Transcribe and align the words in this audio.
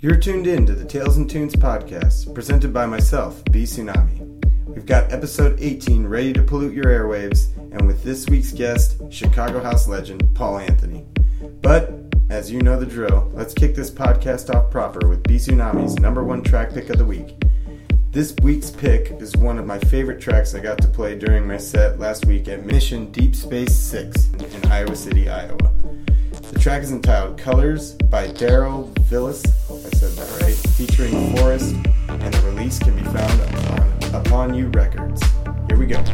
You're 0.00 0.14
tuned 0.14 0.46
in 0.46 0.64
to 0.66 0.74
the 0.76 0.84
Tales 0.84 1.16
and 1.16 1.28
Tunes 1.28 1.56
podcast, 1.56 2.32
presented 2.32 2.72
by 2.72 2.86
myself, 2.86 3.42
B 3.50 3.64
Tsunami. 3.64 4.44
We've 4.64 4.86
got 4.86 5.12
episode 5.12 5.58
18 5.58 6.06
ready 6.06 6.32
to 6.34 6.42
pollute 6.44 6.72
your 6.72 6.84
airwaves, 6.84 7.48
and 7.72 7.84
with 7.84 8.04
this 8.04 8.28
week's 8.28 8.52
guest, 8.52 9.02
Chicago 9.10 9.60
House 9.60 9.88
legend 9.88 10.22
Paul 10.36 10.58
Anthony. 10.58 11.04
But, 11.62 11.92
as 12.30 12.48
you 12.48 12.62
know 12.62 12.78
the 12.78 12.86
drill, 12.86 13.28
let's 13.34 13.52
kick 13.52 13.74
this 13.74 13.90
podcast 13.90 14.54
off 14.54 14.70
proper 14.70 15.08
with 15.08 15.24
B 15.24 15.34
Tsunami's 15.34 15.96
number 15.96 16.22
one 16.22 16.44
track 16.44 16.72
pick 16.72 16.90
of 16.90 16.98
the 16.98 17.04
week. 17.04 17.34
This 18.12 18.36
week's 18.40 18.70
pick 18.70 19.20
is 19.20 19.36
one 19.36 19.58
of 19.58 19.66
my 19.66 19.80
favorite 19.80 20.20
tracks 20.20 20.54
I 20.54 20.60
got 20.60 20.80
to 20.80 20.86
play 20.86 21.18
during 21.18 21.44
my 21.44 21.56
set 21.56 21.98
last 21.98 22.24
week 22.24 22.46
at 22.46 22.64
Mission 22.64 23.10
Deep 23.10 23.34
Space 23.34 23.76
6 23.76 24.28
in 24.54 24.70
Iowa 24.70 24.94
City, 24.94 25.28
Iowa. 25.28 25.72
The 26.52 26.58
track 26.60 26.84
is 26.84 26.92
entitled 26.92 27.36
Colors 27.36 27.94
by 27.94 28.28
Darlyn 28.28 28.94
Vlys, 29.10 29.57
said 29.98 30.12
that 30.12 30.42
right, 30.42 30.54
featuring 30.54 31.34
Forrest, 31.34 31.74
and 32.08 32.32
the 32.32 32.42
release 32.42 32.78
can 32.78 32.94
be 32.94 33.02
found 33.02 33.40
on 33.66 34.14
Upon 34.14 34.54
You 34.54 34.68
Records. 34.68 35.20
Here 35.68 35.76
we 35.76 35.86
go. 35.86 36.04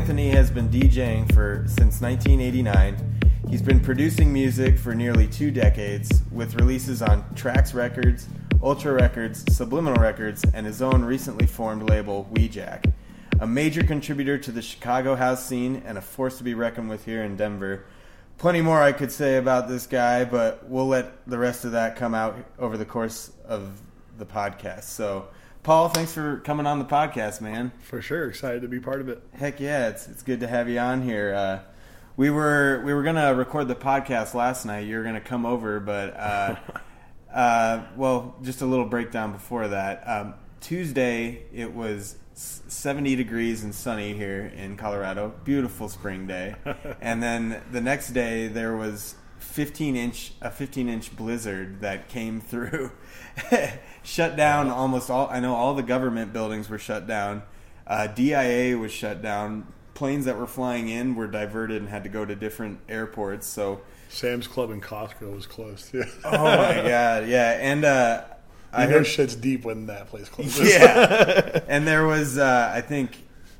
Anthony 0.00 0.30
has 0.30 0.50
been 0.50 0.70
DJing 0.70 1.30
for 1.34 1.62
since 1.66 2.00
1989. 2.00 3.20
He's 3.50 3.60
been 3.60 3.78
producing 3.78 4.32
music 4.32 4.78
for 4.78 4.94
nearly 4.94 5.26
two 5.26 5.50
decades, 5.50 6.22
with 6.32 6.54
releases 6.54 7.02
on 7.02 7.22
Trax 7.34 7.74
Records, 7.74 8.26
Ultra 8.62 8.94
Records, 8.94 9.44
Subliminal 9.54 10.00
Records, 10.00 10.42
and 10.54 10.64
his 10.64 10.80
own 10.80 11.04
recently 11.04 11.46
formed 11.46 11.90
label, 11.90 12.26
Wejack. 12.32 12.90
A 13.40 13.46
major 13.46 13.84
contributor 13.84 14.38
to 14.38 14.50
the 14.50 14.62
Chicago 14.62 15.16
house 15.16 15.44
scene 15.44 15.82
and 15.84 15.98
a 15.98 16.00
force 16.00 16.38
to 16.38 16.44
be 16.44 16.54
reckoned 16.54 16.88
with 16.88 17.04
here 17.04 17.22
in 17.22 17.36
Denver. 17.36 17.84
Plenty 18.38 18.62
more 18.62 18.80
I 18.80 18.92
could 18.92 19.12
say 19.12 19.36
about 19.36 19.68
this 19.68 19.86
guy, 19.86 20.24
but 20.24 20.66
we'll 20.66 20.88
let 20.88 21.28
the 21.28 21.36
rest 21.36 21.66
of 21.66 21.72
that 21.72 21.96
come 21.96 22.14
out 22.14 22.38
over 22.58 22.78
the 22.78 22.86
course 22.86 23.32
of 23.44 23.82
the 24.16 24.24
podcast. 24.24 24.84
So, 24.84 25.28
Paul, 25.62 25.90
thanks 25.90 26.14
for 26.14 26.38
coming 26.38 26.66
on 26.66 26.78
the 26.78 26.86
podcast, 26.86 27.42
man. 27.42 27.70
For 27.82 28.00
sure, 28.00 28.28
excited 28.28 28.62
to 28.62 28.68
be 28.68 28.80
part 28.80 29.02
of 29.02 29.10
it. 29.10 29.22
Heck 29.38 29.60
yeah, 29.60 29.88
it's 29.88 30.08
it's 30.08 30.22
good 30.22 30.40
to 30.40 30.46
have 30.46 30.70
you 30.70 30.78
on 30.78 31.02
here. 31.02 31.34
Uh, 31.34 31.58
we 32.16 32.30
were 32.30 32.82
we 32.84 32.94
were 32.94 33.02
gonna 33.02 33.34
record 33.34 33.68
the 33.68 33.74
podcast 33.74 34.32
last 34.32 34.64
night. 34.64 34.86
You 34.86 34.96
were 34.96 35.04
gonna 35.04 35.20
come 35.20 35.44
over, 35.44 35.78
but 35.78 36.16
uh, 36.16 36.56
uh, 37.34 37.82
well, 37.94 38.36
just 38.42 38.62
a 38.62 38.66
little 38.66 38.86
breakdown 38.86 39.32
before 39.32 39.68
that. 39.68 40.02
Um, 40.06 40.34
Tuesday, 40.62 41.42
it 41.52 41.74
was 41.74 42.16
70 42.32 43.16
degrees 43.16 43.62
and 43.62 43.74
sunny 43.74 44.14
here 44.14 44.50
in 44.56 44.78
Colorado. 44.78 45.34
Beautiful 45.44 45.90
spring 45.90 46.26
day. 46.26 46.54
and 47.02 47.22
then 47.22 47.62
the 47.70 47.82
next 47.82 48.10
day, 48.10 48.48
there 48.48 48.76
was 48.76 49.14
15 49.50 49.96
inch 49.96 50.32
a 50.40 50.50
15 50.50 50.88
inch 50.88 51.14
blizzard 51.16 51.80
that 51.80 52.08
came 52.08 52.40
through, 52.40 52.92
shut 54.02 54.36
down 54.36 54.68
almost 54.68 55.10
all. 55.10 55.28
I 55.30 55.40
know 55.40 55.54
all 55.54 55.74
the 55.74 55.82
government 55.82 56.32
buildings 56.32 56.68
were 56.68 56.78
shut 56.78 57.06
down. 57.06 57.42
Uh, 57.86 58.06
DIA 58.06 58.78
was 58.78 58.92
shut 58.92 59.20
down. 59.20 59.66
Planes 59.94 60.24
that 60.24 60.38
were 60.38 60.46
flying 60.46 60.88
in 60.88 61.14
were 61.14 61.26
diverted 61.26 61.82
and 61.82 61.88
had 61.90 62.04
to 62.04 62.08
go 62.08 62.24
to 62.24 62.34
different 62.34 62.78
airports. 62.88 63.46
So 63.46 63.82
Sam's 64.08 64.46
Club 64.46 64.70
and 64.70 64.82
Costco 64.82 65.34
was 65.34 65.46
closed. 65.46 65.92
Yeah. 65.92 66.04
oh 66.24 66.44
my 66.44 66.76
god, 66.76 67.28
yeah, 67.28 67.58
and 67.60 67.84
uh, 67.84 68.24
I 68.72 68.86
know 68.86 69.02
shit's 69.02 69.34
deep 69.34 69.64
when 69.64 69.86
that 69.86 70.08
place 70.08 70.28
closes. 70.28 70.60
Yeah, 70.72 71.60
and 71.68 71.86
there 71.86 72.06
was 72.06 72.38
uh, 72.38 72.72
I 72.74 72.80
think 72.80 73.16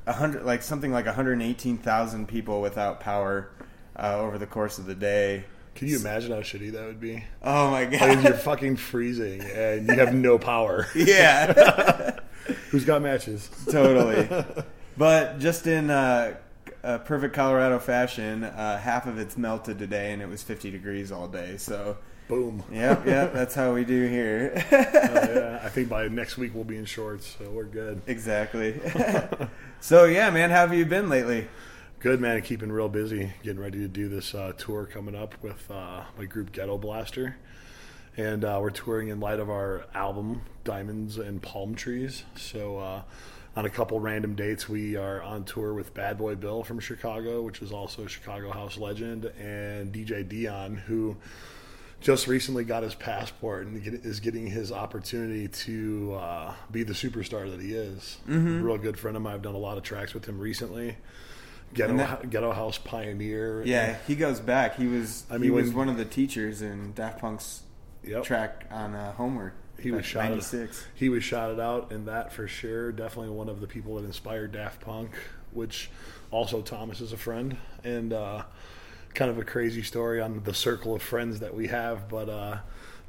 a 0.07 0.13
hundred, 0.13 0.43
like 0.43 0.63
something 0.63 0.91
like 0.91 1.05
118,000 1.05 2.27
people 2.27 2.61
without 2.61 2.99
power 2.99 3.51
uh, 3.95 4.17
over 4.17 4.37
the 4.37 4.47
course 4.47 4.79
of 4.79 4.85
the 4.85 4.95
day. 4.95 5.45
Can 5.75 5.87
you 5.87 5.97
imagine 5.99 6.31
how 6.31 6.39
shitty 6.39 6.71
that 6.73 6.85
would 6.85 6.99
be? 6.99 7.23
Oh 7.41 7.71
my 7.71 7.85
god! 7.85 8.01
Like 8.01 8.23
you're 8.23 8.33
fucking 8.33 8.75
freezing 8.75 9.41
and 9.41 9.87
you 9.87 9.95
have 9.95 10.13
no 10.13 10.37
power. 10.37 10.87
Yeah. 10.95 12.19
Who's 12.69 12.85
got 12.85 13.01
matches? 13.01 13.49
totally. 13.69 14.27
But 14.97 15.39
just 15.39 15.67
in 15.67 15.89
uh, 15.89 16.35
a 16.83 16.99
perfect 16.99 17.33
Colorado 17.33 17.79
fashion, 17.79 18.43
uh, 18.43 18.77
half 18.77 19.07
of 19.07 19.17
it's 19.17 19.37
melted 19.37 19.79
today, 19.79 20.11
and 20.11 20.21
it 20.21 20.27
was 20.27 20.43
50 20.43 20.69
degrees 20.69 21.11
all 21.13 21.27
day. 21.29 21.55
So 21.57 21.97
Boom. 22.27 22.63
Yep, 22.71 23.05
yep. 23.07 23.33
That's 23.33 23.55
how 23.55 23.73
we 23.73 23.83
do 23.83 24.07
here. 24.07 24.53
oh, 24.55 24.63
yeah. 24.71 25.61
I 25.63 25.69
think 25.69 25.89
by 25.89 26.07
next 26.09 26.37
week 26.37 26.53
we'll 26.53 26.63
be 26.65 26.77
in 26.77 26.85
shorts, 26.85 27.35
so 27.37 27.49
we're 27.49 27.65
good. 27.65 28.01
Exactly. 28.07 28.79
so 29.79 30.05
yeah, 30.05 30.29
man, 30.29 30.49
how 30.49 30.57
have 30.67 30.73
you 30.73 30.85
been 30.85 31.09
lately? 31.09 31.47
Good 32.01 32.19
man, 32.19 32.41
keeping 32.41 32.71
real 32.71 32.89
busy. 32.89 33.31
Getting 33.43 33.61
ready 33.61 33.77
to 33.77 33.87
do 33.87 34.09
this 34.09 34.33
uh, 34.33 34.53
tour 34.57 34.87
coming 34.87 35.13
up 35.13 35.35
with 35.43 35.69
uh, 35.69 36.01
my 36.17 36.25
group 36.25 36.51
Ghetto 36.51 36.79
Blaster, 36.79 37.37
and 38.17 38.43
uh, 38.43 38.57
we're 38.59 38.71
touring 38.71 39.09
in 39.09 39.19
light 39.19 39.39
of 39.39 39.51
our 39.51 39.85
album 39.93 40.41
Diamonds 40.63 41.19
and 41.19 41.41
Palm 41.41 41.75
Trees. 41.75 42.23
So. 42.35 42.77
Uh, 42.79 43.01
on 43.53 43.65
a 43.65 43.69
couple 43.69 43.99
random 43.99 44.33
dates, 44.33 44.69
we 44.69 44.95
are 44.95 45.21
on 45.21 45.43
tour 45.43 45.73
with 45.73 45.93
Bad 45.93 46.17
Boy 46.17 46.35
Bill 46.35 46.63
from 46.63 46.79
Chicago, 46.79 47.41
which 47.41 47.61
is 47.61 47.73
also 47.73 48.05
a 48.05 48.07
Chicago 48.07 48.49
house 48.49 48.77
legend, 48.77 49.25
and 49.25 49.93
DJ 49.93 50.25
Deeon, 50.25 50.77
who 50.77 51.17
just 51.99 52.27
recently 52.27 52.63
got 52.63 52.81
his 52.81 52.95
passport 52.95 53.67
and 53.67 53.85
is 54.05 54.21
getting 54.21 54.47
his 54.47 54.71
opportunity 54.71 55.49
to 55.49 56.13
uh, 56.13 56.53
be 56.71 56.83
the 56.83 56.93
superstar 56.93 57.51
that 57.51 57.59
he 57.59 57.73
is. 57.73 58.19
Mm-hmm. 58.25 58.63
Real 58.63 58.77
good 58.77 58.97
friend 58.97 59.17
of 59.17 59.21
mine. 59.21 59.33
I've 59.33 59.41
done 59.41 59.53
a 59.53 59.57
lot 59.57 59.77
of 59.77 59.83
tracks 59.83 60.13
with 60.13 60.23
him 60.23 60.39
recently. 60.39 60.95
Ghetto, 61.73 61.97
that, 61.97 62.29
Ghetto 62.29 62.51
House 62.51 62.77
pioneer. 62.77 63.63
Yeah, 63.65 63.91
and, 63.91 63.97
he 64.07 64.15
goes 64.15 64.39
back. 64.39 64.75
He 64.75 64.87
was 64.87 65.25
I 65.29 65.33
mean, 65.33 65.43
he 65.43 65.49
was 65.51 65.67
when, 65.67 65.77
one 65.77 65.89
of 65.89 65.97
the 65.97 66.05
teachers 66.05 66.61
in 66.61 66.93
Daft 66.93 67.19
Punk's 67.19 67.63
yep. 68.03 68.23
track 68.23 68.65
on 68.71 68.93
uh, 68.93 69.13
Homework. 69.13 69.53
He 69.79 69.91
was 69.91 70.05
shot. 70.05 70.31
He 70.95 71.09
was 71.09 71.23
shouted 71.23 71.59
out 71.59 71.91
in 71.91 72.05
that 72.05 72.31
for 72.31 72.47
sure. 72.47 72.91
Definitely 72.91 73.31
one 73.31 73.49
of 73.49 73.61
the 73.61 73.67
people 73.67 73.95
that 73.95 74.05
inspired 74.05 74.51
Daft 74.51 74.81
Punk, 74.81 75.11
which 75.51 75.89
also 76.29 76.61
Thomas 76.61 77.01
is 77.01 77.13
a 77.13 77.17
friend 77.17 77.57
and. 77.83 78.13
Uh, 78.13 78.43
kind 79.13 79.29
of 79.29 79.37
a 79.37 79.43
crazy 79.43 79.83
story 79.83 80.21
on 80.21 80.41
the 80.43 80.53
circle 80.53 80.95
of 80.95 81.01
friends 81.01 81.39
that 81.39 81.53
we 81.53 81.67
have, 81.67 82.07
but 82.07 82.29
uh, 82.29 82.57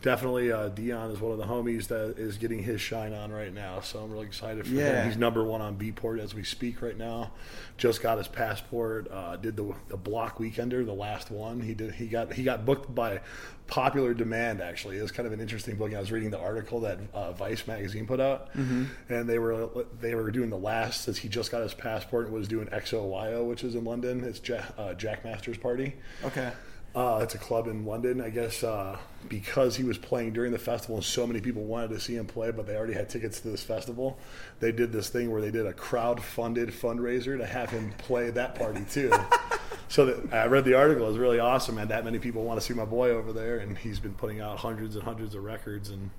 definitely 0.02 0.52
uh, 0.52 0.68
Deeon 0.68 1.10
is 1.12 1.20
one 1.20 1.32
of 1.32 1.38
the 1.38 1.44
homies 1.44 1.86
that 1.88 2.18
is 2.18 2.36
getting 2.36 2.62
his 2.62 2.80
shine 2.80 3.14
on 3.14 3.32
right 3.32 3.52
now. 3.52 3.80
So 3.80 4.00
I'm 4.00 4.10
really 4.10 4.26
excited 4.26 4.66
for 4.66 4.74
yeah. 4.74 5.02
him. 5.02 5.06
He's 5.06 5.16
number 5.16 5.42
one 5.44 5.60
on 5.60 5.76
Beatport 5.76 6.20
as 6.20 6.34
we 6.34 6.42
speak 6.42 6.82
right 6.82 6.96
now. 6.96 7.32
Just 7.78 8.02
got 8.02 8.18
his 8.18 8.28
passport. 8.28 9.10
Uh, 9.10 9.36
did 9.36 9.56
the 9.56 9.74
the 9.88 9.96
Bloc 9.96 10.38
weekender, 10.38 10.84
the 10.84 10.92
last 10.92 11.30
one. 11.30 11.60
He 11.60 11.74
did. 11.74 11.94
He 11.94 12.06
got 12.06 12.32
he 12.32 12.42
got 12.42 12.66
booked 12.66 12.94
by 12.94 13.20
popular 13.66 14.12
demand. 14.12 14.60
Actually, 14.60 14.98
it 14.98 15.02
was 15.02 15.12
kind 15.12 15.26
of 15.26 15.32
an 15.32 15.40
interesting 15.40 15.76
book. 15.76 15.94
I 15.94 16.00
was 16.00 16.12
reading 16.12 16.30
the 16.30 16.40
article 16.40 16.80
that 16.80 16.98
uh, 17.14 17.32
Vice 17.32 17.66
magazine 17.66 18.06
put 18.06 18.20
out, 18.20 18.52
mm-hmm. 18.54 18.84
and 19.08 19.28
they 19.28 19.38
were 19.38 19.68
they 20.00 20.14
were 20.14 20.30
doing 20.30 20.50
the 20.50 20.58
last 20.58 21.08
as 21.08 21.18
he 21.18 21.28
just 21.28 21.50
got 21.50 21.62
his 21.62 21.74
passport 21.74 22.26
and 22.26 22.34
was 22.34 22.48
doing 22.48 22.66
XOYO, 22.66 23.48
which 23.48 23.64
is 23.64 23.74
in 23.74 23.84
London. 23.84 24.24
It's 24.24 24.40
Jack, 24.40 24.74
uh, 24.76 24.94
Jackmaster's 24.94 25.58
party. 25.58 25.94
Okay. 26.24 26.52
Uh, 26.94 27.20
it's 27.22 27.34
a 27.34 27.38
club 27.38 27.68
in 27.68 27.86
London, 27.86 28.20
I 28.20 28.28
guess, 28.28 28.62
uh, 28.62 28.98
because 29.28 29.76
he 29.76 29.84
was 29.84 29.96
playing 29.96 30.34
during 30.34 30.52
the 30.52 30.58
festival 30.58 30.96
and 30.96 31.04
so 31.04 31.26
many 31.26 31.40
people 31.40 31.64
wanted 31.64 31.88
to 31.90 32.00
see 32.00 32.16
him 32.16 32.26
play, 32.26 32.50
but 32.50 32.66
they 32.66 32.76
already 32.76 32.92
had 32.92 33.08
tickets 33.08 33.40
to 33.40 33.48
this 33.48 33.62
festival. 33.62 34.18
They 34.60 34.72
did 34.72 34.92
this 34.92 35.08
thing 35.08 35.30
where 35.30 35.40
they 35.40 35.50
did 35.50 35.64
a 35.64 35.72
crowd-funded 35.72 36.68
fundraiser 36.68 37.38
to 37.38 37.46
have 37.46 37.70
him 37.70 37.92
play 37.96 38.30
that 38.30 38.56
party 38.56 38.84
too. 38.90 39.10
so 39.88 40.04
that, 40.04 40.34
I 40.34 40.46
read 40.46 40.66
the 40.66 40.74
article; 40.74 41.06
it 41.06 41.08
was 41.08 41.18
really 41.18 41.38
awesome, 41.38 41.78
and 41.78 41.90
that 41.90 42.04
many 42.04 42.18
people 42.18 42.44
want 42.44 42.60
to 42.60 42.66
see 42.66 42.74
my 42.74 42.84
boy 42.84 43.10
over 43.10 43.32
there, 43.32 43.58
and 43.58 43.78
he's 43.78 43.98
been 43.98 44.14
putting 44.14 44.40
out 44.40 44.58
hundreds 44.58 44.94
and 44.94 45.02
hundreds 45.02 45.34
of 45.34 45.44
records, 45.44 45.88
and 45.88 46.10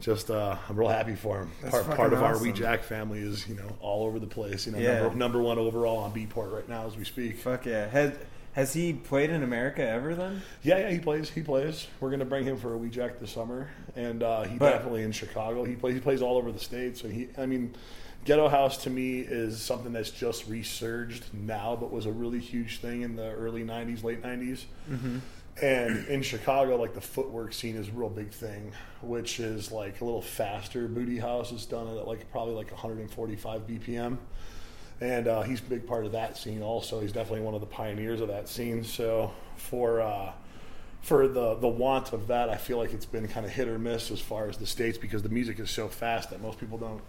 just 0.00 0.30
uh, 0.30 0.56
I'm 0.68 0.76
real 0.76 0.88
happy 0.88 1.16
for 1.16 1.40
him. 1.40 1.50
Part, 1.70 1.86
part, 1.90 2.12
of 2.12 2.22
awesome. 2.22 2.46
our 2.46 2.52
Wejack 2.52 2.82
family 2.82 3.18
is 3.18 3.48
you 3.48 3.56
know 3.56 3.76
all 3.80 4.06
over 4.06 4.20
the 4.20 4.28
place. 4.28 4.66
You 4.66 4.72
know, 4.72 4.78
yeah. 4.78 5.00
number, 5.00 5.16
number 5.16 5.42
one 5.42 5.58
overall 5.58 5.98
on 5.98 6.12
Beatport 6.12 6.52
right 6.52 6.68
now 6.68 6.86
as 6.86 6.96
we 6.96 7.04
speak. 7.04 7.38
Fuck 7.38 7.66
yeah! 7.66 7.88
Had, 7.88 8.16
has 8.58 8.72
he 8.72 8.92
played 8.92 9.30
in 9.30 9.44
America 9.44 9.86
ever 9.88 10.16
then? 10.16 10.42
Yeah, 10.64 10.78
yeah, 10.78 10.90
he 10.90 10.98
plays. 10.98 11.30
He 11.30 11.42
plays. 11.42 11.86
We're 12.00 12.10
gonna 12.10 12.24
bring 12.24 12.44
him 12.44 12.56
for 12.56 12.74
a 12.74 12.76
wee 12.76 12.88
jack 12.88 13.20
this 13.20 13.30
summer, 13.30 13.70
and 13.94 14.20
uh, 14.20 14.42
he 14.42 14.58
but, 14.58 14.72
definitely 14.72 15.04
in 15.04 15.12
Chicago. 15.12 15.62
He 15.62 15.76
plays. 15.76 15.94
He 15.94 16.00
plays 16.00 16.22
all 16.22 16.36
over 16.36 16.50
the 16.50 16.58
state. 16.58 16.96
So 16.96 17.06
he, 17.06 17.28
I 17.38 17.46
mean, 17.46 17.76
Ghetto 18.24 18.48
House 18.48 18.78
to 18.78 18.90
me 18.90 19.20
is 19.20 19.60
something 19.60 19.92
that's 19.92 20.10
just 20.10 20.48
resurged 20.48 21.32
now, 21.32 21.76
but 21.78 21.92
was 21.92 22.06
a 22.06 22.10
really 22.10 22.40
huge 22.40 22.80
thing 22.80 23.02
in 23.02 23.14
the 23.14 23.30
early 23.30 23.62
'90s, 23.62 24.02
late 24.02 24.24
'90s. 24.24 24.64
Mm-hmm. 24.90 25.18
And 25.62 26.08
in 26.08 26.22
Chicago, 26.22 26.76
like 26.76 26.94
the 26.94 27.00
footwork 27.00 27.52
scene 27.52 27.76
is 27.76 27.88
a 27.88 27.92
real 27.92 28.10
big 28.10 28.32
thing, 28.32 28.72
which 29.02 29.38
is 29.38 29.70
like 29.70 30.00
a 30.00 30.04
little 30.04 30.22
faster. 30.22 30.88
Booty 30.88 31.18
House 31.18 31.52
is 31.52 31.64
done 31.64 31.86
at 31.96 32.08
like 32.08 32.28
probably 32.32 32.54
like 32.54 32.72
145 32.72 33.68
BPM 33.68 34.18
and 35.00 35.28
uh, 35.28 35.42
he's 35.42 35.60
a 35.60 35.64
big 35.64 35.86
part 35.86 36.04
of 36.04 36.12
that 36.12 36.36
scene. 36.36 36.62
Also, 36.62 37.00
he's 37.00 37.12
definitely 37.12 37.42
one 37.44 37.54
of 37.54 37.60
the 37.60 37.66
pioneers 37.66 38.20
of 38.20 38.28
that 38.28 38.48
scene. 38.48 38.82
So 38.84 39.32
for 39.56 40.00
uh, 40.00 40.32
for 41.02 41.28
the 41.28 41.54
the 41.54 41.68
want 41.68 42.12
of 42.12 42.26
that, 42.28 42.48
I 42.48 42.56
feel 42.56 42.78
like 42.78 42.92
it's 42.92 43.06
been 43.06 43.28
kind 43.28 43.46
of 43.46 43.52
hit 43.52 43.68
or 43.68 43.78
miss 43.78 44.10
as 44.10 44.20
far 44.20 44.48
as 44.48 44.56
the 44.56 44.66
states 44.66 44.98
because 44.98 45.22
the 45.22 45.28
music 45.28 45.60
is 45.60 45.70
so 45.70 45.88
fast 45.88 46.30
that 46.30 46.42
most 46.42 46.58
people 46.58 46.78
don't 46.78 47.02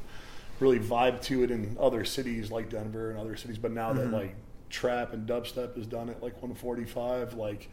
really 0.60 0.79
vibe 0.79 1.22
to 1.24 1.43
it 1.43 1.51
in 1.51 1.77
other 1.79 2.03
cities 2.05 2.51
like 2.51 2.69
Denver 2.69 3.10
and 3.10 3.19
other 3.19 3.36
cities. 3.36 3.58
But 3.58 3.72
now 3.72 3.89
mm-hmm. 3.89 4.12
that 4.12 4.17
like 4.17 4.36
trap 4.69 5.13
and 5.13 5.27
dubstep 5.27 5.77
is 5.77 5.88
done 5.88 6.10
at 6.10 6.22
like 6.22 6.34
145, 6.34 7.34
like 7.34 7.69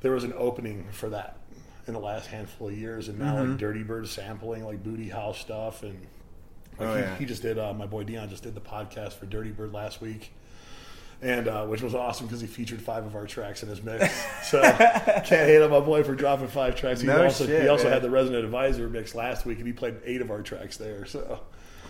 there 0.00 0.12
was 0.12 0.22
an 0.22 0.34
opening 0.36 0.86
for 0.92 1.08
that 1.08 1.38
in 1.88 1.94
the 1.94 2.00
last 2.00 2.26
handful 2.28 2.68
of 2.68 2.76
years, 2.76 3.08
and 3.08 3.18
now 3.18 3.36
mm-hmm. 3.36 3.52
like 3.52 3.60
Dirtybird 3.60 4.06
sampling 4.06 4.64
like 4.64 4.82
Booty 4.82 5.08
House 5.08 5.38
stuff 5.38 5.82
and 5.82 6.06
like 6.78 6.88
oh, 6.88 6.94
he, 6.94 7.00
yeah. 7.00 7.16
he, 7.16 7.24
just 7.24 7.42
did. 7.42 7.58
Uh, 7.58 7.72
my 7.74 7.86
boy 7.86 8.04
Deeon 8.04 8.28
just 8.28 8.42
did 8.42 8.54
the 8.54 8.60
podcast 8.60 9.14
for 9.14 9.26
Dirtybird 9.26 9.72
last 9.72 10.00
week, 10.00 10.32
and 11.22 11.48
uh, 11.48 11.64
which 11.66 11.82
was 11.82 11.94
awesome 11.94 12.26
because 12.26 12.40
he 12.40 12.46
featured 12.46 12.82
five 12.82 13.04
of 13.06 13.14
our 13.16 13.26
tracks 13.26 13.62
in 13.62 13.68
his 13.68 13.82
mix. 13.82 14.12
so 14.48 14.60
can't 14.62 15.26
hate 15.28 15.62
on 15.62 15.70
my 15.70 15.80
boy 15.80 16.02
for 16.02 16.14
dropping 16.14 16.48
five 16.48 16.76
tracks. 16.76 17.00
He 17.00 17.06
no 17.06 17.24
also 17.24 17.46
shit, 17.46 17.62
he 17.62 17.68
also 17.68 17.84
man. 17.84 17.94
had 17.94 18.02
the 18.02 18.10
Resident 18.10 18.44
Advisor 18.44 18.88
mix 18.88 19.14
last 19.14 19.46
week, 19.46 19.58
and 19.58 19.66
he 19.66 19.72
played 19.72 19.96
eight 20.04 20.20
of 20.20 20.30
our 20.30 20.42
tracks 20.42 20.76
there. 20.76 21.04
So 21.06 21.40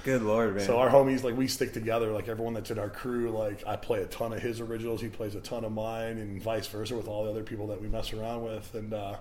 Good 0.04 0.22
lord, 0.22 0.54
man. 0.54 0.64
So 0.64 0.78
our 0.78 0.88
homies, 0.88 1.24
like 1.24 1.36
we 1.36 1.48
stick 1.48 1.72
together. 1.72 2.12
Like 2.12 2.28
everyone 2.28 2.54
that's 2.54 2.70
in 2.70 2.78
our 2.78 2.88
crew, 2.88 3.30
like 3.30 3.66
I 3.66 3.74
play 3.74 4.02
a 4.02 4.06
ton 4.06 4.32
of 4.32 4.40
his 4.40 4.60
originals, 4.60 5.00
he 5.00 5.08
plays 5.08 5.34
a 5.34 5.40
ton 5.40 5.64
of 5.64 5.72
mine, 5.72 6.18
and 6.18 6.40
vice 6.40 6.68
versa 6.68 6.94
with 6.96 7.08
all 7.08 7.24
the 7.24 7.30
other 7.30 7.42
people 7.42 7.66
that 7.66 7.82
we 7.82 7.88
mess 7.88 8.12
around 8.12 8.44
with. 8.44 8.72
And 8.76 8.94
uh, 8.94 9.16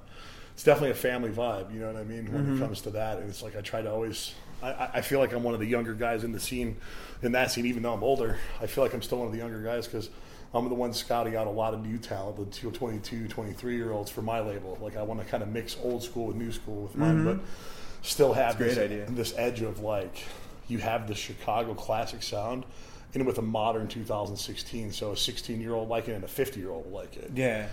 it's 0.54 0.64
definitely 0.64 0.92
a 0.92 0.94
family 0.94 1.32
vibe. 1.32 1.74
You 1.74 1.80
know 1.80 1.88
what 1.88 1.96
I 1.96 2.04
mean 2.04 2.32
when 2.32 2.44
Mm-hmm. 2.44 2.58
it 2.58 2.60
comes 2.60 2.82
to 2.82 2.92
that. 2.92 3.18
And 3.18 3.28
it's 3.28 3.42
like 3.42 3.56
I 3.56 3.62
try 3.62 3.82
to 3.82 3.92
always. 3.92 4.36
I- 4.64 4.90
I, 4.96 5.02
feel 5.02 5.20
like 5.20 5.34
I'm 5.34 5.44
one 5.44 5.54
of 5.54 5.60
the 5.60 5.66
younger 5.66 5.94
guys 5.94 6.24
in 6.24 6.32
the 6.32 6.40
scene, 6.40 6.78
in 7.22 7.32
that 7.34 7.52
scene. 7.52 7.66
Even 7.66 7.84
though 7.84 7.94
I'm 7.94 8.04
older, 8.04 8.38
I 8.62 8.68
feel 8.68 8.84
like 8.84 8.94
I'm 8.94 9.02
still 9.02 9.20
one 9.20 9.28
of 9.28 9.34
the 9.34 9.40
younger 9.40 9.62
guys 9.62 9.86
because 9.88 10.10
I'm 10.54 10.68
the 10.70 10.76
one 10.76 10.94
scouting 10.94 11.36
out 11.36 11.48
a 11.48 11.52
lot 11.52 11.74
of 11.74 11.86
new 11.86 11.98
talent, 11.98 12.38
the 12.38 12.46
two 12.46 12.72
22, 12.72 13.28
23 13.28 13.76
year 13.76 13.92
olds 13.92 14.10
for 14.10 14.22
my 14.22 14.40
label. 14.40 14.78
Like 14.82 14.96
I 14.98 15.04
want 15.04 15.20
to 15.22 15.26
kind 15.26 15.44
of 15.44 15.50
mix 15.50 15.76
old 15.84 16.02
school 16.04 16.28
with 16.28 16.36
new 16.36 16.52
school 16.52 16.84
with 16.84 16.96
mine, 16.96 17.24
but 17.26 17.40
still 18.02 18.34
have 18.34 18.56
Mm-hmm. 18.58 19.16
this, 19.16 19.32
this 19.32 19.38
edge 19.38 19.62
of 19.62 19.80
like 19.82 20.24
you 20.68 20.78
have 20.80 21.08
the 21.08 21.16
Chicago 21.16 21.74
classic 21.74 22.24
sound 22.24 22.66
and 23.14 23.26
with 23.26 23.38
a 23.38 23.42
modern 23.42 23.88
2016. 23.88 24.92
So 24.94 25.12
a 25.12 25.18
16 25.18 25.62
year 25.62 25.74
old 25.74 25.90
like 25.90 26.08
it 26.08 26.14
and 26.14 26.24
a 26.24 26.28
50 26.28 26.60
year 26.60 26.70
old 26.72 26.92
like 26.92 27.18
it. 27.18 27.32
yeah. 27.36 27.68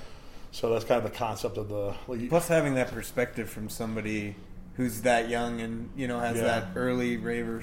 So 0.55 0.69
that's 0.71 0.85
kind 0.85 1.03
of 1.03 1.11
the 1.11 1.17
concept 1.17 1.57
of 1.57 1.71
the 1.71 1.95
like. 2.07 2.29
Plus, 2.29 2.47
having 2.49 2.75
that 2.75 2.89
perspective 2.91 3.49
from 3.49 3.71
somebody 3.71 4.35
who's 4.77 5.03
that 5.03 5.29
young 5.29 5.61
and 5.61 5.91
you 5.97 6.09
know 6.09 6.19
has 6.21 6.37
Yeah. 6.37 6.45
that 6.45 6.67
early 6.77 7.17
raver 7.17 7.63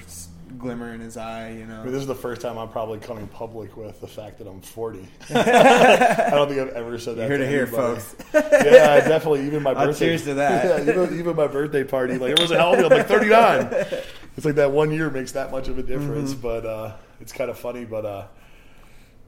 glimmer 0.58 0.92
in 0.92 1.00
his 1.00 1.16
eye, 1.16 1.50
you 1.50 1.54
I 1.54 1.58
mean, 1.58 1.68
know. 1.68 1.84
this 1.84 2.00
is 2.00 2.08
the 2.08 2.14
first 2.14 2.40
time 2.42 2.58
I'm 2.58 2.68
probably 2.70 2.98
coming 2.98 3.28
public 3.28 3.76
with 3.76 4.00
the 4.00 4.08
fact 4.08 4.38
that 4.38 4.48
I'm 4.48 4.60
40. 4.60 5.06
I 5.30 6.30
don't 6.32 6.48
think 6.48 6.60
I've 6.60 6.70
ever 6.74 6.98
said 6.98 7.16
that. 7.18 7.28
You're 7.28 7.38
to 7.38 7.44
to 7.44 7.48
hear, 7.50 7.66
folks. 7.68 8.16
yeah, 8.34 8.40
I 9.00 9.08
definitely. 9.08 9.46
Even 9.46 9.62
my 9.62 9.74
birthday. 9.74 10.06
cheers 10.08 10.24
to 10.24 10.34
that. 10.34 10.84
Yeah, 10.86 10.92
even, 10.92 11.18
even 11.18 11.36
my 11.36 11.46
birthday 11.46 11.84
party, 11.84 12.18
like 12.18 12.32
it 12.32 12.40
was 12.40 12.50
a 12.50 12.56
hell 12.56 12.72
of 12.74 12.80
a 12.80 12.84
I'm 12.86 12.90
like 12.90 13.06
39. 13.06 13.68
It's 14.36 14.44
like 14.44 14.56
that 14.56 14.72
one 14.72 14.90
year 14.90 15.08
makes 15.08 15.32
that 15.32 15.50
much 15.52 15.68
of 15.68 15.78
a 15.78 15.82
difference, 15.84 16.32
Mm-hmm. 16.32 16.40
but 16.42 16.66
uh, 16.66 16.92
it's 17.20 17.32
kind 17.32 17.48
of 17.50 17.56
funny. 17.58 17.84
But 17.84 18.04
uh, 18.04 18.26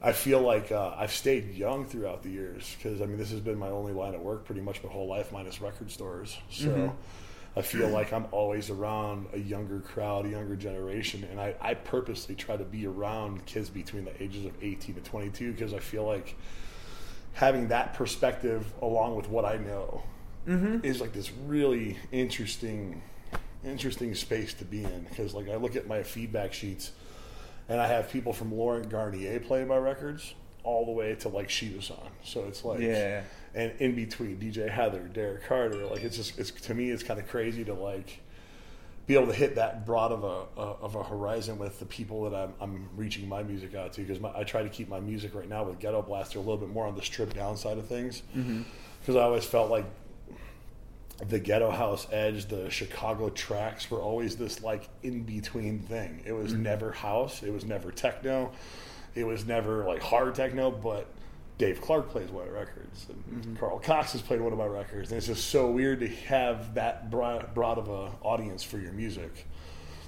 I 0.01 0.11
feel 0.11 0.41
like 0.41 0.73
uh, 0.73 0.93
I've 0.97 1.13
stayed 1.13 1.53
young 1.55 1.85
throughout 1.85 2.23
the 2.23 2.29
years 2.31 2.75
because 2.77 3.01
I 3.01 3.05
mean 3.05 3.17
this 3.17 3.31
has 3.31 3.39
been 3.39 3.57
my 3.57 3.69
only 3.69 3.93
line 3.93 4.13
of 4.13 4.19
work 4.21 4.43
pretty 4.45 4.61
much 4.61 4.83
my 4.83 4.89
whole 4.89 5.07
life, 5.07 5.31
minus 5.31 5.61
record 5.61 5.89
stores. 5.89 6.37
So. 6.51 6.65
Mm-hmm. 6.67 6.95
I 7.55 7.61
feel 7.61 7.87
like 7.89 8.11
I'm 8.11 8.25
always 8.31 8.71
around 8.71 9.27
a 9.31 9.37
younger 9.37 9.79
crowd, 9.79 10.25
a 10.25 10.29
younger 10.29 10.55
generation, 10.55 11.27
and 11.29 11.39
I, 11.39 11.55
I 11.61 11.75
purposely 11.75 12.33
try 12.33 12.57
to 12.57 12.63
be 12.63 12.87
around 12.87 13.45
kids 13.45 13.69
between 13.69 14.05
the 14.05 14.23
ages 14.23 14.45
of 14.45 14.53
18 14.61 14.95
to 14.95 15.01
22 15.01 15.51
because 15.51 15.73
I 15.73 15.79
feel 15.79 16.03
like 16.03 16.35
having 17.33 17.67
that 17.67 17.93
perspective 17.93 18.73
along 18.81 19.15
with 19.15 19.29
what 19.29 19.45
I 19.45 19.57
know 19.57 20.03
mm-hmm. 20.47 20.83
is 20.83 20.99
like 20.99 21.13
this 21.13 21.31
really 21.45 21.97
interesting, 22.11 23.03
interesting 23.63 24.15
space 24.15 24.55
to 24.55 24.65
be 24.65 24.83
in 24.83 25.05
because 25.09 25.35
like 25.35 25.47
I 25.47 25.55
look 25.55 25.75
at 25.75 25.87
my 25.87 26.01
feedback 26.01 26.53
sheets 26.53 26.91
and 27.69 27.79
I 27.79 27.87
have 27.87 28.09
people 28.09 28.33
from 28.33 28.51
Laurent 28.51 28.89
Garnier 28.89 29.39
playing 29.39 29.67
my 29.67 29.77
records 29.77 30.33
all 30.63 30.85
the 30.85 30.91
way 30.91 31.13
to 31.15 31.29
like 31.29 31.49
Shiba 31.49 31.81
San. 31.83 31.97
So 32.23 32.45
it's 32.45 32.63
like 32.63 32.79
Yeah. 32.79 33.21
And 33.55 33.71
in 33.79 33.95
between 33.95 34.37
DJ 34.37 34.69
Heather, 34.69 35.01
Derek 35.01 35.45
Carter, 35.45 35.85
like 35.85 36.03
it's 36.03 36.17
just 36.17 36.39
it's 36.39 36.51
to 36.51 36.73
me 36.73 36.89
it's 36.89 37.03
kind 37.03 37.19
of 37.19 37.27
crazy 37.27 37.63
to 37.65 37.73
like 37.73 38.19
be 39.05 39.15
able 39.15 39.27
to 39.27 39.33
hit 39.33 39.55
that 39.55 39.85
broad 39.85 40.11
of 40.11 40.23
a, 40.23 40.61
of 40.61 40.95
a 40.95 41.03
horizon 41.03 41.57
with 41.57 41.77
the 41.79 41.85
people 41.85 42.29
that 42.29 42.33
I'm, 42.33 42.53
I'm 42.61 42.89
reaching 42.95 43.27
my 43.27 43.43
music 43.43 43.75
out 43.75 43.91
to 43.93 44.01
because 44.01 44.23
I 44.33 44.45
try 44.45 44.63
to 44.63 44.69
keep 44.69 44.87
my 44.87 45.01
music 45.01 45.35
right 45.35 45.47
now 45.47 45.65
with 45.65 45.79
Ghetto 45.79 46.01
Blaster 46.01 46.39
a 46.39 46.41
little 46.41 46.57
bit 46.57 46.69
more 46.69 46.87
on 46.87 46.95
the 46.95 47.01
stripped 47.01 47.35
down 47.35 47.57
side 47.57 47.77
of 47.77 47.87
things. 47.87 48.23
Mm-hmm. 48.35 48.61
Because 49.01 49.17
I 49.17 49.23
always 49.23 49.43
felt 49.43 49.69
like 49.69 49.85
the 51.27 51.39
ghetto 51.39 51.69
house 51.69 52.07
edge, 52.11 52.45
the 52.45 52.69
Chicago 52.69 53.29
tracks 53.29 53.91
were 53.91 53.99
always 53.99 54.37
this 54.37 54.63
like 54.63 54.87
in 55.03 55.23
between 55.23 55.79
thing. 55.79 56.23
It 56.25 56.31
was 56.31 56.53
mm-hmm. 56.53 56.63
never 56.63 56.91
house, 56.93 57.43
it 57.43 57.51
was 57.51 57.65
never 57.65 57.91
techno, 57.91 58.51
it 59.15 59.25
was 59.25 59.45
never 59.45 59.83
like 59.85 60.01
hard 60.01 60.35
techno, 60.35 60.71
but 60.71 61.07
Dave 61.63 61.79
Clarke 61.79 62.09
plays 62.09 62.29
one 62.29 62.45
of 62.45 62.53
my 62.53 62.59
records, 62.59 63.07
and 63.07 63.57
Carl 63.57 63.79
Cox 63.79 64.11
has 64.11 64.21
played 64.21 64.41
one 64.41 64.51
of 64.51 64.59
my 64.59 64.65
records, 64.65 65.11
and 65.11 65.17
it's 65.17 65.27
just 65.27 65.47
so 65.49 65.71
weird 65.71 66.01
to 66.01 66.09
have 66.09 66.73
that 66.73 67.09
broad, 67.09 67.53
broad 67.53 67.77
of 67.77 67.87
a 67.87 68.11
audience 68.21 68.63
for 68.63 68.77
your 68.79 68.91
music. 68.91 69.47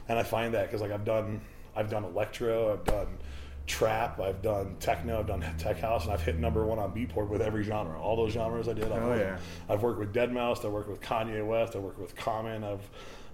And 0.09 0.19
I 0.19 0.23
find 0.23 0.53
that 0.53 0.65
because 0.67 0.81
like 0.81 0.91
I've 0.91 1.05
done, 1.05 1.39
I've 1.73 1.89
done 1.89 2.03
electro, 2.03 2.73
I've 2.73 2.83
done 2.83 3.07
trap, 3.67 4.19
I've 4.19 4.41
done 4.41 4.75
techno, 4.81 5.17
I've 5.19 5.27
done 5.27 5.45
tech 5.57 5.79
house, 5.79 6.03
and 6.03 6.11
I've 6.11 6.21
hit 6.23 6.37
number 6.37 6.65
one 6.65 6.77
on 6.77 6.93
Beatport 6.93 7.29
with 7.29 7.41
every 7.41 7.63
genre. 7.63 7.97
All 8.01 8.17
those 8.17 8.33
genres 8.33 8.67
I 8.67 8.73
did. 8.73 8.91
I've 8.91 9.01
Oh, 9.01 9.07
worked- 9.07 9.21
yeah. 9.21 9.37
I've 9.69 9.81
worked 9.81 9.99
with 9.99 10.13
Deadmau5. 10.13 10.65
I've 10.65 10.71
worked 10.73 10.89
with 10.89 10.99
Kanye 10.99 11.45
West. 11.47 11.73
I've 11.77 11.83
worked 11.83 11.99
with 11.99 12.17
Common. 12.17 12.65
I've 12.65 12.87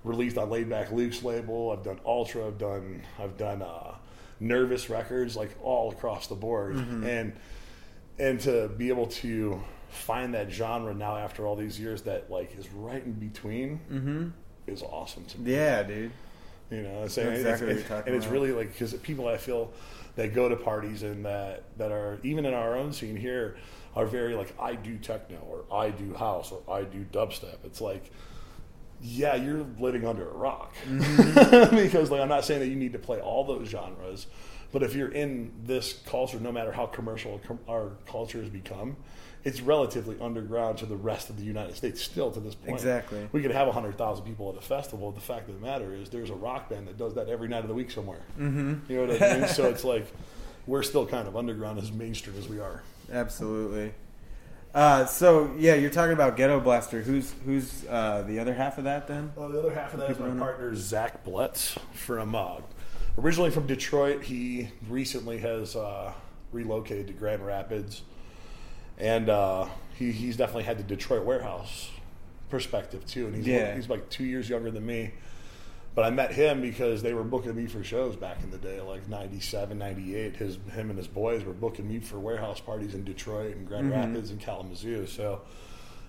released 0.03 0.37
on 0.37 0.51
Laid 0.51 0.69
Back 0.69 0.91
Luke's 0.91 1.23
label. 1.23 1.71
I've 1.71 1.83
done 1.83 1.99
Ultra. 2.05 2.45
I've 2.45 2.59
done 2.59 3.01
I've 3.17 3.35
done 3.35 3.63
uh, 3.63 3.95
Nervous 4.39 4.91
Records, 4.91 5.35
like 5.35 5.57
all 5.63 5.89
across 5.91 6.27
the 6.27 6.35
board. 6.35 6.75
Mm-hmm. 6.75 7.03
And 7.03 7.33
and 8.19 8.39
to 8.41 8.69
be 8.77 8.89
able 8.89 9.07
to 9.07 9.61
find 9.89 10.33
that 10.33 10.51
genre 10.51 10.93
now 10.93 11.17
after 11.17 11.45
all 11.45 11.55
these 11.55 11.79
years 11.79 12.03
that 12.03 12.29
like 12.31 12.57
is 12.57 12.69
right 12.71 13.03
in 13.03 13.13
between 13.13 14.33
is 14.67 14.81
awesome 14.83 15.25
to 15.25 15.39
me. 15.41 15.53
Yeah, 15.53 15.83
dude. 15.83 16.11
You 16.69 16.83
know, 16.83 17.01
I'm 17.01 17.09
saying 17.09 17.43
That's 17.43 17.61
it's- 17.61 17.61
exactly 17.61 17.67
what 17.67 17.77
it's- 17.97 18.07
and 18.07 18.15
it's 18.15 18.27
really 18.27 18.51
like 18.53 18.71
because 18.71 18.93
people 18.95 19.27
I 19.27 19.37
feel 19.37 19.71
that 20.15 20.33
go 20.33 20.47
to 20.49 20.55
parties 20.55 21.03
and 21.03 21.25
that 21.25 21.63
that 21.77 21.91
are 21.91 22.19
even 22.23 22.45
in 22.45 22.53
our 22.53 22.75
own 22.77 22.93
scene 22.93 23.15
here 23.17 23.57
are 23.95 24.05
very 24.05 24.35
like 24.35 24.53
I 24.59 24.75
do 24.75 24.97
techno 24.97 25.37
or 25.49 25.65
I 25.75 25.89
do 25.89 26.13
house 26.13 26.51
or 26.53 26.61
I 26.73 26.83
do 26.83 27.05
dubstep. 27.11 27.57
It's 27.65 27.81
like 27.81 28.09
yeah, 29.03 29.35
you're 29.35 29.65
living 29.79 30.05
under 30.05 30.29
a 30.29 30.33
rock 30.33 30.75
Mm-hmm. 30.87 31.75
because 31.75 32.09
like 32.11 32.21
I'm 32.21 32.29
not 32.29 32.45
saying 32.45 32.59
that 32.61 32.67
you 32.67 32.75
need 32.75 32.93
to 32.93 32.99
play 32.99 33.19
all 33.19 33.43
those 33.43 33.67
genres, 33.67 34.27
but 34.71 34.83
if 34.83 34.95
you're 34.95 35.11
in 35.11 35.51
this 35.63 35.93
culture, 36.05 36.39
no 36.39 36.51
matter 36.51 36.71
how 36.71 36.85
commercial 36.85 37.41
our 37.67 37.91
culture 38.05 38.39
has 38.39 38.49
become, 38.49 38.95
it's 39.43 39.61
relatively 39.61 40.17
underground 40.21 40.77
to 40.79 40.85
the 40.85 40.95
rest 40.95 41.29
of 41.29 41.37
the 41.37 41.43
United 41.43 41.75
States 41.75 42.01
still 42.01 42.31
to 42.31 42.39
this 42.39 42.55
point. 42.55 42.75
Exactly. 42.75 43.27
We 43.31 43.41
could 43.41 43.51
have 43.51 43.67
100,000 43.67 44.25
people 44.25 44.49
at 44.49 44.57
a 44.57 44.61
festival. 44.61 45.11
The 45.11 45.21
fact 45.21 45.49
of 45.49 45.59
the 45.59 45.65
matter 45.65 45.93
is 45.93 46.09
there's 46.09 46.29
a 46.29 46.35
rock 46.35 46.69
band 46.69 46.87
that 46.87 46.97
does 46.97 47.15
that 47.15 47.27
every 47.27 47.47
night 47.47 47.61
of 47.61 47.67
the 47.67 47.73
week 47.73 47.91
somewhere. 47.91 48.21
Mm-hmm. 48.39 48.91
You 48.91 48.97
know 48.97 49.13
what 49.13 49.21
I 49.21 49.39
mean? 49.39 49.47
so 49.47 49.65
it's 49.65 49.83
like 49.83 50.05
we're 50.67 50.83
still 50.83 51.07
kind 51.07 51.27
of 51.27 51.35
underground 51.35 51.79
as 51.79 51.91
mainstream 51.91 52.37
as 52.37 52.47
we 52.47 52.59
are. 52.59 52.83
Absolutely. 53.11 53.93
Uh, 54.73 55.05
so 55.05 55.53
yeah, 55.57 55.75
you're 55.75 55.89
talking 55.89 56.13
about 56.13 56.37
Ghetto 56.37 56.59
Blaster. 56.59 57.01
Who's 57.01 57.33
who's 57.43 57.85
uh, 57.87 58.23
the 58.25 58.39
other 58.39 58.53
half 58.53 58.77
of 58.77 58.85
that 58.85 59.07
then? 59.07 59.33
Well, 59.35 59.49
the 59.49 59.59
other 59.59 59.73
half 59.73 59.93
of 59.93 59.99
that 59.99 60.11
is 60.11 60.19
my 60.19 60.29
partner 60.29 60.73
Zach 60.75 61.25
Blutz 61.25 61.77
from 61.93 62.35
uh, 62.35 62.57
originally 63.17 63.51
from 63.51 63.67
Detroit. 63.67 64.23
He 64.23 64.69
recently 64.89 65.37
has 65.39 65.75
uh, 65.75 66.13
relocated 66.51 67.07
to 67.07 67.13
Grand 67.13 67.45
Rapids, 67.45 68.01
and 68.97 69.29
uh, 69.29 69.67
he, 69.97 70.11
he's 70.11 70.37
definitely 70.37 70.63
had 70.63 70.77
the 70.77 70.83
Detroit 70.83 71.23
warehouse 71.25 71.89
perspective 72.49 73.05
too. 73.05 73.27
And 73.27 73.35
he's 73.35 73.47
Yeah. 73.47 73.75
he's 73.75 73.89
like 73.89 74.09
two 74.09 74.25
years 74.25 74.49
younger 74.49 74.71
than 74.71 74.85
me. 74.85 75.11
But 75.93 76.05
I 76.05 76.09
met 76.09 76.31
him 76.33 76.61
because 76.61 77.01
they 77.01 77.13
were 77.13 77.23
booking 77.23 77.53
me 77.53 77.65
for 77.67 77.83
shows 77.83 78.15
back 78.15 78.41
in 78.43 78.49
the 78.49 78.57
day, 78.57 78.79
like 78.79 79.09
97, 79.09 79.77
98. 79.77 80.37
His, 80.37 80.55
him 80.73 80.89
and 80.89 80.97
his 80.97 81.07
boys 81.09 81.43
were 81.43 81.51
booking 81.51 81.85
me 81.89 81.99
for 81.99 82.17
warehouse 82.17 82.61
parties 82.61 82.93
in 82.93 83.03
Detroit 83.03 83.57
and 83.57 83.67
Grand 83.67 83.91
Rapids 83.91 84.31
and 84.31 84.39
Kalamazoo. 84.39 85.05
So 85.05 85.41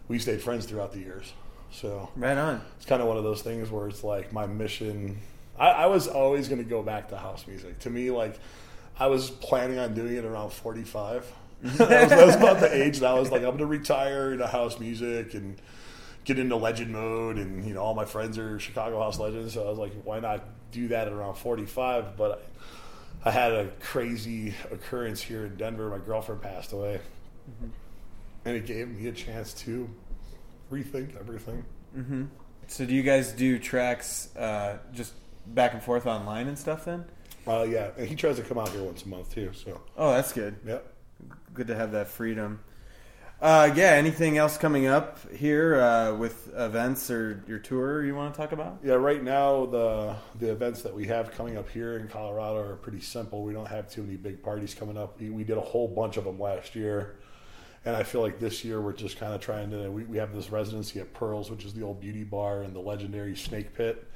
we 0.06 0.20
stayed 0.20 0.40
friends 0.40 0.66
throughout 0.66 0.92
the 0.92 1.00
years. 1.00 1.32
So 1.72 2.10
Right 2.14 2.38
on. 2.38 2.60
it's 2.76 2.86
kind 2.86 3.02
of 3.02 3.08
one 3.08 3.16
of 3.16 3.24
those 3.24 3.42
things 3.42 3.70
where 3.72 3.88
it's 3.88 4.04
like 4.04 4.32
my 4.32 4.46
mission. 4.46 5.18
I, 5.62 5.84
I 5.84 5.86
was 5.86 6.08
always 6.08 6.48
going 6.48 6.62
to 6.62 6.68
go 6.68 6.82
back 6.82 7.10
to 7.10 7.16
house 7.16 7.46
music. 7.46 7.78
To 7.80 7.90
me, 7.90 8.10
like 8.10 8.38
I 8.98 9.06
was 9.06 9.30
planning 9.30 9.78
on 9.78 9.94
doing 9.94 10.16
it 10.16 10.24
around 10.24 10.50
forty-five. 10.50 11.24
that, 11.62 11.78
was, 11.78 12.10
that 12.10 12.26
was 12.26 12.34
about 12.34 12.58
the 12.58 12.74
age 12.74 12.98
that 12.98 13.08
I 13.08 13.18
was 13.18 13.30
like, 13.30 13.42
I'm 13.42 13.50
going 13.50 13.58
to 13.58 13.66
retire 13.66 14.32
into 14.32 14.48
house 14.48 14.80
music 14.80 15.34
and 15.34 15.56
get 16.24 16.40
into 16.40 16.56
legend 16.56 16.92
mode. 16.92 17.38
And 17.38 17.64
you 17.64 17.74
know, 17.74 17.80
all 17.80 17.94
my 17.94 18.04
friends 18.04 18.36
are 18.38 18.58
Chicago 18.58 19.00
house 19.00 19.20
legends, 19.20 19.54
so 19.54 19.64
I 19.64 19.70
was 19.70 19.78
like, 19.78 19.92
why 20.02 20.18
not 20.18 20.42
do 20.72 20.88
that 20.88 21.06
at 21.06 21.12
around 21.12 21.36
forty-five? 21.36 22.16
But 22.16 22.44
I, 23.24 23.28
I 23.28 23.30
had 23.30 23.52
a 23.52 23.68
crazy 23.78 24.54
occurrence 24.72 25.22
here 25.22 25.46
in 25.46 25.54
Denver. 25.54 25.88
My 25.88 26.04
girlfriend 26.04 26.42
passed 26.42 26.72
away, 26.72 27.00
and 28.44 28.56
it 28.56 28.66
gave 28.66 28.88
me 28.88 29.06
a 29.06 29.12
chance 29.12 29.54
to 29.54 29.88
rethink 30.72 31.16
everything. 31.20 31.64
So 32.66 32.84
do 32.84 32.94
you 32.94 33.02
guys 33.04 33.30
do 33.32 33.58
tracks 33.60 34.34
uh, 34.34 34.78
just 34.92 35.12
back 35.46 35.72
and 35.74 35.82
forth 35.82 36.06
online 36.06 36.48
and 36.48 36.58
stuff 36.58 36.84
then? 36.84 37.04
Uh, 37.46 37.66
yeah, 37.68 37.90
and 37.98 38.06
he 38.08 38.14
tries 38.14 38.36
to 38.36 38.42
come 38.42 38.58
out 38.58 38.68
here 38.70 38.82
once 38.82 39.04
a 39.04 39.08
month 39.08 39.34
too. 39.34 39.50
So, 39.52 39.80
Oh, 39.96 40.12
that's 40.12 40.32
good. 40.32 40.56
yep. 40.66 40.92
Good 41.54 41.66
to 41.68 41.74
have 41.74 41.92
that 41.92 42.08
freedom. 42.08 42.60
Uh, 43.40 43.72
yeah. 43.74 43.90
Anything 43.94 44.38
else 44.38 44.56
coming 44.56 44.86
up 44.86 45.18
here 45.32 45.80
uh, 45.80 46.14
with 46.14 46.48
events 46.56 47.10
or 47.10 47.42
your 47.48 47.58
tour 47.58 48.04
you 48.04 48.14
want 48.14 48.32
to 48.32 48.40
talk 48.40 48.52
about? 48.52 48.78
Yeah, 48.84 48.94
right 48.94 49.20
now 49.22 49.66
the 49.66 50.14
the 50.38 50.52
events 50.52 50.82
that 50.82 50.94
we 50.94 51.06
have 51.08 51.32
coming 51.32 51.56
up 51.56 51.68
here 51.68 51.98
in 51.98 52.06
Colorado 52.06 52.58
are 52.58 52.76
pretty 52.76 53.00
simple. 53.00 53.42
We 53.42 53.52
don't 53.52 53.66
have 53.66 53.90
too 53.90 54.02
many 54.04 54.16
big 54.16 54.42
parties 54.44 54.74
coming 54.74 54.96
up. 54.96 55.20
We, 55.20 55.30
we 55.30 55.42
did 55.42 55.56
a 55.58 55.60
whole 55.62 55.88
bunch 55.88 56.16
of 56.16 56.22
them 56.24 56.38
last 56.38 56.76
year, 56.76 57.16
and 57.84 57.96
I 57.96 58.04
feel 58.04 58.20
like 58.20 58.38
this 58.38 58.64
year 58.64 58.80
we're 58.80 58.92
just 58.92 59.18
kind 59.18 59.34
of 59.34 59.40
trying 59.40 59.72
to. 59.72 59.90
We, 59.90 60.04
we 60.04 60.18
have 60.18 60.32
this 60.32 60.50
residency 60.52 61.00
at 61.00 61.12
Pearls, 61.12 61.50
which 61.50 61.64
is 61.64 61.74
the 61.74 61.82
old 61.82 62.00
beauty 62.00 62.22
bar 62.22 62.62
and 62.62 62.72
the 62.72 62.80
legendary 62.80 63.34
Snake 63.34 63.74
Pit, 63.74 64.06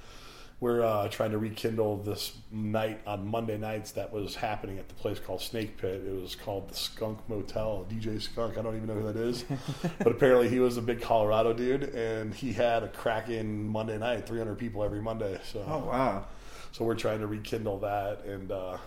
we're 0.59 0.83
uh, 0.83 1.09
trying 1.09 1.33
to 1.33 1.39
rekindle 1.39 1.99
this 1.99 2.33
night 2.51 3.01
on 3.07 3.29
Monday 3.29 3.59
nights 3.59 3.93
that 3.93 4.11
was 4.11 4.35
happening 4.35 4.79
at 4.79 4.89
the 4.89 4.95
place 4.95 5.19
called 5.19 5.43
Snake 5.43 5.77
Pit. 5.77 6.03
It 6.07 6.21
was 6.21 6.35
called 6.35 6.71
the 6.71 6.75
Skunk 6.75 7.19
Motel. 7.29 7.87
DJ 7.91 8.21
Skunk, 8.21 8.57
I 8.57 8.63
don't 8.63 8.75
even 8.75 8.89
know 8.89 8.95
who 8.95 9.13
that 9.13 9.17
is, 9.17 9.45
but 9.99 10.09
apparently 10.09 10.49
he 10.49 10.59
was 10.59 10.79
a 10.79 10.83
big 10.83 11.03
Colorado 11.03 11.53
dude, 11.53 11.95
and 11.95 12.33
he 12.33 12.55
had 12.55 12.83
a 12.83 12.89
cracking 12.89 13.69
Monday 13.69 13.99
night, 13.99 14.27
300 14.27 14.57
people 14.57 14.83
every 14.83 15.03
Monday. 15.03 15.39
So, 15.45 15.63
oh 15.69 15.91
wow! 15.91 16.25
So 16.73 16.85
we're 16.85 16.95
trying 16.95 17.21
to 17.21 17.27
rekindle 17.27 17.81
that, 17.81 18.25
and 18.25 18.51
uh, 18.51 18.79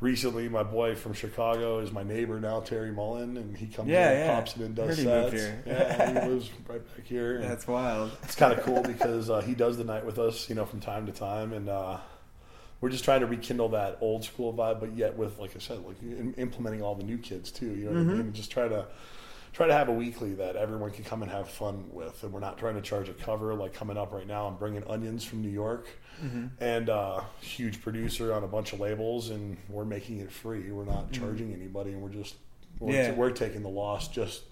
recently 0.00 0.48
my 0.48 0.62
boy 0.62 0.94
from 0.94 1.12
Chicago 1.12 1.78
is 1.78 1.90
my 1.92 2.02
neighbor 2.02 2.40
now, 2.40 2.60
Terry 2.60 2.90
Mullan, 2.90 3.36
and 3.36 3.56
he 3.56 3.66
comes 3.66 3.88
yeah, 3.88 4.12
in, 4.12 4.18
yeah. 4.18 4.34
pops 4.34 4.56
in 4.56 4.62
and 4.62 4.74
does 4.74 4.96
sets. 4.96 5.32
moved 5.32 5.34
here. 5.34 5.62
yeah, 5.66 6.22
he 6.22 6.28
lives 6.30 6.50
right 6.68 6.96
back 6.96 7.06
here. 7.06 7.36
and 7.36 7.44
That's 7.44 7.66
wild. 7.66 8.10
It's 8.22 8.34
kind 8.34 8.52
of 8.52 8.62
cool 8.64 8.82
because 8.82 9.30
uh, 9.30 9.40
he 9.40 9.54
does 9.54 9.76
the 9.76 9.84
night 9.84 10.04
with 10.04 10.18
us, 10.18 10.48
you 10.48 10.54
know, 10.54 10.64
from 10.66 10.80
time 10.80 11.06
to 11.06 11.12
time, 11.12 11.52
and 11.52 11.68
uh, 11.68 11.98
we're 12.80 12.90
just 12.90 13.04
trying 13.04 13.20
to 13.20 13.26
rekindle 13.26 13.70
that 13.70 13.98
old 14.00 14.24
school 14.24 14.52
vibe, 14.52 14.80
but 14.80 14.96
yet 14.96 15.16
with, 15.16 15.38
like 15.38 15.56
I 15.56 15.58
said, 15.60 15.78
like 15.84 15.96
im- 16.02 16.34
implementing 16.36 16.82
all 16.82 16.94
the 16.94 17.04
new 17.04 17.18
kids 17.18 17.50
too. 17.50 17.74
You 17.74 17.90
know 17.90 18.02
what 18.04 18.12
I 18.12 18.16
mean? 18.18 18.32
Just 18.32 18.50
try 18.50 18.68
to 18.68 18.86
try 19.52 19.66
to 19.66 19.72
have 19.72 19.88
a 19.88 19.92
weekly 19.92 20.34
that 20.34 20.54
everyone 20.56 20.90
can 20.90 21.02
come 21.04 21.22
and 21.22 21.30
have 21.30 21.48
fun 21.48 21.86
with, 21.90 22.22
and 22.22 22.32
we're 22.32 22.40
not 22.40 22.58
trying 22.58 22.74
to 22.74 22.82
charge 22.82 23.08
a 23.08 23.14
cover. 23.14 23.54
Like 23.54 23.72
coming 23.72 23.96
up 23.96 24.12
right 24.12 24.26
now, 24.26 24.46
I'm 24.46 24.56
bringing 24.56 24.82
Onionz 24.82 25.24
from 25.24 25.40
New 25.40 25.48
York, 25.48 25.88
and 26.60 26.88
uh, 26.90 27.20
huge 27.40 27.80
producer 27.82 28.32
on 28.32 28.42
a 28.44 28.48
bunch 28.48 28.72
of 28.72 28.80
labels, 28.80 29.30
and 29.30 29.56
we're 29.68 29.84
making 29.84 30.20
it 30.20 30.30
free. 30.32 30.70
We're 30.70 30.84
not 30.84 31.12
charging 31.12 31.52
anybody, 31.52 31.92
and 31.92 32.02
we're 32.02 32.08
just 32.10 32.34
we're, 32.78 32.92
Yeah. 32.94 33.12
we're 33.12 33.30
taking 33.30 33.62
the 33.62 33.68
loss 33.70 34.08
just. 34.08 34.42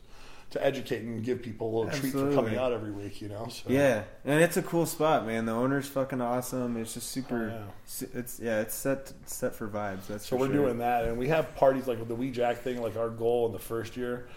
To 0.50 0.64
educate 0.64 1.02
and 1.02 1.24
give 1.24 1.42
people 1.42 1.66
a 1.66 1.72
little 1.84 1.98
treat 1.98 2.12
for 2.12 2.32
coming 2.32 2.56
out 2.56 2.70
every 2.72 2.92
week, 2.92 3.20
you 3.20 3.28
know. 3.28 3.48
So. 3.50 3.64
Yeah, 3.70 4.04
and 4.24 4.40
it's 4.40 4.56
a 4.56 4.62
cool 4.62 4.86
spot, 4.86 5.26
man. 5.26 5.46
The 5.46 5.52
owner's 5.52 5.88
fucking 5.88 6.20
awesome. 6.20 6.76
It's 6.76 6.94
just 6.94 7.10
super. 7.10 7.50
Oh, 7.52 7.72
yeah. 8.00 8.08
It's 8.14 8.38
yeah, 8.38 8.60
it's 8.60 8.74
set 8.74 9.12
set 9.26 9.56
for 9.56 9.66
vibes. 9.66 10.06
That's 10.06 10.28
So 10.28 10.36
we're 10.36 10.46
sure. 10.46 10.54
doing 10.54 10.78
that, 10.78 11.06
and 11.06 11.18
we 11.18 11.26
have 11.28 11.56
parties 11.56 11.88
like 11.88 11.98
with 11.98 12.06
the 12.06 12.14
Wee 12.14 12.30
Jack 12.30 12.58
thing. 12.58 12.80
Like 12.80 12.96
our 12.96 13.08
goal 13.08 13.46
in 13.46 13.52
the 13.52 13.58
first 13.58 13.96
year, 13.96 14.28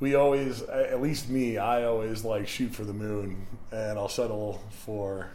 we 0.00 0.14
always, 0.14 0.62
at 0.62 1.02
least 1.02 1.28
me, 1.28 1.58
I 1.58 1.84
always 1.84 2.24
like 2.24 2.48
shoot 2.48 2.72
for 2.72 2.84
the 2.84 2.94
moon, 2.94 3.46
and 3.70 3.98
I'll 3.98 4.08
settle 4.08 4.62
for 4.70 5.28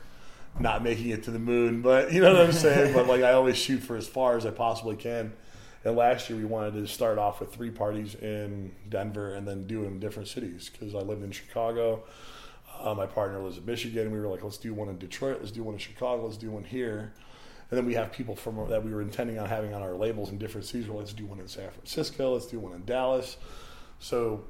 not 0.60 0.84
making 0.84 1.10
it 1.10 1.24
to 1.24 1.32
the 1.32 1.40
moon. 1.40 1.82
But 1.82 2.12
you 2.12 2.22
know 2.22 2.34
what 2.34 2.42
I'm 2.42 2.52
saying. 2.52 2.94
but 2.94 3.08
like 3.08 3.24
I 3.24 3.34
always 3.34 3.58
shoot 3.58 3.80
for 3.80 3.96
as 3.96 4.08
far 4.08 4.38
as 4.38 4.46
I 4.46 4.52
possibly 4.52 4.96
can. 4.96 5.34
And 5.86 5.96
last 5.98 6.30
year 6.30 6.40
we 6.40 6.46
wanted 6.46 6.74
to 6.76 6.88
start 6.88 7.18
off 7.18 7.40
with 7.40 7.54
three 7.54 7.72
parties 7.72 8.16
in 8.16 8.72
Denver 8.88 9.34
and 9.34 9.48
then 9.48 9.68
do 9.68 9.84
in 9.84 10.00
different 10.00 10.30
cities 10.30 10.70
because 10.72 10.96
I 10.96 11.00
lived 11.00 11.24
in 11.24 11.32
Chicago. 11.32 12.04
Uh, 12.80 12.94
my 12.94 13.06
partner 13.06 13.40
lives 13.40 13.58
in 13.58 13.66
Michigan. 13.66 14.12
We 14.12 14.20
were 14.20 14.28
like, 14.28 14.44
let's 14.44 14.58
do 14.58 14.74
one 14.74 14.90
in 14.90 14.98
Detroit, 14.98 15.38
let's 15.40 15.52
do 15.52 15.64
one 15.64 15.76
in 15.76 15.80
Chicago, 15.80 16.26
let's 16.26 16.38
do 16.38 16.52
one 16.52 16.64
here. 16.64 17.14
And 17.70 17.78
then 17.78 17.86
we 17.86 17.96
have 17.96 18.12
people 18.12 18.36
from 18.36 18.70
that 18.70 18.84
we 18.84 18.94
were 18.94 19.02
intending 19.02 19.40
on 19.40 19.48
having 19.48 19.74
on 19.74 19.82
our 19.82 19.96
labels 19.96 20.30
in 20.30 20.38
different 20.38 20.68
cities. 20.68 20.88
Well, 20.88 21.00
let's 21.00 21.14
do 21.14 21.26
one 21.26 21.40
in 21.40 21.48
San 21.48 21.70
Francisco, 21.72 22.34
let's 22.34 22.46
do 22.46 22.60
one 22.60 22.74
in 22.74 22.86
Dallas. 22.86 23.38
So 24.00 24.46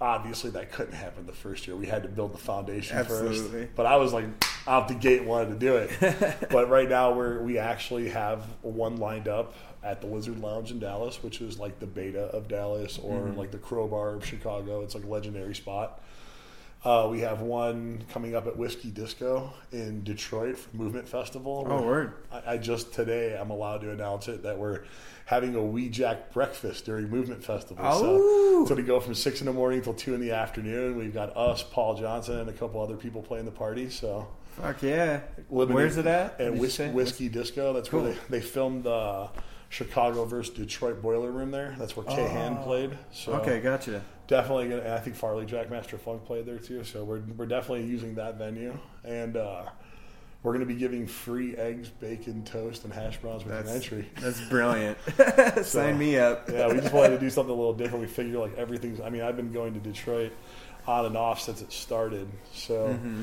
obviously 0.00 0.50
that 0.50 0.72
couldn't 0.72 0.94
happen 0.94 1.26
the 1.26 1.32
first 1.32 1.66
year. 1.66 1.76
We 1.76 1.86
had 1.86 2.02
to 2.02 2.08
build 2.08 2.32
the 2.32 2.38
foundation 2.38 2.96
Absolutely. 2.96 3.62
first. 3.62 3.74
But 3.74 3.86
I 3.86 3.96
was 3.96 4.12
like 4.12 4.26
out 4.68 4.88
the 4.88 4.94
gate 4.94 5.24
wanted 5.24 5.50
to 5.50 5.56
do 5.56 5.76
it. 5.76 6.48
but 6.50 6.68
right 6.68 6.88
now 6.88 7.12
we're 7.12 7.40
we 7.42 7.58
actually 7.58 8.08
have 8.10 8.44
one 8.62 8.96
lined 8.96 9.28
up 9.28 9.54
at 9.84 10.00
the 10.00 10.06
Lizard 10.06 10.40
Lounge 10.40 10.70
in 10.72 10.78
Dallas, 10.80 11.22
which 11.22 11.40
is 11.40 11.58
like 11.58 11.78
the 11.78 11.86
beta 11.86 12.24
of 12.24 12.48
Dallas 12.48 12.98
or 12.98 13.20
Mm-hmm. 13.20 13.38
like 13.38 13.50
the 13.52 13.58
Crobar 13.58 14.16
of 14.16 14.24
Chicago. 14.24 14.82
It's 14.82 14.94
like 14.94 15.04
a 15.04 15.08
legendary 15.08 15.54
spot. 15.54 16.00
Uh, 16.84 17.08
we 17.10 17.20
have 17.20 17.40
one 17.40 18.04
coming 18.12 18.36
up 18.36 18.46
at 18.46 18.56
Whiskey 18.56 18.90
Disco 18.90 19.52
in 19.72 20.04
Detroit 20.04 20.56
for 20.56 20.76
Movement 20.76 21.08
Festival. 21.08 21.66
Oh, 21.68 21.82
word. 21.82 22.12
I, 22.30 22.52
I 22.52 22.56
just 22.58 22.92
today 22.92 23.36
I'm 23.36 23.50
allowed 23.50 23.80
to 23.80 23.90
announce 23.90 24.28
it 24.28 24.42
that 24.44 24.56
we're 24.58 24.82
having 25.24 25.56
a 25.56 25.62
Wee 25.62 25.88
Jack 25.88 26.32
breakfast 26.32 26.84
during 26.84 27.08
Movement 27.08 27.42
Festival. 27.42 27.84
Oh. 27.84 28.64
So, 28.64 28.68
so 28.68 28.74
to 28.76 28.82
go 28.82 29.00
from 29.00 29.14
six 29.14 29.40
in 29.40 29.46
the 29.46 29.52
morning 29.52 29.82
till 29.82 29.94
two 29.94 30.14
in 30.14 30.20
the 30.20 30.30
afternoon. 30.32 30.96
We've 30.96 31.14
got 31.14 31.36
us, 31.36 31.62
Paul 31.62 31.94
Johnson, 31.96 32.38
and 32.38 32.48
a 32.48 32.52
couple 32.52 32.80
other 32.80 32.96
people 32.96 33.20
playing 33.22 33.46
the 33.46 33.50
party. 33.50 33.90
So 33.90 34.28
Fuck 34.60 34.82
yeah. 34.82 35.20
living 35.50 35.74
Where's 35.74 35.96
it 35.96 36.06
at? 36.06 36.40
At 36.40 36.54
Whis- 36.54 36.78
Whiskey 36.78 37.28
Disco. 37.28 37.72
That's 37.72 37.88
Cool. 37.88 38.02
where 38.02 38.12
they, 38.12 38.18
they 38.28 38.40
filmed 38.40 38.86
uh, 38.86 39.28
Chicago 39.68 40.24
versus 40.24 40.54
Detroit 40.54 41.02
Boiler 41.02 41.30
Room 41.30 41.50
there. 41.50 41.74
That's 41.78 41.96
where 41.96 42.06
Kay 42.06 42.26
Han 42.28 42.58
Oh. 42.60 42.64
played. 42.64 42.98
So 43.12 43.32
Okay, 43.34 43.60
gotcha. 43.60 44.02
definitely 44.28 44.68
gonna, 44.68 44.94
I 44.94 44.98
think 45.00 45.16
Farley 45.16 45.44
Jackmaster 45.46 45.98
Funk 45.98 46.24
played 46.24 46.46
there 46.46 46.58
too. 46.58 46.84
So 46.84 47.04
we're 47.04 47.20
we're 47.36 47.46
definitely 47.46 47.86
using 47.86 48.14
that 48.14 48.36
venue, 48.38 48.78
and 49.04 49.36
uh, 49.36 49.64
we're 50.42 50.52
gonna 50.52 50.64
be 50.64 50.76
giving 50.76 51.06
free 51.06 51.56
eggs, 51.56 51.88
bacon, 51.90 52.44
toast, 52.44 52.84
and 52.84 52.92
hash 52.92 53.18
browns 53.18 53.44
with 53.44 53.54
an 53.54 53.68
entry. 53.74 54.08
that's 54.20 54.40
brilliant. 54.48 54.96
Sign 55.64 55.98
me 55.98 56.16
up. 56.18 56.48
Yeah, 56.50 56.68
we 56.72 56.80
just 56.80 56.94
wanted 56.94 57.10
to 57.10 57.18
do 57.20 57.28
something 57.30 57.52
a 57.52 57.56
little 57.58 57.74
different. 57.74 58.00
We 58.02 58.08
figure 58.08 58.38
like 58.38 58.56
everything's. 58.56 59.00
I 59.00 59.10
mean, 59.10 59.22
I've 59.22 59.36
been 59.36 59.52
going 59.52 59.74
to 59.74 59.80
Detroit 59.80 60.32
on 60.86 61.04
and 61.06 61.16
off 61.16 61.40
since 61.40 61.60
it 61.62 61.72
started, 61.72 62.28
so 62.54 62.88
Mm-hmm. 62.88 63.22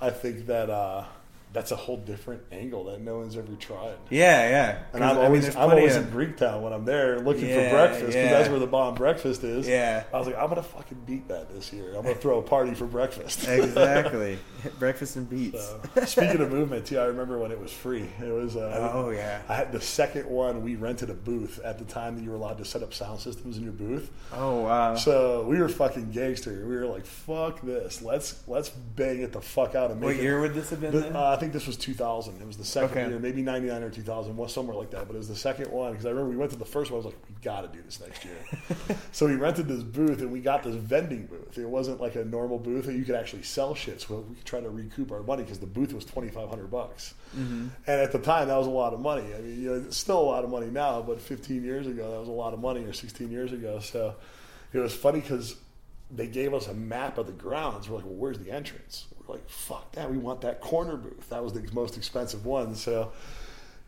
I 0.00 0.10
think 0.10 0.46
that 0.46 0.68
uh, 0.68 1.04
that's 1.52 1.70
a 1.72 1.76
whole 1.76 1.96
different 1.96 2.42
angle 2.52 2.84
that 2.84 3.00
no 3.00 3.16
one's 3.18 3.36
ever 3.36 3.52
tried. 3.58 3.94
Yeah, 4.10 4.48
yeah. 4.48 4.78
And 4.92 5.02
I'm 5.02 5.16
'Cause, 5.16 5.16
I 5.16 5.20
mean, 5.20 5.24
always, 5.26 5.56
I'm 5.56 5.70
always 5.70 5.96
of- 5.96 6.06
in 6.08 6.12
Greektown 6.12 6.60
when 6.60 6.72
I'm 6.74 6.84
there 6.84 7.18
looking 7.20 7.48
Yeah, 7.48 7.70
for 7.70 7.76
breakfast 7.76 8.00
because 8.00 8.14
yeah. 8.14 8.30
that's 8.30 8.48
where 8.50 8.58
the 8.58 8.66
bomb 8.66 8.94
breakfast 8.94 9.42
is. 9.42 9.66
Yeah. 9.66 10.04
I 10.12 10.18
was 10.18 10.26
like, 10.26 10.36
I'm 10.36 10.48
gonna 10.50 10.62
fucking 10.62 11.02
beat 11.06 11.28
that 11.28 11.48
this 11.54 11.72
year. 11.72 11.94
I'm 11.96 12.02
gonna 12.02 12.14
throw 12.14 12.38
a 12.38 12.42
party 12.42 12.74
for 12.74 12.84
breakfast. 12.86 13.48
exactly. 13.48 14.38
Breakfast 14.78 15.16
and 15.16 15.28
beats. 15.30 15.66
So, 15.94 16.04
speaking 16.04 16.40
of 16.40 16.50
movement, 16.50 16.86
too, 16.86 16.98
I 16.98 17.04
remember 17.04 17.38
when 17.38 17.50
it 17.52 17.60
was 17.60 17.72
free. 17.72 18.06
It 18.20 18.32
was. 18.32 18.56
Uh, 18.56 18.90
Oh, 18.96 19.10
yeah. 19.10 19.40
I 19.48 19.54
had 19.54 19.72
the 19.72 19.80
second 19.80 20.26
one. 20.28 20.62
We 20.62 20.74
rented 20.76 21.10
a 21.10 21.14
booth 21.14 21.58
at 21.64 21.78
the 21.78 21.84
time 21.84 22.16
that 22.16 22.22
you 22.22 22.30
were 22.30 22.36
allowed 22.36 22.58
to 22.58 22.64
set 22.64 22.82
up 22.82 22.92
sound 22.92 23.20
systems 23.20 23.56
in 23.56 23.62
your 23.64 23.72
booth. 23.72 24.10
Oh 24.34 24.60
wow. 24.62 24.94
So 24.96 25.44
we 25.48 25.58
were 25.58 25.68
fucking 25.68 26.10
gangster. 26.10 26.64
We 26.66 26.76
were 26.76 26.86
like, 26.86 27.06
"Fuck 27.06 27.60
this! 27.62 28.02
Let's 28.02 28.42
let's 28.46 28.68
bang 28.70 29.20
it 29.22 29.32
the 29.32 29.40
fuck 29.40 29.74
out 29.74 29.90
and 29.90 30.00
make 30.00 30.06
what 30.08 30.16
it." 30.16 30.22
year 30.22 30.40
would 30.40 30.54
this 30.54 30.70
have 30.70 30.80
been? 30.80 30.94
Uh, 31.14 31.35
I 31.36 31.38
think 31.38 31.52
this 31.52 31.66
was 31.66 31.76
2000. 31.76 32.40
It 32.40 32.46
was 32.46 32.56
the 32.56 32.64
second 32.64 32.90
Okay. 32.98 33.08
year, 33.10 33.18
maybe 33.18 33.42
99 33.42 33.82
or 33.82 33.90
2000, 33.90 34.36
was 34.36 34.54
somewhere 34.54 34.74
like 34.74 34.90
that. 34.90 35.06
But 35.06 35.16
it 35.16 35.18
was 35.18 35.28
the 35.28 35.36
second 35.36 35.70
one 35.70 35.92
because 35.92 36.06
I 36.06 36.08
remember 36.08 36.30
we 36.30 36.36
went 36.36 36.50
to 36.52 36.56
the 36.56 36.64
first 36.64 36.90
one. 36.90 36.96
I 37.02 37.04
was 37.04 37.14
like, 37.14 37.22
we 37.28 37.34
got 37.42 37.60
to 37.60 37.68
do 37.68 37.82
this 37.84 38.00
next 38.00 38.24
year. 38.24 38.96
so 39.12 39.26
we 39.26 39.34
rented 39.34 39.68
this 39.68 39.82
booth 39.82 40.20
and 40.20 40.32
we 40.32 40.40
got 40.40 40.62
this 40.62 40.74
vending 40.74 41.26
booth. 41.26 41.58
It 41.58 41.68
wasn't 41.68 42.00
like 42.00 42.14
a 42.16 42.24
normal 42.24 42.58
booth 42.58 42.86
that 42.86 42.94
you 42.94 43.04
could 43.04 43.16
actually 43.16 43.42
sell 43.42 43.74
shit. 43.74 44.00
So 44.00 44.24
we 44.28 44.34
could 44.36 44.46
try 44.46 44.60
to 44.60 44.70
recoup 44.70 45.12
our 45.12 45.22
money 45.22 45.42
because 45.42 45.58
the 45.58 45.66
booth 45.66 45.92
was 45.92 46.06
2,500 46.06 46.70
bucks. 46.70 47.12
Mm-hmm. 47.36 47.68
And 47.86 48.00
at 48.00 48.12
the 48.12 48.18
time, 48.18 48.48
that 48.48 48.56
was 48.56 48.66
a 48.66 48.70
lot 48.70 48.94
of 48.94 49.00
money. 49.00 49.34
I 49.34 49.40
mean, 49.42 49.62
you 49.62 49.70
know, 49.70 49.84
it's 49.86 49.98
still 49.98 50.18
a 50.18 50.22
lot 50.22 50.42
of 50.42 50.48
money 50.50 50.68
now, 50.68 51.02
but 51.02 51.20
15 51.20 51.62
years 51.62 51.86
ago, 51.86 52.12
that 52.12 52.18
was 52.18 52.28
a 52.28 52.32
lot 52.32 52.54
of 52.54 52.60
money, 52.60 52.82
or 52.84 52.94
16 52.94 53.30
years 53.30 53.52
ago. 53.52 53.78
So 53.80 54.14
it 54.72 54.78
was 54.78 54.94
funny 54.94 55.20
because 55.20 55.56
they 56.10 56.28
gave 56.28 56.54
us 56.54 56.68
a 56.68 56.74
map 56.74 57.18
of 57.18 57.26
the 57.26 57.32
grounds. 57.32 57.90
We're 57.90 57.96
like, 57.96 58.06
well, 58.06 58.14
where's 58.14 58.38
the 58.38 58.50
entrance? 58.50 59.06
Like, 59.28 59.48
fuck 59.48 59.92
that. 59.92 60.10
We 60.10 60.18
want 60.18 60.42
that 60.42 60.60
corner 60.60 60.96
booth. 60.96 61.28
That 61.30 61.42
was 61.42 61.52
the 61.52 61.66
most 61.72 61.96
expensive 61.96 62.44
one. 62.46 62.74
So, 62.74 63.12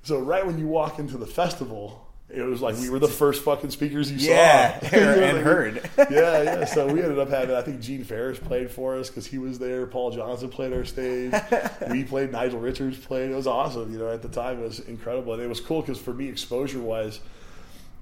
so 0.02 0.18
right 0.18 0.44
when 0.44 0.58
you 0.58 0.66
walk 0.66 0.98
into 0.98 1.16
the 1.16 1.26
festival, 1.26 2.08
it 2.30 2.42
was 2.42 2.60
like 2.60 2.76
we 2.76 2.90
were 2.90 2.98
the 2.98 3.08
first 3.08 3.42
fucking 3.42 3.70
speakers 3.70 4.12
you 4.12 4.18
Yeah, 4.18 4.78
saw. 4.90 4.96
Know, 4.96 5.12
and 5.12 5.36
like, 5.38 5.46
heard. 5.46 5.90
yeah, 5.98 6.42
yeah. 6.42 6.64
So 6.66 6.86
we 6.86 7.02
ended 7.02 7.18
up 7.18 7.30
having, 7.30 7.56
I 7.56 7.62
think 7.62 7.80
Gene 7.80 8.04
Farris 8.04 8.38
played 8.38 8.70
for 8.70 8.98
us 8.98 9.08
because 9.08 9.26
he 9.26 9.38
was 9.38 9.58
there. 9.58 9.86
Paul 9.86 10.10
Johnson 10.10 10.50
played 10.50 10.74
our 10.74 10.84
stage. 10.84 11.32
we 11.90 12.04
played. 12.04 12.30
Nigel 12.30 12.60
Richards 12.60 12.98
played. 12.98 13.30
It 13.30 13.34
was 13.34 13.46
awesome. 13.46 13.90
You 13.92 13.98
know, 13.98 14.12
at 14.12 14.20
the 14.20 14.28
time 14.28 14.60
it 14.60 14.64
was 14.64 14.80
incredible, 14.80 15.32
and 15.32 15.42
it 15.42 15.48
was 15.48 15.60
cool 15.60 15.80
because 15.80 15.98
for 15.98 16.12
me, 16.12 16.28
exposure 16.28 16.80
wise, 16.80 17.20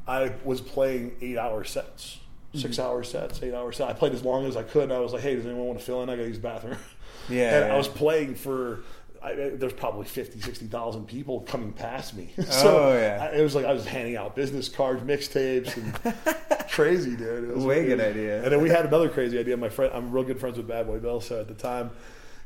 I 0.08 0.32
was 0.44 0.60
playing 0.60 1.16
eight 1.20 1.38
hour 1.38 1.62
sets, 1.62 2.18
mm-hmm. 2.48 2.58
6 2.58 2.78
hour 2.80 3.04
sets, 3.04 3.40
eight 3.44 3.54
hour 3.54 3.70
sets. 3.70 3.90
I 3.90 3.92
played 3.92 4.12
as 4.12 4.24
long 4.24 4.46
as 4.46 4.56
I 4.56 4.64
could. 4.64 4.84
And 4.84 4.92
I 4.92 4.98
was 4.98 5.12
like, 5.12 5.22
hey, 5.22 5.36
does 5.36 5.46
anyone 5.46 5.66
want 5.66 5.78
to 5.78 5.84
fill 5.84 6.02
in? 6.02 6.10
I 6.10 6.16
got 6.16 6.22
to 6.22 6.28
use 6.28 6.38
the 6.38 6.42
bathroom. 6.42 6.78
Yeah, 7.28 7.56
and 7.58 7.66
yeah. 7.66 7.74
I 7.74 7.76
was 7.76 7.88
playing 7.88 8.34
for. 8.34 8.80
I, 9.22 9.32
there's 9.54 9.72
probably 9.72 10.04
50, 10.04 10.40
60,000 10.40 11.06
people 11.06 11.40
coming 11.40 11.72
past 11.72 12.14
me. 12.14 12.32
Oh, 12.38 12.42
so 12.44 12.78
Oh, 12.84 12.92
yeah. 12.92 13.28
I, 13.32 13.36
it 13.38 13.42
was 13.42 13.56
like 13.56 13.64
I 13.64 13.72
was 13.72 13.84
handing 13.84 14.14
out 14.16 14.36
business 14.36 14.68
cards, 14.68 15.02
mixtapes, 15.02 15.76
and 15.76 16.68
crazy, 16.70 17.16
dude. 17.16 17.44
It 17.50 17.56
was 17.56 17.64
Way 17.64 17.86
good 17.86 18.00
idea. 18.00 18.42
And 18.44 18.52
then 18.52 18.60
we 18.62 18.68
had 18.68 18.86
another 18.86 19.08
crazy 19.08 19.36
idea. 19.38 19.56
My 19.56 19.68
friend, 19.70 19.90
I'm 19.94 20.12
real 20.12 20.22
good 20.22 20.38
friends 20.38 20.58
with 20.58 20.68
Bad 20.68 20.86
Boy 20.86 20.98
Bill, 21.00 21.20
so 21.20 21.40
at 21.40 21.48
the 21.48 21.54
time, 21.54 21.90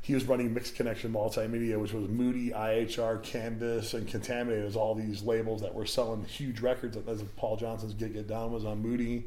he 0.01 0.15
was 0.15 0.25
running 0.25 0.55
Mix 0.55 0.71
Connection 0.71 1.13
Multimedia, 1.13 1.79
which 1.79 1.93
was 1.93 2.09
Moody, 2.09 2.51
IHR, 2.51 3.23
Canvas, 3.23 3.93
and 3.93 4.09
Contaminated 4.09 4.65
as 4.65 4.75
all 4.77 4.95
these 4.95 5.23
labels 5.23 5.61
that 5.61 5.75
were 5.75 5.85
selling 5.85 6.25
huge 6.25 6.61
records. 6.61 6.97
As 7.07 7.23
Paul 7.37 7.57
Johnson's 7.59 7.93
Get 7.93 8.15
Get 8.15 8.27
Down 8.27 8.53
was 8.53 8.65
on 8.65 8.81
Moody. 8.81 9.25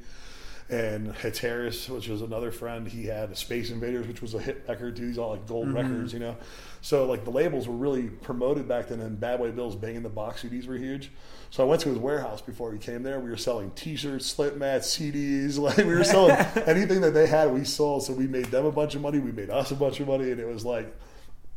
And 0.70 1.14
Hatiras, 1.16 1.90
which 1.90 2.08
was 2.08 2.22
another 2.22 2.52
friend, 2.52 2.88
he 2.88 3.06
had 3.06 3.36
Space 3.38 3.70
Invaders, 3.70 4.08
which 4.08 4.22
was 4.22 4.34
a 4.34 4.40
hit 4.40 4.64
record 4.68 4.96
too. 4.96 5.08
These 5.08 5.18
all 5.18 5.32
like 5.32 5.46
gold 5.46 5.68
mm-hmm. 5.68 5.76
records, 5.76 6.14
you 6.14 6.20
know. 6.20 6.38
So 6.82 7.06
like 7.06 7.26
the 7.26 7.32
labels 7.32 7.68
were 7.68 7.76
really 7.76 8.04
promoted 8.08 8.68
back 8.68 8.88
then, 8.88 9.02
and 9.02 9.20
Bad 9.20 9.40
Boy 9.40 9.52
Bill's 9.52 9.76
banging 9.76 10.04
the 10.04 10.10
box 10.10 10.44
CDs 10.44 10.68
were 10.68 10.78
huge. 10.78 11.12
So 11.50 11.64
I 11.64 11.68
went 11.68 11.82
to 11.82 11.90
his 11.90 11.98
warehouse 11.98 12.42
before 12.42 12.72
he 12.72 12.80
came 12.80 13.04
there. 13.04 13.20
We 13.20 13.30
were 13.30 13.38
selling 13.38 13.72
T-shirts, 13.72 14.26
slip 14.26 14.58
mats, 14.58 14.98
CDs. 14.98 15.58
Like 15.64 15.78
we 15.78 15.86
were 15.86 16.04
selling 16.04 16.32
anything 16.66 17.02
that 17.02 17.14
they 17.14 17.28
had, 17.28 17.54
we 17.54 17.64
sold. 17.64 18.04
So 18.04 18.14
we 18.14 18.28
made 18.28 18.46
them 18.46 18.66
a 18.66 18.72
bunch 18.72 18.96
of 18.96 19.02
money. 19.02 19.20
We 19.20 19.32
made 19.32 19.50
us 19.50 19.72
a 19.72 19.76
bunch 19.76 20.00
of 20.00 20.08
money, 20.08 20.32
and 20.32 20.40
it 20.40 20.48
was 20.48 20.66
like 20.66 20.94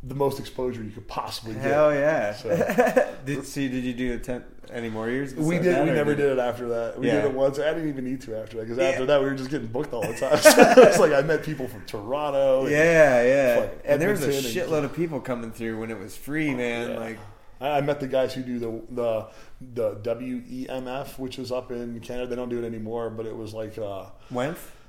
the 0.03 0.15
most 0.15 0.39
exposure 0.39 0.83
you 0.83 0.91
could 0.91 1.07
possibly 1.07 1.53
get. 1.55 1.63
Hell 1.63 1.93
yeah! 1.93 2.33
So- 2.33 3.15
did 3.25 3.45
see? 3.45 3.67
Did 3.67 3.83
you 3.83 3.93
do 3.93 4.13
a 4.13 4.17
ten, 4.19 4.43
any 4.71 4.89
more 4.89 5.09
years? 5.09 5.33
We 5.35 5.57
did. 5.59 5.85
We 5.85 5.91
never 5.91 6.13
did 6.15 6.31
it 6.31 6.39
after 6.39 6.67
that. 6.69 6.99
We 6.99 7.07
Yeah. 7.07 7.21
did 7.21 7.25
it 7.25 7.33
once. 7.33 7.57
I 7.59 7.73
didn't 7.73 7.89
even 7.89 8.05
need 8.05 8.21
to 8.21 8.39
after 8.39 8.57
that 8.57 8.63
because 8.63 8.77
Yeah. 8.77 8.89
after 8.89 9.05
that 9.07 9.19
we 9.21 9.25
were 9.25 9.33
just 9.35 9.49
getting 9.49 9.67
booked 9.67 9.93
all 9.93 10.01
the 10.01 10.13
time. 10.19 10.37
So 10.75 10.81
it's 10.83 10.99
like 10.99 11.13
I 11.13 11.21
met 11.21 11.43
people 11.43 11.67
from 11.67 11.83
Toronto. 11.85 12.67
Yeah, 12.67 13.23
yeah. 13.23 13.55
Fucking 13.61 13.79
And 13.85 14.01
there 14.01 14.11
was 14.11 14.23
a 14.23 14.29
shitload 14.29 14.83
of 14.83 14.93
people 14.95 15.19
coming 15.19 15.51
through 15.51 15.79
when 15.79 15.89
it 15.91 15.99
was 15.99 16.15
free, 16.15 16.53
man. 16.53 16.91
Yeah. 16.91 16.99
Like, 16.99 17.19
I 17.59 17.81
met 17.81 17.99
the 17.99 18.07
guys 18.07 18.35
who 18.35 18.43
do 18.43 18.59
the 18.59 18.81
the 18.91 19.27
the 19.73 20.15
WEMF, 20.15 21.17
which 21.17 21.39
is 21.39 21.51
up 21.51 21.71
in 21.71 21.99
Canada. 22.01 22.27
They 22.27 22.35
don't 22.35 22.49
do 22.49 22.61
it 22.63 22.65
anymore, 22.65 23.09
but 23.09 23.25
it 23.25 23.35
was 23.35 23.53
like. 23.53 23.77
Uh? 23.79 24.05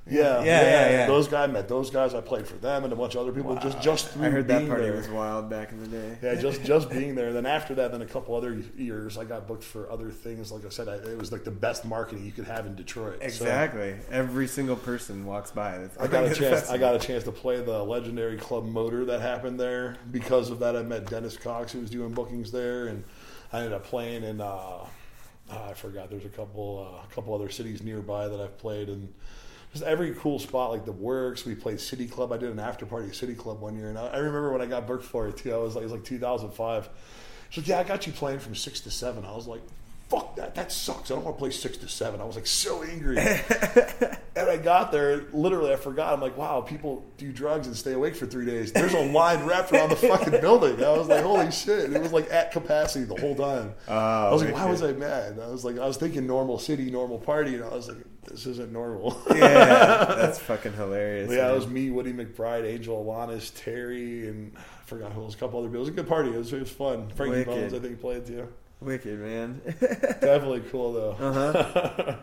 Yeah, 0.09 0.43
Yeah, 0.43 0.61
yeah, 0.61 0.89
yeah. 0.89 1.07
Those 1.07 1.27
guys 1.27 1.49
I 1.49 1.51
met 1.51 1.67
those 1.67 1.89
guys. 1.89 2.13
I 2.13 2.21
played 2.21 2.47
for 2.47 2.55
them 2.55 2.83
and 2.83 2.91
a 2.91 2.95
bunch 2.95 3.15
of 3.15 3.21
other 3.21 3.31
people. 3.31 3.55
Just 3.55 3.81
just 3.81 4.09
through 4.09 4.25
I 4.25 4.29
heard 4.29 4.47
that 4.47 4.59
being 4.59 4.69
party 4.69 4.83
there. 4.83 4.95
was 4.95 5.07
wild 5.07 5.49
back 5.49 5.71
in 5.71 5.79
the 5.79 5.87
day. 5.87 6.17
Yeah, 6.21 6.35
just 6.35 6.63
just 6.65 6.89
being 6.89 7.15
there. 7.15 7.33
Then 7.33 7.45
after 7.45 7.75
that, 7.75 7.91
then 7.91 8.01
a 8.01 8.05
couple 8.05 8.35
other 8.35 8.61
years, 8.77 9.17
I 9.17 9.23
got 9.23 9.47
booked 9.47 9.63
for 9.63 9.91
other 9.91 10.11
things. 10.11 10.51
Like 10.51 10.65
I 10.65 10.69
said, 10.69 10.87
I, 10.87 10.95
it 10.95 11.17
was 11.17 11.31
like 11.31 11.43
the 11.43 11.51
best 11.51 11.85
marketing 11.85 12.25
you 12.25 12.31
could 12.31 12.45
have 12.45 12.65
in 12.65 12.75
Detroit. 12.75 13.19
So 13.19 13.25
Exactly. 13.25 13.95
Every 14.11 14.47
single 14.47 14.75
person 14.75 15.25
walks 15.25 15.51
by. 15.51 15.77
That's 15.77 15.97
I 15.97 16.07
got 16.07 16.25
a 16.25 16.35
chance. 16.35 16.69
I 16.69 16.77
got 16.77 16.95
a 16.95 16.99
chance 16.99 17.23
to 17.23 17.31
play 17.31 17.61
the 17.61 17.83
legendary 17.83 18.37
Club 18.37 18.65
Motor 18.65 19.05
that 19.05 19.21
happened 19.21 19.59
there. 19.59 19.97
Because 20.11 20.49
of 20.49 20.59
that, 20.59 20.75
I 20.75 20.83
met 20.83 21.09
Dennis 21.09 21.37
Cox, 21.37 21.71
who 21.71 21.79
was 21.79 21.89
doing 21.89 22.11
bookings 22.13 22.51
there, 22.51 22.87
and 22.87 23.03
I 23.53 23.59
ended 23.59 23.73
up 23.73 23.85
playing 23.85 24.23
in. 24.23 24.41
Uh, 24.41 24.85
I 25.49 25.73
forgot. 25.73 26.09
There's 26.09 26.25
a 26.25 26.29
couple, 26.29 26.87
uh, 26.87 27.03
a 27.09 27.15
couple 27.15 27.33
other 27.33 27.49
cities 27.49 27.81
nearby 27.81 28.27
that 28.27 28.39
I've 28.39 28.57
played, 28.57 28.89
and 28.89 29.13
just 29.71 29.83
every 29.83 30.13
cool 30.15 30.39
spot 30.39 30.71
like 30.71 30.85
the 30.85 30.91
Works. 30.91 31.45
We 31.45 31.55
played 31.55 31.79
City 31.79 32.07
Club. 32.07 32.31
I 32.31 32.37
did 32.37 32.51
an 32.51 32.59
after 32.59 32.85
party 32.85 33.07
at 33.07 33.15
City 33.15 33.35
Club 33.35 33.61
one 33.61 33.77
year, 33.77 33.89
and 33.89 33.97
I, 33.97 34.07
I 34.07 34.17
remember 34.17 34.51
when 34.51 34.61
I 34.61 34.65
got 34.65 34.87
booked 34.87 35.05
for 35.05 35.27
it 35.27 35.37
too. 35.37 35.53
I 35.53 35.57
was 35.57 35.75
like, 35.75 35.83
it 35.83 35.85
was 35.85 35.93
like 35.93 36.03
2005. 36.03 36.89
She's 37.49 37.63
like, 37.63 37.67
yeah, 37.67 37.79
I 37.79 37.83
got 37.83 38.07
you 38.07 38.13
playing 38.13 38.39
from 38.39 38.55
six 38.55 38.79
to 38.81 38.91
seven. 38.91 39.25
I 39.25 39.35
was 39.35 39.47
like, 39.47 39.61
fuck 40.09 40.35
that, 40.37 40.55
that 40.55 40.71
sucks. 40.71 41.11
I 41.11 41.15
don't 41.15 41.23
want 41.23 41.37
to 41.37 41.39
play 41.39 41.51
six 41.51 41.77
to 41.77 41.87
seven. 41.87 42.19
I 42.19 42.23
was 42.23 42.35
like 42.35 42.47
so 42.47 42.83
angry. 42.83 43.17
and 43.19 44.49
I 44.49 44.57
got 44.57 44.91
there, 44.91 45.25
literally, 45.31 45.71
I 45.71 45.75
forgot. 45.75 46.13
I'm 46.13 46.21
like, 46.21 46.35
wow, 46.35 46.61
people 46.61 47.05
do 47.17 47.31
drugs 47.31 47.67
and 47.67 47.75
stay 47.75 47.93
awake 47.93 48.15
for 48.15 48.25
three 48.25 48.45
days. 48.45 48.71
There's 48.71 48.93
a 48.93 49.11
line 49.11 49.45
wrapped 49.45 49.71
around 49.71 49.89
the 49.89 49.95
fucking 49.95 50.41
building. 50.41 50.83
I 50.83 50.97
was 50.97 51.07
like, 51.07 51.23
holy 51.23 51.51
shit. 51.51 51.85
And 51.85 51.95
it 51.95 52.01
was 52.01 52.11
like 52.11 52.31
at 52.31 52.51
capacity 52.51 53.05
the 53.05 53.19
whole 53.19 53.35
time. 53.35 53.73
Oh, 53.87 53.95
I 53.95 54.31
was 54.31 54.43
like, 54.43 54.53
why 54.53 54.65
was 54.65 54.81
I 54.81 54.93
mad? 54.93 55.39
I 55.39 55.47
was 55.47 55.63
like, 55.63 55.77
I 55.77 55.85
was 55.85 55.97
thinking 55.97 56.25
normal 56.25 56.57
city, 56.57 56.89
normal 56.89 57.19
party, 57.19 57.55
and 57.55 57.63
I 57.63 57.69
was 57.69 57.87
like, 57.87 57.97
this 58.23 58.45
isn't 58.45 58.71
normal. 58.71 59.21
yeah, 59.29 60.05
that's 60.05 60.39
fucking 60.49 60.73
hilarious. 60.73 61.31
Yeah, 61.31 61.43
man. 61.43 61.51
it 61.51 61.55
was 61.55 61.67
me, 61.67 61.89
Woody 61.89 62.13
McBride, 62.13 62.65
Angel 62.65 63.03
Alanis, 63.03 63.51
Terry, 63.55 64.27
and 64.27 64.51
I 64.57 64.83
forgot 64.85 65.11
who 65.13 65.23
else. 65.23 65.35
A 65.35 65.37
couple 65.37 65.59
other 65.59 65.67
people. 65.67 65.77
It 65.77 65.81
was 65.81 65.89
a 65.89 65.93
good 65.93 66.07
party. 66.07 66.29
It 66.29 66.37
was, 66.37 66.53
it 66.53 66.59
was 66.59 66.71
fun. 66.71 67.09
Frankie 67.15 67.39
Wicked. 67.39 67.53
Bones, 67.53 67.73
I 67.73 67.79
think, 67.79 68.01
played 68.01 68.25
too. 68.25 68.47
wicked, 68.81 69.19
man. 69.19 69.61
Definitely 69.79 70.61
cool 70.71 70.93
though. 70.93 71.11
Uh-huh. 71.19 72.15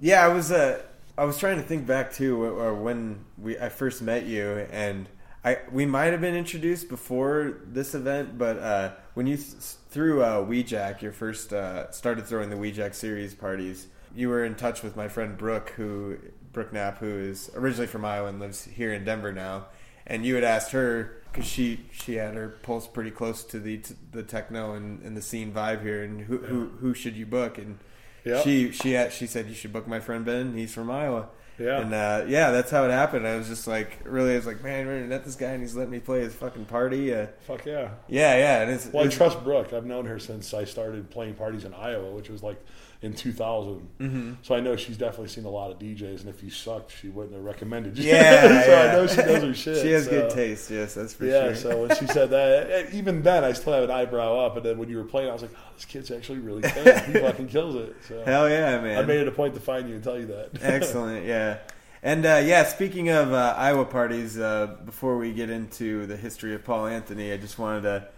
yeah, 0.00 0.24
I 0.24 0.28
was. 0.28 0.50
Uh, 0.50 0.82
I 1.18 1.24
was 1.24 1.38
trying 1.38 1.56
to 1.56 1.62
think 1.62 1.86
back 1.86 2.12
too, 2.12 2.74
when 2.82 3.24
we 3.36 3.58
I 3.58 3.68
first 3.68 4.00
met 4.00 4.24
you, 4.24 4.66
and 4.70 5.06
I 5.44 5.58
we 5.72 5.86
might 5.86 6.12
have 6.12 6.20
been 6.20 6.34
introduced 6.34 6.88
before 6.88 7.60
this 7.66 7.94
event, 7.94 8.36
but 8.36 8.58
uh, 8.58 8.92
when 9.14 9.26
you 9.26 9.36
th- 9.36 9.54
threw 9.90 10.22
uh, 10.22 10.44
Weejack, 10.44 11.02
your 11.02 11.12
first 11.12 11.52
uh, 11.52 11.90
started 11.90 12.26
throwing 12.26 12.50
the 12.50 12.56
Weejack 12.56 12.94
series 12.94 13.34
parties, 13.34 13.86
you 14.14 14.28
were 14.28 14.44
in 14.44 14.54
touch 14.54 14.82
with 14.82 14.96
my 14.96 15.08
friend 15.08 15.36
Brooke, 15.36 15.70
who 15.70 16.18
Brooke 16.52 16.72
Knapp, 16.72 16.98
who 16.98 17.06
is 17.06 17.50
originally 17.54 17.86
from 17.86 18.04
Iowa 18.04 18.28
and 18.28 18.40
lives 18.40 18.64
here 18.64 18.92
in 18.92 19.04
Denver 19.04 19.32
now, 19.32 19.66
and 20.06 20.24
you 20.24 20.34
had 20.34 20.44
asked 20.44 20.72
her 20.72 21.22
because 21.32 21.46
she 21.46 21.80
she 21.92 22.14
had 22.14 22.34
her 22.34 22.48
pulse 22.62 22.86
pretty 22.88 23.10
close 23.10 23.44
to 23.44 23.60
the 23.60 23.78
to 23.78 23.94
the 24.12 24.22
techno 24.22 24.74
and, 24.74 25.00
and 25.02 25.16
the 25.16 25.22
scene 25.22 25.52
vibe 25.52 25.82
here, 25.82 26.02
and 26.02 26.22
who 26.22 26.38
who 26.38 26.68
who 26.80 26.94
should 26.94 27.16
you 27.16 27.26
book 27.26 27.58
and 27.58 27.78
Yep. 28.24 28.44
she 28.44 28.70
she 28.72 28.92
had, 28.92 29.12
she 29.14 29.26
said 29.26 29.48
you 29.48 29.54
should 29.54 29.72
book 29.72 29.88
my 29.88 29.98
friend 29.98 30.24
Ben. 30.26 30.54
He's 30.54 30.74
from 30.74 30.90
Iowa. 30.90 31.28
Yeah. 31.58 31.80
And 31.80 31.92
uh, 31.92 32.24
yeah, 32.28 32.50
that's 32.50 32.70
how 32.70 32.84
it 32.84 32.90
happened. 32.90 33.26
I 33.26 33.36
was 33.36 33.48
just 33.48 33.66
like, 33.66 33.98
really, 34.04 34.32
I 34.32 34.36
was 34.36 34.46
like, 34.46 34.62
man, 34.62 34.88
I 34.88 35.06
met 35.06 35.24
this 35.24 35.36
guy 35.36 35.50
and 35.52 35.62
he's 35.62 35.74
letting 35.74 35.90
me 35.90 36.00
play 36.00 36.20
his 36.20 36.34
fucking 36.34 36.66
party. 36.66 37.14
Uh, 37.14 37.26
Fuck 37.46 37.66
yeah. 37.66 37.90
yeah, 38.08 38.36
yeah. 38.36 38.62
And 38.62 38.70
it's, 38.70 38.86
Well, 38.86 39.04
I 39.04 39.08
trust 39.08 39.42
Brooke. 39.44 39.72
I've 39.74 39.84
known 39.84 40.06
her 40.06 40.18
since 40.18 40.52
I 40.54 40.64
started 40.64 41.10
playing 41.10 41.34
parties 41.34 41.64
in 41.64 41.74
Iowa, 41.74 42.10
which 42.12 42.30
was 42.30 42.42
like 42.42 42.62
in 43.02 43.14
2000. 43.14 43.88
Mm-hmm. 43.98 44.32
So 44.42 44.54
I 44.54 44.60
know 44.60 44.76
she's 44.76 44.98
definitely 44.98 45.28
seen 45.28 45.44
a 45.46 45.50
lot 45.50 45.70
of 45.70 45.78
DJs, 45.78 46.20
and 46.20 46.28
if 46.28 46.42
you 46.42 46.50
sucked, 46.50 46.92
she 47.00 47.08
wouldn't 47.08 47.34
have 47.34 47.44
recommended 47.44 47.96
you. 47.96 48.10
yeah, 48.10 48.62
so 48.64 48.70
yeah. 48.70 48.80
I 48.80 48.92
know 48.94 49.06
she 49.06 49.16
does 49.16 49.42
her 49.42 49.54
shit. 49.54 49.82
She 49.82 49.90
has 49.92 50.04
so- 50.04 50.10
good 50.10 50.30
taste. 50.30 50.70
Yes, 50.70 50.94
that's 50.94 51.14
for 51.14 51.24
Yeah, 51.24 51.40
sure. 51.40 51.50
Yeah. 51.50 51.54
So 51.56 51.86
when 51.86 51.96
she 51.96 52.06
said 52.06 52.30
that, 52.30 52.88
even 52.92 53.22
then, 53.22 53.42
I 53.42 53.52
still 53.52 53.72
have 53.72 53.84
an 53.84 53.90
eyebrow 53.90 54.38
up. 54.44 54.56
And 54.56 54.66
then 54.66 54.76
when 54.78 54.90
you 54.90 54.98
were 54.98 55.04
playing, 55.04 55.30
I 55.30 55.32
was 55.32 55.42
like, 55.42 55.52
oh, 55.56 55.70
this 55.74 55.86
kid's 55.86 56.10
actually 56.10 56.40
really 56.40 56.60
good. 56.60 56.98
He 57.06 57.12
fucking 57.14 57.48
kills 57.48 57.74
it. 57.74 57.96
So 58.06 58.22
Hell 58.24 58.50
yeah, 58.50 58.80
man. 58.80 58.98
I 58.98 59.02
made 59.02 59.20
it 59.20 59.28
a 59.28 59.32
point 59.32 59.54
to 59.54 59.60
find 59.60 59.88
you 59.88 59.94
and 59.94 60.04
tell 60.04 60.18
you 60.18 60.26
that. 60.26 60.50
Excellent, 60.60 61.24
yeah. 61.24 61.58
And 62.02 62.24
uh, 62.24 62.42
yeah, 62.44 62.64
speaking 62.64 63.08
of 63.10 63.32
uh, 63.32 63.54
Iowa 63.56 63.84
parties, 63.84 64.38
uh, 64.38 64.76
before 64.84 65.18
we 65.18 65.32
get 65.32 65.48
into 65.50 66.06
the 66.06 66.16
history 66.16 66.54
of 66.54 66.64
Paul 66.64 66.86
Anthony, 66.86 67.32
I 67.32 67.36
just 67.36 67.58
wanted 67.58 67.82
to 67.82 68.08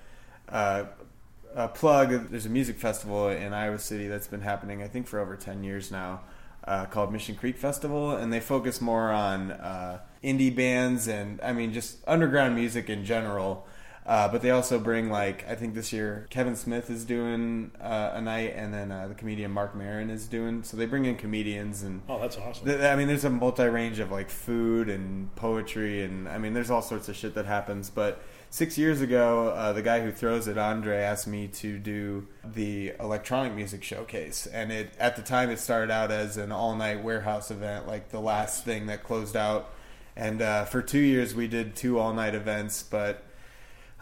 uh, 1.55 1.59
uh, 1.59 1.69
plug. 1.69 2.31
There's 2.31 2.47
a 2.47 2.51
music 2.51 2.79
festival 2.79 3.29
in 3.29 3.53
Iowa 3.53 3.79
City 3.79 4.09
that's 4.09 4.27
been 4.27 4.41
happening, 4.41 4.83
I 4.83 4.89
think, 4.89 5.07
for 5.07 5.21
over 5.21 5.37
ten 5.37 5.65
years 5.65 5.91
now, 5.91 6.21
uh, 6.65 6.87
called 6.87 7.13
Mission 7.13 7.35
Creek 7.35 7.57
Festival, 7.57 8.17
and 8.17 8.33
they 8.33 8.41
focus 8.41 8.81
more 8.81 9.11
on 9.11 9.53
uh, 9.53 10.01
indie 10.23 10.55
bands 10.55 11.09
and 11.09 11.41
I 11.43 11.53
mean 11.53 11.73
just 11.73 11.99
underground 12.07 12.55
music 12.55 12.89
in 12.89 13.05
general. 13.05 13.67
Uh, 14.05 14.27
but 14.27 14.43
they 14.43 14.51
also 14.51 14.81
bring 14.81 15.11
like 15.11 15.49
I 15.49 15.55
think 15.55 15.75
this 15.75 15.93
year 15.93 16.27
Kevin 16.29 16.57
Smith 16.57 16.91
is 16.91 17.05
doing 17.05 17.71
uh, 17.81 18.11
a 18.15 18.21
night, 18.21 18.53
and 18.57 18.75
then 18.75 18.91
uh, 18.91 19.07
the 19.07 19.15
comedian 19.15 19.53
Marc 19.53 19.77
Maron 19.77 20.11
is 20.11 20.27
doing. 20.27 20.65
So 20.65 20.77
they 20.77 20.87
bring 20.87 21.05
in 21.05 21.17
comedians 21.17 21.85
and 21.85 22.03
oh, 22.09 22.19
that's 22.19 22.37
awesome. 22.37 22.67
Th- 22.67 22.81
I 22.81 22.97
mean, 22.97 23.07
there's 23.07 23.25
a 23.25 23.31
multi 23.31 23.65
range 23.65 24.01
of 24.01 24.11
like 24.11 24.29
food 24.29 24.89
and 24.89 25.33
poetry, 25.37 26.03
and 26.03 26.29
I 26.29 26.39
mean, 26.39 26.53
there's 26.53 26.71
all 26.71 26.83
sorts 26.83 27.09
of 27.09 27.15
shit 27.15 27.35
that 27.35 27.47
happens. 27.47 27.91
But 27.91 28.21
six 28.53 28.77
years 28.77 29.01
ago, 29.01 29.49
uh, 29.49 29.73
the 29.73 29.81
guy 29.81 30.01
who 30.03 30.13
throws 30.13 30.47
it, 30.47 30.59
Andre, 30.59 30.99
asked 30.99 31.27
me 31.27 31.49
to 31.49 31.79
do 31.79 32.27
the 32.45 32.93
electronic 33.01 33.55
music 33.55 33.83
showcase, 33.83 34.47
and 34.47 34.71
it 34.71 34.93
at 34.99 35.17
the 35.17 35.23
time 35.23 35.49
it 35.49 35.59
started 35.59 35.91
out 35.91 36.11
as 36.11 36.37
an 36.37 36.53
all 36.53 36.77
night 36.77 37.03
warehouse 37.03 37.51
event, 37.51 37.87
like 37.89 38.11
the 38.11 38.21
last 38.21 38.63
thing 38.65 38.87
that 38.87 39.03
closed 39.03 39.37
out. 39.37 39.71
And 40.15 40.43
uh, 40.43 40.67
for 40.67 40.83
two 40.83 40.99
years, 40.99 41.35
we 41.35 41.49
did 41.49 41.75
two 41.75 41.99
all 41.99 42.13
night 42.13 42.35
events, 42.35 42.83
but 42.83 43.25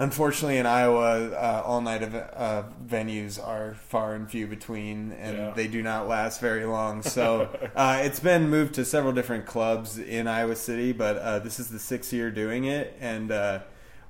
unfortunately 0.00 0.56
in 0.58 0.66
Iowa, 0.66 1.28
uh, 1.30 1.62
all 1.64 1.80
night 1.80 2.02
ev- 2.02 2.14
uh, 2.34 2.64
venues 2.84 3.38
are 3.38 3.74
far 3.74 4.16
and 4.16 4.28
few 4.28 4.48
between, 4.48 5.12
and 5.12 5.36
Yeah. 5.36 5.50
they 5.54 5.68
do 5.68 5.80
not 5.80 6.08
last 6.08 6.40
very 6.40 6.64
long. 6.64 7.02
So 7.10 7.48
uh, 7.76 8.00
it's 8.02 8.18
been 8.18 8.48
moved 8.50 8.74
to 8.74 8.84
several 8.84 9.12
different 9.12 9.46
clubs 9.46 9.96
in 9.98 10.26
Iowa 10.26 10.56
City, 10.56 10.90
but 10.90 11.16
uh, 11.18 11.38
this 11.38 11.60
is 11.60 11.68
the 11.68 11.78
sixth 11.78 12.12
year 12.12 12.32
doing 12.32 12.64
it, 12.64 12.96
and 13.00 13.30
uh, 13.30 13.60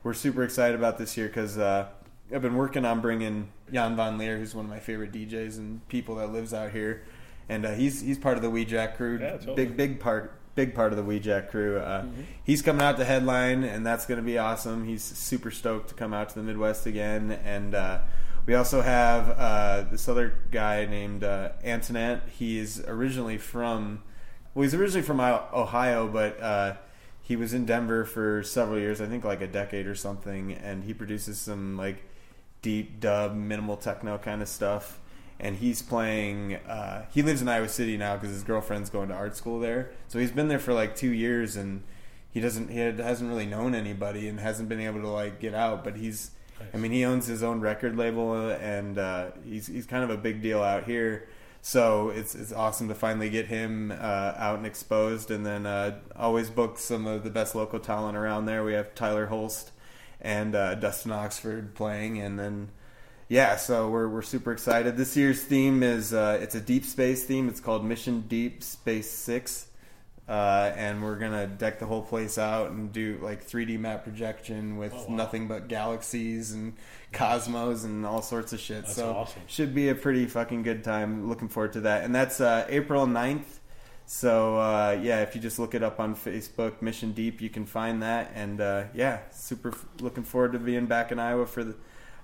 we're 0.02 0.14
super 0.14 0.42
excited 0.42 0.74
about 0.78 0.98
this 0.98 1.16
year 1.16 1.26
because 1.28 1.58
uh, 1.58 1.86
I've 2.34 2.42
been 2.42 2.56
working 2.56 2.84
on 2.84 3.00
bringing 3.00 3.50
Jan 3.72 3.96
Von 3.96 4.18
Leer, 4.18 4.38
who's 4.38 4.54
one 4.54 4.64
of 4.64 4.70
my 4.70 4.80
favorite 4.80 5.12
DJs 5.12 5.58
and 5.58 5.86
people 5.88 6.16
that 6.16 6.32
lives 6.32 6.54
out 6.54 6.70
here. 6.72 7.02
And 7.48 7.66
uh, 7.66 7.72
he's 7.72 8.00
he's 8.00 8.18
part 8.18 8.36
of 8.36 8.42
the 8.42 8.50
Weejack 8.50 8.96
crew, 8.96 9.18
Yeah, 9.20 9.32
totally. 9.32 9.56
big 9.56 9.76
big 9.76 10.00
part 10.00 10.34
big 10.54 10.74
part 10.74 10.92
of 10.92 10.96
the 10.96 11.04
Weejack 11.04 11.48
crew. 11.50 11.78
Uh, 11.78 12.04
He's 12.44 12.60
coming 12.62 12.82
out 12.82 12.96
to 12.98 13.04
headline, 13.04 13.62
and 13.64 13.84
that's 13.86 14.04
going 14.06 14.18
to 14.18 14.24
be 14.24 14.36
awesome. 14.38 14.84
He's 14.86 15.02
super 15.02 15.50
stoked 15.50 15.88
to 15.90 15.94
come 15.94 16.12
out 16.12 16.28
to 16.30 16.34
the 16.34 16.42
Midwest 16.42 16.86
again. 16.86 17.38
And 17.44 17.74
uh, 17.74 18.00
we 18.46 18.54
also 18.54 18.82
have 18.82 19.30
uh, 19.38 19.82
this 19.90 20.08
other 20.08 20.34
guy 20.50 20.86
named 20.86 21.24
uh, 21.24 21.50
Antoinette. 21.64 22.22
He's 22.36 22.80
originally 22.86 23.38
from, 23.38 24.02
well, 24.54 24.64
he's 24.64 24.74
originally 24.74 25.02
from 25.06 25.20
Ohio, 25.20 26.08
but 26.08 26.40
uh, 26.42 26.74
he 27.30 27.36
was 27.36 27.54
in 27.54 27.64
Denver 27.64 28.04
for 28.04 28.42
several 28.42 28.76
years, 28.76 29.00
I 29.00 29.06
think 29.06 29.22
like 29.22 29.40
a 29.40 29.46
decade 29.46 29.86
or 29.86 29.94
something. 29.94 30.52
And 30.52 30.82
he 30.82 30.92
produces 30.92 31.38
some 31.38 31.76
like 31.76 32.02
deep 32.60 32.98
dub, 32.98 33.36
minimal 33.36 33.76
techno 33.76 34.18
kind 34.18 34.42
of 34.42 34.48
stuff. 34.48 34.98
And 35.38 35.54
he's 35.54 35.80
playing. 35.80 36.56
Uh, 36.56 37.04
he 37.14 37.22
lives 37.22 37.40
in 37.40 37.46
Iowa 37.46 37.68
City 37.68 37.96
now 37.96 38.16
because 38.16 38.30
his 38.30 38.42
girlfriend's 38.42 38.90
going 38.90 39.10
to 39.10 39.14
art 39.14 39.36
school 39.36 39.60
there. 39.60 39.92
So 40.08 40.18
he's 40.18 40.32
been 40.32 40.48
there 40.48 40.58
for 40.58 40.72
like 40.72 40.96
two 40.96 41.12
years, 41.12 41.54
and 41.54 41.84
he 42.32 42.40
doesn't. 42.40 42.68
He 42.68 42.78
hasn't 42.78 43.30
really 43.30 43.46
known 43.46 43.76
anybody, 43.76 44.26
and 44.26 44.40
hasn't 44.40 44.68
been 44.68 44.80
able 44.80 45.00
to 45.00 45.08
like 45.08 45.38
get 45.38 45.54
out. 45.54 45.84
But 45.84 45.98
he's. 45.98 46.32
I 46.74 46.78
mean, 46.78 46.90
he 46.90 47.04
owns 47.04 47.28
his 47.28 47.44
own 47.44 47.60
record 47.60 47.96
label, 47.96 48.50
and 48.50 48.98
uh, 48.98 49.30
he's 49.44 49.68
he's 49.68 49.86
kind 49.86 50.02
of 50.02 50.10
a 50.10 50.16
big 50.16 50.42
deal 50.42 50.64
out 50.64 50.82
here. 50.82 51.28
So 51.62 52.09
it's 52.09 52.35
it's 52.35 52.53
awesome 52.53 52.88
to 52.88 52.94
finally 52.94 53.29
get 53.29 53.46
him 53.46 53.92
uh, 53.92 54.33
out 54.37 54.57
and 54.57 54.66
exposed, 54.66 55.31
and 55.31 55.44
then 55.44 55.66
uh, 55.66 55.99
always 56.16 56.49
book 56.49 56.79
some 56.79 57.07
of 57.07 57.23
the 57.23 57.31
best 57.31 57.55
local 57.55 57.79
talent 57.79 58.16
around 58.16 58.46
there. 58.46 58.64
We 58.64 58.73
have 58.73 58.94
Tyler 58.94 59.27
Holst 59.27 59.70
and 60.20 60.55
uh, 60.55 60.75
Dustin 60.77 61.12
Oxford 61.12 61.75
playing, 61.75 62.18
and 62.18 62.38
then 62.38 62.70
yeah, 63.29 63.57
so 63.57 63.88
we're 63.90 64.09
we're 64.09 64.23
super 64.23 64.53
excited. 64.53 64.96
This 64.96 65.16
year's 65.16 65.42
theme 65.42 65.83
is 65.83 66.14
uh, 66.14 66.38
it's 66.40 66.55
a 66.55 66.61
deep 66.61 66.85
space 66.85 67.25
theme. 67.25 67.49
It's 67.49 67.61
called 67.61 67.85
Mission 67.85 68.23
Deep 68.23 68.62
Space 68.62 69.11
Six. 69.11 69.66
Uh, 70.30 70.72
and 70.76 71.02
we're 71.02 71.16
gonna 71.16 71.44
deck 71.48 71.80
the 71.80 71.86
whole 71.86 72.02
place 72.02 72.38
out 72.38 72.70
and 72.70 72.92
do 72.92 73.18
like 73.20 73.44
3D 73.44 73.76
map 73.80 74.04
projection 74.04 74.76
with 74.76 74.94
Oh, 74.94 75.06
wow. 75.08 75.16
nothing 75.16 75.48
but 75.48 75.66
galaxies 75.66 76.52
and 76.52 76.74
cosmos 77.12 77.82
and 77.82 78.06
all 78.06 78.22
sorts 78.22 78.52
of 78.52 78.60
shit. 78.60 78.82
That's 78.84 78.94
so 78.94 79.10
awesome. 79.10 79.42
should 79.48 79.74
be 79.74 79.88
a 79.88 79.94
pretty 79.96 80.26
fucking 80.26 80.62
good 80.62 80.84
time. 80.84 81.28
Looking 81.28 81.48
forward 81.48 81.72
to 81.72 81.80
that. 81.80 82.04
And 82.04 82.14
that's 82.14 82.40
uh, 82.40 82.64
April 82.68 83.06
9th. 83.08 83.58
So 84.06 84.56
uh, 84.56 84.98
yeah, 85.02 85.22
if 85.22 85.34
you 85.34 85.40
just 85.40 85.58
look 85.58 85.74
it 85.74 85.82
up 85.82 85.98
on 85.98 86.14
Facebook, 86.14 86.80
Mission 86.80 87.10
Deep, 87.12 87.40
you 87.40 87.50
can 87.50 87.66
find 87.66 88.00
that. 88.04 88.30
And 88.36 88.60
uh, 88.60 88.84
yeah, 88.94 89.20
super 89.32 89.70
f- 89.70 89.84
looking 90.00 90.22
forward 90.22 90.52
to 90.52 90.60
being 90.60 90.86
back 90.86 91.10
in 91.10 91.18
Iowa 91.18 91.46
for 91.46 91.64
the 91.64 91.74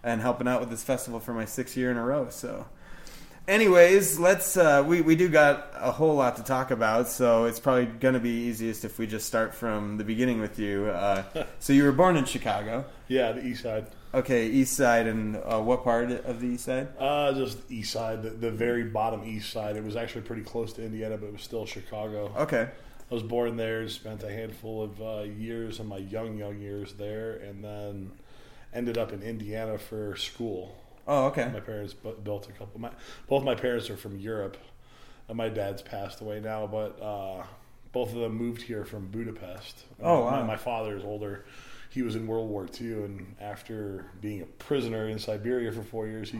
and 0.04 0.20
helping 0.20 0.46
out 0.46 0.60
with 0.60 0.70
this 0.70 0.84
festival 0.84 1.18
for 1.18 1.32
my 1.32 1.44
sixth 1.44 1.76
year 1.76 1.90
in 1.90 1.96
a 1.96 2.04
row. 2.04 2.28
So. 2.30 2.66
Anyways, 3.48 4.18
let's. 4.18 4.56
Uh, 4.56 4.82
we 4.84 5.02
we 5.02 5.14
do 5.14 5.28
got 5.28 5.70
a 5.76 5.92
whole 5.92 6.16
lot 6.16 6.36
to 6.36 6.42
talk 6.42 6.72
about, 6.72 7.06
so 7.06 7.44
it's 7.44 7.60
probably 7.60 7.86
going 7.86 8.14
to 8.14 8.20
be 8.20 8.30
easiest 8.48 8.84
if 8.84 8.98
we 8.98 9.06
just 9.06 9.24
start 9.26 9.54
from 9.54 9.98
the 9.98 10.04
beginning 10.04 10.40
with 10.40 10.58
you. 10.58 10.86
Uh, 10.86 11.22
so 11.60 11.72
you 11.72 11.84
were 11.84 11.92
born 11.92 12.16
in 12.16 12.24
Chicago, 12.24 12.84
Yeah, 13.06 13.30
the 13.32 13.46
east 13.46 13.62
side. 13.62 13.86
okay, 14.12 14.48
East 14.48 14.74
Side, 14.74 15.06
and 15.06 15.36
uh, 15.36 15.60
what 15.60 15.84
part 15.84 16.10
of 16.10 16.40
the 16.40 16.46
East 16.48 16.64
Side? 16.64 16.88
Uh, 16.98 17.34
just 17.34 17.58
east 17.70 17.92
side, 17.92 18.24
the, 18.24 18.30
the 18.30 18.50
very 18.50 18.82
bottom 18.82 19.22
east 19.24 19.52
side. 19.52 19.76
It 19.76 19.84
was 19.84 19.94
actually 19.94 20.22
pretty 20.22 20.42
close 20.42 20.72
to 20.72 20.84
Indiana, 20.84 21.16
but 21.16 21.26
it 21.26 21.32
was 21.32 21.42
still 21.42 21.66
Chicago. 21.66 22.32
Okay, 22.36 22.68
I 23.10 23.14
was 23.14 23.22
born 23.22 23.56
there, 23.56 23.88
spent 23.88 24.24
a 24.24 24.30
handful 24.30 24.82
of 24.82 25.00
uh, 25.00 25.22
years 25.22 25.78
in 25.78 25.86
my 25.86 25.98
young, 25.98 26.36
young 26.36 26.60
years 26.60 26.94
there, 26.94 27.34
and 27.36 27.62
then 27.62 28.10
ended 28.74 28.98
up 28.98 29.12
in 29.12 29.22
Indiana 29.22 29.78
for 29.78 30.16
school. 30.16 30.76
Oh 31.06 31.26
okay, 31.26 31.50
My 31.52 31.60
parents 31.60 31.94
bu- 31.94 32.16
built 32.16 32.48
a 32.48 32.52
couple. 32.52 32.80
My 32.80 32.90
both 33.28 33.44
my 33.44 33.54
parents 33.54 33.88
are 33.90 33.96
from 33.96 34.18
Europe. 34.18 34.56
And 35.28 35.36
my 35.36 35.48
dad's 35.48 35.82
passed 35.82 36.20
away 36.20 36.38
now, 36.38 36.68
but 36.68 37.02
uh, 37.02 37.42
both 37.90 38.10
of 38.14 38.20
them 38.20 38.36
moved 38.36 38.62
here 38.62 38.84
from 38.84 39.08
Budapest. 39.08 39.84
Oh, 40.00 40.24
My- 40.24 40.40
wow. 40.40 40.46
My, 40.46 40.56
father 40.56 40.96
is 40.96 41.02
older. 41.04 41.44
He 41.96 42.02
was 42.02 42.14
in 42.14 42.26
World 42.26 42.50
War 42.50 42.66
II, 42.78 42.92
and 43.04 43.36
after 43.40 44.04
being 44.20 44.42
a 44.42 44.44
prisoner 44.44 45.08
in 45.08 45.18
Siberia 45.18 45.72
for 45.72 45.80
four 45.80 46.06
years, 46.06 46.30
he 46.30 46.36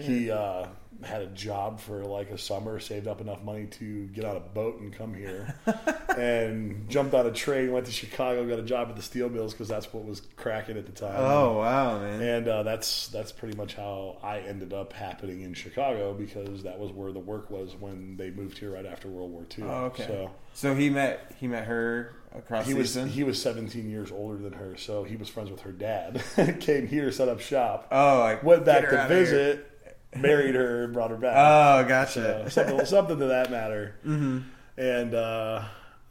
he 0.00 0.30
uh, 0.30 0.68
had 1.02 1.22
a 1.22 1.26
job 1.26 1.80
for 1.80 2.04
like 2.04 2.30
a 2.30 2.38
summer, 2.38 2.78
saved 2.78 3.08
up 3.08 3.20
enough 3.20 3.42
money 3.42 3.66
to 3.66 4.06
get 4.06 4.24
on 4.24 4.36
a 4.36 4.40
boat 4.40 4.78
and 4.78 4.92
come 4.92 5.12
here, 5.12 5.56
and 6.16 6.88
jumped 6.88 7.14
on 7.14 7.26
a 7.26 7.32
train, 7.32 7.72
went 7.72 7.86
to 7.86 7.90
Chicago, 7.90 8.46
got 8.46 8.60
a 8.60 8.62
job 8.62 8.88
at 8.88 8.94
the 8.94 9.02
steel 9.02 9.28
mills 9.28 9.52
because 9.54 9.66
that's 9.66 9.92
what 9.92 10.04
was 10.04 10.22
cracking 10.36 10.78
at 10.78 10.86
the 10.86 10.92
time. 10.92 11.16
oh 11.16 11.58
wow, 11.58 11.98
man, 11.98 12.22
And 12.22 12.46
uh, 12.46 12.62
that's 12.62 13.08
that's 13.08 13.32
pretty 13.32 13.56
much 13.56 13.74
how 13.74 14.18
I 14.22 14.38
ended 14.38 14.72
up 14.72 14.92
happening 14.92 15.40
in 15.40 15.52
Chicago 15.54 16.14
because 16.14 16.62
that 16.62 16.78
was 16.78 16.92
where 16.92 17.10
the 17.10 17.18
work 17.18 17.50
was 17.50 17.74
when 17.74 18.16
they 18.16 18.30
moved 18.30 18.58
here 18.58 18.70
right 18.70 18.86
after 18.86 19.08
World 19.08 19.32
War 19.32 19.44
II. 19.58 19.64
Oh, 19.64 19.84
okay. 19.86 20.06
So 20.06 20.30
so 20.54 20.76
he 20.76 20.90
met 20.90 21.32
he 21.40 21.48
met 21.48 21.64
her 21.64 22.14
across 22.36 22.66
he 22.66 22.74
was 22.74 22.94
he 22.94 23.24
was 23.24 23.40
17 23.40 23.88
years 23.90 24.10
older 24.12 24.36
than 24.36 24.52
her, 24.54 24.76
so 24.76 25.04
he 25.04 25.16
was 25.16 25.28
friends 25.28 25.50
with 25.50 25.60
her 25.62 25.72
dad. 25.72 26.22
Came 26.60 26.86
here, 26.86 27.10
set 27.12 27.28
up 27.28 27.40
shop, 27.40 27.88
oh, 27.90 28.18
like 28.20 28.42
went 28.42 28.64
back 28.64 28.88
to 28.88 29.06
visit, 29.08 29.70
married 30.16 30.54
her, 30.54 30.84
and 30.84 30.92
brought 30.92 31.10
her 31.10 31.16
back. 31.16 31.34
Oh, 31.36 31.88
gotcha. 31.88 32.48
So, 32.50 32.64
something, 32.66 32.86
something 32.86 33.18
to 33.18 33.26
that 33.26 33.50
matter. 33.50 33.96
hmm 34.02 34.40
And 34.76 35.14
uh, 35.14 35.64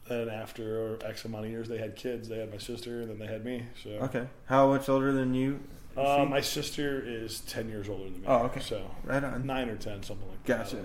then 0.07 0.29
after 0.29 0.97
X 1.05 1.25
amount 1.25 1.45
of 1.45 1.51
years, 1.51 1.67
they 1.67 1.77
had 1.77 1.95
kids. 1.95 2.27
They 2.29 2.38
had 2.39 2.51
my 2.51 2.57
sister, 2.59 3.01
and 3.01 3.09
then 3.09 3.19
they 3.19 3.27
had 3.27 3.43
me. 3.45 3.63
So 3.83 3.89
Okay, 3.91 4.27
how 4.45 4.67
much 4.67 4.88
older 4.89 5.11
than 5.11 5.33
you? 5.33 5.59
uh, 5.97 6.25
my 6.29 6.41
sister 6.41 7.01
is 7.05 7.39
10 7.41 7.69
years 7.69 7.88
older 7.88 8.03
than 8.05 8.21
me. 8.21 8.27
Oh, 8.27 8.39
okay. 8.47 8.59
So 8.59 8.91
right 9.03 9.23
on. 9.23 9.45
nine 9.45 9.69
or 9.69 9.77
10, 9.77 10.03
something 10.03 10.27
like 10.27 10.43
that. 10.45 10.63
Gotcha. 10.65 10.83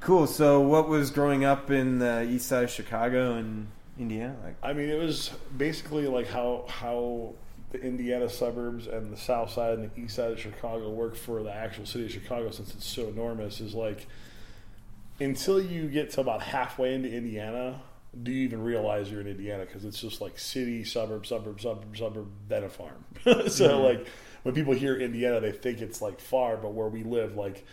Cool. 0.00 0.26
So, 0.26 0.60
what 0.60 0.88
was 0.88 1.10
growing 1.10 1.44
up 1.44 1.70
in 1.70 1.98
the 1.98 2.22
East 2.22 2.48
Side 2.48 2.64
of 2.64 2.70
Chicago 2.70 3.34
and 3.34 3.68
Indiana 4.00 4.36
like? 4.42 4.56
I 4.62 4.72
mean, 4.72 4.88
it 4.88 4.98
was 4.98 5.30
basically 5.56 6.06
like 6.06 6.28
how 6.28 6.64
how 6.68 7.34
the 7.70 7.80
Indiana 7.80 8.28
suburbs 8.28 8.86
and 8.86 9.12
the 9.12 9.16
south 9.16 9.50
side 9.52 9.78
and 9.78 9.90
the 9.90 10.00
east 10.00 10.16
side 10.16 10.32
of 10.32 10.40
Chicago 10.40 10.90
work 10.90 11.14
for 11.14 11.42
the 11.42 11.52
actual 11.52 11.86
city 11.86 12.06
of 12.06 12.10
Chicago 12.10 12.50
since 12.50 12.74
it's 12.74 12.86
so 12.86 13.08
enormous 13.08 13.60
is 13.60 13.74
like 13.74 14.06
until 15.20 15.60
you 15.60 15.88
get 15.88 16.10
to 16.12 16.20
about 16.20 16.42
halfway 16.42 16.94
into 16.94 17.12
Indiana, 17.12 17.82
do 18.22 18.32
you 18.32 18.42
even 18.44 18.62
realize 18.62 19.10
you're 19.10 19.20
in 19.20 19.28
Indiana? 19.28 19.66
Because 19.66 19.84
it's 19.84 20.00
just 20.00 20.20
like 20.20 20.38
city, 20.38 20.82
suburb, 20.82 21.26
suburb, 21.26 21.60
suburb, 21.60 21.96
suburb, 21.96 22.28
then 22.48 22.64
a 22.64 22.68
farm. 22.68 23.04
so 23.24 23.34
mm-hmm. 23.34 23.82
like 23.82 24.06
when 24.42 24.54
people 24.54 24.72
hear 24.72 24.96
Indiana, 24.96 25.40
they 25.40 25.52
think 25.52 25.80
it's 25.80 26.00
like 26.00 26.20
far, 26.20 26.56
but 26.56 26.72
where 26.72 26.88
we 26.88 27.02
live, 27.02 27.36
like 27.36 27.64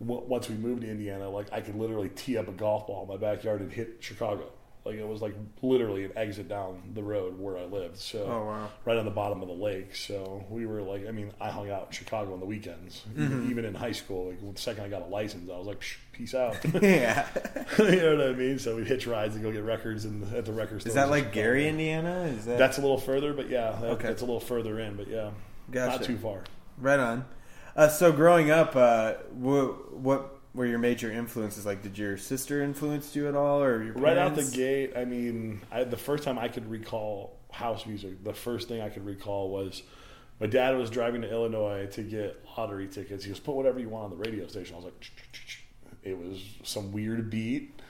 w- 0.00 0.24
once 0.26 0.48
we 0.48 0.56
moved 0.56 0.80
to 0.80 0.90
Indiana, 0.90 1.28
like 1.28 1.52
I 1.52 1.60
could 1.60 1.76
literally 1.76 2.08
tee 2.08 2.38
up 2.38 2.48
a 2.48 2.52
golf 2.52 2.86
ball 2.86 3.02
in 3.02 3.08
my 3.08 3.16
backyard 3.16 3.60
and 3.60 3.70
hit 3.70 3.98
Chicago. 4.00 4.50
Like 4.88 4.96
it 4.96 5.06
was 5.06 5.20
like 5.22 5.34
literally 5.62 6.04
an 6.04 6.12
exit 6.16 6.48
down 6.48 6.80
the 6.94 7.02
road 7.02 7.38
where 7.38 7.56
I 7.58 7.64
lived. 7.66 7.98
So 7.98 8.24
Oh 8.24 8.44
wow. 8.46 8.70
right 8.84 8.96
on 8.96 9.04
the 9.04 9.10
bottom 9.10 9.42
of 9.42 9.48
the 9.48 9.54
lake. 9.54 9.94
So 9.94 10.44
we 10.50 10.64
were 10.66 10.80
like, 10.82 11.06
I 11.06 11.10
mean, 11.12 11.30
I 11.40 11.50
hung 11.50 11.70
out 11.70 11.86
in 11.86 11.92
Chicago 11.92 12.32
on 12.32 12.40
the 12.40 12.46
weekends, 12.46 13.04
even, 13.16 13.50
even 13.50 13.64
in 13.64 13.74
high 13.74 13.92
school. 13.92 14.28
Like 14.30 14.54
the 14.54 14.60
second 14.60 14.84
I 14.84 14.88
got 14.88 15.02
a 15.02 15.06
license, 15.06 15.50
I 15.50 15.56
was 15.58 15.66
like, 15.66 15.80
Psh, 15.80 15.96
peace 16.12 16.34
out. 16.34 16.56
yeah. 16.82 17.26
you 17.78 17.84
know 17.96 18.16
what 18.16 18.26
I 18.28 18.32
mean? 18.32 18.58
So 18.58 18.76
we 18.76 18.84
hitch 18.84 19.06
rides 19.06 19.34
and 19.34 19.44
go 19.44 19.52
get 19.52 19.62
records 19.64 20.04
and 20.06 20.32
at 20.34 20.46
the 20.46 20.52
record 20.52 20.80
store. 20.80 20.88
Is 20.90 20.94
that 20.94 21.10
like 21.10 21.32
Gary, 21.32 21.68
Indiana? 21.68 22.22
Is 22.36 22.46
that 22.46 22.58
That's 22.58 22.78
a 22.78 22.80
little 22.80 22.98
further, 22.98 23.32
but 23.34 23.48
yeah, 23.50 23.72
that, 23.80 23.90
Okay. 23.90 24.08
that's 24.08 24.22
a 24.22 24.24
little 24.24 24.40
further 24.40 24.80
in, 24.80 24.96
but 24.96 25.08
yeah, 25.08 25.30
Gotcha. 25.70 25.98
not 25.98 26.02
too 26.04 26.16
far. 26.16 26.40
right 26.78 26.98
on? 26.98 27.24
Uh, 27.76 27.88
so, 27.88 28.10
growing 28.10 28.50
up, 28.50 28.74
uh, 28.74 29.12
what 29.32 29.92
what 29.96 30.37
were 30.54 30.66
your 30.66 30.78
major 30.78 31.10
influences? 31.10 31.66
Like, 31.66 31.82
did 31.82 31.98
your 31.98 32.16
sister 32.16 32.62
influence 32.62 33.14
you 33.14 33.28
at 33.28 33.36
all, 33.36 33.62
or 33.62 33.82
your 33.82 33.94
Right 33.94 34.18
out 34.18 34.34
the 34.34 34.44
gate, 34.44 34.92
I 34.96 35.04
mean, 35.04 35.60
I, 35.70 35.84
the 35.84 35.96
first 35.96 36.24
time 36.24 36.38
I 36.38 36.48
could 36.48 36.68
recall 36.70 37.36
house 37.50 37.86
music, 37.86 38.22
the 38.24 38.34
first 38.34 38.68
thing 38.68 38.80
I 38.80 38.88
could 38.88 39.06
recall 39.06 39.50
was 39.50 39.82
my 40.40 40.46
dad 40.46 40.76
was 40.76 40.90
driving 40.90 41.22
to 41.22 41.30
Illinois 41.30 41.86
to 41.92 42.02
get 42.02 42.44
lottery 42.56 42.88
tickets. 42.88 43.24
He 43.24 43.30
goes, 43.30 43.40
"Put 43.40 43.54
whatever 43.54 43.80
you 43.80 43.88
want 43.88 44.04
on 44.04 44.10
the 44.10 44.16
radio 44.16 44.46
station." 44.46 44.74
I 44.74 44.78
was 44.78 44.84
like, 44.86 45.10
it 46.02 46.16
was 46.16 46.42
some 46.62 46.92
weird 46.92 47.28
beat, 47.30 47.80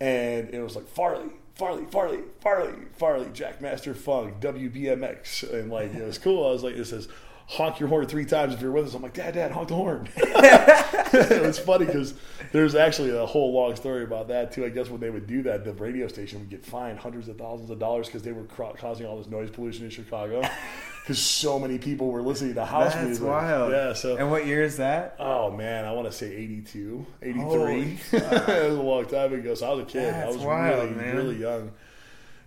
and 0.00 0.50
it 0.50 0.60
was 0.60 0.74
like 0.74 0.88
Farley, 0.88 1.30
Farley, 1.54 1.84
Farley, 1.86 2.20
Farley, 2.40 2.74
Farley, 2.96 3.26
Jackmaster 3.26 3.96
Funk, 3.96 4.40
WBMX, 4.40 5.52
and 5.52 5.70
like 5.70 5.94
it 5.94 6.04
was 6.04 6.18
cool. 6.18 6.46
I 6.46 6.52
was 6.52 6.62
like, 6.62 6.76
it 6.76 6.84
says. 6.86 7.08
Honk 7.48 7.78
your 7.78 7.88
horn 7.88 8.06
three 8.06 8.24
times 8.24 8.54
if 8.54 8.60
you're 8.60 8.72
with 8.72 8.86
us. 8.86 8.94
I'm 8.94 9.02
like, 9.02 9.14
Dad, 9.14 9.34
Dad, 9.34 9.52
honk 9.52 9.68
the 9.68 9.76
horn. 9.76 10.08
it 10.16 11.42
was 11.42 11.58
funny 11.60 11.86
because 11.86 12.12
there's 12.50 12.74
actually 12.74 13.16
a 13.16 13.24
whole 13.24 13.52
long 13.52 13.76
story 13.76 14.02
about 14.02 14.28
that 14.28 14.50
too. 14.50 14.64
I 14.64 14.68
guess 14.68 14.88
when 14.90 15.00
they 15.00 15.10
would 15.10 15.28
do 15.28 15.42
that, 15.44 15.64
the 15.64 15.72
radio 15.74 16.08
station 16.08 16.40
would 16.40 16.50
get 16.50 16.66
fined 16.66 16.98
hundreds 16.98 17.28
of 17.28 17.38
thousands 17.38 17.70
of 17.70 17.78
dollars 17.78 18.06
because 18.06 18.22
they 18.22 18.32
were 18.32 18.44
causing 18.44 19.06
all 19.06 19.16
this 19.16 19.28
noise 19.28 19.50
pollution 19.50 19.84
in 19.84 19.90
Chicago 19.90 20.42
because 21.02 21.20
so 21.20 21.58
many 21.60 21.78
people 21.78 22.08
were 22.10 22.20
listening 22.20 22.54
to 22.54 22.64
house 22.64 22.94
That's 22.94 23.06
music. 23.06 23.26
wild. 23.26 23.70
Yeah. 23.70 23.92
So. 23.92 24.16
And 24.16 24.28
what 24.28 24.44
year 24.44 24.64
is 24.64 24.78
that? 24.78 25.14
Oh 25.20 25.52
man, 25.52 25.84
I 25.84 25.92
want 25.92 26.08
to 26.08 26.12
say 26.12 26.34
82, 26.34 27.06
83. 27.22 27.98
It 28.12 28.12
was 28.12 28.76
a 28.76 28.82
long 28.82 29.06
time 29.06 29.32
ago. 29.32 29.54
So 29.54 29.68
I 29.68 29.74
was 29.74 29.84
a 29.84 29.86
kid. 29.86 30.08
I 30.12 30.18
That's 30.18 30.34
was 30.36 30.44
wild, 30.44 30.90
really, 30.90 30.96
man. 30.96 31.16
really 31.16 31.36
young. 31.36 31.70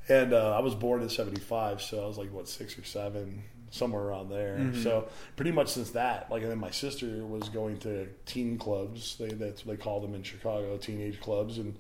And 0.10 0.34
uh, 0.34 0.58
I 0.58 0.60
was 0.60 0.74
born 0.76 1.02
in 1.04 1.10
75, 1.10 1.82
so 1.84 2.04
I 2.04 2.08
was 2.08 2.18
like, 2.18 2.34
what, 2.34 2.50
six 2.50 2.78
or 2.80 2.84
seven, 2.84 3.44
somewhere 3.72 4.04
around 4.04 4.30
there. 4.30 4.58
Mm-hmm. 4.58 4.82
So 4.84 5.08
pretty 5.36 5.52
much 5.52 5.70
since 5.70 5.92
that, 5.92 6.30
like, 6.32 6.42
and 6.42 6.52
then 6.52 6.60
my 6.60 6.72
sister 6.72 7.26
was 7.26 7.50
going 7.50 7.78
to 7.80 8.08
teen 8.26 8.58
clubs. 8.58 9.16
They, 9.18 9.30
that's 9.30 9.66
what 9.66 9.78
they 9.78 9.84
call 9.84 10.00
them 10.00 10.14
in 10.16 10.24
Chicago, 10.24 10.78
teenage 10.78 11.20
clubs. 11.22 11.58
And 11.58 11.76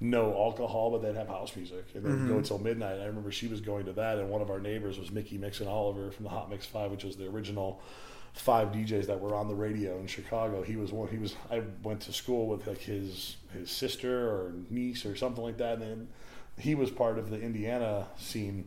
no 0.00 0.34
alcohol, 0.36 0.90
but 0.90 1.02
they'd 1.02 1.14
have 1.16 1.28
house 1.28 1.54
music. 1.54 1.84
And 1.94 2.04
then 2.04 2.12
Mm-hmm. 2.12 2.28
go 2.28 2.36
until 2.38 2.58
midnight. 2.58 3.00
I 3.00 3.04
remember 3.06 3.30
she 3.30 3.46
was 3.46 3.60
going 3.60 3.86
to 3.86 3.92
that, 3.92 4.18
and 4.18 4.28
one 4.30 4.42
of 4.42 4.50
our 4.50 4.58
neighbors 4.58 4.98
was 4.98 5.10
Mickey 5.12 5.38
Mixin' 5.38 5.68
Oliver 5.68 6.10
from 6.10 6.24
the 6.24 6.30
Hot 6.30 6.50
Mix 6.50 6.66
5, 6.66 6.90
which 6.90 7.04
was 7.04 7.16
the 7.16 7.26
original 7.28 7.80
five 8.32 8.68
DJs 8.72 9.06
that 9.06 9.20
were 9.20 9.34
on 9.34 9.46
the 9.46 9.54
radio 9.54 9.98
in 9.98 10.06
Chicago. 10.06 10.62
He 10.62 10.76
was 10.76 10.90
one. 10.90 11.06
He 11.08 11.18
was. 11.18 11.36
I 11.50 11.62
went 11.82 12.00
to 12.02 12.12
school 12.12 12.46
with 12.48 12.66
like 12.66 12.78
his 12.80 13.36
his 13.52 13.70
sister 13.70 14.26
or 14.28 14.54
niece 14.70 15.04
or 15.04 15.14
something 15.16 15.44
like 15.44 15.58
that, 15.58 15.74
and 15.74 15.82
then 15.82 16.08
he 16.58 16.74
was 16.74 16.90
part 16.90 17.18
of 17.18 17.30
the 17.30 17.40
Indiana 17.40 18.06
scene, 18.16 18.66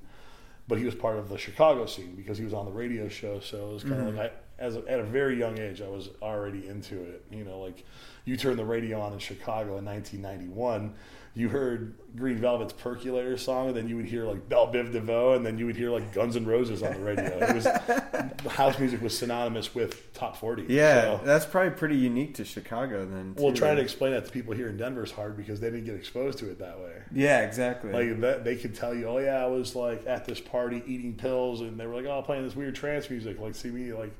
but 0.68 0.78
he 0.78 0.86
was 0.86 0.96
part 0.96 1.18
of 1.18 1.30
the 1.30 1.38
Chicago 1.38 1.86
scene 1.86 2.16
because 2.16 2.38
he 2.38 2.44
was 2.44 2.54
on 2.54 2.66
the 2.66 2.72
radio 2.72 3.08
show. 3.08 3.40
So 3.40 3.70
it 3.70 3.74
was 3.74 3.84
kind 3.84 3.96
of 3.96 4.08
mm-hmm. 4.08 4.18
like 4.18 4.34
I, 4.60 4.64
as 4.64 4.76
a, 4.76 4.84
at 4.88 5.00
a 5.00 5.04
very 5.04 5.38
young 5.38 5.60
age, 5.60 5.82
I 5.82 5.88
was 5.88 6.10
already 6.22 6.68
into 6.68 7.02
it. 7.02 7.26
You 7.32 7.44
know, 7.44 7.60
like 7.60 7.84
you 8.26 8.38
turn 8.38 8.58
the 8.58 8.66
radio 8.66 9.00
on 9.02 9.14
in 9.14 9.20
Chicago 9.20 9.78
in 9.78 9.86
1991. 9.86 10.94
You 11.38 11.50
heard 11.50 11.96
Green 12.16 12.38
Velvet's 12.38 12.72
Percolator 12.72 13.36
song, 13.38 13.68
and 13.68 13.76
then 13.76 13.90
you 13.90 13.98
would 13.98 14.06
hear 14.06 14.24
like 14.24 14.48
Belle 14.48 14.72
Biv 14.72 14.94
DeVoe, 14.94 15.34
and 15.34 15.46
then 15.46 15.58
you 15.58 15.66
would 15.66 15.76
hear 15.76 15.90
like 15.90 16.14
Guns 16.14 16.38
N' 16.38 16.46
Roses 16.46 16.82
on 16.82 16.94
the 16.94 17.00
radio. 17.00 17.26
It 17.42 17.54
was 17.56 17.66
house 18.54 18.80
music 18.80 19.02
was 19.02 19.18
synonymous 19.18 19.76
with 19.76 20.14
top 20.14 20.38
40. 20.38 20.68
Yeah, 20.70 21.02
So- 21.02 21.22
that's 21.26 21.46
probably 21.46 21.72
pretty 21.72 21.98
unique 21.98 22.36
to 22.36 22.46
Chicago 22.46 23.06
then. 23.06 23.36
well, 23.38 23.52
too. 23.52 23.58
trying 23.58 23.76
to 23.76 23.82
explain 23.82 24.14
that 24.14 24.26
to 24.26 24.32
people 24.32 24.54
here 24.54 24.70
in 24.70 24.78
Denver 24.78 25.04
is 25.04 25.12
hard 25.12 25.36
because 25.36 25.60
they 25.60 25.70
didn't 25.70 25.86
get 25.86 25.96
exposed 25.96 26.40
to 26.40 26.50
it 26.50 26.60
that 26.60 26.80
way. 26.80 27.02
Yeah, 27.14 27.42
exactly. 27.42 27.92
Like 27.92 28.22
that, 28.22 28.44
they 28.46 28.56
could 28.56 28.74
tell 28.74 28.96
you, 28.96 29.08
oh 29.08 29.18
yeah, 29.18 29.44
I 29.44 29.48
was 29.48 29.76
like 29.76 30.08
at 30.08 30.24
this 30.24 30.40
party 30.40 30.84
eating 30.88 31.16
pills, 31.16 31.60
and 31.60 31.78
they 31.78 31.86
were 31.86 31.96
like, 31.96 32.06
oh, 32.06 32.22
playing 32.22 32.46
this 32.46 32.56
weird 32.56 32.76
trance 32.76 33.10
music. 33.10 33.40
Like, 33.42 33.56
see 33.56 33.72
me, 33.72 33.92
like, 33.92 34.14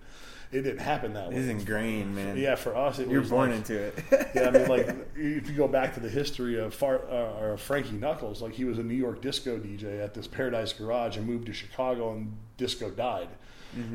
it 0.56 0.62
didn't 0.62 0.80
happen 0.80 1.14
that 1.14 1.30
way. 1.30 1.36
It's 1.36 1.48
ingrained, 1.48 2.16
man. 2.16 2.38
Yeah, 2.38 2.56
for 2.56 2.76
us, 2.76 3.00
it 3.00 3.08
You're 3.10 3.22
born 3.24 3.50
like- 3.50 3.58
into 3.60 3.76
it. 3.78 3.94
yeah, 4.36 4.48
I 4.48 4.52
mean, 4.52 4.68
like 4.68 4.88
if 5.16 5.50
you 5.50 5.56
go 5.56 5.68
back 5.68 5.94
to 5.96 6.00
the 6.00 6.10
history 6.10 6.60
of 6.60 6.74
Far, 6.74 7.02
uh, 7.10 7.40
or 7.42 7.58
Frankie 7.58 7.92
Knuckles, 7.98 8.42
like 8.42 8.54
he 8.54 8.66
was 8.66 8.78
a 8.78 8.84
New 8.84 8.96
York 8.96 9.22
disco 9.22 9.58
DJ 9.60 10.04
at 10.04 10.14
this 10.14 10.28
Paradise 10.28 10.74
Garage 10.74 11.18
and 11.18 11.28
moved 11.28 11.46
to 11.48 11.54
Chicago, 11.54 12.14
and 12.14 12.36
disco 12.58 12.90
died. 12.90 13.30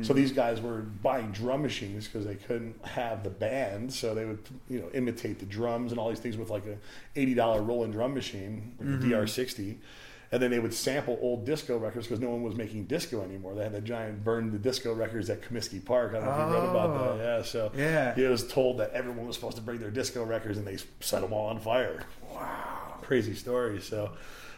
So 0.03 0.13
these 0.13 0.31
guys 0.31 0.61
were 0.61 0.81
buying 0.81 1.31
drum 1.31 1.63
machines 1.63 2.05
because 2.07 2.23
they 2.23 2.35
couldn't 2.35 2.75
have 2.85 3.23
the 3.23 3.31
band, 3.31 3.91
so 3.91 4.13
they 4.13 4.25
would 4.25 4.37
you 4.69 4.79
know 4.79 4.87
imitate 4.93 5.39
the 5.39 5.45
drums 5.47 5.91
and 5.91 5.99
all 5.99 6.09
these 6.09 6.19
things 6.19 6.37
with 6.37 6.51
like 6.51 6.67
a 6.67 6.77
eighty 7.15 7.33
dollar 7.33 7.63
Roland 7.63 7.93
drum 7.93 8.13
machine, 8.13 8.75
like 8.79 8.89
a 8.89 8.97
DR 9.03 9.25
sixty. 9.27 9.79
And 10.33 10.41
then 10.41 10.49
they 10.49 10.59
would 10.59 10.73
sample 10.73 11.19
old 11.21 11.45
disco 11.45 11.77
records 11.77 12.07
because 12.07 12.21
no 12.21 12.29
one 12.29 12.41
was 12.41 12.55
making 12.55 12.85
disco 12.85 13.21
anymore. 13.21 13.53
They 13.53 13.63
had 13.63 13.73
the 13.73 13.81
giant 13.81 14.23
burn 14.23 14.51
the 14.51 14.57
disco 14.57 14.93
records 14.93 15.29
at 15.29 15.41
Comiskey 15.41 15.83
Park. 15.83 16.11
I 16.15 16.19
don't 16.19 16.25
know 16.25 16.31
if 16.31 16.37
you 16.39 16.53
read 16.55 16.69
about 16.69 16.89
Oh. 16.91 17.17
that. 17.17 17.23
Yeah, 17.23 17.43
so 17.43 17.71
Yeah. 17.75 18.15
he 18.15 18.23
was 18.23 18.47
told 18.47 18.77
that 18.77 18.91
everyone 18.91 19.27
was 19.27 19.35
supposed 19.35 19.57
to 19.57 19.61
bring 19.61 19.79
their 19.79 19.91
disco 19.91 20.23
records 20.23 20.57
and 20.57 20.65
they 20.65 20.77
set 21.01 21.21
them 21.21 21.33
all 21.33 21.47
on 21.47 21.59
fire. 21.59 22.03
Wow. 22.33 22.95
Crazy 23.01 23.35
story. 23.35 23.81
So, 23.81 24.11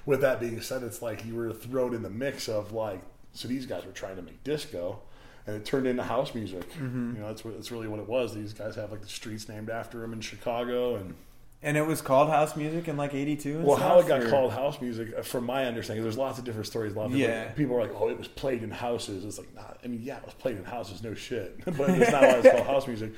with 0.06 0.22
that 0.22 0.40
being 0.40 0.62
said, 0.62 0.84
it's 0.84 1.02
like 1.02 1.26
you 1.26 1.34
were 1.34 1.52
thrown 1.52 1.96
in 1.96 2.04
the 2.04 2.10
mix 2.10 2.48
of 2.48 2.72
like, 2.72 3.02
so 3.34 3.48
these 3.48 3.66
guys 3.66 3.84
were 3.84 3.92
trying 3.94 4.18
to 4.18 4.22
make 4.22 4.44
disco 4.44 5.00
and 5.48 5.56
it 5.56 5.66
turned 5.66 5.88
into 5.88 6.04
house 6.04 6.36
music. 6.36 6.70
Mm-hmm. 6.74 7.16
You 7.16 7.22
know, 7.22 7.28
that's 7.30 7.44
what, 7.44 7.56
that's 7.56 7.72
really 7.72 7.88
what 7.88 8.00
it 8.00 8.08
was. 8.08 8.36
These 8.36 8.54
guys 8.54 8.76
have 8.76 8.92
like 8.92 9.02
the 9.02 9.08
streets 9.10 9.50
named 9.50 9.72
after 9.72 10.00
them 10.02 10.14
in 10.14 10.22
Chicago 10.22 10.98
and. 10.98 11.16
And 11.64 11.76
it 11.78 11.86
was 11.86 12.02
called 12.02 12.30
house 12.30 12.56
music 12.56 12.88
in 12.88 12.98
like 12.98 13.14
'82. 13.14 13.62
Well, 13.62 13.78
how 13.78 14.00
it 14.00 14.08
got 14.08 14.30
called 14.30 14.52
house 14.52 14.80
music, 14.82 15.14
uh, 15.18 15.22
from 15.24 15.46
my 15.46 15.66
understanding, 15.66 16.04
there's 16.04 16.18
lots 16.18 16.38
of 16.40 16.46
different 16.46 16.68
stories. 16.68 16.94
A 16.94 16.98
lot 16.98 17.06
of 17.06 17.12
people, 17.14 17.30
Yeah. 17.30 17.50
people 17.52 17.76
are 17.78 17.82
like, 17.82 17.94
"Oh, 17.96 18.10
it 18.10 18.18
was 18.18 18.28
played 18.28 18.62
in 18.64 18.72
houses." 18.72 19.26
It's 19.26 19.38
like, 19.38 19.54
nah, 19.56 19.64
I 19.84 19.88
mean, 19.88 20.02
yeah, 20.04 20.18
it 20.18 20.26
was 20.26 20.34
played 20.36 20.58
in 20.58 20.64
houses, 20.66 21.02
no 21.04 21.14
shit, 21.14 21.64
but 21.66 21.90
it's 21.90 22.12
not 22.12 22.22
why 22.22 22.30
it's 22.40 22.50
called 22.52 22.68
house 22.68 22.88
music. 22.88 23.14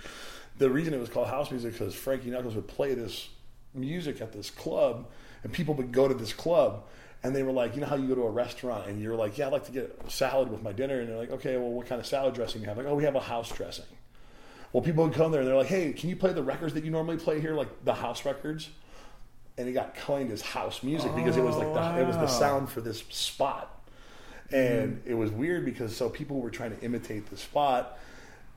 The 0.58 0.70
reason 0.70 0.94
it 0.94 1.00
was 1.00 1.10
called 1.10 1.28
house 1.28 1.52
music 1.52 1.74
because 1.74 1.94
Frankie 1.96 2.30
Knuckles 2.30 2.56
would 2.56 2.68
play 2.68 2.94
this 2.94 3.28
music 3.74 4.22
at 4.22 4.32
this 4.32 4.50
club, 4.50 5.08
and 5.44 5.52
people 5.52 5.74
would 5.74 5.92
go 5.92 6.08
to 6.08 6.14
this 6.14 6.32
club. 6.34 6.84
And 7.24 7.36
they 7.36 7.42
were 7.42 7.52
like, 7.52 7.74
you 7.74 7.82
know 7.82 7.88
how 7.88 7.96
you 7.96 8.08
go 8.08 8.14
to 8.14 8.22
a 8.24 8.30
restaurant 8.30 8.88
and 8.88 9.02
you're 9.02 9.16
like, 9.16 9.36
yeah, 9.40 9.48
I'd 9.48 9.52
like 9.54 9.66
to 9.66 9.72
get 9.72 10.00
a 10.06 10.10
salad 10.12 10.52
with 10.52 10.62
my 10.62 10.72
dinner. 10.72 11.00
And 11.00 11.10
they're 11.10 11.18
like, 11.18 11.32
okay, 11.32 11.58
well, 11.58 11.72
what 11.72 11.88
kind 11.88 12.00
of 12.00 12.06
salad 12.06 12.36
dressing 12.36 12.62
do 12.62 12.66
you 12.66 12.68
have? 12.70 12.78
Like, 12.78 12.86
oh, 12.86 12.94
we 12.94 13.04
have 13.04 13.16
a 13.16 13.20
house 13.20 13.52
dressing. 13.52 13.86
Well, 14.76 14.84
people 14.84 15.06
would 15.06 15.14
come 15.14 15.32
there 15.32 15.40
and 15.40 15.48
they're 15.48 15.56
like, 15.56 15.68
hey, 15.68 15.94
can 15.94 16.10
you 16.10 16.18
play 16.18 16.34
the 16.34 16.44
records 16.44 16.74
that 16.74 16.84
you 16.84 16.92
normally 16.92 17.16
play 17.16 17.40
here, 17.40 17.54
like 17.54 17.86
the 17.86 17.94
house 17.94 18.26
records? 18.26 18.70
and 19.58 19.68
it 19.68 19.74
got 19.74 19.96
coined 19.96 20.32
as 20.32 20.42
house 20.42 20.84
music 20.84 21.14
because 21.16 21.38
it 21.38 21.44
was 21.44 21.56
like 21.56 21.74
the, 21.74 22.02
it 22.02 22.06
was 22.06 22.18
the 22.18 22.24
oh, 22.24 22.40
sound 22.40 22.70
for 22.70 22.82
this 22.82 23.04
spot, 23.10 23.82
and 24.52 24.98
hmm. 24.98 25.10
it 25.10 25.14
was 25.14 25.32
weird 25.32 25.64
because 25.66 25.96
so 25.96 26.10
people 26.10 26.42
were 26.42 26.50
trying 26.50 26.76
to 26.76 26.84
imitate 26.84 27.30
the 27.30 27.38
spot, 27.38 27.98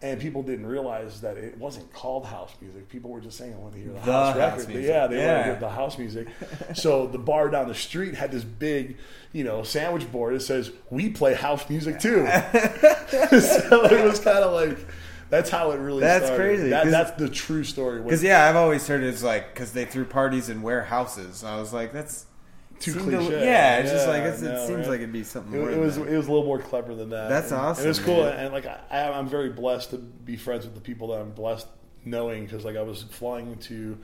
and 0.02 0.20
people 0.20 0.42
didn't 0.42 0.66
realize 0.66 1.20
that 1.20 1.36
it 1.36 1.56
wasn't 1.56 1.92
called 1.92 2.26
house 2.26 2.52
music. 2.60 2.88
People 2.88 3.10
were 3.10 3.20
just 3.20 3.38
saying, 3.38 3.54
"I 3.54 3.56
want 3.58 3.74
to 3.74 3.80
hear 3.80 3.92
the, 3.92 4.00
The 4.00 4.12
house, 4.12 4.36
house 4.36 4.66
record." 4.66 4.82
Yeah, 4.82 5.06
they 5.06 5.18
Yeah. 5.18 5.34
want 5.34 5.38
to 5.38 5.50
hear 5.52 5.60
the 5.60 5.68
house 5.68 5.98
music. 5.98 6.28
so 6.74 7.06
the 7.12 7.18
bar 7.18 7.48
down 7.48 7.68
the 7.68 7.74
street 7.74 8.14
had 8.14 8.32
this 8.32 8.44
big, 8.44 8.96
you 9.32 9.44
know, 9.44 9.62
sandwich 9.62 10.10
board 10.10 10.34
that 10.34 10.40
says, 10.40 10.72
"We 10.90 11.10
play 11.10 11.34
house 11.34 11.68
music 11.70 12.00
too." 12.00 12.26
so 13.30 13.84
it 13.84 14.04
was 14.04 14.18
kind 14.18 14.38
of 14.38 14.52
like. 14.52 14.78
That's 15.30 15.50
how 15.50 15.70
it 15.72 15.76
really 15.78 16.00
That's 16.00 16.24
started. 16.26 16.42
crazy, 16.42 16.68
That, 16.70 16.86
that's 16.90 17.10
the 17.12 17.28
true 17.28 17.64
story. 17.64 18.00
Because 18.02 18.22
yeah, 18.22 18.48
I've 18.48 18.56
always 18.56 18.86
heard 18.86 19.02
it's 19.02 19.22
like 19.22 19.52
because 19.52 19.72
they 19.72 19.84
threw 19.84 20.04
parties 20.04 20.48
in 20.48 20.62
warehouses. 20.62 21.44
I 21.44 21.60
was 21.60 21.72
like, 21.72 21.92
that's 21.92 22.24
Too 22.80 22.92
seemed 22.92 23.12
a 23.12 23.20
li- 23.20 23.26
cliche. 23.26 23.44
yeah, 23.44 23.76
it's 23.78 23.90
just 23.90 24.08
like 24.08 24.22
it's, 24.22 24.42
I 24.42 24.46
it 24.46 24.66
seems 24.66 24.78
right? 24.80 24.88
like 24.88 25.00
it'd 25.00 25.12
be 25.12 25.24
something. 25.24 25.52
It, 25.54 25.58
more 25.58 25.70
it 25.70 25.78
was 25.78 25.96
that. 25.96 26.08
it 26.08 26.16
was 26.16 26.28
a 26.28 26.30
little 26.32 26.46
more 26.46 26.58
clever 26.60 26.94
than 26.94 27.10
that. 27.10 27.28
That's 27.28 27.50
And 27.52 27.60
awesome, 27.60 27.84
It 27.84 27.88
was 27.88 27.98
cool, 27.98 28.22
man. 28.22 28.38
and 28.46 28.54
like 28.54 28.66
I, 28.66 29.10
I'm 29.10 29.28
very 29.28 29.50
blessed 29.50 29.90
to 29.90 29.98
be 29.98 30.36
friends 30.36 30.64
with 30.64 30.74
the 30.74 30.80
people 30.80 31.08
that 31.08 31.20
I'm 31.20 31.32
blessed 31.32 31.66
knowing 32.04 32.44
because 32.44 32.64
like 32.64 32.76
I 32.76 32.82
was 32.82 33.02
flying 33.02 33.56
to 33.58 33.98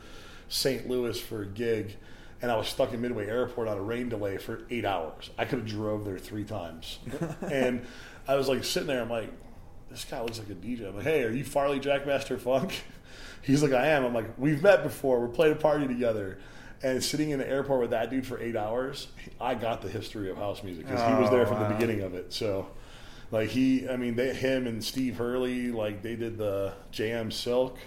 St. 0.49 0.89
Louis 0.91 1.19
for 1.19 1.41
a 1.43 1.47
gig, 1.47 1.97
and 2.43 2.51
I 2.53 2.57
was 2.57 2.69
stuck 2.69 2.93
in 2.93 3.01
Midway 3.01 3.27
Airport 3.29 3.67
on 3.69 3.79
a 3.79 3.83
rain 3.83 4.11
delay 4.11 4.37
for 4.37 4.61
eight 4.69 4.85
hours. 4.85 5.31
I 5.39 5.47
could 5.47 5.61
have 5.61 5.69
drove 5.69 6.05
there 6.05 6.19
three 6.19 6.45
times, 6.45 6.99
and 7.51 7.87
I 8.29 8.35
was 8.35 8.47
like 8.49 8.63
sitting 8.65 8.89
there. 8.89 9.01
I'm 9.01 9.09
like, 9.09 9.31
this 9.95 10.05
guy 10.05 10.21
looks 10.21 10.39
like 10.41 10.51
a 10.51 10.55
DJ. 10.55 10.89
I'm 10.89 10.97
like, 10.97 11.05
hey, 11.05 11.23
are 11.23 11.31
you 11.31 11.45
Farley 11.45 11.79
Jackmaster 11.79 12.39
Funk? 12.39 12.83
He's 13.43 13.63
like, 13.63 13.73
I 13.73 13.87
am. 13.89 14.05
I'm 14.05 14.13
like, 14.15 14.37
we've 14.39 14.63
met 14.63 14.83
before. 14.83 15.21
We 15.25 15.33
played 15.33 15.53
a 15.53 15.57
party 15.57 15.87
together. 15.87 16.39
And 16.83 17.03
sitting 17.03 17.31
in 17.31 17.39
the 17.39 17.49
airport 17.49 17.81
with 17.81 17.91
that 17.91 18.11
dude 18.11 18.27
for 18.27 18.41
eight 18.41 18.57
hours, 18.57 19.07
I 19.41 19.55
got 19.55 19.83
the 19.83 19.89
history 19.89 20.31
of 20.31 20.37
house 20.37 20.63
music 20.63 20.87
because 20.87 21.01
he 21.09 21.15
was 21.21 21.31
there 21.31 21.43
Oh, 21.43 21.47
from 21.47 21.63
the 21.63 21.69
beginning 21.69 22.01
of 22.03 22.15
it. 22.15 22.33
So, 22.33 22.67
like 23.31 23.51
he, 23.51 23.89
I 23.89 23.97
mean, 23.97 24.17
they, 24.17 24.35
him 24.35 24.67
and 24.67 24.83
Steve 24.85 25.17
Hurley, 25.17 25.71
like 25.71 26.03
they 26.03 26.17
did 26.17 26.37
the 26.37 26.73
JM 26.93 27.33
Silk, 27.33 27.79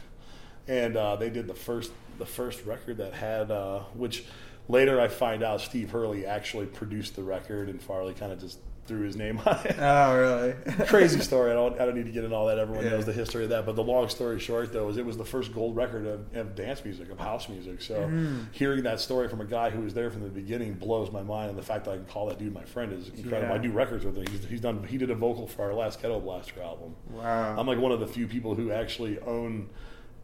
and 0.67 0.95
uh, 0.95 1.15
they 1.17 1.29
did 1.29 1.47
the 1.47 1.53
first 1.53 1.91
the 2.17 2.25
first 2.25 2.65
record 2.65 2.97
that 2.97 3.13
had 3.13 3.51
uh, 3.51 3.81
which 3.93 4.23
later 4.67 4.99
I 4.99 5.07
find 5.09 5.43
out 5.43 5.61
Steve 5.61 5.91
Hurley 5.91 6.25
actually 6.25 6.65
produced 6.65 7.15
the 7.15 7.23
record 7.23 7.69
and 7.69 7.79
Farley 7.81 8.13
kind 8.13 8.31
of 8.31 8.39
just 8.39 8.57
threw 8.87 9.01
his 9.01 9.15
name 9.15 9.39
on 9.45 9.59
it. 9.65 9.75
Oh, 9.79 10.15
really? 10.17 10.53
Crazy 10.87 11.19
story. 11.19 11.51
I 11.51 11.53
don't. 11.53 11.79
I 11.79 11.85
don't 11.85 11.95
need 11.95 12.05
to 12.05 12.11
get 12.11 12.23
into 12.23 12.35
all 12.35 12.47
that. 12.47 12.57
Everyone 12.57 12.83
Yeah. 12.85 12.91
knows 12.91 13.05
the 13.05 13.13
history 13.13 13.43
of 13.43 13.49
that. 13.51 13.65
But 13.65 13.75
the 13.75 13.83
long 13.83 14.09
story 14.09 14.39
short, 14.39 14.71
though, 14.73 14.89
is 14.89 14.97
it 14.97 15.05
was 15.05 15.17
the 15.17 15.25
first 15.25 15.53
gold 15.53 15.75
record 15.75 16.05
of, 16.07 16.35
of 16.35 16.55
dance 16.55 16.83
music, 16.85 17.09
of 17.11 17.19
house 17.19 17.49
music. 17.49 17.81
So 17.81 17.95
Mm. 18.07 18.45
hearing 18.53 18.83
that 18.83 18.99
story 18.99 19.27
from 19.27 19.41
a 19.41 19.45
guy 19.45 19.69
who 19.69 19.81
was 19.81 19.93
there 19.93 20.09
from 20.09 20.23
the 20.23 20.29
beginning 20.29 20.73
blows 20.75 21.11
my 21.11 21.21
mind. 21.23 21.49
And 21.49 21.57
the 21.57 21.63
fact 21.63 21.85
that 21.85 21.91
I 21.91 21.95
can 21.97 22.05
call 22.05 22.27
that 22.27 22.39
dude 22.39 22.53
my 22.53 22.63
friend 22.63 22.93
is 22.93 23.09
incredible. 23.09 23.49
Yeah. 23.49 23.55
I 23.55 23.57
do 23.57 23.71
records 23.71 24.05
with 24.05 24.15
him. 24.17 24.25
He's, 24.27 24.45
he's 24.45 24.61
done. 24.61 24.83
He 24.85 24.97
did 24.97 25.09
a 25.11 25.15
vocal 25.15 25.47
for 25.47 25.63
our 25.63 25.73
last 25.73 26.01
Kettle 26.01 26.19
Blaster 26.21 26.61
album. 26.61 26.95
Wow. 27.09 27.55
I'm 27.57 27.67
like 27.67 27.79
one 27.79 27.91
of 27.91 27.99
the 27.99 28.07
few 28.07 28.27
people 28.27 28.55
who 28.55 28.71
actually 28.71 29.19
own. 29.19 29.69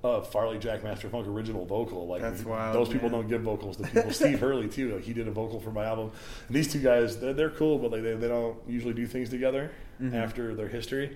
Uh, 0.03 0.19
Farley 0.21 0.57
Jackmaster 0.59 1.09
Funk 1.09 1.27
original 1.27 1.65
vocal, 1.65 2.07
like 2.07 2.21
That's 2.21 2.43
wild, 2.43 2.75
those 2.75 2.89
people 2.89 3.09
man. 3.09 3.21
don't 3.21 3.29
give 3.29 3.41
vocals 3.41 3.77
to 3.77 3.83
people. 3.83 4.11
Steve 4.11 4.39
Hurley 4.41 4.67
too, 4.67 4.95
like 4.95 5.03
he 5.05 5.13
did 5.13 5.29
a 5.29 5.31
vocal 5.31 5.61
for 5.61 5.71
my 5.71 5.85
album. 5.85 6.11
And 6.47 6.55
these 6.55 6.69
two 6.71 6.79
guys, 6.79 7.17
they're, 7.19 7.31
they're 7.33 7.49
cool, 7.49 7.79
but 7.79 7.91
like 7.91 8.03
they, 8.03 8.13
they 8.15 8.27
don't 8.27 8.57
usually 8.67 8.93
do 8.93 9.07
things 9.07 9.29
together 9.29 9.71
Mm-hmm. 10.01 10.15
after 10.15 10.55
their 10.55 10.67
history. 10.67 11.15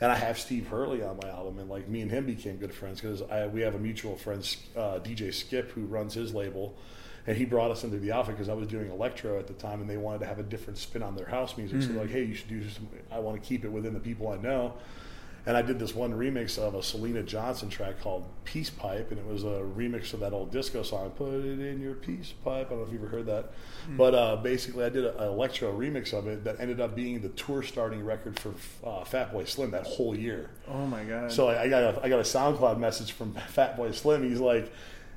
And 0.00 0.10
I 0.10 0.14
have 0.14 0.38
Steve 0.38 0.68
Hurley 0.68 1.02
on 1.02 1.18
my 1.22 1.28
album, 1.28 1.58
and 1.58 1.68
like 1.68 1.88
me 1.88 2.00
and 2.00 2.10
him 2.10 2.24
became 2.24 2.56
good 2.56 2.72
friends 2.72 3.00
because 3.00 3.20
we 3.52 3.60
have 3.60 3.74
a 3.74 3.78
mutual 3.78 4.16
friend, 4.16 4.40
uh, 4.76 5.00
DJ 5.00 5.34
Skip, 5.34 5.70
who 5.72 5.82
runs 5.82 6.14
his 6.14 6.32
label, 6.32 6.74
and 7.26 7.36
he 7.36 7.44
brought 7.44 7.70
us 7.70 7.84
into 7.84 7.98
the 7.98 8.12
outfit 8.12 8.36
because 8.36 8.48
I 8.48 8.54
was 8.54 8.66
doing 8.68 8.90
electro 8.90 9.38
at 9.38 9.46
the 9.48 9.52
time, 9.54 9.80
and 9.80 9.90
they 9.90 9.96
wanted 9.98 10.20
to 10.20 10.26
have 10.26 10.38
a 10.38 10.42
different 10.44 10.78
spin 10.78 11.02
on 11.02 11.14
their 11.16 11.26
house 11.26 11.56
music. 11.58 11.82
So 11.82 11.88
Mm-hmm. 11.88 11.94
they're 11.96 12.04
like, 12.04 12.12
hey, 12.14 12.22
you 12.24 12.34
should 12.34 12.48
do 12.48 12.66
some. 12.70 12.88
I 13.10 13.18
want 13.18 13.42
to 13.42 13.46
keep 13.46 13.64
it 13.64 13.68
within 13.72 13.92
the 13.92 14.00
people 14.00 14.28
I 14.28 14.36
know. 14.38 14.72
And 15.44 15.56
I 15.56 15.62
did 15.62 15.80
this 15.80 15.92
one 15.92 16.12
remix 16.12 16.56
of 16.56 16.76
a 16.76 16.82
Selena 16.84 17.20
Johnson 17.24 17.68
track 17.68 18.00
called 18.00 18.24
Peace 18.44 18.70
Pipe, 18.70 19.10
and 19.10 19.18
it 19.18 19.26
was 19.26 19.42
a 19.42 19.60
remix 19.76 20.14
of 20.14 20.20
that 20.20 20.32
old 20.32 20.52
disco 20.52 20.84
song, 20.84 21.10
Put 21.10 21.32
It 21.34 21.58
in 21.58 21.80
Your 21.80 21.94
Peace 21.94 22.32
Pipe. 22.44 22.68
I 22.68 22.70
don't 22.70 22.78
know 22.78 22.86
if 22.86 22.92
you've 22.92 23.02
ever 23.02 23.10
heard 23.10 23.26
that. 23.26 23.50
But 23.96 24.14
uh, 24.14 24.36
basically, 24.36 24.84
I 24.84 24.88
did 24.88 25.04
a- 25.04 25.18
an 25.20 25.28
electro 25.32 25.76
remix 25.76 26.12
of 26.12 26.28
it 26.28 26.44
that 26.44 26.60
ended 26.60 26.80
up 26.80 26.94
being 26.94 27.20
the 27.22 27.28
tour 27.30 27.64
starting 27.64 28.04
record 28.04 28.38
for 28.38 28.50
uh, 28.86 29.02
Fatboy 29.04 29.48
Slim 29.48 29.72
that 29.72 29.84
whole 29.84 30.16
year. 30.16 30.48
oh 30.68 30.86
my 30.86 31.02
god. 31.02 31.32
So 31.32 31.48
I, 31.48 31.62
I 31.62 31.68
got 31.68 31.82
a, 31.82 32.00
I 32.04 32.08
got 32.08 32.20
a 32.20 32.22
SoundCloud 32.22 32.78
message 32.78 33.10
from 33.10 33.34
Fatboy 33.34 33.92
Slim. 33.96 34.22
He's 34.22 34.38
like, 34.38 34.72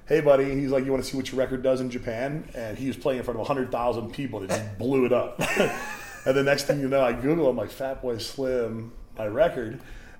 "Hey, 0.07 0.21
buddy," 0.21 0.45
he's 0.59 0.71
like, 0.71 0.85
"You 0.85 0.91
want 0.91 1.03
to 1.03 1.09
see 1.09 1.17
what 1.17 1.31
your 1.31 1.37
record 1.37 1.61
does 1.61 1.81
in 1.81 1.91
Japan?" 1.91 2.49
And 2.55 2.79
he 2.79 2.87
was 2.87 2.97
playing 2.97 3.19
in 3.19 3.25
front 3.25 3.39
of 3.39 3.45
hundred 3.45 3.71
thousand 3.71 4.11
people. 4.11 4.41
and 4.41 4.49
It 4.51 4.55
just 4.55 4.77
blew 4.79 5.05
it 5.05 5.13
up. 5.13 5.39
and 6.25 6.35
the 6.35 6.41
next 6.41 6.63
thing 6.63 6.79
you 6.79 6.89
know, 6.89 7.01
I 7.03 7.13
Google, 7.13 7.47
I'm 7.47 7.55
like, 7.57 7.69
"Fatboy 7.69 8.19
Slim, 8.19 8.91
my 9.19 9.27
record." 9.27 9.79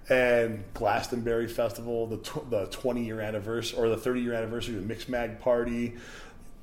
And 0.09 0.63
Glastonbury 0.75 1.47
Festival, 1.47 2.05
the 2.07 2.17
tw- 2.17 2.49
the 2.49 2.67
20 2.67 3.03
year 3.03 3.21
anniversary 3.21 3.79
or 3.79 3.89
the 3.89 3.97
30 3.97 4.21
year 4.21 4.33
anniversary 4.33 4.75
of 4.77 4.87
the 4.87 4.93
Mixmag 4.93 5.39
Party, 5.39 5.95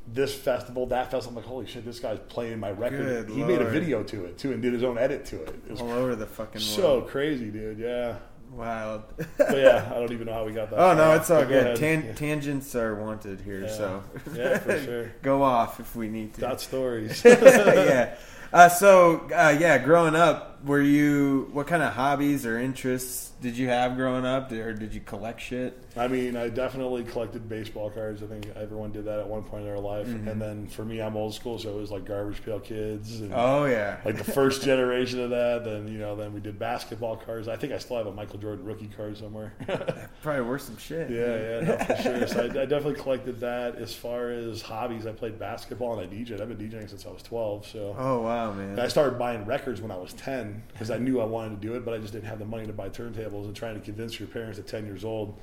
this 0.07 0.35
festival, 0.35 0.87
that 0.87 1.11
festival. 1.11 1.31
I'm 1.31 1.43
like, 1.43 1.45
holy 1.45 1.67
shit, 1.67 1.85
this 1.85 1.99
guy's 1.99 2.19
playing 2.29 2.61
my 2.61 2.71
record. 2.71 3.27
Good 3.27 3.37
he 3.37 3.43
made 3.43 3.61
a 3.61 3.65
video 3.69 4.03
to 4.05 4.25
it 4.27 4.39
too 4.39 4.53
and 4.53 4.63
did 4.63 4.73
his 4.73 4.85
own 4.85 4.97
edit 4.99 5.25
to 5.27 5.43
it. 5.43 5.55
It 5.69 5.81
all 5.81 5.91
over 5.91 6.15
the 6.15 6.27
fucking 6.27 6.61
world. 6.61 6.63
so 6.63 6.83
world. 6.99 7.09
crazy, 7.09 7.51
dude. 7.51 7.79
Yeah. 7.79 8.17
Wild. 8.53 9.03
But 9.39 9.57
yeah, 9.57 9.91
I 9.91 9.99
don't 9.99 10.13
even 10.13 10.27
know 10.27 10.35
how 10.35 10.45
we 10.45 10.53
got 10.53 10.69
that. 10.71 10.79
oh 10.79 10.95
no, 10.95 11.13
it's 11.15 11.31
all 11.31 11.45
good. 11.45 11.75
Tan- 11.77 12.05
Yeah. 12.05 12.13
Tangents 12.13 12.75
are 12.77 12.95
wanted 12.95 13.41
here, 13.41 13.63
Yeah. 13.63 13.69
so 13.73 14.03
Yeah, 14.35 14.59
for 14.59 14.79
sure. 14.85 15.13
go 15.23 15.43
off 15.43 15.81
if 15.81 15.97
we 15.97 16.09
need 16.09 16.35
to. 16.35 16.41
Got 16.43 16.61
stories. 16.61 17.23
yeah. 17.25 18.15
Uh, 18.53 18.69
so 18.69 19.27
uh, 19.35 19.57
yeah, 19.59 19.79
growing 19.79 20.15
up, 20.15 20.63
were 20.65 20.83
you 20.83 21.49
what 21.53 21.67
kind 21.67 21.83
of 21.83 21.95
hobbies 21.95 22.45
or 22.45 22.59
interests 22.59 23.32
did 23.43 23.59
you 23.59 23.69
have 23.69 23.97
growing 23.97 24.25
up, 24.25 24.53
or 24.53 24.73
did 24.73 24.95
you 24.95 25.01
collect 25.01 25.41
shit? 25.41 25.83
I 25.97 26.07
mean, 26.07 26.37
I 26.37 26.49
definitely 26.49 27.03
collected 27.03 27.49
baseball 27.49 27.91
cards. 27.91 28.23
I 28.23 28.27
think 28.27 28.47
everyone 28.55 28.93
did 28.93 29.05
that 29.07 29.19
at 29.19 29.27
one 29.27 29.43
point 29.43 29.63
in 29.65 29.69
their 29.69 29.81
life. 29.81 30.07
Mm-hmm. 30.07 30.29
And 30.29 30.41
then 30.41 30.67
for 30.69 30.85
me, 30.85 31.03
I'm 31.03 31.17
old 31.17 31.35
school, 31.35 31.59
so 31.59 31.71
it 31.71 31.77
was 31.77 31.91
like 31.91 32.05
Garbage 32.05 32.43
Pail 32.45 32.61
Kids 32.61 33.21
and 33.21 33.33
Oh 33.35 33.65
yeah. 33.65 33.99
like 34.05 34.17
the 34.17 34.25
first 34.25 34.63
generation 34.63 35.21
of 35.21 35.31
that. 35.31 35.65
Then 35.65 35.89
you 35.89 35.99
know, 35.99 36.15
then 36.15 36.33
we 36.33 36.41
did 36.41 36.59
basketball 36.59 37.17
cards. 37.17 37.49
I 37.49 37.57
think 37.57 37.73
I 37.73 37.79
still 37.79 37.97
have 37.97 38.07
a 38.07 38.13
Michael 38.13 38.39
Jordan 38.39 38.65
rookie 38.65 38.91
card 38.97 39.19
somewhere. 39.19 39.55
Probably 40.23 40.43
worth 40.43 40.63
some 40.63 40.79
shit. 40.79 41.11
yeah, 41.11 41.61
no, 41.61 41.85
for 41.85 42.03
sure. 42.03 42.27
So 42.29 42.41
I, 42.43 42.45
I 42.63 42.65
definitely 42.65 42.95
collected 42.95 43.41
that. 43.41 43.75
As 43.75 43.93
far 43.93 44.31
as 44.31 44.63
hobbies, 44.63 45.05
I 45.05 45.13
played 45.13 45.39
basketball 45.39 45.99
and 45.99 46.09
I 46.09 46.15
DJed. 46.15 46.41
I've 46.41 46.49
been 46.57 46.71
DJing 46.71 46.89
since 46.89 47.05
I 47.05 47.11
was 47.11 47.23
12. 47.25 47.67
So. 47.67 47.97
Oh 47.99 48.21
wow, 48.21 48.53
man. 48.53 48.79
I 48.79 48.87
started 48.87 49.19
buying 49.19 49.45
records 49.47 49.83
when 49.83 49.91
I 49.91 49.97
was 49.97 50.13
10 50.13 50.63
because 50.73 50.93
I 50.93 50.99
knew 50.99 51.21
I 51.21 51.25
wanted 51.25 51.61
to 51.61 51.67
do 51.67 51.75
it, 51.75 51.85
but 51.85 51.93
I 51.93 51.99
just 51.99 52.13
didn't 52.13 52.29
have 52.29 52.39
the 52.39 52.45
money 52.45 52.67
to 52.67 52.73
buy 52.73 52.89
turntables 52.89 53.32
and 53.41 53.57
trying 53.57 53.75
to 53.75 53.81
convince 53.81 54.19
your 54.19 54.29
parents 54.29 54.59
at 54.59 54.67
ten 54.67 54.87
years 54.87 55.05
old 55.05 55.39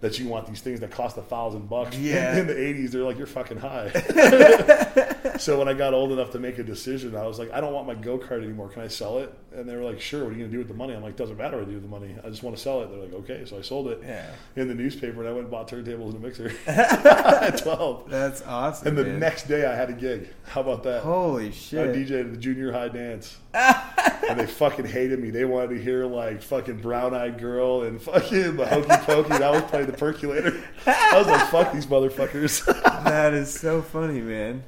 that 0.00 0.18
you 0.18 0.28
want 0.28 0.46
these 0.46 0.60
things 0.60 0.80
that 0.80 0.90
cost 0.90 1.16
a 1.16 1.22
thousand 1.22 1.68
bucks. 1.68 1.96
Yeah. 1.96 2.36
In 2.36 2.46
the 2.46 2.54
'80s, 2.54 2.90
they're 2.90 3.02
like, 3.02 3.16
"You're 3.16 3.26
fucking 3.26 3.58
high." 3.58 3.90
so 5.38 5.58
when 5.58 5.68
I 5.68 5.74
got 5.74 5.94
old 5.94 6.12
enough 6.12 6.32
to 6.32 6.38
make 6.38 6.58
a 6.58 6.64
decision, 6.64 7.16
I 7.16 7.26
was 7.26 7.38
like, 7.38 7.52
"I 7.52 7.60
don't 7.60 7.72
want 7.72 7.86
my 7.86 7.94
go 7.94 8.18
kart 8.18 8.42
anymore. 8.42 8.68
Can 8.68 8.82
I 8.82 8.88
sell 8.88 9.18
it?" 9.18 9.32
And 9.54 9.68
they 9.68 9.76
were 9.76 9.82
like, 9.84 10.00
"Sure. 10.00 10.24
What 10.24 10.30
are 10.32 10.36
you 10.36 10.40
gonna 10.40 10.52
do 10.52 10.58
with 10.58 10.68
the 10.68 10.74
money?" 10.74 10.94
I'm 10.94 11.02
like, 11.02 11.16
"Doesn't 11.16 11.36
matter 11.36 11.56
what 11.58 11.66
I 11.66 11.68
do 11.68 11.74
with 11.74 11.82
the 11.82 11.88
money. 11.88 12.14
I 12.24 12.28
just 12.28 12.42
want 12.42 12.56
to 12.56 12.62
sell 12.62 12.82
it." 12.82 12.90
They're 12.90 12.98
like, 12.98 13.12
"Okay." 13.14 13.44
So 13.44 13.56
I 13.58 13.62
sold 13.62 13.88
it 13.88 14.00
Yeah. 14.04 14.26
in 14.56 14.68
the 14.68 14.74
newspaper, 14.74 15.20
and 15.20 15.28
I 15.28 15.32
went 15.32 15.42
and 15.42 15.50
bought 15.50 15.68
turntables 15.68 16.14
and 16.14 16.16
a 16.16 16.26
mixer 16.26 16.52
at 16.66 17.58
12. 17.62 18.10
That's 18.10 18.42
awesome. 18.42 18.88
And 18.88 18.98
the 18.98 19.04
next 19.04 19.46
day, 19.48 19.64
I 19.66 19.74
had 19.74 19.90
a 19.90 19.92
gig. 19.92 20.28
How 20.44 20.60
about 20.62 20.82
that? 20.84 21.02
Holy 21.02 21.52
shit! 21.52 21.88
I. 21.90 21.92
DJed 21.92 22.20
at 22.20 22.30
the 22.32 22.36
junior 22.38 22.72
high 22.72 22.88
dance. 22.88 23.38
and 23.54 24.38
they 24.40 24.46
fucking 24.46 24.86
hated 24.86 25.20
me. 25.20 25.30
They 25.30 25.44
wanted 25.44 25.76
to 25.76 25.82
hear 25.82 26.06
like 26.06 26.42
fucking 26.42 26.78
brown 26.78 27.14
eyed 27.14 27.38
girl 27.38 27.82
and 27.82 28.02
fucking 28.02 28.56
the 28.56 28.66
hokey 28.66 28.88
pokey. 29.04 29.34
and 29.34 29.44
I 29.44 29.50
was 29.50 29.62
playing 29.62 29.86
the 29.86 29.92
percolator. 29.92 30.60
I 30.86 31.16
was 31.18 31.26
like, 31.28 31.46
fuck 31.48 31.72
these 31.72 31.86
motherfuckers. 31.86 32.64
that 33.04 33.32
is 33.34 33.52
so 33.52 33.80
funny, 33.82 34.20
man. 34.20 34.64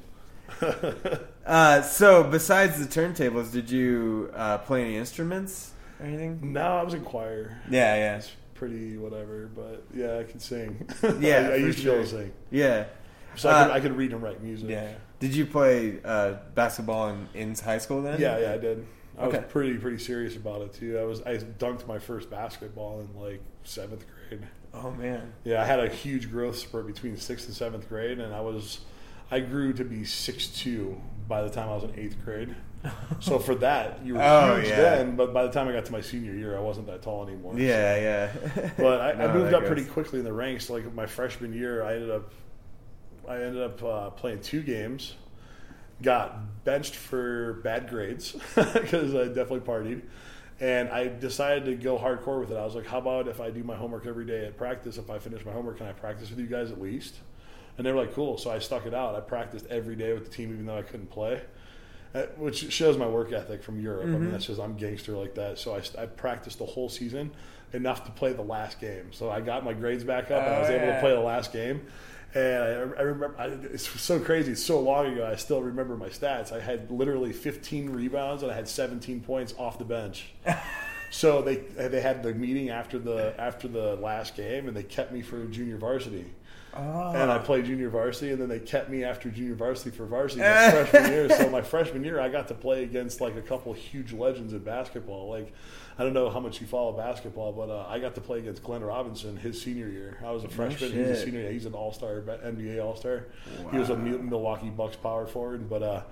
Uh, 1.47 1.81
so, 1.83 2.25
besides 2.25 2.79
the 2.85 2.87
turntables, 3.01 3.53
did 3.53 3.71
you 3.71 4.31
uh, 4.35 4.59
play 4.59 4.83
any 4.85 4.97
instruments 4.97 5.71
or 6.01 6.07
anything? 6.07 6.53
no, 6.53 6.61
I 6.61 6.83
was 6.83 6.95
in 6.95 7.03
choir. 7.05 7.57
Yeah, 7.71 7.95
yeah, 7.95 8.17
It's 8.17 8.33
Pretty 8.55 8.97
whatever, 8.97 9.49
but 9.55 9.85
yeah, 9.95 10.19
I 10.19 10.25
can 10.25 10.41
sing. 10.41 10.89
Yeah, 11.21 11.49
I, 11.51 11.53
I 11.53 11.57
used 11.57 11.79
to 11.79 11.85
be 11.85 11.91
able 11.91 12.03
to 12.05 12.09
sing. 12.09 12.33
yeah, 12.51 12.87
So 13.37 13.51
I, 13.51 13.63
could, 13.65 13.71
Uh, 13.71 13.75
I 13.75 13.81
could 13.81 13.97
read 13.97 14.13
and 14.13 14.23
write 14.23 14.43
music. 14.43 14.71
yeah. 14.71 14.93
Did 15.21 15.35
you 15.35 15.47
play 15.47 15.99
uh, 16.05 16.35
basketball 16.55 17.11
in, 17.11 17.29
in 17.35 17.55
high 17.55 17.79
school 17.79 18.03
then? 18.03 18.21
Yeah, 18.21 18.39
yeah, 18.39 18.53
I 18.53 18.59
did. 18.59 18.87
I 19.19 19.25
Okay. 19.27 19.39
was 19.39 19.47
pretty 19.53 19.79
pretty 19.79 19.99
serious 19.99 20.37
about 20.37 20.61
it 20.63 20.75
too. 20.75 20.99
I 20.99 21.05
was 21.05 21.23
I 21.23 21.37
dunked 21.39 21.87
my 21.87 21.99
first 21.99 22.29
basketball 22.29 23.01
in 23.01 23.19
like 23.19 23.41
seventh 23.65 24.05
grade. 24.29 24.47
Oh 24.75 24.91
man. 24.91 25.33
Yeah, 25.45 25.63
I 25.63 25.65
had 25.65 25.81
a 25.81 25.89
huge 25.89 26.31
growth 26.31 26.57
spurt 26.59 26.87
between 26.87 27.17
sixth 27.17 27.47
and 27.47 27.55
seventh 27.57 27.89
grade, 27.89 28.19
and 28.21 28.35
I 28.35 28.41
was 28.43 28.81
I 29.31 29.41
grew 29.41 29.73
to 29.75 29.85
be 29.85 30.05
six 30.05 30.49
two 30.49 31.01
by 31.29 31.43
the 31.43 31.51
time 31.51 31.69
I 31.69 31.75
was 31.75 31.85
in 31.85 31.99
eighth 31.99 32.17
grade. 32.25 32.55
So 33.19 33.39
for 33.41 33.57
that, 33.57 34.05
you 34.05 34.15
were 34.15 34.23
Oh, 34.23 34.57
huge 34.57 34.69
yeah. 34.69 34.77
then, 34.77 35.17
but 35.17 35.33
by 35.35 35.43
the 35.43 35.51
time 35.51 35.67
I 35.67 35.73
got 35.73 35.87
to 35.87 35.93
my 35.93 36.03
senior 36.03 36.35
year, 36.35 36.57
I 36.57 36.61
wasn't 36.61 36.87
that 36.87 37.03
tall 37.03 37.27
anymore. 37.27 37.59
Yeah, 37.59 37.97
yeah. 37.97 38.71
But 38.77 39.01
I, 39.01 39.25
I 39.25 39.33
moved 39.33 39.47
that 39.47 39.55
up 39.55 39.65
pretty 39.67 39.85
quickly 39.85 40.21
in 40.21 40.25
the 40.25 40.33
ranks. 40.33 40.71
Like 40.71 40.93
my 40.95 41.07
freshman 41.07 41.53
year, 41.53 41.83
I 41.83 41.95
ended 41.95 42.11
up 42.11 42.33
I 43.29 43.37
ended 43.43 43.61
up 43.63 43.83
uh, 43.83 44.11
playing 44.11 44.41
two 44.41 44.63
games. 44.63 45.17
Got 46.03 46.65
benched 46.65 46.95
for 46.95 47.55
bad 47.65 47.89
grades 47.89 48.33
because 48.55 49.15
I 49.15 49.29
definitely 49.29 49.61
partied, 49.61 50.03
and 50.61 50.89
I 50.91 51.09
decided 51.09 51.65
to 51.65 51.75
go 51.75 51.99
hardcore 51.99 52.39
with 52.39 52.53
it. 52.53 52.57
I 52.57 52.65
was 52.65 52.75
like, 52.75 52.87
"How 52.87 52.99
about 52.99 53.27
if 53.29 53.41
I 53.41 53.51
do 53.51 53.65
my 53.65 53.75
homework 53.75 54.07
every 54.07 54.27
day 54.27 54.45
at 54.45 54.57
practice? 54.59 54.99
If 54.99 55.09
I 55.11 55.19
finish 55.19 55.45
my 55.45 55.53
homework, 55.53 55.79
can 55.79 55.87
I 55.87 55.93
practice 55.93 56.29
with 56.31 56.39
you 56.39 56.47
guys 56.47 56.71
at 56.71 56.81
least?" 56.81 57.17
And 57.79 57.87
they 57.87 57.93
were 57.93 58.01
like, 58.01 58.15
"Cool." 58.15 58.39
So 58.39 58.51
I 58.51 58.59
stuck 58.59 58.87
it 58.87 58.95
out. 58.95 59.15
I 59.15 59.21
practiced 59.21 59.67
every 59.67 59.97
day 59.97 60.13
with 60.13 60.25
the 60.25 60.31
team, 60.31 60.53
even 60.53 60.67
though 60.67 60.79
I 60.79 60.83
couldn't 60.83 61.11
play, 61.11 61.43
uh, 62.15 62.23
which 62.37 62.73
shows 62.73 62.97
my 62.97 63.07
work 63.07 63.33
ethic 63.33 63.63
from 63.63 63.81
Europe. 63.81 64.05
I 64.07 64.19
mean, 64.19 64.31
that's 64.33 64.47
just 64.47 64.61
I'm 64.61 64.77
gangster 64.77 65.13
like 65.13 65.35
that. 65.35 65.59
So 65.59 65.75
I, 65.75 65.83
I 66.03 66.07
practiced 66.07 66.59
the 66.59 66.67
whole 66.67 66.89
season 66.89 67.33
enough 67.73 68.05
to 68.05 68.11
play 68.13 68.33
the 68.33 68.43
last 68.43 68.81
game. 68.81 69.13
So 69.13 69.29
I 69.31 69.41
got 69.41 69.65
my 69.65 69.73
grades 69.75 70.05
back 70.05 70.31
up, 70.31 70.43
and 70.43 70.55
I 70.55 70.61
was 70.61 70.71
Oh, 70.71 70.75
able 70.75 70.87
to 70.87 71.01
play 71.01 71.13
the 71.13 71.21
last 71.21 71.53
game. 71.53 71.87
And 72.35 72.63
I, 72.63 72.69
I 72.99 73.03
remember, 73.03 73.35
I, 73.39 73.47
it's 73.47 73.89
so 74.01 74.19
crazy. 74.21 74.53
It's 74.53 74.63
so 74.63 74.81
long 74.81 75.07
ago. 75.13 75.27
I 75.27 75.37
still 75.37 75.63
remember 75.63 75.97
my 75.97 76.09
stats. 76.09 76.53
I 76.53 76.61
had 76.61 76.91
literally 76.91 77.33
15 77.33 77.91
rebounds 77.91 78.43
and 78.43 78.53
I 78.53 78.55
had 78.55 78.69
17 78.69 79.21
points 79.21 79.55
off 79.59 79.79
the 79.79 79.85
bench. 79.87 80.33
so 81.11 81.41
they 81.41 81.57
they 81.57 82.01
had 82.01 82.23
the 82.23 82.35
meeting 82.35 82.69
after 82.69 82.99
the 82.99 83.35
after 83.41 83.69
the 83.69 83.97
last 83.97 84.37
game, 84.37 84.69
and 84.69 84.77
they 84.77 84.83
kept 84.83 85.13
me 85.13 85.23
for 85.23 85.45
junior 85.47 85.77
varsity. 85.79 86.27
Oh. 86.79 87.13
And 87.15 87.31
I 87.31 87.39
played 87.39 87.65
junior 87.65 87.89
varsity, 87.89 88.33
and 88.33 88.41
then 88.41 88.49
they 88.49 88.59
kept 88.59 88.91
me 88.91 89.05
after 89.05 89.31
junior 89.31 89.55
varsity 89.55 89.91
for 89.97 90.07
varsity 90.07 90.43
my 90.43 90.71
freshman 90.71 91.11
year. 91.11 91.29
So 91.31 91.51
my 91.51 91.63
freshman 91.63 92.05
year, 92.05 92.21
I 92.21 92.29
got 92.29 92.49
to 92.49 92.55
play 92.55 92.83
against 92.83 93.21
like 93.21 93.37
a 93.37 93.43
couple 93.43 93.73
huge 93.73 94.13
legends 94.13 94.53
in 94.53 94.61
basketball. 94.61 95.29
Like 95.31 95.53
I 95.99 96.05
don't 96.05 96.13
know 96.13 96.29
how 96.29 96.41
much 96.41 96.61
you 96.61 96.67
follow 96.67 96.93
basketball, 96.93 97.53
but 97.53 97.71
uh, 97.71 97.87
I 97.89 97.99
got 97.99 98.15
to 98.17 98.21
play 98.21 98.39
against 98.39 98.63
Glenn 98.63 98.83
Robinson 98.83 99.37
his 99.37 99.61
senior 99.61 99.89
year. 99.89 100.19
I 100.25 100.31
was 100.33 100.45
a 100.45 100.49
freshman; 100.49 100.93
he 100.93 100.99
was 100.99 101.21
a 101.21 101.25
senior. 101.25 101.51
He's 101.51 101.67
an 101.67 101.75
All 101.75 101.93
Star, 101.93 102.21
NBA 102.21 102.85
All 102.85 102.97
Star. 102.97 103.27
He 103.71 103.79
was 103.79 103.91
a 103.91 103.97
Mil- 103.97 104.23
Milwaukee 104.23 104.71
Bucks 104.71 104.97
power 104.97 105.27
forward, 105.27 105.69
but. 105.69 105.83
uh 105.83 106.03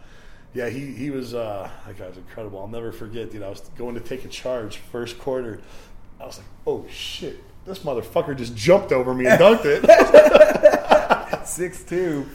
yeah, 0.54 0.68
he, 0.68 0.92
he 0.92 1.10
was 1.10 1.34
uh, 1.34 1.68
that 1.84 1.98
guy 1.98 2.06
was 2.06 2.16
incredible. 2.16 2.60
I'll 2.60 2.68
never 2.68 2.92
forget, 2.92 3.32
dude. 3.32 3.42
I 3.42 3.48
was 3.48 3.60
going 3.76 3.96
to 3.96 4.00
take 4.00 4.24
a 4.24 4.28
charge 4.28 4.76
first 4.76 5.18
quarter. 5.18 5.60
I 6.20 6.26
was 6.26 6.38
like, 6.38 6.46
oh 6.64 6.86
shit, 6.88 7.42
this 7.66 7.80
motherfucker 7.80 8.36
just 8.36 8.54
jumped 8.54 8.92
over 8.92 9.14
me 9.14 9.26
and 9.26 9.40
dunked 9.40 9.64
it. 9.64 9.84
Six 11.46 11.84
two. 11.84 12.26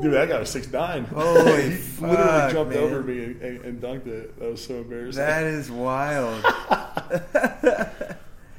Dude, 0.00 0.16
I 0.16 0.26
got 0.26 0.42
a 0.42 0.46
six 0.46 0.70
nine. 0.70 1.04
Holy 1.04 1.62
he 1.70 1.76
fuck, 1.76 2.10
literally 2.10 2.52
jumped 2.52 2.74
man. 2.74 2.82
over 2.82 3.02
me 3.02 3.24
and, 3.24 3.42
and, 3.42 3.64
and 3.64 3.82
dunked 3.82 4.06
it. 4.06 4.38
That 4.38 4.50
was 4.50 4.64
so 4.64 4.76
embarrassing. 4.76 5.20
That 5.20 5.44
is 5.44 5.70
wild. 5.70 6.42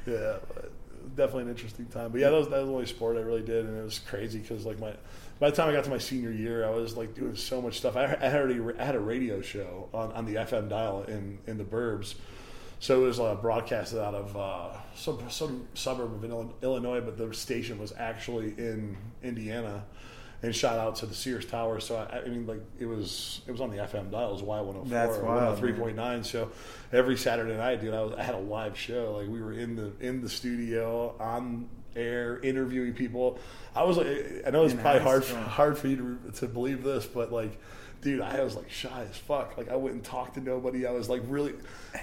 yeah, 0.06 0.36
but 0.54 0.70
definitely 1.16 1.44
an 1.44 1.48
interesting 1.50 1.86
time. 1.86 2.12
But 2.12 2.20
yeah, 2.20 2.30
that 2.30 2.36
was, 2.36 2.48
that 2.48 2.58
was 2.58 2.68
the 2.68 2.74
only 2.74 2.86
sport 2.86 3.16
I 3.16 3.20
really 3.20 3.42
did, 3.42 3.64
and 3.66 3.78
it 3.78 3.82
was 3.82 3.98
crazy 3.98 4.38
because 4.38 4.64
like 4.66 4.78
my 4.78 4.92
by 5.40 5.50
the 5.50 5.56
time 5.56 5.68
I 5.68 5.72
got 5.72 5.84
to 5.84 5.90
my 5.90 5.98
senior 5.98 6.30
year, 6.30 6.66
I 6.66 6.70
was 6.70 6.96
like 6.96 7.14
doing 7.14 7.34
so 7.36 7.60
much 7.60 7.78
stuff. 7.78 7.96
I, 7.96 8.04
I 8.04 8.28
had 8.28 8.40
already 8.40 8.60
I 8.78 8.84
had 8.84 8.94
a 8.94 9.00
radio 9.00 9.40
show 9.40 9.88
on, 9.92 10.12
on 10.12 10.26
the 10.26 10.36
FM 10.36 10.68
dial 10.68 11.02
in 11.04 11.38
in 11.46 11.58
the 11.58 11.64
burbs. 11.64 12.14
So 12.80 13.02
it 13.02 13.06
was 13.06 13.20
uh, 13.20 13.34
broadcasted 13.36 13.98
out 13.98 14.14
of 14.14 14.36
uh, 14.36 14.68
some 14.94 15.18
some 15.30 15.68
suburb 15.74 16.24
of 16.24 16.54
Illinois, 16.62 17.00
but 17.00 17.16
the 17.16 17.32
station 17.32 17.78
was 17.78 17.92
actually 17.96 18.54
in 18.58 18.96
Indiana. 19.22 19.84
And 20.42 20.54
shout 20.54 20.78
out 20.78 20.96
to 20.96 21.06
the 21.06 21.14
Sears 21.14 21.46
Tower. 21.46 21.80
So 21.80 21.96
I, 21.96 22.18
I 22.18 22.28
mean, 22.28 22.46
like 22.46 22.60
it 22.78 22.84
was 22.84 23.40
it 23.46 23.52
was 23.52 23.62
on 23.62 23.70
the 23.70 23.78
FM 23.78 24.10
dial. 24.10 24.28
It 24.28 24.32
was 24.32 24.42
Y 24.42 24.60
one 24.60 24.74
hundred 24.76 24.90
That's 24.90 25.16
four, 25.16 25.24
wild, 25.24 25.36
one 25.36 25.44
hundred 25.44 25.58
three 25.58 25.72
point 25.72 25.96
nine. 25.96 26.22
So 26.22 26.50
every 26.92 27.16
Saturday 27.16 27.56
night, 27.56 27.80
dude, 27.80 27.94
I, 27.94 28.02
was, 28.02 28.12
I 28.18 28.22
had 28.22 28.34
a 28.34 28.40
live 28.40 28.76
show. 28.76 29.16
Like 29.18 29.28
we 29.28 29.40
were 29.40 29.54
in 29.54 29.76
the 29.76 29.92
in 30.00 30.20
the 30.20 30.28
studio 30.28 31.14
on 31.18 31.70
air 31.96 32.40
interviewing 32.40 32.92
people. 32.92 33.38
I 33.74 33.84
was 33.84 33.96
like, 33.96 34.08
I 34.46 34.50
know 34.50 34.64
it's 34.64 34.74
probably 34.74 35.00
hard 35.00 35.24
school. 35.24 35.38
hard 35.38 35.78
for 35.78 35.88
you 35.88 36.18
to 36.24 36.32
to 36.40 36.46
believe 36.48 36.82
this, 36.82 37.06
but 37.06 37.32
like. 37.32 37.58
Dude, 38.04 38.20
I 38.20 38.44
was 38.44 38.54
like 38.54 38.70
shy 38.70 39.06
as 39.10 39.16
fuck. 39.16 39.56
Like 39.56 39.70
I 39.70 39.76
wouldn't 39.76 40.04
talk 40.04 40.34
to 40.34 40.40
nobody. 40.40 40.86
I 40.86 40.90
was 40.90 41.08
like 41.08 41.22
really. 41.26 41.54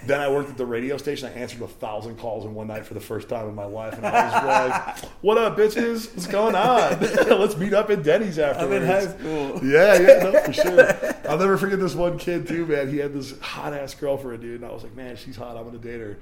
Then 0.08 0.20
I 0.20 0.32
worked 0.32 0.50
at 0.50 0.58
the 0.58 0.66
radio 0.66 0.98
station. 0.98 1.28
I 1.28 1.34
answered 1.34 1.62
a 1.62 1.68
thousand 1.68 2.18
calls 2.18 2.44
in 2.44 2.56
one 2.56 2.66
night 2.66 2.88
for 2.88 2.96
the 2.96 3.00
first 3.00 3.30
time 3.30 3.48
in 3.48 3.54
my 3.54 3.66
life, 3.66 3.94
and 3.94 4.08
I 4.08 4.26
was 4.26 5.04
like, 5.04 5.12
"What 5.22 5.38
up, 5.38 5.56
bitches? 5.56 6.12
What's 6.16 6.26
going 6.26 6.56
on? 6.56 7.00
Let's 7.40 7.56
meet 7.56 7.74
up 7.74 7.92
at 7.92 8.02
Denny's 8.02 8.40
I'm 8.40 8.72
in 8.72 8.84
high 8.84 9.06
school. 9.06 9.64
Yeah, 9.64 10.00
yeah, 10.00 10.24
no, 10.24 10.42
for 10.42 10.54
sure. 10.54 11.16
I'll 11.30 11.38
never 11.38 11.56
forget 11.56 11.80
this 11.80 11.94
one 11.94 12.18
kid 12.18 12.48
too, 12.48 12.66
man. 12.66 12.90
He 12.90 12.98
had 12.98 13.14
this 13.14 13.40
hot 13.40 13.76
ass 13.76 13.94
girlfriend, 13.94 14.42
dude, 14.42 14.62
and 14.62 14.70
I 14.70 14.74
was 14.74 14.82
like, 14.82 14.96
man, 14.96 15.16
she's 15.18 15.36
hot. 15.36 15.56
I'm 15.56 15.66
gonna 15.66 15.78
date 15.78 16.00
her. 16.00 16.18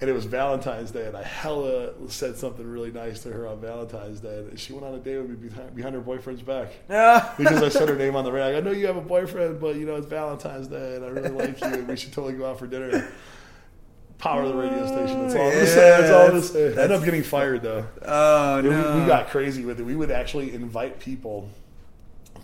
And 0.00 0.08
it 0.08 0.12
was 0.12 0.26
Valentine's 0.26 0.92
Day, 0.92 1.06
and 1.06 1.16
I 1.16 1.24
hella 1.24 1.90
said 2.08 2.36
something 2.36 2.64
really 2.64 2.92
nice 2.92 3.20
to 3.24 3.30
her 3.32 3.48
on 3.48 3.60
Valentine's 3.60 4.20
Day, 4.20 4.38
and 4.48 4.58
she 4.58 4.72
went 4.72 4.86
on 4.86 4.94
a 4.94 4.98
date 4.98 5.16
with 5.18 5.30
me 5.30 5.48
behind, 5.48 5.74
behind 5.74 5.94
her 5.96 6.00
boyfriend's 6.00 6.40
back 6.42 6.68
Yeah. 6.88 7.32
because 7.36 7.62
I 7.64 7.68
said 7.68 7.88
her 7.88 7.96
name 7.96 8.14
on 8.14 8.24
the 8.24 8.30
radio. 8.30 8.58
I 8.58 8.60
know 8.60 8.70
you 8.70 8.86
have 8.86 8.96
a 8.96 9.00
boyfriend, 9.00 9.58
but 9.60 9.74
you 9.74 9.86
know 9.86 9.96
it's 9.96 10.06
Valentine's 10.06 10.68
Day, 10.68 10.94
and 10.94 11.04
I 11.04 11.08
really 11.08 11.30
like 11.30 11.60
you, 11.60 11.66
and 11.66 11.88
we 11.88 11.96
should 11.96 12.12
totally 12.12 12.34
go 12.34 12.48
out 12.48 12.60
for 12.60 12.68
dinner. 12.68 13.10
Power 14.18 14.42
of 14.42 14.48
the 14.52 14.56
radio 14.56 14.86
station. 14.86 15.22
That's 15.22 15.34
all 15.34 15.40
I'm 15.42 15.46
Yeah, 15.48 15.54
gonna 15.54 15.66
say. 15.66 16.00
That's 16.00 16.10
all 16.12 16.22
I'm 16.22 16.28
gonna 16.30 16.42
say. 16.42 16.64
I 16.66 16.82
ended 16.82 16.92
up 16.92 17.04
getting 17.04 17.22
fired 17.22 17.62
though. 17.62 17.86
oh 18.02 18.62
We- 18.62 18.68
no. 18.70 19.00
We, 19.00 19.06
got 19.06 19.28
crazy 19.30 19.64
with 19.64 19.78
it. 19.80 19.84
We 19.84 19.94
would 19.96 20.10
actually 20.10 20.52
invite 20.54 20.98
people 21.00 21.48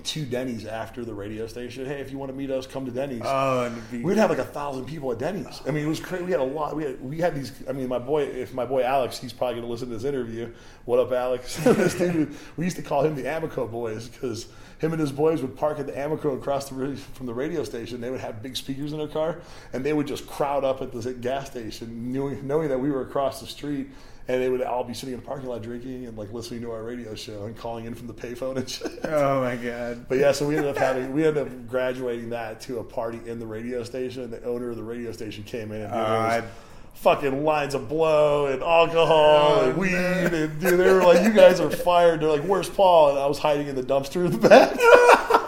to 0.04 0.24
Denny's 0.24 0.66
after 0.66 1.04
the 1.04 1.14
radio 1.14 1.46
station. 1.46 1.86
Hey, 1.86 2.00
if 2.00 2.10
you 2.10 2.18
want 2.18 2.30
to 2.30 2.36
meet 2.36 2.50
us, 2.50 2.66
come 2.66 2.84
to 2.84 2.90
Denny's. 2.90 3.22
Oh, 3.24 3.64
and 3.64 3.90
be- 3.90 4.02
We'd 4.02 4.18
have 4.18 4.30
like 4.30 4.38
a 4.38 4.44
thousand 4.44 4.84
people 4.86 5.10
at 5.12 5.18
Denny's. 5.18 5.60
I 5.66 5.70
mean, 5.70 5.84
it 5.84 5.88
was 5.88 6.00
crazy. 6.00 6.24
We 6.24 6.30
had 6.30 6.40
a 6.40 6.44
lot. 6.44 6.76
We 6.76 6.84
had 6.84 7.00
we 7.00 7.18
had 7.18 7.34
these. 7.34 7.52
I 7.68 7.72
mean, 7.72 7.88
my 7.88 7.98
boy, 7.98 8.22
if 8.22 8.52
my 8.54 8.64
boy 8.64 8.82
Alex, 8.82 9.18
he's 9.18 9.32
probably 9.32 9.54
going 9.54 9.66
to 9.66 9.70
listen 9.70 9.88
to 9.88 9.94
this 9.94 10.04
interview. 10.04 10.52
What 10.84 10.98
up, 10.98 11.12
Alex? 11.12 11.56
this 11.64 11.94
dude, 11.94 12.36
we 12.56 12.64
used 12.64 12.76
to 12.76 12.82
call 12.82 13.04
him 13.04 13.14
the 13.14 13.22
Amoco 13.22 13.70
boys 13.70 14.08
because 14.08 14.46
him 14.78 14.92
and 14.92 15.00
his 15.00 15.12
boys 15.12 15.40
would 15.40 15.56
park 15.56 15.78
at 15.78 15.86
the 15.86 15.92
Amoco 15.92 16.36
across 16.36 16.68
the 16.68 16.96
from 17.14 17.26
the 17.26 17.34
radio 17.34 17.64
station. 17.64 18.00
They 18.00 18.10
would 18.10 18.20
have 18.20 18.42
big 18.42 18.56
speakers 18.56 18.92
in 18.92 18.98
their 18.98 19.08
car, 19.08 19.40
and 19.72 19.84
they 19.84 19.92
would 19.92 20.06
just 20.06 20.26
crowd 20.26 20.64
up 20.64 20.82
at 20.82 20.92
the 20.92 21.14
gas 21.14 21.50
station, 21.50 22.12
knowing, 22.12 22.46
knowing 22.46 22.68
that 22.68 22.78
we 22.78 22.90
were 22.90 23.02
across 23.02 23.40
the 23.40 23.46
street. 23.46 23.88
And 24.26 24.40
they 24.42 24.48
would 24.48 24.62
all 24.62 24.84
be 24.84 24.94
sitting 24.94 25.12
in 25.14 25.20
the 25.20 25.26
parking 25.26 25.48
lot 25.50 25.62
drinking 25.62 26.06
and 26.06 26.16
like 26.16 26.32
listening 26.32 26.62
to 26.62 26.70
our 26.72 26.82
radio 26.82 27.14
show 27.14 27.44
and 27.44 27.54
calling 27.54 27.84
in 27.84 27.94
from 27.94 28.06
the 28.06 28.14
payphone 28.14 28.56
and 28.56 28.68
shit. 28.68 28.90
oh 29.04 29.40
my 29.42 29.54
god. 29.56 30.06
But 30.08 30.16
yeah, 30.18 30.32
so 30.32 30.46
we 30.48 30.56
ended 30.56 30.70
up 30.70 30.78
having 30.78 31.12
we 31.12 31.26
ended 31.26 31.46
up 31.46 31.68
graduating 31.68 32.30
that 32.30 32.60
to 32.62 32.78
a 32.78 32.84
party 32.84 33.20
in 33.26 33.38
the 33.38 33.46
radio 33.46 33.84
station. 33.84 34.22
And 34.22 34.32
the 34.32 34.42
owner 34.44 34.70
of 34.70 34.76
the 34.76 34.82
radio 34.82 35.12
station 35.12 35.44
came 35.44 35.72
in 35.72 35.82
and 35.82 35.92
dude, 35.92 36.00
there 36.00 36.18
was 36.20 36.42
Uh, 36.42 36.46
fucking 36.94 37.44
lines 37.44 37.74
of 37.74 37.88
blow 37.88 38.46
and 38.46 38.62
alcohol 38.62 39.56
Oh, 39.60 39.68
and 39.68 39.76
weed 39.76 39.92
man. 39.92 40.32
and 40.32 40.58
dude, 40.60 40.78
they 40.80 40.90
were 40.92 41.02
like, 41.04 41.22
"You 41.24 41.32
guys 41.32 41.60
are 41.60 41.68
fired." 41.70 42.20
They're 42.20 42.28
like, 42.30 42.44
"Where's 42.44 42.70
Paul?" 42.70 43.10
And 43.10 43.18
I 43.18 43.26
was 43.26 43.38
hiding 43.38 43.66
in 43.66 43.74
the 43.74 43.82
dumpster 43.82 44.24
in 44.24 44.32
the 44.40 44.48
back. 44.48 44.78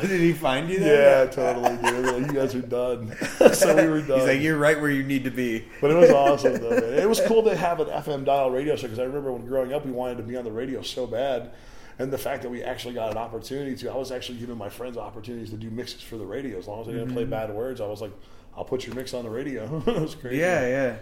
Did 0.08 0.20
he 0.20 0.32
find 0.32 0.68
you 0.68 0.78
there? 0.78 1.24
Yeah, 1.24 1.30
totally, 1.30 1.76
dude. 1.76 2.04
Like, 2.22 2.26
you 2.32 2.38
guys 2.38 2.54
are 2.54 2.60
done. 2.62 3.16
so 3.54 3.74
we 3.76 3.88
were 3.88 4.00
done. 4.06 4.18
He's 4.20 4.28
like, 4.28 4.40
you're 4.40 4.58
right 4.58 4.80
where 4.80 4.90
you 4.90 5.02
need 5.02 5.24
to 5.24 5.30
be. 5.30 5.64
But 5.80 5.90
it 5.90 5.94
was 5.94 6.10
awesome, 6.10 6.54
though. 6.54 6.70
Man. 6.70 6.82
It 6.94 7.08
was 7.08 7.20
cool 7.26 7.42
to 7.44 7.56
have 7.56 7.80
an 7.80 7.88
FM 7.88 8.24
dial 8.24 8.50
radio 8.50 8.76
show 8.76 8.82
because 8.84 8.98
I 8.98 9.04
remember 9.04 9.32
when 9.32 9.46
growing 9.46 9.72
up, 9.72 9.84
we 9.86 9.92
wanted 9.92 10.16
to 10.18 10.22
be 10.22 10.36
on 10.36 10.44
the 10.44 10.52
radio 10.52 10.82
so 10.82 11.06
bad. 11.06 11.50
And 11.98 12.12
the 12.12 12.18
fact 12.18 12.42
that 12.42 12.50
we 12.50 12.62
actually 12.62 12.92
got 12.94 13.10
an 13.12 13.16
opportunity 13.16 13.74
to, 13.76 13.90
I 13.90 13.96
was 13.96 14.12
actually 14.12 14.38
giving 14.38 14.58
my 14.58 14.68
friends 14.68 14.98
opportunities 14.98 15.48
to 15.50 15.56
do 15.56 15.70
mixes 15.70 16.02
for 16.02 16.18
the 16.18 16.26
radio. 16.26 16.58
As 16.58 16.66
long 16.68 16.80
as 16.82 16.86
they 16.88 16.92
didn't 16.92 17.12
play 17.14 17.22
Mm-hmm. 17.22 17.30
bad 17.30 17.50
words, 17.54 17.80
I 17.80 17.86
was 17.86 18.02
like, 18.02 18.12
I'll 18.54 18.64
put 18.64 18.86
your 18.86 18.94
mix 18.94 19.14
on 19.14 19.24
the 19.24 19.30
radio. 19.30 19.82
it 19.86 20.00
was 20.00 20.14
crazy. 20.14 20.38
Yeah, 20.38 20.66
yeah. 20.66 20.96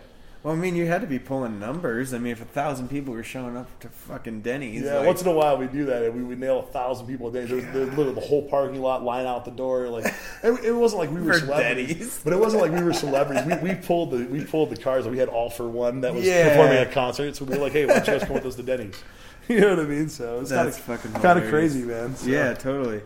Well, 0.44 0.52
I 0.52 0.56
mean, 0.56 0.76
you 0.76 0.84
had 0.84 1.00
to 1.00 1.06
be 1.06 1.18
pulling 1.18 1.58
numbers. 1.58 2.12
I 2.12 2.18
mean, 2.18 2.30
if 2.32 2.42
a 2.42 2.44
thousand 2.44 2.88
people 2.90 3.14
were 3.14 3.22
showing 3.22 3.56
up 3.56 3.80
to 3.80 3.88
fucking 3.88 4.42
Denny's, 4.42 4.82
Yeah, 4.82 4.96
like, 4.98 5.06
once 5.06 5.22
in 5.22 5.28
a 5.28 5.32
while 5.32 5.56
we 5.56 5.66
do 5.68 5.86
that, 5.86 6.02
and 6.02 6.14
we 6.14 6.22
would 6.22 6.38
nail 6.38 6.58
a 6.60 6.62
thousand 6.70 7.06
people 7.06 7.28
a 7.28 7.32
day. 7.32 7.46
There's, 7.46 7.64
there's 7.72 7.88
literally 7.96 8.12
the 8.12 8.20
whole 8.20 8.42
parking 8.46 8.82
lot 8.82 9.02
line 9.02 9.24
out 9.24 9.46
the 9.46 9.50
door. 9.52 9.88
Like 9.88 10.04
it, 10.42 10.64
it 10.64 10.72
wasn't 10.72 11.00
like 11.00 11.10
we 11.10 11.22
were 11.22 11.32
celebrities, 11.32 11.88
Denny's. 11.94 12.20
but 12.22 12.34
it 12.34 12.38
wasn't 12.38 12.60
like 12.62 12.72
we 12.72 12.82
were 12.84 12.92
celebrities. 12.92 13.42
We, 13.46 13.70
we 13.70 13.74
pulled 13.74 14.10
the 14.10 14.26
we 14.26 14.44
pulled 14.44 14.68
the 14.68 14.76
cars. 14.76 15.04
That 15.04 15.10
we 15.12 15.18
had 15.18 15.30
All-4-One 15.30 16.02
that 16.02 16.12
was 16.14 16.26
Yeah. 16.26 16.50
performing 16.50 16.76
at 16.76 16.92
concerts. 16.92 17.38
So 17.38 17.46
we 17.46 17.56
were 17.56 17.62
like, 17.64 17.72
hey, 17.72 17.86
why 17.86 17.94
don't 17.94 18.06
you 18.06 18.12
guys 18.12 18.24
come 18.24 18.34
with 18.34 18.44
us 18.46 18.54
to 18.56 18.62
Denny's? 18.62 19.02
You 19.48 19.60
know 19.60 19.76
what 19.76 19.80
I 19.80 19.88
mean? 19.88 20.08
So 20.08 20.40
it's 20.40 20.50
kind 20.50 20.66
That's 20.68 20.78
of 20.78 20.84
fucking 20.84 21.12
kind 21.20 21.38
of 21.38 21.50
crazy, 21.50 21.82
man. 21.82 22.16
So- 22.16 22.28
yeah, 22.28 22.54
totally. 22.54 23.02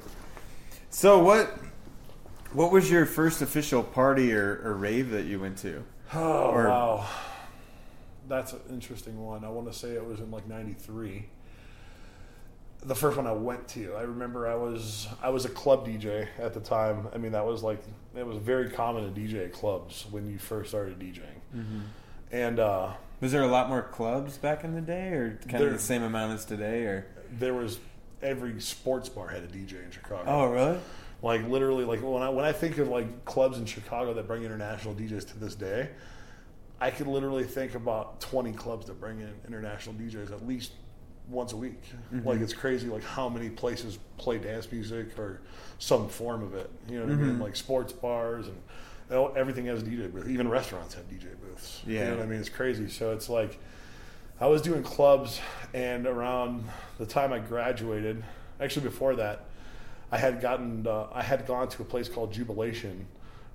So 0.90 1.18
what? 1.22 1.52
What 2.52 2.70
was 2.72 2.88
your 2.90 3.06
first 3.06 3.42
official 3.42 3.82
party 3.82 4.32
or, 4.32 4.60
or 4.64 4.74
rave 4.74 5.10
that 5.10 5.24
you 5.24 5.40
went 5.40 5.58
to? 5.58 5.84
Oh 6.14 6.50
Or- 6.50 6.68
wow, 6.68 7.06
that's 8.28 8.52
an 8.52 8.60
interesting 8.70 9.22
one. 9.24 9.44
I 9.44 9.48
want 9.48 9.70
to 9.72 9.76
say 9.78 9.90
it 9.90 10.04
was 10.04 10.20
in 10.20 10.30
like 10.30 10.46
'93. 10.48 11.26
The 12.80 12.94
first 12.94 13.16
one 13.16 13.26
I 13.26 13.32
went 13.32 13.66
to, 13.70 13.94
I 13.96 14.02
remember 14.02 14.46
I 14.46 14.54
was 14.54 15.08
I 15.20 15.30
was 15.30 15.44
a 15.44 15.48
club 15.48 15.84
DJ 15.86 16.28
at 16.38 16.54
the 16.54 16.60
time. 16.60 17.08
I 17.12 17.18
mean, 17.18 17.32
that 17.32 17.44
was 17.44 17.62
like 17.62 17.82
it 18.16 18.24
was 18.26 18.36
very 18.38 18.70
common 18.70 19.12
to 19.12 19.20
DJ 19.20 19.46
at 19.46 19.52
clubs 19.52 20.06
when 20.10 20.30
you 20.30 20.38
first 20.38 20.68
started 20.70 20.98
DJing, 20.98 21.82
and 22.30 22.60
uh, 22.60 22.92
Was 23.20 23.32
there 23.32 23.42
a 23.42 23.48
lot 23.48 23.68
more 23.68 23.82
clubs 23.82 24.38
back 24.38 24.62
in 24.62 24.74
the 24.76 24.80
day, 24.80 25.08
or 25.08 25.38
kind 25.48 25.60
There- 25.60 25.66
of 25.68 25.72
the 25.72 25.78
same 25.80 26.02
amount 26.04 26.34
as 26.34 26.44
today? 26.44 26.82
Or 26.84 27.06
there 27.32 27.54
was 27.54 27.80
every 28.22 28.60
sports 28.60 29.08
bar 29.08 29.28
had 29.28 29.42
a 29.42 29.48
DJ 29.48 29.84
in 29.84 29.90
Chicago. 29.90 30.22
oh, 30.26 30.46
really? 30.50 30.78
Like 31.20 31.48
literally, 31.48 31.84
like 31.84 32.00
when 32.00 32.22
I 32.22 32.28
when 32.28 32.44
I 32.44 32.52
think 32.52 32.78
of 32.78 32.86
like 32.88 33.24
clubs 33.24 33.58
in 33.58 33.66
Chicago 33.66 34.14
that 34.14 34.28
bring 34.28 34.44
international 34.44 34.94
DJs 34.94 35.26
to 35.32 35.38
this 35.40 35.56
day, 35.56 35.90
I 36.80 36.90
could 36.90 37.06
literally 37.06 37.44
think 37.44 37.74
about 37.74 38.20
twenty 38.20 38.52
clubs 38.52 38.86
that 38.86 39.00
bring 39.00 39.20
in 39.20 39.32
international 39.46 39.94
DJs 39.96 40.30
at 40.32 40.46
least 40.46 40.72
once 41.28 41.52
a 41.52 41.56
week. 41.56 41.82
Like 42.24 42.40
it's 42.40 42.52
crazy, 42.54 42.88
like 42.88 43.04
how 43.04 43.28
many 43.28 43.50
places 43.50 43.98
play 44.16 44.38
dance 44.38 44.70
music 44.72 45.18
or 45.18 45.40
some 45.78 46.08
form 46.08 46.42
of 46.42 46.54
it. 46.54 46.70
You 46.88 47.00
know 47.00 47.04
what 47.06 47.12
I 47.12 47.16
mean? 47.16 47.38
Like 47.38 47.56
sports 47.56 47.92
bars 47.92 48.46
and 48.46 48.56
you 49.10 49.16
know, 49.16 49.28
everything 49.36 49.66
has 49.66 49.82
a 49.82 49.84
DJ 49.86 50.10
booth. 50.12 50.28
Even 50.28 50.48
restaurants 50.48 50.94
have 50.94 51.08
DJ 51.08 51.28
booths. 51.40 51.82
Yeah. 51.86 52.00
you 52.00 52.10
know 52.10 52.16
what 52.16 52.22
I 52.24 52.26
mean? 52.26 52.40
It's 52.40 52.48
crazy. 52.48 52.88
So 52.88 53.12
it's 53.12 53.28
like 53.28 53.58
I 54.40 54.46
was 54.46 54.62
doing 54.62 54.82
clubs, 54.82 55.40
and 55.74 56.06
around 56.06 56.64
the 56.98 57.06
time 57.06 57.32
I 57.32 57.40
graduated, 57.40 58.22
actually 58.60 58.84
before 58.86 59.16
that, 59.16 59.46
I 60.12 60.18
had 60.18 60.40
gotten 60.40 60.86
uh, 60.86 61.08
I 61.12 61.22
had 61.22 61.46
gone 61.46 61.68
to 61.70 61.82
a 61.82 61.84
place 61.84 62.08
called 62.08 62.32
Jubilation 62.32 63.06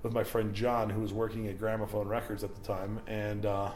with 0.04 0.12
my 0.12 0.22
friend 0.22 0.54
John, 0.54 0.90
who 0.90 1.00
was 1.00 1.12
working 1.12 1.48
at 1.48 1.58
Gramophone 1.58 2.06
Records 2.06 2.44
at 2.44 2.54
the 2.54 2.60
time, 2.60 3.00
and 3.08 3.44
uh, 3.46 3.70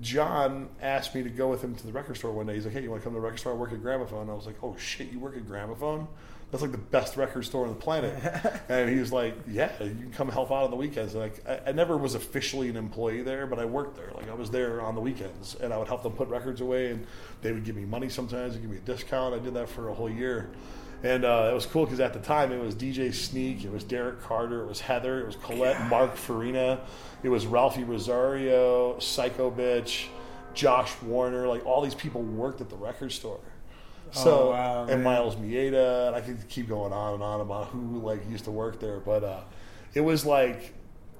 John 0.00 0.68
asked 0.80 1.14
me 1.14 1.24
to 1.24 1.28
go 1.28 1.48
with 1.48 1.62
him 1.62 1.74
to 1.74 1.86
the 1.86 1.92
record 1.92 2.16
store 2.16 2.32
one 2.32 2.46
day. 2.46 2.54
He's 2.54 2.64
like, 2.64 2.72
"Hey, 2.72 2.82
you 2.82 2.90
want 2.90 3.02
to 3.02 3.04
come 3.04 3.12
to 3.12 3.18
the 3.18 3.24
record 3.24 3.40
store? 3.40 3.52
I 3.52 3.56
work 3.56 3.72
at 3.72 3.82
Gramophone." 3.82 4.30
I 4.30 4.32
was 4.32 4.46
like, 4.46 4.56
"Oh 4.62 4.76
shit, 4.78 5.10
you 5.12 5.18
work 5.18 5.36
at 5.36 5.46
Gramophone? 5.46 6.06
That's 6.52 6.62
like 6.62 6.70
the 6.70 6.78
best 6.78 7.16
record 7.16 7.44
store 7.44 7.66
on 7.66 7.70
the 7.70 7.80
planet." 7.80 8.14
and 8.68 8.88
he 8.88 9.00
was 9.00 9.12
like, 9.12 9.34
"Yeah, 9.48 9.72
you 9.82 9.90
can 9.90 10.12
come 10.12 10.28
help 10.28 10.52
out 10.52 10.64
on 10.64 10.70
the 10.70 10.76
weekends." 10.76 11.14
And 11.14 11.22
like, 11.22 11.48
I, 11.48 11.70
I 11.70 11.72
never 11.72 11.96
was 11.96 12.14
officially 12.14 12.68
an 12.68 12.76
employee 12.76 13.22
there, 13.22 13.48
but 13.48 13.58
I 13.58 13.64
worked 13.64 13.96
there. 13.96 14.12
Like, 14.14 14.30
I 14.30 14.34
was 14.34 14.50
there 14.52 14.80
on 14.80 14.94
the 14.94 15.00
weekends, 15.00 15.56
and 15.56 15.72
I 15.72 15.78
would 15.78 15.88
help 15.88 16.04
them 16.04 16.12
put 16.12 16.28
records 16.28 16.60
away, 16.60 16.90
and 16.90 17.04
they 17.42 17.52
would 17.52 17.64
give 17.64 17.74
me 17.74 17.84
money 17.84 18.08
sometimes, 18.08 18.54
and 18.54 18.62
give 18.62 18.70
me 18.70 18.76
a 18.76 18.80
discount. 18.80 19.34
I 19.34 19.40
did 19.40 19.54
that 19.54 19.68
for 19.68 19.88
a 19.88 19.94
whole 19.94 20.10
year. 20.10 20.50
And 21.02 21.24
uh, 21.24 21.48
it 21.50 21.54
was 21.54 21.66
cool 21.66 21.84
because 21.84 22.00
at 22.00 22.12
the 22.14 22.18
time 22.18 22.52
it 22.52 22.60
was 22.60 22.74
DJ 22.74 23.12
Sneak, 23.12 23.64
it 23.64 23.70
was 23.70 23.84
Derek 23.84 24.20
Carter, 24.22 24.62
it 24.62 24.66
was 24.66 24.80
Heather, 24.80 25.20
it 25.20 25.26
was 25.26 25.36
Colette, 25.36 25.88
Mark 25.88 26.16
Farina, 26.16 26.80
it 27.22 27.28
was 27.28 27.46
Ralphie 27.46 27.84
Rosario, 27.84 28.98
Psycho 28.98 29.50
Bitch, 29.50 30.06
Josh 30.54 30.92
Warner. 31.02 31.46
Like 31.46 31.64
all 31.66 31.82
these 31.82 31.94
people 31.94 32.22
worked 32.22 32.60
at 32.60 32.70
the 32.70 32.76
record 32.76 33.12
store. 33.12 33.40
So 34.12 34.48
Oh, 34.48 34.50
wow, 34.50 34.80
and 34.82 35.02
man. 35.02 35.02
Miles 35.02 35.36
Maeda, 35.36 36.06
and 36.08 36.16
I 36.16 36.20
could 36.20 36.48
keep 36.48 36.68
going 36.68 36.92
on 36.92 37.14
and 37.14 37.22
on 37.22 37.40
about 37.40 37.66
who 37.66 37.98
like 38.00 38.28
used 38.30 38.44
to 38.44 38.50
work 38.50 38.80
there, 38.80 39.00
but 39.00 39.22
uh, 39.22 39.40
it 39.94 40.00
was 40.00 40.24
like 40.24 40.72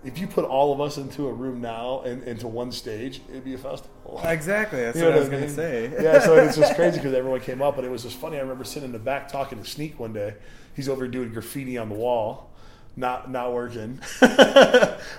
if 0.06 0.18
you 0.18 0.28
put 0.28 0.44
all 0.44 0.72
of 0.72 0.80
us 0.80 0.98
into 0.98 1.26
a 1.26 1.32
room 1.32 1.60
now 1.60 2.00
and 2.02 2.22
into 2.22 2.46
one 2.46 2.70
stage, 2.70 3.20
it'd 3.28 3.44
be 3.44 3.54
a 3.54 3.58
festival. 3.58 4.20
Exactly. 4.24 4.80
That's 4.80 4.96
You 4.96 5.02
know 5.02 5.10
what 5.10 5.16
I 5.16 5.20
was 5.20 5.28
I 5.28 5.32
gonna 5.32 5.48
say. 5.48 5.92
yeah, 6.00 6.20
so 6.20 6.36
it's 6.36 6.56
just 6.56 6.74
crazy 6.76 6.98
because 6.98 7.12
everyone 7.12 7.40
came 7.40 7.60
up, 7.60 7.76
and 7.76 7.84
it 7.84 7.90
was 7.90 8.04
just 8.04 8.16
funny. 8.16 8.36
I 8.36 8.40
remember 8.40 8.62
sitting 8.62 8.86
in 8.86 8.92
the 8.92 9.00
back 9.00 9.28
talking 9.28 9.60
to 9.60 9.68
Sneak 9.68 9.98
one 9.98 10.12
day. 10.12 10.34
He's 10.74 10.88
over 10.88 11.08
doing 11.08 11.32
graffiti 11.32 11.76
on 11.76 11.88
the 11.88 11.96
wall, 11.96 12.50
not 12.94 13.30
not 13.30 13.52
working. 13.52 14.00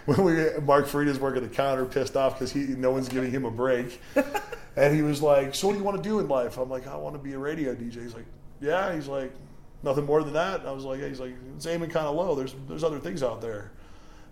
when 0.05 0.23
we 0.23 0.33
Mark 0.61 0.87
Farina's 0.87 1.19
working 1.19 1.43
the 1.43 1.49
counter, 1.49 1.85
pissed 1.85 2.15
off 2.15 2.35
because 2.35 2.53
he 2.53 2.61
no 2.61 2.91
one's 2.91 3.09
giving 3.09 3.29
him 3.29 3.43
a 3.43 3.51
break, 3.51 4.01
and 4.77 4.95
he 4.95 5.01
was 5.01 5.21
like, 5.21 5.53
"So 5.53 5.67
what 5.67 5.73
do 5.73 5.79
you 5.79 5.85
want 5.85 6.01
to 6.01 6.09
do 6.09 6.19
in 6.19 6.29
life?" 6.29 6.57
I'm 6.57 6.69
like, 6.69 6.87
"I 6.87 6.95
want 6.95 7.15
to 7.15 7.19
be 7.19 7.33
a 7.33 7.39
radio 7.39 7.75
DJ." 7.75 8.03
He's 8.03 8.13
like, 8.13 8.25
"Yeah." 8.61 8.95
He's 8.95 9.07
like, 9.07 9.33
"Nothing 9.83 10.05
more 10.05 10.23
than 10.23 10.33
that." 10.33 10.65
I 10.65 10.71
was 10.71 10.85
like, 10.85 11.01
yeah. 11.01 11.09
"He's 11.09 11.19
like, 11.19 11.33
it's 11.57 11.65
aiming 11.65 11.89
kind 11.89 12.07
of 12.07 12.15
low. 12.15 12.35
There's 12.35 12.55
there's 12.69 12.85
other 12.85 12.99
things 12.99 13.21
out 13.21 13.41
there." 13.41 13.71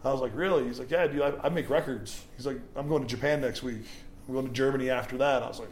I 0.05 0.11
was 0.11 0.21
like, 0.21 0.35
really? 0.35 0.65
He's 0.65 0.79
like, 0.79 0.91
yeah, 0.91 1.07
dude, 1.07 1.21
I, 1.21 1.33
I 1.43 1.49
make 1.49 1.69
records. 1.69 2.23
He's 2.37 2.45
like, 2.45 2.59
I'm 2.75 2.87
going 2.87 3.01
to 3.01 3.07
Japan 3.07 3.41
next 3.41 3.63
week. 3.63 3.83
I'm 4.27 4.33
going 4.33 4.47
to 4.47 4.53
Germany 4.53 4.89
after 4.89 5.17
that. 5.17 5.41
I 5.41 5.47
was 5.47 5.59
like, 5.59 5.69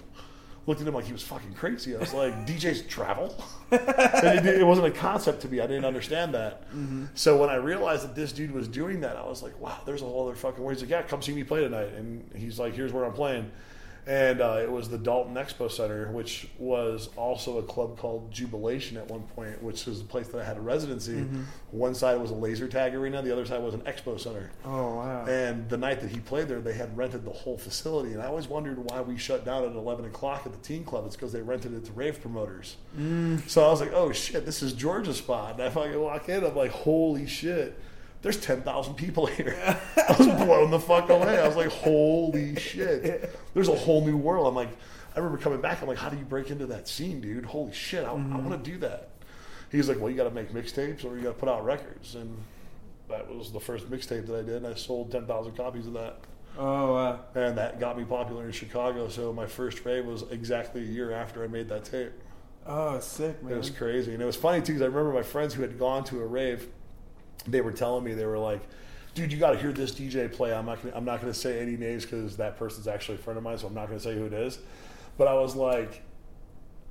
looked 0.66 0.82
at 0.82 0.88
him 0.88 0.94
like 0.94 1.06
he 1.06 1.14
was 1.14 1.22
fucking 1.24 1.54
crazy. 1.54 1.96
I 1.96 2.00
was 2.00 2.14
like, 2.14 2.34
DJs 2.48 2.88
travel? 2.88 3.36
and 3.72 4.48
it, 4.48 4.62
it 4.62 4.66
wasn't 4.66 4.88
a 4.88 4.92
concept 4.92 5.42
to 5.42 5.50
me. 5.50 5.60
I 5.60 5.68
didn't 5.68 5.86
understand 5.86 6.34
that. 6.34 6.64
Mm-hmm. 6.70 7.06
So 7.14 7.38
when 7.38 7.50
I 7.50 7.56
realized 7.56 8.04
that 8.04 8.16
this 8.16 8.32
dude 8.32 8.52
was 8.52 8.68
doing 8.68 9.02
that, 9.02 9.18
I 9.18 9.26
was 9.26 9.44
like, 9.44 9.60
wow, 9.60 9.80
there's 9.86 10.02
a 10.02 10.06
whole 10.06 10.28
other 10.28 10.36
fucking 10.36 10.64
way. 10.64 10.74
He's 10.74 10.82
like, 10.82 10.92
yeah, 10.92 11.02
come 11.04 11.22
see 11.22 11.34
me 11.34 11.44
play 11.44 11.62
tonight. 11.62 11.94
And 11.94 12.30
he's 12.36 12.60
like, 12.60 12.74
here's 12.74 12.92
where 12.92 13.06
I'm 13.06 13.14
playing. 13.14 13.52
And 14.06 14.42
uh, 14.42 14.60
it 14.62 14.70
was 14.70 14.90
the 14.90 14.98
Dolton 14.98 15.36
Expo 15.36 15.72
Center, 15.72 16.12
which 16.12 16.50
was 16.58 17.10
also 17.16 17.58
a 17.60 17.64
club 17.64 17.98
called 17.98 18.32
Jubilation 18.32 18.98
at 18.98 19.08
one 19.10 19.22
point, 19.22 19.64
which 19.64 19.86
was 19.86 20.00
the 20.00 20.06
place 20.06 20.28
that 20.28 20.42
I 20.42 20.44
had 20.44 20.58
a 20.58 20.62
residency. 20.62 21.26
One 21.72 21.96
side 21.96 22.20
was 22.20 22.30
a 22.32 22.36
laser 22.36 22.68
tag 22.68 22.94
arena, 22.96 23.22
the 23.22 23.32
other 23.32 23.46
side 23.46 23.62
was 23.64 23.74
an 23.74 23.82
expo 23.82 24.20
center. 24.20 24.52
Oh 24.66 24.96
wow. 24.96 25.26
And 25.26 25.70
the 25.70 25.78
night 25.78 26.02
that 26.02 26.10
he 26.12 26.20
played 26.20 26.48
there, 26.50 26.60
they 26.60 26.74
had 26.74 26.96
rented 26.98 27.24
the 27.24 27.32
whole 27.32 27.58
facility. 27.58 28.12
And 28.14 28.22
I 28.22 28.26
always 28.26 28.48
wondered 28.48 28.78
why 28.90 29.02
we 29.02 29.18
shut 29.18 29.46
down 29.46 29.64
at 29.64 29.72
11 29.74 30.06
o'clock 30.06 30.44
at 30.46 30.52
the 30.52 30.60
teen 30.60 30.84
club. 30.84 31.06
It's 31.06 31.16
because 31.16 31.32
they 31.32 31.42
rented 31.42 31.74
it 31.74 31.86
to 31.86 31.92
rave 31.94 32.20
promoters. 32.22 32.76
So 33.48 33.66
I 33.66 33.70
was 33.70 33.80
like, 33.80 33.94
oh 33.94 34.12
shit, 34.12 34.46
this 34.46 34.62
is 34.62 34.74
Georgia's 34.74 35.18
spot. 35.18 35.54
And 35.54 35.64
I 35.64 35.70
fucking 35.70 36.00
walk 36.00 36.28
in, 36.28 36.44
I'm 36.44 36.56
like, 36.56 36.72
holy 36.72 37.26
shit. 37.26 37.80
There's 38.24 38.38
10,000 38.38 38.96
people 38.96 39.26
here. 39.28 39.56
I 39.98 40.16
was 40.18 40.28
blown 40.28 40.72
the 40.72 40.80
fuck 40.80 41.10
away. 41.10 41.40
I 41.40 41.46
was 41.46 41.58
like, 41.58 41.70
holy 41.70 42.56
shit. 42.56 43.38
There's 43.54 43.68
a 43.68 43.76
whole 43.76 44.04
new 44.04 44.18
world. 44.18 44.48
I'm 44.48 44.56
like, 44.56 44.70
I 45.16 45.20
remember 45.20 45.38
coming 45.38 45.62
back. 45.62 45.82
I'm 45.82 45.88
like, 45.88 45.98
how 45.98 46.10
do 46.10 46.18
you 46.18 46.24
break 46.24 46.50
into 46.50 46.66
that 46.68 46.88
scene, 46.88 47.22
dude? 47.22 47.46
Holy 47.46 47.74
shit, 47.74 48.06
I, 48.06 48.12
I 48.12 48.16
mm-hmm. 48.16 48.50
want 48.50 48.64
to 48.64 48.72
do 48.72 48.78
that. 48.80 49.10
He's 49.72 49.90
like, 49.90 50.00
well, 50.00 50.10
you 50.10 50.18
got 50.18 50.24
to 50.24 50.32
make 50.32 50.52
mixtapes 50.52 51.06
or 51.06 51.16
you 51.18 51.24
got 51.24 51.34
to 51.34 51.40
put 51.40 51.50
out 51.50 51.66
records. 51.66 52.16
And 52.16 52.36
that 53.10 53.28
was 53.28 53.52
the 53.52 53.60
first 53.60 53.92
mixtape 53.92 54.26
that 54.28 54.36
I 54.36 54.42
did. 54.42 54.64
And 54.64 54.68
I 54.68 54.74
sold 54.74 55.12
10,000 55.12 55.56
copies 55.56 55.86
of 55.86 55.94
that. 55.94 56.20
Oh 56.58 56.94
wow. 56.94 57.20
And 57.36 57.58
that 57.58 57.80
got 57.80 57.98
me 57.98 58.06
popular 58.06 58.46
in 58.46 58.52
Chicago. 58.52 59.10
So 59.10 59.34
my 59.34 59.48
first 59.48 59.84
rave 59.86 60.06
was 60.06 60.24
exactly 60.30 60.82
a 60.82 60.86
year 60.86 61.12
after 61.12 61.44
I 61.44 61.48
made 61.48 61.68
that 61.70 61.84
tape. 61.86 62.12
Oh 62.66 63.00
sick 63.00 63.38
It 63.42 63.44
man. 63.44 63.58
was 63.58 63.70
crazy. 63.70 64.14
And 64.14 64.22
it 64.22 64.26
was 64.26 64.36
funny 64.36 64.62
too 64.62 64.74
because 64.74 64.84
I 64.84 64.86
remember 64.86 65.14
my 65.14 65.24
friends 65.24 65.54
who 65.54 65.64
had 65.64 65.80
gone 65.80 66.04
to 66.06 66.22
a 66.22 66.26
rave, 66.26 66.68
they 67.48 67.62
were 67.62 67.72
telling 67.72 68.04
me, 68.04 68.14
they 68.14 68.26
were 68.26 68.40
like, 68.40 68.62
dude, 69.14 69.32
you 69.32 69.38
got 69.38 69.52
to 69.52 69.60
hear 69.60 69.72
this 69.72 69.92
DJ 69.92 70.32
play. 70.32 70.54
I'm 70.54 70.66
not 70.66 70.82
gonna, 70.82 70.96
I'm 70.96 71.06
not 71.06 71.22
going 71.22 71.32
to 71.32 71.38
say 71.40 71.60
any 71.60 71.78
names 71.78 72.04
because 72.04 72.38
that 72.38 72.58
person's 72.58 72.88
actually 72.88 73.16
a 73.16 73.22
friend 73.22 73.38
of 73.38 73.44
mine, 73.44 73.58
so 73.58 73.68
I'm 73.68 73.74
not 73.74 73.88
going 73.88 74.00
to 74.00 74.04
say 74.04 74.16
who 74.16 74.26
it 74.26 74.34
is. 74.34 74.60
But 75.18 75.28
I 75.28 75.36
was 75.36 75.56
like, 75.56 76.02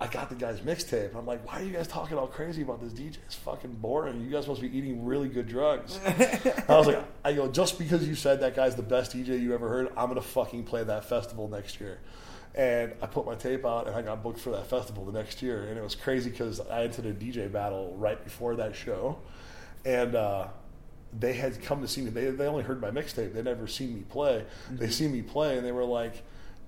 I 0.02 0.08
got 0.08 0.28
the 0.28 0.34
guy's 0.34 0.58
mixtape. 0.58 1.14
I'm 1.14 1.26
like, 1.26 1.46
why 1.46 1.60
are 1.60 1.62
you 1.62 1.72
guys 1.72 1.86
talking 1.86 2.18
all 2.18 2.26
crazy 2.26 2.62
about 2.62 2.80
this 2.80 2.92
DJ? 2.92 3.18
It's 3.24 3.36
fucking 3.36 3.74
boring. 3.74 4.20
You 4.20 4.30
guys 4.30 4.48
must 4.48 4.60
be 4.60 4.76
eating 4.76 5.04
really 5.04 5.28
good 5.28 5.46
drugs. 5.46 6.00
I 6.06 6.64
was 6.68 6.88
like, 6.88 7.04
I 7.24 7.32
go, 7.32 7.46
just 7.48 7.78
because 7.78 8.06
you 8.06 8.16
said 8.16 8.40
that 8.40 8.56
guy's 8.56 8.74
the 8.74 8.82
best 8.82 9.16
DJ 9.16 9.40
you 9.40 9.54
ever 9.54 9.68
heard, 9.68 9.88
I'm 9.96 10.08
gonna 10.08 10.20
fucking 10.20 10.64
play 10.64 10.82
that 10.82 11.04
festival 11.04 11.46
next 11.46 11.80
year. 11.80 12.00
And 12.56 12.94
I 13.00 13.06
put 13.06 13.24
my 13.24 13.36
tape 13.36 13.64
out, 13.64 13.86
and 13.86 13.94
I 13.94 14.02
got 14.02 14.24
booked 14.24 14.40
for 14.40 14.50
that 14.50 14.66
festival 14.66 15.04
the 15.04 15.12
next 15.12 15.40
year. 15.40 15.68
And 15.68 15.78
it 15.78 15.82
was 15.82 15.94
crazy 15.94 16.30
because 16.30 16.58
I 16.60 16.82
entered 16.82 17.06
a 17.06 17.14
DJ 17.14 17.50
battle 17.50 17.94
right 17.96 18.22
before 18.24 18.56
that 18.56 18.74
show, 18.74 19.18
and 19.84 20.14
uh, 20.14 20.48
they 21.18 21.32
had 21.34 21.62
come 21.62 21.82
to 21.82 21.88
see 21.88 22.02
me. 22.02 22.10
They 22.10 22.30
they 22.30 22.46
only 22.46 22.62
heard 22.62 22.80
my 22.80 22.90
mixtape. 22.90 23.34
They 23.34 23.42
never 23.42 23.66
seen 23.66 23.94
me 23.94 24.02
play. 24.02 24.44
They 24.70 24.90
seen 24.90 25.12
me 25.12 25.22
play, 25.22 25.56
and 25.56 25.66
they 25.66 25.72
were 25.72 25.84
like, 25.84 26.22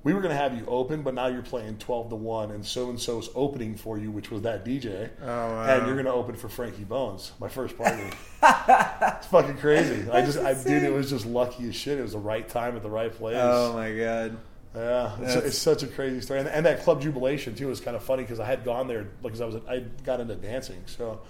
we 0.05 0.12
were 0.12 0.21
going 0.21 0.37
to 0.37 0.41
have 0.41 0.55
you 0.55 0.67
open, 0.67 1.03
but 1.03 1.15
now 1.15 1.29
you're 1.29 1.43
playing 1.43 1.79
12 1.79 2.11
to 2.11 2.15
1, 2.15 2.51
and 2.51 2.65
so 2.65 2.91
and 2.91 3.01
so's 3.01 3.31
opening 3.35 3.75
for 3.75 3.97
you, 3.97 4.11
which 4.11 4.31
was 4.31 4.43
that 4.43 4.62
DJ. 4.62 5.09
Oh, 5.23 5.27
wow. 5.27 5.62
And 5.65 5.87
you're 5.87 5.95
going 5.95 6.05
to 6.05 6.12
open 6.12 6.37
for 6.37 6.51
Frankie 6.51 6.85
Bones, 6.85 7.33
my 7.41 7.49
first 7.49 7.77
party. 7.79 8.03
it's 8.43 9.27
fucking 9.29 9.57
crazy. 9.57 10.09
I 10.11 10.21
just, 10.21 10.39
I, 10.39 10.53
dude, 10.53 10.83
it 10.83 10.93
was 10.93 11.09
just 11.09 11.25
lucky 11.25 11.67
as 11.69 11.75
shit. 11.75 11.99
It 11.99 12.03
was 12.03 12.12
the 12.12 12.19
right 12.19 12.47
time 12.47 12.77
at 12.77 12.83
the 12.83 12.91
right 12.91 13.12
place. 13.12 13.39
Oh 13.39 13.73
my 13.73 13.97
god. 13.97 14.37
Yeah, 14.77 15.17
it's, 15.21 15.35
it's 15.37 15.59
such 15.59 15.85
a 15.85 15.87
crazy 15.87 16.21
story, 16.21 16.41
and, 16.41 16.49
and 16.49 16.67
that 16.67 16.83
club 16.83 17.01
jubilation 17.01 17.55
too 17.55 17.69
was 17.69 17.81
kind 17.81 17.97
of 17.97 18.03
funny 18.03 18.25
because 18.25 18.41
I 18.41 18.45
had 18.45 18.65
gone 18.65 18.89
there 18.89 19.05
because 19.23 19.41
I 19.41 19.47
was 19.47 19.55
I 19.69 19.85
got 20.05 20.19
into 20.19 20.35
dancing, 20.35 20.83
so 20.87 21.21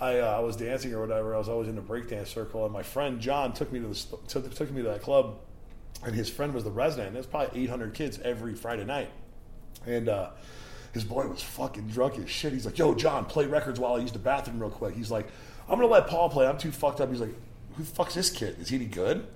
I, 0.00 0.18
uh, 0.20 0.36
I 0.36 0.40
was 0.40 0.56
dancing 0.56 0.92
or 0.94 1.00
whatever. 1.00 1.34
I 1.34 1.38
was 1.38 1.48
always 1.48 1.68
in 1.68 1.74
the 1.74 1.82
breakdance 1.82 2.28
circle, 2.28 2.64
and 2.64 2.72
my 2.72 2.82
friend 2.82 3.20
John 3.20 3.52
took 3.52 3.72
me 3.72 3.80
to 3.80 3.88
the 3.88 4.48
took, 4.48 4.70
me 4.70 4.82
to 4.82 4.88
that 4.88 5.02
club, 5.02 5.38
and 6.04 6.14
his 6.14 6.30
friend 6.30 6.54
was 6.54 6.64
the 6.64 6.70
resident. 6.70 7.08
And 7.08 7.16
there's 7.16 7.26
probably 7.26 7.62
800 7.64 7.94
kids 7.94 8.18
every 8.20 8.54
Friday 8.54 8.84
night, 8.84 9.10
and 9.86 10.08
uh, 10.08 10.30
his 10.92 11.04
boy 11.04 11.26
was 11.26 11.42
fucking 11.42 11.88
drunk 11.88 12.18
as 12.18 12.30
shit. 12.30 12.52
He's 12.52 12.64
like, 12.64 12.78
"Yo, 12.78 12.94
John, 12.94 13.24
play 13.24 13.46
records 13.46 13.80
while 13.80 13.94
I 13.94 13.98
use 13.98 14.12
the 14.12 14.20
bathroom 14.20 14.60
real 14.60 14.70
quick." 14.70 14.94
He's 14.94 15.10
like, 15.10 15.26
"I'm 15.68 15.76
gonna 15.76 15.88
let 15.88 16.06
Paul 16.06 16.30
play. 16.30 16.46
I'm 16.46 16.58
too 16.58 16.70
fucked 16.70 17.00
up." 17.00 17.10
He's 17.10 17.20
like, 17.20 17.34
"Who 17.74 17.82
the 17.82 17.90
fuck's 17.90 18.14
this 18.14 18.30
kid? 18.30 18.56
Is 18.60 18.68
he 18.68 18.76
any 18.76 18.86
good?" 18.86 19.26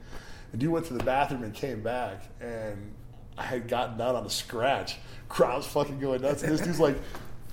The 0.53 0.59
dude 0.59 0.71
went 0.71 0.87
to 0.87 0.95
the 0.95 1.03
bathroom 1.03 1.43
and 1.43 1.53
came 1.53 1.83
back, 1.83 2.23
and 2.41 2.93
I 3.37 3.43
had 3.43 3.67
gotten 3.67 3.99
down 3.99 4.15
on 4.15 4.25
a 4.25 4.31
scratch. 4.31 4.99
Crowd's 5.29 5.67
fucking 5.67 5.99
going 5.99 6.21
nuts, 6.21 6.43
and 6.43 6.53
this 6.53 6.61
dude's 6.61 6.79
like, 6.79 6.97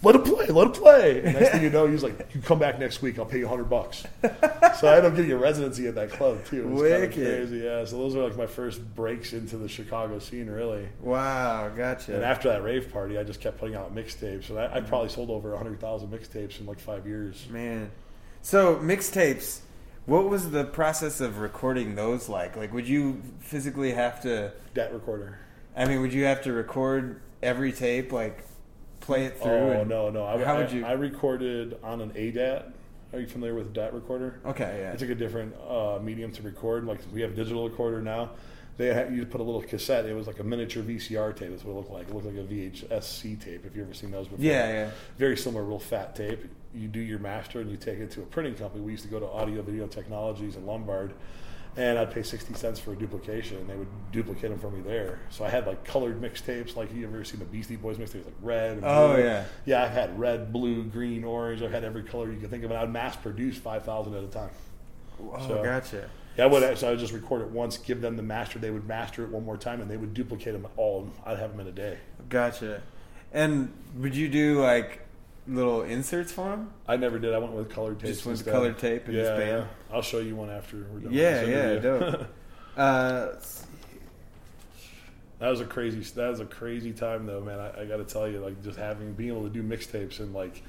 "Let 0.01 0.15
him 0.15 0.23
play, 0.23 0.47
let 0.47 0.67
him 0.67 0.73
play." 0.73 1.21
And 1.23 1.33
next 1.39 1.49
thing 1.51 1.61
you 1.63 1.69
know, 1.69 1.87
he's 1.87 2.03
like, 2.03 2.33
"You 2.33 2.41
come 2.41 2.59
back 2.59 2.79
next 2.79 3.01
week, 3.01 3.19
I'll 3.19 3.25
pay 3.25 3.39
you 3.39 3.47
hundred 3.47 3.69
bucks." 3.69 4.05
so 4.21 4.87
I 4.87 4.95
ended 4.97 5.05
up 5.05 5.15
getting 5.15 5.31
a 5.31 5.37
residency 5.37 5.87
at 5.87 5.95
that 5.95 6.11
club 6.11 6.45
too. 6.45 6.61
It 6.61 6.69
was 6.69 6.81
Wicked. 6.81 7.13
crazy, 7.13 7.57
yeah. 7.57 7.85
So 7.85 7.97
those 7.97 8.15
are 8.15 8.23
like 8.23 8.37
my 8.37 8.47
first 8.47 8.81
breaks 8.95 9.33
into 9.33 9.57
the 9.57 9.67
Chicago 9.67 10.19
scene, 10.19 10.47
really. 10.49 10.87
Wow, 11.01 11.69
gotcha. 11.69 12.15
And 12.15 12.23
after 12.23 12.49
that 12.49 12.63
rave 12.63 12.91
party, 12.91 13.17
I 13.17 13.23
just 13.23 13.41
kept 13.41 13.57
putting 13.59 13.75
out 13.75 13.93
mixtapes, 13.93 14.49
and 14.49 14.59
I, 14.59 14.75
I 14.77 14.81
probably 14.81 15.09
sold 15.09 15.29
over 15.29 15.55
hundred 15.55 15.79
thousand 15.79 16.09
mixtapes 16.09 16.59
in 16.59 16.65
like 16.65 16.79
five 16.79 17.05
years. 17.05 17.47
Man. 17.49 17.91
So 18.41 18.77
mixtapes, 18.77 19.59
what 20.05 20.29
was 20.29 20.51
the 20.51 20.63
process 20.63 21.19
of 21.19 21.39
recording 21.39 21.95
those 21.95 22.29
like? 22.29 22.55
Like 22.55 22.73
would 22.73 22.87
you 22.87 23.21
physically 23.39 23.91
have 23.91 24.21
to 24.21 24.53
Dat 24.73 24.93
recorder. 24.93 25.39
I 25.75 25.85
mean, 25.85 26.01
would 26.01 26.13
you 26.13 26.25
have 26.25 26.41
to 26.43 26.53
record 26.53 27.21
every 27.41 27.71
tape, 27.71 28.11
like 28.11 28.43
play 28.99 29.25
it 29.25 29.37
through? 29.37 29.49
Oh 29.51 29.83
no, 29.83 30.09
no. 30.09 30.25
I, 30.25 30.43
How 30.43 30.55
I, 30.55 30.59
would 30.59 30.71
you? 30.71 30.85
I 30.85 30.93
recorded 30.93 31.77
on 31.83 32.01
an 32.01 32.11
ADAT. 32.11 32.71
Are 33.11 33.19
you 33.19 33.27
familiar 33.27 33.55
with 33.55 33.67
a 33.67 33.71
DAT 33.71 33.93
recorder? 33.93 34.39
okay, 34.45 34.79
yeah. 34.81 34.91
It's 34.91 35.01
like 35.01 35.11
a 35.11 35.15
different 35.15 35.55
uh, 35.67 35.99
medium 36.01 36.31
to 36.33 36.43
record. 36.43 36.85
Like 36.85 36.99
we 37.11 37.21
have 37.21 37.35
digital 37.35 37.67
recorder 37.67 38.01
now. 38.01 38.31
They 38.77 38.93
had, 38.93 39.13
you 39.13 39.25
put 39.25 39.41
a 39.41 39.43
little 39.43 39.61
cassette. 39.61 40.05
It 40.05 40.13
was 40.13 40.25
like 40.25 40.39
a 40.39 40.43
miniature 40.43 40.81
VCR 40.81 41.35
tape. 41.35 41.49
That's 41.49 41.65
what 41.65 41.73
it 41.73 41.75
looked 41.75 41.91
like. 41.91 42.07
It 42.07 42.13
looked 42.13 42.27
like 42.27 42.35
a 42.35 42.47
VHS-C 42.47 43.35
tape. 43.35 43.65
If 43.65 43.75
you've 43.75 43.85
ever 43.85 43.93
seen 43.93 44.09
those 44.09 44.29
before. 44.29 44.45
yeah, 44.45 44.69
yeah. 44.69 44.91
Very 45.17 45.35
similar, 45.35 45.65
real 45.65 45.79
fat 45.79 46.15
tape. 46.15 46.45
You 46.73 46.87
do 46.87 47.01
your 47.01 47.19
master 47.19 47.59
and 47.59 47.69
you 47.69 47.75
take 47.75 47.99
it 47.99 48.09
to 48.11 48.21
a 48.21 48.25
printing 48.25 48.55
company. 48.55 48.81
We 48.81 48.91
used 48.93 49.03
to 49.03 49.09
go 49.09 49.19
to 49.19 49.27
Audio 49.27 49.63
Video 49.63 49.85
Technologies 49.85 50.55
in 50.55 50.65
Lombard, 50.65 51.11
and 51.79 51.97
I'd 51.97 52.11
pay 52.11 52.23
sixty 52.23 52.53
cents 52.53 52.79
for 52.79 52.91
a 52.91 52.95
duplication, 52.95 53.57
and 53.57 53.69
they 53.69 53.75
would 53.75 53.87
duplicate 54.11 54.49
them 54.49 54.59
for 54.59 54.69
me 54.69 54.81
there. 54.81 55.19
So 55.29 55.45
I 55.45 55.49
had 55.49 55.65
like 55.65 55.83
colored 55.85 56.21
mixtapes, 56.21 56.75
like 56.75 56.93
you 56.93 57.07
ever 57.07 57.23
seen 57.23 57.39
the 57.39 57.45
Beastie 57.45 57.77
Boys 57.77 57.97
mixtapes, 57.97 58.25
like 58.25 58.33
red. 58.41 58.77
And 58.77 58.85
Oh, 58.85 59.15
yeah. 59.17 59.45
yeah. 59.65 59.83
I've 59.85 59.91
had 59.91 60.19
red, 60.19 60.51
blue, 60.51 60.83
green, 60.83 61.23
orange. 61.23 61.61
I've 61.61 61.71
had 61.71 61.83
every 61.85 62.03
color 62.03 62.31
you 62.31 62.39
could 62.39 62.49
think 62.49 62.63
of, 62.65 62.71
and 62.71 62.79
I'd 62.79 62.91
mass 62.91 63.15
produce 63.15 63.57
five 63.57 63.85
thousand 63.85 64.13
at 64.15 64.23
a 64.23 64.27
time. 64.27 64.49
Oh, 65.21 65.47
So- 65.47 65.63
gotcha. 65.63 66.09
Yeah, 66.37 66.43
I 66.45 66.47
would. 66.47 66.77
So 66.77 66.87
I 66.87 66.91
would 66.91 66.99
just 66.99 67.11
record 67.11 67.41
it 67.41 67.49
once, 67.49 67.77
give 67.77 68.01
them 68.01 68.15
the 68.15 68.23
master. 68.23 68.59
They 68.59 68.71
would 68.71 68.87
master 68.87 69.23
it 69.23 69.29
one 69.29 69.43
more 69.43 69.57
time, 69.57 69.81
and 69.81 69.89
they 69.89 69.97
would 69.97 70.13
duplicate 70.13 70.53
them 70.53 70.67
all. 70.77 71.09
I'd 71.25 71.37
have 71.39 71.51
them 71.51 71.59
in 71.59 71.67
a 71.67 71.71
day. 71.71 71.97
Gotcha. 72.29 72.81
And 73.33 73.73
would 73.97 74.15
you 74.15 74.27
do 74.29 74.61
like 74.61 75.01
little 75.49 75.81
inserts 75.81 76.31
for 76.31 76.49
them? 76.49 76.71
I 76.87 76.95
never 76.95 77.19
did. 77.19 77.33
I 77.33 77.39
went 77.39 77.53
with 77.53 77.69
colored 77.69 77.99
tape. 77.99 78.09
Just 78.09 78.25
went 78.25 78.37
with 78.37 78.47
colored 78.47 78.77
tape 78.77 79.07
and 79.07 79.15
yeah, 79.15 79.23
just 79.23 79.37
bam? 79.37 79.59
yeah. 79.59 79.95
I'll 79.95 80.01
show 80.01 80.19
you 80.19 80.35
one 80.35 80.49
after 80.49 80.77
we're 80.91 80.99
done. 80.99 81.13
Yeah, 81.13 81.43
yeah, 81.43 81.75
dope. 81.75 82.27
Uh, 82.77 83.35
that 85.39 85.49
was 85.49 85.59
a 85.59 85.65
crazy. 85.65 85.99
That 86.15 86.29
was 86.29 86.39
a 86.39 86.45
crazy 86.45 86.93
time, 86.93 87.25
though, 87.25 87.41
man. 87.41 87.59
I, 87.59 87.81
I 87.81 87.85
got 87.85 87.97
to 87.97 88.05
tell 88.05 88.25
you, 88.25 88.39
like, 88.39 88.63
just 88.63 88.77
having 88.77 89.13
being 89.13 89.31
able 89.31 89.43
to 89.43 89.49
do 89.49 89.63
mixtapes 89.63 90.19
and 90.19 90.33
like 90.33 90.63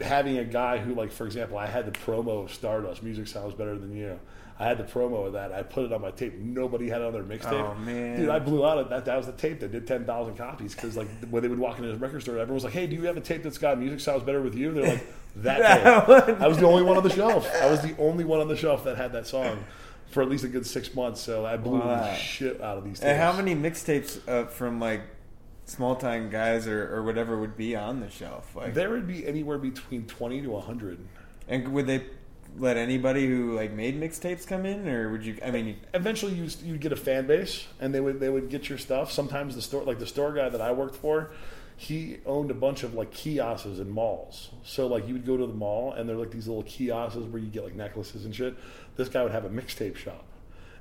having 0.00 0.38
a 0.38 0.44
guy 0.44 0.78
who, 0.78 0.94
like, 0.94 1.12
for 1.12 1.26
example, 1.26 1.58
I 1.58 1.66
had 1.66 1.84
the 1.84 1.92
promo 1.92 2.44
of 2.44 2.54
Stardust. 2.54 3.02
Music 3.02 3.26
sounds 3.26 3.52
better 3.52 3.76
than 3.76 3.94
you. 3.94 4.18
I 4.60 4.64
had 4.68 4.76
the 4.76 4.84
promo 4.84 5.26
of 5.26 5.32
that. 5.32 5.52
I 5.52 5.62
put 5.62 5.86
it 5.86 5.92
on 5.92 6.02
my 6.02 6.10
tape. 6.10 6.34
Nobody 6.38 6.88
had 6.90 7.00
it 7.00 7.06
on 7.06 7.12
their 7.14 7.22
mixtape. 7.24 7.52
Oh, 7.52 7.74
man. 7.76 8.20
dude! 8.20 8.28
I 8.28 8.38
blew 8.38 8.66
out 8.66 8.76
of 8.76 8.90
that. 8.90 9.06
That 9.06 9.16
was 9.16 9.24
the 9.24 9.32
tape 9.32 9.58
that 9.60 9.72
did 9.72 9.86
ten 9.86 10.04
thousand 10.04 10.36
copies 10.36 10.74
because, 10.74 10.96
like, 10.98 11.08
when 11.30 11.42
they 11.42 11.48
would 11.48 11.58
walk 11.58 11.78
into 11.78 11.88
the 11.90 11.96
record 11.96 12.20
store, 12.20 12.34
everyone 12.34 12.54
was 12.56 12.64
like, 12.64 12.74
"Hey, 12.74 12.86
do 12.86 12.94
you 12.94 13.04
have 13.04 13.16
a 13.16 13.20
tape 13.22 13.42
that's 13.42 13.56
got 13.58 13.78
music 13.78 14.00
sounds 14.00 14.22
better 14.22 14.42
with 14.42 14.54
you?" 14.54 14.72
They're 14.74 14.86
like, 14.92 15.06
"That, 15.36 15.58
That 16.06 16.26
tape." 16.26 16.40
I 16.42 16.46
was 16.46 16.58
the 16.58 16.66
only 16.66 16.82
one 16.82 16.98
on 16.98 17.02
the 17.02 17.08
shelf. 17.10 17.50
I 17.62 17.70
was 17.70 17.80
the 17.80 17.96
only 17.98 18.24
one 18.24 18.40
on 18.40 18.48
the 18.48 18.56
shelf 18.56 18.84
that 18.84 18.98
had 18.98 19.12
that 19.14 19.26
song 19.26 19.64
for 20.10 20.22
at 20.22 20.28
least 20.28 20.44
a 20.44 20.48
good 20.48 20.66
six 20.66 20.94
months. 20.94 21.20
So 21.22 21.46
I 21.46 21.56
blew 21.56 21.78
Wow. 21.78 21.86
the 22.02 22.14
shit 22.16 22.60
out 22.60 22.76
of 22.76 22.84
these. 22.84 22.98
Tapes. 23.00 23.06
and 23.08 23.18
how 23.18 23.32
many 23.32 23.54
mixtapes 23.54 24.20
uh, 24.28 24.44
from 24.46 24.78
like 24.78 25.00
small 25.64 25.94
time 25.96 26.28
guys 26.28 26.66
or, 26.66 26.94
or 26.94 27.02
whatever 27.04 27.38
would 27.38 27.56
be 27.56 27.76
on 27.76 28.00
the 28.00 28.10
shelf? 28.10 28.54
Like, 28.54 28.74
There 28.74 28.90
would 28.90 29.06
be 29.06 29.26
anywhere 29.26 29.56
between 29.56 30.04
twenty 30.06 30.42
to 30.42 30.58
hundred. 30.60 30.98
and 31.48 31.68
would 31.68 31.86
they 31.86 32.04
let 32.58 32.76
anybody 32.76 33.26
who 33.26 33.54
like 33.56 33.72
made 33.72 34.00
mixtapes 34.00 34.46
come 34.46 34.66
in, 34.66 34.88
or 34.88 35.10
would 35.10 35.24
you? 35.24 35.38
I 35.44 35.50
mean, 35.50 35.76
Eventually, 35.94 36.32
you 36.34 36.48
you'd 36.64 36.80
get 36.80 36.92
a 36.92 36.96
fan 36.96 37.26
base, 37.26 37.66
and 37.80 37.94
they 37.94 38.00
would 38.00 38.20
they 38.20 38.28
would 38.28 38.48
get 38.50 38.68
your 38.68 38.78
stuff. 38.78 39.12
Sometimes 39.12 39.54
the 39.54 39.62
store, 39.62 39.84
like 39.84 39.98
the 39.98 40.06
store 40.06 40.32
guy 40.32 40.48
that 40.48 40.60
I 40.60 40.72
worked 40.72 40.96
for, 40.96 41.30
he 41.76 42.18
owned 42.26 42.50
a 42.50 42.54
bunch 42.54 42.82
of 42.82 42.94
like 42.94 43.10
kiosks 43.10 43.78
in 43.78 43.90
malls. 43.90 44.50
So 44.64 44.86
like 44.86 45.06
you 45.06 45.14
would 45.14 45.26
go 45.26 45.36
to 45.36 45.46
the 45.46 45.54
mall, 45.54 45.92
and 45.92 46.08
they're 46.08 46.16
like 46.16 46.30
these 46.30 46.48
little 46.48 46.64
kiosks 46.64 47.16
where 47.16 47.40
you 47.40 47.48
get 47.48 47.64
like 47.64 47.74
necklaces 47.74 48.24
and 48.24 48.34
shit. 48.34 48.56
This 48.96 49.08
guy 49.08 49.22
would 49.22 49.32
have 49.32 49.44
a 49.44 49.50
mixtape 49.50 49.96
shop. 49.96 50.24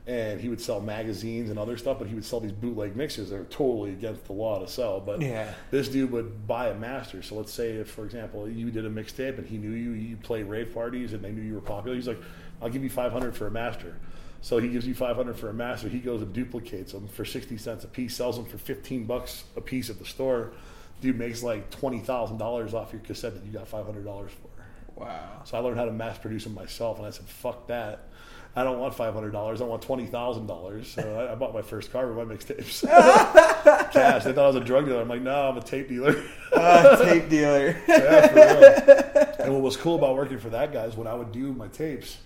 And 0.07 0.41
he 0.41 0.49
would 0.49 0.59
sell 0.59 0.81
magazines 0.81 1.51
and 1.51 1.59
other 1.59 1.77
stuff, 1.77 1.99
but 1.99 2.07
he 2.07 2.15
would 2.15 2.25
sell 2.25 2.39
these 2.39 2.51
bootleg 2.51 2.95
mixes. 2.95 3.29
that 3.29 3.35
are 3.35 3.43
totally 3.45 3.91
against 3.91 4.25
the 4.25 4.33
law 4.33 4.57
to 4.59 4.67
sell. 4.67 4.99
But 4.99 5.21
Yeah. 5.21 5.53
this 5.69 5.87
dude 5.87 6.11
would 6.11 6.47
buy 6.47 6.69
a 6.69 6.73
master. 6.75 7.21
So 7.21 7.35
let's 7.35 7.53
say, 7.53 7.73
if, 7.73 7.91
for 7.91 8.05
example, 8.05 8.49
you 8.49 8.71
did 8.71 8.85
a 8.85 8.89
mixtape 8.89 9.37
and 9.37 9.45
he 9.47 9.57
knew 9.57 9.69
you, 9.71 9.91
you 9.91 10.17
play 10.17 10.41
rave 10.41 10.73
parties, 10.73 11.13
and 11.13 11.23
they 11.23 11.31
knew 11.31 11.43
you 11.43 11.53
were 11.53 11.61
popular. 11.61 11.95
He's 11.95 12.07
like, 12.07 12.19
"I'll 12.61 12.69
give 12.69 12.83
you 12.83 12.89
five 12.89 13.11
hundred 13.11 13.35
for 13.35 13.45
a 13.45 13.51
master." 13.51 13.95
So 14.41 14.57
he 14.57 14.69
gives 14.69 14.87
you 14.87 14.95
five 14.95 15.15
hundred 15.15 15.37
for 15.37 15.49
a 15.49 15.53
master. 15.53 15.89
He 15.89 15.99
goes 15.99 16.21
and 16.23 16.33
duplicates 16.33 16.93
them 16.93 17.07
for 17.07 17.23
sixty 17.25 17.57
cents 17.57 17.83
a 17.83 17.87
piece, 17.87 18.15
sells 18.15 18.37
them 18.37 18.45
for 18.45 18.57
fifteen 18.57 19.03
bucks 19.05 19.43
a 19.57 19.61
piece 19.61 19.89
at 19.91 19.99
the 19.99 20.05
store. 20.05 20.53
Dude 21.01 21.19
makes 21.19 21.43
like 21.43 21.69
twenty 21.69 21.99
thousand 21.99 22.37
dollars 22.37 22.73
off 22.73 22.91
your 22.93 23.01
cassette 23.01 23.35
that 23.35 23.45
you 23.45 23.51
got 23.51 23.67
five 23.67 23.85
hundred 23.85 24.05
dollars 24.05 24.31
for. 24.31 25.01
wow. 25.03 25.41
So 25.43 25.57
I 25.57 25.59
learned 25.61 25.77
how 25.77 25.85
to 25.85 25.91
mass 25.91 26.17
produce 26.17 26.45
them 26.45 26.55
myself, 26.55 26.97
and 26.97 27.05
I 27.05 27.11
said, 27.11 27.25
"Fuck 27.27 27.67
that." 27.67 28.07
I 28.55 28.63
don't 28.63 28.79
want 28.79 28.95
five 28.95 29.13
hundred 29.13 29.31
dollars. 29.31 29.61
I 29.61 29.65
want 29.65 29.81
twenty 29.81 30.05
thousand 30.05 30.47
dollars. 30.47 30.89
So 30.91 31.19
I, 31.19 31.31
I 31.31 31.35
bought 31.35 31.53
my 31.53 31.61
first 31.61 31.91
car 31.91 32.11
with 32.11 32.27
my 32.27 32.35
mixtapes. 32.35 32.81
Cash. 33.93 34.23
They 34.23 34.33
thought 34.33 34.43
I 34.43 34.47
was 34.47 34.55
a 34.55 34.59
drug 34.61 34.85
dealer. 34.85 35.01
I'm 35.01 35.07
like, 35.07 35.21
no, 35.21 35.49
I'm 35.49 35.57
a 35.57 35.61
tape 35.61 35.87
dealer. 35.87 36.15
Uh, 36.51 36.95
tape 37.03 37.29
dealer. 37.29 37.77
Yeah, 37.87 38.27
for 38.27 38.35
real. 38.35 39.35
And 39.45 39.53
what 39.53 39.61
was 39.61 39.77
cool 39.77 39.95
about 39.95 40.15
working 40.15 40.39
for 40.39 40.49
that 40.49 40.73
guy 40.73 40.85
is 40.85 40.95
when 40.97 41.07
I 41.07 41.13
would 41.13 41.31
do 41.31 41.53
my 41.53 41.67
tapes, 41.67 42.17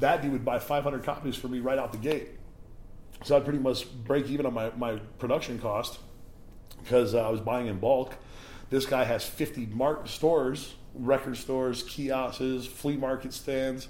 that 0.00 0.22
dude 0.22 0.32
would 0.32 0.44
buy 0.44 0.58
500 0.58 1.02
copies 1.02 1.36
for 1.36 1.48
me 1.48 1.60
right 1.60 1.78
out 1.78 1.92
the 1.92 1.98
gate. 1.98 2.28
So 3.24 3.36
I'd 3.36 3.44
pretty 3.44 3.58
much 3.60 3.90
break 4.04 4.28
even 4.28 4.46
on 4.46 4.54
my, 4.54 4.70
my 4.76 4.96
production 5.18 5.58
cost 5.58 5.98
because 6.82 7.14
uh, 7.14 7.26
I 7.26 7.30
was 7.30 7.40
buying 7.40 7.66
in 7.66 7.78
bulk. 7.78 8.14
This 8.70 8.86
guy 8.86 9.04
has 9.04 9.24
50 9.24 9.66
mark 9.66 10.08
stores, 10.08 10.74
record 10.94 11.36
stores, 11.36 11.82
kiosks, 11.82 12.66
flea 12.66 12.96
market 12.96 13.32
stands. 13.32 13.88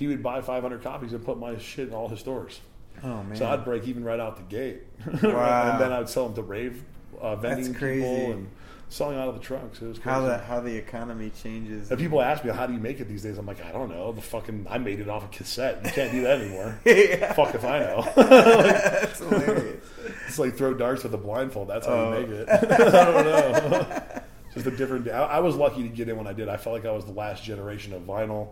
He 0.00 0.06
would 0.08 0.22
buy 0.22 0.40
500 0.40 0.82
copies 0.82 1.12
and 1.12 1.22
put 1.22 1.38
my 1.38 1.56
shit 1.58 1.88
in 1.88 1.94
all 1.94 2.08
his 2.08 2.18
stores. 2.20 2.58
oh 3.04 3.22
man. 3.22 3.36
So 3.36 3.46
I'd 3.46 3.64
break 3.64 3.86
even 3.86 4.02
right 4.02 4.18
out 4.18 4.36
the 4.38 4.42
gate. 4.44 4.82
Wow. 5.22 5.70
and 5.72 5.80
then 5.80 5.92
I'd 5.92 6.08
sell 6.08 6.24
them 6.24 6.34
to 6.36 6.42
rave 6.42 6.82
uh, 7.20 7.36
vending 7.36 7.74
people 7.74 8.32
and 8.32 8.48
selling 8.88 9.18
out 9.18 9.28
of 9.28 9.34
the 9.34 9.40
trunks. 9.42 9.80
It 9.82 9.86
was 9.88 9.98
crazy. 9.98 10.10
how 10.10 10.22
the 10.22 10.38
how 10.38 10.60
the 10.60 10.74
economy 10.74 11.30
changes. 11.42 11.90
And 11.90 12.00
people 12.00 12.22
ask 12.22 12.42
me, 12.44 12.50
how 12.50 12.66
do 12.66 12.72
you 12.72 12.78
make 12.80 12.98
it 12.98 13.08
these 13.08 13.22
days? 13.22 13.36
I'm 13.36 13.44
like, 13.46 13.62
I 13.64 13.72
don't 13.72 13.90
know. 13.90 14.10
The 14.12 14.22
fucking, 14.22 14.66
I 14.70 14.78
made 14.78 15.00
it 15.00 15.08
off 15.10 15.22
a 15.24 15.28
cassette. 15.28 15.84
You 15.84 15.90
can't 15.92 16.10
do 16.12 16.22
that 16.22 16.40
anymore. 16.40 16.80
yeah. 16.86 17.32
Fuck 17.34 17.54
if 17.54 17.64
I 17.64 17.78
know. 17.80 18.02
That's 18.16 19.18
hilarious. 19.18 19.84
it's 20.26 20.38
like 20.38 20.56
throw 20.56 20.72
darts 20.74 21.02
with 21.04 21.12
a 21.14 21.18
blindfold. 21.18 21.68
That's 21.68 21.86
how 21.86 21.92
Oh. 21.92 22.18
you 22.18 22.26
make 22.26 22.30
it. 22.30 22.48
I 22.48 23.04
don't 23.04 23.70
know. 23.70 24.22
Just 24.54 24.66
a 24.66 24.70
different. 24.70 25.08
I, 25.08 25.18
I 25.24 25.38
was 25.40 25.54
lucky 25.56 25.82
to 25.82 25.88
get 25.88 26.08
in 26.08 26.16
when 26.16 26.26
I 26.26 26.32
did. 26.32 26.48
I 26.48 26.56
felt 26.56 26.74
like 26.74 26.86
I 26.86 26.90
was 26.92 27.04
the 27.04 27.12
last 27.12 27.44
generation 27.44 27.92
of 27.92 28.02
vinyl 28.02 28.48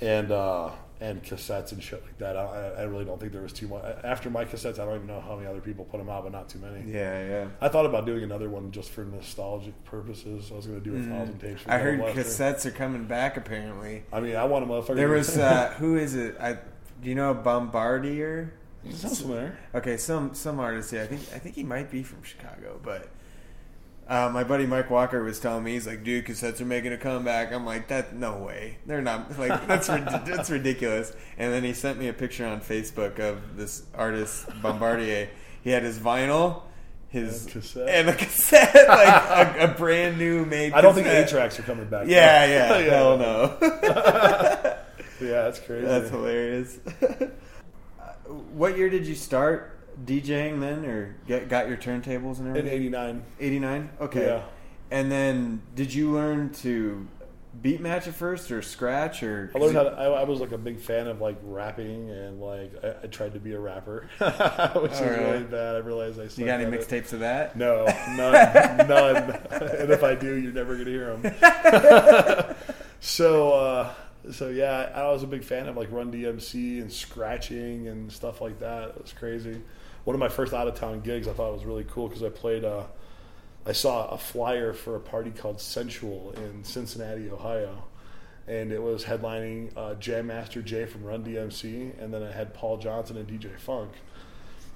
and 0.00 0.30
uh, 0.32 0.70
and 1.00 1.22
cassettes 1.22 1.72
and 1.72 1.82
shit 1.82 2.02
like 2.02 2.18
that. 2.18 2.36
I, 2.36 2.74
I 2.78 2.82
really 2.82 3.04
don't 3.04 3.20
think 3.20 3.32
there 3.32 3.42
was 3.42 3.52
too 3.52 3.68
much 3.68 3.84
after 4.02 4.30
my 4.30 4.44
cassettes. 4.44 4.78
I 4.78 4.84
don't 4.84 4.96
even 4.96 5.06
know 5.06 5.20
how 5.20 5.36
many 5.36 5.46
other 5.46 5.60
people 5.60 5.84
put 5.84 5.98
them 5.98 6.08
out, 6.08 6.24
but 6.24 6.32
not 6.32 6.48
too 6.48 6.58
many. 6.58 6.90
Yeah, 6.90 7.28
yeah. 7.28 7.48
I 7.60 7.68
thought 7.68 7.86
about 7.86 8.06
doing 8.06 8.22
another 8.22 8.48
one 8.48 8.72
just 8.72 8.90
for 8.90 9.04
nostalgic 9.04 9.84
purposes. 9.84 10.50
I 10.50 10.56
was 10.56 10.66
going 10.66 10.82
to 10.82 10.84
do 10.84 10.96
a 10.96 11.02
thousand 11.02 11.38
tapes. 11.38 11.62
Mm. 11.64 11.72
I 11.72 11.78
heard 11.78 12.00
cassettes 12.00 12.64
are 12.66 12.70
coming 12.70 13.04
back. 13.04 13.36
Apparently, 13.36 14.04
I 14.12 14.20
mean, 14.20 14.36
I 14.36 14.44
want 14.44 14.64
a 14.64 14.68
motherfucker. 14.68 14.96
there 14.96 15.08
was 15.08 15.36
uh, 15.38 15.74
who 15.78 15.96
is 15.96 16.14
it? 16.14 16.36
I 16.40 16.54
do 16.54 17.08
you 17.08 17.14
know 17.14 17.34
Bombardier? 17.34 18.52
Sounds 18.90 19.20
familiar. 19.20 19.58
Okay, 19.74 19.96
some 19.96 20.34
some 20.34 20.60
artist. 20.60 20.92
Yeah, 20.92 21.02
I 21.02 21.06
think 21.06 21.20
I 21.34 21.38
think 21.38 21.54
he 21.54 21.64
might 21.64 21.90
be 21.90 22.02
from 22.02 22.22
Chicago, 22.22 22.80
but 22.82 23.08
uh, 24.08 24.30
my 24.32 24.44
buddy 24.44 24.66
Mike 24.66 24.90
Walker 24.90 25.22
was 25.24 25.40
telling 25.40 25.64
me 25.64 25.72
he's 25.72 25.86
like, 25.86 26.04
dude, 26.04 26.24
cassettes 26.26 26.60
are 26.60 26.64
making 26.64 26.92
a 26.92 26.96
comeback. 26.96 27.52
I'm 27.52 27.64
like, 27.66 27.88
that 27.88 28.14
no 28.14 28.38
way, 28.38 28.78
they're 28.86 29.02
not. 29.02 29.32
Like 29.38 29.66
that's 29.66 29.86
that's 29.88 30.50
ridiculous. 30.50 31.12
And 31.38 31.52
then 31.52 31.64
he 31.64 31.72
sent 31.72 31.98
me 31.98 32.08
a 32.08 32.12
picture 32.12 32.46
on 32.46 32.60
Facebook 32.60 33.18
of 33.18 33.56
this 33.56 33.82
artist 33.94 34.46
Bombardier. 34.62 35.28
He 35.62 35.70
had 35.70 35.82
his 35.82 35.98
vinyl. 35.98 36.62
His 37.08 37.44
And 37.44 37.52
cassette. 37.52 37.88
and 37.88 38.08
a 38.10 38.14
cassette, 38.14 38.74
like 38.88 39.56
a, 39.56 39.64
a 39.64 39.68
brand 39.68 40.18
new 40.18 40.44
made. 40.44 40.72
I 40.72 40.80
don't 40.80 40.92
think 40.92 41.06
cassette. 41.06 41.28
eight 41.28 41.30
tracks 41.30 41.58
are 41.58 41.62
coming 41.62 41.86
back. 41.86 42.08
Yeah, 42.08 42.44
yeah, 42.46 42.78
Yeah. 42.84 42.90
hell 42.90 43.16
no. 43.16 43.56
Yeah, 45.20 45.42
that's 45.44 45.60
crazy. 45.60 45.86
That's 45.86 46.10
hilarious. 46.10 46.78
Uh, 47.00 47.26
what 48.52 48.76
year 48.76 48.90
did 48.90 49.06
you 49.06 49.14
start 49.14 49.75
DJing 50.04 50.60
then, 50.60 50.84
or 50.84 51.16
get 51.26 51.48
got 51.48 51.68
your 51.68 51.76
turntables 51.76 52.38
and 52.38 52.48
In 52.48 52.56
everything? 52.56 52.72
'89. 52.72 53.24
Eighty 53.40 53.58
nine. 53.58 53.90
Okay. 54.00 54.26
Yeah. 54.26 54.42
And 54.90 55.10
then 55.10 55.62
did 55.74 55.92
you 55.92 56.12
learn 56.12 56.52
to 56.54 57.08
beat 57.62 57.80
match 57.80 58.06
at 58.06 58.14
first, 58.14 58.50
or 58.52 58.60
scratch, 58.60 59.22
or? 59.22 59.50
I 59.54 59.58
learned 59.58 59.74
how 59.74 59.84
to, 59.84 59.90
I, 59.90 60.04
I 60.04 60.24
was 60.24 60.40
like 60.40 60.52
a 60.52 60.58
big 60.58 60.78
fan 60.78 61.06
of 61.06 61.20
like 61.20 61.38
rapping 61.42 62.10
and 62.10 62.40
like 62.40 62.72
I, 62.84 63.04
I 63.04 63.06
tried 63.06 63.32
to 63.32 63.40
be 63.40 63.54
a 63.54 63.58
rapper, 63.58 64.08
which 64.18 64.92
is 64.92 65.00
really? 65.00 65.16
really 65.24 65.44
bad. 65.44 65.74
I 65.74 65.78
realized 65.78 66.20
I. 66.20 66.24
You 66.38 66.46
got 66.46 66.60
any 66.60 66.70
mixtapes 66.76 67.12
of 67.14 67.20
that? 67.20 67.56
No, 67.56 67.86
none, 68.16 68.76
none. 68.88 69.16
and 69.50 69.90
if 69.90 70.04
I 70.04 70.14
do, 70.14 70.34
you're 70.36 70.52
never 70.52 70.76
gonna 70.76 70.90
hear 70.90 71.16
them. 71.16 72.54
so, 73.00 73.52
uh, 73.54 73.94
so 74.30 74.48
yeah, 74.50 74.90
I 74.94 75.10
was 75.10 75.22
a 75.22 75.26
big 75.26 75.42
fan 75.42 75.66
of 75.68 75.76
like 75.76 75.90
Run 75.90 76.12
DMC 76.12 76.80
and 76.80 76.92
scratching 76.92 77.88
and 77.88 78.12
stuff 78.12 78.40
like 78.40 78.60
that. 78.60 78.90
It 78.90 79.02
was 79.02 79.12
crazy. 79.12 79.62
One 80.06 80.14
of 80.14 80.20
my 80.20 80.28
first 80.28 80.54
out 80.54 80.68
of 80.68 80.76
town 80.76 81.00
gigs, 81.00 81.26
I 81.26 81.32
thought 81.32 81.52
was 81.52 81.64
really 81.64 81.82
cool 81.82 82.06
because 82.06 82.22
I 82.22 82.28
played. 82.28 82.64
Uh, 82.64 82.84
I 83.66 83.72
saw 83.72 84.06
a 84.06 84.16
flyer 84.16 84.72
for 84.72 84.94
a 84.94 85.00
party 85.00 85.32
called 85.32 85.60
Sensual 85.60 86.32
in 86.36 86.62
Cincinnati, 86.62 87.28
Ohio. 87.28 87.82
And 88.46 88.70
it 88.70 88.80
was 88.80 89.02
headlining 89.02 89.76
uh, 89.76 89.94
Jam 89.94 90.28
Master 90.28 90.62
Jay 90.62 90.86
from 90.86 91.02
Run 91.02 91.24
DMC, 91.24 92.00
and 92.00 92.14
then 92.14 92.22
it 92.22 92.32
had 92.32 92.54
Paul 92.54 92.76
Johnson 92.76 93.16
and 93.16 93.26
DJ 93.26 93.58
Funk. 93.58 93.90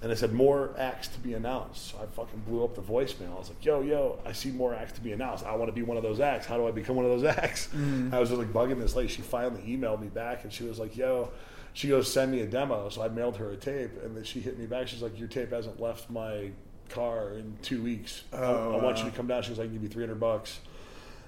And 0.03 0.11
it 0.11 0.18
said 0.18 0.33
more 0.33 0.74
acts 0.76 1.07
to 1.07 1.20
be 1.20 1.35
announced. 1.35 1.93
So 1.93 1.99
I 2.03 2.07
fucking 2.07 2.41
blew 2.41 2.64
up 2.64 2.74
the 2.74 2.83
voicemail. 2.83 3.33
I 3.37 3.39
was 3.39 3.51
like, 3.51 3.64
"Yo, 3.64 3.83
yo, 3.83 4.18
I 4.26 4.33
see 4.33 4.51
more 4.51 4.74
acts 4.74 4.95
to 4.95 5.01
be 5.01 5.12
announced. 5.12 5.45
I 5.47 5.55
want 5.55 5.68
to 5.68 5.72
be 5.72 5.83
one 5.83 5.97
of 5.97 6.03
those 6.03 6.18
acts. 6.18 6.45
How 6.47 6.57
do 6.57 6.66
I 6.66 6.72
become 6.72 6.97
one 6.97 7.05
of 7.05 7.12
those 7.12 7.37
acts?" 7.39 7.68
I 8.11 8.18
was 8.18 8.31
just 8.31 8.41
like 8.41 8.53
bugging 8.53 8.81
this 8.81 8.97
lady. 8.97 9.09
She 9.09 9.22
finally 9.22 9.62
emailed 9.62 10.01
me 10.01 10.09
back, 10.09 10.43
and 10.43 10.53
she 10.53 10.64
was 10.64 10.81
like, 10.81 10.97
"Yo," 10.97 11.31
she 11.72 11.88
goes, 11.88 12.12
"Send 12.12 12.32
me 12.32 12.40
a 12.40 12.46
demo." 12.46 12.88
So 12.88 13.02
I 13.02 13.08
mailed 13.08 13.36
her 13.38 13.50
a 13.50 13.56
tape, 13.56 13.90
and 14.02 14.16
then 14.16 14.24
she 14.24 14.40
hit 14.40 14.58
me 14.58 14.66
back. 14.66 14.88
She's 14.88 15.02
like, 15.02 15.18
"Your 15.18 15.28
tape 15.28 15.50
hasn't 15.52 15.80
left 15.80 16.10
my 16.10 16.50
car 16.88 17.34
in 17.34 17.56
two 17.62 17.82
weeks. 17.82 18.24
I- 18.32 18.36
Oh, 18.38 18.72
I, 18.78 18.82
want 18.82 18.96
wow. 18.96 19.04
you 19.04 19.10
to 19.10 19.16
come 19.16 19.26
down." 19.26 19.42
She 19.42 19.50
was 19.50 19.58
like, 19.58 19.66
"I 19.66 19.68
can 19.68 19.74
give 19.74 19.82
you 19.84 19.88
three 19.88 20.02
hundred 20.04 20.20
bucks, 20.20 20.58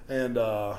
and 0.09 0.37
uh, 0.37 0.75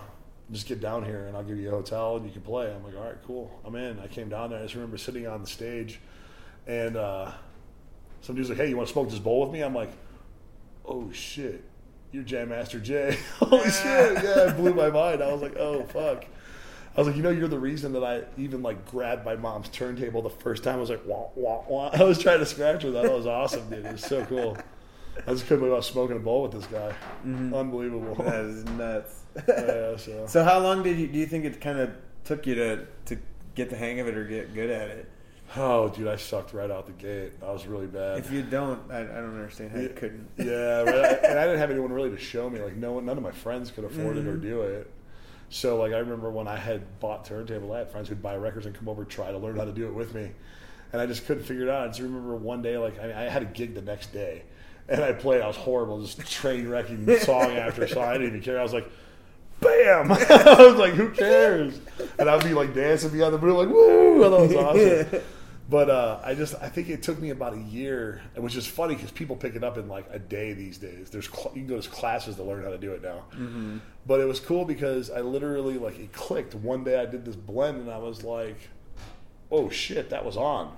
just 0.52 0.66
get 0.66 0.80
down 0.80 1.04
here, 1.04 1.26
and 1.26 1.36
I'll 1.36 1.42
give 1.44 1.58
you 1.58 1.68
a 1.68 1.72
hotel, 1.72 2.16
and 2.16 2.26
you 2.26 2.32
can 2.32 2.42
play." 2.42 2.72
I'm 2.72 2.84
like, 2.84 2.96
"All 2.96 3.04
right, 3.04 3.16
cool. 3.26 3.50
I'm 3.64 3.74
in." 3.76 3.98
I 4.00 4.06
came 4.06 4.28
down 4.28 4.50
there. 4.50 4.58
I 4.58 4.62
just 4.62 4.74
remember 4.74 4.98
sitting 4.98 5.26
on 5.26 5.40
the 5.40 5.46
stage, 5.48 6.00
and. 6.66 6.96
Uh, 6.96 7.30
some 8.20 8.34
dude's 8.36 8.48
like, 8.48 8.56
"Hey, 8.56 8.70
you 8.70 8.76
want 8.78 8.88
to 8.88 8.92
smoke 8.94 9.10
this 9.10 9.18
bowl 9.18 9.42
with 9.42 9.50
me?" 9.50 9.60
I'm 9.62 9.74
like, 9.74 9.90
"Oh 10.86 11.10
shit, 11.12 11.62
you're 12.10 12.22
Jam 12.22 12.48
Master 12.48 12.80
Jay." 12.80 13.18
Holy 13.38 13.64
shit! 13.70 14.14
Yeah, 14.24 14.48
it 14.48 14.56
blew 14.56 14.72
my 14.72 14.88
mind. 14.88 15.22
I 15.22 15.30
was 15.30 15.42
like, 15.42 15.56
"Oh 15.58 15.82
fuck." 15.84 16.24
I 16.96 17.00
was 17.00 17.08
like, 17.08 17.16
you 17.16 17.22
know, 17.22 17.30
you're 17.30 17.48
the 17.48 17.58
reason 17.58 17.92
that 17.94 18.04
I 18.04 18.22
even 18.36 18.62
like 18.62 18.88
grabbed 18.90 19.24
my 19.24 19.34
mom's 19.34 19.68
turntable 19.68 20.22
the 20.22 20.30
first 20.30 20.62
time. 20.62 20.76
I 20.76 20.80
was 20.80 20.90
like, 20.90 21.02
wah 21.06 21.28
wah 21.34 21.64
wah. 21.66 21.90
I 21.92 22.04
was 22.04 22.18
trying 22.18 22.38
to 22.38 22.46
scratch 22.46 22.84
with 22.84 22.94
that. 22.94 23.02
That 23.04 23.12
was 23.12 23.26
awesome, 23.26 23.68
dude. 23.68 23.84
It 23.84 23.92
was 23.92 24.04
so 24.04 24.24
cool. 24.26 24.56
I 25.26 25.30
just 25.32 25.44
couldn't 25.44 25.60
believe 25.60 25.72
I 25.72 25.76
was 25.76 25.86
smoking 25.86 26.16
a 26.16 26.20
bowl 26.20 26.42
with 26.42 26.52
this 26.52 26.66
guy. 26.66 26.92
Mm-hmm. 27.26 27.54
Unbelievable. 27.54 28.14
That 28.16 28.44
is 28.44 28.64
nuts. 28.64 29.22
yeah, 29.48 29.96
so. 29.96 30.26
so 30.28 30.44
how 30.44 30.60
long 30.60 30.82
did 30.82 30.98
you 30.98 31.08
do 31.08 31.18
you 31.18 31.26
think 31.26 31.44
it 31.44 31.60
kind 31.60 31.78
of 31.80 31.90
took 32.24 32.46
you 32.46 32.54
to 32.54 32.86
to 33.06 33.18
get 33.56 33.70
the 33.70 33.76
hang 33.76 33.98
of 33.98 34.06
it 34.06 34.16
or 34.16 34.24
get 34.24 34.54
good 34.54 34.70
at 34.70 34.88
it? 34.88 35.10
Oh, 35.56 35.88
dude, 35.88 36.08
I 36.08 36.16
sucked 36.16 36.52
right 36.52 36.70
out 36.70 36.86
the 36.86 36.92
gate. 36.92 37.32
I 37.42 37.52
was 37.52 37.66
really 37.66 37.86
bad. 37.86 38.18
If 38.18 38.32
you 38.32 38.42
don't, 38.42 38.90
I, 38.90 39.00
I 39.00 39.04
don't 39.04 39.34
understand 39.34 39.70
how 39.70 39.78
you 39.78 39.90
couldn't. 39.90 40.28
Yeah, 40.36 40.82
right. 40.82 41.18
and 41.22 41.38
I 41.38 41.44
didn't 41.44 41.58
have 41.58 41.70
anyone 41.70 41.92
really 41.92 42.10
to 42.10 42.18
show 42.18 42.48
me. 42.48 42.60
Like 42.60 42.76
no 42.76 42.92
one, 42.92 43.04
none 43.04 43.16
of 43.16 43.22
my 43.22 43.30
friends 43.30 43.70
could 43.70 43.84
afford 43.84 44.16
it 44.16 44.26
or 44.26 44.32
mm-hmm. 44.32 44.42
do 44.42 44.62
it. 44.62 44.90
So 45.54 45.76
like 45.76 45.92
I 45.92 45.98
remember 45.98 46.32
when 46.32 46.48
I 46.48 46.56
had 46.56 46.98
bought 46.98 47.24
turntable, 47.24 47.72
I 47.72 47.78
had 47.78 47.88
friends 47.88 48.08
who'd 48.08 48.20
buy 48.20 48.34
records 48.34 48.66
and 48.66 48.74
come 48.74 48.88
over 48.88 49.04
try 49.04 49.30
to 49.30 49.38
learn 49.38 49.56
how 49.56 49.64
to 49.64 49.70
do 49.70 49.86
it 49.86 49.94
with 49.94 50.12
me, 50.12 50.32
and 50.92 51.00
I 51.00 51.06
just 51.06 51.26
couldn't 51.26 51.44
figure 51.44 51.62
it 51.62 51.68
out. 51.68 51.84
I 51.84 51.86
just 51.86 52.00
remember 52.00 52.34
one 52.34 52.60
day, 52.60 52.76
like 52.76 52.98
I, 52.98 53.26
I 53.26 53.28
had 53.28 53.42
a 53.42 53.44
gig 53.44 53.76
the 53.76 53.80
next 53.80 54.12
day, 54.12 54.42
and 54.88 55.00
I 55.00 55.12
played. 55.12 55.42
I 55.42 55.46
was 55.46 55.54
horrible, 55.54 56.02
just 56.02 56.18
train 56.28 56.66
wrecking 56.68 57.08
song 57.20 57.52
after 57.52 57.86
song. 57.86 58.02
I 58.02 58.14
didn't 58.14 58.26
even 58.30 58.42
care. 58.42 58.58
I 58.58 58.64
was 58.64 58.72
like. 58.72 58.90
Bam! 59.60 60.10
I 60.12 60.56
was 60.58 60.74
like, 60.74 60.94
"Who 60.94 61.10
cares?" 61.10 61.78
And 62.18 62.28
I'd 62.28 62.42
be 62.42 62.52
like 62.52 62.74
dancing 62.74 63.10
behind 63.10 63.32
the 63.32 63.38
booth, 63.38 63.54
like 63.54 63.68
"Woo!" 63.68 64.24
I 64.24 64.28
thought 64.28 64.42
it 64.42 64.56
was 64.56 65.12
awesome. 65.12 65.22
But 65.68 65.88
uh, 65.88 66.20
I 66.22 66.34
just 66.34 66.54
I 66.60 66.68
think 66.68 66.90
it 66.90 67.02
took 67.02 67.18
me 67.18 67.30
about 67.30 67.54
a 67.54 67.60
year, 67.60 68.20
which 68.36 68.54
is 68.54 68.66
funny 68.66 68.94
because 68.94 69.10
people 69.10 69.34
pick 69.34 69.54
it 69.56 69.64
up 69.64 69.78
in 69.78 69.88
like 69.88 70.06
a 70.10 70.18
day 70.18 70.52
these 70.52 70.76
days. 70.76 71.08
There's 71.10 71.26
cl- 71.28 71.52
you 71.54 71.62
can 71.62 71.66
go 71.68 71.80
to 71.80 71.88
classes 71.88 72.36
to 72.36 72.42
learn 72.42 72.62
how 72.64 72.70
to 72.70 72.76
do 72.78 72.92
it 72.92 73.02
now. 73.02 73.24
Mm-hmm. 73.32 73.78
But 74.06 74.20
it 74.20 74.26
was 74.26 74.40
cool 74.40 74.66
because 74.66 75.10
I 75.10 75.20
literally 75.22 75.78
like 75.78 75.98
it 75.98 76.12
clicked. 76.12 76.54
One 76.54 76.84
day 76.84 77.00
I 77.00 77.06
did 77.06 77.24
this 77.24 77.36
blend, 77.36 77.80
and 77.80 77.90
I 77.90 77.96
was 77.96 78.22
like, 78.22 78.58
"Oh 79.50 79.70
shit, 79.70 80.10
that 80.10 80.24
was 80.24 80.36
on!" 80.36 80.76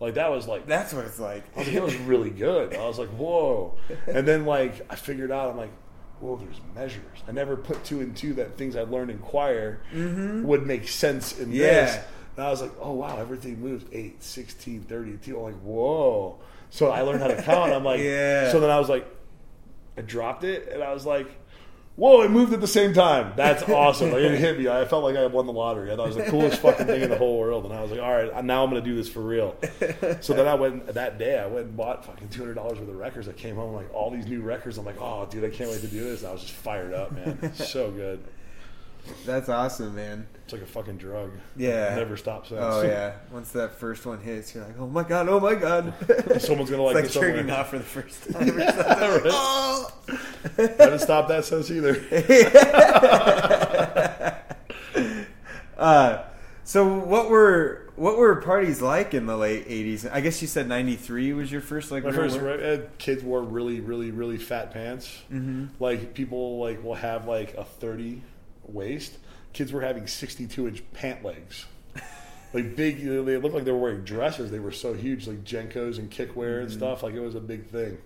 Like 0.00 0.14
that 0.14 0.32
was 0.32 0.48
like 0.48 0.66
That's 0.66 0.92
what 0.92 1.04
it's 1.04 1.20
like. 1.20 1.44
I 1.54 1.60
was 1.60 1.68
like, 1.68 1.76
it 1.76 1.82
was 1.82 1.96
really 1.98 2.30
good. 2.30 2.74
I 2.74 2.86
was 2.88 2.98
like, 2.98 3.10
whoa. 3.10 3.76
And 4.08 4.26
then 4.26 4.44
like 4.46 4.84
I 4.90 4.96
figured 4.96 5.30
out, 5.30 5.50
I'm 5.50 5.56
like, 5.56 5.70
whoa, 6.18 6.36
there's 6.36 6.60
measures. 6.74 7.22
I 7.28 7.30
never 7.32 7.56
put 7.56 7.84
two 7.84 8.00
and 8.00 8.16
two 8.16 8.34
that 8.34 8.58
things 8.58 8.74
I 8.74 8.82
learned 8.82 9.12
in 9.12 9.18
choir 9.18 9.80
would 9.94 10.66
make 10.66 10.88
sense 10.88 11.38
in 11.38 11.46
Mm-hmm. 11.46 11.54
Yeah. 11.54 11.84
this. 11.84 12.04
And 12.36 12.44
I 12.46 12.50
was 12.50 12.60
like, 12.62 12.72
oh 12.80 12.92
wow, 12.92 13.18
everything 13.18 13.60
moves 13.60 13.84
8, 13.92 14.22
16, 14.22 14.82
32. 14.82 15.36
I'm 15.36 15.42
like, 15.42 15.54
whoa. 15.62 16.38
So 16.70 16.90
I 16.90 17.02
learned 17.02 17.20
how 17.20 17.28
to 17.28 17.40
count. 17.42 17.72
I'm 17.72 17.84
like, 17.84 18.00
Yeah. 18.00 18.50
so 18.50 18.60
then 18.60 18.70
I 18.70 18.78
was 18.78 18.88
like, 18.88 19.06
I 19.96 20.00
dropped 20.02 20.42
it 20.44 20.68
and 20.72 20.82
I 20.82 20.92
was 20.92 21.06
like, 21.06 21.28
whoa, 21.96 22.22
it 22.22 22.30
moved 22.32 22.52
at 22.52 22.60
the 22.60 22.66
same 22.66 22.92
time. 22.92 23.32
That's 23.36 23.62
awesome. 23.68 24.10
Like 24.10 24.22
it 24.22 24.36
hit 24.36 24.58
me. 24.58 24.66
I 24.66 24.84
felt 24.84 25.04
like 25.04 25.14
I 25.14 25.24
won 25.26 25.46
the 25.46 25.52
lottery. 25.52 25.92
I 25.92 25.94
thought 25.96 26.08
it 26.10 26.16
was 26.16 26.24
the 26.24 26.30
coolest 26.32 26.60
fucking 26.60 26.86
thing 26.86 27.02
in 27.02 27.10
the 27.10 27.16
whole 27.16 27.38
world. 27.38 27.64
And 27.64 27.72
I 27.72 27.80
was 27.82 27.92
like, 27.92 28.00
all 28.00 28.10
right, 28.12 28.44
now 28.44 28.64
I'm 28.64 28.70
going 28.70 28.82
to 28.82 28.90
do 28.90 28.96
this 28.96 29.08
for 29.08 29.20
real. 29.20 29.54
So 30.20 30.34
then 30.34 30.48
I 30.48 30.54
went 30.56 30.92
that 30.94 31.18
day. 31.20 31.38
I 31.38 31.46
went 31.46 31.66
and 31.66 31.76
bought 31.76 32.04
fucking 32.04 32.30
two 32.30 32.40
hundred 32.40 32.54
dollars 32.54 32.80
worth 32.80 32.88
of 32.88 32.96
records. 32.96 33.28
I 33.28 33.32
came 33.32 33.54
home 33.54 33.72
like 33.74 33.94
all 33.94 34.10
these 34.10 34.26
new 34.26 34.40
records. 34.42 34.76
I'm 34.76 34.84
like, 34.84 35.00
oh, 35.00 35.28
dude, 35.30 35.44
I 35.44 35.50
can't 35.50 35.70
wait 35.70 35.82
to 35.82 35.86
do 35.86 36.02
this. 36.02 36.22
And 36.22 36.30
I 36.30 36.32
was 36.32 36.40
just 36.42 36.54
fired 36.54 36.92
up, 36.92 37.12
man. 37.12 37.54
so 37.54 37.92
good. 37.92 38.24
That's 39.26 39.48
awesome, 39.48 39.94
man. 39.94 40.26
It's 40.44 40.52
like 40.52 40.62
a 40.62 40.66
fucking 40.66 40.98
drug. 40.98 41.32
Yeah. 41.56 41.94
never 41.94 42.16
stops. 42.16 42.50
Since. 42.50 42.60
Oh 42.62 42.82
yeah. 42.82 43.14
Once 43.32 43.50
that 43.52 43.74
first 43.76 44.04
one 44.04 44.20
hits, 44.20 44.54
you're 44.54 44.64
like, 44.64 44.78
oh 44.78 44.86
my 44.86 45.02
god, 45.02 45.28
oh 45.28 45.40
my 45.40 45.54
god. 45.54 45.94
Someone's 46.38 46.70
gonna 46.70 46.82
like 46.82 46.96
it's 47.04 47.16
like 47.16 47.26
this 47.26 47.36
somewhere. 47.38 47.58
off 47.58 47.70
for 47.70 47.78
the 47.78 47.84
first 47.84 48.24
time. 48.32 48.50
or 48.50 48.64
something. 48.64 49.30
oh. 49.32 49.90
haven't 50.56 50.98
stopped 50.98 51.28
that 51.28 51.44
since 51.44 51.70
either. 51.70 51.94
Uh, 55.76 56.24
so 56.64 56.98
what 56.98 57.28
were 57.28 57.92
what 57.96 58.16
were 58.16 58.36
parties 58.36 58.80
like 58.80 59.12
in 59.12 59.26
the 59.26 59.36
late 59.36 59.68
'80s? 59.68 60.10
I 60.10 60.20
guess 60.20 60.40
you 60.40 60.48
said 60.48 60.68
'93 60.68 61.32
was 61.34 61.52
your 61.52 61.60
first 61.60 61.90
like 61.90 62.04
My 62.04 62.12
first 62.12 62.38
uh, 62.38 62.78
kids 62.98 63.22
wore 63.22 63.42
really, 63.42 63.80
really, 63.80 64.10
really 64.10 64.38
fat 64.38 64.72
pants. 64.72 65.22
Mm-hmm. 65.32 65.66
Like 65.78 66.14
people 66.14 66.58
like 66.58 66.82
will 66.82 66.94
have 66.94 67.26
like 67.26 67.54
a 67.54 67.64
thirty 67.64 68.22
waist. 68.68 69.18
Kids 69.52 69.72
were 69.72 69.82
having 69.82 70.06
sixty-two 70.06 70.68
inch 70.68 70.82
pant 70.92 71.24
legs. 71.24 71.66
Like 72.54 72.76
big, 72.76 73.00
you 73.00 73.12
know, 73.12 73.24
they 73.24 73.36
looked 73.36 73.54
like 73.54 73.64
they 73.64 73.72
were 73.72 73.78
wearing 73.78 74.04
dresses. 74.04 74.52
They 74.52 74.60
were 74.60 74.70
so 74.70 74.94
huge, 74.94 75.26
like 75.26 75.42
JNCOs 75.42 75.98
and 75.98 76.08
Kikwear 76.08 76.60
and 76.60 76.68
mm-hmm. 76.68 76.78
stuff. 76.78 77.02
Like 77.02 77.14
it 77.14 77.20
was 77.20 77.34
a 77.34 77.40
big 77.40 77.66
thing. 77.66 77.98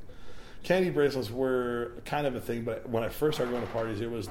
Candy 0.62 0.88
bracelets 0.88 1.30
were 1.30 1.92
kind 2.06 2.26
of 2.26 2.34
a 2.34 2.40
thing, 2.40 2.62
but 2.62 2.88
when 2.88 3.04
I 3.04 3.10
first 3.10 3.36
started 3.36 3.52
going 3.52 3.64
to 3.64 3.72
parties, 3.72 4.00
it 4.00 4.10
was 4.10 4.26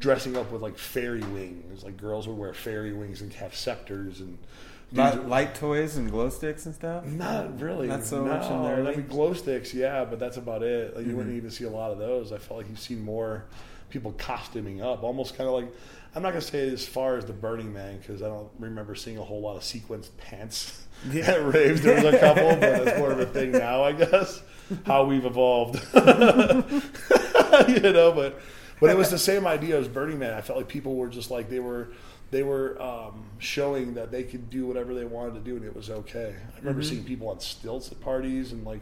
dressing 0.00 0.36
up 0.36 0.50
with 0.50 0.62
like 0.62 0.76
fairy 0.76 1.22
wings. 1.22 1.84
Like 1.84 1.96
girls 1.96 2.26
would 2.26 2.36
wear 2.36 2.52
fairy 2.52 2.92
wings 2.92 3.22
and 3.22 3.32
have 3.34 3.54
scepters 3.54 4.20
and. 4.20 4.36
Li- 4.94 5.24
light 5.26 5.54
toys 5.54 5.96
and 5.96 6.10
glow 6.10 6.28
sticks 6.28 6.66
and 6.66 6.74
stuff. 6.74 7.06
not 7.06 7.58
really. 7.58 7.86
Not 7.86 8.04
so 8.04 8.22
no. 8.22 8.34
much 8.34 8.50
in 8.50 8.62
there, 8.62 8.86
I 8.86 8.94
mean, 8.94 9.06
glow 9.06 9.32
sticks, 9.32 9.72
yeah, 9.72 10.04
but 10.04 10.18
that's 10.18 10.36
about 10.36 10.62
it. 10.62 10.94
Like, 10.94 11.06
you 11.06 11.16
wouldn't 11.16 11.28
mm-hmm. 11.28 11.38
even 11.38 11.50
see 11.50 11.64
a 11.64 11.70
lot 11.70 11.92
of 11.92 11.98
those. 11.98 12.30
I 12.30 12.36
felt 12.36 12.58
like 12.58 12.68
you've 12.68 12.78
seen 12.78 13.02
more 13.02 13.46
people 13.92 14.12
costuming 14.18 14.80
up, 14.82 15.02
almost 15.04 15.36
kind 15.36 15.48
of 15.48 15.54
like. 15.54 15.68
I'm 16.14 16.22
not 16.22 16.30
gonna 16.30 16.42
say 16.42 16.68
as 16.68 16.86
far 16.86 17.16
as 17.16 17.24
the 17.24 17.32
Burning 17.32 17.72
Man 17.72 17.96
because 17.96 18.20
I 18.22 18.26
don't 18.28 18.50
remember 18.58 18.94
seeing 18.94 19.16
a 19.16 19.22
whole 19.22 19.40
lot 19.40 19.56
of 19.56 19.62
sequenced 19.62 20.10
pants 20.18 20.86
Yeah. 21.10 21.30
at 21.30 21.46
raves. 21.54 21.80
There 21.80 21.94
was 21.94 22.12
a 22.14 22.18
couple, 22.18 22.50
but 22.50 22.60
that's 22.60 22.98
more 22.98 23.12
of 23.12 23.18
a 23.20 23.24
thing 23.24 23.52
now, 23.52 23.82
I 23.82 23.92
guess. 23.92 24.42
How 24.84 25.04
we've 25.04 25.24
evolved, 25.24 25.76
you 25.94 27.80
know. 27.92 28.12
But 28.12 28.40
but 28.80 28.90
it 28.90 28.96
was 28.96 29.10
the 29.10 29.18
same 29.18 29.46
idea 29.46 29.78
as 29.78 29.88
Burning 29.88 30.18
Man. 30.18 30.34
I 30.34 30.40
felt 30.40 30.58
like 30.58 30.68
people 30.68 30.96
were 30.96 31.08
just 31.08 31.30
like 31.30 31.48
they 31.48 31.60
were 31.60 31.88
they 32.30 32.42
were 32.42 32.80
um, 32.80 33.24
showing 33.38 33.94
that 33.94 34.10
they 34.10 34.22
could 34.22 34.48
do 34.50 34.66
whatever 34.66 34.94
they 34.94 35.04
wanted 35.04 35.34
to 35.34 35.40
do 35.40 35.56
and 35.56 35.64
it 35.64 35.74
was 35.76 35.90
okay. 35.90 36.34
I 36.54 36.58
remember 36.58 36.80
Mm-hmm. 36.82 36.90
seeing 36.90 37.04
people 37.04 37.28
on 37.28 37.40
stilts 37.40 37.92
at 37.92 38.00
parties 38.00 38.52
and 38.52 38.64
like 38.64 38.80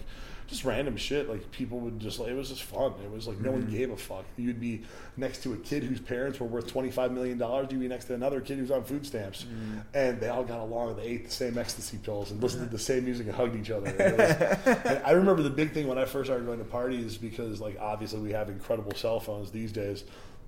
just 0.51 0.65
random 0.65 0.97
shit. 0.97 1.29
Like 1.31 1.51
people 1.53 1.79
would 1.81 1.99
just 2.01 2.19
like 2.19 2.29
it 2.29 2.35
was 2.35 2.49
just 2.51 2.65
fun. 2.65 2.93
It 3.03 3.11
was 3.11 3.27
like 3.27 3.39
no 3.39 3.51
Mm-hmm. 3.53 3.61
one 3.63 3.71
gave 3.71 3.91
a 3.91 3.97
fuck. 3.97 4.25
You'd 4.37 4.61
be 4.61 4.83
next 5.17 5.43
to 5.45 5.53
a 5.55 5.57
kid 5.57 5.83
whose 5.85 6.01
parents 6.01 6.39
were 6.41 6.47
worth 6.47 6.67
twenty 6.67 6.91
five 6.91 7.13
million 7.13 7.39
dollars. 7.39 7.69
You'd 7.71 7.81
be 7.81 7.89
next 7.89 8.05
to 8.07 8.15
another 8.15 8.41
kid 8.41 8.59
who's 8.59 8.71
on 8.71 8.85
food 8.85 9.07
stamps, 9.07 9.45
Mm-hmm. 9.45 9.79
and 9.95 10.21
they 10.21 10.29
all 10.29 10.45
got 10.45 10.61
along. 10.61 10.97
They 10.97 11.05
ate 11.05 11.25
the 11.25 11.31
same 11.31 11.57
ecstasy 11.57 11.97
pills 11.99 12.31
and 12.31 12.43
listened 12.43 12.65
to 12.65 12.71
the 12.71 12.79
same 12.83 13.05
music 13.05 13.27
and 13.29 13.35
hugged 13.37 13.57
each 13.57 13.71
other. 13.71 13.91
Was- 13.91 15.03
I 15.07 15.13
remember 15.13 15.43
the 15.43 15.51
big 15.51 15.73
thing 15.73 15.87
when 15.87 15.97
I 15.99 16.05
first 16.05 16.27
started 16.27 16.45
going 16.47 16.59
to 16.59 16.65
parties 16.65 17.17
because 17.17 17.61
like 17.61 17.79
obviously 17.81 18.21
we 18.21 18.33
have 18.33 18.49
incredible 18.51 18.93
cell 18.95 19.21
phones 19.21 19.51
these 19.51 19.73
days. 19.73 20.05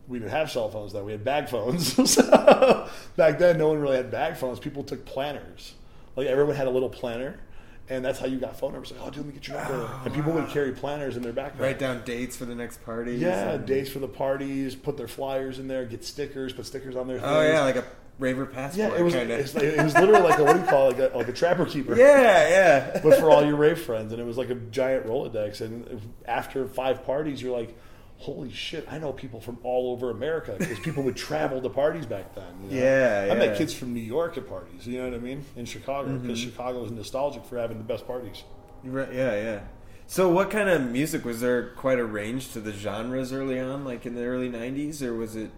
We 0.08 0.18
didn't 0.18 0.32
have 0.32 0.50
cell 0.50 0.68
phones 0.68 0.92
then. 0.92 1.04
We 1.04 1.12
had 1.12 1.22
bag 1.22 1.48
phones. 1.48 2.10
so 2.10 2.88
back 3.16 3.38
then, 3.38 3.56
no 3.56 3.68
one 3.68 3.78
really 3.80 3.96
had 3.96 4.10
bag 4.10 4.36
phones. 4.36 4.58
People 4.58 4.82
took 4.82 5.04
planners. 5.04 5.74
Like 6.16 6.26
everyone 6.26 6.56
had 6.56 6.66
a 6.66 6.70
little 6.70 6.88
planner, 6.90 7.38
and 7.88 8.04
that's 8.04 8.18
how 8.18 8.26
you 8.26 8.38
got 8.38 8.58
phone 8.58 8.72
numbers. 8.72 8.92
Like, 8.92 9.00
oh, 9.02 9.10
dude, 9.10 9.18
let 9.18 9.26
me 9.26 9.32
get 9.32 9.48
your 9.48 9.58
number. 9.58 9.74
and 10.04 10.12
oh, 10.12 10.14
people 10.14 10.32
would 10.32 10.48
carry 10.48 10.72
planners 10.72 11.16
in 11.16 11.22
their 11.22 11.32
backpack. 11.32 11.60
Write 11.60 11.78
down 11.78 12.02
dates 12.04 12.36
for 12.36 12.44
the 12.44 12.54
next 12.54 12.82
party. 12.84 13.16
Yeah, 13.16 13.56
dates 13.56 13.90
for 13.90 13.98
the 13.98 14.08
parties. 14.08 14.74
Put 14.74 14.96
their 14.96 15.08
flyers 15.08 15.58
in 15.58 15.68
there. 15.68 15.84
Get 15.84 16.04
stickers. 16.04 16.52
Put 16.52 16.66
stickers 16.66 16.96
on 16.96 17.08
their. 17.08 17.18
Oh 17.18 17.40
things. 17.40 17.52
yeah, 17.52 17.60
like 17.62 17.76
a 17.76 17.84
raver 18.18 18.46
passport. 18.46 18.92
yeah. 18.92 18.98
It 18.98 19.02
was. 19.02 19.14
kinda. 19.14 19.38
It 19.38 19.82
was 19.82 19.94
literally 19.94 20.22
like 20.22 20.38
a 20.38 20.44
what 20.44 20.54
do 20.54 20.60
you 20.60 20.66
call 20.66 20.90
it? 20.90 20.98
Like 20.98 21.12
a, 21.12 21.16
like 21.18 21.28
a 21.28 21.32
trapper 21.32 21.66
keeper. 21.66 21.96
yeah, 21.96 22.48
yeah. 22.48 23.00
but 23.02 23.18
for 23.18 23.30
all 23.30 23.44
your 23.44 23.56
rave 23.56 23.80
friends, 23.80 24.12
and 24.12 24.20
it 24.20 24.24
was 24.24 24.38
like 24.38 24.50
a 24.50 24.54
giant 24.54 25.06
Rolodex. 25.06 25.60
And 25.60 26.00
after 26.26 26.66
five 26.66 27.04
parties, 27.04 27.42
you're 27.42 27.56
like, 27.56 27.76
"Holy 28.22 28.52
shit! 28.52 28.86
I 28.90 28.98
know 28.98 29.12
people 29.12 29.40
from 29.40 29.58
all 29.62 29.92
over 29.92 30.10
America 30.10 30.54
because 30.58 30.78
people 30.80 31.02
would 31.02 31.16
travel 31.16 31.60
to 31.60 31.68
parties 31.68 32.06
back 32.06 32.34
then." 32.34 32.44
you 32.64 32.70
know? 32.70 32.76
Yeah, 32.76 32.82
I 32.82 32.86
yeah. 32.86 33.32
Mm-hmm. 33.32 33.38
met 33.38 33.58
kids 33.58 33.74
from 33.74 33.92
New 33.92 34.00
York 34.00 34.36
at 34.38 34.48
parties. 34.48 34.86
You 34.86 34.98
know 34.98 35.04
what 35.04 35.14
I 35.14 35.18
mean? 35.18 35.44
In 35.56 35.64
Chicago, 35.64 36.16
because 36.18 36.38
Chicago 36.38 36.84
is 36.84 36.90
nostalgic 36.90 37.44
for 37.44 37.58
having 37.58 37.78
the 37.78 37.84
best 37.84 38.06
parties. 38.06 38.44
Right, 38.84 39.12
yeah, 39.12 39.34
yeah. 39.34 39.60
So, 40.06 40.28
what 40.28 40.50
kind 40.50 40.68
of 40.68 40.82
music 40.90 41.24
was 41.24 41.40
there? 41.40 41.70
Quite 41.70 41.98
a 41.98 42.04
range 42.04 42.52
to 42.52 42.60
the 42.60 42.72
genres 42.72 43.32
early 43.32 43.58
on, 43.58 43.84
like 43.84 44.04
in 44.06 44.14
the 44.14 44.24
early 44.24 44.50
'90s, 44.50 45.02
or 45.02 45.14
was 45.14 45.36
it? 45.36 45.50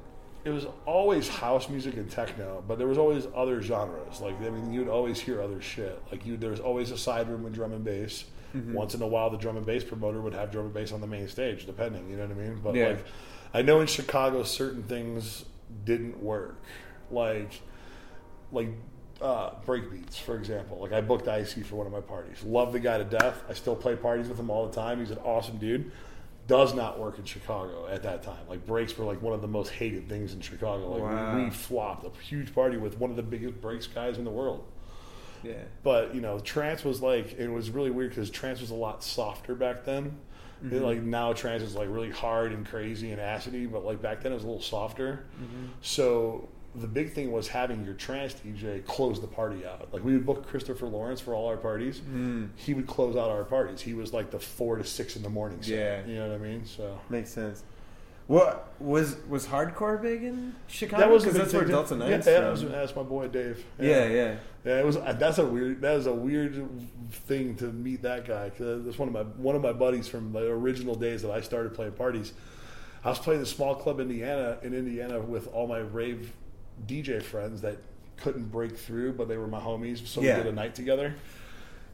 It 0.45 0.51
was 0.51 0.67
always 0.85 1.27
house 1.27 1.69
music 1.71 1.95
and 1.97 2.11
techno, 2.11 2.63
but 2.69 2.77
there 2.79 2.87
was 2.87 2.99
always 2.99 3.27
other 3.35 3.63
genres. 3.63 4.21
Like 4.21 4.41
I 4.41 4.51
mean, 4.51 4.73
you'd 4.73 4.89
always 4.89 5.19
hear 5.19 5.41
other 5.43 5.61
shit. 5.61 6.01
Like 6.11 6.25
you, 6.27 6.37
there 6.37 6.51
was 6.51 6.61
always 6.61 6.91
a 6.91 6.99
side 6.99 7.29
room 7.29 7.43
with 7.43 7.55
drum 7.55 7.73
and 7.73 7.85
bass. 7.85 8.25
Mm-hmm. 8.55 8.73
Once 8.73 8.95
in 8.95 9.03
a 9.03 9.07
while, 9.07 9.31
the 9.31 9.37
drum 9.37 9.57
and 9.57 9.67
bass 9.67 9.83
promoter 9.85 10.21
would 10.21 10.33
have 10.35 10.51
drum 10.53 10.67
and 10.67 10.75
bass 10.75 10.93
on 10.93 11.01
the 11.01 11.07
main 11.07 11.27
stage, 11.29 11.67
depending. 11.67 12.09
You 12.09 12.17
know 12.17 12.27
what 12.27 12.37
I 12.37 12.41
mean? 12.41 12.61
But 12.63 12.75
Yeah. 12.75 12.89
like, 12.89 13.05
I 13.53 13.63
know 13.63 13.81
in 13.81 13.87
Chicago, 13.87 14.43
certain 14.45 14.83
things 14.85 15.45
didn't 15.85 16.23
work. 16.23 16.57
Like, 17.11 17.61
like 18.53 18.69
uh, 19.21 19.51
breakbeats, 19.67 20.19
for 20.21 20.37
example. 20.37 20.79
Like 20.79 20.93
I 20.93 21.01
booked 21.01 21.27
Icey 21.27 21.65
for 21.65 21.77
one 21.77 21.87
of 21.87 21.93
my 21.93 22.01
parties. 22.01 22.43
Love 22.45 22.73
the 22.73 22.81
guy 22.81 22.99
to 22.99 23.05
death. 23.05 23.43
I 23.49 23.55
still 23.55 23.77
play 23.77 23.97
parties 23.97 24.29
with 24.29 24.39
him 24.39 24.51
all 24.51 24.67
the 24.67 24.75
time. 24.75 24.99
He's 25.01 25.11
an 25.11 25.19
awesome 25.19 25.59
dude. 25.59 25.91
Does 26.47 26.75
not 26.75 26.99
work 27.01 27.19
in 27.19 27.25
Chicago 27.25 27.87
at 27.89 28.03
that 28.03 28.23
time. 28.23 28.47
Like 28.49 28.67
breaks 28.67 28.97
were 28.99 29.05
like 29.05 29.23
one 29.23 29.33
of 29.33 29.41
the 29.41 29.49
most 29.49 29.71
hated 29.71 30.09
things 30.09 30.35
in 30.35 30.41
Chicago. 30.41 30.91
Like 30.91 31.03
Wow. 31.03 31.37
we, 31.39 31.45
we 31.45 31.51
flopped 31.51 32.05
a 32.05 32.21
huge 32.23 32.55
party 32.55 32.77
with 32.77 32.99
one 32.99 33.11
of 33.11 33.17
the 33.17 33.23
biggest 33.23 33.61
breaks 33.61 33.87
guys 33.87 34.19
in 34.19 34.25
the 34.25 34.31
world. 34.31 34.65
Yeah. 35.45 35.55
But 35.83 36.15
you 36.15 36.21
know, 36.21 36.39
trance 36.39 36.85
was 36.85 37.01
like 37.01 37.39
it 37.39 37.49
was 37.49 37.71
really 37.71 37.91
weird 37.91 38.11
because 38.11 38.31
trance 38.31 38.61
was 38.61 38.71
a 38.71 38.75
lot 38.75 39.03
softer 39.03 39.55
back 39.55 39.85
then. 39.85 40.17
It, 40.63 40.67
mm-hmm. 40.73 40.85
like 40.85 41.03
now, 41.03 41.33
trance 41.35 41.63
is 41.63 41.75
like 41.75 41.89
really 41.91 42.11
hard 42.11 42.53
and 42.53 42.67
crazy 42.67 43.11
and 43.11 43.21
acidy, 43.21 43.71
but 43.71 43.85
like 43.85 44.01
back 44.01 44.23
then 44.23 44.33
it 44.33 44.37
was 44.37 44.45
a 44.45 44.47
little 44.47 44.63
softer. 44.63 45.27
Mm-hmm. 45.39 45.67
So 45.83 46.49
the 46.75 46.87
big 46.87 47.13
thing 47.13 47.31
was 47.31 47.49
having 47.49 47.85
your 47.85 47.95
trance 47.95 48.35
DJ 48.35 48.85
close 48.85 49.21
the 49.21 49.27
party 49.27 49.65
out. 49.67 49.93
Like 49.93 50.03
we 50.03 50.15
would 50.15 50.27
book 50.27 50.47
Christopher 50.47 50.87
Lawrence 50.87 51.21
for 51.21 51.35
all 51.35 51.49
our 51.49 51.57
parties. 51.57 51.99
Mm-hmm. 52.01 52.47
He 52.57 52.75
would 52.75 52.87
close 52.87 53.15
out 53.15 53.31
our 53.31 53.45
parties. 53.45 53.81
He 53.81 53.95
was 53.95 54.13
like 54.13 54.31
the 54.31 54.41
four 54.41 54.77
to 54.77 54.85
six 54.85 55.17
in 55.17 55.23
the 55.23 55.29
morning. 55.29 55.63
set, 55.63 55.71
Yeah. 55.73 56.07
you 56.07 56.15
know 56.17 56.29
what 56.29 56.35
I 56.35 56.39
mean. 56.39 56.65
So 56.67 56.99
Makes 57.11 57.31
sense. 57.31 57.63
What 58.27 58.73
was 58.81 59.17
was 59.29 59.47
hardcore 59.47 60.01
big 60.01 60.23
in 60.25 60.55
Chicago? 60.67 61.03
that 61.03 61.11
was 61.11 61.25
that's 61.25 61.53
where. 61.53 61.65
Delta 61.65 61.95
Yeah, 61.95 61.99
Nine 62.01 62.11
yeah, 62.11 62.21
from. 62.21 62.33
that 62.33 62.51
was, 62.51 62.63
that's 62.65 62.97
my 62.97 63.03
boy 63.03 63.29
Dave. 63.29 63.65
yeah, 63.79 64.07
yeah. 64.07 64.37
Yeah, 64.65 64.79
it 64.81 64.87
was. 64.87 64.97
That's 64.97 65.37
a 65.39 65.45
weird. 65.45 65.83
That 65.83 65.97
is 65.97 66.07
a 66.07 66.13
weird 66.13 66.67
thing 67.11 67.55
to 67.57 67.65
meet 67.67 68.01
that 68.03 68.27
guy. 68.27 68.49
Cause 68.51 68.85
that's 68.87 68.99
one 68.99 69.09
of 69.09 69.15
my 69.15 69.23
one 69.43 69.55
of 69.57 69.61
my 69.63 69.75
buddies 69.75 70.09
from 70.09 70.33
the 70.33 70.49
original 70.51 70.95
days 70.95 71.21
that 71.23 71.31
I 71.31 71.43
started 71.43 71.75
playing 71.75 71.93
parties. 71.93 72.33
I 73.05 73.11
was 73.11 73.19
playing 73.19 73.41
the 73.41 73.47
small 73.47 73.75
club 73.75 74.01
Indiana 74.01 74.57
in 74.63 74.73
Indiana 74.73 75.21
with 75.21 75.47
all 75.53 75.67
my 75.67 75.79
rave 75.81 76.33
DJ 76.87 77.23
friends 77.23 77.61
that 77.61 77.77
couldn't 78.17 78.51
break 78.51 78.79
through, 78.79 79.13
but 79.13 79.29
they 79.29 79.37
were 79.37 79.47
my 79.49 79.61
homies. 79.61 80.07
So 80.07 80.23
Yeah. 80.23 80.39
we 80.39 80.45
did 80.45 80.53
a 80.53 80.57
night 80.57 80.75
together, 80.75 81.15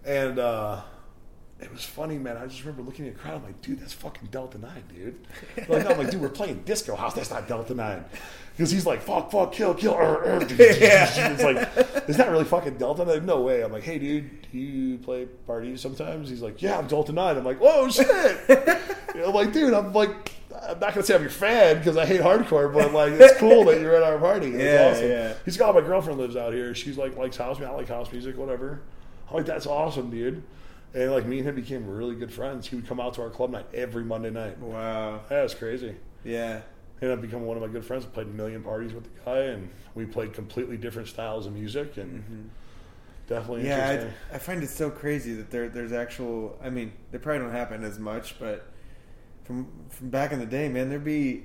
and 0.05 0.39
uh, 0.39 0.83
it 1.61 1.71
was 1.73 1.85
funny, 1.85 2.19
man. 2.19 2.37
I 2.37 2.47
just 2.47 2.61
remember 2.65 2.83
looking 2.83 3.07
at 3.07 3.15
the 3.15 3.21
crowd. 3.21 3.35
I'm 3.37 3.45
like, 3.45 3.61
dude, 3.63 3.81
that's 3.81 3.93
fucking 3.93 4.29
Delta 4.31 4.59
Nine, 4.59 4.83
dude. 4.95 5.19
Like, 5.69 5.87
I'm 5.87 5.99
like, 5.99 6.11
dude, 6.11 6.21
we're 6.21 6.29
playing 6.29 6.63
Disco 6.65 6.97
House. 6.97 7.15
That's 7.15 7.31
not 7.31 7.47
Delta 7.49 7.75
Nine. 7.75 8.05
Because 8.57 8.71
he's 8.71 8.85
like, 8.87 9.01
fuck, 9.03 9.31
fuck, 9.31 9.53
kill, 9.53 9.75
kill. 9.75 9.95
er, 9.95 10.23
er. 10.25 10.41
It's 10.51 11.43
like, 11.43 12.09
is 12.09 12.17
that 12.17 12.31
really 12.31 12.45
fucking 12.45 12.77
Delta? 12.79 13.03
I'm 13.03 13.09
like, 13.09 13.23
no 13.23 13.41
way. 13.41 13.63
I'm 13.63 13.73
like, 13.73 13.83
hey, 13.85 13.99
dude, 13.99 14.51
do 14.51 14.59
you 14.59 14.99
play 14.99 15.27
parties 15.47 15.81
sometimes? 15.81 16.29
He's 16.29 16.43
like, 16.43 16.61
yeah, 16.63 16.79
I'm 16.79 16.87
Delta 16.87 17.13
Nine. 17.13 17.37
I'm 17.39 17.45
like, 17.45 17.59
whoa, 17.61 17.89
shit. 17.91 18.07
You 18.49 18.55
know, 19.21 19.29
I'm 19.29 19.35
like, 19.35 19.53
dude, 19.53 19.73
I'm 19.75 19.93
like, 19.93 20.33
I'm 20.63 20.79
not 20.79 20.93
gonna 20.95 21.03
say 21.07 21.15
I'm 21.15 21.23
your 21.23 21.31
fan 21.31 21.79
because 21.79 21.97
I 21.97 22.05
hate 22.05 22.21
hardcore, 22.21 22.73
but 22.73 22.93
like, 22.93 23.13
it's 23.15 23.39
cool 23.39 23.65
that 23.67 23.81
you're 23.81 23.95
at 23.95 24.03
our 24.03 24.19
party. 24.19 24.49
It's 24.49 24.63
Yeah, 24.63 24.91
awesome. 24.91 25.09
yeah. 25.09 25.35
He's 25.45 25.57
got 25.57 25.75
my 25.75 25.81
girlfriend 25.81 26.19
lives 26.19 26.37
out 26.37 26.53
here. 26.53 26.75
She's 26.75 26.99
like 26.99 27.17
likes 27.17 27.37
house 27.39 27.59
music. 27.59 27.73
I 27.73 27.77
like 27.77 27.89
house 27.89 28.13
music, 28.13 28.37
whatever. 28.37 28.83
I'm 29.31 29.37
like, 29.37 29.47
that's 29.47 29.67
awesome, 29.67 30.11
dude. 30.11 30.43
And 30.93 31.13
like 31.13 31.27
me 31.27 31.39
and 31.39 31.49
him 31.49 31.55
became 31.55 31.87
really 31.87 32.15
good 32.15 32.33
friends. 32.33 32.67
He 32.67 32.77
would 32.77 32.87
come 32.87 32.99
out 33.01 33.15
to 33.15 33.23
our 33.23 33.31
club 33.31 33.51
night 33.51 33.67
every 33.73 34.05
Monday 34.05 34.31
night. 34.31 34.59
Wow. 34.59 35.21
That 35.29 35.43
was 35.43 35.55
crazy. 35.55 35.95
Yeah. 36.25 36.63
And 37.01 37.13
I've 37.13 37.23
become 37.23 37.47
one 37.47 37.57
of 37.57 37.63
my 37.63 37.69
good 37.69 37.85
friends. 37.85 38.05
Played 38.05 38.27
a 38.27 38.31
million 38.31 38.63
parties 38.63 38.93
with 38.93 39.05
the 39.05 39.21
guy, 39.25 39.39
and 39.39 39.71
we 39.95 40.05
played 40.05 40.35
completely 40.35 40.77
different 40.77 41.09
styles 41.09 41.47
of 41.47 41.55
music, 41.55 41.97
and 41.97 42.51
definitely 43.27 43.61
Mm-hmm. 43.61 43.69
Yeah, 43.69 43.93
interesting. 43.93 44.15
I, 44.33 44.35
I 44.35 44.39
find 44.39 44.63
it 44.63 44.69
so 44.69 44.91
crazy 44.91 45.33
that 45.35 45.51
there 45.51 45.69
there's 45.71 45.93
actual. 45.93 46.59
I 46.63 46.69
mean, 46.69 46.93
they 47.11 47.19
probably 47.19 47.43
don't 47.43 47.53
happen 47.53 47.85
as 47.85 47.99
much, 47.99 48.39
but 48.39 48.67
from 49.45 49.69
from 49.89 50.11
back 50.11 50.33
in 50.33 50.41
the 50.41 50.47
day, 50.47 50.69
man, 50.69 50.91
there'd 50.91 51.05
be 51.05 51.45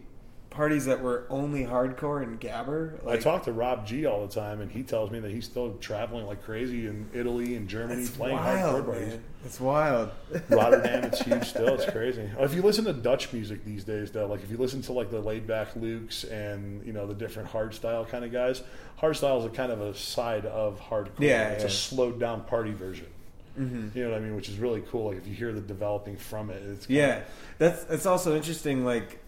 parties 0.56 0.86
that 0.86 1.01
were 1.01 1.26
only 1.30 1.66
hardcore 1.66 2.24
and 2.24 2.39
gabber. 2.39 3.06
I 3.06 3.18
talk 3.18 3.43
to 3.43 3.51
Rob 3.51 3.86
Gee 3.86 4.06
all 4.06 4.26
the 4.26 4.34
time, 4.34 4.62
and 4.62 4.72
he 4.72 4.84
tells 4.84 5.12
me 5.12 5.20
that 5.20 5.30
he's 5.30 5.45
still 5.45 5.74
traveling 5.76 6.26
like 6.26 6.43
crazy 6.43 6.88
in 6.88 7.10
Italy 7.14 7.56
and 7.56 7.68
Germany 7.68 8.08
playing 8.08 8.38
wild, 8.38 8.84
hardcore 8.84 8.86
parties. 8.86 9.08
man. 9.10 9.24
It's 9.43 9.60
wild. 9.60 10.12
Rotterdam, 10.49 11.03
it's 11.03 11.22
huge 11.26 11.45
still. 11.45 11.76
It's 11.76 11.91
crazy. 11.91 12.30
If 12.39 12.53
you 12.53 12.62
listen 12.62 12.86
to 12.86 12.93
Dutch 12.93 13.34
music 13.34 13.66
these 13.66 13.84
days, 13.84 14.12
though, 14.12 14.28
like 14.28 14.43
if 14.43 14.49
you 14.49 14.58
listen 14.58 14.82
to 14.84 14.93
like 14.93 15.12
the 15.12 15.22
Laidback 15.22 15.78
Lukes 15.78 16.30
and 16.32 16.86
you 16.86 16.93
know 16.93 17.06
the 17.06 17.14
different 17.14 17.49
hardstyle 17.49 18.08
kind 18.08 18.24
of 18.24 18.32
guys, 18.32 18.64
hardstyle 19.01 19.39
is 19.39 19.45
a 19.45 19.49
kind 19.49 19.72
of 19.72 19.82
a 19.82 19.93
side 19.93 20.45
of 20.45 20.80
hardcore. 20.80 21.20
Yeah, 21.20 21.49
it's 21.49 21.64
yeah. 21.64 21.68
a 21.68 21.72
slowed 21.72 22.20
down 22.20 22.45
party 22.45 22.72
version. 22.72 23.08
Mm-hmm. 23.60 23.97
You 23.97 24.06
know 24.06 24.12
what 24.12 24.18
I 24.18 24.22
mean? 24.22 24.36
Which 24.36 24.49
is 24.49 24.58
really 24.58 24.84
cool. 24.89 25.10
Like 25.10 25.18
if 25.18 25.28
you 25.28 25.34
hear 25.34 25.53
the 25.53 25.62
developing 25.62 26.18
from 26.18 26.49
it, 26.49 26.62
it's 26.64 26.89
Yeah, 26.89 27.22
that's 27.58 27.84
that's 27.86 28.06
also 28.06 28.36
interesting. 28.36 28.86
Like 28.86 29.20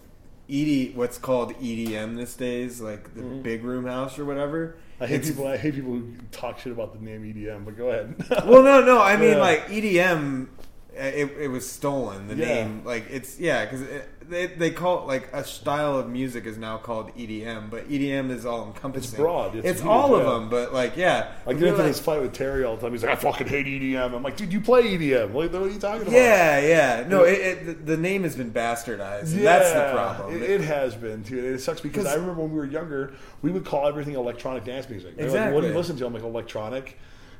ED, 0.50 0.96
what's 0.96 1.18
called 1.18 1.54
EDM 1.56 2.18
these 2.18 2.36
days, 2.36 2.80
like 2.82 3.14
the 3.16 3.22
mm-hmm. 3.22 3.42
big 3.42 3.64
room 3.64 3.86
house 3.86 4.18
or 4.18 4.26
whatever. 4.26 4.78
I 5.00 5.08
hate 5.08 5.16
It's- 5.16 5.30
people. 5.30 5.48
I 5.48 5.58
hate 5.58 5.76
people 5.76 5.92
who 5.92 6.14
talk 6.32 6.60
shit 6.60 6.72
about 6.72 6.94
the 6.94 7.04
name 7.04 7.24
EDM. 7.24 7.66
But 7.66 7.78
go 7.78 7.90
ahead. 7.90 8.16
Well, 8.46 8.64
no, 8.64 8.82
no. 8.82 9.02
I 9.02 9.18
mean, 9.18 9.32
Yeah. 9.34 9.38
like 9.38 9.68
EDM, 9.68 10.48
it, 10.96 11.32
it 11.40 11.48
was 11.50 11.70
stolen. 11.70 12.28
The 12.28 12.36
Yeah. 12.36 12.46
name, 12.46 12.82
like 12.86 13.06
it's 13.10 13.40
yeah, 13.40 13.66
because 13.66 13.84
they 14.30 14.48
they 14.48 14.72
call 14.72 15.02
it 15.04 15.08
like 15.08 15.30
a 15.34 15.44
style 15.44 15.98
of 15.98 16.10
music 16.10 16.46
is 16.46 16.58
now 16.58 16.78
called 16.78 17.16
EDM, 17.16 17.70
but 17.70 17.88
EDM 17.90 18.30
is 18.30 18.46
all 18.46 18.66
encompassing. 18.68 19.10
It's 19.12 19.18
broad. 19.18 19.56
It's 19.56 19.68
It's, 19.68 19.80
huge, 19.82 19.90
all 19.90 20.16
of 20.16 20.26
them, 20.26 20.50
but 20.50 20.74
like 20.74 20.98
yeah, 20.98 21.32
I 21.46 21.52
If 21.52 21.56
get 21.56 21.60
you're 21.60 21.70
into 21.70 21.84
like- 21.84 21.92
this 21.92 22.00
fight 22.00 22.22
with 22.22 22.34
Terry 22.34 22.64
all 22.64 22.76
the 22.76 22.82
time. 22.82 22.92
He's 22.92 23.04
like, 23.04 23.14
I 23.14 23.16
fucking 23.16 23.48
hate 23.48 23.66
EDM. 23.66 24.14
I'm 24.14 24.24
like, 24.24 24.38
dude, 24.38 24.52
you 24.52 24.62
play 24.62 24.84
EDM. 24.84 25.32
What, 25.32 25.52
what 25.52 25.62
are 25.62 25.68
you 25.70 25.80
talking 25.80 26.02
about? 26.04 26.12
Yeah, 26.14 26.60
yeah. 26.60 27.06
No, 27.08 27.24
it, 27.24 27.34
it, 27.68 27.86
the- 27.86 27.98
name 27.98 28.24
has 28.24 28.36
been 28.36 28.52
bastardized. 28.52 29.34
and 29.34 29.46
that's 29.46 29.72
the 29.74 29.92
problem. 29.94 30.36
It, 30.36 30.44
it 30.50 30.62
has 30.62 30.96
been 30.96 31.24
too. 31.24 31.40
And 31.40 31.48
it 31.56 31.60
sucks 31.62 31.82
because 31.82 32.06
I 32.06 32.14
remember 32.16 32.42
when 32.42 32.52
we 32.52 32.58
were 32.58 32.66
younger, 32.66 33.14
we 33.42 33.52
would 33.52 33.66
call 33.66 33.88
everything 33.88 34.16
electronic 34.16 34.64
dance 34.66 34.88
music. 34.90 35.18
They're 35.18 35.30
Like, 35.30 35.54
what 35.54 35.62
do 35.62 35.68
you 35.68 35.74
listen 35.74 35.98
to? 35.98 36.06
I'm 36.06 36.14
like 36.14 36.24
electronic. 36.24 36.98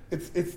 It's 0.10 0.32
it's 0.34 0.56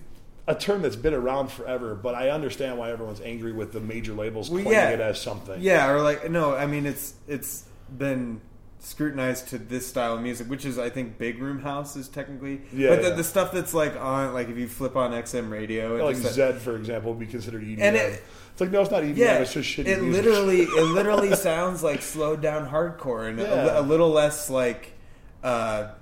a 0.50 0.54
term 0.54 0.82
that's 0.82 0.96
been 0.96 1.14
around 1.14 1.50
forever, 1.50 1.94
but 1.94 2.14
I 2.14 2.30
understand 2.30 2.76
why 2.78 2.90
everyone's 2.90 3.20
angry 3.20 3.52
with 3.52 3.72
the 3.72 3.80
major 3.80 4.12
labels 4.12 4.50
Well, 4.50 4.62
claiming 4.62 4.72
yeah. 4.80 4.90
it 4.90 5.00
as 5.00 5.20
something. 5.20 5.60
Yeah, 5.60 5.88
or 5.90 6.02
like 6.02 6.30
no, 6.30 6.54
I 6.54 6.66
mean 6.66 6.86
it's 6.86 7.14
it's 7.28 7.64
been 7.96 8.40
scrutinized 8.82 9.48
to 9.48 9.58
this 9.58 9.86
style 9.86 10.14
of 10.14 10.22
music, 10.22 10.48
which 10.48 10.64
is 10.64 10.78
I 10.78 10.88
think 10.90 11.18
big 11.18 11.38
room 11.38 11.60
house 11.60 11.96
is 11.96 12.08
technically. 12.08 12.62
Yeah, 12.72 12.90
but 12.90 13.02
the, 13.02 13.08
yeah. 13.10 13.14
the 13.14 13.24
stuff 13.24 13.52
that's 13.52 13.74
like 13.74 13.94
on 13.96 14.32
like 14.32 14.48
if 14.48 14.56
you 14.56 14.68
flip 14.68 14.96
on 14.96 15.12
XM 15.12 15.50
radio, 15.50 15.94
and 15.96 16.04
Like 16.04 16.16
Zedd, 16.16 16.58
for 16.58 16.76
example, 16.76 17.12
would 17.12 17.20
be 17.20 17.26
considered 17.26 17.62
EDM. 17.62 17.80
And 17.80 17.96
it- 17.96 18.22
it's 18.52 18.60
like 18.60 18.70
no, 18.72 18.80
it's 18.82 18.90
not 18.90 19.02
EDM. 19.04 19.16
yeah, 19.16 19.38
it's 19.38 19.52
just 19.54 19.68
shitty 19.70 19.86
it 19.86 20.02
music. 20.02 20.24
literally 20.24 20.60
it 20.62 20.84
literally 20.92 21.34
sounds 21.50 21.82
like 21.82 22.02
slowed 22.02 22.42
down 22.42 22.68
hardcore 22.68 23.28
and 23.28 23.38
Yeah. 23.38 23.76
a, 23.78 23.80
a 23.80 23.82
little 23.82 24.10
less 24.10 24.50
like 24.50 24.92
uh 25.44 25.92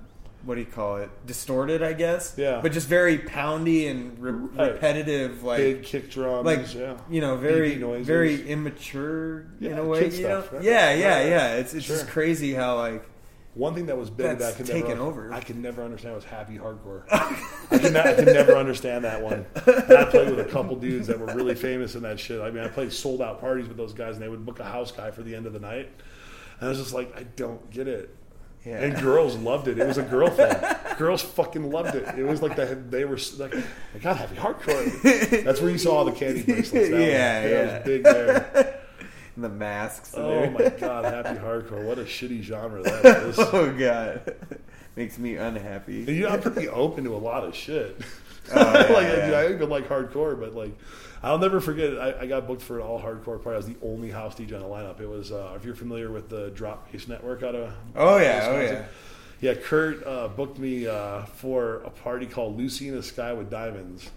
what 0.43 0.55
do 0.55 0.61
you 0.61 0.67
call 0.67 0.97
it? 0.97 1.09
Distorted, 1.25 1.83
I 1.83 1.93
guess. 1.93 2.35
Yeah. 2.37 2.59
But 2.61 2.71
just 2.71 2.87
very 2.87 3.17
poundy 3.19 3.89
and 3.89 4.17
re- 4.19 4.31
Right. 4.31 4.71
repetitive, 4.73 5.43
like 5.43 5.57
Big 5.57 5.83
kick 5.83 6.09
drums, 6.09 6.45
like 6.45 6.73
yeah. 6.73 6.97
you 7.09 7.21
know, 7.21 7.35
very 7.35 7.75
very 8.03 8.47
immature 8.49 9.45
in 9.61 9.77
a 9.77 9.83
way. 9.83 10.05
You 10.05 10.23
know? 10.23 10.41
stuff, 10.41 10.53
right? 10.53 10.63
Yeah, 10.63 10.93
yeah, 10.93 11.23
yeah. 11.25 11.55
It's 11.55 11.73
it's 11.73 11.85
Sure. 11.85 11.97
just 11.97 12.07
crazy 12.09 12.53
how 12.53 12.77
like 12.77 13.03
One 13.55 13.73
thing 13.73 13.87
that 13.87 13.97
was 13.97 14.09
big 14.09 14.37
that 14.37 14.53
I 14.53 14.55
could 14.55 14.67
taken 14.67 14.89
never 14.91 15.01
over. 15.01 15.33
I 15.33 15.41
could 15.41 15.57
never 15.57 15.83
understand 15.83 16.15
was 16.15 16.23
happy 16.23 16.57
hardcore. 16.57 17.03
I 17.11 17.77
could 17.79 17.93
not, 17.93 18.07
I 18.07 18.13
could 18.13 18.27
never 18.27 18.55
understand 18.55 19.03
that 19.03 19.21
one. 19.21 19.45
And 19.65 19.93
I 19.97 20.05
played 20.05 20.29
with 20.29 20.39
a 20.39 20.45
couple 20.49 20.75
dudes 20.77 21.07
that 21.07 21.19
were 21.19 21.25
really 21.35 21.55
famous 21.55 21.95
in 21.95 22.03
that 22.03 22.19
shit. 22.19 22.39
I 22.41 22.51
mean, 22.51 22.63
I 22.63 22.67
played 22.69 22.93
sold 22.93 23.21
out 23.21 23.41
parties 23.41 23.67
with 23.67 23.75
those 23.75 23.91
guys, 23.93 24.13
and 24.15 24.23
they 24.23 24.29
would 24.29 24.45
book 24.45 24.59
a 24.59 24.63
house 24.63 24.91
guy 24.91 25.11
for 25.11 25.23
the 25.23 25.35
end 25.35 25.45
of 25.47 25.53
the 25.53 25.59
night. 25.59 25.89
And 26.59 26.67
I 26.67 26.69
was 26.69 26.77
just 26.77 26.93
like, 26.93 27.13
I 27.17 27.23
don't 27.23 27.69
get 27.71 27.87
it. 27.87 28.15
Yeah. 28.65 28.79
And 28.83 28.97
girls 28.99 29.37
loved 29.37 29.67
it. 29.69 29.79
It 29.79 29.87
was 29.87 29.97
a 29.97 30.03
girl 30.03 30.29
thing. 30.29 30.53
girls 30.97 31.21
fucking 31.21 31.71
loved 31.71 31.95
it. 31.95 32.07
It 32.19 32.23
was 32.23 32.41
like 32.41 32.55
that. 32.57 32.91
They 32.91 33.05
were 33.05 33.17
like, 33.37 33.55
I 33.55 33.97
got 33.99 34.17
happy 34.17 34.35
hardcore. 34.35 35.43
That's 35.43 35.61
where 35.61 35.71
you 35.71 35.77
saw 35.77 35.97
all 35.97 36.05
the 36.05 36.11
candy 36.11 36.43
bracelets. 36.43 36.71
That 36.89 36.91
was- 36.91 37.01
Yeah, 37.07 37.41
that 37.41 37.49
yeah. 37.49 37.75
was 37.77 37.85
big 37.85 38.03
there. 38.03 38.81
the 39.37 39.47
masks. 39.49 40.13
Oh 40.17 40.49
my 40.49 40.67
god, 40.69 41.05
happy 41.05 41.39
hardcore! 41.43 41.85
What 41.85 41.97
a 41.99 42.03
shitty 42.03 42.41
genre 42.43 42.81
that 42.83 43.05
is. 43.23 43.39
oh 43.39 43.73
god, 43.79 44.35
makes 44.97 45.17
me 45.17 45.35
unhappy. 45.37 45.99
You 46.07 46.21
know, 46.23 46.29
I'm 46.29 46.41
pretty 46.41 46.67
open 46.67 47.05
to 47.05 47.15
a 47.15 47.17
lot 47.17 47.45
of 47.45 47.55
shit. 47.55 47.95
Oh, 48.53 48.59
yeah, 48.61 48.93
like, 48.93 49.07
yeah. 49.07 49.25
dude, 49.27 49.33
I 49.35 49.53
even 49.53 49.69
like 49.69 49.87
hardcore, 49.87 50.37
but 50.37 50.53
like, 50.55 50.77
I'll 51.21 51.37
never 51.37 51.59
forget. 51.59 51.99
I, 51.99 52.21
I 52.21 52.27
got 52.27 52.47
booked 52.47 52.61
for 52.61 52.79
an 52.79 52.85
all 52.85 53.01
hardcore 53.01 53.41
party. 53.43 53.55
I 53.55 53.57
was 53.57 53.67
the 53.67 53.75
only 53.83 54.09
house 54.09 54.35
DJ 54.35 54.53
on 54.53 54.61
the 54.61 54.67
lineup. 54.67 55.01
It 55.01 55.07
was, 55.07 55.31
uh, 55.31 55.53
if 55.55 55.65
you're 55.65 55.75
familiar 55.75 56.11
with 56.11 56.29
the 56.29 56.49
Drop 56.51 56.91
Bass 56.91 57.07
Network 57.07 57.43
out 57.43 57.55
of 57.55 57.73
Oh 57.95 58.17
yeah, 58.17 58.47
oh 58.49 58.61
yeah. 58.61 58.85
yeah. 59.41 59.53
Kurt 59.55 60.05
uh, 60.05 60.29
booked 60.29 60.59
me 60.59 60.87
uh, 60.87 61.23
for 61.23 61.77
a 61.77 61.89
party 61.89 62.25
called 62.25 62.57
Lucy 62.57 62.87
in 62.87 62.95
the 62.95 63.03
Sky 63.03 63.33
with 63.33 63.49
Diamonds. 63.49 64.09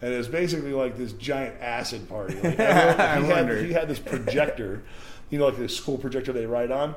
And 0.00 0.12
it 0.12 0.18
was 0.18 0.28
basically 0.28 0.72
like 0.72 0.96
this 0.96 1.12
giant 1.12 1.60
acid 1.60 2.08
party. 2.08 2.34
Like 2.36 2.60
I 2.60 3.20
he, 3.20 3.26
had, 3.26 3.64
he 3.64 3.72
had 3.72 3.88
this 3.88 3.98
projector, 3.98 4.82
you 5.30 5.38
know, 5.38 5.46
like 5.46 5.56
this 5.58 5.76
school 5.76 5.98
projector 5.98 6.32
they 6.32 6.46
write 6.46 6.70
on. 6.70 6.94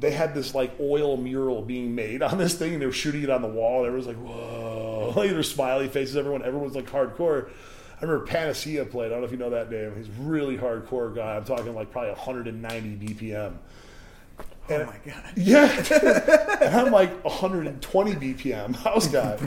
They 0.00 0.12
had 0.12 0.34
this 0.34 0.54
like 0.54 0.72
oil 0.80 1.16
mural 1.16 1.62
being 1.62 1.94
made 1.94 2.22
on 2.22 2.38
this 2.38 2.54
thing, 2.54 2.74
and 2.74 2.82
they 2.82 2.86
were 2.86 2.92
shooting 2.92 3.22
it 3.22 3.30
on 3.30 3.42
the 3.42 3.48
wall, 3.48 3.84
and 3.84 3.86
everyone's 3.86 4.06
like, 4.06 4.16
"Whoa!" 4.16 5.12
Like 5.16 5.30
their 5.30 5.42
smiley 5.42 5.88
faces. 5.88 6.16
Everyone, 6.16 6.42
everyone's 6.44 6.76
like 6.76 6.86
hardcore. 6.86 7.48
I 8.00 8.04
remember 8.04 8.26
Panacea 8.26 8.84
played. 8.84 9.06
I 9.06 9.08
don't 9.10 9.20
know 9.20 9.26
if 9.26 9.32
you 9.32 9.38
know 9.38 9.50
that 9.50 9.70
name. 9.70 9.92
He's 9.96 10.08
a 10.08 10.22
really 10.22 10.56
hardcore 10.56 11.12
guy. 11.14 11.36
I'm 11.36 11.44
talking 11.44 11.74
like 11.74 11.90
probably 11.90 12.12
190 12.12 13.14
BPM. 13.14 13.54
Oh 14.70 14.84
my 14.84 14.96
god. 15.04 15.24
Yeah, 15.36 15.66
and 16.60 16.74
I'm 16.74 16.92
like 16.92 17.24
120 17.24 18.12
BPM 18.14 18.76
house 18.76 19.08
guy. 19.08 19.38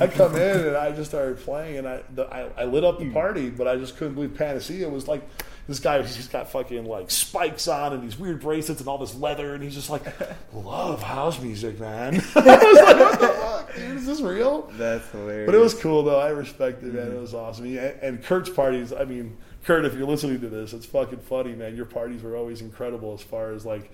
I 0.00 0.06
come 0.06 0.34
in 0.34 0.66
and 0.66 0.76
I 0.76 0.92
just 0.92 1.10
started 1.10 1.38
playing, 1.38 1.78
and 1.78 1.88
I, 1.88 2.02
the, 2.14 2.24
I 2.24 2.62
I 2.62 2.64
lit 2.64 2.82
up 2.82 2.98
the 2.98 3.04
hmm. 3.04 3.12
party, 3.12 3.50
but 3.50 3.68
I 3.68 3.76
just 3.76 3.96
couldn't 3.96 4.14
believe 4.14 4.34
Panacea 4.34 4.88
was 4.88 5.08
like 5.08 5.22
this 5.68 5.78
guy. 5.78 6.02
He's 6.02 6.28
got 6.28 6.50
fucking 6.50 6.84
like 6.86 7.10
spikes 7.10 7.68
on 7.68 7.92
and 7.92 8.02
these 8.02 8.18
weird 8.18 8.40
bracelets 8.40 8.80
and 8.80 8.88
all 8.88 8.98
this 8.98 9.14
leather, 9.14 9.54
and 9.54 9.62
he's 9.62 9.74
just 9.74 9.90
like, 9.90 10.04
love 10.52 11.02
house 11.02 11.40
music, 11.40 11.78
man. 11.80 12.14
I 12.34 12.40
was 12.40 12.78
like, 12.80 12.96
what 12.98 13.20
the 13.20 13.28
fuck, 13.28 13.74
dude? 13.74 13.96
Is 13.96 14.06
this 14.06 14.20
real? 14.20 14.62
That's 14.74 15.08
hilarious. 15.10 15.46
But 15.46 15.54
it 15.54 15.58
was 15.58 15.74
cool 15.74 16.02
though. 16.02 16.20
I 16.20 16.28
respect 16.30 16.82
it, 16.82 16.94
man. 16.94 17.12
It 17.12 17.20
was 17.20 17.34
awesome. 17.34 17.66
And 17.76 18.22
Kurt's 18.22 18.50
parties. 18.50 18.92
I 18.92 19.04
mean, 19.04 19.36
Kurt, 19.64 19.84
if 19.84 19.94
you're 19.94 20.06
listening 20.06 20.40
to 20.40 20.48
this, 20.48 20.72
it's 20.72 20.86
fucking 20.86 21.20
funny, 21.20 21.54
man. 21.54 21.76
Your 21.76 21.86
parties 21.86 22.22
were 22.22 22.36
always 22.36 22.60
incredible 22.60 23.14
as 23.14 23.22
far 23.22 23.52
as 23.52 23.64
like 23.64 23.90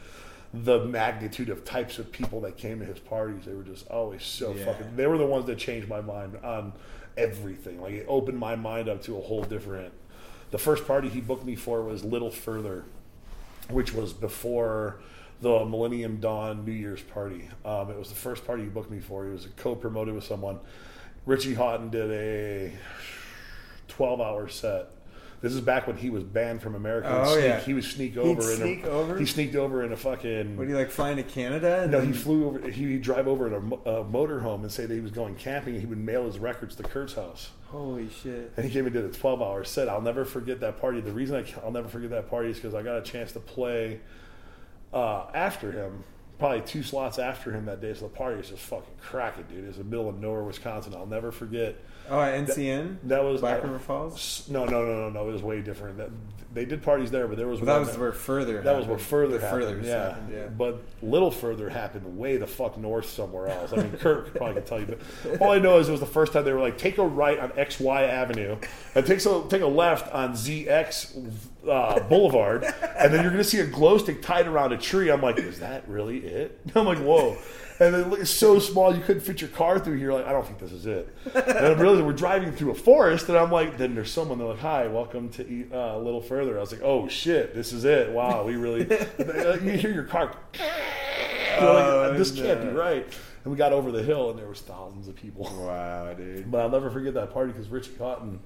the 0.54 0.82
magnitude 0.86 1.50
of 1.50 1.62
types 1.66 1.98
of 1.98 2.10
people 2.10 2.40
that 2.40 2.56
came 2.56 2.78
to 2.80 2.84
his 2.86 2.98
parties. 2.98 3.44
They 3.44 3.52
were 3.52 3.62
just 3.62 3.86
always 3.88 4.22
so 4.24 4.54
Yeah. 4.54 4.64
fucking. 4.64 4.96
They 4.96 5.06
were 5.06 5.18
the 5.18 5.26
ones 5.26 5.44
that 5.44 5.58
changed 5.58 5.88
my 5.88 6.00
mind 6.00 6.38
on 6.42 6.72
everything. 7.18 7.82
Like 7.82 7.92
it 7.92 8.06
opened 8.08 8.38
my 8.38 8.56
mind 8.56 8.88
up 8.88 9.02
to 9.04 9.18
a 9.18 9.20
whole 9.20 9.42
different. 9.42 9.92
The 10.50 10.58
first 10.58 10.86
party 10.86 11.08
he 11.08 11.20
booked 11.20 11.44
me 11.44 11.56
for 11.56 11.82
was 11.82 12.04
Little 12.04 12.30
Furthur, 12.30 12.84
which 13.70 13.92
was 13.92 14.12
before 14.12 15.00
the 15.40 15.64
Millennium 15.64 16.16
Dawn 16.20 16.64
New 16.64 16.72
Year's 16.72 17.02
party. 17.02 17.48
Um, 17.64 17.90
it 17.90 17.98
was 17.98 18.08
the 18.08 18.14
first 18.14 18.46
party 18.46 18.62
he 18.64 18.68
booked 18.68 18.90
me 18.90 18.98
for. 19.00 19.24
He 19.26 19.30
was 19.30 19.46
co-promoted 19.56 20.14
with 20.14 20.24
someone. 20.24 20.58
Richie 21.26 21.54
Hawtin 21.54 21.90
did 21.90 22.10
a 22.10 22.72
12-hour 23.88 24.48
set. 24.48 24.86
This 25.40 25.52
is 25.52 25.60
back 25.60 25.86
when 25.86 25.96
he 25.96 26.10
was 26.10 26.24
banned 26.24 26.62
from 26.62 26.74
America. 26.74 27.08
Oh, 27.24 27.32
Sneak- 27.34 27.44
yeah. 27.44 27.60
he 27.60 27.72
would 27.74 27.84
sneak 27.84 28.12
He'd 28.14 28.18
over. 28.18 28.50
in 28.50 28.56
sneak 28.56 28.84
a, 28.84 28.90
over? 28.90 29.18
He 29.18 29.24
sneaked 29.26 29.54
over 29.54 29.84
in 29.84 29.92
a 29.92 29.96
fucking. 29.96 30.56
Would 30.56 30.66
he, 30.68 30.74
like 30.74 30.90
flying 30.90 31.16
to 31.18 31.22
Canada? 31.22 31.86
no, 31.88 32.00
he 32.00 32.12
flew 32.12 32.46
over. 32.46 32.68
He 32.68 32.86
would 32.94 33.02
drive 33.02 33.28
over 33.28 33.46
in 33.46 33.52
a, 33.52 33.58
a 34.00 34.04
motorhome 34.04 34.62
and 34.62 34.72
say 34.72 34.86
that 34.86 34.92
he 34.94 35.00
was 35.00 35.12
going 35.12 35.36
camping. 35.36 35.74
and 35.74 35.80
He 35.80 35.86
would 35.86 35.98
mail 35.98 36.24
his 36.24 36.40
records 36.40 36.74
to 36.76 36.82
Kurt's 36.82 37.14
house. 37.14 37.50
Holy 37.70 38.08
shit! 38.08 38.52
And 38.56 38.64
he 38.64 38.72
came 38.72 38.86
and 38.86 38.94
did 38.94 39.04
a 39.04 39.10
12 39.10 39.42
hour 39.42 39.62
set. 39.62 39.88
I'll 39.88 40.00
never 40.00 40.24
forget 40.24 40.60
that 40.60 40.80
party. 40.80 41.00
The 41.00 41.12
reason 41.12 41.36
I, 41.36 41.42
ca- 41.42 41.60
I'll 41.62 41.70
never 41.70 41.88
forget 41.88 42.10
that 42.10 42.30
party 42.30 42.48
is 42.50 42.56
because 42.56 42.74
I 42.74 42.82
got 42.82 42.96
a 42.96 43.02
chance 43.02 43.32
to 43.32 43.40
play 43.40 44.00
uh, 44.92 45.26
after 45.34 45.70
him, 45.70 46.02
probably 46.38 46.62
two 46.62 46.82
slots 46.82 47.18
after 47.18 47.52
him 47.52 47.66
that 47.66 47.82
day. 47.82 47.92
So 47.92 48.08
the 48.08 48.14
party 48.14 48.38
was 48.38 48.48
just 48.48 48.62
fucking 48.62 48.94
cracking, 49.02 49.44
dude. 49.50 49.64
It 49.64 49.68
was 49.68 49.76
the 49.76 49.84
middle 49.84 50.08
of 50.08 50.18
nowhere, 50.18 50.42
Wisconsin. 50.44 50.94
I'll 50.94 51.04
never 51.06 51.30
forget. 51.30 51.76
Oh, 52.10 52.20
at 52.20 52.46
NCN. 52.46 52.98
That 53.04 53.22
was 53.22 53.40
Black 53.40 53.62
River 53.62 53.78
Falls. 53.78 54.46
No, 54.50 54.64
no, 54.64 54.84
no, 54.84 54.94
no, 54.94 55.10
no. 55.10 55.28
It 55.28 55.32
was 55.32 55.42
way 55.42 55.60
different. 55.60 55.98
That, 55.98 56.10
they 56.52 56.64
did 56.64 56.82
parties 56.82 57.10
there, 57.10 57.28
but 57.28 57.36
there 57.36 57.46
was 57.46 57.60
Well, 57.60 57.78
that 57.78 57.86
was 57.86 57.98
where 57.98 58.12
further. 58.12 58.62
that 58.62 58.76
was 58.76 58.86
where 58.86 58.98
further 58.98 59.38
happened. 59.38 59.62
further 59.62 59.80
yeah. 59.80 60.08
happened, 60.08 60.32
yeah. 60.32 60.46
But 60.46 60.82
little 61.02 61.30
further 61.30 61.68
happened 61.68 62.18
way 62.18 62.36
the 62.38 62.46
fuck 62.46 62.78
north 62.78 63.08
somewhere 63.08 63.48
else. 63.48 63.72
I 63.72 63.76
mean, 63.76 63.92
Kurt 63.92 64.34
probably 64.34 64.54
could 64.54 64.66
tell 64.66 64.80
you, 64.80 64.98
but 65.22 65.40
all 65.42 65.52
I 65.52 65.58
know 65.58 65.78
is 65.78 65.88
it 65.88 65.92
was 65.92 66.00
the 66.00 66.06
first 66.06 66.32
time 66.32 66.44
they 66.44 66.52
were 66.52 66.60
like, 66.60 66.78
take 66.78 66.96
a 66.98 67.06
right 67.06 67.38
on 67.38 67.50
XY 67.50 68.08
Avenue 68.08 68.56
and 68.94 69.06
take 69.06 69.24
a, 69.24 69.44
take 69.48 69.62
a 69.62 69.66
left 69.66 70.12
on 70.12 70.32
ZX 70.32 71.30
uh, 71.68 72.00
Boulevard, 72.08 72.64
and 72.64 73.12
then 73.12 73.22
you're 73.22 73.30
going 73.30 73.42
to 73.42 73.48
see 73.48 73.60
a 73.60 73.66
glow 73.66 73.98
stick 73.98 74.22
tied 74.22 74.46
around 74.46 74.72
a 74.72 74.78
tree. 74.78 75.10
I'm 75.10 75.20
like, 75.20 75.38
is 75.38 75.60
that 75.60 75.86
really 75.86 76.18
it? 76.18 76.58
I'm 76.74 76.86
like, 76.86 76.98
whoa. 76.98 77.36
And 77.80 77.94
it 77.94 78.20
it's 78.20 78.30
so 78.30 78.58
small 78.58 78.94
you 78.94 79.02
couldn't 79.02 79.22
fit 79.22 79.40
your 79.40 79.50
car 79.50 79.78
through 79.78 79.98
here. 79.98 80.12
Like, 80.12 80.26
I 80.26 80.32
don't 80.32 80.44
think 80.46 80.58
this 80.58 80.72
is 80.72 80.86
it. 80.86 81.14
And 81.34 81.66
I 81.66 81.72
realized 81.72 82.04
we're 82.04 82.12
driving 82.12 82.52
through 82.52 82.72
a 82.72 82.74
forest, 82.74 83.28
and 83.28 83.38
I'm 83.38 83.52
like, 83.52 83.78
then 83.78 83.94
there's 83.94 84.12
someone. 84.12 84.38
They're 84.38 84.48
like, 84.48 84.58
hi, 84.58 84.86
welcome 84.88 85.28
to 85.30 85.48
eat, 85.48 85.72
uh, 85.72 85.92
a 85.94 85.98
little 85.98 86.20
further. 86.20 86.56
I 86.58 86.60
was 86.60 86.72
like, 86.72 86.82
oh 86.82 87.08
shit, 87.08 87.54
this 87.54 87.72
is 87.72 87.84
it. 87.84 88.10
Wow, 88.10 88.44
we 88.44 88.56
really. 88.56 88.80
you 89.18 89.78
hear 89.78 89.92
your 89.92 90.04
car. 90.04 90.34
You're 90.58 91.72
like, 91.72 91.84
Oh, 91.84 92.14
this 92.16 92.30
can't 92.32 92.62
be 92.62 92.68
right. 92.68 93.06
And 93.44 93.52
we 93.52 93.56
got 93.56 93.72
over 93.72 93.92
the 93.92 94.02
hill, 94.02 94.30
and 94.30 94.38
there 94.38 94.48
was 94.48 94.60
thousands 94.60 95.08
of 95.08 95.16
people. 95.16 95.44
Wow, 95.44 96.12
dude. 96.14 96.50
But 96.50 96.60
I'll 96.60 96.68
never 96.70 96.90
forget 96.90 97.14
that 97.14 97.32
party 97.32 97.52
because 97.52 97.68
Richie 97.68 97.92
Hawtin 97.92 98.38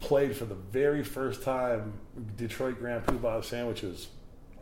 played 0.00 0.36
for 0.36 0.44
the 0.44 0.54
very 0.54 1.02
first 1.02 1.42
time 1.42 1.94
Detroit 2.36 2.78
Grand 2.78 3.04
Pubah 3.04 3.44
sandwiches, 3.44 4.08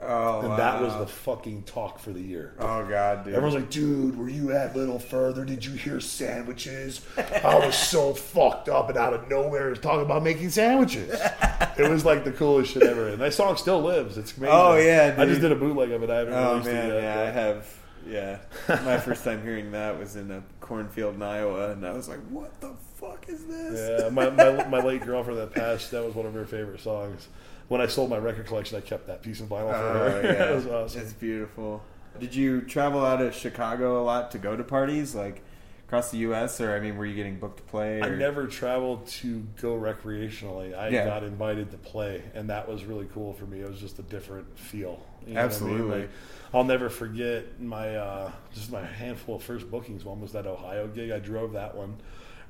Oh, 0.02 0.40
and 0.42 0.58
that 0.58 0.82
was 0.82 0.94
the 0.98 1.06
fucking 1.06 1.62
talk 1.62 1.98
for 1.98 2.10
the 2.10 2.20
year. 2.20 2.52
Oh 2.58 2.84
god, 2.86 3.24
dude. 3.24 3.34
Everyone's 3.34 3.54
like, 3.54 3.70
dude, 3.70 4.16
were 4.18 4.28
you 4.28 4.52
at 4.52 4.76
Little 4.76 4.98
Furthur? 4.98 5.44
Did 5.44 5.64
you 5.64 5.72
hear 5.72 6.00
sandwiches? 6.00 7.00
I 7.16 7.58
was 7.58 7.74
so 7.76 8.12
fucked 8.12 8.68
up 8.68 8.88
and 8.90 8.98
out 8.98 9.14
of 9.14 9.28
nowhere 9.28 9.74
talking 9.74 10.02
about 10.02 10.22
making 10.22 10.50
sandwiches. 10.50 11.18
It 11.78 11.90
was 11.90 12.06
like 12.06 12.24
the 12.24 12.32
coolest 12.32 12.72
shit 12.72 12.82
ever. 12.84 13.08
And 13.08 13.20
that 13.20 13.34
song 13.34 13.54
still 13.58 13.82
lives. 13.82 14.16
It's 14.16 14.34
amazing. 14.36 14.54
Oh, 14.54 14.76
yeah, 14.76 15.14
I 15.18 15.26
just 15.26 15.42
did 15.42 15.52
a 15.52 15.54
bootleg 15.56 15.90
of 15.90 16.02
it. 16.02 16.08
I 16.08 16.16
haven't 16.20 16.32
Oh 16.32 16.50
released 16.52 16.66
man, 16.70 16.90
it 16.90 16.94
yet. 16.94 17.02
yeah, 17.02 17.20
I 17.20 17.30
have. 17.30 17.74
Yeah, 18.08 18.38
my 18.84 18.98
first 19.00 19.24
time 19.24 19.42
hearing 19.42 19.72
that 19.72 19.98
was 19.98 20.16
in 20.16 20.30
a 20.30 20.42
cornfield 20.60 21.16
in 21.16 21.22
Iowa, 21.22 21.72
and 21.72 21.84
I 21.86 21.92
was 21.92 22.08
like, 22.08 22.20
"What 22.30 22.58
the 22.62 22.72
fuck 22.98 23.26
is 23.28 23.44
this?" 23.46 24.00
Yeah, 24.00 24.08
my, 24.10 24.30
my, 24.30 24.64
my 24.68 24.80
late 24.84 25.02
girlfriend 25.04 25.38
that 25.38 25.52
passed, 25.52 25.90
that 25.90 26.02
was 26.04 26.14
one 26.14 26.24
of 26.24 26.32
her 26.32 26.46
favorite 26.46 26.80
songs. 26.80 27.28
When 27.68 27.80
I 27.80 27.86
sold 27.86 28.10
my 28.10 28.18
record 28.18 28.46
collection, 28.46 28.76
I 28.78 28.80
kept 28.80 29.06
that 29.08 29.22
piece 29.22 29.40
of 29.40 29.48
vinyl 29.48 29.70
for 29.70 29.74
Oh, 29.76 30.10
her. 30.10 30.22
yeah. 30.24 30.50
it 30.50 30.54
was 30.54 30.66
awesome. 30.66 31.00
It's 31.02 31.12
beautiful. 31.12 31.82
Did 32.20 32.34
you 32.34 32.60
travel 32.62 33.04
out 33.04 33.20
of 33.20 33.34
Chicago 33.34 34.00
a 34.00 34.04
lot 34.04 34.30
to 34.30 34.38
go 34.38 34.56
to 34.56 34.62
parties, 34.64 35.14
like 35.14 35.42
across 35.86 36.10
the 36.10 36.18
U.S., 36.18 36.60
or 36.60 36.74
I 36.74 36.80
mean, 36.80 36.96
were 36.96 37.04
you 37.06 37.14
getting 37.14 37.38
booked 37.38 37.58
to 37.58 37.62
play? 37.64 38.00
I 38.02 38.08
never 38.10 38.46
traveled 38.46 39.06
to 39.08 39.44
go 39.60 39.76
recreationally. 39.76 40.76
I 40.76 40.88
Yeah. 40.88 41.04
got 41.04 41.24
invited 41.24 41.70
to 41.72 41.76
play, 41.76 42.22
and 42.34 42.48
that 42.50 42.68
was 42.68 42.84
really 42.84 43.06
cool 43.12 43.32
for 43.34 43.44
me. 43.46 43.60
It 43.60 43.68
was 43.68 43.80
just 43.80 43.98
a 43.98 44.02
different 44.02 44.58
feel. 44.58 44.80
You 44.80 44.86
know 44.88 44.92
what 44.92 45.26
I 45.26 45.28
mean? 45.28 45.38
Absolutely. 45.38 46.00
Like, 46.02 46.10
I'll 46.54 46.64
never 46.64 46.88
forget 46.88 47.60
my 47.60 47.96
uh, 47.96 48.30
just 48.54 48.70
my 48.72 48.84
handful 48.84 49.36
of 49.36 49.42
first 49.42 49.70
bookings. 49.70 50.04
One 50.04 50.20
was 50.20 50.32
that 50.32 50.46
Ohio 50.46 50.86
gig. 50.86 51.10
I 51.10 51.18
drove 51.18 51.52
that 51.52 51.74
one, 51.76 51.96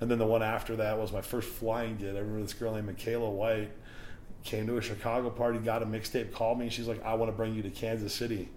and 0.00 0.10
then 0.10 0.18
the 0.18 0.26
one 0.26 0.42
after 0.42 0.76
that 0.76 0.98
was 0.98 1.10
my 1.12 1.22
first 1.22 1.48
flying 1.48 1.96
gig. 1.96 2.14
I 2.14 2.18
remember 2.18 2.42
this 2.42 2.52
girl 2.54 2.74
named 2.74 2.86
Michaela 2.86 3.30
White 3.30 3.70
came 4.46 4.66
to 4.68 4.78
a 4.78 4.82
Chicago 4.82 5.28
party, 5.28 5.58
got 5.58 5.82
a 5.82 5.86
mixtape, 5.86 6.32
called 6.32 6.58
me, 6.58 6.66
and 6.66 6.72
she's 6.72 6.88
like, 6.88 7.04
"I 7.04 7.14
want 7.14 7.30
to 7.30 7.36
bring 7.36 7.54
you 7.54 7.62
to 7.62 7.70
Kansas 7.70 8.14
City." 8.14 8.48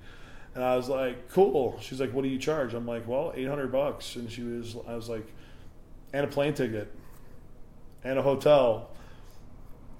And 0.55 0.63
I 0.63 0.75
was 0.77 0.87
like, 0.87 1.29
"Cool." 1.31 1.77
She's 1.81 1.99
like, 1.99 2.13
"What 2.13 2.23
do 2.23 2.29
you 2.29 2.39
charge?" 2.39 2.73
I'm 2.73 2.87
like, 2.87 3.07
"Well, 3.07 3.33
800 3.35 3.71
bucks." 3.71 4.15
And 4.15 4.31
she 4.31 4.43
was, 4.43 4.77
I 4.87 4.95
was 4.95 5.09
like, 5.09 5.27
"And 6.13 6.23
a 6.23 6.27
plane 6.27 6.53
ticket." 6.53 6.93
and 8.03 8.17
a 8.17 8.21
hotel 8.21 8.89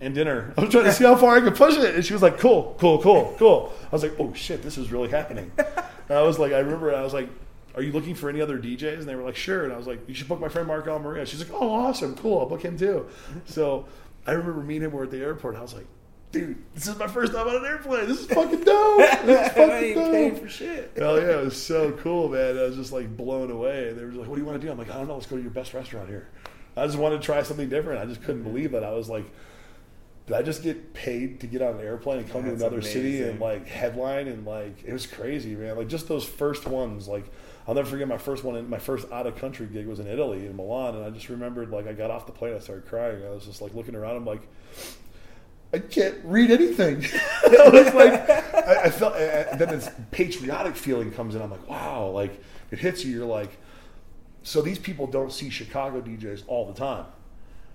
and 0.01 0.15
dinner. 0.15 0.53
I 0.57 0.61
was 0.61 0.69
trying 0.69 0.85
to 0.85 0.93
see 0.93 1.03
how 1.03 1.15
far 1.15 1.35
I 1.35 1.41
could 1.41 1.55
push 1.55 1.77
it. 1.77 1.95
And 1.95 2.05
she 2.05 2.13
was 2.13 2.21
like, 2.21 2.37
cool, 2.37 2.75
cool, 2.79 3.01
cool, 3.01 3.35
cool. 3.37 3.73
I 3.83 3.89
was 3.91 4.03
like, 4.03 4.13
oh 4.19 4.33
shit, 4.33 4.61
this 4.61 4.77
is 4.77 4.91
really 4.91 5.09
happening. 5.09 5.51
And 5.57 6.17
I 6.17 6.21
was 6.21 6.39
like, 6.39 6.53
I 6.53 6.59
remember 6.59 6.95
I 6.95 7.01
was 7.01 7.13
like, 7.13 7.29
"Are 7.75 7.83
you 7.83 7.91
looking 7.91 8.15
for 8.15 8.29
any 8.29 8.41
other 8.41 8.57
DJs?" 8.57 8.99
And 8.99 9.03
they 9.03 9.15
were 9.15 9.21
like, 9.21 9.35
"Sure." 9.35 9.63
And 9.63 9.71
I 9.71 9.77
was 9.77 9.85
like, 9.85 10.09
"You 10.09 10.15
should 10.15 10.27
book 10.27 10.39
my 10.39 10.49
friend 10.49 10.67
Mark 10.67 10.85
Farina." 10.85 11.23
She's 11.27 11.39
like, 11.39 11.51
"Oh, 11.53 11.71
awesome, 11.71 12.15
cool. 12.15 12.39
I'll 12.39 12.47
book 12.47 12.63
him 12.63 12.75
too." 12.75 13.05
So 13.45 13.85
I 14.29 14.33
remember 14.33 14.61
meeting 14.61 14.83
him. 14.83 14.91
We're 14.91 15.05
at 15.05 15.11
the 15.11 15.17
airport. 15.17 15.55
I 15.55 15.61
was 15.61 15.73
like, 15.73 15.87
"Dude, 16.31 16.55
this 16.75 16.87
is 16.87 16.97
my 16.99 17.07
first 17.07 17.33
time 17.33 17.47
on 17.47 17.55
an 17.55 17.65
airplane. 17.65 18.07
This 18.07 18.19
is 18.19 18.25
fucking 18.27 18.63
dope. 18.63 18.97
This 18.99 19.23
is 19.23 19.37
I 19.37 19.49
fucking 19.55 19.71
ain't 19.71 19.95
dope." 19.95 20.11
paying 20.11 20.35
for 20.35 20.47
shit. 20.47 20.91
Hell 20.95 21.19
yeah, 21.19 21.39
it 21.39 21.45
was 21.45 21.59
so 21.61 21.91
cool, 21.93 22.29
man. 22.29 22.55
I 22.57 22.61
was 22.63 22.75
just 22.75 22.91
like 22.93 23.17
blown 23.17 23.49
away. 23.49 23.91
They 23.91 24.05
were 24.05 24.11
like, 24.11 24.27
"What 24.27 24.35
do 24.35 24.41
you 24.41 24.45
want 24.45 24.61
to 24.61 24.65
do?" 24.65 24.71
I'm 24.71 24.77
like, 24.77 24.91
"I 24.91 24.93
don't 24.93 25.07
know. 25.07 25.15
Let's 25.15 25.25
go 25.25 25.35
to 25.35 25.41
your 25.41 25.51
best 25.51 25.73
restaurant 25.73 26.09
here." 26.09 26.27
I 26.77 26.85
just 26.85 26.99
wanted 26.99 27.21
to 27.21 27.25
try 27.25 27.41
something 27.41 27.67
different. 27.67 28.01
I 28.01 28.05
just 28.05 28.21
couldn't 28.21 28.43
believe 28.43 28.75
it. 28.75 28.83
I 28.83 28.91
was 28.91 29.09
like, 29.09 29.25
"Did 30.27 30.35
I 30.35 30.43
just 30.43 30.61
get 30.61 30.93
paid 30.93 31.39
to 31.39 31.47
get 31.47 31.63
on 31.63 31.79
an 31.79 31.81
airplane 31.81 32.19
and 32.19 32.29
come 32.29 32.43
That's 32.43 32.59
to 32.59 32.67
another 32.67 32.83
city 32.83 33.23
and 33.23 33.39
like 33.39 33.67
headline 33.67 34.27
and 34.27 34.45
like 34.45 34.83
it 34.85 34.93
was 34.93 35.07
crazy, 35.07 35.55
man. 35.55 35.75
Like 35.75 35.87
just 35.87 36.07
those 36.07 36.23
first 36.25 36.67
ones, 36.67 37.07
like." 37.07 37.25
I'll 37.67 37.75
never 37.75 37.89
forget 37.89 38.07
my 38.07 38.17
first 38.17 38.43
one. 38.43 38.69
My 38.69 38.79
first 38.79 39.11
out 39.11 39.27
of 39.27 39.35
country 39.35 39.67
gig 39.67 39.87
was 39.87 39.99
in 39.99 40.07
Italy, 40.07 40.45
in 40.45 40.55
Milan, 40.55 40.95
and 40.95 41.05
I 41.05 41.09
just 41.09 41.29
remembered 41.29 41.69
like 41.69 41.87
I 41.87 41.93
got 41.93 42.11
off 42.11 42.25
the 42.25 42.31
plane, 42.31 42.55
I 42.55 42.59
started 42.59 42.87
crying. 42.87 43.23
I 43.25 43.29
was 43.29 43.45
just 43.45 43.61
like 43.61 43.73
looking 43.73 43.95
around. 43.95 44.17
I'm 44.17 44.25
like, 44.25 44.41
I 45.73 45.79
can't 45.79 46.15
read 46.23 46.49
anything. 46.49 47.05
I 47.43 47.69
was 47.69 47.93
like, 47.93 48.29
I, 48.29 48.83
I 48.85 48.89
felt. 48.89 49.15
And 49.15 49.59
then 49.59 49.69
this 49.69 49.89
patriotic 50.11 50.75
feeling 50.75 51.11
comes 51.11 51.35
in. 51.35 51.41
I'm 51.41 51.51
like, 51.51 51.69
wow, 51.69 52.09
like 52.09 52.41
it 52.71 52.79
hits 52.79 53.05
you. 53.05 53.13
You're 53.13 53.25
like, 53.25 53.57
so 54.41 54.61
these 54.61 54.79
people 54.79 55.05
don't 55.05 55.31
see 55.31 55.49
Chicago 55.49 56.01
DJs 56.01 56.43
all 56.47 56.65
the 56.65 56.73
time. 56.73 57.05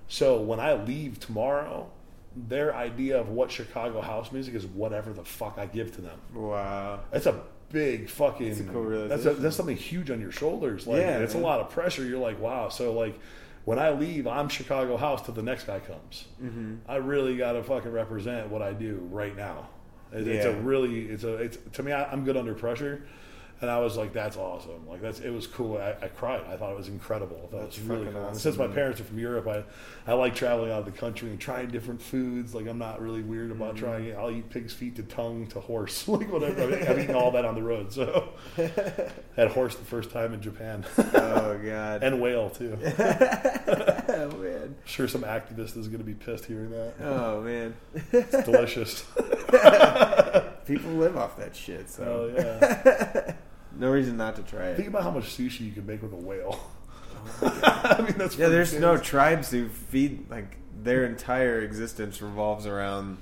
So 0.09 0.41
when 0.41 0.61
I 0.61 0.75
leave 0.75 1.21
tomorrow, 1.21 1.91
their 2.37 2.75
idea 2.75 3.21
of 3.21 3.29
what 3.29 3.51
Chicago 3.51 4.01
house 4.01 4.33
music 4.33 4.55
is 4.55 4.67
whatever 4.67 5.13
the 5.13 5.25
fuck 5.25 5.55
I 5.57 5.67
give 5.67 5.95
to 5.97 6.01
them. 6.01 6.19
Wow. 6.35 7.01
It's 7.13 7.27
a 7.27 7.43
big 7.75 8.09
fucking. 8.09 8.49
That's 8.49 8.61
cool 8.71 9.09
that's, 9.09 9.27
a, 9.27 9.35
that's 9.35 9.57
something 9.57 9.77
huge 9.77 10.11
on 10.11 10.21
your 10.21 10.33
shoulders. 10.33 10.87
Like, 10.87 11.01
Yeah, 11.01 11.19
it's 11.19 11.35
a 11.35 11.39
lot 11.39 11.61
of 11.61 11.69
pressure. 11.69 12.05
You're 12.05 12.21
like, 12.21 12.41
wow. 12.41 12.71
So 12.71 12.93
like, 12.95 13.19
when 13.67 13.79
I 13.79 13.91
leave, 13.91 14.27
I'm 14.27 14.49
Chicago 14.49 14.97
house 14.97 15.23
till 15.23 15.35
the 15.35 15.43
next 15.43 15.65
guy 15.65 15.81
comes. 15.81 16.27
Mm-hmm. 16.43 16.77
I 16.89 16.97
really 16.97 17.37
got 17.37 17.53
to 17.53 17.63
fucking 17.63 17.93
represent 17.93 18.49
what 18.49 18.63
I 18.63 18.73
do 18.73 19.07
right 19.11 19.37
now. 19.37 19.69
It, 20.13 20.29
It's 20.29 20.47
a 20.47 20.53
really, 20.55 21.07
it's 21.07 21.25
a, 21.25 21.35
it's 21.35 21.59
to 21.73 21.83
me. 21.83 21.93
I, 21.93 22.11
I'm 22.11 22.25
good 22.25 22.37
under 22.37 22.55
pressure. 22.55 23.03
And 23.65 23.71
I 23.71 23.79
was 23.79 23.97
like, 23.97 24.13
"That's 24.13 24.37
awesome! 24.37 24.87
Like 24.87 25.01
that's 25.01 25.21
it 25.21 25.31
was 25.31 25.47
cool." 25.47 25.79
I, 25.79 25.95
I 26.05 26.09
cried. 26.09 26.43
I 26.47 26.57
thought 26.59 26.71
it 26.71 26.77
was 26.77 26.89
incredible. 26.89 27.39
I 27.45 27.47
thought 27.51 27.61
That's 27.63 27.79
it 27.79 27.81
was 27.81 27.89
really 27.89 28.05
cool. 28.11 28.17
And 28.17 28.27
awesome, 28.27 28.39
since 28.39 28.59
my 28.59 28.67
parents 28.67 29.01
are 29.01 29.05
from 29.05 29.19
Europe, 29.19 29.49
I, 29.49 29.65
I 30.07 30.13
like 30.13 30.35
traveling 30.35 30.71
out 30.71 30.81
of 30.81 30.85
the 30.85 30.91
country 30.93 31.31
and 31.31 31.41
trying 31.41 31.69
different 31.69 32.03
foods. 32.03 32.55
Like 32.55 32.67
I'm 32.67 32.77
not 32.77 33.01
really 33.01 33.23
weird 33.23 33.51
about 33.51 33.75
Mm-hmm. 33.77 33.85
trying 33.87 34.05
it. 34.05 34.17
I'll 34.19 34.31
eat 34.31 34.51
pig's 34.51 34.75
feet 34.75 34.97
to 34.97 35.03
tongue 35.03 35.47
to 35.49 35.61
horse, 35.61 36.07
like 36.09 36.31
whatever. 36.31 36.63
I 36.63 36.67
mean, 36.67 36.87
I've 36.87 36.99
eaten 36.99 37.15
all 37.15 37.31
that 37.31 37.47
on 37.47 37.55
the 37.55 37.63
road. 37.63 37.91
So 37.91 38.35
had 39.37 39.49
horse 39.53 39.77
the 39.77 39.85
first 39.87 40.11
time 40.11 40.35
in 40.35 40.43
Japan 40.43 40.85
Oh 40.99 41.59
god. 41.65 42.03
and 42.05 42.21
whale 42.21 42.51
too. 42.51 42.77
oh 42.85 44.31
man. 44.43 44.75
sure, 44.85 45.09
some 45.09 45.23
activist 45.23 45.79
is 45.79 45.89
going 45.89 46.01
to 46.01 46.05
be 46.05 46.13
pissed 46.15 46.45
hearing 46.45 46.71
that. 46.73 46.93
Oh 47.01 47.41
man. 47.41 47.75
It's 48.13 48.45
delicious. 48.45 49.05
People 50.67 50.93
live 50.93 51.17
off 51.17 51.37
that 51.37 51.55
shit, 51.55 51.87
Oh 52.01 52.31
so 52.31 52.33
yeah. 52.37 53.35
No 53.79 53.91
reason 53.91 54.17
not 54.17 54.37
to 54.37 54.43
try 54.43 54.67
it. 54.69 54.77
Think 54.77 54.89
about 54.89 55.03
how 55.03 55.11
much 55.11 55.37
sushi 55.37 55.61
you 55.61 55.73
can 55.73 55.87
make 55.87 56.03
with 56.03 56.13
a 56.13 56.17
whale. 56.17 56.59
I 57.43 58.03
mean, 58.03 58.15
that's 58.19 58.37
Yeah, 58.37 58.49
there's 58.49 58.75
no 58.75 58.97
tribes 58.99 59.51
who 59.51 59.69
feed 59.69 60.31
like 60.31 60.57
their 60.83 61.05
entire 61.07 61.61
existence 61.61 62.21
revolves 62.21 62.67
around 62.67 63.19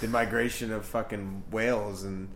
the 0.00 0.08
migration 0.08 0.72
of 0.72 0.84
fucking 0.84 1.44
whales 1.50 2.02
and 2.02 2.28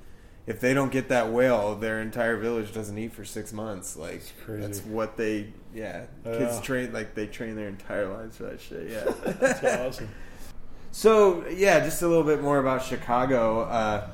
if 0.46 0.58
they 0.60 0.74
don't 0.74 0.90
get 0.90 1.08
that 1.10 1.30
whale, 1.30 1.76
their 1.76 2.00
entire 2.00 2.36
village 2.36 2.72
doesn't 2.72 2.96
eat 2.98 3.12
for 3.12 3.24
six 3.24 3.52
months. 3.52 3.96
Like 3.96 4.22
crazy. 4.44 4.60
that's 4.62 4.80
what 4.80 5.16
they 5.16 5.52
yeah. 5.74 6.06
Kids 6.24 6.56
Yeah. 6.56 6.60
train 6.62 6.92
like 6.92 7.14
they 7.14 7.26
train 7.26 7.54
their 7.56 7.68
entire 7.68 8.08
lives 8.08 8.36
for 8.36 8.44
that 8.44 8.60
shit, 8.60 8.90
yeah. 8.90 9.04
That's 9.40 9.62
awesome. 9.64 10.08
So 10.92 11.46
yeah, 11.48 11.80
just 11.80 12.02
a 12.02 12.08
little 12.08 12.24
bit 12.24 12.42
more 12.42 12.58
about 12.58 12.82
Chicago. 12.84 13.60
Uh, 13.62 14.08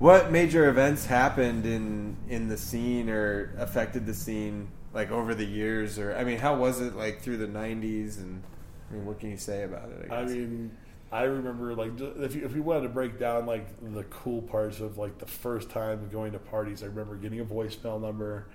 what 0.00 0.32
major 0.32 0.68
events 0.68 1.04
happened 1.04 1.66
in 1.66 2.16
in 2.28 2.48
the 2.48 2.56
scene 2.56 3.08
or 3.08 3.54
affected 3.58 4.06
the 4.06 4.14
scene 4.14 4.68
like 4.92 5.10
over 5.12 5.34
the 5.34 5.44
years? 5.44 5.98
Or 5.98 6.16
I 6.16 6.24
mean, 6.24 6.38
how 6.38 6.56
was 6.56 6.80
it 6.80 6.96
like 6.96 7.20
through 7.20 7.36
the 7.36 7.46
'90s? 7.46 8.16
And 8.18 8.42
I 8.90 8.94
mean, 8.94 9.04
what 9.04 9.20
can 9.20 9.30
you 9.30 9.36
say 9.36 9.62
about 9.62 9.90
it? 9.90 10.10
I 10.10 10.22
guess? 10.22 10.30
mean, 10.30 10.76
I 11.12 11.24
remember 11.24 11.74
like 11.74 11.92
if 12.00 12.34
you, 12.34 12.44
if 12.46 12.54
we 12.54 12.60
wanted 12.60 12.84
to 12.84 12.88
break 12.88 13.18
down 13.18 13.44
like 13.44 13.66
the 13.94 14.04
cool 14.04 14.40
parts 14.40 14.80
of 14.80 14.96
like 14.96 15.18
the 15.18 15.26
first 15.26 15.68
time 15.68 16.08
going 16.10 16.32
to 16.32 16.38
parties, 16.38 16.82
I 16.82 16.86
remember 16.86 17.16
getting 17.16 17.40
a 17.40 17.44
voicemail 17.44 18.00
number. 18.00 18.46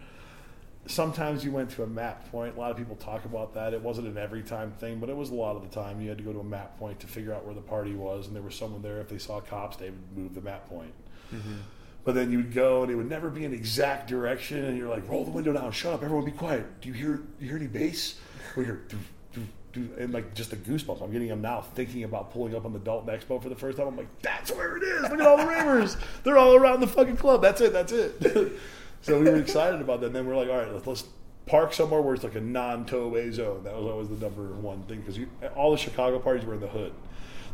Sometimes 0.87 1.43
you 1.43 1.51
went 1.51 1.71
to 1.71 1.83
a 1.83 1.87
map 1.87 2.29
point. 2.31 2.57
A 2.57 2.59
lot 2.59 2.71
of 2.71 2.77
people 2.77 2.95
talk 2.95 3.25
about 3.25 3.53
that. 3.53 3.73
It 3.73 3.81
wasn't 3.81 4.07
an 4.07 4.17
every 4.17 4.43
time 4.43 4.71
thing, 4.71 4.99
but 4.99 5.09
it 5.09 5.15
was 5.15 5.29
a 5.29 5.35
lot 5.35 5.55
of 5.55 5.61
the 5.61 5.67
time. 5.67 6.01
You 6.01 6.09
had 6.09 6.17
to 6.17 6.23
go 6.23 6.33
to 6.33 6.39
a 6.39 6.43
map 6.43 6.77
point 6.79 6.99
to 7.01 7.07
figure 7.07 7.33
out 7.33 7.45
where 7.45 7.55
the 7.55 7.61
party 7.61 7.93
was, 7.93 8.27
and 8.27 8.35
there 8.35 8.43
was 8.43 8.55
someone 8.55 8.81
there. 8.81 8.99
If 8.99 9.09
they 9.09 9.17
saw 9.19 9.39
cops, 9.41 9.77
they 9.77 9.89
would 9.91 10.17
move 10.17 10.33
the 10.33 10.41
map 10.41 10.69
point. 10.69 10.93
Mm-hmm. 11.33 11.55
But 12.03 12.13
then 12.13 12.31
you 12.31 12.37
would 12.37 12.53
go, 12.53 12.83
and 12.83 12.91
it 12.91 12.95
would 12.95 13.09
never 13.09 13.31
be 13.31 13.45
an 13.45 13.53
exact 13.53 14.07
direction, 14.07 14.63
and 14.63 14.77
you're 14.77 14.89
like, 14.89 15.09
roll 15.09 15.25
the 15.25 15.31
window 15.31 15.51
down, 15.51 15.71
shut 15.71 15.93
up, 15.93 16.03
everyone, 16.03 16.23
be 16.23 16.31
quiet. 16.31 16.79
Do 16.79 16.87
you 16.87 16.93
hear? 16.93 17.15
Do 17.15 17.25
you 17.39 17.47
hear 17.47 17.57
any 17.57 17.67
bass? 17.67 18.19
We 18.55 18.63
hear, 18.63 18.83
do, 18.87 18.97
do, 19.33 19.41
do, 19.73 19.89
and 19.97 20.13
like 20.13 20.35
just 20.35 20.51
the 20.51 20.55
goosebumps. 20.55 21.01
I'm 21.01 21.11
getting 21.11 21.29
them 21.29 21.41
now, 21.41 21.61
thinking 21.61 22.03
about 22.03 22.31
pulling 22.31 22.55
up 22.55 22.63
on 22.63 22.73
the 22.73 22.79
Dolton 22.79 23.13
Expo 23.13 23.41
for 23.41 23.49
the 23.49 23.55
first 23.55 23.79
time. 23.79 23.87
I'm 23.87 23.97
like, 23.97 24.21
that's 24.21 24.51
where 24.51 24.77
it 24.77 24.83
is. 24.83 25.01
Look 25.01 25.13
at 25.13 25.21
all 25.21 25.37
the 25.37 25.47
ravers. 25.47 25.97
They're 26.23 26.37
all 26.37 26.55
around 26.55 26.81
the 26.81 26.87
fucking 26.87 27.17
club. 27.17 27.41
That's 27.41 27.59
it. 27.59 27.73
That's 27.73 27.91
it. 27.91 28.21
so 29.01 29.19
we 29.19 29.25
were 29.25 29.37
excited 29.37 29.81
about 29.81 30.01
that. 30.01 30.07
And 30.07 30.15
then 30.15 30.27
we're 30.27 30.37
like, 30.37 30.49
all 30.49 30.57
right, 30.57 30.71
let's, 30.71 30.85
let's 30.85 31.05
park 31.47 31.73
somewhere 31.73 32.01
where 32.01 32.13
it's 32.13 32.23
like 32.23 32.35
a 32.35 32.41
non-towaway 32.41 33.31
zone. 33.31 33.63
That 33.63 33.75
was 33.75 33.85
always 33.85 34.09
the 34.09 34.17
number 34.17 34.53
one 34.53 34.83
thing 34.83 35.01
because 35.01 35.19
all 35.55 35.71
the 35.71 35.77
Chicago 35.77 36.19
parties 36.19 36.45
were 36.45 36.53
in 36.53 36.59
the 36.59 36.67
hood. 36.67 36.93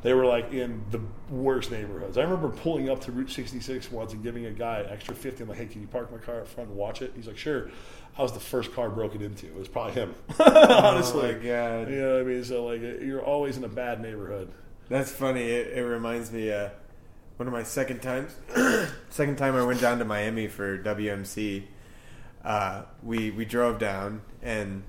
They 0.03 0.13
were 0.13 0.25
like 0.25 0.51
in 0.51 0.83
the 0.89 1.01
worst 1.29 1.71
neighborhoods. 1.71 2.17
I 2.17 2.23
remember 2.23 2.49
pulling 2.49 2.89
up 2.89 3.01
to 3.01 3.11
Route 3.11 3.29
66 3.29 3.91
once 3.91 4.13
and 4.13 4.23
giving 4.23 4.45
a 4.45 4.51
guy 4.51 4.79
an 4.79 4.89
extra 4.89 5.13
50. 5.13 5.43
I'm 5.43 5.49
like, 5.49 5.59
hey, 5.59 5.67
can 5.67 5.81
you 5.81 5.87
park 5.87 6.11
my 6.11 6.17
car 6.17 6.41
up 6.41 6.47
front 6.47 6.69
and 6.69 6.77
watch 6.77 7.01
it? 7.01 7.13
He's 7.15 7.27
like, 7.27 7.37
sure. 7.37 7.69
I 8.17 8.23
was 8.23 8.31
the 8.31 8.39
first 8.39 8.73
car 8.73 8.89
broken 8.89 9.21
into. 9.21 9.45
It 9.45 9.55
was 9.55 9.67
probably 9.67 9.93
him. 9.93 10.15
Honestly. 10.39 11.29
Oh 11.29 11.33
my 11.33 11.33
God. 11.33 11.89
You 11.89 12.01
know 12.01 12.13
what 12.13 12.21
I 12.21 12.23
mean? 12.23 12.43
So, 12.43 12.65
like, 12.65 12.81
you're 12.81 13.23
always 13.23 13.57
in 13.57 13.63
a 13.63 13.69
bad 13.69 14.01
neighborhood. 14.01 14.51
That's 14.89 15.11
funny. 15.11 15.43
It, 15.43 15.77
it 15.77 15.81
reminds 15.83 16.31
me. 16.31 16.51
Uh, 16.51 16.69
one 17.37 17.47
of 17.47 17.53
my 17.53 17.63
second 17.63 18.03
times, 18.03 18.35
second 19.09 19.37
time 19.39 19.55
I 19.55 19.63
went 19.63 19.81
down 19.81 19.97
to 19.97 20.05
Miami 20.05 20.47
for 20.47 20.77
WMC. 20.77 21.63
Uh, 22.43 22.83
we 23.01 23.31
we 23.31 23.45
drove 23.45 23.79
down 23.79 24.21
and 24.43 24.83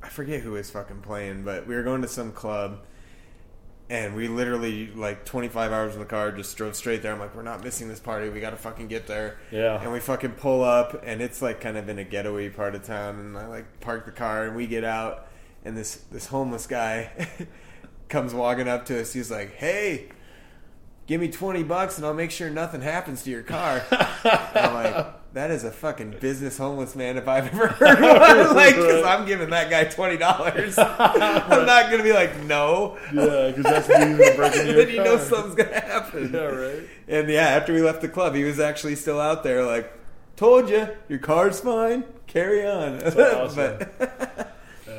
I 0.00 0.08
forget 0.08 0.40
who 0.40 0.52
was 0.52 0.70
fucking 0.70 1.00
playing, 1.00 1.42
but 1.42 1.66
we 1.66 1.74
were 1.74 1.82
going 1.82 2.02
to 2.02 2.08
some 2.08 2.30
club. 2.30 2.80
And 3.90 4.14
we 4.14 4.28
literally 4.28 4.88
like 4.94 5.24
25 5.24 5.72
hours 5.72 5.94
in 5.94 6.00
the 6.00 6.06
car, 6.06 6.30
just 6.30 6.54
drove 6.56 6.76
straight 6.76 7.02
there. 7.02 7.12
I'm 7.12 7.18
like, 7.18 7.34
we're 7.34 7.42
not 7.42 7.64
missing 7.64 7.88
this 7.88 8.00
party. 8.00 8.28
We 8.28 8.38
got 8.38 8.50
to 8.50 8.56
fucking 8.56 8.88
get 8.88 9.06
there. 9.06 9.38
Yeah. 9.50 9.80
And 9.80 9.90
we 9.90 9.98
fucking 10.00 10.32
pull 10.32 10.62
up, 10.62 11.02
and 11.06 11.22
it's 11.22 11.40
like 11.40 11.60
kind 11.62 11.78
of 11.78 11.88
in 11.88 11.98
a 11.98 12.04
ghetto-y 12.04 12.50
part 12.54 12.74
of 12.74 12.82
town. 12.84 13.18
And 13.18 13.38
I 13.38 13.46
like 13.46 13.80
park 13.80 14.04
the 14.04 14.12
car, 14.12 14.44
and 14.46 14.54
we 14.54 14.66
get 14.66 14.84
out, 14.84 15.28
and 15.64 15.76
this 15.76 16.02
this 16.10 16.26
homeless 16.26 16.66
guy 16.66 17.28
comes 18.10 18.34
walking 18.34 18.68
up 18.68 18.84
to 18.86 19.00
us. 19.00 19.14
He's 19.14 19.30
like, 19.30 19.54
"Hey, 19.54 20.08
give 21.06 21.20
me 21.20 21.28
20 21.28 21.62
bucks, 21.62 21.96
and 21.96 22.06
I'll 22.06 22.12
make 22.12 22.30
sure 22.30 22.50
nothing 22.50 22.82
happens 22.82 23.22
to 23.22 23.30
your 23.30 23.42
car." 23.42 23.82
I'm 23.90 24.74
like, 24.74 25.06
"That 25.34 25.50
is 25.50 25.64
a 25.64 25.70
fucking 25.70 26.16
business 26.20 26.58
homeless 26.58 26.96
man 26.96 27.16
if 27.16 27.28
I've 27.28 27.46
ever 27.52 27.68
heard 27.68 28.00
one." 28.00 28.56
like, 28.56 28.76
because 28.76 29.04
I'm 29.04 29.26
giving 29.26 29.50
that 29.50 29.70
guy 29.70 29.84
twenty 29.84 30.16
dollars. 30.16 30.76
I'm 30.78 31.66
not 31.66 31.90
gonna 31.90 32.02
be 32.02 32.12
like, 32.12 32.42
"No." 32.44 32.98
Yeah, 33.12 33.48
because 33.48 33.64
that's 33.64 33.86
the 33.86 33.94
reason 33.94 34.18
to 34.18 34.34
break 34.36 34.54
into 34.54 34.66
your 34.72 34.84
then 34.84 34.94
you 34.94 35.04
know 35.04 35.18
something's 35.18 35.54
gonna 35.54 35.80
happen. 35.80 36.32
Yeah, 36.32 36.40
right. 36.40 36.82
And 37.08 37.28
yeah, 37.28 37.48
after 37.48 37.72
we 37.72 37.82
left 37.82 38.00
the 38.00 38.08
club, 38.08 38.34
he 38.34 38.44
was 38.44 38.58
actually 38.58 38.96
still 38.96 39.20
out 39.20 39.42
there, 39.42 39.64
like, 39.64 39.92
"Told 40.36 40.70
you, 40.70 40.88
your 41.08 41.18
car's 41.18 41.60
fine. 41.60 42.04
Carry 42.26 42.66
on." 42.66 42.98
That's 42.98 43.16
awesome. 43.16 43.78
but 43.98 44.57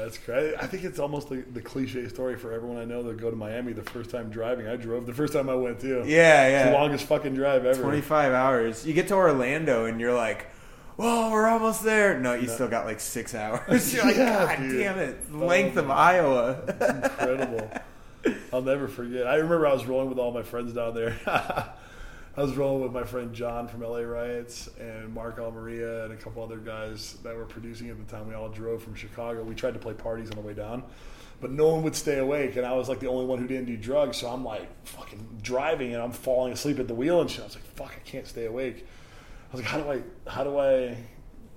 that's 0.09 0.25
great. 0.25 0.55
I 0.59 0.65
think 0.65 0.83
it's 0.83 0.97
almost 0.99 1.29
the, 1.29 1.43
the 1.53 1.61
cliche 1.61 2.07
story 2.07 2.35
for 2.35 2.51
everyone 2.51 2.77
I 2.77 2.85
know 2.85 3.03
that 3.03 3.17
go 3.17 3.29
to 3.29 3.35
Miami 3.35 3.73
the 3.73 3.83
first 3.83 4.09
time 4.09 4.29
driving. 4.29 4.67
I 4.67 4.75
drove 4.75 5.05
the 5.05 5.13
first 5.13 5.33
time 5.33 5.49
I 5.49 5.55
went 5.55 5.79
too. 5.79 6.03
yeah, 6.07 6.47
yeah. 6.47 6.63
It's 6.63 6.71
the 6.71 6.77
longest 6.77 7.05
fucking 7.05 7.35
drive 7.35 7.65
ever. 7.65 7.81
25 7.81 8.33
hours. 8.33 8.85
You 8.87 8.93
get 8.93 9.07
to 9.09 9.13
Orlando 9.15 9.85
and 9.85 9.99
you're 9.99 10.15
like, 10.15 10.47
"Whoa, 10.95 11.29
we're 11.31 11.47
almost 11.47 11.83
there." 11.83 12.19
No, 12.19 12.33
you 12.33 12.47
still 12.47 12.67
got 12.67 12.85
like 12.85 12.99
six 12.99 13.35
hours. 13.35 13.93
You're 13.93 14.03
like, 14.05 14.15
Yeah, 14.17 14.45
"God 14.55 14.57
dude. 14.57 14.79
damn 14.79 14.97
it, 14.99 15.31
the 15.31 15.37
length 15.37 15.77
of 15.77 15.91
Iowa." 15.91 16.59
It's 16.67 16.89
Incredible. 16.89 17.71
I'll 18.53 18.61
never 18.61 18.87
forget. 18.87 19.27
I 19.27 19.35
remember 19.35 19.67
I 19.67 19.73
was 19.73 19.85
rolling 19.85 20.09
with 20.09 20.17
all 20.17 20.31
my 20.31 20.43
friends 20.43 20.73
down 20.73 20.93
there. 20.95 21.15
I 22.39 22.41
was 22.43 22.55
rolling 22.55 22.81
with 22.81 22.93
my 22.93 23.03
friend 23.03 23.33
John 23.33 23.67
from 23.67 23.81
LA 23.81 23.99
Riots 23.99 24.69
and 24.79 25.13
Mark 25.13 25.39
Almaria 25.39 26.05
and 26.05 26.13
a 26.13 26.15
couple 26.15 26.41
other 26.41 26.55
guys 26.55 27.17
that 27.21 27.35
were 27.35 27.43
producing 27.43 27.89
at 27.89 27.97
the 27.97 28.09
time. 28.09 28.29
We 28.29 28.33
all 28.33 28.47
drove 28.47 28.81
from 28.81 28.95
Chicago. 28.95 29.43
We 29.43 29.55
tried 29.55 29.73
to 29.73 29.79
play 29.79 29.91
parties 29.91 30.31
on 30.31 30.37
the 30.37 30.41
way 30.41 30.53
down, 30.53 30.83
but 31.41 31.51
no 31.51 31.67
one 31.67 31.83
would 31.83 31.97
stay 31.97 32.17
awake, 32.17 32.55
and 32.55 32.65
I 32.65 32.75
was 32.75 32.87
like 32.87 33.01
the 33.01 33.07
only 33.07 33.25
one 33.25 33.39
who 33.39 33.47
didn't 33.47 33.65
do 33.65 33.75
drugs. 33.75 34.15
So 34.15 34.29
I'm 34.29 34.45
like 34.45 34.69
fucking 34.87 35.39
driving, 35.41 35.93
and 35.93 36.01
I'm 36.01 36.13
falling 36.13 36.53
asleep 36.53 36.79
at 36.79 36.87
the 36.87 36.95
wheel 36.95 37.19
and 37.19 37.29
shit. 37.29 37.41
I 37.41 37.43
was 37.43 37.55
like, 37.55 37.65
"Fuck, 37.75 37.91
I 37.97 38.09
can't 38.09 38.25
stay 38.25 38.45
awake." 38.45 38.87
I 39.51 39.57
was 39.57 39.61
like, 39.61 39.69
"How 39.69 39.81
do 39.81 39.91
I? 39.91 40.31
How 40.31 40.45
do 40.45 40.57
I?" 40.57 40.95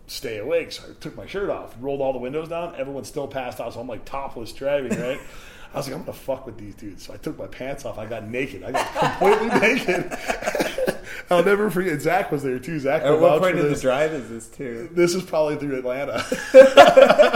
stay 0.09 0.39
awake. 0.39 0.73
So 0.73 0.83
I 0.91 0.95
took 1.01 1.17
my 1.17 1.27
shirt 1.27 1.49
off, 1.49 1.75
rolled 1.81 2.01
all 2.01 2.13
the 2.13 2.19
windows 2.19 2.49
down. 2.49 2.75
Everyone's 2.75 3.07
still 3.07 3.29
passed 3.29 3.61
out, 3.61 3.73
so 3.73 3.81
I'm 3.81 3.87
like 3.87 4.05
topless 4.05 4.53
driving, 4.53 4.99
right? 5.01 5.21
I 5.75 5.79
was 5.79 5.87
like, 5.89 5.97
I'm 5.97 6.03
gonna 6.03 6.13
fuck 6.13 6.45
with 6.47 6.59
these 6.59 6.75
dudes. 6.75 7.07
So 7.07 7.15
I 7.15 7.17
took 7.17 7.39
my 7.39 7.47
pants 7.47 7.85
off. 7.85 7.99
I 7.99 8.07
got 8.07 8.29
naked. 8.29 8.63
I 8.63 8.73
got 8.73 9.19
completely 9.19 9.59
naked. 9.61 10.19
I'll 11.31 11.45
never 11.45 11.71
forget. 11.71 12.01
Zach 12.03 12.31
was 12.31 12.43
there 12.43 12.59
too. 12.59 12.79
Zach. 12.79 13.03
At 13.03 13.19
what 13.19 13.41
point 13.41 13.59
in 13.59 13.73
the 13.73 13.79
drive 13.79 14.13
is 14.13 14.29
this 14.29 14.49
too? 14.49 14.91
This 14.93 15.15
is 15.15 15.23
probably 15.23 15.57
through 15.57 15.79
Atlanta 15.79 16.15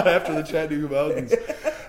after 0.07 0.35
the 0.35 0.43
Chattanooga 0.47 0.93
Mountains. 0.95 1.33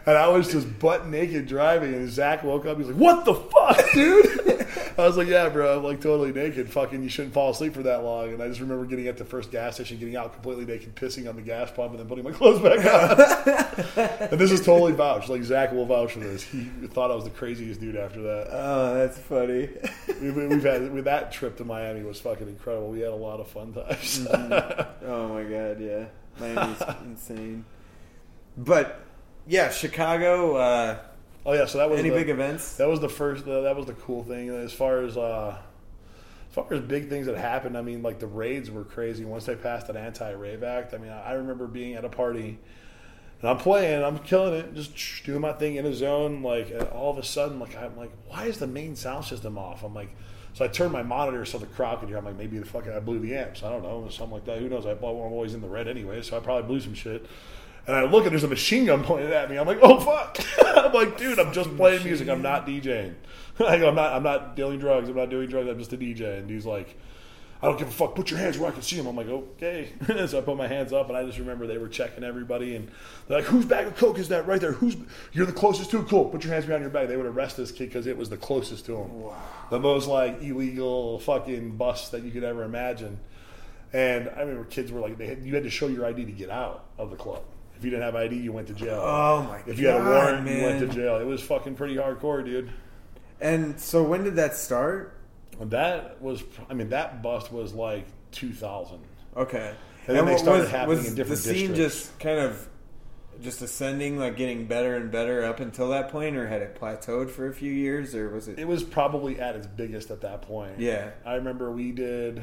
And 0.06 0.18
I 0.18 0.30
was 0.30 0.50
just 0.50 0.80
butt 0.80 1.08
naked 1.10 1.48
driving, 1.48 1.94
and 1.94 2.10
Zach 2.10 2.44
woke 2.44 2.66
up. 2.66 2.78
He's 2.78 2.88
like, 2.88 2.96
"What 2.96 3.26
the 3.26 3.34
fuck, 3.34 3.92
dude?" 3.94 4.66
I 4.98 5.06
was 5.06 5.16
like, 5.18 5.28
"Yeah, 5.28 5.50
bro, 5.50 5.78
I'm 5.78 5.84
like 5.84 6.02
totally 6.02 6.32
naked. 6.34 6.70
Fucking, 6.72 7.04
you 7.04 7.10
shouldn't 7.10 7.34
fall 7.34 7.52
asleep 7.52 7.74
for 7.74 7.84
that 7.84 8.04
long." 8.04 8.34
And 8.34 8.42
I 8.42 8.48
just 8.48 8.60
remember 8.60 8.86
getting 8.86 9.08
at 9.08 9.18
the 9.18 9.26
first 9.26 9.52
gas 9.52 9.76
station, 9.76 9.98
getting 10.00 10.16
out 10.16 10.34
completely 10.34 10.66
naked, 10.66 10.96
pissing 10.96 11.30
on 11.30 11.36
the 11.36 11.42
gas 11.42 11.70
pump, 11.72 11.92
and 11.92 12.00
then 12.00 12.08
putting 12.08 12.24
my 12.24 12.32
clothes 12.38 12.60
back 12.62 12.80
on. 12.80 14.18
and 14.32 14.40
this 14.40 14.52
is 14.52 14.66
totally 14.66 14.94
vouched. 14.94 15.30
Like 15.30 15.44
Zach 15.44 15.72
will 15.72 15.86
vouch 15.86 16.14
for 16.14 16.20
this. 16.20 16.44
He 16.44 16.64
thought 16.88 17.12
I 17.12 17.16
was 17.16 17.24
the 17.26 17.30
craziest 17.30 17.80
dude 17.80 17.96
after 17.96 18.22
that. 18.24 18.48
Oh, 18.52 18.94
that's 18.96 19.18
funny. 19.20 19.70
We- 20.22 20.32
we- 20.32 20.48
We've 20.48 20.64
had 20.64 20.92
with 20.92 21.06
that 21.06 21.32
trip 21.32 21.58
to 21.58 21.64
Miami 21.64 22.02
was 22.04 22.20
fucking 22.20 22.48
incredible. 22.48 22.90
We 22.90 23.02
had 23.02 23.12
a 23.12 23.16
lot 23.16 23.40
of 23.40 23.48
fun 23.48 23.74
times. 23.74 24.26
oh 24.32 25.28
my 25.34 25.44
god, 25.44 25.80
yeah, 25.80 26.06
Miami's 26.40 26.82
insane. 27.04 27.66
But 28.58 29.00
yeah, 29.46 29.70
Chicago. 29.70 30.56
Uh, 30.56 30.98
oh 31.48 31.54
yeah, 31.54 31.66
so 31.66 31.80
that 31.80 31.90
was 31.90 32.00
any 32.00 32.10
the- 32.10 32.16
big 32.16 32.30
events? 32.30 32.78
That 32.78 32.88
was 32.88 33.00
the 33.00 33.10
first. 33.10 33.48
Uh, 33.48 33.62
that 33.62 33.76
was 33.76 33.88
the 33.88 33.94
cool 33.94 34.24
thing. 34.24 34.50
As 34.50 34.74
far 34.74 35.02
as 35.02 35.18
uh, 35.18 35.58
as 36.50 36.54
far 36.54 36.72
as 36.72 36.82
big 36.82 37.10
things 37.10 37.26
that 37.26 37.38
happened, 37.38 37.76
I 37.76 37.82
mean, 37.82 38.04
like 38.04 38.20
the 38.20 38.28
raids 38.28 38.70
were 38.70 38.84
crazy. 38.84 39.26
Once 39.26 39.46
they 39.46 39.56
passed 39.56 39.88
that 39.88 39.96
anti-rave 39.96 40.62
act, 40.62 40.94
I 40.94 40.98
mean, 40.98 41.12
I 41.12 41.30
I 41.30 41.34
remember 41.34 41.66
being 41.66 41.96
at 41.96 42.06
a 42.06 42.10
party 42.10 42.60
and 43.42 43.50
I'm 43.50 43.58
playing, 43.58 44.04
I'm 44.04 44.20
killing 44.20 44.54
it, 44.56 44.74
just 44.74 45.24
doing 45.26 45.42
my 45.42 45.54
thing 45.54 45.76
in 45.76 45.86
a 45.86 45.94
zone. 45.94 46.42
Like 46.42 46.74
all 46.92 47.12
of 47.12 47.18
a 47.18 47.24
sudden, 47.24 47.60
like 47.60 47.76
I'm 47.78 47.96
like, 47.98 48.12
why 48.28 48.46
is 48.46 48.58
the 48.58 48.68
main 48.68 48.96
sound 48.96 49.26
system 49.26 49.58
off? 49.58 49.84
I'm 49.84 49.94
like, 49.94 50.16
so 50.54 50.66
I 50.66 50.70
turned 50.70 50.92
my 50.92 51.04
monitor 51.04 51.46
so 51.46 51.60
the 51.60 51.68
crowd 51.68 52.00
could 52.00 52.10
hear. 52.10 52.18
I'm 52.18 52.26
like, 52.26 52.38
maybe 52.38 52.58
the 52.58 52.66
fucking 52.66 52.92
I 52.92 53.00
blew 53.00 53.20
the 53.20 53.36
amps. 53.36 53.62
I 53.62 53.70
don't 53.70 53.84
know, 53.84 54.08
something 54.10 54.34
like 54.34 54.46
that. 54.46 54.58
Who 54.60 54.70
knows? 54.70 54.88
I, 54.88 54.92
I'm 54.92 55.04
always 55.04 55.54
in 55.54 55.62
the 55.62 55.70
red 55.70 55.88
anyway, 55.88 56.24
so 56.24 56.36
I 56.36 56.40
probably 56.40 56.68
blew 56.68 56.80
some 56.80 56.96
shit. 56.96 57.28
And 57.88 57.96
I 57.96 58.04
look 58.04 58.24
and 58.24 58.32
there's 58.32 58.44
a 58.44 58.50
machine 58.50 58.86
gun 58.86 59.04
pointed 59.04 59.32
at 59.32 59.50
me. 59.50 59.58
I'm 59.58 59.66
like, 59.66 59.80
oh 59.82 60.00
fuck! 60.00 60.38
I'm 60.78 60.92
like, 60.92 61.18
dude, 61.18 61.40
I'm 61.40 61.54
just 61.54 61.76
playing 61.78 62.04
music. 62.04 62.28
I'm 62.28 62.42
not 62.42 62.68
DJing. 62.68 63.14
I 63.66 63.78
go, 63.80 63.88
I'm 63.88 63.96
not. 63.96 64.14
I'm 64.14 64.24
not 64.24 64.56
dealing 64.58 64.78
drugs. 64.78 65.08
I'm 65.08 65.16
not 65.16 65.30
doing 65.30 65.48
drugs. 65.48 65.70
I'm 65.70 65.80
just 65.80 65.94
a 65.94 65.98
DJ. 65.98 66.40
And 66.40 66.50
he's 66.50 66.66
like, 66.66 66.98
I 67.62 67.68
don't 67.68 67.80
give 67.80 67.88
a 67.88 67.92
fuck. 67.92 68.14
Put 68.14 68.30
your 68.30 68.40
hands 68.40 68.58
where 68.58 68.70
I 68.70 68.74
can 68.74 68.82
see 68.82 68.98
them. 68.98 69.08
I'm 69.08 69.16
like, 69.16 69.30
okay. 69.30 69.90
so 70.28 70.38
I 70.38 70.42
put 70.42 70.58
my 70.58 70.68
hands 70.68 70.92
up, 70.92 71.08
and 71.08 71.18
I 71.18 71.26
just 71.26 71.40
remember 71.40 71.66
they 71.66 71.78
were 71.78 71.88
checking 71.88 72.26
everybody, 72.26 72.76
and 72.76 72.92
they're 73.28 73.40
like, 73.40 73.48
whose 73.48 73.66
bag 73.66 73.88
of 73.88 73.96
coke 73.96 74.20
is 74.20 74.28
that 74.28 74.46
right 74.46 74.60
there? 74.60 74.74
Who's 74.74 74.98
you're 75.32 75.46
the 75.46 75.54
closest 75.54 75.90
to? 75.92 76.04
Cool. 76.04 76.26
Put 76.26 76.44
your 76.44 76.52
hands 76.52 76.66
behind 76.66 76.84
your 76.84 76.92
back. 76.92 77.08
They 77.08 77.18
would 77.18 77.26
arrest 77.26 77.56
this 77.56 77.72
kid 77.72 77.86
because 77.86 78.06
it 78.06 78.18
was 78.18 78.30
the 78.30 78.38
closest 78.38 78.86
to 78.88 78.98
him. 78.98 79.22
Wow. 79.22 79.42
The 79.72 79.80
most 79.80 80.08
like 80.08 80.42
illegal 80.42 81.20
fucking 81.20 81.78
bus 81.78 82.10
that 82.10 82.24
you 82.24 82.32
could 82.32 82.44
ever 82.44 82.64
imagine. 82.64 83.20
And 83.94 84.30
I 84.36 84.42
remember 84.42 84.66
kids 84.66 84.92
were 84.92 85.00
like, 85.00 85.18
they 85.18 85.28
had, 85.28 85.46
you 85.46 85.56
had 85.56 85.64
to 85.64 85.70
show 85.70 85.88
your 85.88 86.06
ID 86.06 86.26
to 86.26 86.32
get 86.34 86.50
out 86.50 86.84
of 86.98 87.10
the 87.10 87.16
club. 87.16 87.44
If 87.78 87.84
you 87.84 87.92
didn't 87.92 88.04
have 88.04 88.16
ID, 88.16 88.36
you 88.38 88.52
went 88.52 88.68
to 88.68 88.74
jail. 88.74 89.00
Oh 89.04 89.44
my 89.44 89.60
god. 89.60 89.68
If 89.68 89.80
you 89.80 89.88
had 89.88 89.98
a 89.98 90.04
God, 90.04 90.10
warrant, 90.10 90.50
you 90.50 90.64
went 90.64 90.80
to 90.80 90.88
jail. 90.88 91.18
It 91.18 91.26
was 91.26 91.42
fucking 91.44 91.76
pretty 91.76 91.96
hardcore, 91.96 92.44
dude. 92.44 92.72
And 93.40 93.80
so 93.80 94.04
when 94.04 94.24
did 94.24 94.36
that 94.38 94.56
start? 94.56 95.20
That 95.60 96.22
was, 96.22 96.44
I 96.70 96.74
mean, 96.74 96.90
that 96.90 97.22
bust 97.22 97.52
was 97.52 97.74
like 97.74 98.08
2000. 98.32 99.00
Okay. 99.36 99.74
And 100.08 100.18
then 100.18 100.26
they 100.26 100.38
started 100.38 100.62
was, 100.62 100.72
happening 100.72 100.98
was 100.98 101.08
in 101.08 101.16
different 101.16 101.44
the 101.44 101.50
scene 101.50 101.74
districts. 101.74 102.08
just 102.08 102.20
kind 102.20 102.40
of 102.40 102.68
just 103.42 103.62
ascending, 103.62 104.18
like 104.18 104.38
getting 104.38 104.66
better 104.66 104.96
and 104.96 105.12
better 105.12 105.44
up 105.44 105.60
until 105.60 105.90
that 105.90 106.10
point, 106.10 106.36
or 106.36 106.48
had 106.48 106.62
it 106.62 106.80
plateaued 106.80 107.30
for 107.30 107.48
a 107.48 107.54
few 107.54 107.72
years, 107.72 108.16
or 108.16 108.30
was 108.30 108.48
it? 108.48 108.58
It 108.58 108.68
was 108.68 108.84
probably 108.84 109.40
at 109.40 109.56
its 109.56 109.68
biggest 109.68 110.10
at 110.10 110.22
that 110.22 110.42
point. 110.42 110.80
Yeah. 110.80 111.12
I 111.26 111.36
remember 111.36 111.72
we 111.72 111.92
did, 111.92 112.42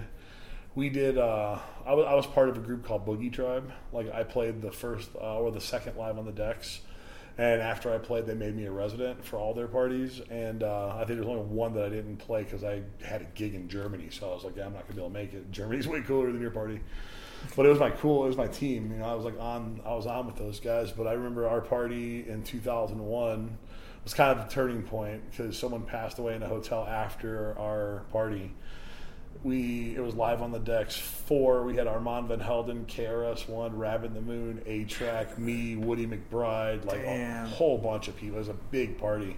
we 0.75 0.89
did. 0.89 1.19
Uh, 1.19 1.59
I 1.87 1.95
was 1.95 2.07
was 2.07 2.27
part 2.27 2.49
of 2.49 2.57
a 2.57 2.61
group 2.61 2.85
called 2.85 3.07
Boogie 3.07 3.33
Tribe. 3.33 3.71
Like 3.93 4.13
I 4.13 4.25
played 4.25 4.63
the 4.63 4.73
first 4.73 5.11
uh, 5.15 5.39
or 5.39 5.51
the 5.51 5.61
second 5.61 5.97
live 5.97 6.19
on 6.19 6.25
the 6.25 6.33
decks, 6.33 6.81
and 7.39 7.61
after 7.61 7.93
I 7.93 7.99
played, 7.99 8.27
they 8.27 8.35
made 8.35 8.57
me 8.57 8.65
a 8.67 8.73
resident 8.73 9.25
for 9.25 9.39
all 9.39 9.55
their 9.55 9.69
parties. 9.69 10.21
And 10.31 10.63
uh, 10.63 10.95
I 10.95 11.05
think 11.05 11.19
there's 11.19 11.29
only 11.29 11.43
one 11.43 11.75
that 11.75 11.85
I 11.85 11.89
didn't 11.89 12.17
play 12.17 12.45
because 12.45 12.65
I 12.65 12.83
had 13.05 13.23
a 13.23 13.27
gig 13.35 13.55
in 13.55 13.69
Germany. 13.69 14.09
So 14.11 14.31
I 14.31 14.35
was 14.35 14.45
like, 14.45 14.57
yeah, 14.57 14.67
I'm 14.67 14.73
not 14.73 14.83
gonna 14.83 14.95
be 14.95 15.01
able 15.01 15.11
to 15.11 15.15
make 15.15 15.35
it. 15.35 15.51
Germany's 15.51 15.87
way 15.87 16.01
cooler 16.03 16.31
than 16.31 16.41
your 16.41 16.51
party. 16.51 16.81
But 17.57 17.67
it 17.67 17.69
was 17.69 17.79
my 17.79 17.91
cool. 17.91 18.25
It 18.25 18.29
was 18.29 18.37
my 18.37 18.47
team. 18.47 18.91
You 18.91 18.99
know, 18.99 19.05
I 19.05 19.15
was 19.15 19.25
like 19.25 19.39
on. 19.39 19.81
I 19.85 19.95
was 19.95 20.07
on 20.07 20.27
with 20.27 20.37
those 20.37 20.61
guys. 20.61 20.91
But 20.93 21.07
I 21.07 21.13
remember 21.13 21.49
our 21.49 21.61
party 21.61 22.29
in 22.29 22.43
2001 22.43 23.59
was 24.03 24.15
kind 24.15 24.39
of 24.39 24.47
a 24.47 24.51
turning 24.51 24.83
point 24.83 25.31
because 25.31 25.59
someone 25.59 25.83
passed 25.83 26.19
away 26.19 26.35
in 26.35 26.43
a 26.43 26.49
hotel 26.49 26.87
after 26.87 27.59
our 27.59 28.05
party. 28.13 28.53
We 29.45 29.95
it 29.95 30.01
was 30.01 30.15
live 30.15 30.43
on 30.43 30.53
the 30.53 30.59
decks. 30.59 30.97
Four. 30.97 31.65
We 31.65 31.77
had 31.77 31.87
Armand 31.87 32.29
Van 32.29 32.41
Helden, 32.41 32.87
KRS 32.87 33.49
One, 33.49 33.77
Rabbit 33.77 34.15
the 34.15 34.21
Moon, 34.21 34.63
A-Trak, 34.67 35.37
me, 35.39 35.77
Woody 35.77 36.07
McBride, 36.07 36.87
like 36.87 37.05
a 37.05 37.47
whole 37.47 37.79
bunch 37.79 38.09
of 38.09 38.17
people. 38.17 38.37
It 38.37 38.41
was 38.41 38.49
a 38.49 38.55
big 38.55 38.99
party. 38.99 39.37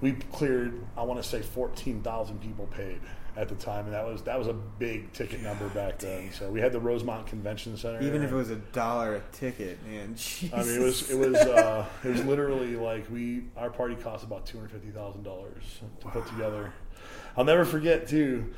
We 0.00 0.12
cleared. 0.32 0.84
I 0.96 1.02
want 1.02 1.22
to 1.22 1.28
say 1.28 1.42
fourteen 1.42 2.02
thousand 2.02 2.40
people 2.40 2.66
paid 2.66 3.00
at 3.36 3.48
the 3.48 3.54
time, 3.54 3.86
and 3.86 3.94
that 3.94 4.06
was 4.06 4.22
that 4.22 4.38
was 4.38 4.48
a 4.48 4.52
big 4.52 5.12
ticket 5.12 5.42
number 5.42 5.68
back 5.68 5.98
then. 5.98 6.32
So 6.32 6.50
we 6.50 6.60
had 6.60 6.72
the 6.72 6.80
Rosemont 6.80 7.26
Convention 7.26 7.76
Center. 7.76 8.00
Even 8.02 8.22
if 8.22 8.30
it 8.30 8.34
was 8.34 8.50
a 8.50 8.56
dollar 8.56 9.16
a 9.16 9.20
ticket, 9.32 9.78
man. 9.86 10.16
I 10.52 10.62
mean, 10.62 10.80
it 10.80 10.82
was 10.82 11.10
it 11.10 11.18
was 11.18 11.36
uh, 11.36 11.86
it 12.02 12.08
was 12.08 12.24
literally 12.24 12.76
like 12.76 13.10
we 13.10 13.44
our 13.56 13.70
party 13.70 13.94
cost 13.94 14.24
about 14.24 14.46
two 14.46 14.58
hundred 14.58 14.72
fifty 14.72 14.90
thousand 14.90 15.22
dollars 15.22 15.62
to 16.00 16.08
put 16.08 16.26
together. 16.28 16.72
I'll 17.36 17.44
never 17.44 17.64
forget 17.64 18.08
too. 18.08 18.54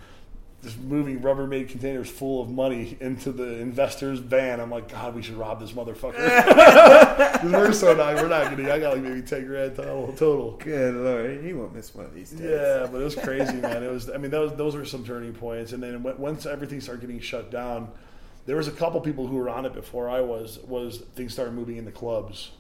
Just 0.62 0.78
moving 0.78 1.20
Rubbermaid 1.20 1.68
containers 1.68 2.10
full 2.10 2.42
of 2.42 2.48
money 2.50 2.96
into 3.00 3.30
the 3.30 3.58
investor's 3.58 4.18
van. 4.18 4.58
I'm 4.58 4.70
like, 4.70 4.90
God, 4.90 5.14
we 5.14 5.22
should 5.22 5.36
rob 5.36 5.60
this 5.60 5.72
motherfucker. 5.72 6.16
we're 7.52 7.72
so 7.72 7.94
not, 7.94 8.16
we're 8.16 8.28
not 8.28 8.50
gonna. 8.50 8.72
I 8.72 8.78
got 8.78 8.94
like 8.94 9.02
maybe 9.02 9.22
ten 9.22 9.46
grand 9.46 9.76
total. 9.76 10.12
total. 10.14 10.52
Good 10.52 10.94
lord, 10.94 11.44
he 11.44 11.52
won't 11.52 11.74
miss 11.74 11.94
one 11.94 12.06
of 12.06 12.14
these 12.14 12.30
days. 12.30 12.50
Yeah, 12.50 12.88
but 12.90 13.00
it 13.00 13.04
was 13.04 13.14
crazy, 13.14 13.54
man. 13.54 13.82
It 13.82 13.90
was. 13.90 14.10
I 14.10 14.16
mean, 14.16 14.30
those 14.30 14.56
those 14.56 14.74
were 14.74 14.84
some 14.84 15.04
turning 15.04 15.34
points. 15.34 15.72
And 15.72 15.82
then 15.82 16.02
once 16.02 16.46
everything 16.46 16.80
started 16.80 17.00
getting 17.00 17.20
shut 17.20 17.50
down, 17.50 17.90
there 18.46 18.56
was 18.56 18.68
a 18.68 18.72
couple 18.72 19.00
people 19.00 19.26
who 19.26 19.36
were 19.36 19.50
on 19.50 19.66
it 19.66 19.74
before 19.74 20.08
I 20.08 20.20
was. 20.20 20.58
Was 20.66 20.98
things 21.14 21.32
started 21.32 21.54
moving 21.54 21.76
into 21.76 21.92
clubs, 21.92 22.50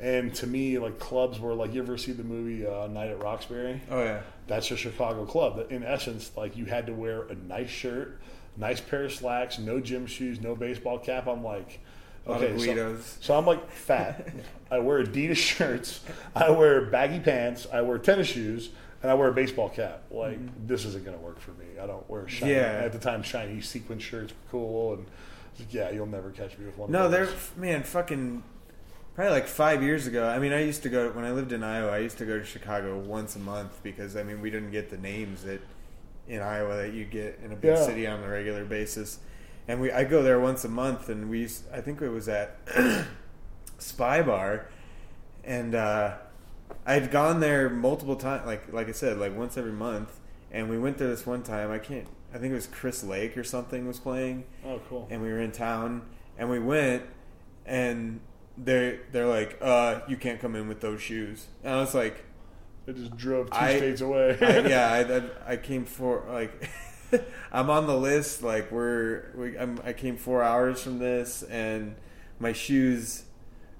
and 0.00 0.34
to 0.36 0.46
me, 0.46 0.78
like 0.78 0.98
clubs 0.98 1.38
were 1.38 1.54
like 1.54 1.74
you 1.74 1.82
ever 1.82 1.98
see 1.98 2.12
the 2.12 2.24
movie 2.24 2.66
uh, 2.66 2.86
Night 2.86 3.10
at 3.10 3.22
Roxbury? 3.22 3.82
Oh 3.90 4.02
yeah. 4.02 4.22
That's 4.46 4.70
a 4.70 4.76
Chicago 4.76 5.26
club. 5.26 5.66
In 5.70 5.84
essence, 5.84 6.32
like 6.36 6.56
you 6.56 6.64
had 6.64 6.86
to 6.86 6.94
wear 6.94 7.24
a 7.24 7.34
nice 7.34 7.68
shirt, 7.68 8.18
nice 8.56 8.80
pair 8.80 9.04
of 9.04 9.12
slacks, 9.12 9.58
no 9.58 9.78
gym 9.78 10.06
shoes, 10.06 10.40
no 10.40 10.56
baseball 10.56 10.98
cap. 10.98 11.26
I'm 11.26 11.44
like, 11.44 11.80
okay, 12.26 12.56
so, 12.58 12.98
so 13.20 13.36
I'm 13.36 13.44
like 13.44 13.70
fat. 13.70 14.28
I 14.70 14.78
wear 14.78 15.04
Adidas 15.04 15.36
shirts. 15.36 16.00
I 16.34 16.50
wear 16.50 16.86
baggy 16.86 17.20
pants. 17.20 17.66
I 17.70 17.82
wear 17.82 17.98
tennis 17.98 18.28
shoes. 18.28 18.70
And 19.02 19.10
I 19.10 19.14
wear 19.14 19.28
a 19.28 19.32
baseball 19.32 19.70
cap. 19.70 20.02
Like 20.10 20.38
this 20.66 20.84
isn't 20.84 21.04
going 21.04 21.16
to 21.16 21.22
work 21.22 21.40
for 21.40 21.52
me. 21.52 21.66
I 21.80 21.86
don't 21.86 22.08
wear 22.08 22.26
shiny. 22.28 22.52
Yeah. 22.52 22.82
At 22.84 22.92
the 22.92 22.98
time, 22.98 23.22
shiny 23.22 23.60
sequin 23.60 23.98
shirts 23.98 24.32
were 24.32 24.50
cool, 24.50 24.92
and 24.94 25.06
I 25.06 25.50
was 25.52 25.60
like, 25.60 25.74
yeah, 25.74 25.90
you'll 25.90 26.06
never 26.06 26.30
catch 26.30 26.58
me 26.58 26.66
with 26.66 26.76
one. 26.76 26.90
No, 26.90 27.08
they're 27.08 27.28
man, 27.56 27.82
fucking 27.82 28.42
probably 29.14 29.32
like 29.32 29.46
five 29.46 29.82
years 29.82 30.06
ago. 30.06 30.26
I 30.28 30.38
mean, 30.38 30.52
I 30.52 30.62
used 30.62 30.82
to 30.84 30.88
go 30.88 31.10
when 31.10 31.24
I 31.24 31.32
lived 31.32 31.52
in 31.52 31.62
Iowa. 31.62 31.90
I 31.92 31.98
used 31.98 32.18
to 32.18 32.24
go 32.26 32.38
to 32.38 32.44
Chicago 32.44 32.98
once 32.98 33.36
a 33.36 33.40
month 33.40 33.82
because 33.82 34.16
I 34.16 34.22
mean 34.22 34.40
we 34.40 34.50
didn't 34.50 34.70
get 34.70 34.90
the 34.90 34.96
names 34.98 35.42
that 35.44 35.60
in 36.28 36.40
Iowa 36.40 36.76
that 36.76 36.92
you 36.92 37.04
get 37.04 37.40
in 37.44 37.52
a 37.52 37.56
big 37.56 37.72
Yeah. 37.76 37.84
city 37.84 38.06
on 38.06 38.22
a 38.22 38.28
regular 38.28 38.64
basis. 38.64 39.18
And 39.68 39.80
we 39.80 39.92
I 39.92 40.04
go 40.04 40.22
there 40.22 40.40
once 40.40 40.64
a 40.64 40.68
month, 40.68 41.08
and 41.08 41.28
we 41.30 41.40
used, 41.40 41.64
I 41.72 41.80
think 41.80 42.00
it 42.02 42.08
was 42.08 42.28
at 42.28 42.56
Spy 43.78 44.22
Bar, 44.22 44.66
and 45.44 45.74
uh, 45.74 46.14
I'd 46.86 47.10
gone 47.10 47.40
there 47.40 47.68
multiple 47.68 48.16
times. 48.16 48.46
Like 48.46 48.72
like 48.72 48.88
I 48.88 48.92
said, 48.92 49.18
like 49.18 49.36
once 49.36 49.56
every 49.56 49.72
month. 49.72 50.16
And 50.52 50.68
we 50.68 50.78
went 50.80 50.98
there 50.98 51.06
this 51.06 51.24
one 51.26 51.44
time. 51.44 51.70
I 51.70 51.78
can't. 51.78 52.08
I 52.34 52.38
think 52.38 52.50
it 52.50 52.56
was 52.56 52.66
Chris 52.66 53.04
Lake 53.04 53.36
or 53.38 53.44
something 53.44 53.86
was 53.86 54.00
playing 54.00 54.44
Oh, 54.66 54.80
cool. 54.88 55.06
and 55.10 55.20
we 55.22 55.28
were 55.28 55.40
in 55.40 55.52
town 55.52 56.02
and 56.38 56.48
we 56.50 56.58
went 56.60 57.02
and 57.66 58.20
they 58.62 58.98
they're 59.12 59.26
like 59.28 59.58
uh 59.62 60.00
you 60.08 60.16
can't 60.16 60.40
come 60.40 60.54
in 60.56 60.68
with 60.68 60.80
those 60.80 61.00
shoes. 61.00 61.46
And 61.64 61.74
i 61.74 61.80
was 61.80 61.94
like 61.94 62.24
I 62.88 62.92
just 62.92 63.16
drove 63.16 63.50
two 63.50 63.56
I- 63.56 63.76
states 63.76 64.00
away. 64.00 64.36
I, 64.40 64.58
yeah 64.68 64.92
I, 64.92 65.50
I, 65.50 65.52
I 65.52 65.56
came 65.56 65.84
for 65.84 66.24
like 66.30 66.68
i'm 67.52 67.70
on 67.70 67.86
the 67.86 67.96
list 67.96 68.42
like 68.42 68.70
we're 68.70 69.24
we, 69.34 69.58
I'm, 69.58 69.80
i 69.84 69.92
came 69.92 70.16
four 70.16 70.42
hours 70.44 70.80
from 70.82 70.98
this 71.00 71.42
and 71.42 71.96
my 72.38 72.52
shoes 72.52 73.24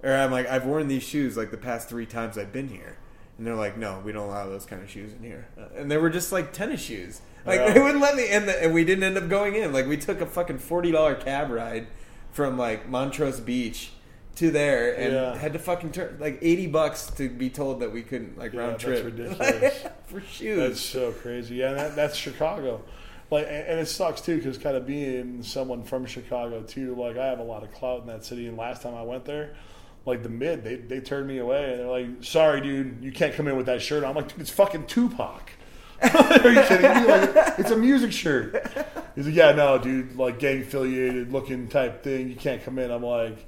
or 0.02 0.12
i'm 0.12 0.32
like 0.32 0.48
i've 0.48 0.66
worn 0.66 0.88
these 0.88 1.04
shoes 1.04 1.36
like 1.36 1.50
the 1.52 1.56
past 1.56 1.88
three 1.88 2.06
times 2.06 2.36
i've 2.38 2.52
been 2.52 2.68
here. 2.68 2.96
And 3.38 3.46
they're 3.46 3.54
like 3.54 3.76
no 3.78 4.00
we 4.04 4.12
don't 4.12 4.28
allow 4.28 4.46
those 4.48 4.66
kind 4.66 4.82
of 4.82 4.90
shoes 4.90 5.12
in 5.12 5.22
here. 5.22 5.48
Uh, 5.58 5.66
and 5.76 5.90
they 5.90 5.96
were 5.96 6.10
just 6.10 6.30
like 6.32 6.52
tennis 6.52 6.80
shoes. 6.80 7.20
Like 7.46 7.58
Yeah. 7.60 7.72
they 7.72 7.80
wouldn't 7.80 8.00
let 8.02 8.14
me 8.16 8.28
and, 8.28 8.46
the, 8.48 8.64
and 8.64 8.74
we 8.74 8.84
didn't 8.84 9.04
end 9.04 9.16
up 9.16 9.28
going 9.30 9.54
in. 9.54 9.72
Like 9.72 9.86
we 9.86 9.96
took 9.96 10.20
a 10.20 10.26
fucking 10.26 10.58
$40 10.58 11.20
cab 11.24 11.50
ride 11.50 11.86
from 12.32 12.58
like 12.58 12.88
Montrose 12.88 13.40
Beach 13.40 13.92
to 14.40 14.50
there, 14.50 14.92
and 14.98 15.12
Yeah. 15.14 15.36
had 15.36 15.52
to 15.54 15.58
fucking 15.58 15.92
turn 15.92 16.16
like 16.20 16.38
eighty 16.42 16.66
bucks 16.66 17.06
to 17.16 17.28
be 17.30 17.48
told 17.48 17.80
that 17.80 17.92
we 17.92 18.02
couldn't 18.02 18.36
like 18.38 18.52
Yeah, 18.52 18.60
round 18.60 18.72
that's 18.74 18.84
trip. 18.84 19.04
ridiculous. 19.04 19.84
for 20.06 20.20
shoes. 20.20 20.58
That's 20.58 20.80
so 20.80 21.12
crazy. 21.12 21.54
Yeah, 21.56 21.72
that, 21.74 21.96
that's 21.96 22.16
Chicago. 22.16 22.82
Like, 23.30 23.46
and 23.46 23.66
and 23.68 23.80
it 23.80 23.86
sucks 23.86 24.20
too 24.20 24.36
because 24.38 24.58
kind 24.58 24.76
of 24.76 24.86
being 24.86 25.42
someone 25.44 25.84
from 25.84 26.04
Chicago 26.04 26.62
too. 26.62 26.94
Like, 26.96 27.16
I 27.16 27.26
have 27.26 27.38
a 27.38 27.44
lot 27.44 27.62
of 27.62 27.72
clout 27.72 28.00
in 28.00 28.08
that 28.08 28.24
city. 28.24 28.48
And 28.48 28.56
last 28.56 28.82
time 28.82 28.94
I 28.94 29.02
went 29.02 29.24
there, 29.24 29.54
like 30.04 30.22
the 30.24 30.28
mid, 30.28 30.64
they 30.64 30.74
they 30.76 30.98
turned 31.00 31.28
me 31.28 31.38
away 31.38 31.70
and 31.72 31.80
they're 31.80 31.86
like, 31.88 32.08
"Sorry, 32.24 32.60
dude, 32.60 32.98
you 33.02 33.12
can't 33.12 33.32
come 33.34 33.46
in 33.46 33.56
with 33.56 33.66
that 33.66 33.80
shirt." 33.82 34.02
I'm 34.02 34.16
like, 34.16 34.28
"Dude, 34.28 34.40
it's 34.40 34.50
fucking 34.50 34.86
Tupac." 34.86 35.52
Are 36.02 36.50
you 36.50 36.62
kidding 36.62 36.90
me? 37.02 37.06
Like, 37.06 37.58
it's 37.58 37.70
a 37.70 37.76
music 37.76 38.10
shirt. 38.10 38.66
He's 39.14 39.26
like, 39.26 39.34
"Yeah, 39.34 39.52
no, 39.52 39.76
dude, 39.78 40.16
like 40.16 40.38
gang 40.40 40.62
affiliated 40.62 41.30
looking 41.30 41.68
type 41.68 42.02
thing. 42.02 42.28
You 42.30 42.36
can't 42.36 42.64
come 42.64 42.78
in." 42.78 42.90
I'm 42.90 43.02
like, 43.04 43.46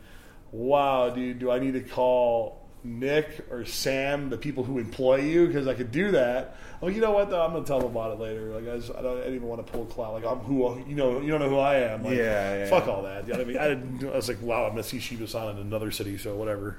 "Wow, 0.52 1.10
dude, 1.10 1.38
do 1.40 1.50
I 1.50 1.58
need 1.58 1.72
to 1.74 1.80
call?" 1.80 2.58
Nick 2.84 3.46
or 3.48 3.64
Sam, 3.64 4.28
the 4.28 4.36
people 4.36 4.64
who 4.64 4.78
employ 4.80 5.20
you, 5.20 5.46
because 5.46 5.68
I 5.68 5.74
could 5.74 5.92
do 5.92 6.10
that. 6.10 6.56
Oh, 6.82 6.88
you 6.88 7.00
know 7.00 7.12
what? 7.12 7.30
Though 7.30 7.40
I'm 7.40 7.52
gonna 7.52 7.64
tell 7.64 7.78
them 7.78 7.92
about 7.92 8.10
it 8.12 8.18
later. 8.18 8.52
Like 8.52 8.68
I, 8.68 8.76
just, 8.76 8.90
I 8.92 9.02
don't 9.02 9.18
I 9.18 9.20
didn't 9.20 9.36
even 9.36 9.46
want 9.46 9.64
to 9.64 9.72
pull 9.72 9.84
a 9.84 9.86
clout. 9.86 10.14
Like 10.14 10.24
I'm 10.24 10.38
who 10.40 10.82
you 10.88 10.96
know. 10.96 11.20
You 11.20 11.30
don't 11.30 11.38
know 11.40 11.48
who 11.48 11.58
I 11.58 11.76
am. 11.76 12.02
Like, 12.02 12.16
Yeah, 12.16 12.56
yeah. 12.56 12.66
Fuck 12.66 12.88
all 12.88 13.02
that. 13.04 13.28
You 13.28 13.34
know 13.34 13.40
I 13.40 13.44
mean, 13.44 13.56
I, 13.56 13.68
didn't, 13.68 14.04
I 14.04 14.16
was 14.16 14.26
like, 14.26 14.42
wow, 14.42 14.64
I'm 14.64 14.70
gonna 14.70 14.82
see 14.82 14.98
Shiba 14.98 15.28
San 15.28 15.48
in 15.50 15.58
another 15.58 15.92
city, 15.92 16.18
so 16.18 16.34
whatever. 16.34 16.76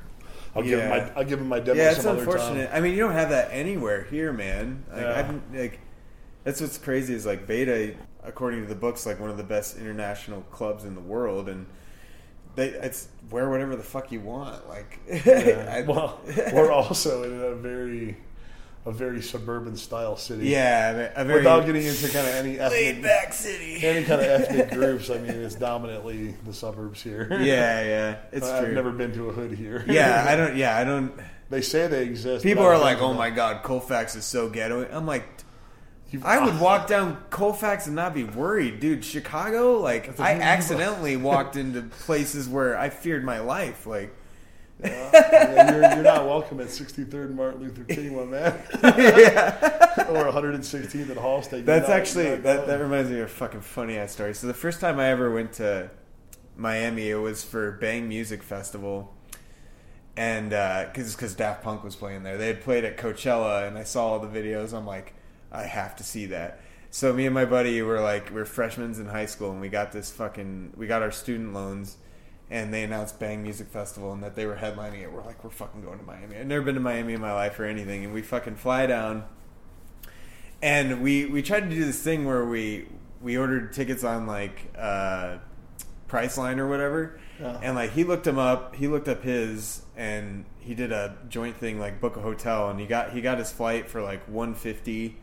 I'll 0.54 0.62
give 0.62 0.78
him 0.82 0.90
Yeah. 0.90 1.06
my 1.14 1.20
I'll 1.22 1.26
give 1.26 1.40
him 1.40 1.48
my 1.48 1.62
demo 1.62 1.80
yeah, 1.82 1.92
it's 1.92 2.02
some 2.02 2.18
other 2.18 2.20
unfortunate. 2.20 2.68
time. 2.70 2.76
I 2.78 2.82
mean, 2.82 2.92
you 2.92 3.00
don't 3.00 3.14
have 3.14 3.30
that 3.30 3.50
anywhere 3.54 4.04
here, 4.04 4.34
man. 4.34 4.84
Like, 4.92 5.02
Yeah. 5.04 5.34
Like 5.54 5.80
that's 6.44 6.60
what's 6.60 6.78
crazy 6.78 7.14
is 7.14 7.26
like 7.26 7.48
Beta, 7.48 7.96
according 8.26 8.62
to 8.64 8.68
the 8.68 8.76
books, 8.76 9.06
like 9.06 9.22
one 9.22 9.30
of 9.30 9.38
the 9.38 9.44
best 9.44 9.78
international 9.78 10.42
clubs 10.52 10.84
in 10.84 10.96
the 10.96 11.02
world, 11.02 11.48
and 11.48 11.66
they 12.56 12.70
it's 12.70 13.08
wear 13.32 13.50
whatever 13.50 13.76
the 13.76 13.84
fuck 13.84 14.12
you 14.12 14.20
want. 14.20 14.68
Like, 14.70 15.00
Yeah. 15.26 15.74
I- 15.78 15.82
well, 15.82 16.20
we're 16.54 16.72
also 16.72 17.24
in 17.24 17.42
a 17.42 17.56
very 17.56 18.18
a 18.86 18.92
very 18.92 19.22
suburban 19.22 19.78
style 19.78 20.18
city. 20.18 20.48
yeah, 20.50 21.12
a 21.16 21.24
very 21.24 21.40
Without 21.40 21.66
getting 21.66 21.84
into 21.86 22.10
kind 22.10 22.28
of 22.28 22.34
any 22.36 22.58
laid 22.58 22.98
ethnic, 22.98 23.02
back 23.04 23.32
city. 23.32 23.80
any 23.82 24.04
kind 24.04 24.20
of 24.22 24.28
ethnic 24.42 24.72
groups, 24.72 25.10
I 25.10 25.20
mean, 25.20 25.32
it's 25.32 25.56
dominantly 25.56 26.36
the 26.46 26.54
suburbs 26.54 27.02
here. 27.02 27.28
yeah, 27.32 27.82
yeah, 27.84 28.18
it's 28.34 28.46
I've 28.46 28.66
true. 28.66 28.74
never 28.76 28.92
been 28.92 29.14
to 29.14 29.30
a 29.30 29.32
hood 29.32 29.54
here. 29.54 29.86
yeah, 29.88 30.26
I 30.28 30.36
don't. 30.36 30.58
Yeah, 30.58 30.78
I 30.78 30.84
don't. 30.84 31.14
They 31.50 31.62
say 31.62 31.88
they 31.88 32.04
exist. 32.04 32.44
People 32.44 32.64
are 32.66 32.78
like, 32.78 33.00
"Oh 33.02 33.14
my 33.14 33.30
god, 33.30 33.64
Colfax 33.64 34.16
is 34.16 34.26
so 34.26 34.50
ghetto." 34.50 34.86
I'm 34.92 35.06
like, 35.06 35.24
You've- 36.14 36.24
I 36.26 36.38
would 36.46 36.54
ah. 36.54 36.62
walk 36.62 36.88
down 36.88 37.18
Colfax 37.32 37.88
and 37.88 37.96
not 37.96 38.14
be 38.14 38.24
worried, 38.24 38.80
dude. 38.80 39.04
Chicago, 39.04 39.80
like, 39.80 40.20
I 40.20 40.24
a 40.24 40.26
I 40.30 40.34
huge- 40.36 40.44
accidentally 40.44 41.18
walked 41.32 41.56
into 41.56 41.82
places 41.82 42.48
where 42.48 42.78
I 42.78 42.90
feared 42.90 43.24
my 43.26 43.40
life. 43.40 43.86
Like, 43.88 44.14
Yeah, 44.84 45.72
you're, 45.72 45.82
you're 45.96 46.04
not 46.04 46.26
welcome 46.26 46.60
at 46.60 46.68
63rd 46.68 47.14
and 47.26 47.36
Martin 47.36 47.62
Luther 47.62 47.84
King, 47.86 48.16
my 48.16 48.26
man. 48.26 48.54
or 50.10 50.32
116th 50.32 51.10
at 51.10 51.18
Halsted. 51.18 51.52
You're 51.52 51.62
that's 51.64 51.88
not- 51.88 51.98
actually 51.98 52.36
that. 52.36 52.68
That 52.68 52.80
reminds 52.80 53.10
me 53.10 53.20
of 53.20 53.26
a 53.26 53.28
fucking 53.30 53.62
funny 53.62 53.98
ass 53.98 54.12
story. 54.12 54.34
So 54.36 54.46
the 54.48 54.54
first 54.54 54.80
time 54.82 55.00
I 55.00 55.08
ever 55.08 55.32
went 55.34 55.54
to 55.54 55.90
Miami, 56.56 57.10
it 57.10 57.16
was 57.16 57.44
for 57.44 57.72
Bang 57.74 58.08
Music 58.08 58.44
Festival, 58.44 59.14
and 60.16 60.54
uh, 60.54 60.86
because 60.94 61.16
because 61.16 61.34
Daft 61.34 61.64
Punk 61.64 61.84
was 61.84 61.96
playing 61.96 62.22
there, 62.24 62.38
they 62.38 62.48
had 62.48 62.62
played 62.62 62.84
at 62.84 62.98
Coachella, 62.98 63.68
and 63.68 63.78
I 63.80 63.84
saw 63.84 64.10
all 64.10 64.20
the 64.20 64.28
videos. 64.28 64.74
I'm 64.74 64.86
like, 64.86 65.14
I 65.54 65.64
have 65.64 65.96
to 65.98 66.04
see 66.04 66.26
that. 66.28 66.62
So 66.90 67.14
me 67.14 67.26
and 67.26 67.34
my 67.34 67.46
buddy 67.46 67.82
were 67.82 68.02
like, 68.02 68.34
we 68.34 68.42
are 68.42 68.46
freshmen 68.46 68.94
in 68.94 69.08
high 69.08 69.26
school, 69.26 69.52
and 69.52 69.62
we 69.62 69.70
got 69.70 69.92
this 69.92 70.12
fucking, 70.12 70.74
we 70.76 70.88
got 70.88 71.02
our 71.02 71.12
student 71.12 71.54
loans. 71.54 71.98
And 72.50 72.74
they 72.74 72.84
announced 72.84 73.20
Bang 73.20 73.42
Music 73.42 73.68
Festival 73.70 74.14
and 74.14 74.22
that 74.22 74.36
they 74.36 74.46
were 74.46 74.58
headlining 74.58 75.02
it. 75.02 75.12
We're 75.12 75.24
like, 75.24 75.44
we're 75.44 75.50
fucking 75.50 75.82
going 75.82 75.98
to 75.98 76.06
Miami. 76.06 76.38
I've 76.38 76.46
never 76.46 76.64
been 76.64 76.76
to 76.76 76.82
Miami 76.82 77.14
in 77.14 77.22
my 77.22 77.34
life 77.34 77.60
or 77.60 77.66
anything. 77.66 78.04
And 78.04 78.14
we 78.14 78.22
fucking 78.22 78.58
fly 78.58 78.86
down 78.86 79.24
and 80.64 81.02
we 81.02 81.26
we 81.26 81.42
tried 81.42 81.70
to 81.70 81.70
do 81.70 81.84
this 81.84 82.02
thing 82.02 82.26
where 82.26 82.46
we 82.46 82.88
we 83.22 83.38
ordered 83.38 83.74
tickets 83.74 84.04
on 84.04 84.26
like 84.26 84.74
uh 84.78 85.38
Priceline 86.08 86.60
or 86.60 86.68
whatever. 86.68 87.20
Yeah. 87.42 87.60
And 87.62 87.76
like 87.76 87.92
he 87.92 88.04
looked 88.04 88.26
him 88.26 88.38
up, 88.38 88.76
he 88.76 88.88
looked 88.88 89.08
up 89.08 89.24
his 89.24 89.82
and 89.98 90.46
he 90.60 90.74
did 90.74 90.92
a 90.92 91.18
joint 91.28 91.58
thing 91.58 91.80
like 91.80 92.00
book 92.00 92.16
a 92.16 92.22
hotel 92.22 92.70
and 92.70 92.80
he 92.80 92.86
got 92.86 93.12
he 93.12 93.22
got 93.22 93.40
his 93.40 93.52
flight 93.52 93.90
for 93.90 94.02
like 94.02 94.24
150 94.28 95.18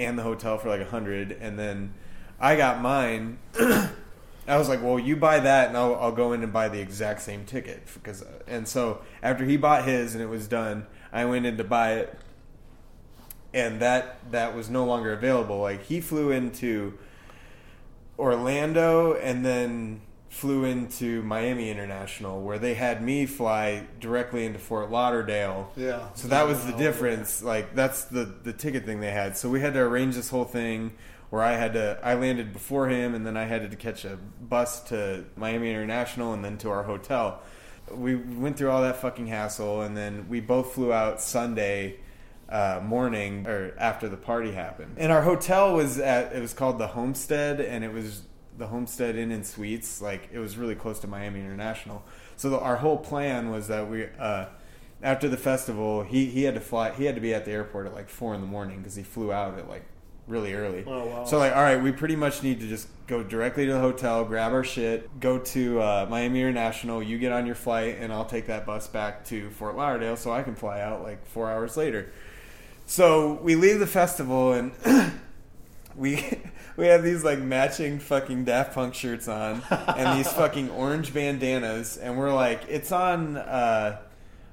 and 0.00 0.18
the 0.18 0.22
hotel 0.22 0.58
for 0.58 0.68
like 0.68 0.80
a 0.80 0.84
100 0.84 1.32
and 1.32 1.58
then 1.58 1.94
I 2.40 2.56
got 2.56 2.80
mine 2.80 3.38
I 4.48 4.58
was 4.58 4.68
like, 4.68 4.82
"Well, 4.82 4.98
you 4.98 5.14
buy 5.16 5.38
that, 5.38 5.68
and 5.68 5.76
I'll, 5.76 5.94
I'll 5.94 6.12
go 6.12 6.32
in 6.32 6.42
and 6.42 6.52
buy 6.52 6.68
the 6.68 6.80
exact 6.80 7.20
same 7.20 7.44
ticket." 7.44 7.82
Because, 7.94 8.22
uh, 8.22 8.40
and 8.48 8.66
so 8.66 9.02
after 9.22 9.44
he 9.44 9.56
bought 9.56 9.84
his 9.84 10.14
and 10.14 10.22
it 10.22 10.26
was 10.26 10.48
done, 10.48 10.86
I 11.12 11.24
went 11.26 11.46
in 11.46 11.56
to 11.58 11.64
buy 11.64 11.94
it, 11.94 12.18
and 13.54 13.80
that 13.80 14.18
that 14.32 14.56
was 14.56 14.68
no 14.68 14.84
longer 14.84 15.12
available. 15.12 15.60
Like 15.60 15.84
he 15.84 16.00
flew 16.00 16.32
into 16.32 16.98
Orlando 18.18 19.14
and 19.14 19.44
then 19.44 20.00
flew 20.30 20.64
into 20.64 21.22
Miami 21.22 21.70
International, 21.70 22.40
where 22.40 22.58
they 22.58 22.74
had 22.74 23.02
me 23.02 23.26
fly 23.26 23.84
directly 23.98 24.46
into 24.46 24.60
Fort 24.60 24.90
Lauderdale. 24.90 25.72
Yeah. 25.76 26.06
So 26.14 26.28
that 26.28 26.46
was 26.46 26.64
the 26.64 26.72
difference. 26.72 27.42
Like 27.42 27.74
that's 27.74 28.04
the 28.04 28.32
the 28.44 28.52
ticket 28.52 28.86
thing 28.86 29.00
they 29.00 29.10
had. 29.10 29.36
So 29.36 29.50
we 29.50 29.60
had 29.60 29.74
to 29.74 29.80
arrange 29.80 30.14
this 30.14 30.30
whole 30.30 30.44
thing 30.44 30.92
where 31.30 31.42
I 31.42 31.52
had 31.52 31.74
to 31.74 31.98
I 32.02 32.14
landed 32.14 32.52
before 32.52 32.88
him 32.88 33.14
and 33.14 33.26
then 33.26 33.36
I 33.36 33.44
had 33.44 33.68
to 33.68 33.76
catch 33.76 34.04
a 34.04 34.16
bus 34.40 34.80
to 34.84 35.24
Miami 35.36 35.68
International 35.68 36.32
and 36.32 36.44
then 36.44 36.56
to 36.58 36.70
our 36.70 36.84
hotel. 36.84 37.42
We 37.90 38.14
went 38.14 38.56
through 38.56 38.70
all 38.70 38.82
that 38.82 38.96
fucking 38.96 39.26
hassle 39.26 39.82
and 39.82 39.96
then 39.96 40.28
we 40.28 40.38
both 40.40 40.74
flew 40.74 40.92
out 40.92 41.20
Sunday 41.20 41.98
uh, 42.48 42.80
morning 42.84 43.48
or 43.48 43.74
after 43.78 44.08
the 44.08 44.16
party 44.16 44.52
happened. 44.52 44.94
And 44.96 45.10
our 45.10 45.22
hotel 45.22 45.74
was 45.74 45.98
at 45.98 46.32
it 46.32 46.40
was 46.40 46.54
called 46.54 46.78
the 46.78 46.86
Homestead 46.86 47.60
and 47.60 47.82
it 47.82 47.92
was 47.92 48.22
the 48.60 48.68
Homestead 48.68 49.16
Inn 49.16 49.32
and 49.32 49.44
Suites. 49.44 50.00
Like 50.00 50.28
it 50.32 50.38
was 50.38 50.56
really 50.56 50.76
close 50.76 51.00
to 51.00 51.08
Miami 51.08 51.40
International. 51.40 52.04
So 52.36 52.50
the, 52.50 52.60
our 52.60 52.76
whole 52.76 52.98
plan 52.98 53.50
was 53.50 53.66
that 53.66 53.90
we 53.90 54.06
uh, 54.18 54.46
after 55.02 55.28
the 55.28 55.36
festival 55.36 56.04
he 56.04 56.26
he 56.26 56.44
had 56.44 56.54
to 56.54 56.60
fly 56.60 56.92
he 56.92 57.06
had 57.06 57.16
to 57.16 57.20
be 57.20 57.34
at 57.34 57.44
the 57.44 57.50
airport 57.50 57.86
at 57.86 57.94
like 57.94 58.08
four 58.08 58.34
in 58.34 58.40
the 58.40 58.46
morning 58.46 58.78
because 58.78 58.94
he 58.94 59.02
flew 59.02 59.32
out 59.32 59.58
at 59.58 59.68
like 59.68 59.84
really 60.28 60.52
early. 60.54 60.84
Oh, 60.86 61.06
wow. 61.06 61.24
So 61.24 61.38
like 61.38 61.56
all 61.56 61.62
right 61.62 61.82
we 61.82 61.90
pretty 61.90 62.16
much 62.16 62.42
need 62.42 62.60
to 62.60 62.68
just 62.68 62.86
go 63.06 63.24
directly 63.24 63.66
to 63.66 63.72
the 63.72 63.80
hotel 63.80 64.24
grab 64.24 64.52
our 64.52 64.62
shit 64.62 65.18
go 65.18 65.38
to 65.38 65.80
uh, 65.80 66.06
Miami 66.08 66.40
International 66.40 67.02
you 67.02 67.18
get 67.18 67.32
on 67.32 67.46
your 67.46 67.56
flight 67.56 67.96
and 67.98 68.12
I'll 68.12 68.26
take 68.26 68.46
that 68.46 68.66
bus 68.66 68.86
back 68.86 69.24
to 69.26 69.50
Fort 69.50 69.76
Lauderdale 69.76 70.16
so 70.16 70.30
I 70.30 70.42
can 70.42 70.54
fly 70.54 70.80
out 70.80 71.02
like 71.02 71.26
four 71.26 71.50
hours 71.50 71.76
later. 71.76 72.12
So 72.84 73.34
we 73.42 73.54
leave 73.54 73.78
the 73.78 73.86
festival 73.86 74.52
and 74.52 74.72
we 76.00 76.38
we 76.76 76.86
have 76.86 77.04
these 77.04 77.22
like 77.22 77.38
matching 77.38 77.98
fucking 78.00 78.44
Daft 78.44 78.74
Punk 78.74 78.94
shirts 78.94 79.28
on 79.28 79.62
and 79.70 80.18
these 80.18 80.32
fucking 80.32 80.70
orange 80.70 81.12
bandanas 81.14 81.96
and 81.98 82.18
we're 82.18 82.32
like 82.34 82.62
it's 82.68 82.90
on 82.90 83.36
uh 83.36 83.98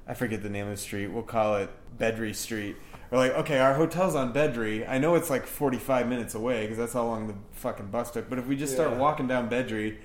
I 0.06 0.14
forget 0.14 0.42
the 0.42 0.48
name 0.48 0.64
of 0.66 0.70
the 0.70 0.76
street. 0.78 1.08
We'll 1.08 1.22
call 1.22 1.56
it 1.56 1.68
Bedry 1.98 2.34
Street. 2.34 2.76
We're 3.10 3.18
like, 3.18 3.32
okay, 3.32 3.58
our 3.58 3.74
hotel's 3.74 4.14
on 4.14 4.32
Bedry. 4.32 4.88
I 4.88 4.96
know 4.96 5.14
it's 5.16 5.28
like 5.28 5.46
45 5.46 6.08
minutes 6.08 6.34
away 6.34 6.62
because 6.62 6.78
that's 6.78 6.94
how 6.94 7.04
long 7.04 7.26
the 7.28 7.34
fucking 7.52 7.88
bus 7.88 8.10
took. 8.10 8.30
But 8.30 8.38
if 8.38 8.46
we 8.46 8.56
just 8.56 8.72
start 8.72 8.92
Yeah. 8.92 8.96
walking 8.98 9.26
down 9.26 9.50
Bedry, 9.50 9.98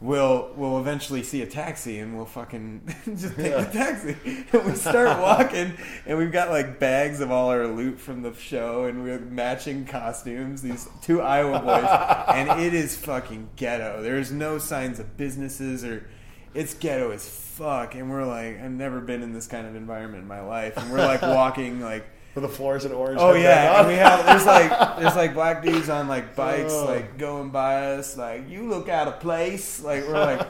we'll 0.00 0.50
we'll 0.56 0.78
eventually 0.78 1.22
see 1.22 1.42
a 1.42 1.46
taxi 1.46 1.98
and 1.98 2.16
we'll 2.16 2.24
fucking 2.24 2.82
just 3.04 3.34
take 3.36 3.46
Yeah. 3.50 3.62
the 3.64 3.72
taxi. 3.72 4.16
And 4.52 4.64
we 4.64 4.74
start 4.74 5.18
walking 5.20 5.74
and 6.06 6.16
we've 6.18 6.32
got 6.32 6.50
like 6.50 6.78
bags 6.78 7.20
of 7.20 7.30
all 7.30 7.50
our 7.50 7.66
loot 7.66 7.98
from 7.98 8.22
the 8.22 8.32
show 8.34 8.84
and 8.84 9.02
we're 9.02 9.18
matching 9.18 9.84
costumes, 9.86 10.62
these 10.62 10.88
two 11.02 11.20
Iowa 11.20 11.58
boys. 11.60 12.26
and 12.34 12.60
it 12.60 12.74
is 12.74 12.96
fucking 12.96 13.50
ghetto. 13.56 14.02
There's 14.02 14.30
no 14.32 14.58
signs 14.58 14.98
of 15.00 15.16
businesses 15.16 15.84
or 15.84 16.08
it's 16.54 16.74
ghetto 16.74 17.10
as 17.10 17.28
fuck. 17.28 17.94
And 17.94 18.08
we're 18.10 18.24
like, 18.24 18.60
I've 18.60 18.70
never 18.70 19.00
been 19.00 19.22
in 19.22 19.32
this 19.32 19.46
kind 19.46 19.66
of 19.66 19.74
environment 19.76 20.22
in 20.22 20.28
my 20.28 20.40
life. 20.40 20.76
And 20.76 20.90
we're 20.90 21.04
like 21.04 21.22
walking 21.22 21.80
like 21.80 22.06
The 22.40 22.48
floors 22.48 22.84
in 22.84 22.92
orange. 22.92 23.18
Oh 23.20 23.34
yeah, 23.34 23.78
and 23.80 23.88
we 23.88 23.94
have 23.94 24.24
there's 24.26 24.46
like 24.46 24.70
there's 24.98 25.16
like 25.16 25.34
black 25.34 25.62
dudes 25.62 25.88
on 25.88 26.08
like 26.08 26.34
bikes 26.36 26.72
Oh. 26.72 26.84
like 26.86 27.18
going 27.18 27.50
by 27.50 27.92
us 27.94 28.16
like 28.16 28.48
you 28.48 28.68
look 28.68 28.88
out 28.88 29.08
of 29.08 29.20
place 29.20 29.82
like 29.82 30.06
we're 30.06 30.12
like 30.18 30.46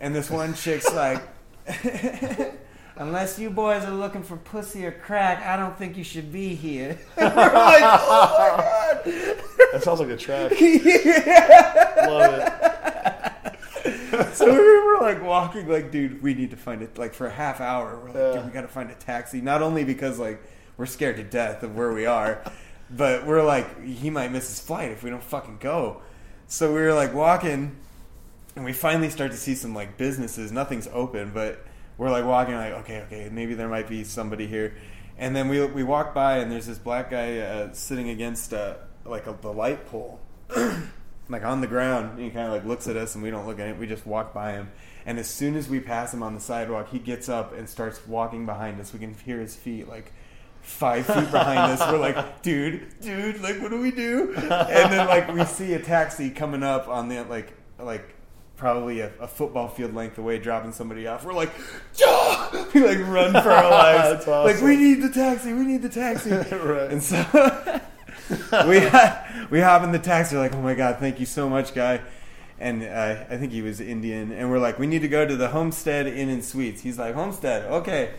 and 0.00 0.14
this 0.14 0.28
one 0.30 0.54
chick's 0.54 0.92
like 0.92 1.22
unless 2.96 3.38
you 3.38 3.50
boys 3.50 3.84
are 3.84 3.90
looking 3.90 4.22
for 4.22 4.36
pussy 4.36 4.84
or 4.86 4.92
crack 4.92 5.44
I 5.46 5.56
don't 5.56 5.76
think 5.78 5.96
you 5.96 6.04
should 6.04 6.32
be 6.32 6.54
here. 6.54 6.98
we're 7.16 7.24
like 7.24 7.82
oh 7.82 8.56
my 9.04 9.04
god. 9.04 9.04
That 9.72 9.82
sounds 9.82 10.00
like 10.00 10.10
a 10.10 10.16
trap. 10.16 10.52
yeah. 10.60 12.06
Love 12.08 12.34
it. 12.34 12.52
So 14.36 14.46
we 14.46 14.52
were 14.58 14.98
like 15.00 15.22
walking 15.22 15.68
like 15.68 15.90
dude 15.90 16.22
we 16.22 16.34
need 16.34 16.50
to 16.50 16.56
find 16.56 16.82
it 16.82 16.96
like 16.98 17.14
for 17.14 17.26
a 17.26 17.30
half 17.30 17.60
hour 17.60 17.98
we're 17.98 18.06
like 18.08 18.14
Yeah. 18.16 18.32
dude 18.34 18.44
we 18.46 18.50
got 18.52 18.62
to 18.62 18.68
find 18.68 18.90
a 18.90 18.94
taxi 18.94 19.40
not 19.40 19.62
only 19.62 19.84
because 19.84 20.18
like 20.18 20.42
we're 20.76 20.86
scared 20.86 21.16
to 21.16 21.22
death 21.22 21.62
of 21.62 21.74
where 21.74 21.92
we 21.92 22.06
are 22.06 22.42
but 22.90 23.26
we're 23.26 23.42
like 23.42 23.84
he 23.84 24.10
might 24.10 24.30
miss 24.30 24.48
his 24.48 24.60
flight 24.60 24.90
if 24.90 25.02
we 25.02 25.10
don't 25.10 25.22
fucking 25.22 25.58
go 25.58 26.00
so 26.46 26.68
we 26.72 26.80
were 26.80 26.94
like 26.94 27.14
walking 27.14 27.76
and 28.56 28.64
we 28.64 28.72
finally 28.72 29.10
start 29.10 29.30
to 29.32 29.36
see 29.36 29.54
some 29.54 29.74
like 29.74 29.96
businesses. 29.96 30.52
Nothing's 30.52 30.88
open, 30.92 31.32
but 31.34 31.64
we're 31.98 32.10
like 32.10 32.24
walking 32.24 32.54
like 32.54 32.72
okay, 32.72 33.02
okay, 33.02 33.28
maybe 33.30 33.54
there 33.54 33.68
might 33.68 33.88
be 33.88 34.04
somebody 34.04 34.46
here. 34.46 34.76
And 35.18 35.34
then 35.34 35.48
we 35.48 35.64
we 35.66 35.82
walk 35.82 36.14
by 36.14 36.38
and 36.38 36.50
there's 36.50 36.66
this 36.66 36.78
black 36.78 37.10
guy 37.10 37.38
uh, 37.38 37.72
sitting 37.72 38.08
against 38.08 38.52
uh, 38.52 38.76
like 39.04 39.26
a, 39.26 39.36
the 39.40 39.52
light 39.52 39.86
pole, 39.86 40.20
like 41.28 41.44
on 41.44 41.60
the 41.60 41.66
ground. 41.66 42.18
He 42.18 42.30
kind 42.30 42.46
of 42.46 42.52
like 42.52 42.64
looks 42.64 42.88
at 42.88 42.96
us 42.96 43.14
and 43.14 43.22
we 43.22 43.30
don't 43.30 43.46
look 43.46 43.58
at 43.58 43.68
it. 43.68 43.78
We 43.78 43.86
just 43.86 44.06
walk 44.06 44.32
by 44.34 44.52
him. 44.52 44.70
And 45.06 45.18
as 45.18 45.28
soon 45.28 45.54
as 45.54 45.68
we 45.68 45.80
pass 45.80 46.14
him 46.14 46.22
on 46.22 46.34
the 46.34 46.40
sidewalk, 46.40 46.88
he 46.90 46.98
gets 46.98 47.28
up 47.28 47.52
and 47.52 47.68
starts 47.68 48.06
walking 48.06 48.46
behind 48.46 48.80
us. 48.80 48.92
We 48.92 48.98
can 48.98 49.14
hear 49.14 49.40
his 49.40 49.54
feet 49.54 49.88
like 49.88 50.12
five 50.64 51.06
feet 51.06 51.30
behind 51.30 51.58
us. 51.58 51.80
We're 51.80 51.98
like, 51.98 52.42
dude, 52.42 52.98
dude, 53.00 53.40
like, 53.40 53.60
what 53.60 53.70
do 53.70 53.80
we 53.80 53.90
do? 53.90 54.34
And 54.34 54.92
then 54.92 55.06
like 55.06 55.32
we 55.32 55.44
see 55.44 55.74
a 55.74 55.78
taxi 55.78 56.30
coming 56.30 56.62
up 56.62 56.88
on 56.88 57.08
the 57.08 57.22
like 57.24 57.52
like 57.78 58.14
probably 58.56 59.00
a, 59.00 59.12
a 59.20 59.28
football 59.28 59.68
field 59.68 59.94
length 59.94 60.18
away, 60.18 60.38
dropping 60.38 60.72
somebody 60.72 61.06
off. 61.06 61.24
We're 61.24 61.34
like, 61.34 61.50
yeah! 61.96 62.66
we 62.74 62.84
like 62.84 62.98
run 63.06 63.32
for 63.32 63.50
our 63.50 63.70
lives. 63.70 64.26
Awesome. 64.26 64.44
Like 64.44 64.62
we 64.62 64.76
need 64.76 65.02
the 65.02 65.10
taxi, 65.10 65.52
we 65.52 65.64
need 65.66 65.82
the 65.82 65.88
taxi. 65.88 66.30
Right. 66.54 66.90
And 66.90 67.02
so 67.02 67.16
we 68.66 68.80
we 69.50 69.60
hop 69.60 69.82
in 69.82 69.92
the 69.92 70.00
taxi. 70.02 70.34
We're 70.34 70.42
like, 70.42 70.54
oh 70.54 70.62
my 70.62 70.74
god, 70.74 70.98
thank 70.98 71.20
you 71.20 71.26
so 71.26 71.48
much, 71.48 71.74
guy. 71.74 72.00
And 72.58 72.82
uh, 72.84 73.24
I 73.28 73.36
think 73.36 73.52
he 73.52 73.62
was 73.62 73.80
Indian. 73.80 74.32
And 74.32 74.50
we're 74.50 74.60
like, 74.60 74.78
we 74.78 74.86
need 74.86 75.02
to 75.02 75.08
go 75.08 75.26
to 75.26 75.36
the 75.36 75.48
Homestead 75.48 76.06
Inn 76.06 76.28
and 76.28 76.42
Suites. 76.42 76.80
He's 76.80 76.98
like, 76.98 77.14
Homestead, 77.14 77.64
okay. 77.70 78.14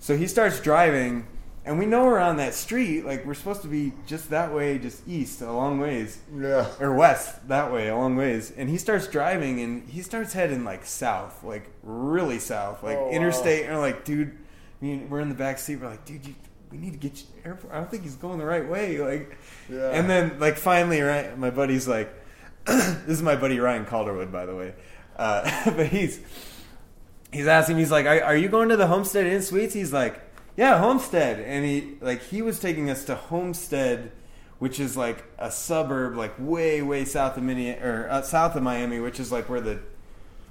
So 0.00 0.16
he 0.16 0.26
starts 0.26 0.60
driving, 0.60 1.26
and 1.66 1.78
we 1.78 1.84
know 1.84 2.04
we're 2.06 2.18
on 2.20 2.36
that 2.38 2.54
street. 2.54 3.04
Like 3.04 3.26
we're 3.26 3.34
supposed 3.34 3.60
to 3.62 3.68
be 3.68 3.92
just 4.06 4.30
that 4.30 4.54
way, 4.54 4.78
just 4.78 5.06
east, 5.06 5.42
a 5.42 5.50
long 5.52 5.78
ways 5.80 6.18
Yeah. 6.34 6.68
or 6.80 6.94
west 6.94 7.46
that 7.48 7.70
way 7.72 7.88
a 7.88 7.96
long 7.96 8.16
ways 8.16 8.52
and 8.56 8.70
he 8.70 8.78
starts 8.78 9.06
driving 9.08 9.60
and 9.60 9.86
he 9.88 10.00
starts 10.02 10.32
heading 10.32 10.64
like 10.64 10.86
south 10.86 11.42
like 11.44 11.68
really 11.82 12.38
south 12.38 12.82
like 12.82 12.96
Oh, 12.96 13.06
wow. 13.06 13.10
interstate 13.10 13.66
and 13.66 13.74
we're 13.74 13.80
like 13.80 14.04
dude 14.04 14.28
I 14.80 14.84
mean, 14.84 15.10
we're 15.10 15.20
in 15.20 15.28
the 15.28 15.34
back 15.34 15.58
seat 15.58 15.76
we're 15.76 15.88
like 15.90 16.04
dude 16.04 16.24
you, 16.26 16.34
we 16.70 16.78
need 16.78 16.92
to 16.92 16.98
get 16.98 17.12
you 17.18 17.26
to 17.26 17.32
the 17.42 17.48
airport 17.48 17.72
i 17.72 17.76
don't 17.76 17.90
think 17.90 18.02
he's 18.02 18.16
going 18.16 18.38
the 18.38 18.44
right 18.46 18.68
way 18.68 18.98
like 18.98 19.38
Yeah. 19.68 19.90
and 19.90 20.08
then 20.10 20.38
like 20.40 20.56
finally 20.56 21.00
right 21.00 21.36
my 21.38 21.50
buddy's 21.50 21.86
like 21.88 22.12
this 22.66 23.06
is 23.08 23.22
my 23.22 23.36
buddy 23.36 23.58
ryan 23.60 23.84
calderwood 23.86 24.30
by 24.32 24.44
the 24.46 24.54
way 24.54 24.74
uh, 25.16 25.70
but 25.76 25.86
he's 25.86 26.20
he's 27.32 27.46
asking 27.46 27.78
he's 27.78 27.90
like 27.90 28.06
are, 28.06 28.22
are 28.22 28.36
you 28.36 28.48
going 28.48 28.68
to 28.70 28.76
the 28.76 28.86
homestead 28.86 29.26
inn 29.26 29.42
suites 29.42 29.74
he's 29.74 29.92
like 29.92 30.20
yeah 30.56 30.78
homestead 30.78 31.40
and 31.40 31.64
he 31.64 31.94
like 32.00 32.22
he 32.22 32.42
was 32.42 32.58
taking 32.58 32.88
us 32.90 33.04
to 33.04 33.14
homestead 33.14 34.10
which 34.58 34.80
is 34.80 34.96
like 34.96 35.24
a 35.38 35.50
suburb 35.50 36.16
like 36.16 36.34
way 36.38 36.80
way 36.82 37.04
south 37.04 37.36
of 37.36 37.42
Minne 37.42 37.78
or 37.82 38.08
uh, 38.10 38.22
south 38.22 38.56
of 38.56 38.62
miami 38.62 39.00
which 39.00 39.20
is 39.20 39.30
like 39.30 39.48
where 39.48 39.60
the 39.60 39.78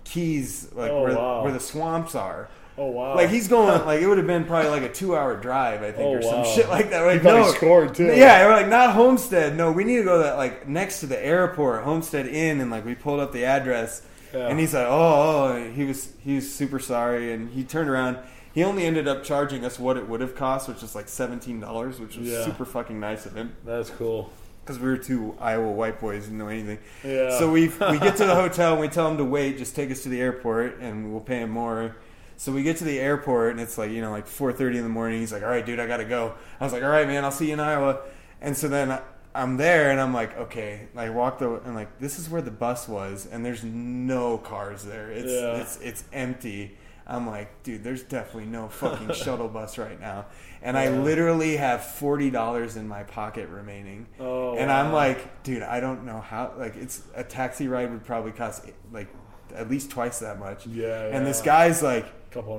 keys 0.03 0.69
like 0.73 0.91
Oh, 0.91 1.03
where, 1.03 1.15
wow. 1.15 1.43
where 1.43 1.51
the 1.53 1.59
swamps 1.59 2.13
are 2.15 2.47
Oh 2.77 2.87
wow. 2.87 3.15
like 3.15 3.29
he's 3.29 3.47
going 3.47 3.83
like 3.85 4.01
it 4.01 4.07
would 4.07 4.17
have 4.17 4.27
been 4.27 4.45
probably 4.45 4.69
like 4.69 4.83
a 4.83 4.91
two 4.93 5.15
hour 5.15 5.35
drive 5.35 5.81
I 5.81 5.91
think 5.91 6.05
Oh, 6.07 6.15
or 6.17 6.21
some 6.21 6.39
wow. 6.39 6.43
shit 6.43 6.67
like 6.69 6.89
that. 6.91 7.01
Like 7.05 7.23
no, 7.23 7.49
scored, 7.53 7.95
too. 7.95 8.05
Yeah, 8.07 8.45
we're 8.45 8.51
like 8.53 8.67
not 8.67 8.93
Homestead. 8.93 9.55
No, 9.55 9.71
we 9.71 9.83
need 9.85 9.97
to 9.97 10.03
go 10.03 10.19
that 10.19 10.35
like 10.37 10.67
next 10.67 10.99
to 10.99 11.07
the 11.07 11.23
airport, 11.25 11.83
Homestead 11.83 12.27
Inn, 12.27 12.59
and 12.61 12.69
like 12.69 12.83
we 12.85 12.93
pulled 12.93 13.21
up 13.21 13.31
the 13.31 13.45
address, 13.45 14.01
Yeah. 14.33 14.47
and 14.47 14.59
he's 14.59 14.73
like, 14.73 14.87
oh, 14.87 15.53
oh, 15.55 15.71
he 15.71 15.85
was 15.85 16.11
he 16.23 16.35
was 16.35 16.53
super 16.53 16.79
sorry, 16.79 17.31
and 17.33 17.49
he 17.51 17.63
turned 17.63 17.89
around. 17.89 18.17
He 18.55 18.63
only 18.63 18.85
ended 18.85 19.07
up 19.07 19.23
charging 19.23 19.63
us 19.65 19.77
what 19.77 19.97
it 19.97 20.07
would 20.09 20.21
have 20.21 20.33
cost, 20.33 20.67
which 20.67 20.81
is 20.81 20.95
like 20.95 21.07
seventeen 21.09 21.59
dollars, 21.59 21.99
which 21.99 22.17
was 22.17 22.27
Yeah. 22.27 22.45
super 22.45 22.65
fucking 22.65 22.99
nice 22.99 23.25
of 23.27 23.35
him 23.35 23.53
That's 23.65 23.89
cool. 23.91 24.31
because 24.63 24.79
we 24.79 24.87
were 24.87 24.97
two 24.97 25.35
Iowa 25.39 25.69
white 25.71 25.99
boys 25.99 26.23
didn't 26.23 26.37
know 26.39 26.47
anything. 26.47 26.79
Yeah. 27.03 27.37
So 27.37 27.51
we 27.51 27.67
we 27.67 27.99
get 27.99 28.15
to 28.17 28.25
the 28.25 28.33
hotel 28.43 28.71
and 28.71 28.81
we 28.81 28.87
tell 28.87 29.11
him 29.11 29.17
to 29.17 29.25
wait, 29.25 29.57
just 29.57 29.75
take 29.75 29.91
us 29.91 30.01
to 30.03 30.09
the 30.09 30.21
airport, 30.21 30.79
and 30.79 31.11
we'll 31.11 31.19
pay 31.21 31.39
him 31.41 31.49
more. 31.51 31.97
So 32.37 32.51
we 32.51 32.63
get 32.63 32.77
to 32.77 32.83
the 32.85 32.99
airport 32.99 33.51
and 33.51 33.59
it's 33.59 33.77
like 33.77 33.91
you 33.91 34.01
know 34.01 34.11
like 34.11 34.25
four 34.25 34.51
thirty 34.53 34.77
in 34.77 34.83
the 34.83 34.89
morning. 34.89 35.19
He's 35.19 35.33
like, 35.33 35.43
"All 35.43 35.49
right, 35.49 35.65
dude, 35.65 35.79
I 35.81 35.85
gotta 35.87 36.05
go." 36.05 36.33
I 36.59 36.63
was 36.63 36.71
like, 36.73 36.81
"All 36.83 36.89
right, 36.89 37.07
man, 37.07 37.23
I'll 37.25 37.31
see 37.31 37.47
you 37.47 37.53
in 37.53 37.59
Iowa." 37.59 37.99
And 38.41 38.55
so 38.55 38.67
then 38.69 38.97
I'm 39.33 39.57
there 39.57 39.91
and 39.91 39.99
I'm 39.99 40.13
like, 40.13 40.37
"Okay." 40.37 40.87
I 40.95 41.09
walk 41.09 41.39
the 41.39 41.55
and 41.65 41.75
like 41.75 41.99
this 41.99 42.19
is 42.19 42.29
where 42.29 42.41
the 42.41 42.51
bus 42.51 42.87
was, 42.87 43.27
and 43.29 43.45
there's 43.45 43.65
no 43.65 44.37
cars 44.37 44.83
there. 44.85 45.11
It's 45.11 45.29
Yeah. 45.31 45.57
it's 45.57 45.77
it's 45.81 46.03
empty. 46.13 46.77
I'm 47.07 47.27
like, 47.27 47.61
dude, 47.63 47.83
there's 47.83 48.01
definitely 48.03 48.49
no 48.49 48.67
fucking 48.67 49.13
shuttle 49.13 49.47
bus 49.47 49.77
right 49.77 49.99
now. 49.99 50.25
And 50.61 50.75
I 50.77 50.89
literally 50.89 51.57
have 51.57 51.85
forty 51.85 52.31
dollars 52.31 52.77
in 52.77 52.87
my 52.87 53.03
pocket 53.03 53.49
remaining. 53.49 54.07
Oh, 54.19 54.55
and 54.55 54.71
I'm 54.71 54.87
wow. 54.87 54.95
like, 54.95 55.43
dude, 55.43 55.61
I 55.61 55.79
don't 55.79 56.05
know 56.05 56.19
how. 56.19 56.53
Like, 56.57 56.75
it's 56.75 57.03
a 57.13 57.23
taxi 57.23 57.67
ride 57.67 57.91
would 57.91 58.05
probably 58.05 58.31
cost 58.31 58.65
like 58.91 59.07
at 59.53 59.69
least 59.69 59.91
twice 59.91 60.19
that 60.19 60.39
much. 60.39 60.65
Yeah, 60.65 61.09
And 61.11 61.25
this 61.25 61.41
guy's 61.41 61.83
like, 61.83 62.05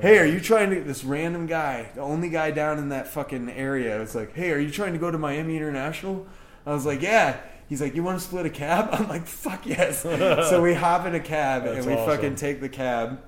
hey, 0.01 0.19
are 0.19 0.27
you 0.27 0.41
trying 0.41 0.71
to? 0.71 0.81
This 0.81 1.03
random 1.05 1.47
guy, 1.47 1.91
the 1.95 2.01
only 2.01 2.29
guy 2.29 2.53
down 2.53 2.79
in 2.79 2.91
that 2.91 3.09
fucking 3.09 3.51
area, 3.51 3.99
was 3.99 4.15
like, 4.15 4.35
hey, 4.35 4.53
are 4.53 4.59
you 4.59 4.71
trying 4.71 4.93
to 4.93 4.99
go 4.99 5.11
to 5.11 5.19
Miami 5.19 5.57
International? 5.57 6.27
I 6.65 6.73
was 6.73 6.87
like, 6.87 7.03
yeah. 7.03 7.39
He's 7.69 7.81
like, 7.81 7.97
you 7.97 8.05
want 8.05 8.21
to 8.21 8.25
split 8.25 8.47
a 8.47 8.51
cab? 8.51 8.91
I'm 8.93 9.09
like, 9.09 9.27
fuck 9.27 9.67
yes. 9.67 10.03
so 10.03 10.63
we 10.63 10.73
hop 10.73 11.05
in 11.05 11.17
a 11.17 11.21
cab 11.21 11.65
That's 11.65 11.79
and 11.79 11.87
we 11.87 11.95
awesome. 11.95 12.15
fucking 12.17 12.37
take 12.37 12.61
the 12.61 12.69
cab 12.69 13.21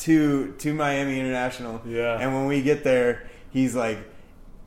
to 0.00 0.52
to 0.58 0.74
Miami 0.74 1.18
International. 1.18 1.80
Yeah. 1.86 2.18
And 2.18 2.34
when 2.34 2.46
we 2.46 2.62
get 2.62 2.84
there, 2.84 3.28
he's 3.50 3.74
like 3.74 3.98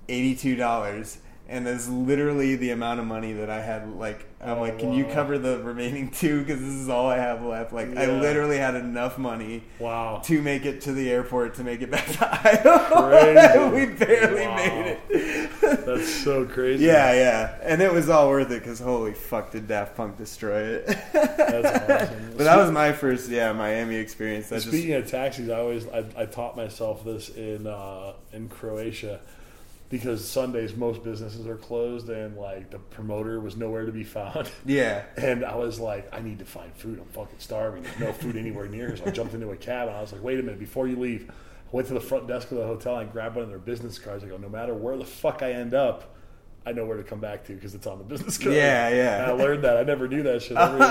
eighty 0.08 0.36
two 0.36 0.56
dollars. 0.56 1.18
And 1.54 1.68
that's 1.68 1.88
literally 1.88 2.56
the 2.56 2.72
amount 2.72 3.00
of 3.00 3.06
money 3.06 3.34
that 3.34 3.48
I 3.50 3.62
had. 3.62 3.88
Like, 3.96 4.26
I'm 4.42 4.58
Oh, 4.58 4.62
like, 4.62 4.80
can 4.80 4.92
you 4.92 5.06
cover 5.06 5.38
the 5.38 5.60
remaining 5.60 6.10
two? 6.20 6.40
Because 6.40 6.60
this 6.60 6.74
is 6.74 6.90
all 6.90 7.08
I 7.08 7.18
have 7.18 7.44
left. 7.44 7.72
Like, 7.72 7.96
I 7.96 8.08
literally 8.20 8.58
had 8.58 8.74
enough 8.74 9.20
money 9.20 9.64
Wow. 9.78 10.22
to 10.26 10.42
make 10.42 10.66
it 10.66 10.82
to 10.82 10.94
the 10.94 11.12
airport 11.12 11.54
to 11.56 11.64
make 11.64 11.82
it 11.84 11.92
back 11.92 12.08
to 12.08 12.28
Iowa. 12.66 13.10
Crazy. 13.70 13.88
we 13.88 13.94
barely 13.96 14.48
Wow. 14.48 14.56
made 14.56 14.98
it. 15.10 15.86
That's 15.86 16.10
so 16.10 16.46
crazy. 16.46 16.86
yeah, 16.86 17.14
yeah, 17.14 17.58
and 17.62 17.82
it 17.82 17.92
was 17.94 18.10
all 18.10 18.30
worth 18.30 18.50
it 18.52 18.60
because 18.64 18.80
holy 18.80 19.14
fuck, 19.14 19.52
did 19.52 19.68
Daft 19.68 19.96
Punk 19.96 20.18
destroy 20.18 20.60
it? 20.62 20.86
That's 21.14 22.10
awesome. 22.10 22.34
but 22.36 22.44
that 22.46 22.58
was 22.58 22.72
my 22.72 22.94
first, 22.94 23.30
yeah, 23.30 23.52
Miami 23.54 23.96
experience. 23.96 24.50
That 24.50 24.56
just 24.56 24.70
Speaking 24.70 24.94
of 24.94 25.08
taxis, 25.08 25.50
I 25.50 25.60
always 25.60 25.88
I, 25.88 26.04
I 26.18 26.26
taught 26.26 26.58
myself 26.58 27.04
this 27.06 27.30
in 27.30 27.68
uh, 27.68 28.14
in 28.34 28.50
Croatia 28.50 29.20
because 29.94 30.28
Sundays 30.28 30.76
most 30.76 31.04
businesses 31.04 31.46
are 31.46 31.56
closed 31.56 32.10
and 32.10 32.36
like 32.36 32.72
the 32.72 32.80
promoter 32.80 33.40
was 33.40 33.56
nowhere 33.56 33.86
to 33.86 33.92
be 33.92 34.04
found. 34.04 34.50
yeah, 34.66 35.04
And 35.18 35.46
I 35.46 35.54
was 35.54 35.80
like, 35.80 36.12
I 36.12 36.20
need 36.20 36.40
to 36.40 36.46
find 36.46 36.74
food. 36.76 36.98
I'm 36.98 37.06
fucking 37.10 37.38
starving. 37.38 37.84
There's 37.84 38.00
no 38.00 38.12
food 38.12 38.36
anywhere 38.36 38.68
near. 38.68 38.98
So 38.98 39.04
I 39.06 39.10
jumped 39.12 39.36
into 39.36 39.52
a 39.52 39.56
cab 39.56 39.90
and 39.90 39.96
I 39.96 40.02
was 40.02 40.12
like, 40.12 40.24
wait 40.24 40.40
a 40.40 40.42
minute, 40.42 40.60
before 40.60 40.88
you 40.88 40.96
leave, 40.96 41.30
I 41.30 41.34
went 41.70 41.90
to 41.90 41.94
the 41.94 42.02
front 42.02 42.28
desk 42.28 42.50
of 42.50 42.58
the 42.58 42.66
hotel 42.66 42.98
and 42.98 43.12
grabbed 43.12 43.36
one 43.36 43.44
of 43.44 43.50
their 43.52 43.60
business 43.60 44.00
cards. 44.00 44.24
I 44.24 44.30
go, 44.30 44.38
no 44.38 44.50
matter 44.50 44.74
where 44.74 44.98
the 44.98 45.06
fuck 45.06 45.44
I 45.44 45.52
end 45.52 45.76
up, 45.76 46.13
I 46.66 46.72
know 46.72 46.86
where 46.86 46.96
to 46.96 47.04
come 47.04 47.20
back 47.20 47.44
to 47.48 47.54
because 47.54 47.76
it's 47.76 47.86
on 47.88 47.98
the 47.98 48.04
business 48.06 48.38
card. 48.38 48.56
Yeah, 48.56 48.88
yeah. 48.90 49.24
And 49.24 49.32
I 49.32 49.32
learned 49.34 49.64
that. 49.66 49.76
I 49.78 49.84
never 49.84 50.08
knew 50.08 50.24
that 50.24 50.42
shit. 50.42 50.56
I 50.56 50.72
really- 50.72 50.82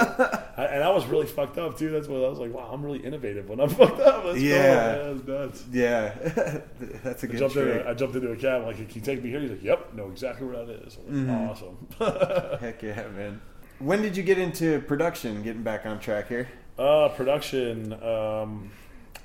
I, 0.58 0.64
and 0.66 0.84
I 0.84 0.90
was 0.90 1.06
really 1.06 1.26
fucked 1.26 1.56
up 1.56 1.78
too. 1.78 1.90
That's 1.90 2.08
what 2.08 2.22
I 2.22 2.28
was 2.28 2.38
like, 2.38 2.52
wow, 2.52 2.68
I'm 2.70 2.84
really 2.84 2.98
innovative 2.98 3.48
when 3.48 3.58
I'm 3.58 3.68
fucked 3.80 4.00
up. 4.00 4.24
That's 4.24 4.38
Yeah. 4.38 4.94
cool. 4.96 5.02
Yeah, 5.06 5.12
that's 5.14 5.26
nuts. 5.26 5.64
yeah, 5.72 6.08
that's 7.02 7.22
a 7.24 7.26
I 7.26 7.30
good 7.30 7.38
jumped, 7.38 7.56
in, 7.56 7.62
trick. 7.64 7.86
I 7.86 7.94
jumped 7.94 8.16
into 8.16 8.32
a 8.32 8.36
cab. 8.36 8.64
Like, 8.64 8.76
can 8.76 8.88
you 8.92 9.00
take 9.00 9.22
me 9.24 9.30
here? 9.30 9.40
He's 9.40 9.50
like, 9.50 9.62
"Yep, 9.62 9.94
know 9.94 10.08
exactly 10.10 10.46
where 10.46 10.64
that 10.64 10.86
is." 10.86 10.98
I'm 11.08 11.26
Mm-hmm. 11.26 12.06
Awesome. 12.10 12.58
Heck 12.60 12.82
yeah, 12.82 13.08
man. 13.08 13.40
When 13.78 14.02
did 14.02 14.16
you 14.16 14.22
get 14.22 14.38
into 14.38 14.80
production? 14.82 15.42
Getting 15.42 15.62
back 15.62 15.86
on 15.86 15.98
track 16.00 16.28
here. 16.28 16.48
Uh, 16.78 17.08
production. 17.08 17.92
Um, 17.94 18.70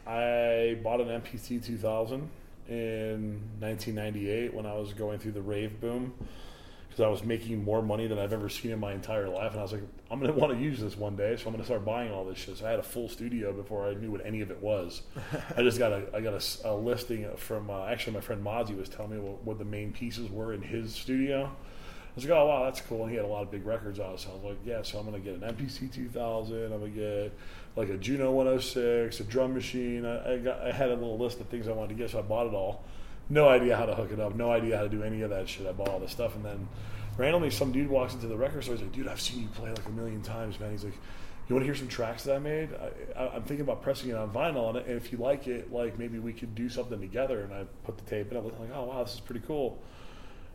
I 0.08 0.78
bought 0.82 1.02
an 1.02 1.10
MPC 1.22 1.64
2000 1.64 2.30
in 2.68 3.42
1998 3.60 4.54
when 4.54 4.66
I 4.66 4.74
was 4.76 4.94
going 4.94 5.20
through 5.20 5.34
the 5.34 5.42
rave 5.42 5.80
boom 5.80 6.14
because 6.98 7.06
I 7.06 7.10
was 7.10 7.24
making 7.24 7.64
more 7.64 7.84
money 7.84 8.08
than 8.08 8.18
I've 8.18 8.34
ever 8.34 8.50
seen 8.50 8.72
in 8.72 8.80
my 8.80 8.92
entire 8.92 9.30
life, 9.30 9.52
and 9.52 9.60
I 9.60 9.64
was 9.64 9.72
like, 9.72 9.84
I'm 10.10 10.20
gonna 10.20 10.34
want 10.34 10.54
to 10.54 10.60
use 10.60 10.80
this 10.80 10.98
one 10.98 11.16
day, 11.16 11.36
so 11.36 11.46
I'm 11.46 11.54
gonna 11.54 11.64
start 11.64 11.86
buying 11.86 12.12
all 12.12 12.26
this 12.26 12.40
shit. 12.40 12.58
So 12.58 12.66
I 12.66 12.72
had 12.72 12.80
a 12.80 12.84
full 12.84 13.08
studio 13.08 13.54
before 13.54 13.88
I 13.88 13.94
knew 13.94 14.10
what 14.10 14.26
any 14.26 14.42
of 14.42 14.50
it 14.50 14.62
was. 14.62 15.04
I 15.58 15.62
just 15.62 15.78
got 15.78 15.92
a 15.92 16.08
I 16.16 16.22
got 16.22 16.34
a 16.34 16.68
a, 16.68 16.74
listing 16.74 17.30
from 17.38 17.70
uh, 17.70 17.86
actually 17.86 18.14
my 18.14 18.22
friend 18.22 18.44
Mozzie 18.44 18.76
was 18.76 18.90
telling 18.90 19.12
me 19.12 19.20
what, 19.20 19.44
what 19.44 19.60
the 19.60 19.66
main 19.66 19.94
pieces 19.94 20.32
were 20.32 20.54
in 20.54 20.62
his 20.64 20.96
studio. 20.96 21.46
I 21.46 22.16
was 22.16 22.26
like, 22.26 22.34
oh 22.34 22.48
wow, 22.48 22.64
that's 22.64 22.82
cool. 22.82 23.04
And 23.04 23.12
he 23.12 23.18
had 23.18 23.26
a 23.26 23.28
lot 23.28 23.44
of 23.44 23.52
big 23.52 23.64
records 23.64 24.00
out. 24.00 24.20
So 24.20 24.32
I 24.32 24.34
was 24.34 24.44
like, 24.44 24.58
yeah. 24.66 24.82
So 24.82 24.98
I'm 24.98 25.06
gonna 25.06 25.20
get 25.20 25.36
an 25.36 25.42
MPC 25.42 25.94
2000. 25.94 26.64
I'm 26.64 26.72
gonna 26.72 26.90
get 26.90 27.34
like 27.78 27.90
a 27.90 27.98
Juno 27.98 28.32
106, 28.32 29.20
a 29.20 29.24
drum 29.24 29.54
machine. 29.54 30.06
I, 30.06 30.34
I 30.34 30.38
got 30.40 30.62
I 30.62 30.72
had 30.72 30.90
a 30.90 30.96
little 30.96 31.18
list 31.18 31.40
of 31.40 31.48
things 31.48 31.68
I 31.68 31.72
wanted 31.72 31.90
to 31.90 31.96
get, 31.96 32.10
so 32.10 32.20
I 32.20 32.24
bought 32.24 32.48
it 32.48 32.54
all. 32.54 32.84
No 33.30 33.48
idea 33.48 33.78
how 33.78 33.86
to 33.86 33.94
hook 33.94 34.12
it 34.12 34.20
up. 34.20 34.36
No 34.36 34.52
idea 34.52 34.78
how 34.78 34.84
to 34.84 34.90
do 34.90 35.04
any 35.04 35.22
of 35.22 35.30
that 35.30 35.48
shit. 35.48 35.68
I 35.68 35.72
bought 35.72 35.90
all 35.90 36.00
this 36.00 36.12
stuff, 36.12 36.36
and 36.36 36.44
then 36.44 36.68
randomly 37.18 37.52
some 37.52 37.72
dude 37.72 37.90
walks 37.90 38.16
into 38.16 38.28
the 38.28 38.36
record 38.36 38.64
store. 38.64 38.76
He's 38.76 38.84
like, 38.84 38.94
dude, 38.94 39.08
I've 39.08 39.22
seen 39.22 39.44
you 39.44 39.48
play 39.50 39.70
like 39.70 39.86
a 39.86 39.92
million 39.92 40.22
times, 40.22 40.60
man. 40.60 40.72
He's 40.72 40.84
like. 40.84 40.98
You 41.50 41.56
want 41.56 41.62
to 41.64 41.68
hear 41.68 41.76
some 41.76 41.88
tracks 41.88 42.26
that 42.26 42.36
I 42.36 42.40
made? 42.40 42.72
I, 43.16 43.28
I'm 43.28 43.44
thinking 43.44 43.62
about 43.62 43.82
pressing 43.82 44.10
it 44.10 44.18
on 44.18 44.30
vinyl, 44.32 44.68
and, 44.68 44.80
and 44.80 44.98
if 44.98 45.14
you 45.14 45.18
like 45.18 45.48
it, 45.48 45.72
like 45.72 45.98
maybe 45.98 46.20
we 46.20 46.34
could 46.34 46.54
do 46.56 46.68
something 46.68 47.00
together. 47.00 47.40
And 47.40 47.54
I 47.54 47.64
put 47.86 47.98
the 47.98 48.04
tape 48.04 48.32
in. 48.32 48.36
I 48.36 48.42
was 48.42 48.52
like, 48.60 48.70
oh 48.74 48.84
wow, 48.84 49.02
this 49.02 49.14
is 49.14 49.22
pretty 49.22 49.46
cool. 49.48 49.82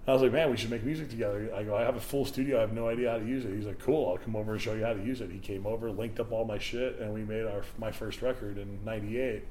I 0.06 0.12
was 0.12 0.22
like, 0.22 0.32
man, 0.32 0.50
we 0.50 0.56
should 0.56 0.70
make 0.70 0.82
music 0.82 1.10
together. 1.10 1.48
I 1.54 1.62
go, 1.62 1.76
I 1.76 1.82
have 1.82 1.94
a 1.94 2.00
full 2.00 2.24
studio. 2.24 2.58
I 2.58 2.60
have 2.62 2.72
no 2.72 2.88
idea 2.88 3.10
how 3.12 3.18
to 3.18 3.24
use 3.24 3.44
it. 3.44 3.54
He's 3.54 3.66
like, 3.66 3.78
cool. 3.78 4.10
I'll 4.10 4.18
come 4.18 4.34
over 4.34 4.52
and 4.52 4.60
show 4.60 4.74
you 4.74 4.84
how 4.84 4.94
to 4.94 5.02
use 5.02 5.20
it. 5.20 5.30
He 5.30 5.38
came 5.38 5.64
over, 5.64 5.90
linked 5.92 6.18
up 6.18 6.32
all 6.32 6.44
my 6.44 6.58
shit, 6.58 6.98
and 6.98 7.14
we 7.14 7.22
made 7.22 7.44
our 7.46 7.62
my 7.78 7.92
first 7.92 8.20
record 8.20 8.58
in 8.58 8.84
'98. 8.84 9.44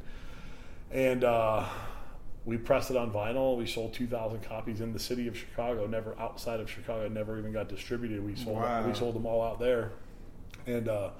And 0.91 1.23
uh, 1.23 1.65
we 2.43 2.57
pressed 2.57 2.91
it 2.91 2.97
on 2.97 3.11
vinyl. 3.13 3.57
We 3.57 3.65
sold 3.65 3.93
2,000 3.93 4.41
copies 4.41 4.81
in 4.81 4.91
the 4.91 4.99
city 4.99 5.29
of 5.29 5.37
Chicago. 5.37 5.87
Never 5.87 6.19
outside 6.19 6.59
of 6.59 6.69
Chicago. 6.69 7.07
Never 7.07 7.39
even 7.39 7.53
got 7.53 7.69
distributed. 7.69 8.25
We 8.25 8.35
sold 8.35 8.57
Wow. 8.57 8.85
we 8.85 8.93
sold 8.93 9.15
them 9.15 9.25
all 9.25 9.41
out 9.41 9.57
there. 9.59 9.93
And 10.67 10.89
uh, 10.89 11.11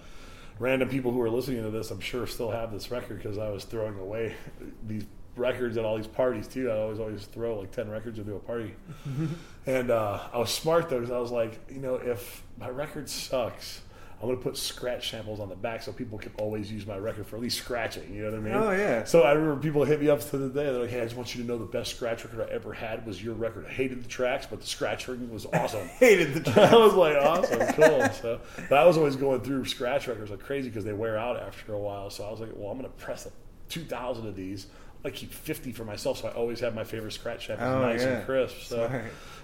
random 0.60 0.90
people 0.90 1.12
who 1.14 1.22
are 1.22 1.30
listening 1.30 1.64
to 1.64 1.70
this, 1.72 1.90
I'm 1.90 2.02
sure, 2.02 2.28
still 2.28 2.52
have 2.52 2.74
this 2.74 2.92
record 2.92 3.22
because 3.24 3.38
I 3.38 3.50
was 3.50 3.64
throwing 3.64 3.98
away 3.98 4.36
these 4.88 5.06
records 5.36 5.78
at 5.78 5.86
all 5.86 5.98
these 5.98 6.08
parties 6.08 6.48
too. 6.48 6.70
I 6.70 6.78
always 6.78 7.00
always 7.00 7.26
throw 7.26 7.60
like 7.60 7.72
10 7.72 7.90
records 7.90 8.20
into 8.20 8.36
a 8.36 8.40
party. 8.40 8.76
and 9.66 9.92
uh, 9.92 10.20
I 10.34 10.38
was 10.38 10.54
smart 10.54 10.90
though 10.90 11.00
because 11.00 11.12
I 11.12 11.20
was 11.20 11.32
like, 11.32 11.60
you 11.70 11.80
know, 11.80 11.96
if 11.96 12.44
my 12.58 12.70
record 12.70 13.10
sucks. 13.10 13.82
I'm 14.22 14.28
gonna 14.28 14.40
put 14.40 14.56
scratch 14.56 15.10
samples 15.10 15.40
on 15.40 15.50
the 15.50 15.56
back 15.56 15.82
so 15.82 15.92
people 15.92 16.20
can 16.20 16.32
always 16.38 16.72
use 16.72 16.86
my 16.86 16.96
record 16.96 17.26
for 17.26 17.38
at 17.38 17.42
least 17.42 17.58
scratching. 17.58 18.14
You 18.14 18.22
know 18.22 18.30
what 18.30 18.38
I 18.38 18.42
mean? 18.42 18.54
Oh, 18.54 18.72
yeah. 18.72 19.04
So 19.04 19.24
I 19.24 19.32
remember 19.32 19.60
people 19.60 19.84
hit 19.84 20.00
me 20.00 20.10
up 20.10 20.20
to 20.30 20.38
the 20.38 20.48
day. 20.48 20.66
They're 20.66 20.82
like, 20.82 20.92
"Hey, 20.92 21.02
I 21.02 21.06
just 21.06 21.16
want 21.16 21.34
you 21.34 21.42
to 21.42 21.48
know 21.48 21.58
the 21.58 21.66
best 21.66 21.96
scratch 21.96 22.24
record 22.24 22.48
I 22.48 22.54
ever 22.54 22.72
had 22.72 23.04
was 23.08 23.24
your 23.24 23.34
record. 23.34 23.66
I 23.68 23.72
hated 23.72 24.04
the 24.04 24.08
tracks, 24.08 24.46
but 24.46 24.62
the 24.62 24.68
scratch 24.68 25.08
record 25.08 25.32
was 25.32 25.48
awesome." 25.48 25.88
Hated 25.98 26.36
the 26.36 26.40
tracks. 26.52 26.72
I 26.72 26.76
was 26.76 26.94
like, 26.94 27.18
awesome, 27.18 27.74
cool. 27.74 28.10
So, 28.22 28.42
but 28.70 28.78
I 28.78 28.86
was 28.86 28.96
always 28.96 29.16
going 29.16 29.42
through 29.42 29.66
scratch 29.66 30.08
records 30.08 30.30
like 30.30 30.40
crazy 30.40 30.70
because 30.70 30.86
they 30.86 30.94
wear 30.94 31.18
out 31.18 31.38
after 31.42 31.74
a 31.74 31.80
while. 31.80 32.12
So 32.12 32.24
I 32.24 32.30
was 32.30 32.40
like, 32.40 32.52
well, 32.54 32.70
I'm 32.70 32.78
going 32.78 32.92
to 32.92 32.98
press 33.04 33.26
a 33.26 33.32
2,000 33.70 34.28
of 34.28 34.36
these. 34.36 34.68
I 35.04 35.10
keep 35.10 35.34
50 35.34 35.72
for 35.72 35.84
myself, 35.86 36.20
so 36.20 36.28
I 36.28 36.32
always 36.32 36.60
have 36.60 36.76
my 36.76 36.84
favorite 36.84 37.14
scratch 37.14 37.48
samples 37.48 37.68
Oh, 37.68 37.82
nice 37.82 38.02
yeah. 38.02 38.08
and 38.18 38.26
crisp. 38.26 38.58
So 38.62 38.88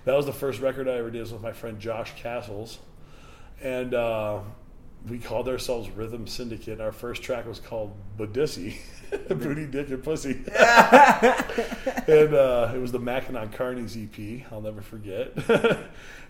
that 0.06 0.16
was 0.16 0.26
the 0.26 0.34
first 0.34 0.62
record 0.62 0.88
I 0.88 0.94
ever 0.98 1.10
did 1.10 1.22
was 1.22 1.34
with 1.34 1.42
my 1.42 1.52
friend 1.54 1.80
Josh 1.80 2.14
Castles, 2.16 2.78
and 3.62 3.94
uh, 3.94 4.40
we 5.10 5.18
called 5.20 5.48
ourselves 5.50 5.90
Rhythm 5.90 6.28
Syndicate. 6.28 6.80
Our 6.80 6.92
first 6.92 7.24
track 7.24 7.48
was 7.48 7.60
called 7.60 7.96
Bodissy, 8.18 8.76
Booty, 9.30 9.66
Dick, 9.66 9.90
and 9.90 10.04
Pussy 10.04 10.32
and 12.08 12.34
uh, 12.34 12.72
it 12.74 12.80
was 12.80 12.92
the 12.92 13.00
Mackinac 13.00 13.54
Carney's 13.54 13.98
EP. 13.98 14.52
I'll 14.52 14.62
never 14.62 14.82
forget. 14.82 15.34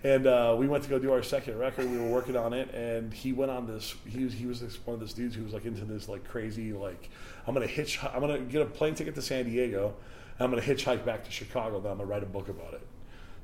and 0.04 0.28
uh, 0.28 0.56
we 0.58 0.68
went 0.68 0.84
to 0.84 0.90
go 0.90 0.99
do 0.99 1.12
our 1.12 1.24
second 1.24 1.58
record. 1.58 1.90
We 1.90 1.98
were 1.98 2.08
working 2.08 2.36
on 2.36 2.54
it, 2.54 2.74
and 2.74 3.14
he 3.14 3.34
went 3.34 3.52
on 3.52 3.68
this. 3.68 3.95
He 4.06 4.24
was 4.24 4.34
he 4.34 4.45
was 4.45 4.62
this, 4.62 4.78
one 4.86 4.95
of 4.95 4.99
those 4.99 5.14
dudes 5.14 5.36
who 5.36 5.44
was 5.44 5.54
like 5.54 5.66
into 5.66 5.86
this 5.86 6.08
like 6.08 6.28
crazy 6.28 6.74
like 6.74 7.10
I'm 7.48 7.54
gonna 7.54 7.68
hitch. 7.68 8.04
I'm 8.04 8.22
gonna 8.22 8.40
get 8.40 8.62
a 8.62 8.66
plane 8.66 8.95
ticket 8.95 9.16
to 9.16 9.22
San 9.22 9.45
Diego. 9.45 9.95
And 10.40 10.45
I'm 10.45 10.52
gonna 10.52 10.62
hitchhike 10.62 11.06
back 11.06 11.24
to 11.26 11.32
Chicago. 11.32 11.80
Then 11.80 11.91
I'm 11.91 11.98
gonna 11.98 12.10
write 12.10 12.24
a 12.24 12.28
book 12.28 12.49
about 12.49 12.74
it. 12.74 12.86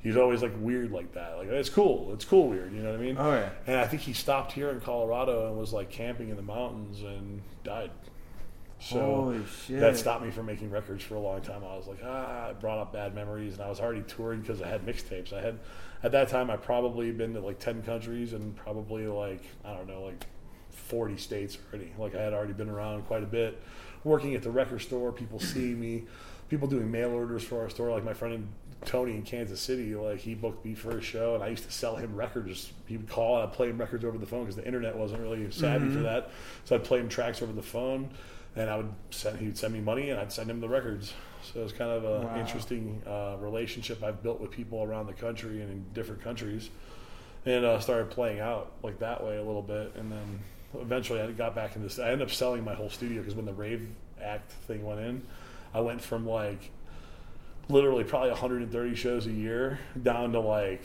He's 0.03 0.17
always 0.17 0.41
like 0.41 0.51
weird 0.59 0.91
like 0.91 1.13
that. 1.13 1.37
Like 1.37 1.47
it's 1.47 1.69
cool. 1.69 2.11
It's 2.13 2.25
cool 2.25 2.49
weird. 2.49 2.73
You 2.73 2.81
know 2.83 2.91
what 2.91 2.99
I 2.99 3.03
mean? 3.03 3.15
Oh, 3.17 3.31
yeah. 3.31 3.49
And 3.65 3.79
I 3.79 3.87
think 3.87 4.01
he 4.01 4.11
stopped 4.11 4.51
here 4.51 4.69
in 4.69 4.81
Colorado 4.81 5.47
and 5.47 5.57
was 5.57 5.71
like 5.71 5.89
camping 5.89 6.29
in 6.29 6.35
the 6.35 6.41
mountains 6.41 7.01
and 7.01 7.41
died. 7.63 7.89
So 8.83 9.41
that 9.69 9.95
stopped 9.97 10.25
me 10.25 10.31
from 10.31 10.45
making 10.45 10.69
records 10.69 11.03
for 11.03 11.15
a 11.15 11.19
long 11.19 11.41
time. 11.41 11.63
I 11.63 11.75
was 11.75 11.87
like, 11.87 11.99
ah, 12.03 12.49
it 12.49 12.59
brought 12.59 12.79
up 12.79 12.91
bad 12.91 13.15
memories, 13.15 13.53
and 13.53 13.61
I 13.61 13.69
was 13.69 13.79
already 13.79 14.03
touring 14.03 14.41
because 14.41 14.61
I 14.61 14.67
had 14.67 14.85
mixtapes. 14.85 15.31
I 15.31 15.41
had 15.41 15.59
at 16.03 16.11
that 16.11 16.27
time 16.27 16.49
I 16.49 16.57
probably 16.57 17.11
been 17.11 17.33
to 17.33 17.39
like 17.39 17.59
ten 17.59 17.81
countries 17.81 18.33
and 18.33 18.55
probably 18.55 19.07
like 19.07 19.43
I 19.63 19.73
don't 19.73 19.87
know 19.87 20.03
like 20.03 20.25
forty 20.69 21.17
states 21.17 21.57
already. 21.69 21.93
Like 21.97 22.13
I 22.13 22.21
had 22.21 22.33
already 22.33 22.53
been 22.53 22.69
around 22.69 23.03
quite 23.07 23.23
a 23.23 23.27
bit, 23.27 23.61
working 24.03 24.35
at 24.35 24.43
the 24.43 24.51
record 24.51 24.79
store. 24.79 25.11
People 25.11 25.39
seeing 25.39 25.79
me, 25.79 26.03
people 26.49 26.67
doing 26.67 26.91
mail 26.91 27.11
orders 27.11 27.43
for 27.43 27.61
our 27.61 27.69
store. 27.69 27.89
Like 27.89 28.03
my 28.03 28.13
friend 28.13 28.49
Tony 28.85 29.13
in 29.13 29.23
Kansas 29.23 29.61
City, 29.61 29.95
like 29.95 30.19
he 30.19 30.35
booked 30.35 30.65
me 30.65 30.75
for 30.75 30.97
a 30.97 31.01
show, 31.01 31.35
and 31.35 31.43
I 31.43 31.47
used 31.47 31.63
to 31.63 31.71
sell 31.71 31.95
him 31.95 32.15
records. 32.15 32.71
He 32.85 32.97
would 32.97 33.07
call, 33.09 33.37
and 33.37 33.47
I'd 33.47 33.53
play 33.53 33.69
him 33.69 33.77
records 33.77 34.03
over 34.05 34.17
the 34.17 34.25
phone 34.25 34.41
because 34.41 34.55
the 34.55 34.65
internet 34.65 34.95
wasn't 34.95 35.21
really 35.21 35.49
savvy 35.51 35.89
for 35.89 36.01
that. 36.01 36.31
So 36.65 36.75
I'd 36.75 36.83
play 36.83 36.99
him 36.99 37.09
tracks 37.09 37.41
over 37.41 37.53
the 37.53 37.61
phone, 37.61 38.09
and 38.55 38.69
I 38.69 38.77
would 38.77 38.93
send 39.11 39.39
he 39.39 39.45
would 39.47 39.57
send 39.57 39.73
me 39.73 39.79
money, 39.81 40.09
and 40.09 40.19
I'd 40.19 40.31
send 40.31 40.49
him 40.49 40.59
the 40.61 40.69
records. 40.69 41.13
So 41.41 41.59
it 41.59 41.63
was 41.63 41.73
kind 41.73 41.91
of 41.91 42.03
an 42.05 42.23
Wow. 42.27 42.39
interesting 42.39 43.01
uh, 43.05 43.35
relationship 43.39 44.01
I've 44.03 44.23
built 44.23 44.39
with 44.39 44.51
people 44.51 44.81
around 44.83 45.07
the 45.07 45.13
country 45.13 45.61
and 45.61 45.69
in 45.71 45.85
different 45.93 46.21
countries, 46.21 46.69
and 47.45 47.65
uh, 47.65 47.79
started 47.79 48.09
playing 48.11 48.39
out 48.39 48.71
like 48.83 48.99
that 48.99 49.23
way 49.23 49.35
a 49.37 49.43
little 49.43 49.61
bit, 49.61 49.93
and 49.95 50.11
then 50.11 50.39
eventually 50.79 51.19
I 51.21 51.29
got 51.31 51.53
back 51.55 51.75
into. 51.75 51.87
this. 51.87 51.99
I 51.99 52.11
ended 52.11 52.27
up 52.27 52.33
selling 52.33 52.63
my 52.63 52.73
whole 52.75 52.89
studio 52.89 53.21
because 53.21 53.35
when 53.35 53.45
the 53.45 53.53
Rave 53.53 53.87
Act 54.21 54.51
thing 54.67 54.85
went 54.85 55.01
in, 55.01 55.21
I 55.73 55.81
went 55.81 56.01
from 56.01 56.25
like 56.27 56.71
literally 57.69 58.03
probably 58.03 58.29
130 58.29 58.95
shows 58.95 59.25
a 59.25 59.31
year 59.31 59.79
down 60.01 60.31
to 60.33 60.39
like 60.39 60.83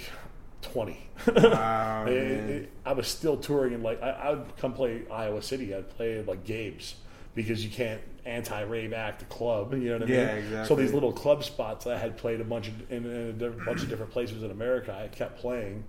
20. 0.62 0.98
Wow, 1.36 2.04
It- 2.08 2.12
it- 2.12 2.72
I 2.84 2.92
was 2.92 3.06
still 3.06 3.36
touring 3.36 3.74
and 3.74 3.82
like 3.82 4.02
I, 4.02 4.10
I 4.10 4.30
would 4.30 4.56
come 4.56 4.72
play 4.72 5.02
Iowa 5.10 5.42
City. 5.42 5.74
I'd 5.74 5.90
play 5.90 6.22
like 6.22 6.44
Gabe's 6.44 6.94
because 7.38 7.64
you 7.64 7.70
can't 7.70 8.00
anti-rave 8.26 8.92
act 8.92 9.22
a 9.22 9.24
club. 9.26 9.72
You 9.72 9.90
know 9.90 9.92
what 9.94 10.02
I 10.02 10.06
Yeah, 10.06 10.34
mean? 10.34 10.34
So 10.62 10.74
exactly. 10.74 10.82
these 10.82 10.92
little 10.92 11.12
club 11.12 11.44
spots 11.44 11.86
I 11.86 11.96
had 11.96 12.16
played 12.16 12.40
a 12.40 12.44
bunch 12.44 12.68
of 12.68 12.92
in, 12.92 13.06
in 13.06 13.28
a 13.28 13.32
different, 13.32 13.64
bunch 13.64 13.82
of 13.82 13.88
different 13.88 14.12
places 14.12 14.42
in 14.42 14.50
America. 14.50 14.92
I 14.94 15.08
kept 15.08 15.38
playing, 15.38 15.84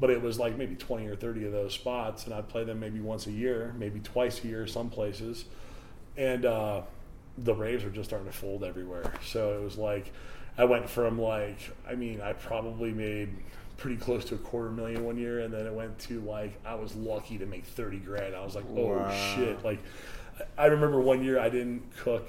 but 0.00 0.10
it 0.10 0.20
was 0.22 0.38
like 0.38 0.56
maybe 0.56 0.74
20 0.76 1.06
or 1.08 1.16
30 1.16 1.46
of 1.46 1.52
those 1.52 1.74
spots, 1.74 2.24
and 2.26 2.34
I'd 2.34 2.48
play 2.48 2.64
them 2.64 2.80
maybe 2.80 3.00
once 3.00 3.26
a 3.26 3.32
year, 3.32 3.74
maybe 3.78 4.00
twice 4.00 4.44
a 4.44 4.48
year, 4.48 4.66
some 4.66 4.90
places, 4.90 5.46
and 6.16 6.44
uh, 6.44 6.82
the 7.38 7.54
raves 7.54 7.84
were 7.84 7.90
just 7.90 8.10
starting 8.10 8.28
to 8.30 8.36
fold 8.36 8.64
everywhere. 8.64 9.12
So 9.24 9.58
it 9.58 9.62
was 9.62 9.76
like 9.78 10.12
I 10.58 10.64
went 10.64 10.88
from 10.88 11.18
like 11.20 11.58
I 11.88 11.94
mean 11.94 12.20
I 12.20 12.34
probably 12.34 12.92
made 12.92 13.30
pretty 13.78 13.96
close 13.96 14.24
to 14.26 14.34
a 14.36 14.38
quarter 14.38 14.70
million 14.70 15.04
one 15.04 15.16
year, 15.16 15.40
and 15.40 15.52
then 15.52 15.66
it 15.66 15.72
went 15.72 15.98
to 16.00 16.20
like 16.20 16.58
I 16.64 16.74
was 16.74 16.94
lucky 16.94 17.38
to 17.38 17.46
make 17.46 17.64
30 17.64 17.98
grand. 17.98 18.34
I 18.34 18.44
was 18.44 18.54
like, 18.54 18.66
oh 18.76 18.88
Wow. 18.88 19.10
shit! 19.10 19.64
Like 19.64 19.80
I 20.58 20.66
remember 20.66 21.00
one 21.00 21.22
year 21.22 21.38
I 21.38 21.48
didn't 21.48 21.82
cook 21.98 22.28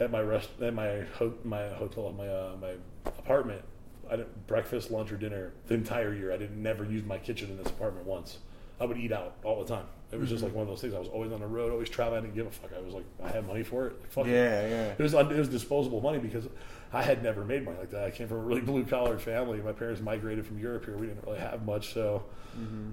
at 0.00 0.10
my 0.10 0.20
rest 0.20 0.48
at 0.60 0.74
my 0.74 1.00
ho- 1.18 1.34
my 1.44 1.68
hotel 1.68 2.12
my 2.16 2.28
uh, 2.28 2.52
my 2.60 2.72
apartment. 3.06 3.62
I 4.10 4.16
didn't 4.16 4.46
breakfast, 4.46 4.90
lunch, 4.90 5.12
or 5.12 5.16
dinner 5.16 5.52
the 5.66 5.74
entire 5.74 6.14
year. 6.14 6.32
I 6.32 6.36
didn't 6.38 6.62
never 6.62 6.84
use 6.84 7.04
my 7.04 7.18
kitchen 7.18 7.50
in 7.50 7.58
this 7.58 7.66
apartment 7.68 8.06
once. 8.06 8.38
I 8.80 8.84
would 8.86 8.96
eat 8.96 9.12
out 9.12 9.34
all 9.44 9.62
the 9.62 9.74
time. 9.74 9.84
It 10.10 10.18
was 10.18 10.30
just 10.30 10.42
like 10.42 10.54
one 10.54 10.62
of 10.62 10.68
those 10.68 10.80
things. 10.80 10.94
I 10.94 10.98
was 10.98 11.08
always 11.08 11.30
on 11.32 11.40
the 11.40 11.46
road, 11.46 11.70
always 11.72 11.90
traveling. 11.90 12.20
I 12.20 12.22
didn't 12.22 12.36
give 12.36 12.46
a 12.46 12.50
fuck. 12.50 12.70
I 12.74 12.80
was 12.80 12.94
like, 12.94 13.04
I 13.22 13.28
had 13.28 13.46
money 13.46 13.62
for 13.62 13.88
it. 13.88 14.00
Like, 14.00 14.10
fuck 14.10 14.26
it. 14.26 14.30
Yeah, 14.30 14.66
yeah. 14.68 14.94
It 14.96 14.98
was 15.00 15.12
it 15.14 15.28
was 15.30 15.48
disposable 15.48 16.00
money 16.00 16.18
because 16.18 16.46
I 16.92 17.02
had 17.02 17.22
never 17.22 17.44
made 17.44 17.64
money 17.64 17.76
like 17.78 17.90
that. 17.90 18.04
I 18.04 18.10
came 18.10 18.28
from 18.28 18.38
a 18.38 18.42
really 18.42 18.60
blue 18.70 18.84
collar 18.84 19.18
family. 19.18 19.60
My 19.60 19.72
parents 19.72 20.00
migrated 20.00 20.46
from 20.46 20.58
Europe 20.58 20.86
here. 20.86 20.96
We 20.96 21.06
didn't 21.08 21.24
really 21.26 21.40
have 21.40 21.64
much, 21.66 21.92
so 21.92 22.24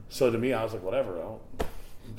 so 0.10 0.30
to 0.32 0.38
me, 0.38 0.52
I 0.54 0.64
was 0.64 0.74
like, 0.74 0.84
whatever. 0.84 1.18
I 1.18 1.22
don't, 1.22 1.42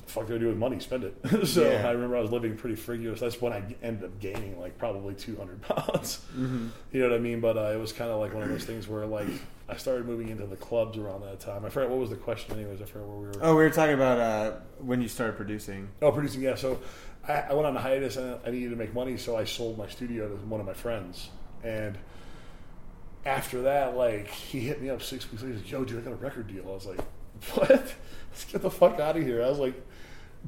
fuck 0.06 0.26
do 0.26 0.34
I 0.34 0.38
do 0.38 0.48
with 0.48 0.56
money? 0.56 0.78
Spend 0.80 1.04
it. 1.04 1.16
so 1.46 1.62
Yeah. 1.70 1.86
I 1.88 1.92
remember 1.92 2.16
I 2.16 2.20
was 2.20 2.30
living 2.30 2.56
pretty 2.56 2.76
frigorous. 2.76 3.20
That's 3.20 3.40
when 3.40 3.52
I 3.52 3.62
ended 3.82 4.04
up 4.04 4.18
gaining 4.20 4.58
like 4.60 4.78
probably 4.78 5.14
200 5.14 5.62
pounds. 5.62 6.24
You 6.36 6.70
know 6.92 7.08
what 7.08 7.14
I 7.16 7.18
mean? 7.18 7.40
But 7.40 7.56
uh, 7.56 7.72
it 7.72 7.78
was 7.80 7.92
kind 7.92 8.10
of 8.10 8.20
like 8.20 8.32
one 8.34 8.42
of 8.42 8.48
those 8.48 8.64
things 8.64 8.88
where 8.88 9.06
like 9.06 9.28
I 9.68 9.76
started 9.76 10.06
moving 10.06 10.28
into 10.28 10.46
the 10.46 10.56
clubs 10.56 10.96
around 10.96 11.22
that 11.22 11.40
time. 11.40 11.64
I 11.64 11.68
forgot 11.70 11.90
what 11.90 11.98
was 11.98 12.10
the 12.10 12.16
question, 12.16 12.54
anyways. 12.56 12.80
I 12.80 12.84
forgot 12.84 13.08
where 13.08 13.16
we 13.18 13.26
were. 13.26 13.32
Oh, 13.42 13.56
we 13.56 13.62
were 13.64 13.70
talking 13.70 13.94
about 13.94 14.18
uh, 14.18 14.52
when 14.78 15.02
you 15.02 15.08
started 15.08 15.36
producing. 15.36 15.88
Oh, 16.00 16.12
producing, 16.12 16.42
yeah. 16.42 16.54
So 16.54 16.78
I, 17.26 17.32
I 17.50 17.52
went 17.54 17.66
on 17.66 17.76
a 17.76 17.80
hiatus 17.80 18.16
and 18.16 18.38
I 18.46 18.50
needed 18.50 18.70
to 18.70 18.76
make 18.76 18.94
money, 18.94 19.16
so 19.16 19.36
I 19.36 19.44
sold 19.44 19.76
my 19.76 19.88
studio 19.88 20.28
to 20.28 20.36
one 20.46 20.60
of 20.60 20.66
my 20.66 20.74
friends. 20.74 21.30
And 21.64 21.98
after 23.24 23.62
that, 23.62 23.96
like, 23.96 24.28
he 24.28 24.60
hit 24.60 24.80
me 24.80 24.88
up 24.90 25.02
six 25.02 25.28
weeks 25.30 25.42
later. 25.42 25.54
He's 25.54 25.62
like, 25.64 25.72
Yo, 25.72 25.84
dude, 25.84 25.98
I 25.98 26.02
got 26.02 26.12
a 26.12 26.16
record 26.16 26.46
deal. 26.46 26.64
I 26.68 26.74
was 26.74 26.86
like, 26.86 27.00
What? 27.54 27.92
Let's 28.36 28.44
get 28.52 28.62
the 28.62 28.70
fuck 28.70 29.00
out 29.00 29.16
of 29.16 29.22
here. 29.22 29.42
I 29.42 29.48
was 29.48 29.58
like, 29.58 29.74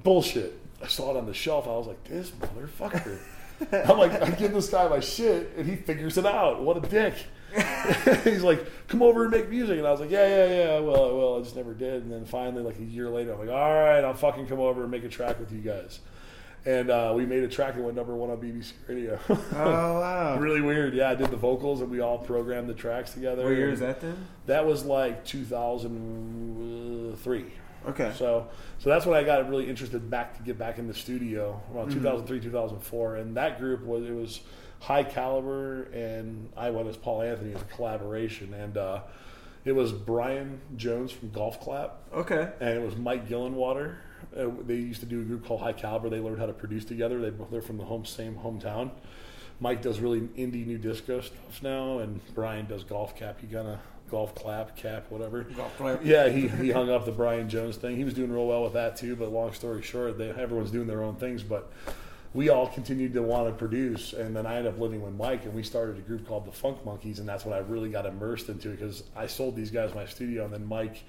Bullshit. 0.03 0.59
I 0.83 0.87
saw 0.87 1.11
it 1.11 1.17
on 1.17 1.27
the 1.27 1.35
shelf. 1.35 1.67
I 1.67 1.71
was 1.71 1.87
like, 1.87 2.03
This 2.05 2.31
motherfucker. 2.31 3.19
I'm 3.73 3.99
like, 3.99 4.13
I 4.23 4.31
give 4.31 4.53
this 4.53 4.69
guy 4.69 4.87
my 4.89 5.01
shit, 5.01 5.53
and 5.57 5.69
he 5.69 5.75
figures 5.75 6.17
it 6.17 6.27
out. 6.27 6.63
What 6.63 6.77
a 6.77 6.89
dick. 6.89 7.15
He's 8.25 8.45
like, 8.45 8.65
come 8.89 9.03
over 9.03 9.23
and 9.23 9.33
make 9.33 9.49
music. 9.49 9.79
And 9.79 9.87
I 9.87 9.91
was 9.91 10.01
like, 10.01 10.11
yeah, 10.11 10.29
yeah, 10.29 10.47
yeah. 10.47 10.79
Well, 10.81 11.17
well, 11.17 11.39
I 11.39 11.43
just 11.43 11.57
never 11.57 11.75
did. 11.75 12.05
And 12.05 12.13
then 12.13 12.25
finally, 12.25 12.63
like 12.63 12.79
a 12.79 12.85
year 12.85 13.09
later, 13.09 13.33
I'm 13.33 13.41
like, 13.41 13.49
all 13.49 13.75
right, 13.75 14.05
I'll 14.05 14.15
fucking 14.15 14.47
come 14.47 14.61
over 14.61 14.83
and 14.83 14.91
make 14.91 15.03
a 15.03 15.09
track 15.09 15.41
with 15.41 15.51
you 15.51 15.61
guys. 15.61 15.99
And 16.67 16.91
uh, 16.91 17.13
we 17.17 17.25
made 17.25 17.43
a 17.43 17.49
track 17.49 17.75
that 17.75 17.83
went 17.83 17.97
number 17.97 18.15
one 18.15 18.31
on 18.31 18.37
BBC 18.37 18.73
Radio. 18.87 19.19
Oh 19.29 20.01
wow. 20.01 20.37
really 20.39 20.61
weird. 20.61 20.95
Yeah, 20.95 21.11
I 21.11 21.15
did 21.15 21.31
the 21.31 21.37
vocals 21.37 21.81
and 21.81 21.91
we 21.91 22.01
all 22.01 22.19
programmed 22.19 22.69
the 22.69 22.75
tracks 22.75 23.13
together. 23.13 23.45
What 23.45 23.57
year 23.57 23.71
is 23.71 23.81
that 23.81 24.01
then? 24.01 24.27
That 24.47 24.67
was 24.67 24.85
like 24.85 25.25
2003. 25.25 27.45
Okay. 27.89 28.13
So, 28.17 28.49
so 28.79 28.91
that's 28.91 29.07
when 29.07 29.19
I 29.19 29.25
got 29.25 29.49
really 29.49 29.69
interested 29.69 30.11
back 30.11 30.37
to 30.37 30.43
get 30.43 30.59
back 30.59 30.79
in 30.79 30.87
the 30.87 30.95
studio 30.95 31.61
around 31.75 31.91
2003, 31.91 32.41
2004, 32.41 33.17
and 33.17 33.37
that 33.37 33.59
group 33.59 33.83
was 33.85 34.05
it 34.05 34.15
was 34.15 34.41
High 34.81 35.03
Caliber 35.05 35.85
and 35.93 36.51
I 36.57 36.71
went 36.71 36.89
as 36.89 36.97
Paul 36.97 37.23
Anthony 37.23 37.55
as 37.55 37.61
a 37.61 37.65
collaboration, 37.65 38.55
and 38.55 38.77
uh, 38.77 39.01
it 39.65 39.73
was 39.73 39.93
Brian 39.93 40.61
Jones 40.77 41.11
from 41.13 41.31
Golf 41.31 41.61
Clap 41.61 41.99
Okay. 42.15 42.49
and 42.61 42.71
it 42.71 42.83
was 42.85 42.97
Mike 42.97 43.29
Gillenwater. 43.29 43.97
Uh, 44.37 44.47
they 44.67 44.75
used 44.75 45.01
to 45.01 45.07
do 45.07 45.21
a 45.21 45.25
group 45.25 45.47
called 45.47 45.61
High 45.61 45.73
Caliber. 45.73 46.09
They 46.11 46.21
learned 46.21 46.39
how 46.39 46.47
to 46.47 46.53
produce 46.53 46.85
together. 46.85 47.21
They 47.21 47.31
they're 47.51 47.63
from 47.63 47.79
the 47.79 47.85
home 47.85 48.05
same 48.05 48.35
hometown. 48.37 48.91
Mike 49.61 49.83
does 49.83 49.99
really 49.99 50.21
indie 50.21 50.65
new 50.67 50.79
disco 50.79 51.21
stuff 51.21 51.63
now, 51.63 51.99
and 51.99 52.21
Brian 52.35 52.67
does 52.67 52.85
Golf 52.85 53.17
Clap. 53.17 53.41
He 53.41 53.47
kind 53.49 53.67
of 53.69 53.79
golf 54.11 54.35
clap, 54.35 54.77
cap, 54.77 55.07
whatever. 55.11 55.43
Golf 55.45 55.77
clap. 55.77 56.05
Yeah, 56.05 56.29
he, 56.29 56.49
he 56.49 56.71
hung 56.71 56.91
up 56.91 57.05
the 57.05 57.13
Brian 57.13 57.49
Jones 57.49 57.77
thing. 57.77 57.97
He 57.97 58.05
was 58.05 58.15
doing 58.15 58.33
real 58.33 58.47
well 58.47 58.65
with 58.65 58.75
that 58.75 58.97
too. 58.97 59.17
But 59.17 59.33
long 59.33 59.53
story 59.53 59.83
short, 59.83 60.19
they, 60.19 60.31
everyone's 60.31 60.71
doing 60.71 60.87
their 60.87 61.03
own 61.03 61.17
things. 61.17 61.43
But 61.43 61.71
we 62.35 62.51
all 62.51 62.69
continued 62.69 63.15
to 63.15 63.23
want 63.23 63.49
to 63.49 63.53
produce, 63.53 64.13
and 64.13 64.37
then 64.37 64.47
I 64.47 64.57
ended 64.57 64.75
up 64.75 64.79
living 64.79 65.03
with 65.03 65.15
Mike, 65.15 65.45
and 65.45 65.55
we 65.55 65.63
started 65.63 65.97
a 65.97 66.01
group 66.03 66.27
called 66.27 66.47
the 66.47 66.53
Funk 66.53 66.85
Monkeys, 66.85 67.19
and 67.19 67.29
that's 67.29 67.45
when 67.45 67.55
I 67.55 67.59
really 67.59 67.89
got 67.89 68.05
immersed 68.05 68.49
into 68.49 68.71
it 68.71 68.79
because 68.79 69.03
I 69.17 69.27
sold 69.27 69.57
these 69.57 69.71
guys 69.71 69.95
my 69.95 70.07
studio, 70.07 70.45
and 70.45 70.53
then 70.53 70.67
Mike 70.67 71.05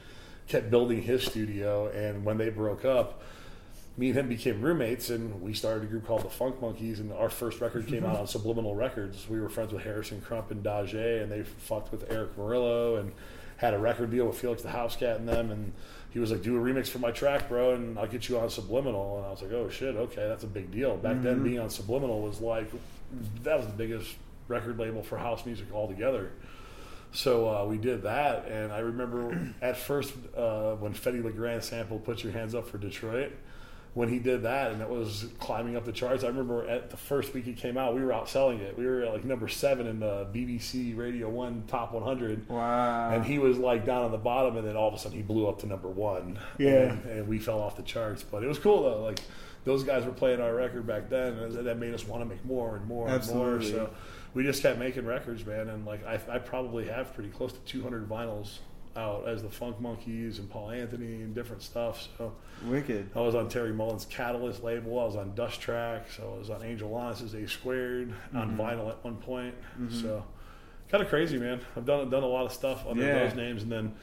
kept 0.48 0.72
building 0.72 1.02
his 1.02 1.24
studio, 1.24 1.88
and 1.90 2.24
when 2.24 2.38
they 2.38 2.50
broke 2.50 2.86
up 2.86 3.22
me 4.00 4.10
and 4.10 4.20
him 4.20 4.30
became 4.30 4.62
roommates 4.62 5.10
and 5.10 5.42
we 5.42 5.54
started 5.54 5.84
a 5.84 5.86
group 5.86 6.08
called 6.08 6.24
the 6.24 6.30
Funk 6.30 6.62
Monkeys 6.62 7.02
and 7.02 7.12
our 7.12 7.30
first 7.30 7.60
record 7.60 7.86
came 7.86 8.06
out 8.06 8.16
on 8.16 8.28
Subliminal 8.28 8.74
Records. 8.74 9.28
We 9.30 9.42
were 9.42 9.50
friends 9.50 9.74
with 9.74 9.84
Harrison 9.84 10.22
Crump 10.22 10.52
and 10.52 10.64
Dage 10.64 10.94
and 10.94 11.30
they 11.30 11.44
fucked 11.44 11.92
with 11.92 12.10
Erick 12.10 12.38
Morillo 12.38 12.98
and 13.00 13.12
had 13.58 13.74
a 13.74 13.78
record 13.78 14.10
deal 14.10 14.26
with 14.26 14.38
Felix 14.38 14.64
da 14.64 14.72
Housecat 14.72 15.18
and 15.18 15.28
them 15.28 15.52
and 15.52 15.74
he 16.12 16.20
was 16.20 16.32
like, 16.32 16.42
do 16.42 16.58
a 16.58 16.60
remix 16.60 16.88
for 16.88 17.00
my 17.00 17.12
track, 17.12 17.50
bro, 17.50 17.74
and 17.74 18.00
I'll 18.00 18.08
get 18.08 18.30
you 18.30 18.40
on 18.40 18.50
Subliminal. 18.50 19.18
And 19.18 19.28
I 19.28 19.30
was 19.32 19.42
like, 19.42 19.52
oh 19.52 19.70
shit, 19.70 19.96
okay, 19.96 20.28
that's 20.28 20.44
a 20.44 20.48
big 20.48 20.72
deal. 20.72 20.98
Back 20.98 21.16
mm-hmm. 21.16 21.24
then, 21.24 21.44
being 21.44 21.60
on 21.60 21.70
Subliminal 21.70 22.22
was 22.22 22.42
like, 22.42 22.72
that 23.44 23.58
was 23.58 23.68
the 23.68 23.74
biggest 23.74 24.16
record 24.48 24.80
label 24.80 25.04
for 25.04 25.18
house 25.18 25.46
music 25.46 25.68
altogether. 25.72 26.32
So 27.12 27.48
uh, 27.50 27.66
we 27.66 27.78
did 27.78 28.04
that, 28.04 28.48
and 28.48 28.72
I 28.72 28.80
remember 28.80 29.54
at 29.62 29.78
first 29.78 30.14
uh, 30.36 30.76
when 30.76 30.94
Fedde 30.94 31.24
Le 31.24 31.32
Grand 31.32 31.64
sampled 31.64 32.06
"Put 32.06 32.24
Your 32.24 32.34
Hands 32.34 32.54
Up 32.56 32.68
for 32.68 32.78
Detroit." 32.78 33.34
When 33.94 34.07
he 34.10 34.20
did 34.20 34.44
that 34.44 34.72
and 34.72 34.82
it 34.82 34.90
was 34.90 35.26
climbing 35.40 35.76
up 35.76 35.86
the 35.86 35.91
charts. 35.91 36.24
I 36.24 36.28
remember 36.28 36.68
at 36.68 36.90
the 36.90 36.98
first 36.98 37.34
week 37.34 37.48
it 37.48 37.57
came 37.57 37.78
out, 37.78 37.95
we 37.95 38.03
were 38.03 38.11
outselling 38.11 38.60
it. 38.60 38.78
We 38.78 38.86
were 38.86 39.06
like 39.07 39.26
number 39.26 39.48
seven 39.48 39.88
in 39.88 39.99
the 39.99 40.28
BBC 40.34 40.95
Radio 40.95 41.28
One 41.30 41.64
Top 41.68 41.91
100. 41.94 42.48
Wow! 42.49 43.11
And 43.11 43.26
he 43.26 43.40
was 43.40 43.57
like 43.57 43.86
down 43.86 44.03
on 44.03 44.11
the 44.11 44.18
bottom, 44.18 44.57
and 44.57 44.68
then 44.68 44.76
all 44.76 44.88
of 44.88 44.94
a 44.94 44.99
sudden 44.99 45.18
he 45.18 45.24
blew 45.24 45.48
up 45.48 45.60
to 45.61 45.68
number 45.68 45.90
one. 45.90 46.40
Yeah. 46.57 46.70
And, 46.70 47.06
and 47.06 47.28
we 47.28 47.40
fell 47.40 47.60
off 47.60 47.76
the 47.78 47.84
charts, 47.84 48.24
but 48.24 48.44
it 48.44 48.48
was 48.48 48.60
cool 48.60 48.84
though. 48.84 49.03
Like 49.03 49.20
those 49.66 49.84
guys 49.84 50.06
were 50.06 50.11
playing 50.11 50.40
our 50.40 50.53
record 50.53 50.86
back 50.86 51.10
then, 51.10 51.34
and 51.34 51.53
that 51.66 51.78
made 51.78 51.94
us 51.94 52.07
want 52.07 52.22
to 52.22 52.26
make 52.26 52.44
more 52.45 52.76
and 52.76 52.86
more 52.88 53.10
Absolutely. 53.10 53.70
and 53.70 53.78
more. 53.78 53.88
So 53.88 53.94
we 54.34 54.44
just 54.44 54.61
kept 54.61 54.80
making 54.80 55.06
records, 55.06 55.45
man. 55.45 55.70
And 55.70 55.86
like 55.86 56.06
I, 56.06 56.20
I 56.30 56.38
probably 56.38 56.86
have 56.88 57.14
pretty 57.14 57.30
close 57.30 57.52
to 57.53 57.60
200 57.61 58.07
vinyls 58.07 58.60
out 58.95 59.28
as 59.28 59.41
the 59.41 59.49
Funk 59.49 59.80
Monkeys 59.80 60.40
and 60.40 60.49
Paul 60.49 60.72
Anthony 60.72 61.22
and 61.22 61.34
different 61.34 61.61
stuff. 61.61 62.07
So 62.18 62.34
wicked. 62.66 63.10
I 63.16 63.22
was 63.22 63.36
on 63.36 63.49
Terry 63.49 63.74
Mullan's 63.74 64.06
Catalyst 64.06 64.64
label. 64.64 64.99
I 64.99 65.06
was 65.06 65.16
on 65.16 65.36
Dust 65.36 65.61
Track. 65.61 66.11
So 66.11 66.34
I 66.36 66.40
was 66.40 66.49
on 66.49 66.64
Angel 66.64 66.90
Alanis's 66.90 67.34
A 67.34 67.48
Squared 67.48 68.14
on 68.34 68.52
mm-hmm. 68.52 68.61
vinyl 68.61 68.90
at 68.90 69.03
one 69.03 69.18
point. 69.18 69.56
Mm-hmm. 69.80 70.02
So 70.02 70.24
kind 70.90 71.03
of 71.03 71.10
crazy, 71.10 71.38
man. 71.38 71.61
I've 71.76 71.86
done 71.86 72.10
done 72.10 72.24
a 72.24 72.28
lot 72.28 72.45
of 72.45 72.52
stuff 72.52 72.86
under 72.88 73.03
yeah. 73.03 73.26
those 73.26 73.36
names, 73.36 73.64
and 73.64 73.72
then 73.72 73.94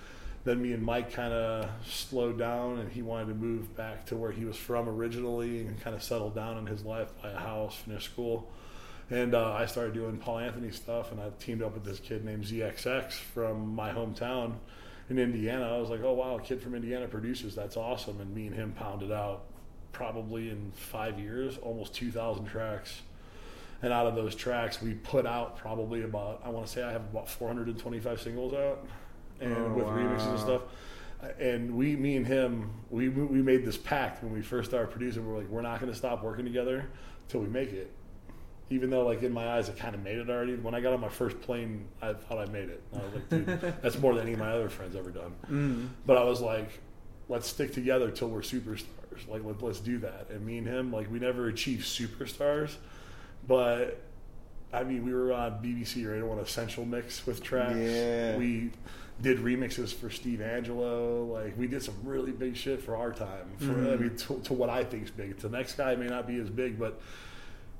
then 0.45 0.63
me 0.63 0.73
and 0.73 0.83
Mike 0.83 1.13
kind 1.13 1.33
of 1.33 1.69
slowed 1.85 2.39
down, 2.39 2.79
and 2.79 2.91
he 2.91 3.03
wanted 3.03 3.27
to 3.29 3.35
move 3.35 3.77
back 3.77 4.07
to 4.07 4.17
where 4.17 4.31
he 4.31 4.45
was 4.45 4.57
from 4.57 4.89
originally, 4.89 5.63
and 5.63 5.81
kind 5.81 5.95
of 5.97 6.03
settle 6.03 6.31
down 6.31 6.57
in 6.59 6.67
his 6.67 6.85
life, 6.85 7.11
buy 7.23 7.31
a 7.31 7.39
house, 7.39 7.75
finish 7.75 8.05
school. 8.05 8.49
And 9.11 9.35
uh, 9.35 9.53
I 9.53 9.67
started 9.67 9.95
doing 9.95 10.17
Paul 10.19 10.39
Anthony 10.39 10.71
stuff, 10.71 11.13
and 11.13 11.21
I 11.21 11.31
teamed 11.39 11.63
up 11.63 11.75
with 11.75 11.85
this 11.85 12.01
kid 12.01 12.25
named 12.25 12.45
ZXX 12.45 13.13
from 13.13 13.75
my 13.75 13.91
hometown 13.91 14.55
in 15.09 15.19
Indiana. 15.19 15.75
I 15.75 15.79
was 15.79 15.91
like, 15.91 16.03
oh 16.03 16.13
wow, 16.13 16.37
a 16.37 16.41
kid 16.41 16.61
from 16.61 16.75
Indiana 16.75 17.07
produces. 17.07 17.55
That's 17.55 17.77
awesome. 17.77 18.21
And 18.21 18.35
me 18.35 18.47
and 18.47 18.55
him 18.55 18.73
pounded 18.73 19.13
out 19.13 19.45
probably 19.93 20.51
in 20.51 20.73
five 20.75 21.19
years 21.19 21.59
almost 21.59 21.95
2,000 21.95 22.45
tracks. 22.47 23.01
And 23.83 23.93
out 23.93 24.07
of 24.07 24.15
those 24.15 24.35
tracks, 24.35 24.81
we 24.81 24.95
put 24.95 25.27
out 25.27 25.57
probably 25.59 26.03
about 26.03 26.43
I 26.45 26.49
want 26.49 26.67
to 26.67 26.73
say 26.73 26.83
I 26.83 26.93
have 26.93 27.03
about 27.03 27.29
425 27.29 28.21
singles 28.21 28.55
out, 28.55 28.87
and 29.41 29.55
oh, 29.57 29.73
with 29.75 29.85
wow. 29.85 29.97
remixes 29.97 30.31
and 30.31 30.39
stuff. 30.39 30.63
And 31.39 31.75
we, 31.75 31.97
me 31.97 32.17
and 32.17 32.27
him, 32.27 32.71
we 32.91 33.09
we 33.09 33.43
made 33.43 33.65
this 33.65 33.77
pact 33.77 34.23
when 34.23 34.33
we 34.33 34.43
first 34.43 34.71
started 34.71 34.91
producing. 34.91 35.27
We're 35.27 35.39
like, 35.39 35.49
we're 35.49 35.63
not 35.63 35.81
going 35.81 35.93
to 35.93 35.97
stop 35.97 36.23
working 36.23 36.45
together 36.45 36.89
until 37.27 37.41
we 37.41 37.49
make 37.49 37.73
it 37.73 37.91
even 38.71 38.91
though 38.91 39.07
like 39.07 39.23
in 39.23 39.33
my 39.33 39.57
eyes 39.57 39.71
I 39.71 39.73
kind 39.73 39.95
of 39.95 40.03
made 40.03 40.19
it 40.19 40.29
already. 40.29 40.55
When 40.55 40.75
I 40.75 40.81
got 40.81 40.93
on 40.93 41.01
my 41.01 41.09
first 41.09 41.41
plane, 41.41 41.87
I 42.03 42.15
thought 42.15 42.39
I 42.39 42.47
made 42.47 42.69
it. 42.69 42.83
I 42.93 42.99
was 42.99 43.15
like, 43.15 43.29
dude, 43.29 43.47
that's 43.83 43.99
more 43.99 44.15
than 44.15 44.25
any 44.25 44.33
of 44.33 44.39
my 44.39 44.51
other 44.51 44.69
friends 44.69 44.97
ever 44.97 45.11
done. 45.11 45.35
Mm. 45.51 45.89
But 46.05 46.17
I 46.17 46.25
was 46.25 46.41
like, 46.41 46.81
let's 47.29 47.49
stick 47.49 47.73
together 47.73 48.11
till 48.11 48.29
we're 48.29 48.41
superstars. 48.41 48.87
Like 49.29 49.45
let, 49.45 49.63
let's 49.63 49.81
do 49.81 49.99
that. 49.99 50.29
And 50.31 50.45
me 50.45 50.59
and 50.59 50.67
him, 50.67 50.93
like 50.93 51.11
we 51.11 51.19
never 51.19 51.49
achieved 51.49 51.85
superstars, 51.85 52.75
but 53.47 54.03
I 54.73 54.83
mean 54.83 55.05
we 55.05 55.15
were 55.15 55.33
on 55.33 55.53
BBC 55.63 56.09
Radio 56.09 56.27
One 56.27 56.39
Essential 56.41 56.85
Mix 56.85 57.25
with 57.25 57.43
tracks. 57.43 57.77
Yeah. 57.77 58.37
We 58.37 58.73
did 59.23 59.39
remixes 59.39 59.95
for 59.95 60.11
Steve 60.11 60.41
Angello. 60.41 61.31
Like 61.31 61.57
we 61.57 61.69
did 61.69 61.83
some 61.85 61.95
really 62.03 62.33
big 62.33 62.57
shit 62.57 62.83
for 62.83 62.97
our 62.97 63.13
time. 63.13 63.49
For 63.59 63.67
mm. 63.67 63.93
I 63.93 63.97
mean 63.97 64.17
to, 64.17 64.41
to 64.41 64.53
what 64.53 64.71
I 64.71 64.83
think 64.83 65.05
is 65.05 65.11
big. 65.13 65.39
To 65.39 65.49
the 65.49 65.57
next 65.57 65.75
guy 65.77 65.95
may 65.95 66.09
not 66.09 66.27
be 66.27 66.37
as 66.41 66.51
big, 66.51 66.81
but 66.81 67.01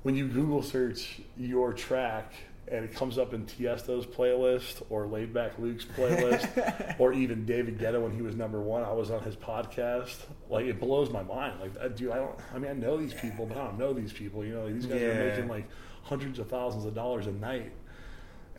when 0.03 0.15
you 0.15 0.27
Google 0.27 0.63
search 0.63 1.21
your 1.37 1.73
track 1.73 2.33
and 2.69 2.83
it 2.83 2.93
comes 2.93 3.17
up 3.17 3.33
in 3.33 3.45
Tiesto's 3.45 4.05
playlist 4.05 4.83
or 4.89 5.05
Laidback 5.05 5.57
Luke's 5.57 5.85
playlist 5.85 6.95
or 6.99 7.13
even 7.13 7.45
David 7.45 7.79
Guetta 7.79 8.01
when 8.01 8.13
he 8.13 8.21
was 8.21 8.35
number 8.35 8.59
one, 8.59 8.83
I 8.83 8.91
was 8.91 9.09
on 9.09 9.23
his 9.23 9.35
podcast. 9.35 10.17
Like 10.49 10.65
it 10.65 10.79
blows 10.79 11.09
my 11.09 11.23
mind. 11.23 11.59
Like, 11.59 11.95
dude, 11.95 12.11
I 12.11 12.17
don't. 12.17 12.35
I 12.53 12.59
mean, 12.59 12.71
I 12.71 12.73
know 12.73 12.97
these 12.97 13.13
people, 13.13 13.45
but 13.45 13.57
I 13.57 13.65
don't 13.65 13.77
know 13.77 13.93
these 13.93 14.11
people. 14.11 14.43
You 14.45 14.55
know, 14.55 14.65
like, 14.65 14.73
these 14.73 14.85
guys 14.85 15.01
yeah. 15.01 15.07
are 15.07 15.29
making 15.29 15.47
like 15.47 15.67
hundreds 16.03 16.39
of 16.39 16.49
thousands 16.49 16.85
of 16.85 16.93
dollars 16.93 17.27
a 17.27 17.31
night. 17.31 17.71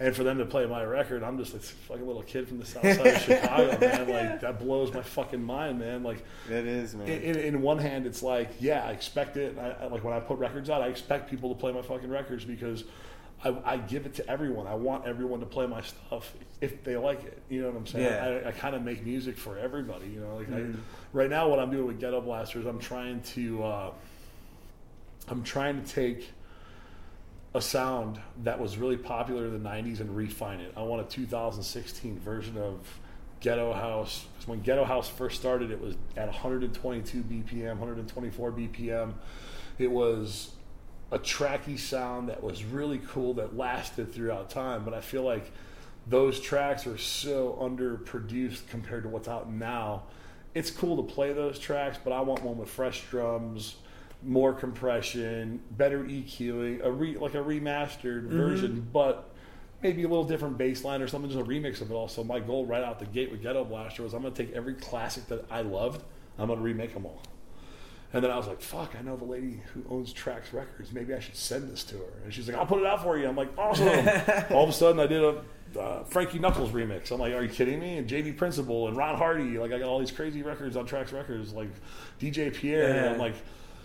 And 0.01 0.15
for 0.15 0.23
them 0.23 0.39
to 0.39 0.47
play 0.47 0.65
my 0.65 0.85
record, 0.85 1.25
I'm 1.25 1.37
just 1.43 1.55
like, 1.91 2.01
a 2.01 2.05
little 2.05 2.23
kid 2.23 2.47
from 2.47 2.61
the 2.61 2.67
south 2.67 2.83
side 2.83 3.07
of 3.07 3.21
Chicago, 3.21 3.79
man. 3.81 4.09
Like 4.09 4.41
that 4.43 4.61
blows 4.61 4.93
my 4.93 5.03
fucking 5.03 5.43
mind, 5.43 5.81
man. 5.81 6.05
Like 6.05 6.25
it 6.49 6.67
is, 6.67 6.95
man. 6.95 7.09
In, 7.09 7.37
in 7.37 7.63
one 7.63 7.79
hand, 7.79 8.07
it's 8.07 8.23
like, 8.23 8.51
yeah, 8.61 8.85
I 8.85 8.93
expect 8.93 9.37
it. 9.37 9.59
I, 9.59 9.87
like 9.87 10.05
when 10.05 10.15
I 10.15 10.21
put 10.21 10.39
records 10.39 10.71
out, 10.71 10.83
I 10.83 10.87
expect 10.87 11.29
people 11.29 11.53
to 11.53 11.59
play 11.59 11.73
my 11.73 11.83
fucking 11.83 12.09
records 12.09 12.45
because 12.45 12.85
I, 13.45 13.57
I, 13.65 13.77
give 13.77 14.07
it 14.07 14.15
to 14.15 14.29
everyone. 14.29 14.69
I 14.69 14.75
want 14.75 15.05
everyone 15.05 15.41
to 15.41 15.47
play 15.47 15.67
my 15.67 15.81
stuff 15.81 16.33
if 16.61 16.85
they 16.85 16.97
like 16.97 17.25
it. 17.25 17.43
You 17.49 17.63
know 17.63 17.69
what 17.69 17.77
I'm 17.77 17.87
saying? 17.87 18.05
Yeah. 18.05 18.43
I, 18.47 18.49
I 18.49 18.53
kind 18.53 18.77
of 18.77 18.83
make 18.83 19.05
music 19.05 19.37
for 19.37 19.59
everybody. 19.59 20.07
You 20.07 20.21
know, 20.21 20.37
like 20.37 20.49
mm-hmm. 20.49 20.77
I, 20.77 20.83
right 21.13 21.31
now, 21.31 21.49
what 21.49 21.59
I'm 21.59 21.73
doing 21.73 21.87
with 21.87 21.99
Ghetto 21.99 22.21
Blasters, 22.21 22.67
I'm 22.67 22.79
trying 22.79 23.21
to, 23.23 23.65
uh, 23.65 23.91
I'm 25.29 25.43
trying 25.43 25.83
to 25.83 25.89
take 25.89 26.31
a 27.59 27.61
sound 27.61 28.21
that 28.45 28.61
was 28.61 28.79
really 28.79 28.97
popular 28.97 29.47
in 29.47 29.63
the 29.63 29.69
90s 29.69 29.99
and 29.99 30.17
refine 30.17 30.61
it. 30.61 30.73
I 30.77 30.83
want 30.83 31.03
a 31.03 31.11
2016 31.11 32.21
version 32.21 32.57
of 32.57 32.79
Ghetto 33.41 33.73
House. 33.73 34.27
Because 34.33 34.49
when 34.49 34.61
Ghetto 34.61 34.85
House 34.85 35.09
first 35.09 35.41
started, 35.41 35.73
it 35.73 35.81
was 35.81 35.97
at 36.17 36.27
122 36.27 37.23
BPM, 37.25 37.71
124 37.71 38.53
BPM. 38.53 39.15
It 39.77 39.91
was 39.91 40.53
a 41.11 41.19
tracky 41.19 41.77
sound 41.77 42.29
that 42.29 42.43
was 42.43 42.63
really 42.63 43.01
cool 43.09 43.35
that 43.35 43.57
lasted 43.57 44.15
throughout 44.15 44.51
time. 44.51 44.85
But 44.85 44.95
I 44.95 45.01
feel 45.01 45.25
like 45.25 45.51
those 46.07 46.41
tracks 46.41 46.87
are 46.87 46.99
so 46.99 47.59
underproduced 47.61 48.69
compared 48.69 49.03
to 49.03 49.09
what's 49.09 49.27
out 49.27 49.51
now. 49.51 50.05
It's 50.55 50.71
cool 50.71 50.97
to 51.05 51.13
play 51.13 51.33
those 51.33 51.59
tracks, 51.59 51.99
but 52.03 52.13
I 52.13 52.21
want 52.21 52.45
one 52.45 52.57
with 52.57 52.71
fresh 52.71 53.03
drums 53.11 53.75
more 54.23 54.53
compression, 54.53 55.61
better 55.73 56.03
EQing, 56.05 56.85
a 56.85 56.91
re, 56.91 57.17
like 57.17 57.35
a 57.35 57.39
remastered 57.39 58.25
mm-hmm. 58.25 58.37
version, 58.37 58.89
but 58.93 59.31
maybe 59.83 60.03
a 60.03 60.09
little 60.09 60.25
different 60.25 60.59
baseline 60.59 61.01
or 61.01 61.09
something, 61.09 61.31
just 61.31 61.41
a 61.41 61.49
remix 61.49 61.81
of 61.81 61.91
it 61.91 61.95
all. 61.95 62.09
So 62.09 62.25
my 62.25 62.41
goal 62.41 62.67
right 62.67 62.83
out 62.83 62.99
the 62.99 63.07
gate 63.07 63.31
with 63.31 63.43
Ghetto 63.43 63.65
Blaster 63.65 64.03
was 64.03 64.15
I'm 64.15 64.23
going 64.23 64.35
to 64.35 64.45
take 64.45 64.55
every 64.55 64.75
classic 64.75 65.27
that 65.29 65.45
I 65.51 65.63
loved, 65.63 66.03
I'm 66.39 66.49
going 66.49 66.59
to 66.59 66.65
remake 66.65 66.95
them 66.95 67.07
all. 67.07 67.23
And 68.13 68.25
then 68.25 68.31
I 68.31 68.37
was 68.39 68.47
like, 68.47 68.63
fuck, 68.63 68.95
I 68.99 69.03
know 69.03 69.17
the 69.17 69.27
lady 69.27 69.61
who 69.75 69.85
owns 69.91 70.15
Trax 70.15 70.55
Records. 70.55 70.93
Maybe 70.93 71.13
I 71.13 71.21
should 71.21 71.37
send 71.37 71.71
this 71.71 71.85
to 71.85 71.97
her. 71.97 72.23
And 72.25 72.33
she's 72.33 72.49
like, 72.49 72.57
I'll 72.57 72.65
put 72.65 72.81
it 72.81 72.87
out 72.87 73.03
for 73.03 73.19
you. 73.19 73.29
I'm 73.29 73.37
like, 73.37 73.51
awesome. 73.59 73.87
all 74.51 74.65
of 74.65 74.71
a 74.71 74.73
sudden, 74.73 74.99
I 74.99 75.07
did 75.07 75.23
a 75.23 75.45
uh, 75.79 76.05
Frankie 76.05 76.39
Knuckles 76.39 76.71
remix. 76.71 77.11
I'm 77.11 77.21
like, 77.21 77.35
are 77.35 77.43
you 77.43 77.51
kidding 77.51 77.79
me? 77.79 77.99
And 77.99 78.09
Jamie 78.09 78.33
Principle 78.33 78.89
and 78.89 78.97
Ron 78.97 79.19
Hardy. 79.19 79.59
Like, 79.59 79.73
I 79.73 79.79
got 79.79 79.89
all 79.89 79.99
these 79.99 80.11
crazy 80.11 80.43
records 80.43 80.75
on 80.75 80.87
Trax 80.87 81.13
Records, 81.13 81.53
like 81.53 81.69
DJ 82.19 82.53
Pierre. 82.53 82.89
Yeah. 82.89 82.95
And 82.95 83.09
I'm 83.11 83.19
like, 83.19 83.35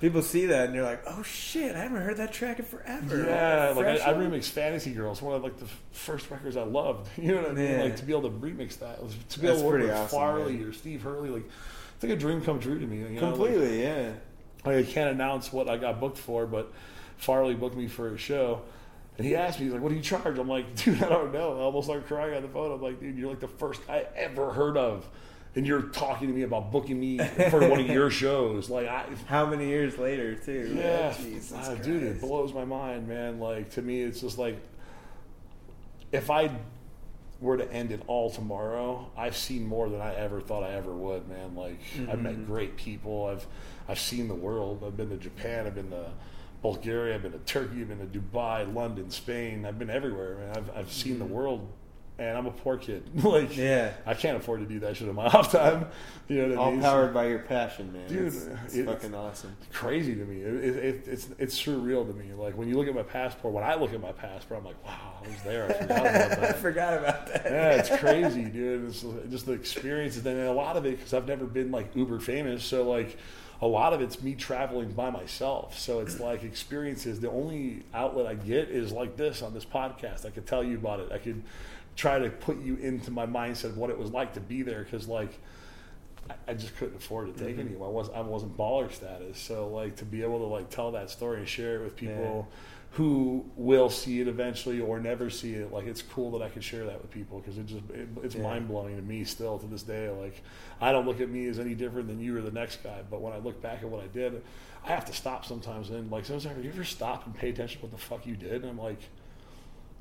people 0.04 0.22
see 0.22 0.48
that 0.48 0.66
and 0.66 0.76
they're 0.76 0.84
like, 0.84 1.02
"Oh 1.08 1.24
shit, 1.24 1.76
I 1.76 1.80
haven't 1.80 2.02
heard 2.02 2.18
that 2.18 2.34
track 2.34 2.60
in 2.60 2.66
forever." 2.66 3.24
Yeah, 3.26 3.74
like 3.74 3.86
I, 3.86 4.12
I 4.12 4.14
remixed 4.14 4.50
Fantasy 4.50 4.92
Girls, 4.92 5.22
one 5.22 5.34
of 5.34 5.44
like 5.44 5.58
the 5.58 5.68
first 5.94 6.30
records 6.30 6.58
I 6.58 6.64
loved. 6.64 7.10
You 7.18 7.30
know 7.30 7.42
what 7.44 7.52
I 7.52 7.54
mean? 7.54 7.72
Yeah. 7.72 7.84
Like 7.84 7.96
to 7.96 8.04
be 8.04 8.12
able 8.12 8.30
to 8.30 8.38
remix 8.38 8.80
that, 8.80 9.00
to 9.30 9.40
be 9.40 9.48
That's 9.48 9.60
able 9.60 9.72
to 9.72 9.78
work 9.78 9.82
with 9.82 9.92
awesome, 9.92 10.20
Farley 10.20 10.58
man. 10.58 10.68
or 10.68 10.74
Steve 10.74 11.04
Hurley, 11.04 11.30
like 11.30 11.46
it's 11.96 12.04
like 12.04 12.12
a 12.12 12.18
dream 12.18 12.42
come 12.42 12.60
true 12.60 12.78
to 12.78 12.86
me. 12.86 12.98
You 12.98 13.10
know? 13.10 13.32
Completely, 13.32 13.78
like, 13.78 13.96
yeah. 13.96 14.12
Like, 14.66 14.86
I 14.86 14.92
can't 14.92 15.12
announce 15.12 15.54
what 15.54 15.70
I 15.70 15.78
got 15.78 16.02
booked 16.02 16.18
for, 16.18 16.46
but 16.46 16.72
Farley 17.18 17.56
booked 17.56 17.78
me 17.78 17.88
for 17.88 18.14
a 18.14 18.18
show. 18.18 18.62
And 19.18 19.26
he 19.28 19.36
asked 19.36 19.60
me, 19.60 19.66
he's 19.66 19.74
like, 19.74 19.84
what 19.84 19.90
do 19.90 19.96
you 19.96 20.02
charge? 20.02 20.38
I'm 20.38 20.48
like, 20.50 20.76
dude, 20.76 21.02
I 21.02 21.10
don't 21.10 21.32
know. 21.32 21.60
I 21.60 21.62
almost 21.62 21.86
started 21.86 22.08
crying 22.08 22.34
on 22.34 22.42
the 22.42 22.48
phone. 22.50 22.72
I'm 22.72 22.82
like, 22.82 23.00
dude, 23.00 23.18
you're 23.18 23.30
like 23.30 23.40
the 23.40 23.48
first 23.48 23.86
guy 23.88 23.98
I 23.98 24.18
ever 24.18 24.52
heard 24.52 24.76
of 24.76 25.08
and 25.56 25.68
you're 25.68 25.84
talking 25.84 26.28
to 26.28 26.34
me 26.34 26.42
about 26.44 26.72
booking 26.72 27.00
me 27.00 27.20
for 27.50 27.68
one 27.68 27.80
of 27.80 27.88
your 27.88 28.10
shows. 28.24 28.70
Like, 28.70 28.88
I, 28.88 29.06
how 29.28 29.46
many 29.46 29.68
years 29.68 29.98
later, 29.98 30.36
too? 30.36 30.76
Yeah, 30.78 31.14
uh, 31.56 31.76
dude, 31.76 32.04
it 32.04 32.22
blows 32.22 32.54
my 32.54 32.66
mind, 32.66 33.08
man. 33.08 33.40
Like 33.40 33.72
to 33.72 33.82
me, 33.82 34.02
it's 34.02 34.22
just 34.22 34.38
like 34.38 34.58
if 36.12 36.30
I 36.30 36.52
were 37.40 37.58
to 37.58 37.72
end 37.72 37.92
it 37.92 38.02
all 38.08 38.30
tomorrow, 38.30 39.12
I've 39.18 39.36
seen 39.36 39.68
more 39.68 39.90
than 39.90 40.00
I 40.00 40.16
ever 40.16 40.40
thought 40.40 40.64
I 40.64 40.72
ever 40.72 40.94
would, 40.94 41.28
man. 41.28 41.56
Like 41.56 41.80
I've 42.10 42.22
met 42.22 42.46
great 42.46 42.78
people. 42.78 43.26
I've 43.26 43.46
I've 43.88 44.00
seen 44.00 44.28
the 44.28 44.36
world. 44.36 44.84
I've 44.86 44.96
been 44.96 45.10
to 45.10 45.18
Japan. 45.18 45.68
I've 45.68 45.76
been 45.76 45.90
to 45.92 46.10
Bulgaria. 46.62 47.16
I've 47.16 47.24
been 47.24 47.34
to 47.34 47.40
Turkey. 47.40 47.82
I've 47.82 47.90
been 47.90 48.00
to 48.00 48.20
Dubai, 48.20 48.74
London, 48.74 49.10
Spain. 49.12 49.66
I've 49.66 49.78
been 49.78 49.90
everywhere, 49.90 50.36
man. 50.36 50.58
I've 50.58 50.78
I've 50.78 50.92
seen 50.92 51.20
the 51.20 51.26
world. 51.26 51.68
And 52.20 52.38
I'm 52.38 52.46
a 52.46 52.52
poor 52.52 52.78
kid. 52.78 53.04
like, 53.24 53.58
Yeah. 53.58 53.92
I 54.06 54.14
can't 54.14 54.38
afford 54.38 54.60
to 54.60 54.66
do 54.68 54.80
that 54.82 54.96
shit 54.96 55.08
in 55.08 55.16
my 55.16 55.26
off 55.28 55.52
time. 55.52 55.88
You 56.28 56.44
know 56.44 56.50
what 56.50 56.58
I 56.58 56.62
All 56.62 56.72
mean? 56.72 56.82
powered 56.82 57.14
by 57.14 57.28
your 57.28 57.40
passion, 57.40 57.92
man. 57.92 58.08
Dude, 58.08 58.28
it's, 58.28 58.46
it's 58.66 58.76
it- 58.76 58.86
fucking 58.86 59.16
awesome. 59.16 59.56
crazy 59.72 60.14
to 60.16 60.24
me. 60.24 60.42
It, 60.42 60.54
it, 60.54 60.76
it, 60.86 61.08
it's 61.08 61.28
it's 61.40 61.60
surreal 61.60 62.06
to 62.08 62.14
me. 62.14 62.34
Like 62.38 62.56
when 62.58 62.68
you 62.70 62.78
look 62.78 62.88
at 62.88 62.94
my 62.96 63.02
passport, 63.04 63.54
when 63.54 63.64
I 63.64 63.76
look 63.76 63.94
at 63.94 64.00
my 64.02 64.12
passport, 64.12 64.60
I'm 64.60 64.66
like, 64.66 64.86
wow, 64.86 65.14
I 65.24 65.28
was 65.28 65.42
there. 65.44 65.66
I 65.70 65.74
forgot 65.74 65.98
about 66.00 66.04
that. 66.14 66.44
I 66.44 66.54
forgot 66.54 66.94
about 67.00 67.28
that. 67.34 67.46
yeah, 67.46 67.72
it's 67.72 67.90
crazy, 67.98 68.46
dude. 68.46 68.90
It's 68.90 69.04
just 69.32 69.46
the 69.48 69.54
experiences, 69.54 70.26
and 70.26 70.40
a 70.40 70.52
lot 70.54 70.78
of 70.78 70.86
it 70.86 70.98
because 70.98 71.14
I've 71.14 71.28
never 71.28 71.46
been 71.46 71.72
like 71.72 71.96
uber 71.96 72.20
famous. 72.20 72.64
So 72.64 72.88
like, 72.90 73.18
a 73.62 73.68
lot 73.68 73.92
of 73.94 74.02
it's 74.02 74.22
me 74.22 74.36
traveling 74.36 74.92
by 74.92 75.10
myself. 75.10 75.78
So 75.80 76.00
it's 76.00 76.20
like 76.20 76.44
experiences. 76.44 77.20
The 77.20 77.32
only 77.32 77.84
outlet 77.94 78.28
I 78.28 78.36
get 78.36 78.70
is 78.70 78.92
like 78.92 79.18
this 79.18 79.42
on 79.42 79.54
this 79.54 79.66
podcast. 79.66 80.26
I 80.26 80.30
could 80.30 80.46
tell 80.46 80.64
you 80.64 80.78
about 80.78 81.00
it. 81.02 81.12
I 81.12 81.18
could 81.18 81.42
try 81.96 82.20
to 82.20 82.30
put 82.30 82.62
you 82.62 82.76
into 82.78 83.12
my 83.12 83.26
mindset 83.26 83.66
of 83.66 83.78
what 83.78 83.90
it 83.90 83.98
was 83.98 84.12
like 84.12 84.34
to 84.34 84.40
be 84.40 84.62
there 84.64 84.84
because 84.84 85.08
like. 85.08 85.32
I- 86.30 86.36
I 86.48 86.54
just 86.54 86.74
couldn't 86.78 86.96
afford 86.96 87.36
to 87.36 87.44
take 87.44 87.58
Mm-hmm. 87.58 87.68
anyone. 87.68 87.90
I 87.90 87.92
was 87.92 88.10
I 88.10 88.22
wasn't 88.22 88.56
baller 88.58 88.90
status, 88.90 89.38
so 89.38 89.68
like 89.68 89.98
to 89.98 90.06
be 90.06 90.22
able 90.22 90.40
to 90.40 90.46
like 90.46 90.70
tell 90.70 90.92
that 90.94 91.10
story 91.10 91.40
and 91.40 91.48
share 91.48 91.76
it 91.76 91.84
with 91.84 91.98
people 91.98 92.48
who 92.92 93.44
will 93.58 93.90
see 93.90 94.22
it 94.22 94.28
eventually 94.30 94.80
or 94.80 95.02
never 95.02 95.30
see 95.30 95.54
it. 95.56 95.74
Like 95.74 95.86
it's 95.86 96.02
cool 96.02 96.32
that 96.32 96.42
I 96.42 96.48
can 96.48 96.62
share 96.62 96.86
that 96.86 97.02
with 97.02 97.12
people 97.12 97.40
because 97.40 97.58
it 97.58 97.66
just 97.66 97.84
it, 97.90 98.08
it's 98.24 98.36
Yeah. 98.36 98.44
mind 98.44 98.70
blowing 98.70 98.96
to 98.96 99.02
me 99.02 99.26
still 99.26 99.60
to 99.60 99.66
this 99.68 99.84
day. 99.84 100.08
Like 100.10 100.42
I 100.80 100.94
don't 100.94 101.06
look 101.06 101.20
at 101.20 101.28
me 101.30 101.46
as 101.48 101.60
any 101.60 101.76
different 101.76 102.08
than 102.08 102.22
you 102.22 102.38
or 102.38 102.42
the 102.42 102.52
next 102.52 102.82
guy, 102.84 103.02
but 103.12 103.20
when 103.20 103.34
I 103.34 103.40
look 103.40 103.62
back 103.62 103.80
at 103.84 103.90
what 103.90 104.02
I 104.02 104.08
did, 104.08 104.42
I 104.86 104.88
have 104.88 105.04
to 105.06 105.14
stop 105.14 105.44
sometimes 105.46 105.90
and 105.90 106.10
like 106.10 106.24
sometimes 106.24 106.46
have 106.56 106.64
you 106.64 106.72
ever 106.72 106.86
stop 106.86 107.26
and 107.26 107.36
pay 107.36 107.50
attention 107.50 107.82
to 107.82 107.88
what 107.88 107.92
the 107.92 108.02
fuck 108.02 108.26
you 108.26 108.38
did? 108.38 108.62
And 108.62 108.66
I'm 108.68 108.80
like. 108.80 109.00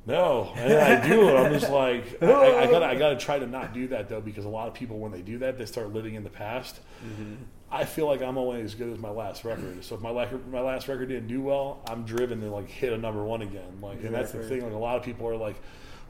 No, 0.04 0.52
and 0.56 0.72
I 0.72 1.06
do 1.06 1.28
it. 1.28 1.36
I'm 1.36 1.52
just 1.52 1.70
like 1.70 2.22
I, 2.22 2.26
I, 2.26 2.62
I 2.62 2.70
gotta 2.70 2.86
I 2.86 2.94
gotta 2.96 3.16
try 3.16 3.38
to 3.38 3.46
not 3.46 3.72
do 3.72 3.88
that 3.88 4.08
though 4.08 4.20
because 4.20 4.44
a 4.44 4.48
lot 4.48 4.66
of 4.66 4.74
people 4.74 4.98
when 4.98 5.12
they 5.12 5.22
do 5.22 5.38
that 5.38 5.58
they 5.58 5.66
start 5.66 5.92
living 5.92 6.14
in 6.14 6.24
the 6.24 6.30
past. 6.30 6.80
Mm-hmm. 7.04 7.34
I 7.72 7.86
feel 7.86 8.06
like 8.06 8.20
I'm 8.20 8.36
only 8.36 8.60
as 8.60 8.74
good 8.74 8.92
as 8.92 8.98
my 8.98 9.08
last 9.08 9.44
record. 9.44 9.82
So 9.82 9.94
if 9.94 10.02
my 10.02 10.10
last 10.10 10.34
my 10.50 10.60
last 10.60 10.88
record 10.88 11.08
didn't 11.08 11.28
do 11.28 11.40
well, 11.40 11.80
I'm 11.88 12.04
driven 12.04 12.40
to 12.40 12.50
like 12.50 12.68
hit 12.68 12.92
a 12.92 12.98
number 12.98 13.24
one 13.24 13.40
again. 13.40 13.78
Like, 13.80 14.02
and 14.02 14.14
that's 14.14 14.32
the 14.32 14.42
thing. 14.42 14.62
Like 14.62 14.74
a 14.74 14.76
lot 14.76 14.96
of 14.98 15.02
people 15.02 15.26
are 15.26 15.36
like, 15.36 15.56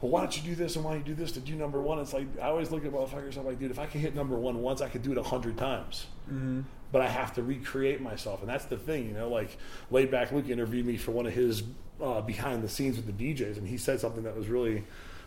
"Well, 0.01 0.11
why 0.11 0.19
don't 0.21 0.35
you 0.35 0.43
do 0.43 0.55
this 0.55 0.75
and 0.75 0.83
why 0.83 0.91
don't 0.91 1.07
you 1.07 1.15
do 1.15 1.21
this 1.21 1.31
to 1.33 1.39
do 1.39 1.55
number 1.55 1.81
one?" 1.81 1.99
It's 1.99 2.11
like 2.13 2.27
I 2.41 2.47
always 2.47 2.69
look 2.69 2.83
at 2.85 2.91
motherfuckers. 2.91 3.37
I'm 3.37 3.45
like, 3.45 3.59
dude, 3.59 3.71
if 3.71 3.79
I 3.79 3.85
can 3.85 4.01
hit 4.01 4.13
number 4.13 4.35
one 4.35 4.61
once, 4.61 4.81
I 4.81 4.89
could 4.89 5.03
do 5.03 5.13
it 5.13 5.17
a 5.17 5.23
hundred 5.23 5.57
times. 5.57 6.07
Mm-hmm. 6.27 6.61
But 6.91 7.01
I 7.01 7.07
have 7.07 7.33
to 7.35 7.43
recreate 7.43 8.01
myself, 8.01 8.41
and 8.41 8.49
that's 8.49 8.65
the 8.65 8.77
thing. 8.77 9.07
You 9.07 9.13
know, 9.13 9.29
like 9.29 9.57
Laidback 9.89 10.33
Luke 10.33 10.49
interviewed 10.49 10.85
me 10.85 10.97
for 10.97 11.11
one 11.11 11.25
of 11.25 11.33
his 11.33 11.63
uh, 12.03 12.21
behind 12.21 12.63
the 12.63 12.69
scenes 12.69 12.97
with 12.97 13.05
the 13.05 13.33
DJs, 13.33 13.57
and 13.57 13.67
he 13.67 13.77
said 13.77 13.99
something 13.99 14.23
that 14.23 14.35
was 14.35 14.47
really 14.47 14.83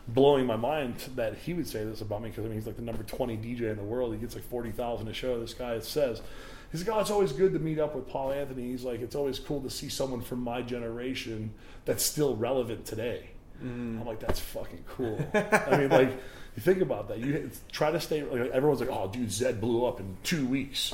blowing 0.09 0.47
my 0.47 0.57
mind 0.57 0.94
that 1.16 1.36
he 1.36 1.53
would 1.53 1.66
say 1.66 1.82
this 1.85 2.01
about 2.01 2.23
me 2.23 2.28
because 2.28 2.44
I 2.44 2.48
mean 2.48 2.59
he's 2.59 2.66
like 2.66 2.77
the 2.77 2.82
number 2.82 3.03
20 3.03 3.36
DJ 3.39 3.62
in 3.62 3.77
the 3.77 3.82
world. 3.82 4.12
He 4.12 4.20
gets 4.20 4.35
like 4.35 4.44
40,000 4.44 5.09
a 5.09 5.12
show. 5.12 5.40
This 5.40 5.55
guy 5.55 5.78
says, 5.81 6.23
he's 6.70 6.86
like, 6.86 6.97
oh, 6.97 7.01
it's 7.01 7.11
always 7.11 7.32
good 7.32 7.53
to 7.55 7.59
meet 7.59 7.78
up 7.78 7.94
with 7.94 8.09
Paul 8.09 8.32
Anthony. 8.32 8.70
He's 8.70 8.85
like, 8.85 9.01
it's 9.01 9.16
always 9.16 9.39
cool 9.39 9.62
to 9.62 9.70
see 9.70 9.89
someone 9.89 10.20
from 10.20 10.40
my 10.40 10.62
generation 10.62 11.55
that's 11.85 12.05
still 12.05 12.36
relevant 12.36 12.85
today. 12.85 13.31
I'm 14.01 14.05
like, 14.07 14.20
that's 14.20 14.39
fucking 14.39 14.85
cool. 14.86 15.19
I 15.35 15.78
mean, 15.78 15.89
like, 15.89 16.11
you 16.11 16.62
think 16.62 16.82
about 16.82 17.09
that. 17.09 17.19
You 17.19 17.51
try 17.73 17.90
to 17.90 17.98
stay. 17.98 18.23
Like, 18.23 18.51
everyone's 18.51 18.81
like, 18.81 18.90
oh, 18.93 19.09
dude, 19.09 19.28
Zedd 19.28 19.61
blew 19.61 19.86
up 19.86 19.98
in 19.98 20.16
two 20.23 20.47
weeks 20.47 20.93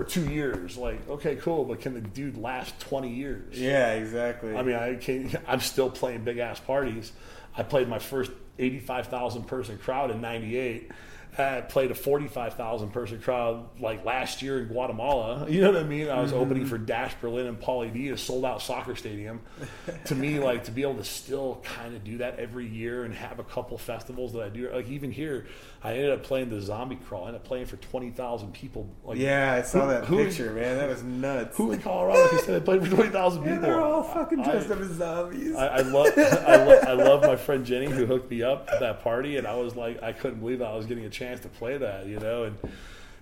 or 0.00 0.04
two 0.04 0.28
years. 0.28 0.76
Like, 0.76 1.08
okay, 1.08 1.36
cool, 1.36 1.64
but 1.64 1.80
can 1.80 1.94
the 1.94 2.00
dude 2.00 2.36
last 2.36 2.78
20 2.80 3.08
years? 3.08 3.58
Yeah, 3.58 3.92
exactly. 3.92 4.56
I 4.56 4.62
mean, 4.62 4.76
I 4.76 4.94
can't, 4.94 5.34
I'm 5.48 5.60
still 5.60 5.90
playing 5.90 6.24
big 6.24 6.38
ass 6.38 6.60
parties. 6.60 7.12
I 7.56 7.62
played 7.62 7.88
my 7.88 7.98
first 7.98 8.30
85,000 8.58 9.44
person 9.44 9.78
crowd 9.78 10.10
in 10.10 10.20
98. 10.20 10.90
I 11.38 11.62
played 11.62 11.90
a 11.90 11.94
45,000 11.94 12.90
person 12.90 13.18
crowd 13.20 13.80
like 13.80 14.04
last 14.04 14.42
year 14.42 14.60
in 14.60 14.68
Guatemala. 14.68 15.46
You 15.52 15.60
know 15.60 15.72
what 15.72 15.80
I 15.80 15.84
mean? 15.84 16.08
I 16.08 16.20
was 16.20 16.32
mm-hmm. 16.32 16.40
opening 16.40 16.66
for 16.66 16.78
Dash 16.78 17.14
Berlin 17.20 17.46
and 17.46 17.60
Pauly 17.60 17.92
D, 17.92 18.08
a 18.08 18.16
sold 18.16 18.44
out 18.44 18.62
soccer 18.62 18.96
stadium. 18.96 19.40
to 20.06 20.14
me, 20.14 20.38
like 20.38 20.64
to 20.64 20.70
be 20.70 20.82
able 20.82 20.94
to 20.96 21.04
still 21.04 21.60
kind 21.62 21.94
of 21.94 22.02
do 22.04 22.18
that 22.18 22.38
every 22.38 22.66
year 22.66 23.04
and 23.04 23.14
have 23.14 23.38
a 23.38 23.44
couple 23.44 23.76
festivals 23.76 24.32
that 24.32 24.42
I 24.42 24.48
do, 24.48 24.70
like 24.72 24.88
even 24.88 25.10
here, 25.12 25.46
I 25.82 25.94
ended 25.94 26.10
up 26.10 26.22
playing 26.22 26.50
the 26.50 26.60
Zombie 26.60 26.96
Crawl. 26.96 27.24
I 27.24 27.28
ended 27.28 27.42
up 27.42 27.46
playing 27.46 27.66
for 27.66 27.76
20,000 27.76 28.52
people. 28.52 28.88
Like, 29.04 29.18
yeah, 29.18 29.52
I 29.52 29.62
saw 29.62 29.82
Who- 29.82 29.90
that 29.90 30.04
who- 30.04 30.24
picture, 30.24 30.52
man. 30.52 30.78
That 30.78 30.88
was 30.88 31.02
nuts. 31.02 31.56
who 31.56 31.72
in 31.72 31.80
Colorado 31.80 32.28
can 32.28 32.38
say 32.40 32.52
they 32.52 32.60
played 32.60 32.82
for 32.82 32.90
20,000 32.94 33.42
people? 33.42 33.60
They're 33.60 33.80
all 33.80 34.02
fucking 34.02 34.42
dressed 34.42 34.70
I- 34.70 34.74
up 34.74 34.80
as 34.80 34.90
zombies. 34.92 35.54
I, 35.54 35.66
I 35.66 35.80
love 35.80 36.12
I, 36.16 36.56
lo- 36.64 36.80
I 36.88 36.92
love 36.92 37.22
my 37.22 37.36
friend 37.36 37.64
Jenny 37.66 37.86
who 37.86 38.06
hooked 38.06 38.30
me 38.30 38.42
up 38.42 38.68
at 38.72 38.80
that 38.80 39.02
party, 39.02 39.36
and 39.36 39.46
I 39.46 39.56
was 39.56 39.76
like, 39.76 40.02
I 40.02 40.12
couldn't 40.12 40.40
believe 40.40 40.62
I 40.62 40.74
was 40.74 40.86
getting 40.86 41.04
a 41.04 41.10
chance 41.10 41.21
to 41.40 41.48
play 41.48 41.78
that, 41.78 42.06
you 42.06 42.18
know, 42.18 42.44
and 42.44 42.56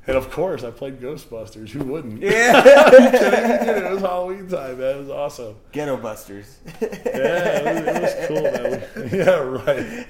and 0.06 0.16
of 0.16 0.30
course 0.30 0.64
I 0.64 0.70
played 0.70 1.00
Ghostbusters. 1.00 1.68
Who 1.68 1.84
wouldn't? 1.84 2.22
yeah. 2.22 2.62
it 2.64 3.92
was 3.92 4.00
Halloween 4.00 4.48
time, 4.48 4.78
man. 4.78 4.96
It 4.96 5.00
was 5.00 5.10
awesome. 5.10 5.56
Ghetto 5.72 5.98
Busters. 5.98 6.58
Yeah, 6.80 6.88
it 6.88 7.74
was, 7.74 7.86
it 7.86 8.02
was 8.02 8.26
cool, 8.28 8.42
man. 8.42 9.10
Yeah, 9.12 9.38
right. 9.38 10.08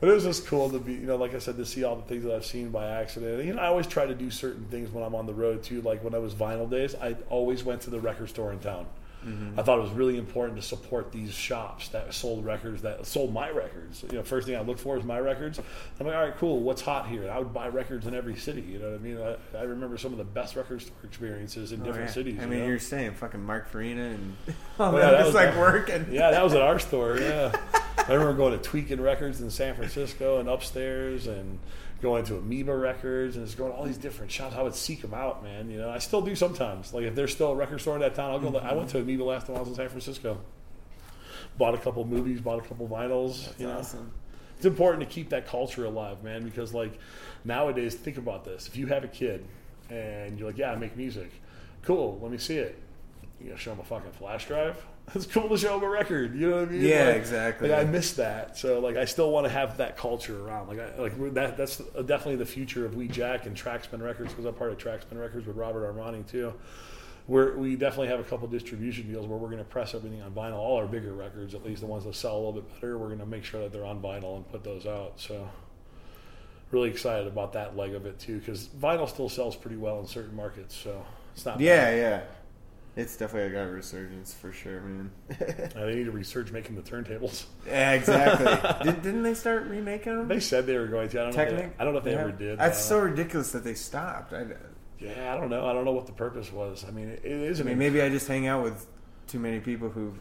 But 0.00 0.08
it 0.08 0.12
was 0.12 0.24
just 0.24 0.46
cool 0.46 0.70
to 0.70 0.78
be, 0.78 0.92
you 0.92 1.06
know, 1.06 1.16
like 1.16 1.34
I 1.34 1.38
said, 1.38 1.56
to 1.56 1.66
see 1.66 1.82
all 1.82 1.96
the 1.96 2.02
things 2.02 2.24
that 2.24 2.34
I've 2.34 2.44
seen 2.44 2.70
by 2.70 2.86
accident. 2.86 3.44
You 3.44 3.54
know, 3.54 3.62
I 3.62 3.66
always 3.66 3.86
try 3.86 4.04
to 4.06 4.14
do 4.14 4.30
certain 4.30 4.66
things 4.66 4.90
when 4.90 5.02
I'm 5.02 5.14
on 5.14 5.26
the 5.26 5.34
road 5.34 5.62
too. 5.62 5.80
Like 5.80 6.04
when 6.04 6.14
I 6.14 6.18
was 6.18 6.34
vinyl 6.34 6.68
days, 6.68 6.94
I 6.94 7.16
always 7.30 7.64
went 7.64 7.80
to 7.82 7.90
the 7.90 8.00
record 8.00 8.28
store 8.28 8.52
in 8.52 8.58
town. 8.58 8.86
Mm-hmm. 9.24 9.60
I 9.60 9.62
thought 9.62 9.78
it 9.78 9.82
was 9.82 9.90
really 9.90 10.16
important 10.16 10.56
to 10.60 10.62
support 10.66 11.12
these 11.12 11.32
shops 11.32 11.88
that 11.88 12.14
sold 12.14 12.44
records 12.44 12.82
that 12.82 13.04
sold 13.06 13.34
my 13.34 13.50
records. 13.50 14.02
You 14.10 14.18
know, 14.18 14.22
first 14.22 14.46
thing 14.46 14.56
I 14.56 14.60
look 14.62 14.78
for 14.78 14.96
is 14.96 15.04
my 15.04 15.18
records. 15.20 15.58
I'm 15.98 16.06
like, 16.06 16.16
all 16.16 16.22
right, 16.22 16.36
cool. 16.38 16.60
What's 16.60 16.80
hot 16.80 17.06
here? 17.08 17.22
And 17.22 17.30
I 17.30 17.38
would 17.38 17.52
buy 17.52 17.68
records 17.68 18.06
in 18.06 18.14
every 18.14 18.36
city. 18.36 18.62
You 18.62 18.78
know 18.78 18.90
what 18.90 19.00
I 19.00 19.02
mean? 19.02 19.18
I, 19.18 19.58
I 19.58 19.62
remember 19.64 19.98
some 19.98 20.12
of 20.12 20.18
the 20.18 20.24
best 20.24 20.56
record 20.56 20.80
store 20.82 20.96
experiences 21.04 21.72
in 21.72 21.82
oh, 21.82 21.84
different 21.84 22.04
Oh, 22.06 22.08
yeah. 22.10 22.14
cities. 22.14 22.38
I 22.38 22.42
you 22.44 22.48
mean, 22.48 22.58
know? 22.60 22.66
you're 22.66 22.78
saying 22.78 23.12
fucking 23.14 23.42
Mark 23.42 23.68
Farina 23.68 24.02
and 24.04 24.36
all 24.78 24.94
Oh, 24.94 24.98
that 24.98 25.04
yeah, 25.12 25.18
that 25.18 25.26
was- 25.26 25.34
like 25.34 25.56
working. 25.56 26.06
Yeah, 26.10 26.30
that 26.30 26.42
was 26.42 26.54
at 26.54 26.62
our 26.62 26.78
store. 26.78 27.18
Yeah, 27.20 27.54
I 27.98 28.14
remember 28.14 28.32
going 28.34 28.58
to 28.58 28.70
Tweekin 28.70 29.00
Records 29.00 29.40
in 29.42 29.50
San 29.50 29.74
Francisco 29.74 30.38
and 30.40 30.48
upstairs, 30.48 31.26
and 31.26 31.58
going 32.00 32.24
to 32.24 32.36
Amoeba 32.38 32.74
Records, 32.74 33.36
and 33.36 33.44
just 33.44 33.58
going 33.58 33.72
to 33.72 33.76
all 33.76 33.84
these 33.84 33.98
different 33.98 34.32
shops. 34.32 34.54
I 34.56 34.62
would 34.62 34.74
seek 34.74 35.02
them 35.02 35.14
out, 35.14 35.42
man. 35.42 35.70
You 35.70 35.78
know, 35.78 35.90
I 35.90 35.98
still 35.98 36.22
do 36.22 36.34
sometimes. 36.34 36.94
Like 36.94 37.04
if 37.04 37.14
there's 37.14 37.32
still 37.32 37.52
a 37.52 37.54
record 37.54 37.80
store 37.80 37.94
in 37.94 38.00
that 38.00 38.14
town, 38.14 38.30
I'll 38.30 38.38
go. 38.38 38.56
I 38.58 38.74
went 38.74 38.88
to 38.90 38.98
Amoeba 38.98 39.24
last 39.24 39.46
time 39.46 39.56
I 39.56 39.60
was 39.60 39.68
in 39.68 39.74
San 39.74 39.88
Francisco. 39.88 40.40
Bought 41.58 41.74
a 41.74 41.78
couple 41.78 42.04
movies, 42.06 42.40
bought 42.40 42.64
a 42.64 42.66
couple 42.66 42.88
vinyls. 42.88 43.46
That's 43.46 43.60
you 43.60 43.66
know, 43.66 43.78
awesome. 43.78 44.12
it's 44.56 44.66
important 44.66 45.06
to 45.06 45.12
keep 45.12 45.30
that 45.30 45.46
culture 45.46 45.84
alive, 45.84 46.22
man. 46.22 46.44
Because 46.44 46.72
like 46.72 46.98
nowadays, 47.44 47.94
think 47.94 48.16
about 48.16 48.44
this: 48.44 48.66
if 48.66 48.76
you 48.76 48.86
have 48.86 49.04
a 49.04 49.08
kid 49.08 49.44
and 49.90 50.38
you're 50.38 50.48
like, 50.48 50.58
"Yeah, 50.58 50.72
I 50.72 50.76
make 50.76 50.96
music," 50.96 51.30
cool. 51.82 52.18
Let 52.22 52.30
me 52.30 52.38
see 52.38 52.56
it. 52.56 52.78
You 53.40 53.48
gotta 53.48 53.60
show 53.60 53.70
them 53.70 53.80
a 53.80 53.84
fucking 53.84 54.12
flash 54.12 54.46
drive. 54.46 54.76
It's 55.14 55.26
cool 55.26 55.48
to 55.48 55.58
show 55.58 55.74
them 55.78 55.82
a 55.88 55.90
record. 55.90 56.36
You 56.36 56.50
know 56.50 56.60
what 56.60 56.68
I 56.68 56.72
mean? 56.72 56.82
Yeah, 56.82 57.06
Like- 57.08 57.16
exactly. 57.16 57.68
Like 57.68 57.80
I 57.80 57.84
miss 57.90 58.12
that. 58.14 58.56
So 58.56 58.78
like 58.78 58.96
I 58.96 59.04
still 59.06 59.30
want 59.32 59.44
to 59.46 59.50
have 59.50 59.78
that 59.78 59.96
culture 59.96 60.40
around. 60.46 60.68
Like 60.68 60.78
I, 60.80 60.96
like 60.98 61.34
that 61.34 61.56
that's 61.56 61.78
definitely 61.78 62.36
the 62.36 62.46
future 62.46 62.84
of 62.86 62.94
We 62.94 63.08
Jack 63.08 63.46
and 63.46 63.56
Trackspin 63.56 64.00
Records 64.02 64.30
because 64.30 64.44
I'm 64.44 64.54
part 64.54 64.70
of 64.70 64.78
Trackspin 64.78 65.20
Records 65.20 65.46
with 65.46 65.56
Robert 65.56 65.92
Armani 65.92 66.26
too. 66.28 66.54
We're, 67.28 67.56
we 67.56 67.76
definitely 67.76 68.08
have 68.08 68.18
a 68.18 68.24
couple 68.24 68.48
distribution 68.48 69.06
deals 69.06 69.26
where 69.26 69.38
we're 69.38 69.50
going 69.50 69.58
to 69.58 69.64
press 69.64 69.94
everything 69.94 70.20
on 70.22 70.32
vinyl. 70.32 70.56
All 70.58 70.76
our 70.78 70.86
bigger 70.86 71.12
records, 71.12 71.54
at 71.54 71.64
least 71.64 71.80
the 71.80 71.86
ones 71.86 72.04
that 72.04 72.14
sell 72.16 72.34
a 72.34 72.38
little 72.38 72.52
bit 72.54 72.74
better, 72.74 72.98
we're 72.98 73.06
going 73.06 73.20
to 73.20 73.26
make 73.26 73.44
sure 73.44 73.60
that 73.60 73.72
they're 73.72 73.84
on 73.84 74.00
vinyl 74.02 74.36
and 74.36 74.50
put 74.50 74.64
those 74.64 74.84
out. 74.86 75.12
So 75.20 75.48
really 76.72 76.88
excited 76.90 77.26
about 77.26 77.52
that 77.52 77.76
leg 77.76 77.94
of 77.94 78.06
it 78.06 78.18
too 78.18 78.38
because 78.38 78.66
vinyl 78.68 79.08
still 79.08 79.28
sells 79.28 79.56
pretty 79.56 79.76
well 79.76 80.00
in 80.00 80.06
certain 80.06 80.34
markets. 80.34 80.74
So 80.76 81.04
it's 81.34 81.44
not 81.44 81.60
Yeah, 81.60 81.94
yeah. 81.94 82.20
It's 82.96 83.16
definitely 83.16 83.52
a 83.56 83.62
got 83.64 83.68
a 83.68 83.72
resurgence 83.72 84.34
for 84.34 84.52
sure, 84.52 84.80
man. 84.80 85.10
Uh, 85.76 85.86
they 85.86 85.94
need 85.94 86.04
to 86.06 86.12
resurge 86.12 86.50
making 86.50 86.74
the 86.76 86.82
turntables. 86.82 87.44
yeah, 87.66 87.92
exactly. 87.92 88.46
Did, 88.92 89.02
didn't 89.02 89.22
they 89.22 89.34
start 89.34 89.64
remaking 89.66 90.16
them? 90.16 90.28
They 90.28 90.40
said 90.40 90.66
they 90.66 90.76
were 90.76 90.88
going 90.88 91.08
to. 91.10 91.20
I 91.20 91.24
don't 91.24 91.36
know. 91.36 91.42
If 91.42 91.48
they, 91.50 91.56
Technic? 91.56 91.76
I 91.78 91.84
don't 91.84 91.92
know 91.92 91.98
if 91.98 92.04
they 92.04 92.12
Yeah. 92.12 92.18
ever 92.20 92.32
did. 92.32 92.58
That's 92.58 92.82
so 92.84 92.98
ridiculous 92.98 93.52
that 93.52 93.62
they 93.64 93.74
stopped. 93.74 94.32
I, 94.32 94.46
Yeah, 94.98 95.32
I 95.32 95.36
don't 95.40 95.48
know. 95.48 95.66
I 95.66 95.72
don't 95.72 95.84
know 95.84 95.92
what 95.92 96.06
the 96.06 96.12
purpose 96.12 96.52
was. 96.52 96.84
I 96.86 96.90
mean, 96.90 97.08
it, 97.08 97.20
it 97.24 97.30
is. 97.32 97.60
I 97.60 97.64
mean, 97.64 97.78
maybe 97.78 98.02
I 98.02 98.08
just 98.08 98.26
hang 98.26 98.46
out 98.48 98.64
with 98.64 98.86
too 99.28 99.38
many 99.38 99.60
people 99.60 99.88
who 99.88 100.12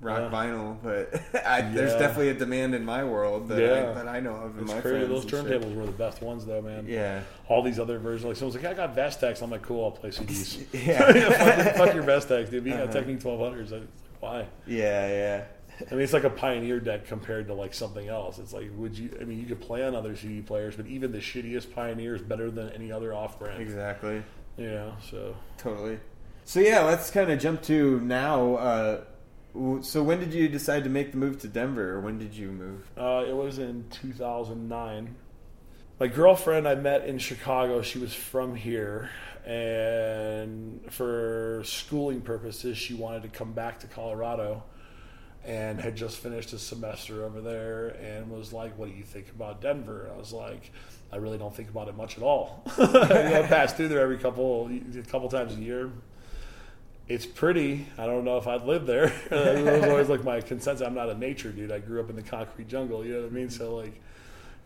rock 0.00 0.30
Yeah. 0.30 0.38
vinyl, 0.38 0.76
but 0.82 1.20
I, 1.46 1.62
there's 1.62 1.92
definitely 1.94 2.28
a 2.30 2.34
demand 2.34 2.74
in 2.74 2.84
my 2.84 3.02
world 3.04 3.48
that, 3.48 3.58
Yeah. 3.60 3.90
I, 3.90 3.94
that 3.94 4.08
I 4.08 4.20
know 4.20 4.34
of. 4.34 4.56
In 4.58 4.64
It's 4.64 4.72
my 4.74 4.80
crazy. 4.80 5.06
Those 5.06 5.24
turntables 5.26 5.74
were 5.74 5.86
the 5.86 5.92
best 5.92 6.22
ones, 6.22 6.44
though, 6.46 6.62
man. 6.62 6.86
Yeah. 6.88 7.22
All 7.48 7.62
these 7.62 7.78
other 7.78 7.98
versions, 7.98 8.26
like 8.26 8.36
someone's 8.36 8.56
like, 8.62 8.66
"I 8.70 8.74
got 8.74 8.94
Vestax." 8.96 9.42
I'm 9.42 9.50
like, 9.50 9.62
"Cool, 9.62 9.84
I'll 9.84 9.90
play 9.90 10.10
CDs." 10.10 10.64
Yeah. 10.86 11.12
fuck, 11.64 11.76
fuck 11.76 11.94
your 11.94 12.04
Vestax, 12.04 12.50
dude. 12.50 12.64
You 12.66 12.72
got 12.72 12.80
Uh-huh. 12.82 12.92
Technics 12.92 13.24
1200s. 13.24 13.70
Like, 13.72 13.82
why? 14.20 14.46
Yeah, 14.66 15.08
yeah. 15.08 15.44
I 15.90 15.94
mean, 15.94 16.02
it's 16.04 16.14
like 16.14 16.24
a 16.24 16.30
Pioneer 16.30 16.80
deck 16.80 17.06
compared 17.06 17.48
to 17.48 17.54
like 17.54 17.74
something 17.74 18.08
else. 18.08 18.38
It's 18.38 18.52
like, 18.54 18.70
would 18.76 18.96
you? 18.96 19.10
I 19.20 19.24
mean, 19.24 19.38
you 19.38 19.44
could 19.46 19.60
play 19.60 19.84
on 19.86 19.94
other 19.94 20.16
CD 20.16 20.40
players, 20.40 20.74
but 20.74 20.86
even 20.86 21.12
the 21.12 21.18
shittiest 21.18 21.74
Pioneer 21.74 22.14
is 22.14 22.22
better 22.22 22.50
than 22.50 22.70
any 22.70 22.90
other 22.90 23.12
off-brand. 23.12 23.60
Exactly. 23.60 24.22
Yeah. 24.56 24.92
so 25.10 25.36
Totally. 25.58 25.98
So 26.46 26.60
yeah, 26.60 26.80
let's 26.82 27.10
kind 27.10 27.30
of 27.30 27.38
jump 27.38 27.60
to 27.64 28.00
now. 28.00 28.54
Uh, 28.54 29.00
so 29.82 30.02
when 30.02 30.20
did 30.20 30.34
you 30.34 30.48
decide 30.48 30.84
to 30.84 30.90
make 30.90 31.12
the 31.12 31.18
move 31.18 31.38
to 31.40 31.48
Denver, 31.48 31.92
or 31.92 32.00
when 32.00 32.18
did 32.18 32.34
you 32.34 32.50
move? 32.50 32.88
uh, 32.96 33.24
it 33.26 33.34
was 33.34 33.58
in 33.58 33.84
2009. 33.90 35.14
My 35.98 36.08
girlfriend 36.08 36.68
I 36.68 36.74
met 36.74 37.06
in 37.06 37.18
Chicago. 37.18 37.80
She 37.82 37.98
was 37.98 38.12
from 38.12 38.54
here, 38.54 39.08
and 39.46 40.80
for 40.90 41.62
schooling 41.64 42.20
purposes, 42.20 42.76
she 42.76 42.94
wanted 42.94 43.22
to 43.22 43.28
come 43.28 43.52
back 43.52 43.80
to 43.80 43.86
Colorado. 43.86 44.62
and 45.44 45.80
had 45.80 45.94
just 45.94 46.16
finished 46.18 46.52
a 46.52 46.58
semester 46.58 47.24
over 47.24 47.40
there 47.40 47.88
and 48.02 48.28
was 48.30 48.52
like, 48.52 48.76
"What 48.76 48.88
do 48.90 48.96
you 48.96 49.04
think 49.04 49.30
about 49.30 49.60
Denver?" 49.60 50.10
I 50.12 50.18
was 50.18 50.32
like, 50.32 50.72
"I 51.12 51.16
really 51.16 51.38
don't 51.38 51.54
think 51.54 51.68
about 51.70 51.86
it 51.86 51.96
much 51.96 52.16
at 52.16 52.24
all. 52.24 52.64
I 52.78 53.46
pass 53.48 53.72
through 53.72 53.88
there 53.88 54.00
every 54.00 54.18
couple 54.18 54.68
a 54.68 55.02
couple 55.02 55.28
times 55.28 55.54
a 55.56 55.60
year. 55.60 55.92
It's 57.08 57.26
pretty. 57.26 57.86
I 57.98 58.06
don't 58.06 58.24
know 58.24 58.36
if 58.36 58.46
I'd 58.48 58.64
live 58.64 58.86
there. 58.86 59.06
that 59.30 59.80
was 59.80 59.88
always 59.88 60.08
like 60.08 60.24
my 60.24 60.40
consensus. 60.40 60.84
I'm 60.86 60.94
not 60.94 61.08
a 61.08 61.14
nature 61.14 61.50
dude. 61.52 61.70
I 61.70 61.78
grew 61.78 62.00
up 62.00 62.10
in 62.10 62.16
the 62.16 62.22
concrete 62.22 62.68
jungle. 62.68 63.04
You 63.04 63.14
know 63.14 63.20
what 63.22 63.30
I 63.30 63.34
mean? 63.34 63.50
So 63.50 63.74
like." 63.76 64.00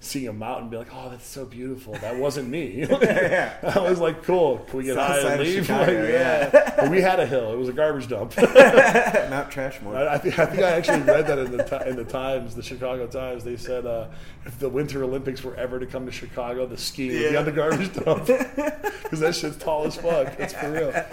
Seeing 0.03 0.29
a 0.29 0.33
mountain, 0.33 0.71
be 0.71 0.79
like, 0.79 0.89
"Oh, 0.95 1.11
that's 1.11 1.27
so 1.27 1.45
beautiful." 1.45 1.93
That 1.93 2.17
wasn't 2.17 2.49
me. 2.49 2.87
Yeah. 3.03 3.55
I 3.63 3.81
was 3.81 4.01
like, 4.01 4.23
"Cool, 4.23 4.57
can 4.67 4.79
we 4.79 4.85
get 4.85 4.95
South 4.95 5.23
high 5.23 5.33
and 5.33 5.43
leave?" 5.43 5.67
Chicago, 5.67 5.93
Like, 5.93 6.09
yeah. 6.09 6.73
But 6.75 6.91
we 6.91 7.03
had 7.03 7.21
a 7.21 7.27
hill. 7.27 7.53
It 7.53 7.59
was 7.59 7.69
a 7.69 7.75
garbage 7.75 8.09
dump. 8.09 8.35
Mount 8.39 9.51
Trashmore. 9.51 9.97
I, 9.97 10.15
I, 10.15 10.17
think, 10.17 10.39
I 10.39 10.47
think 10.47 10.63
I 10.63 10.71
actually 10.71 11.03
read 11.03 11.27
that 11.27 11.39
in 11.39 11.55
the 11.55 11.87
in 11.87 11.97
the 11.97 12.05
Times, 12.05 12.55
the 12.55 12.63
Chicago 12.63 13.07
Times. 13.09 13.45
They 13.45 13.59
said 13.59 13.85
uh, 13.85 14.07
if 14.47 14.59
the 14.59 14.71
Winter 14.71 15.05
Olympics 15.05 15.45
were 15.45 15.55
ever 15.57 15.79
to 15.79 15.85
come 15.85 16.07
to 16.07 16.13
Chicago, 16.13 16.65
the 16.65 16.79
skiing 16.79 17.23
would 17.23 17.31
be 17.33 17.37
on 17.37 17.45
the 17.45 17.53
garbage 17.53 17.93
dump 17.93 18.25
because 18.25 19.21
that 19.21 19.35
shit's 19.35 19.59
tall 19.59 19.85
as 19.85 19.97
fuck. 19.97 20.35
That's 20.39 20.55
for 20.55 20.71
real. 20.73 21.05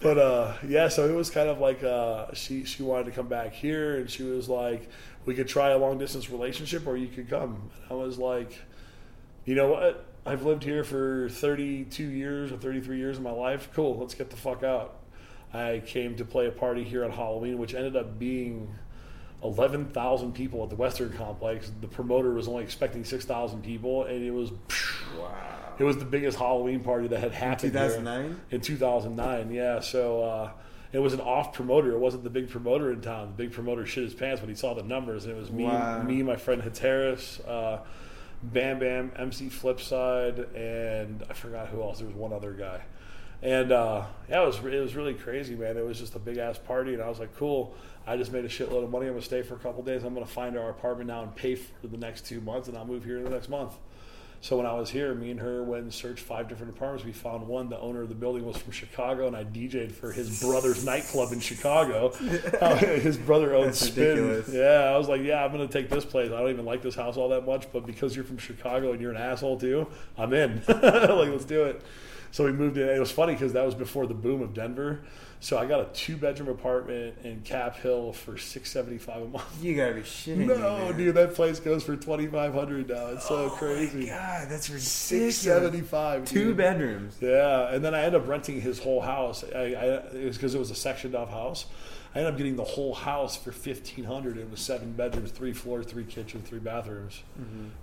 But 0.00 0.18
uh, 0.18 0.54
yeah, 0.66 0.88
so 0.88 1.08
it 1.08 1.14
was 1.14 1.30
kind 1.30 1.48
of 1.48 1.58
like 1.58 1.82
uh, 1.82 2.32
she 2.34 2.64
she 2.64 2.82
wanted 2.82 3.06
to 3.06 3.12
come 3.12 3.28
back 3.28 3.52
here, 3.54 3.96
and 3.96 4.10
she 4.10 4.22
was 4.22 4.48
like, 4.48 4.88
"We 5.24 5.34
could 5.34 5.48
try 5.48 5.70
a 5.70 5.78
long 5.78 5.98
distance 5.98 6.30
relationship, 6.30 6.86
or 6.86 6.96
you 6.96 7.08
could 7.08 7.30
come." 7.30 7.70
And 7.82 7.90
I 7.90 7.94
was 7.94 8.18
like, 8.18 8.58
"You 9.46 9.54
know 9.54 9.70
what? 9.70 10.04
I've 10.26 10.44
lived 10.44 10.64
here 10.64 10.84
for 10.84 11.28
32 11.30 12.02
years 12.02 12.50
or 12.52 12.56
33 12.56 12.98
years 12.98 13.16
of 13.16 13.22
my 13.22 13.30
life. 13.30 13.68
Cool, 13.74 13.96
let's 13.98 14.14
get 14.14 14.30
the 14.30 14.36
fuck 14.36 14.62
out." 14.62 14.96
I 15.54 15.82
came 15.86 16.16
to 16.16 16.24
play 16.24 16.46
a 16.46 16.50
party 16.50 16.84
here 16.84 17.04
on 17.04 17.12
Halloween, 17.12 17.56
which 17.56 17.74
ended 17.74 17.96
up 17.96 18.18
being 18.18 18.68
11,000 19.46 20.32
people 20.32 20.62
at 20.62 20.70
the 20.70 20.76
Western 20.76 21.12
Complex. 21.12 21.72
The 21.80 21.88
promoter 21.88 22.32
was 22.32 22.48
only 22.48 22.64
expecting 22.64 23.04
6,000 23.04 23.62
people, 23.62 24.04
and 24.04 24.22
it 24.22 24.32
was 24.32 24.50
wow. 25.18 25.74
it 25.78 25.84
was 25.84 25.96
the 25.98 26.04
biggest 26.04 26.38
Halloween 26.38 26.80
party 26.80 27.08
that 27.08 27.20
had 27.20 27.32
happened. 27.32 27.72
here 27.72 27.88
2009? 27.88 28.40
In 28.50 28.60
2009, 28.60 29.50
yeah. 29.52 29.80
So 29.80 30.22
uh, 30.22 30.50
it 30.92 30.98
was 30.98 31.12
an 31.12 31.20
off 31.20 31.52
promoter. 31.52 31.92
It 31.92 31.98
wasn't 31.98 32.24
the 32.24 32.30
big 32.30 32.50
promoter 32.50 32.92
in 32.92 33.00
town. 33.00 33.28
The 33.28 33.44
big 33.44 33.52
promoter 33.52 33.86
shit 33.86 34.04
his 34.04 34.14
pants 34.14 34.40
when 34.40 34.48
he 34.48 34.56
saw 34.56 34.74
the 34.74 34.82
numbers, 34.82 35.24
and 35.24 35.36
it 35.36 35.40
was 35.40 35.50
me, 35.50 35.64
Wow. 35.64 36.02
me, 36.02 36.22
my 36.22 36.36
friend 36.36 36.62
Hatiras, 36.62 37.46
uh, 37.48 37.82
Bam 38.42 38.78
Bam, 38.78 39.12
MC 39.16 39.48
Flipside, 39.48 40.54
and 40.54 41.24
I 41.28 41.32
forgot 41.32 41.68
who 41.68 41.82
else. 41.82 41.98
There 41.98 42.06
was 42.06 42.16
one 42.16 42.32
other 42.32 42.52
guy. 42.52 42.82
And 43.42 43.70
uh, 43.70 44.04
yeah, 44.28 44.42
it 44.42 44.46
was 44.46 44.58
it 44.58 44.80
was 44.80 44.94
really 44.94 45.14
crazy, 45.14 45.54
man. 45.54 45.76
It 45.76 45.84
was 45.84 45.98
just 45.98 46.14
a 46.14 46.18
big 46.18 46.38
ass 46.38 46.58
party, 46.58 46.94
and 46.94 47.02
I 47.02 47.08
was 47.08 47.18
like, 47.18 47.36
"Cool." 47.36 47.74
I 48.06 48.16
just 48.16 48.32
made 48.32 48.44
a 48.44 48.48
shitload 48.48 48.84
of 48.84 48.90
money. 48.90 49.06
I'm 49.06 49.12
gonna 49.12 49.22
stay 49.24 49.42
for 49.42 49.54
a 49.54 49.58
couple 49.58 49.82
days. 49.82 50.04
I'm 50.04 50.14
gonna 50.14 50.26
find 50.26 50.56
our 50.56 50.70
apartment 50.70 51.08
now 51.08 51.22
and 51.22 51.34
pay 51.34 51.56
for 51.56 51.86
the 51.88 51.96
next 51.96 52.26
two 52.26 52.40
months, 52.40 52.68
and 52.68 52.76
I'll 52.76 52.84
move 52.86 53.04
here 53.04 53.18
in 53.18 53.24
the 53.24 53.30
next 53.30 53.48
month. 53.48 53.76
So 54.42 54.56
when 54.58 54.66
I 54.66 54.74
was 54.74 54.90
here, 54.90 55.12
me 55.14 55.30
and 55.32 55.40
her 55.40 55.64
went 55.64 55.82
and 55.84 55.92
searched 55.92 56.22
five 56.22 56.46
different 56.46 56.76
apartments. 56.76 57.04
We 57.04 57.10
found 57.12 57.48
one. 57.48 57.68
The 57.68 57.80
owner 57.80 58.02
of 58.02 58.08
the 58.08 58.14
building 58.14 58.44
was 58.44 58.56
from 58.56 58.70
Chicago, 58.70 59.26
and 59.26 59.34
I 59.34 59.42
DJ'd 59.44 59.92
for 59.92 60.12
his 60.12 60.40
brother's 60.40 60.84
nightclub 60.84 61.32
in 61.32 61.40
Chicago. 61.40 62.12
Uh, 62.60 62.76
his 62.76 63.16
brother 63.16 63.54
owns 63.54 63.78
That's 63.80 63.92
Spin. 63.92 64.18
ridiculous. 64.18 64.48
Yeah, 64.52 64.92
I 64.94 64.96
was 64.96 65.08
like, 65.08 65.22
yeah, 65.22 65.44
I'm 65.44 65.50
gonna 65.52 65.66
take 65.66 65.88
this 65.90 66.04
place. 66.04 66.30
I 66.30 66.38
don't 66.40 66.50
even 66.50 66.64
like 66.64 66.80
this 66.82 66.94
house 66.94 67.16
all 67.16 67.28
that 67.30 67.44
much, 67.44 67.66
but 67.72 67.86
because 67.86 68.14
you're 68.14 68.24
from 68.24 68.38
Chicago 68.38 68.92
and 68.92 69.00
you're 69.00 69.10
an 69.10 69.16
asshole 69.16 69.58
too, 69.58 69.86
I'm 70.16 70.32
in. 70.32 70.62
like, 70.68 70.82
let's 71.28 71.44
do 71.44 71.64
it. 71.64 71.82
So 72.30 72.44
we 72.44 72.52
moved 72.52 72.76
in. 72.78 72.88
It 72.88 72.98
was 72.98 73.10
funny 73.10 73.32
because 73.34 73.52
that 73.54 73.64
was 73.64 73.74
before 73.74 74.06
the 74.06 74.14
boom 74.14 74.42
of 74.42 74.54
Denver. 74.54 75.00
So 75.38 75.58
I 75.58 75.66
got 75.66 75.80
a 75.80 75.84
two 75.92 76.16
bedroom 76.16 76.48
apartment 76.48 77.18
in 77.22 77.42
Cap 77.42 77.76
Hill 77.76 78.12
for 78.12 78.36
six 78.38 78.70
seventy 78.70 78.98
five 78.98 79.22
a 79.22 79.26
month. 79.26 79.62
You 79.62 79.76
gotta 79.76 79.94
be 79.94 80.00
shitting 80.00 80.38
me, 80.38 80.46
No, 80.46 80.56
man. 80.58 80.96
dude, 80.96 81.14
that 81.14 81.34
place 81.34 81.60
goes 81.60 81.84
for 81.84 81.94
twenty 81.94 82.26
five 82.26 82.52
hundred 82.54 82.88
now. 82.88 83.08
It's 83.08 83.28
so 83.28 83.44
Oh 83.46 83.50
crazy. 83.50 84.00
My 84.00 84.06
God, 84.06 84.48
that's 84.48 84.66
Six 84.66 85.10
ridiculous. 85.10 85.36
seventy 85.38 85.80
five. 85.82 86.24
Two 86.24 86.54
bedrooms. 86.54 87.16
Yeah, 87.20 87.72
and 87.72 87.84
then 87.84 87.94
I 87.94 88.02
ended 88.02 88.20
up 88.22 88.28
renting 88.28 88.60
his 88.60 88.78
whole 88.78 89.00
house. 89.02 89.44
I, 89.54 89.58
I 89.58 89.84
it 90.16 90.24
was 90.26 90.36
because 90.36 90.54
it 90.54 90.58
was 90.58 90.70
a 90.70 90.74
sectioned 90.74 91.14
off 91.14 91.30
house. 91.30 91.66
I 92.14 92.20
ended 92.20 92.32
up 92.32 92.38
getting 92.38 92.56
the 92.56 92.64
whole 92.64 92.94
house 92.94 93.36
for 93.36 93.52
fifteen 93.52 94.06
hundred. 94.06 94.38
It 94.38 94.50
was 94.50 94.60
seven 94.60 94.92
bedrooms, 94.92 95.30
three 95.32 95.52
floors, 95.52 95.84
three 95.86 96.04
kitchens, 96.04 96.48
three 96.48 96.60
bathrooms. 96.60 97.22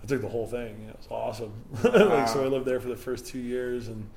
I 0.03 0.07
took 0.07 0.21
the 0.21 0.27
whole 0.29 0.47
thing. 0.47 0.87
It 0.89 0.97
was 0.97 1.07
awesome. 1.11 1.53
like, 1.83 2.27
so 2.27 2.43
I 2.43 2.47
lived 2.47 2.65
there 2.65 2.79
for 2.79 2.89
the 2.89 2.95
first 2.97 3.27
two 3.27 3.37
years, 3.39 3.87
and 3.89 4.09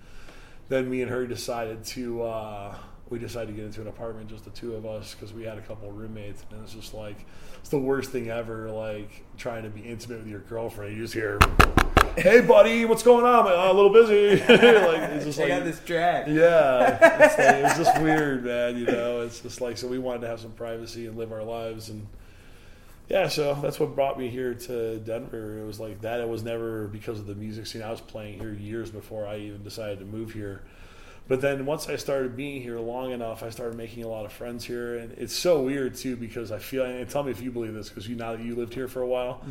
then 0.71 0.89
me 0.91 1.03
and 1.03 1.11
her 1.11 1.27
decided 1.27 1.85
to. 1.85 2.23
Uh, 2.23 2.75
we 3.09 3.19
decided 3.19 3.49
to 3.49 3.53
get 3.53 3.65
into 3.65 3.81
an 3.81 3.87
apartment, 3.87 4.29
just 4.29 4.45
the 4.45 4.51
two 4.51 4.75
of 4.75 4.85
us, 4.85 5.15
because 5.15 5.33
we 5.33 5.45
had 5.45 5.59
a 5.59 5.61
couple 5.61 5.89
of 5.89 5.97
roommates, 5.97 6.45
and 6.51 6.63
it's 6.63 6.73
just 6.73 6.93
like 6.93 7.25
it's 7.61 7.69
the 7.69 7.79
worst 7.79 8.11
thing 8.11 8.31
ever. 8.31 8.71
Like 8.71 9.25
trying 9.37 9.63
to 9.63 9.69
be 9.69 9.83
intimate 9.83 10.19
with 10.19 10.29
your 10.29 10.41
girlfriend, 10.41 10.97
you 10.97 11.03
just 11.03 11.15
hear, 11.15 11.39
"Hey, 12.17 12.41
buddy, 12.41 12.85
what's 12.85 13.05
going 13.05 13.25
on?" 13.25 13.41
I'm 13.41 13.45
like, 13.45 13.55
oh, 13.55 13.73
a 13.73 13.75
little 13.75 13.93
busy. 13.93 14.43
like 14.49 15.11
it's 15.11 15.25
just 15.25 15.39
I 15.39 15.43
like 15.43 15.51
got 15.51 15.65
this 15.65 15.81
track. 15.85 16.27
yeah, 16.29 16.99
it's, 17.25 17.39
like, 17.39 17.55
it 17.57 17.63
was 17.63 17.77
just 17.77 18.03
weird, 18.03 18.45
man. 18.45 18.77
You 18.77 18.87
know, 18.87 19.21
it's 19.21 19.41
just 19.41 19.61
like 19.61 19.79
so 19.79 19.87
we 19.87 19.99
wanted 19.99 20.23
to 20.23 20.29
have 20.29 20.41
some 20.41 20.53
privacy 20.53 21.07
and 21.07 21.17
live 21.17 21.33
our 21.33 21.45
lives, 21.45 21.91
and 21.91 22.09
yeah, 23.09 23.29
so 23.29 23.55
that's 23.63 23.79
what 23.79 23.95
brought 23.95 24.19
me 24.19 24.29
here 24.31 24.55
to 24.55 24.99
Denver. 24.99 25.59
It 25.61 25.65
was 25.65 25.79
like 25.79 26.01
that. 26.01 26.21
It 26.21 26.29
was 26.29 26.43
never 26.43 26.89
because 26.89 27.21
of 27.21 27.27
the 27.27 27.37
music 27.37 27.69
scene. 27.69 27.83
I 27.83 27.91
was 27.93 28.01
playing 28.01 28.41
here 28.41 28.53
years 28.53 28.91
before 28.91 29.29
I 29.29 29.37
even 29.39 29.63
decided 29.63 30.01
to 30.01 30.05
move 30.05 30.33
here. 30.33 30.63
But 31.29 31.41
then 31.41 31.67
once 31.67 31.89
I 31.89 31.97
started 31.97 32.37
being 32.37 32.63
here 32.63 32.79
long 32.79 33.11
enough, 33.11 33.43
I 33.43 33.51
started 33.51 33.77
making 33.77 34.05
a 34.05 34.09
lot 34.09 34.25
of 34.25 34.33
friends 34.33 34.65
here, 34.65 34.97
and 34.97 35.13
it's 35.19 35.35
so 35.35 35.63
weird 35.63 35.97
too 35.97 36.17
because 36.17 36.53
I 36.53 36.59
feel. 36.59 36.85
And 36.85 37.09
tell 37.09 37.23
me 37.25 37.33
if 37.33 37.41
you 37.43 37.51
believe 37.51 37.75
this, 37.75 37.89
because 37.89 38.09
you 38.09 38.15
now 38.15 38.37
that 38.37 38.45
you 38.45 38.55
lived 38.55 38.75
here 38.75 38.87
for 38.87 39.03
a 39.03 39.07
while, 39.07 39.43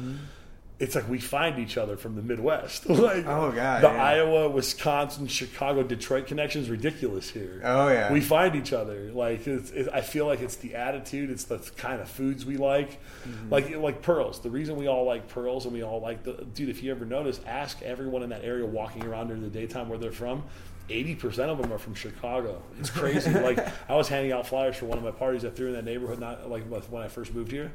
it's 0.80 0.96
like 0.96 1.10
we 1.10 1.20
find 1.20 1.60
each 1.60 1.78
other 1.78 1.96
from 1.96 2.16
the 2.16 2.22
Midwest. 2.22 2.88
like 2.90 3.26
Oh, 3.26 3.52
God, 3.52 3.82
the 3.82 3.88
yeah. 3.88 4.04
Iowa, 4.04 4.50
Wisconsin, 4.50 5.28
Chicago, 5.28 5.84
Detroit 5.84 6.28
connection 6.28 6.62
is 6.62 6.70
ridiculous 6.70 7.30
here. 7.30 7.62
Oh 7.64 7.88
yeah. 7.90 8.12
We 8.12 8.22
find 8.22 8.56
each 8.56 8.74
other. 8.74 9.12
Like 9.12 9.46
it's, 9.48 9.72
it, 9.72 9.90
I 9.94 10.02
feel 10.02 10.26
like 10.26 10.42
it's 10.42 10.56
the 10.56 10.76
attitude. 10.76 11.30
It's 11.30 11.46
the 11.46 11.60
kind 11.78 12.02
of 12.02 12.10
foods 12.10 12.46
we 12.46 12.58
like. 12.58 13.02
Mm-hmm. 13.28 13.50
Like 13.50 13.76
like 13.76 14.02
pearls. 14.02 14.40
The 14.42 14.50
reason 14.50 14.76
we 14.76 14.88
all 14.88 15.06
like 15.06 15.28
pearls 15.28 15.66
and 15.66 15.74
we 15.74 15.82
all 15.82 16.02
like 16.02 16.24
the 16.24 16.46
dude. 16.54 16.70
If 16.70 16.84
you 16.84 16.92
ever 16.92 17.06
notice, 17.06 17.40
ask 17.46 17.82
everyone 17.82 18.24
in 18.24 18.30
that 18.30 18.44
area 18.44 18.66
walking 18.66 19.06
around 19.06 19.28
during 19.28 19.44
the 19.44 19.50
daytime 19.50 19.90
where 19.90 19.98
they're 19.98 20.12
from. 20.12 20.44
Eighty 20.90 21.16
percent 21.16 21.50
of 21.50 21.58
them 21.58 21.74
are 21.74 21.78
from 21.80 21.96
Chicago. 21.96 22.62
It's 22.80 22.90
crazy. 22.90 23.32
like 23.32 23.60
I 23.90 23.96
was 23.96 24.08
handing 24.08 24.32
out 24.32 24.48
flyers 24.48 24.76
for 24.76 24.86
one 24.86 24.98
of 24.98 25.04
my 25.04 25.12
parties 25.12 25.44
I 25.44 25.50
threw 25.50 25.68
in 25.68 25.74
that 25.74 25.86
neighborhood. 25.86 26.20
Not 26.20 26.50
like 26.50 26.64
when 26.66 27.02
I 27.02 27.08
first 27.08 27.34
moved 27.34 27.52
here. 27.52 27.72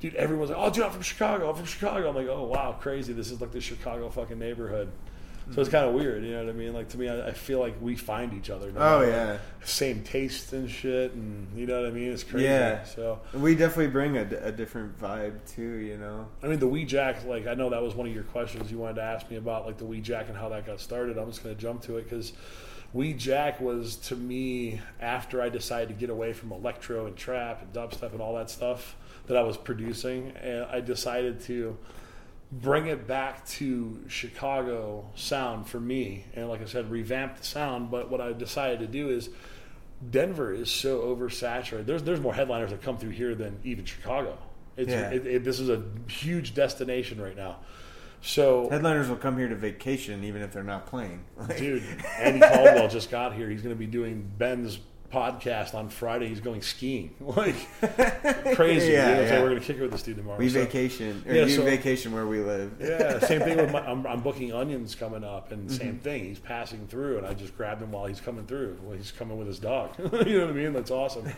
Dude, 0.00 0.14
everyone's 0.14 0.50
like, 0.50 0.58
"Oh, 0.58 0.70
dude, 0.70 0.84
I'm 0.84 0.92
from 0.92 1.02
Chicago. 1.02 1.50
I'm 1.50 1.56
from 1.56 1.66
Chicago." 1.66 2.08
I'm 2.08 2.14
like, 2.16 2.28
"Oh, 2.28 2.44
wow, 2.44 2.76
crazy! 2.80 3.12
This 3.12 3.30
is 3.30 3.40
like 3.40 3.52
the 3.52 3.60
Chicago 3.60 4.08
fucking 4.08 4.38
neighborhood." 4.38 4.90
So 5.52 5.60
it's 5.60 5.70
kind 5.70 5.86
of 5.86 5.94
weird, 5.94 6.24
you 6.24 6.32
know 6.32 6.44
what 6.44 6.48
I 6.48 6.56
mean? 6.56 6.72
Like 6.72 6.88
to 6.90 6.98
me, 6.98 7.08
I, 7.08 7.28
I 7.28 7.32
feel 7.32 7.58
like 7.58 7.74
we 7.80 7.96
find 7.96 8.32
each 8.34 8.50
other. 8.50 8.70
no 8.70 8.80
Oh, 8.80 9.02
yeah. 9.02 9.38
same 9.64 10.02
tastes 10.02 10.52
and 10.52 10.70
shit, 10.70 11.12
and 11.12 11.48
you 11.58 11.66
know 11.66 11.80
what 11.80 11.88
I 11.88 11.92
mean. 11.92 12.12
It's 12.12 12.22
crazy. 12.24 12.44
Yeah. 12.44 12.84
So 12.84 13.20
we 13.34 13.54
definitely 13.54 13.88
bring 13.88 14.16
a, 14.16 14.22
a 14.42 14.52
different 14.52 14.98
vibe 15.00 15.38
too. 15.54 15.76
You 15.78 15.98
know. 15.98 16.28
I 16.42 16.46
mean, 16.46 16.60
the 16.60 16.68
Wee 16.68 16.84
Jack, 16.84 17.24
like 17.24 17.46
I 17.46 17.54
know 17.54 17.70
that 17.70 17.82
was 17.82 17.94
one 17.94 18.06
of 18.06 18.14
your 18.14 18.24
questions 18.24 18.70
you 18.70 18.78
wanted 18.78 18.96
to 18.96 19.02
ask 19.02 19.30
me 19.30 19.36
about, 19.36 19.66
like 19.66 19.78
the 19.78 19.86
Wee 19.86 20.00
Jack 20.00 20.28
and 20.28 20.36
how 20.36 20.48
that 20.50 20.66
got 20.66 20.80
started. 20.80 21.18
I'm 21.18 21.30
just 21.30 21.42
going 21.42 21.54
to 21.54 21.60
jump 21.60 21.82
to 21.82 21.98
it 21.98 22.04
because 22.04 22.32
Wee 22.92 23.12
Jack 23.12 23.60
was 23.60 23.96
to 23.96 24.16
me 24.16 24.80
after 25.00 25.40
I 25.42 25.48
decided 25.48 25.88
to 25.88 25.94
get 25.94 26.10
away 26.10 26.32
from 26.32 26.52
electro 26.52 27.06
and 27.06 27.16
trap 27.16 27.62
and 27.62 27.72
dubstep 27.72 28.12
and 28.12 28.20
all 28.20 28.34
that 28.36 28.50
stuff 28.50 28.96
that 29.26 29.36
I 29.36 29.42
was 29.42 29.56
producing, 29.56 30.32
and 30.42 30.64
I 30.64 30.80
decided 30.80 31.40
to 31.42 31.76
bring 32.52 32.86
it 32.86 33.06
back 33.06 33.46
to 33.46 34.02
Chicago 34.08 35.10
sound 35.14 35.66
for 35.68 35.80
me, 35.80 36.24
and 36.34 36.48
like 36.48 36.62
I 36.62 36.66
said, 36.66 36.90
revamp 36.90 37.36
the 37.38 37.44
sound. 37.44 37.90
But 37.90 38.10
what 38.10 38.20
I 38.20 38.32
decided 38.32 38.80
to 38.80 38.86
do 38.86 39.10
is. 39.10 39.28
Denver 40.10 40.50
is 40.54 40.70
so 40.70 41.00
oversaturated. 41.02 41.84
There's 41.84 42.02
there's 42.02 42.20
more 42.22 42.32
headliners 42.32 42.70
that 42.70 42.80
come 42.80 42.96
through 42.96 43.10
here 43.10 43.34
than 43.34 43.58
even 43.64 43.84
Chicago. 43.84 44.38
It's, 44.78 44.88
Yeah. 44.90 45.10
it, 45.10 45.26
it, 45.26 45.44
this 45.44 45.60
is 45.60 45.68
a 45.68 45.82
huge 46.08 46.54
destination 46.54 47.20
right 47.20 47.36
now. 47.36 47.58
So, 48.22 48.70
Headliners 48.70 49.10
will 49.10 49.16
come 49.16 49.36
here 49.36 49.48
to 49.48 49.54
vacation 49.54 50.24
even 50.24 50.40
if 50.40 50.52
they're 50.54 50.62
not 50.62 50.86
playing. 50.86 51.22
Like- 51.36 51.58
dude, 51.58 51.82
Andy 52.18 52.40
Caldwell 52.40 52.88
just 52.88 53.10
got 53.10 53.34
here. 53.34 53.50
He's 53.50 53.60
going 53.60 53.74
to 53.74 53.78
be 53.78 53.84
doing 53.86 54.26
Ben's 54.38 54.78
podcast 55.12 55.74
on 55.74 55.88
Friday. 55.88 56.28
He's 56.28 56.40
going 56.40 56.62
skiing, 56.62 57.14
like 57.20 57.54
crazy. 58.54 58.92
Yeah, 58.92 59.08
you 59.10 59.14
know, 59.16 59.20
yeah. 59.22 59.28
So 59.28 59.42
we're 59.42 59.48
gonna 59.50 59.60
kick 59.60 59.76
it 59.76 59.82
with 59.82 59.90
this 59.92 60.02
dude 60.02 60.16
tomorrow. 60.16 60.38
We 60.38 60.48
So- 60.48 60.60
vacation, 60.64 61.22
or 61.26 61.34
Yeah, 61.34 61.44
you 61.44 61.56
so- 61.56 61.62
vacation 61.64 62.12
where 62.12 62.26
we 62.26 62.40
live. 62.40 62.72
Yeah, 62.80 63.18
same 63.20 63.40
thing 63.40 63.56
with 63.56 63.72
my. 63.72 63.80
I'm, 63.86 64.06
I'm 64.06 64.20
booking 64.20 64.50
Onionz 64.50 64.96
coming 64.98 65.24
up, 65.24 65.52
and 65.52 65.70
same 65.70 65.88
Mm-hmm. 65.94 65.98
thing. 65.98 66.24
He's 66.24 66.38
passing 66.38 66.86
through, 66.86 67.18
and 67.18 67.26
I 67.26 67.34
just 67.34 67.56
grabbed 67.56 67.82
him 67.82 67.90
while 67.92 68.06
he's 68.06 68.20
coming 68.20 68.46
through. 68.46 68.78
Well, 68.82 68.96
he's 68.96 69.10
coming 69.12 69.36
with 69.38 69.46
his 69.48 69.58
dog. 69.58 69.90
you 69.98 70.04
know 70.38 70.46
what 70.46 70.50
I 70.50 70.52
mean? 70.52 70.72
That's 70.72 70.90
awesome. 70.90 71.28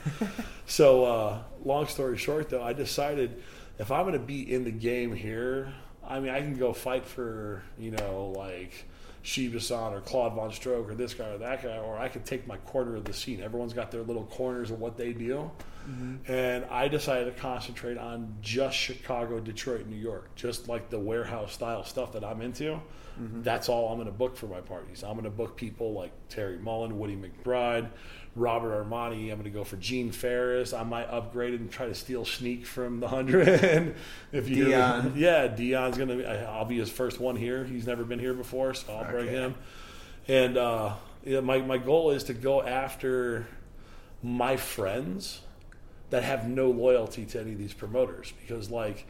so, 0.67 1.05
uh, 1.05 1.39
long 1.65 1.87
story 1.87 2.19
short, 2.19 2.51
though, 2.51 2.63
I 2.63 2.73
decided 2.73 3.43
if 3.79 3.91
I'm 3.91 4.11
to 4.13 4.19
be 4.19 4.53
in 4.53 4.65
the 4.65 4.71
game 4.71 5.15
here, 5.15 5.73
I 6.07 6.21
mean, 6.21 6.31
I 6.31 6.41
can 6.41 6.57
go 6.57 6.73
fight 6.73 7.07
for 7.07 7.63
you 7.79 7.93
know 7.93 8.35
like. 8.37 8.87
Shiba-san 9.23 9.93
or 9.93 10.01
Claude 10.01 10.35
Von 10.35 10.53
Stroke 10.53 10.91
or 10.91 10.95
this 10.95 11.15
guy 11.15 11.29
or 11.29 11.39
that 11.39 11.63
guy, 11.63 11.79
or 11.79 11.97
I 11.97 12.09
could 12.09 12.25
take 12.25 12.47
my 12.47 12.57
quarter 12.59 12.97
of 12.97 13.05
the 13.05 13.13
scene. 13.13 13.41
Everyone's 13.41 13.73
got 13.73 13.91
their 13.91 14.03
little 14.03 14.25
corners 14.25 14.71
of 14.71 14.81
what 14.81 14.97
they 14.97 15.13
do. 15.13 15.51
Mm-hmm. 15.89 16.33
And 16.33 16.65
I 16.67 16.89
decided 16.89 17.35
to 17.35 17.41
concentrate 17.41 17.99
on 17.99 18.37
just 18.41 18.77
Chicago, 18.77 19.41
Detroit, 19.41 19.87
New 19.87 19.97
York, 19.97 20.35
just 20.37 20.69
like 20.69 20.91
the 20.91 20.99
warehouse 20.99 21.53
style 21.53 21.85
stuff 21.85 22.13
that 22.13 22.25
I'm 22.25 22.41
into. 22.41 22.81
Mm-hmm. 23.21 23.43
That's 23.43 23.69
all 23.69 23.89
I'm 23.89 23.97
going 23.97 24.07
to 24.07 24.13
book 24.13 24.37
for 24.37 24.47
my 24.47 24.61
parties. 24.61 25.03
I'm 25.03 25.13
going 25.13 25.25
to 25.25 25.31
book 25.31 25.57
people 25.57 25.93
like 25.93 26.13
Terry 26.29 26.59
Mullan, 26.59 26.93
Woody 26.93 27.17
McBride, 27.17 27.91
Robert 28.35 28.85
Armani. 28.85 29.31
I'm 29.31 29.39
going 29.39 29.45
to 29.45 29.51
go 29.51 29.65
for 29.65 29.77
Gene 29.77 30.11
Farris. 30.11 30.73
I 30.73 30.83
might 30.83 31.05
upgrade 31.05 31.55
it 31.55 31.61
and 31.61 31.71
try 31.71 31.87
to 31.87 31.95
steal 31.95 32.25
Sneak 32.25 32.67
from 32.67 33.01
the 33.01 33.09
hundred. 33.09 33.49
if 34.33 34.49
you 34.49 34.67
Deeon. 34.67 35.15
yeah, 35.17 35.49
Deeon's 35.49 35.97
going 35.97 36.09
to. 36.09 36.17
be 36.17 36.27
I'll 36.27 36.65
be 36.65 36.79
his 36.79 36.91
first 36.91 37.21
one 37.21 37.37
here. 37.37 37.65
He's 37.65 37.87
never 37.87 38.05
been 38.05 38.19
here 38.19 38.35
before, 38.35 38.75
so 38.75 38.95
I'll 38.95 39.11
bring 39.11 39.29
him. 39.29 39.55
And 40.29 40.57
uh, 40.57 40.95
yeah, 41.25 41.41
my 41.41 41.59
my 41.59 41.79
goal 41.79 42.11
is 42.11 42.25
to 42.25 42.35
go 42.35 42.63
after 42.63 43.47
my 44.23 44.57
friends 44.57 45.41
that 46.11 46.23
have 46.23 46.49
no 46.49 46.71
loyalty 46.71 47.25
to 47.25 47.41
any 47.41 47.53
of 47.53 47.59
these 47.59 47.73
promoters 47.73 48.33
because 48.41 48.71
like 48.71 49.07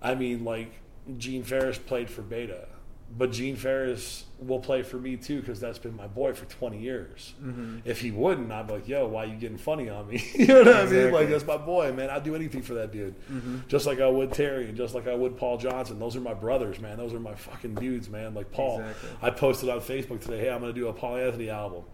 I 0.00 0.14
mean 0.14 0.44
like 0.44 0.72
Gene 1.18 1.42
Farris 1.42 1.78
played 1.78 2.08
for 2.08 2.22
Beta 2.22 2.68
but 3.16 3.30
Gene 3.30 3.54
Farris 3.54 4.24
will 4.40 4.58
play 4.58 4.82
for 4.82 4.96
me 4.96 5.16
too 5.16 5.40
because 5.40 5.60
that's 5.60 5.78
been 5.78 5.96
my 5.96 6.08
boy 6.08 6.34
for 6.34 6.46
20 6.46 6.78
years. 6.78 7.34
Mm-hmm. 7.40 7.78
If 7.84 8.00
he 8.00 8.10
wouldn't, 8.10 8.50
I'd 8.50 8.66
be 8.66 8.74
like, 8.74 8.88
"Yo, 8.88 9.06
why 9.06 9.24
are 9.24 9.26
you 9.26 9.36
getting 9.36 9.56
funny 9.56 9.88
on 9.88 10.08
me?" 10.08 10.24
you 10.34 10.46
know 10.46 10.64
what 10.64 10.76
I 10.76 10.86
mean? 10.86 11.12
Like 11.12 11.28
that's 11.28 11.46
my 11.46 11.56
boy, 11.56 11.92
man. 11.92 12.10
I'd 12.10 12.24
do 12.24 12.34
anything 12.34 12.62
for 12.62 12.74
that 12.74 12.92
dude, 12.92 13.14
mm-hmm. 13.28 13.58
just 13.68 13.86
like 13.86 14.00
I 14.00 14.08
would 14.08 14.32
Terry, 14.32 14.68
and 14.68 14.76
just 14.76 14.94
like 14.94 15.06
I 15.06 15.14
would 15.14 15.36
Paul 15.36 15.58
Johnson. 15.58 15.98
Those 15.98 16.16
are 16.16 16.20
my 16.20 16.34
brothers, 16.34 16.80
man. 16.80 16.96
Those 16.96 17.14
are 17.14 17.20
my 17.20 17.34
fucking 17.34 17.76
dudes, 17.76 18.08
man. 18.08 18.34
Like 18.34 18.50
Paul, 18.50 18.80
Exactly. 18.80 19.10
I 19.22 19.30
posted 19.30 19.68
on 19.68 19.80
Facebook 19.80 20.20
today, 20.20 20.40
"Hey, 20.40 20.50
I'm 20.50 20.60
going 20.60 20.74
to 20.74 20.78
do 20.78 20.88
a 20.88 20.92
Paul 20.92 21.16
Anthony 21.16 21.50
album." 21.50 21.84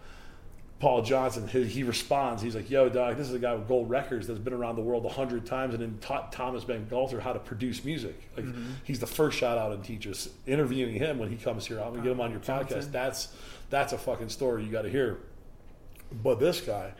Paul 0.80 1.02
Johnson, 1.02 1.46
he, 1.46 1.64
he 1.64 1.82
responds. 1.82 2.42
He's 2.42 2.54
like, 2.54 2.70
"Yo, 2.70 2.88
dog, 2.88 3.18
this 3.18 3.28
is 3.28 3.34
a 3.34 3.38
guy 3.38 3.54
with 3.54 3.68
gold 3.68 3.90
records 3.90 4.26
that's 4.26 4.38
been 4.38 4.54
around 4.54 4.76
the 4.76 4.82
world 4.82 5.04
a 5.04 5.10
hundred 5.10 5.44
times 5.44 5.74
and 5.74 5.82
then 5.82 5.98
taught 6.00 6.32
Thomas 6.32 6.64
Bangalter 6.64 7.20
how 7.20 7.34
to 7.34 7.38
produce 7.38 7.84
music. 7.84 8.18
Like, 8.34 8.46
mm-hmm. 8.46 8.72
he's 8.84 8.98
the 8.98 9.06
first 9.06 9.38
shout 9.38 9.58
out 9.58 9.72
and 9.72 9.84
teaches. 9.84 10.30
Interviewing 10.46 10.94
him 10.94 11.18
when 11.18 11.28
he 11.28 11.36
comes 11.36 11.66
here, 11.66 11.78
I'm 11.80 11.90
gonna 11.90 12.02
get 12.02 12.12
him 12.12 12.20
on 12.20 12.30
your 12.30 12.40
podcast. 12.40 12.90
That's 12.90 13.28
that's 13.68 13.92
a 13.92 13.98
fucking 13.98 14.30
story 14.30 14.64
you 14.64 14.72
got 14.72 14.82
to 14.82 14.90
hear. 14.90 15.18
But 16.10 16.40
this 16.40 16.62
guy, 16.62 16.94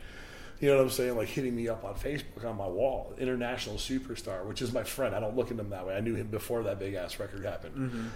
you 0.59 0.69
know 0.69 0.77
what 0.77 0.83
I'm 0.83 0.89
saying? 0.91 1.17
Like 1.17 1.27
hitting 1.27 1.55
me 1.55 1.67
up 1.67 1.83
on 1.83 1.95
Facebook 1.95 2.45
on 2.45 2.57
my 2.57 2.67
wall, 2.67 3.15
international 3.17 3.77
superstar, 3.77 4.45
which 4.45 4.61
is 4.61 4.71
my 4.71 4.83
friend. 4.83 5.15
I 5.15 5.19
don't 5.19 5.35
look 5.35 5.49
at 5.49 5.57
him 5.57 5.71
that 5.71 5.87
way. 5.87 5.95
I 5.95 6.01
knew 6.01 6.13
him 6.13 6.27
before 6.27 6.61
that 6.63 6.77
big 6.77 6.93
ass 6.93 7.19
record 7.19 7.43
happened. 7.43 7.75
Mm-hmm. 7.75 8.07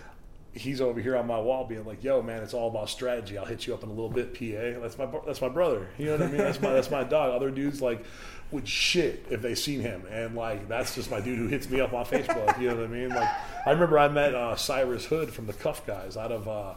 He's 0.55 0.79
over 0.79 1.01
here 1.01 1.17
on 1.17 1.27
my 1.27 1.39
wall, 1.39 1.65
being 1.65 1.85
like, 1.85 2.01
"Yo, 2.01 2.21
man, 2.21 2.41
it's 2.41 2.53
all 2.53 2.69
about 2.69 2.89
strategy. 2.89 3.37
I'll 3.37 3.45
hit 3.45 3.67
you 3.67 3.73
up 3.73 3.83
in 3.83 3.89
a 3.89 3.93
little 3.93 4.09
bit, 4.09 4.33
PA. 4.33 4.79
That's 4.81 4.97
my 4.97 5.07
that's 5.25 5.41
my 5.41 5.49
brother. 5.49 5.89
You 5.97 6.05
know 6.05 6.11
what 6.13 6.21
I 6.21 6.27
mean? 6.27 6.37
That's 6.37 6.61
my 6.61 6.71
that's 6.71 6.89
my 6.89 7.03
dog. 7.03 7.33
Other 7.33 7.51
dudes 7.51 7.81
like 7.81 8.05
would 8.51 8.67
shit 8.67 9.25
if 9.29 9.41
they 9.41 9.53
seen 9.53 9.81
him, 9.81 10.05
and 10.09 10.33
like 10.33 10.69
that's 10.69 10.95
just 10.95 11.11
my 11.11 11.19
dude 11.19 11.39
who 11.39 11.47
hits 11.47 11.69
me 11.69 11.81
up 11.81 11.91
on 11.91 12.05
Facebook. 12.05 12.59
You 12.59 12.69
know 12.69 12.77
what 12.77 12.85
I 12.85 12.87
mean? 12.87 13.09
Like 13.09 13.29
I 13.65 13.71
remember 13.71 13.99
I 13.99 14.07
met 14.07 14.33
uh, 14.33 14.55
Cyrus 14.55 15.05
Hood 15.05 15.33
from 15.33 15.45
the 15.45 15.53
Cuff 15.53 15.85
Guys 15.85 16.17
out 16.17 16.31
of. 16.31 16.47
Uh, 16.47 16.73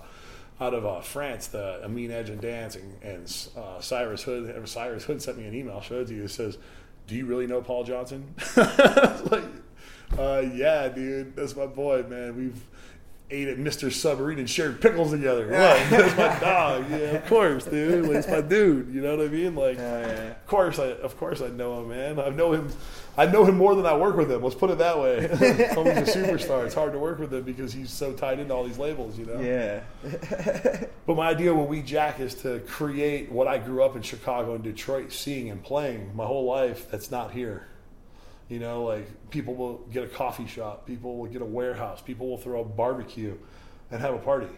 out 0.61 0.75
of 0.75 0.85
uh, 0.85 1.01
France, 1.01 1.47
the 1.47 1.81
Amine 1.85 2.11
Edge 2.11 2.31
and 2.31 2.41
Dance, 2.41 2.77
and, 3.01 3.51
uh, 3.57 3.81
Cyrus 3.81 4.25
Hood. 4.25 4.69
Cyrus 4.69 5.05
Hood 5.05 5.23
sent 5.23 5.39
me 5.39 5.47
an 5.47 5.55
email, 5.55 5.81
showed 5.81 6.11
you. 6.11 6.25
It 6.25 6.31
says, 6.31 6.59
"Do 7.07 7.15
you 7.15 7.27
really 7.27 7.47
know 7.47 7.63
Paul 7.63 7.85
Johnson?" 7.85 8.35
Like, 8.57 9.45
uh, 10.19 10.43
"Yeah, 10.53 10.89
dude, 10.89 11.37
that's 11.37 11.55
my 11.55 11.67
boy, 11.67 12.03
man. 12.09 12.37
We've 12.37 12.61
ate 13.31 13.49
at 13.49 13.59
Mr. 13.59 13.93
Submarine 13.93 14.39
and 14.39 14.49
shared 14.49 14.81
pickles 14.81 15.11
together. 15.11 15.47
Like, 15.47 15.91
that's 15.91 16.17
my 16.17 16.39
dog. 16.41 16.91
Yeah, 16.91 16.97
of 17.17 17.27
course, 17.27 17.65
dude. 17.67 18.07
Like, 18.07 18.17
it's 18.17 18.29
my 18.29 18.41
dude. 18.41 18.93
You 18.95 19.01
know 19.03 19.17
what 19.17 19.27
I 19.27 19.29
mean? 19.29 19.55
Like, 19.55 19.79
Oh, 19.79 20.01
yeah. 20.01 20.31
of 20.31 20.47
course, 20.47 20.79
I 20.79 20.87
of 20.93 21.17
course 21.19 21.41
I 21.43 21.49
know 21.49 21.81
him, 21.81 21.89
man. 21.91 22.19
I 22.21 22.31
know 22.31 22.53
him. 22.53 22.69
I 23.17 23.27
know 23.27 23.45
him 23.45 23.57
more 23.57 23.75
than 23.75 23.85
I 23.85 23.97
work 23.97 24.17
with 24.17 24.31
him. 24.31 24.43
Let's 24.45 24.55
put 24.55 24.71
it 24.71 24.79
that 24.79 24.99
way. 25.01 25.27
Homie's 25.29 26.15
a 26.15 26.19
superstar. 26.19 26.65
It's 26.67 26.75
hard 26.75 26.93
to 26.93 27.01
work 27.01 27.19
with 27.19 27.35
him 27.35 27.43
because 27.43 27.73
he's 27.73 27.91
so 27.91 28.13
tied 28.13 28.39
into 28.39 28.55
all 28.55 28.63
these 28.65 28.79
labels, 28.79 29.19
you 29.19 29.27
know. 29.27 29.41
Yeah. 29.41 29.81
But 31.07 31.17
my 31.17 31.29
idea 31.31 31.55
with 31.55 31.69
We 31.71 31.81
Jack 31.81 32.21
is 32.21 32.35
to 32.43 32.61
create 32.61 33.33
what 33.33 33.47
I 33.49 33.57
grew 33.57 33.83
up 33.83 33.97
in 33.97 34.03
Chicago 34.03 34.55
and 34.55 34.63
Detroit 34.63 35.11
seeing 35.11 35.49
and 35.51 35.63
playing 35.63 36.15
my 36.15 36.27
whole 36.27 36.45
life 36.45 36.91
that's 36.91 37.11
not 37.11 37.33
here. 37.33 37.67
You 38.49 38.59
know, 38.59 38.85
like 38.85 39.31
people 39.31 39.55
will 39.55 39.79
get 39.93 40.05
a 40.05 40.09
coffee 40.09 40.47
shop, 40.47 40.87
people 40.87 41.19
will 41.19 41.27
get 41.27 41.43
a 41.43 41.47
warehouse, 41.47 42.01
people 42.01 42.29
will 42.29 42.39
throw 42.39 42.63
a 42.63 42.65
barbecue 42.65 43.37
and 43.91 44.01
have 44.01 44.15
a 44.15 44.19
party. 44.19 44.49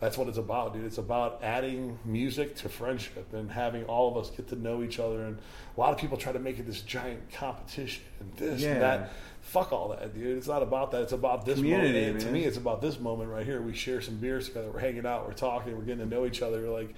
That's 0.00 0.18
what 0.18 0.28
it's 0.28 0.36
about, 0.38 0.74
dude. 0.74 0.84
It's 0.84 0.98
about 0.98 1.40
adding 1.42 1.98
music 2.04 2.56
to 2.56 2.68
friendship 2.68 3.32
and 3.32 3.50
having 3.50 3.84
all 3.84 4.10
of 4.10 4.18
us 4.22 4.28
get 4.28 4.48
to 4.48 4.56
know 4.56 4.82
each 4.82 4.98
other. 4.98 5.24
And 5.24 5.38
a 5.74 5.80
lot 5.80 5.92
of 5.92 5.98
people 5.98 6.18
try 6.18 6.32
to 6.32 6.38
make 6.38 6.58
it 6.58 6.66
this 6.66 6.82
giant 6.82 7.32
competition 7.32 8.02
and 8.20 8.34
this 8.36 8.60
Yeah. 8.60 8.72
and 8.72 8.82
that. 8.82 9.12
Fuck 9.40 9.72
all 9.72 9.88
that, 9.90 10.12
dude. 10.14 10.36
It's 10.36 10.48
not 10.48 10.62
about 10.62 10.90
that. 10.90 11.02
It's 11.02 11.12
about 11.12 11.46
this 11.46 11.56
Community, 11.56 12.06
moment. 12.06 12.20
To 12.20 12.30
me, 12.30 12.44
it's 12.44 12.56
about 12.56 12.82
this 12.82 12.98
moment 12.98 13.30
right 13.30 13.46
here. 13.46 13.62
We 13.62 13.72
share 13.72 14.00
some 14.00 14.16
beers 14.16 14.48
together. 14.48 14.70
We're 14.70 14.80
hanging 14.80 15.06
out. 15.06 15.26
We're 15.26 15.34
talking. 15.34 15.76
We're 15.76 15.84
getting 15.84 16.08
to 16.08 16.14
know 16.14 16.26
each 16.26 16.42
other. 16.42 16.68
Like, 16.68 16.94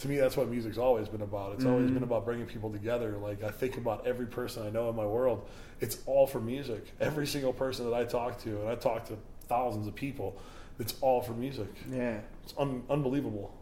to 0.00 0.08
me, 0.08 0.16
that's 0.16 0.36
what 0.36 0.48
music's 0.48 0.78
always 0.78 1.08
been 1.08 1.22
about. 1.22 1.54
It's 1.54 1.64
always 1.64 1.86
mm-hmm. 1.86 1.94
been 1.94 2.02
about 2.04 2.24
bringing 2.24 2.46
people 2.46 2.70
together. 2.70 3.16
Like, 3.18 3.42
I 3.42 3.50
think 3.50 3.76
about 3.76 4.06
every 4.06 4.26
person 4.26 4.64
I 4.64 4.70
know 4.70 4.88
in 4.88 4.96
my 4.96 5.06
world. 5.06 5.46
It's 5.80 5.98
all 6.06 6.26
for 6.26 6.40
music. 6.40 6.92
Every 7.00 7.26
single 7.26 7.52
person 7.52 7.88
that 7.88 7.94
I 7.94 8.04
talk 8.04 8.42
to, 8.42 8.60
and 8.60 8.68
I 8.68 8.74
talk 8.74 9.06
to 9.08 9.16
thousands 9.48 9.86
of 9.86 9.94
people, 9.94 10.40
it's 10.78 10.94
all 11.00 11.20
for 11.20 11.32
music. 11.32 11.68
Yeah. 11.90 12.18
It's 12.44 12.54
un- 12.58 12.82
unbelievable. 12.90 13.54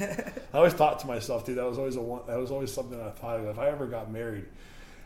I 0.00 0.32
always 0.52 0.74
thought 0.74 1.00
to 1.00 1.06
myself, 1.06 1.46
dude, 1.46 1.58
that 1.58 1.64
was 1.66 1.78
always 1.78 1.96
a 1.96 2.02
one, 2.02 2.22
that 2.26 2.38
was 2.38 2.50
always 2.50 2.72
something 2.72 3.00
I 3.00 3.10
thought 3.10 3.40
of. 3.40 3.46
If 3.46 3.58
I 3.58 3.68
ever 3.68 3.86
got 3.86 4.10
married, 4.10 4.44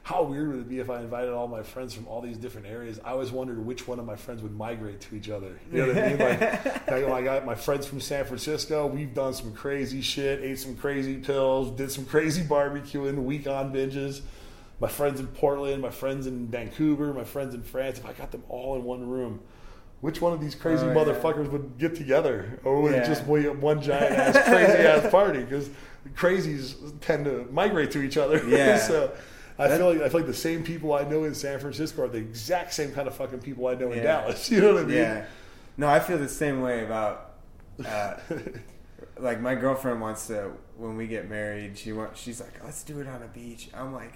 how 0.03 0.23
weird 0.23 0.49
would 0.49 0.61
it 0.61 0.69
be 0.69 0.79
if 0.79 0.89
I 0.89 1.01
invited 1.01 1.33
all 1.33 1.49
my 1.49 1.65
friends 1.65 1.93
from 1.93 2.07
all 2.07 2.21
these 2.21 2.37
different 2.37 2.69
areas? 2.69 3.01
I 3.05 3.11
always 3.11 3.33
wondered 3.33 3.59
which 3.65 3.89
one 3.89 3.99
of 3.99 4.07
my 4.07 4.15
friends 4.15 4.41
would 4.43 4.57
migrate 4.57 5.01
to 5.03 5.17
each 5.17 5.29
other. 5.29 5.59
You 5.73 5.87
know 5.87 5.89
what 5.89 5.99
I 5.99 6.09
mean? 6.09 6.19
Like, 6.19 6.93
I, 6.93 7.13
I 7.13 7.23
got 7.23 7.45
my 7.45 7.57
friends 7.57 7.87
from 7.87 8.01
San 8.01 8.25
Francisco. 8.25 8.87
We've 8.87 9.13
done 9.13 9.35
some 9.35 9.53
crazy 9.53 10.03
shit, 10.03 10.43
ate 10.43 10.61
some 10.61 10.77
crazy 10.77 11.17
pills, 11.17 11.77
did 11.77 11.91
some 11.91 12.07
crazy 12.07 12.43
barbecuing, 12.43 13.25
week 13.25 13.49
on 13.49 13.73
binges. 13.73 14.21
My 14.79 14.89
friends 14.89 15.21
in 15.21 15.27
Portland, 15.29 15.81
my 15.83 15.91
friends 15.91 16.27
in 16.27 16.49
Vancouver, 16.49 17.15
my 17.15 17.25
friends 17.25 17.55
in 17.55 17.63
France. 17.63 17.99
If 17.99 18.07
I 18.07 18.13
got 18.13 18.31
them 18.31 18.45
all 18.49 18.77
in 18.77 18.85
one 18.85 19.09
room, 19.09 19.41
which 20.03 20.21
one 20.21 20.33
of 20.35 20.41
these 20.41 20.55
crazy 20.55 20.85
Oh, 20.85 20.89
yeah. 20.89 20.95
motherfuckers 20.95 21.51
would 21.51 21.79
get 21.79 21.95
together, 21.95 22.61
or 22.65 22.83
would 22.83 22.93
it 22.95 23.07
just 23.07 23.27
be 23.27 23.49
one 23.49 23.81
giant 23.81 24.13
ass 24.19 24.35
crazy 24.47 24.73
ass 24.87 25.11
party? 25.11 25.41
Because 25.41 25.71
crazies 26.15 26.75
tend 27.01 27.25
to 27.25 27.47
migrate 27.51 27.91
to 27.93 28.03
each 28.03 28.17
other. 28.19 28.47
Yeah. 28.47 28.77
so 28.87 29.13
I 29.59 29.69
feel 29.69 29.89
like 29.95 30.03
I 30.03 30.09
feel 30.11 30.21
like 30.21 30.27
the 30.27 30.35
same 30.35 30.63
people 30.63 30.93
I 30.93 31.05
know 31.05 31.25
in 31.25 31.35
San 31.35 31.59
Francisco 31.59 32.05
are 32.05 32.09
the 32.09 32.19
exact 32.19 32.75
same 32.75 32.93
kind 32.93 33.09
of 33.09 33.15
fucking 33.15 33.39
people 33.41 33.67
I 33.69 33.75
know 33.75 33.93
in 33.93 34.03
Dallas. 34.03 34.51
You 34.51 34.61
know 34.61 34.75
what 34.75 34.83
I 34.83 34.87
mean? 34.87 34.97
Yeah. 34.99 35.25
No, 35.79 35.89
I 35.89 36.01
feel 36.01 36.19
the 36.19 36.29
same 36.29 36.61
way 36.61 36.85
about. 36.85 37.33
Uh, 37.85 38.15
like 39.19 39.41
my 39.41 39.55
girlfriend 39.55 40.01
wants 40.03 40.27
to 40.27 40.51
when 40.77 40.97
we 40.97 41.07
get 41.07 41.29
married. 41.31 41.79
She 41.79 41.93
wants. 41.93 42.21
She's 42.21 42.41
like, 42.41 42.63
let's 42.63 42.83
do 42.83 43.01
it 43.01 43.07
on 43.09 43.23
a 43.23 43.29
beach. 43.29 43.71
I'm 43.73 43.95
like. 43.95 44.13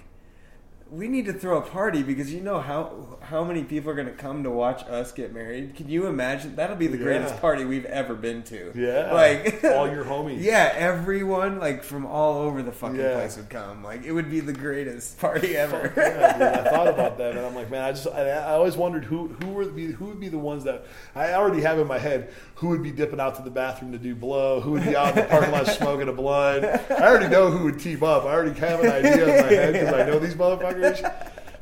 We 0.91 1.07
need 1.07 1.25
to 1.27 1.33
throw 1.33 1.57
a 1.57 1.61
party 1.61 2.03
because 2.03 2.33
you 2.33 2.41
know 2.41 2.59
how 2.59 3.17
how 3.21 3.45
many 3.45 3.63
people 3.63 3.89
are 3.91 3.95
going 3.95 4.07
to 4.09 4.13
come 4.13 4.43
to 4.43 4.49
watch 4.51 4.83
us 4.89 5.13
get 5.13 5.33
married. 5.33 5.73
Can 5.75 5.87
you 5.87 6.05
imagine? 6.07 6.57
That'll 6.57 6.75
be 6.75 6.87
the 6.87 6.97
Yeah. 6.97 7.03
greatest 7.03 7.39
party 7.39 7.63
we've 7.63 7.85
ever 7.85 8.13
been 8.13 8.43
to. 8.43 8.73
Yeah. 8.75 9.13
like 9.13 9.63
All 9.63 9.89
your 9.89 10.03
homies. 10.11 10.41
Yeah, 10.41 10.73
everyone 10.75 11.59
like 11.59 11.83
from 11.85 12.05
all 12.05 12.39
over 12.41 12.61
the 12.61 12.73
fucking 12.73 12.97
Yeah. 12.99 13.13
place 13.13 13.37
would 13.37 13.49
come. 13.49 13.85
Like 13.85 14.03
it 14.03 14.11
would 14.11 14.29
be 14.29 14.41
the 14.41 14.51
greatest 14.51 15.17
party 15.17 15.55
ever. 15.55 15.93
Yeah, 15.95 16.33
dude. 16.33 16.41
I 16.67 16.69
thought 16.71 16.87
about 16.89 17.17
that, 17.19 17.37
and 17.37 17.45
I'm 17.45 17.55
like, 17.55 17.71
man, 17.71 17.83
I 17.85 17.91
just 17.91 18.07
I, 18.07 18.27
I 18.29 18.53
always 18.55 18.75
wondered 18.75 19.05
who 19.05 19.29
who 19.29 19.47
would 19.51 19.73
be 19.73 19.93
who 19.93 20.07
would 20.07 20.19
be 20.19 20.27
the 20.27 20.39
ones 20.39 20.65
that 20.65 20.85
I 21.15 21.31
already 21.35 21.61
have 21.61 21.79
in 21.79 21.87
my 21.87 21.99
head 21.99 22.33
who 22.55 22.67
would 22.67 22.83
be 22.83 22.91
dipping 22.91 23.21
out 23.21 23.35
to 23.35 23.43
the 23.43 23.49
bathroom 23.49 23.93
to 23.93 23.97
do 23.97 24.13
blow, 24.13 24.59
who 24.59 24.71
would 24.71 24.83
be 24.83 24.95
out 24.97 25.09
in 25.11 25.15
the 25.15 25.29
parking 25.29 25.51
lot 25.51 25.67
smoking 25.67 26.09
a 26.09 26.13
blunt. 26.13 26.65
I 26.65 27.07
already 27.07 27.27
know 27.29 27.49
who 27.49 27.63
would 27.63 27.79
team 27.79 28.03
up. 28.03 28.25
I 28.25 28.33
already 28.33 28.59
have 28.59 28.81
an 28.81 28.91
idea 28.91 29.23
in 29.37 29.41
my 29.45 29.49
head 29.53 29.73
because 29.73 29.93
I 29.93 30.05
know 30.05 30.19
these 30.19 30.35
motherfuckers. 30.35 30.80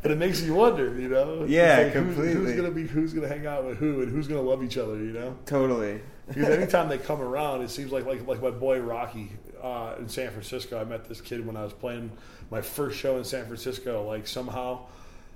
But 0.01 0.11
it 0.11 0.17
makes 0.17 0.41
you 0.41 0.53
wonder, 0.53 0.97
you 0.99 1.09
know? 1.09 1.43
Yeah, 1.45 1.81
like, 1.83 1.93
completely. 1.93 2.33
who's 2.33 2.55
gonna 2.55 2.71
be 2.71 2.87
who's 2.87 3.13
gonna 3.13 3.27
hang 3.27 3.45
out 3.45 3.65
with 3.65 3.77
who 3.77 4.01
and 4.01 4.11
who's 4.11 4.27
gonna 4.27 4.41
love 4.41 4.63
each 4.63 4.77
other, 4.77 4.95
you 4.95 5.11
know? 5.11 5.35
Totally. 5.45 6.01
Because 6.27 6.49
anytime 6.57 6.87
they 6.87 6.97
come 6.97 7.21
around, 7.21 7.63
it 7.63 7.69
seems 7.69 7.91
like 7.91 8.05
like 8.05 8.25
like 8.25 8.41
my 8.41 8.51
boy 8.51 8.79
Rocky 8.79 9.31
uh, 9.61 9.95
in 9.99 10.07
San 10.07 10.31
Francisco. 10.31 10.79
I 10.79 10.85
met 10.85 11.09
this 11.09 11.19
kid 11.19 11.45
when 11.45 11.57
I 11.57 11.63
was 11.63 11.73
playing 11.73 12.11
my 12.49 12.61
first 12.61 12.97
show 12.97 13.17
in 13.17 13.25
San 13.25 13.45
Francisco. 13.45 14.07
Like 14.07 14.25
somehow 14.25 14.85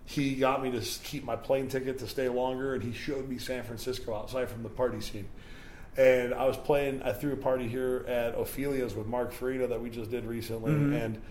he 0.06 0.36
got 0.36 0.64
me 0.64 0.72
to 0.72 0.80
keep 1.04 1.26
my 1.26 1.36
plane 1.36 1.68
ticket 1.68 2.00
to 2.00 2.08
stay 2.08 2.30
longer, 2.30 2.74
and 2.74 2.84
he 2.84 2.94
showed 2.94 3.28
me 3.28 3.40
San 3.40 3.64
Francisco 3.64 4.16
outside 4.16 4.50
from 4.50 4.64
the 4.64 4.70
party 4.70 5.02
scene. 5.02 5.28
And 5.98 6.34
I 6.34 6.46
was 6.46 6.58
playing. 6.58 7.04
I 7.04 7.12
threw 7.12 7.34
a 7.34 7.38
party 7.38 7.68
here 7.68 8.06
at 8.08 8.36
Ophelia's 8.36 8.96
with 8.96 9.08
Mark 9.08 9.34
Farina 9.34 9.68
that 9.68 9.82
we 9.82 9.90
just 9.90 10.10
did 10.10 10.26
recently, 10.26 10.72
and 10.72 11.22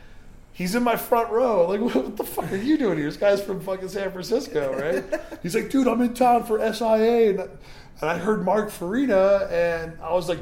he's 0.53 0.75
in 0.75 0.83
my 0.83 0.97
front 0.97 1.31
row. 1.31 1.69
Like, 1.69 1.81
what 1.95 2.17
the 2.17 2.25
fuck 2.25 2.51
are 2.53 2.57
you 2.57 2.79
doing 2.79 2.99
here? 2.99 3.07
This 3.07 3.17
guy's 3.17 3.43
from 3.43 3.61
fucking 3.61 3.89
San 3.89 4.13
Francisco, 4.13 4.73
right? 4.73 5.05
he's 5.43 5.55
like, 5.55 5.71
dude, 5.71 5.89
I'm 5.89 6.01
in 6.01 6.15
town 6.15 6.45
for 6.45 6.59
SIA, 6.73 7.31
and, 7.31 7.41
and 7.41 8.11
I 8.11 8.19
heard 8.19 8.45
Mark 8.45 8.71
Farina, 8.71 9.49
and 9.51 9.99
I 10.01 10.13
was 10.13 10.29
like, 10.29 10.41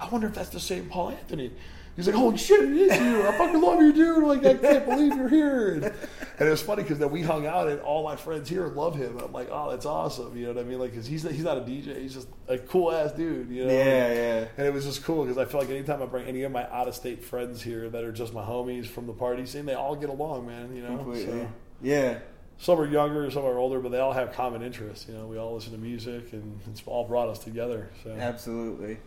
I 0.00 0.08
wonder 0.08 0.26
if 0.26 0.34
that's 0.34 0.50
the 0.50 0.60
same 0.60 0.88
Paul 0.88 1.10
Anthony. 1.10 1.52
He's 1.96 2.06
like, 2.08 2.16
holy 2.16 2.36
shit, 2.36 2.60
it 2.64 2.72
is 2.72 3.00
you. 3.00 3.22
I 3.26 3.32
fucking 3.38 3.60
love 3.60 3.80
you, 3.80 3.92
dude. 3.92 4.24
Like, 4.24 4.44
I 4.44 4.54
can't 4.54 4.84
believe 4.84 5.14
you're 5.14 5.28
here. 5.28 5.74
And, 5.74 5.84
and 5.84 6.48
it 6.48 6.50
was 6.50 6.60
funny 6.60 6.82
because 6.82 6.98
then 6.98 7.10
we 7.12 7.22
hung 7.22 7.46
out, 7.46 7.68
and 7.68 7.80
all 7.82 8.02
my 8.02 8.16
friends 8.16 8.48
here 8.48 8.66
love 8.66 8.96
him. 8.96 9.16
I'm 9.18 9.32
like, 9.32 9.48
oh, 9.52 9.70
that's 9.70 9.86
awesome. 9.86 10.36
You 10.36 10.46
know 10.46 10.54
what 10.54 10.64
I 10.64 10.64
mean? 10.68 10.80
Like, 10.80 10.90
because 10.90 11.06
he's 11.06 11.22
he's 11.22 11.44
not 11.44 11.56
a 11.56 11.60
DJ. 11.60 12.00
He's 12.00 12.14
just 12.14 12.26
a 12.48 12.58
cool 12.58 12.90
ass 12.90 13.12
dude. 13.12 13.48
You 13.48 13.66
know? 13.66 13.72
Yeah, 13.72 14.12
yeah. 14.12 14.44
And 14.56 14.66
it 14.66 14.72
was 14.74 14.84
just 14.84 15.04
cool 15.04 15.22
because 15.24 15.38
I 15.38 15.44
feel 15.44 15.60
like 15.60 15.70
anytime 15.70 16.02
I 16.02 16.06
bring 16.06 16.26
any 16.26 16.42
of 16.42 16.50
my 16.50 16.68
out 16.70 16.88
of 16.88 16.96
state 16.96 17.22
friends 17.22 17.62
here 17.62 17.88
that 17.88 18.02
are 18.02 18.12
just 18.12 18.34
my 18.34 18.42
homies 18.42 18.86
from 18.86 19.06
the 19.06 19.12
party 19.12 19.46
scene, 19.46 19.64
they 19.64 19.74
all 19.74 19.94
get 19.94 20.10
along, 20.10 20.46
man. 20.48 20.74
You 20.74 20.82
know, 20.82 20.96
Completely. 20.96 21.24
so 21.42 21.48
Yeah. 21.80 22.18
some 22.58 22.80
are 22.80 22.86
younger, 22.86 23.30
some 23.30 23.44
are 23.44 23.56
older, 23.56 23.78
but 23.78 23.92
they 23.92 24.00
all 24.00 24.12
have 24.12 24.32
common 24.32 24.62
interests. 24.62 25.06
You 25.08 25.14
know, 25.14 25.26
we 25.28 25.38
all 25.38 25.54
listen 25.54 25.70
to 25.70 25.78
music, 25.78 26.32
and 26.32 26.58
it's 26.68 26.82
all 26.86 27.04
brought 27.06 27.28
us 27.28 27.38
together. 27.38 27.88
So 28.02 28.10
Absolutely. 28.10 28.98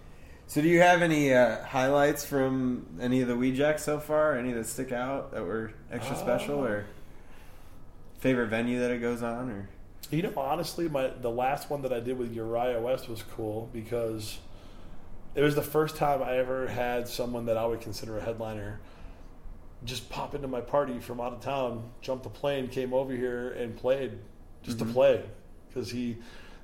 So, 0.49 0.61
do 0.61 0.69
you 0.69 0.79
have 0.79 1.01
any 1.01 1.33
uh, 1.33 1.61
highlights 1.65 2.23
from 2.23 2.85
any 3.01 3.19
of 3.21 3.27
the 3.27 3.35
Weed 3.35 3.55
Jacks 3.55 3.83
so 3.83 3.99
far? 3.99 4.37
Any 4.37 4.53
that 4.53 4.65
stick 4.65 4.93
out 4.93 5.31
that 5.31 5.45
were 5.45 5.73
extra 5.91 6.15
special, 6.15 6.61
Uh, 6.61 6.67
or 6.67 6.85
favorite 8.19 8.47
venue 8.47 8.79
that 8.79 8.89
it 8.89 8.99
goes 8.99 9.21
on, 9.21 9.49
or 9.49 9.69
You 10.09 10.21
know, 10.21 10.31
honestly, 10.37 10.87
my 10.87 11.09
the 11.09 11.29
last 11.29 11.69
one 11.69 11.81
that 11.81 11.91
I 11.91 11.99
did 11.99 12.17
with 12.17 12.33
Uriah 12.33 12.79
West 12.79 13.09
was 13.09 13.23
cool 13.35 13.69
because 13.73 14.37
it 15.35 15.41
was 15.41 15.53
the 15.53 15.61
first 15.61 15.97
time 15.97 16.23
I 16.23 16.37
ever 16.37 16.67
had 16.67 17.09
someone 17.09 17.45
that 17.47 17.57
I 17.57 17.65
would 17.65 17.81
consider 17.81 18.17
a 18.17 18.21
headliner 18.21 18.79
just 19.83 20.09
pop 20.09 20.33
into 20.33 20.47
my 20.47 20.61
party 20.61 20.97
from 20.99 21.19
out 21.19 21.33
of 21.33 21.41
town, 21.41 21.83
jumped 22.01 22.23
the 22.23 22.29
plane, 22.29 22.69
came 22.69 22.93
over 22.93 23.13
here 23.13 23.51
and 23.51 23.75
played 23.75 24.13
just 24.63 24.79
to 24.79 24.85
play 24.85 25.23
because 25.67 25.91
he 25.91 26.17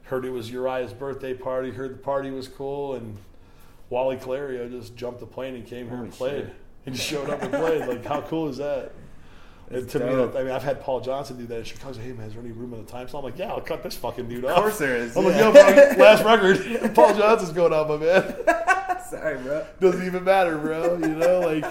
heard 0.03 0.23
it 0.23 0.31
was 0.31 0.49
Uriah's 0.49 0.93
birthday 0.93 1.33
party, 1.33 1.69
heard 1.69 1.93
the 1.93 1.97
party 2.01 2.31
was 2.31 2.47
cool, 2.47 2.95
and 2.95 3.17
Wally 3.89 4.17
Clario 4.17 4.69
just 4.69 4.95
jumped 4.95 5.19
the 5.19 5.25
plane 5.25 5.55
and 5.55 5.65
came 5.65 5.87
here 5.89 5.97
and 5.97 6.11
played. 6.11 6.45
shit. 6.45 6.55
He 6.85 6.91
just 6.91 7.05
showed 7.05 7.29
up 7.29 7.41
and 7.41 7.51
played. 7.51 7.87
Like, 7.87 8.05
how 8.05 8.21
cool 8.21 8.49
is 8.49 8.57
that? 8.57 8.91
And 9.69 9.89
to 9.89 9.99
me, 9.99 10.05
dope. 10.07 10.33
that, 10.33 10.39
I 10.39 10.43
mean, 10.43 10.51
I've 10.51 10.63
had 10.63 10.81
Paul 10.81 11.01
Johnson 11.01 11.37
do 11.37 11.45
that 11.47 11.59
in 11.59 11.63
Chicago. 11.63 11.97
Hey 11.97 12.11
man, 12.11 12.27
is 12.27 12.33
there 12.33 12.43
any 12.43 12.51
room 12.51 12.73
in 12.73 12.85
the 12.85 12.91
time 12.91 13.07
slot? 13.07 13.23
I'm 13.23 13.31
like, 13.31 13.39
yeah, 13.39 13.51
I'll 13.51 13.61
cut 13.61 13.81
this 13.81 13.95
fucking 13.95 14.27
dude 14.27 14.45
off. 14.45 14.51
Of 14.51 14.63
course 14.63 14.77
there 14.77 14.97
is. 14.97 15.15
I'm 15.15 15.25
like, 15.25 15.35
yo, 15.37 15.51
bro, 15.51 15.61
last 16.03 16.23
record, 16.23 16.93
Paul 16.95 17.15
Johnson's 17.15 17.53
going 17.53 17.73
on, 17.73 17.87
my 17.87 17.97
man. 17.97 18.35
Sorry, 19.09 19.37
bro. 19.37 19.65
Doesn't 19.79 20.05
even 20.05 20.23
matter, 20.23 20.57
bro. 20.57 20.97
You 20.97 21.15
know, 21.15 21.39
like 21.39 21.65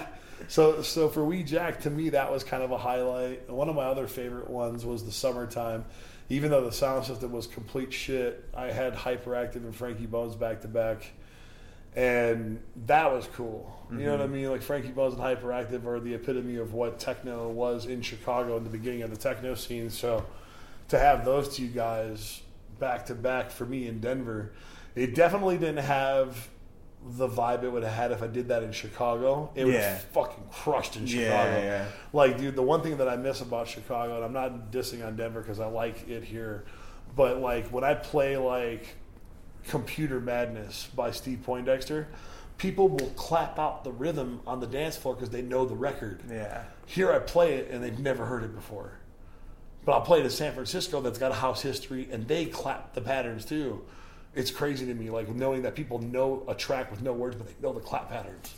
so. 0.47 0.81
So 0.81 1.07
for 1.07 1.23
Wee 1.23 1.43
Jack, 1.43 1.81
to 1.81 1.89
me, 1.89 2.09
that 2.09 2.31
was 2.31 2.43
kind 2.43 2.63
of 2.63 2.71
a 2.71 2.77
highlight. 2.77 3.49
One 3.49 3.69
of 3.69 3.75
my 3.75 3.85
other 3.85 4.07
favorite 4.07 4.49
ones 4.49 4.85
was 4.85 5.05
the 5.05 5.11
summertime. 5.11 5.85
Even 6.29 6.49
though 6.51 6.65
the 6.65 6.71
sound 6.71 7.05
system 7.05 7.31
was 7.31 7.47
complete 7.47 7.93
shit, 7.93 8.49
I 8.55 8.71
had 8.71 8.95
Hyperactive 8.95 9.57
and 9.57 9.75
Frankie 9.75 10.05
Bones 10.05 10.35
back 10.35 10.61
to 10.61 10.67
back, 10.67 11.11
and 11.95 12.61
that 12.85 13.11
was 13.11 13.27
cool. 13.33 13.69
You 13.91 14.05
know 14.05 14.11
what 14.11 14.21
mm-hmm. 14.21 14.33
I 14.33 14.37
mean? 14.37 14.49
Like 14.49 14.61
Frankie 14.63 14.89
Bones 14.89 15.13
and 15.13 15.21
Hyperactive 15.21 15.85
are 15.85 15.99
the 15.99 16.15
epitome 16.15 16.55
of 16.55 16.73
what 16.73 16.99
techno 16.99 17.49
was 17.49 17.85
in 17.85 18.01
Chicago 18.01 18.57
in 18.57 18.63
the 18.63 18.69
beginning 18.69 19.03
of 19.03 19.11
the 19.11 19.17
techno 19.17 19.53
scene. 19.53 19.89
So 19.89 20.25
to 20.87 20.97
have 20.97 21.25
those 21.25 21.55
two 21.55 21.67
guys 21.67 22.41
back 22.79 23.05
to 23.07 23.15
back 23.15 23.51
for 23.51 23.65
me 23.65 23.87
in 23.87 23.99
Denver, 23.99 24.53
it 24.95 25.13
definitely 25.13 25.57
didn't 25.57 25.85
have 25.85 26.49
the 27.05 27.27
vibe 27.27 27.63
it 27.63 27.69
would 27.69 27.83
have 27.83 27.93
had 27.93 28.11
if 28.11 28.23
I 28.23 28.27
did 28.27 28.47
that 28.47 28.63
in 28.63 28.71
Chicago. 28.71 29.51
It 29.53 29.67
Yeah. 29.67 29.93
was 29.93 30.03
fucking 30.13 30.45
crushed 30.51 30.95
in 30.95 31.05
Chicago. 31.05 31.57
Yeah, 31.57 31.63
yeah. 31.63 31.85
Like, 32.13 32.37
dude, 32.37 32.55
the 32.55 32.63
one 32.63 32.81
thing 32.81 32.97
that 32.97 33.09
I 33.09 33.17
miss 33.17 33.41
about 33.41 33.67
Chicago, 33.67 34.15
and 34.15 34.25
I'm 34.25 34.33
not 34.33 34.71
dissing 34.71 35.05
on 35.05 35.15
Denver 35.15 35.41
because 35.41 35.59
I 35.59 35.67
like 35.67 36.07
it 36.07 36.23
here, 36.23 36.63
but 37.15 37.39
like 37.39 37.67
when 37.67 37.83
I 37.83 37.93
play 37.93 38.37
like 38.37 38.95
Computer 39.67 40.19
Madness 40.19 40.89
by 40.95 41.11
Steve 41.11 41.39
Poindexter, 41.45 42.07
people 42.57 42.87
will 42.89 43.09
clap 43.11 43.57
out 43.59 43.83
the 43.83 43.91
rhythm 43.91 44.41
on 44.45 44.59
the 44.59 44.67
dance 44.67 44.95
floor 44.97 45.15
because 45.15 45.29
they 45.29 45.41
know 45.41 45.65
the 45.65 45.75
record. 45.75 46.21
Yeah. 46.29 46.63
Here 46.85 47.11
I 47.11 47.19
play 47.19 47.55
it 47.55 47.71
and 47.71 47.83
they've 47.83 47.99
never 47.99 48.25
heard 48.25 48.43
it 48.43 48.55
before. 48.55 48.93
But 49.85 49.93
I'll 49.93 50.01
play 50.01 50.19
it 50.19 50.25
in 50.25 50.31
San 50.31 50.53
Francisco 50.53 51.01
that's 51.01 51.19
got 51.19 51.31
a 51.31 51.35
house 51.35 51.61
history 51.61 52.07
and 52.11 52.27
they 52.27 52.45
clap 52.45 52.93
the 52.93 53.01
patterns 53.01 53.45
too. 53.45 53.83
It's 54.35 54.49
crazy 54.49 54.85
to 54.85 54.93
me, 54.93 55.09
like 55.09 55.29
knowing 55.29 55.61
that 55.63 55.75
people 55.75 55.99
know 55.99 56.43
a 56.47 56.55
track 56.55 56.89
with 56.89 57.01
no 57.01 57.13
words, 57.13 57.35
but 57.35 57.47
they 57.47 57.53
know 57.61 57.73
the 57.73 57.79
clap 57.79 58.09
patterns. 58.09 58.53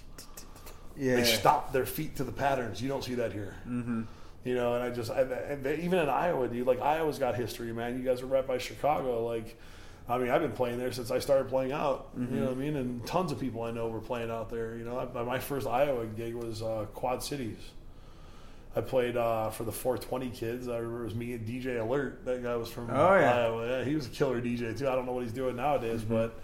Yeah. 0.98 1.16
They 1.16 1.24
stop 1.24 1.74
their 1.74 1.86
feet 1.86 2.16
to 2.18 2.24
the 2.24 2.32
patterns. 2.32 2.82
You 2.82 2.88
don't 2.88 3.04
see 3.04 3.16
that 3.16 3.34
here. 3.34 3.56
Mm-hmm. 3.68 4.04
You 4.46 4.54
know, 4.56 4.76
and 4.76 4.84
I 4.84 4.90
just, 4.92 5.12
I, 5.12 5.22
and 5.22 5.64
they, 5.64 5.80
even 5.82 6.00
in 6.00 6.08
Iowa, 6.08 6.48
dude, 6.48 6.68
like 6.68 6.80
Iowa's 6.80 7.18
got 7.18 7.36
history, 7.36 7.74
man. 7.74 7.98
You 7.98 8.06
guys 8.06 8.22
are 8.22 8.28
right 8.28 8.46
by 8.46 8.60
Chicago. 8.60 9.26
Like, 9.26 9.60
I 10.08 10.18
mean, 10.20 10.30
I've 10.30 10.42
been 10.42 10.52
playing 10.52 10.78
there 10.78 10.92
since 10.92 11.10
I 11.10 11.18
started 11.20 11.48
playing 11.50 11.72
out. 11.72 12.10
You 12.18 12.26
know 12.28 12.46
what 12.46 12.52
I 12.52 12.56
mean? 12.56 12.76
And 12.76 13.06
tons 13.08 13.32
of 13.32 13.40
people 13.40 13.64
I 13.64 13.72
know 13.72 13.88
were 13.88 14.00
playing 14.00 14.30
out 14.30 14.50
there. 14.50 14.78
You 14.78 14.86
know, 14.86 15.00
I, 15.00 15.24
my 15.24 15.40
first 15.40 15.66
Iowa 15.66 16.06
gig 16.06 16.36
was 16.36 16.62
uh, 16.62 16.86
Quad 16.94 17.24
Cities. 17.24 17.58
I 18.76 18.82
played 18.82 19.16
uh, 19.18 19.50
for 19.52 19.64
the 19.64 19.72
420 19.72 20.30
kids. 20.32 20.68
I 20.68 20.78
remember 20.78 21.02
it 21.02 21.06
was 21.06 21.16
me 21.16 21.34
and 21.34 21.48
DJ 21.48 21.80
Alert. 21.82 22.26
That 22.26 22.44
guy 22.44 22.56
was 22.56 22.70
from 22.70 22.90
Oh, 22.92 23.16
yeah. 23.16 23.34
Iowa. 23.36 23.68
Yeah, 23.68 23.84
he 23.84 23.96
was 23.96 24.06
a 24.06 24.10
killer 24.10 24.42
DJ 24.42 24.78
too. 24.78 24.88
I 24.88 24.96
don't 24.96 25.06
know 25.06 25.14
what 25.14 25.24
he's 25.24 25.32
doing 25.34 25.56
nowadays, 25.56 26.02
but 26.04 26.38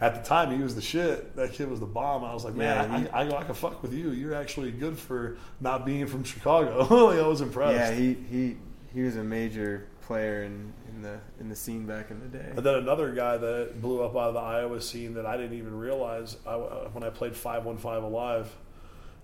at 0.00 0.14
the 0.14 0.20
time 0.28 0.54
he 0.54 0.62
was 0.62 0.74
the 0.74 0.82
shit. 0.82 1.34
That 1.36 1.52
kid 1.52 1.70
was 1.70 1.78
the 1.80 1.86
bomb. 1.86 2.24
I 2.24 2.34
was 2.34 2.44
like, 2.44 2.54
man, 2.56 2.90
Yeah, 2.90 2.98
he- 3.00 3.08
I, 3.10 3.22
I, 3.36 3.40
I 3.40 3.44
can 3.44 3.54
fuck 3.54 3.80
with 3.82 3.94
you. 3.94 4.10
You're 4.10 4.34
actually 4.34 4.70
good 4.72 4.98
for 4.98 5.38
not 5.60 5.86
being 5.86 6.06
from 6.08 6.24
Chicago. 6.24 6.80
I 7.24 7.26
was 7.26 7.40
impressed. 7.40 7.74
Yeah, 7.74 7.92
he, 7.98 8.14
he 8.28 8.56
he 8.92 9.02
was 9.02 9.16
a 9.16 9.22
major 9.24 9.86
player 10.08 10.42
in, 10.42 10.72
in 10.88 11.02
the 11.02 11.20
in 11.38 11.50
the 11.50 11.54
scene 11.54 11.84
back 11.86 12.10
in 12.10 12.18
the 12.18 12.26
day. 12.26 12.52
And 12.56 12.64
then 12.64 12.76
another 12.76 13.12
guy 13.12 13.36
that 13.36 13.80
blew 13.80 14.02
up 14.02 14.16
out 14.16 14.28
of 14.28 14.34
the 14.34 14.40
Iowa 14.40 14.80
scene 14.80 15.14
that 15.14 15.26
I 15.26 15.36
didn't 15.36 15.56
even 15.58 15.78
realize 15.78 16.38
I, 16.46 16.54
uh, 16.54 16.88
when 16.92 17.04
I 17.04 17.10
played 17.10 17.36
515 17.36 18.02
Alive, 18.02 18.50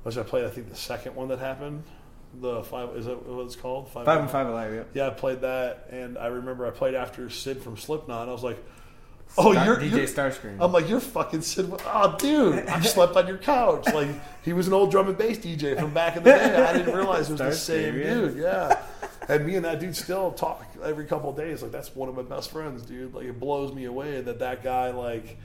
which 0.02 0.18
I 0.18 0.22
played, 0.22 0.44
I 0.44 0.50
think, 0.50 0.68
the 0.68 0.76
second 0.76 1.16
one 1.16 1.28
that 1.28 1.38
happened. 1.38 1.82
The 2.40 2.62
five, 2.64 2.94
is 2.96 3.06
that 3.06 3.26
what 3.26 3.46
it's 3.46 3.56
called? 3.56 3.88
Five 3.88 4.06
and 4.06 4.30
five 4.30 4.46
alive. 4.48 4.74
Yep. 4.74 4.90
Yeah, 4.92 5.06
I 5.06 5.10
played 5.10 5.40
that, 5.40 5.88
and 5.90 6.18
I 6.18 6.26
remember 6.26 6.66
I 6.66 6.70
played 6.70 6.94
after 6.94 7.30
Sid 7.30 7.62
from 7.62 7.76
Slipknot. 7.76 8.28
I 8.28 8.32
was 8.32 8.42
like, 8.42 8.58
"Oh, 9.38 9.52
Star- 9.52 9.64
you're 9.64 9.76
DJ 9.76 9.90
you're, 9.98 10.06
Starscream. 10.06 10.56
I'm 10.60 10.72
like, 10.72 10.88
"You're 10.88 10.98
fucking 10.98 11.42
Sid." 11.42 11.72
Oh, 11.86 12.16
dude, 12.18 12.66
I 12.66 12.80
slept 12.80 13.14
on 13.16 13.28
your 13.28 13.38
couch. 13.38 13.86
Like 13.94 14.08
he 14.44 14.52
was 14.52 14.66
an 14.66 14.72
old 14.72 14.90
drum 14.90 15.08
and 15.08 15.16
bass 15.16 15.38
DJ 15.38 15.78
from 15.78 15.94
back 15.94 16.16
in 16.16 16.24
the 16.24 16.30
day. 16.30 16.56
I 16.56 16.72
didn't 16.76 16.94
realize 16.94 17.30
it 17.30 17.34
was 17.34 17.40
the 17.40 17.52
same 17.52 17.96
yeah. 17.96 18.14
dude. 18.14 18.36
Yeah, 18.36 18.82
and 19.28 19.46
me 19.46 19.56
and 19.56 19.64
that 19.64 19.80
dude 19.80 19.96
still 19.96 20.32
talk 20.32 20.64
every 20.82 21.04
couple 21.06 21.30
of 21.30 21.36
days. 21.36 21.62
Like 21.62 21.72
that's 21.72 21.94
one 21.94 22.08
of 22.08 22.14
my 22.16 22.22
best 22.22 22.50
friends, 22.50 22.82
dude. 22.82 23.14
Like 23.14 23.26
it 23.26 23.38
blows 23.40 23.72
me 23.72 23.84
away 23.84 24.20
that 24.20 24.38
that 24.40 24.62
guy 24.62 24.90
like 24.90 25.38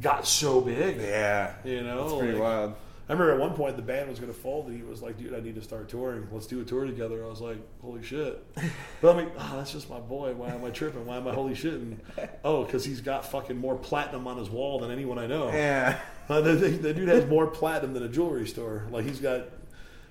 got 0.00 0.26
so 0.26 0.60
big. 0.60 0.96
yeah, 0.98 1.54
You 1.64 1.82
know, 1.82 2.04
it's 2.04 2.14
pretty 2.18 2.32
like- 2.34 2.42
wild. 2.42 2.74
I 3.08 3.12
remember 3.12 3.32
at 3.32 3.40
one 3.40 3.54
point 3.54 3.74
the 3.74 3.82
band 3.82 4.08
was 4.08 4.20
going 4.20 4.32
to 4.32 4.38
fold, 4.38 4.68
and 4.68 4.76
he 4.76 4.84
was 4.84 5.02
like, 5.02 5.18
"Dude, 5.18 5.34
I 5.34 5.40
need 5.40 5.56
to 5.56 5.62
start 5.62 5.88
touring. 5.88 6.28
Let's 6.30 6.46
do 6.46 6.60
a 6.60 6.64
tour 6.64 6.84
together." 6.84 7.24
I 7.24 7.28
was 7.28 7.40
like, 7.40 7.56
"Holy 7.82 8.04
shit!" 8.04 8.40
But 9.00 9.10
I'm 9.10 9.16
like, 9.16 9.32
"Oh, 9.36 9.54
that's 9.56 9.72
just 9.72 9.90
my 9.90 9.98
boy. 9.98 10.32
Why 10.34 10.50
am 10.50 10.64
I 10.64 10.70
tripping? 10.70 11.04
Why 11.06 11.16
am 11.16 11.26
I 11.26 11.34
holy 11.34 11.54
shitting?" 11.54 11.96
Oh, 12.44 12.62
because 12.62 12.84
he's 12.84 13.00
got 13.00 13.26
fucking 13.28 13.56
more 13.56 13.74
platinum 13.74 14.28
on 14.28 14.38
his 14.38 14.48
wall 14.48 14.78
than 14.78 14.92
anyone 14.92 15.18
I 15.18 15.26
know. 15.26 15.48
Yeah, 15.48 15.98
Uh, 16.28 16.40
the, 16.40 16.52
the, 16.52 16.68
the 16.68 16.94
dude 16.94 17.08
has 17.08 17.26
more 17.26 17.48
platinum 17.48 17.94
than 17.94 18.04
a 18.04 18.08
jewelry 18.08 18.46
store. 18.46 18.86
Like 18.92 19.04
he's 19.06 19.18
got 19.18 19.46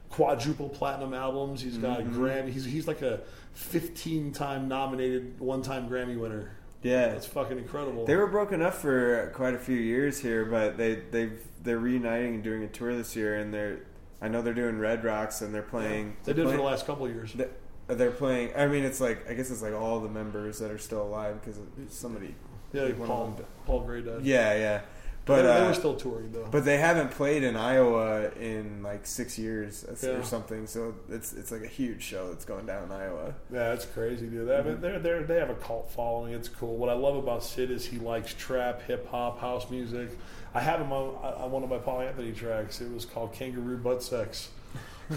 quadruple 0.09 0.69
platinum 0.69 1.13
albums. 1.13 1.61
He's 1.61 1.77
got 1.77 1.99
Mm-hmm. 1.99 2.21
Grammy. 2.23 2.49
He's 2.51 2.65
he's 2.65 2.87
like 2.87 3.01
a 3.01 3.21
15 3.53 4.31
time 4.31 4.67
nominated, 4.67 5.39
one 5.39 5.61
time 5.61 5.89
Grammy 5.89 6.17
winner. 6.17 6.51
yeah. 6.81 7.09
That's 7.09 7.25
fucking 7.25 7.57
incredible. 7.57 8.05
They 8.05 8.15
were 8.15 8.27
broken 8.27 8.61
up 8.61 8.73
for 8.73 9.31
quite 9.35 9.53
a 9.53 9.59
few 9.59 9.77
years 9.77 10.19
here, 10.19 10.45
but 10.45 10.77
they 10.77 10.95
they've 11.11 11.39
they're 11.63 11.79
reuniting 11.79 12.35
and 12.35 12.43
doing 12.43 12.63
a 12.63 12.67
tour 12.67 12.95
this 12.95 13.15
year, 13.15 13.37
and 13.37 13.53
they're 13.53 13.79
I 14.21 14.27
know 14.27 14.41
they're 14.41 14.53
doing 14.53 14.79
Red 14.79 15.03
Rocks 15.03 15.41
and 15.41 15.53
they're 15.53 15.61
playing. 15.61 16.15
they 16.23 16.33
they're 16.33 16.43
did 16.45 16.51
for 16.51 16.57
the 16.57 16.63
last 16.63 16.85
couple 16.85 17.05
of 17.05 17.13
years. 17.13 17.33
They- 17.33 17.47
They're 17.87 18.11
playing. 18.11 18.51
I 18.55 18.67
mean, 18.67 18.83
it's 18.83 19.01
like 19.01 19.27
I 19.29 19.33
guess 19.33 19.49
it's 19.49 19.61
like 19.63 19.73
all 19.73 19.99
the 19.99 20.09
members 20.09 20.59
that 20.59 20.69
are 20.71 20.77
still 20.77 21.01
alive 21.03 21.39
because 21.41 21.59
somebody. 21.89 22.35
Yeah, 22.71 22.83
of 22.83 22.97
Paul 23.03 23.39
Paul 23.65 23.79
Gray 23.81 24.01
died. 24.01 24.23
Yeah, 24.23 24.53
yeah. 24.53 24.81
But 25.25 25.35
they, 25.37 25.41
they 25.43 25.57
uh, 25.59 25.67
were 25.67 25.73
still 25.75 25.95
touring 25.95 26.31
though. 26.31 26.47
but 26.49 26.65
they 26.65 26.77
haven't 26.77 27.11
played 27.11 27.43
in 27.43 27.55
Iowa 27.55 28.31
in 28.39 28.81
like 28.81 29.05
six 29.05 29.37
years 29.37 29.85
Yeah. 30.01 30.09
or 30.11 30.23
something. 30.23 30.65
So 30.65 30.95
it's 31.09 31.33
it's 31.33 31.51
like 31.51 31.61
a 31.63 31.67
huge 31.67 32.01
show 32.01 32.29
that's 32.31 32.45
going 32.45 32.65
down 32.65 32.85
in 32.85 32.91
Iowa. 32.91 33.35
Yeah, 33.51 33.69
that's 33.69 33.85
crazy, 33.85 34.25
dude. 34.27 34.47
They, 34.47 34.55
I 34.55 34.59
Mm-hmm. 34.59 34.69
mean, 34.69 34.81
they're, 34.81 34.99
they're, 34.99 35.23
they 35.23 35.35
have 35.35 35.51
a 35.51 35.55
cult 35.55 35.91
following. 35.91 36.33
It's 36.33 36.49
cool. 36.49 36.77
What 36.77 36.89
I 36.89 36.93
love 36.93 37.15
about 37.15 37.43
Sid 37.43 37.69
is 37.69 37.85
he 37.85 37.97
likes 37.99 38.33
trap, 38.33 38.81
hip 38.83 39.07
hop, 39.09 39.39
house 39.39 39.69
music. 39.69 40.09
I 40.55 40.61
have 40.61 40.81
him 40.81 40.91
on, 40.91 41.13
on 41.23 41.51
one 41.51 41.63
of 41.63 41.69
my 41.69 41.77
Paul 41.77 42.01
Anthony 42.01 42.31
tracks. 42.31 42.81
It 42.81 42.91
was 42.91 43.05
called 43.05 43.33
Kangaroo 43.33 43.77
Butt 43.77 44.01
Sex. 44.01 44.49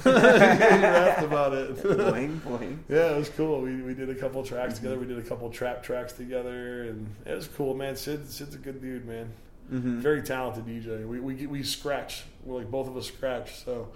you 0.05 0.11
laughed 0.11 1.23
about 1.23 1.53
it. 1.55 1.83
Bling 1.83 2.39
bling. 2.39 2.85
Yeah, 2.89 3.13
it 3.15 3.19
was 3.19 3.29
cool. 3.31 3.61
We, 3.63 3.77
we 3.83 3.95
did 3.95 4.11
a 4.11 4.15
couple 4.15 4.43
tracks 4.43 4.75
together. 4.77 4.99
We 4.99 5.07
did 5.07 5.19
a 5.19 5.23
couple 5.23 5.49
trap 5.51 5.83
tracks 5.83 6.13
together, 6.13 6.85
and 6.85 7.07
it 7.27 7.35
was 7.35 7.47
cool, 7.49 7.75
man. 7.75 7.97
Sid 7.97 8.31
Sid's 8.31 8.55
a 8.55 8.59
good 8.59 8.81
dude, 8.83 9.07
man. 9.07 9.31
Mm-hmm. 9.73 10.01
Very 10.01 10.23
talented 10.23 10.67
DJ. 10.67 11.07
We 11.07 11.21
we 11.21 11.47
we 11.47 11.63
scratch. 11.63 12.25
We're 12.45 12.59
like 12.59 12.71
both 12.71 12.89
of 12.89 12.97
us 12.97 13.07
scratch, 13.07 13.65
so 13.65 13.89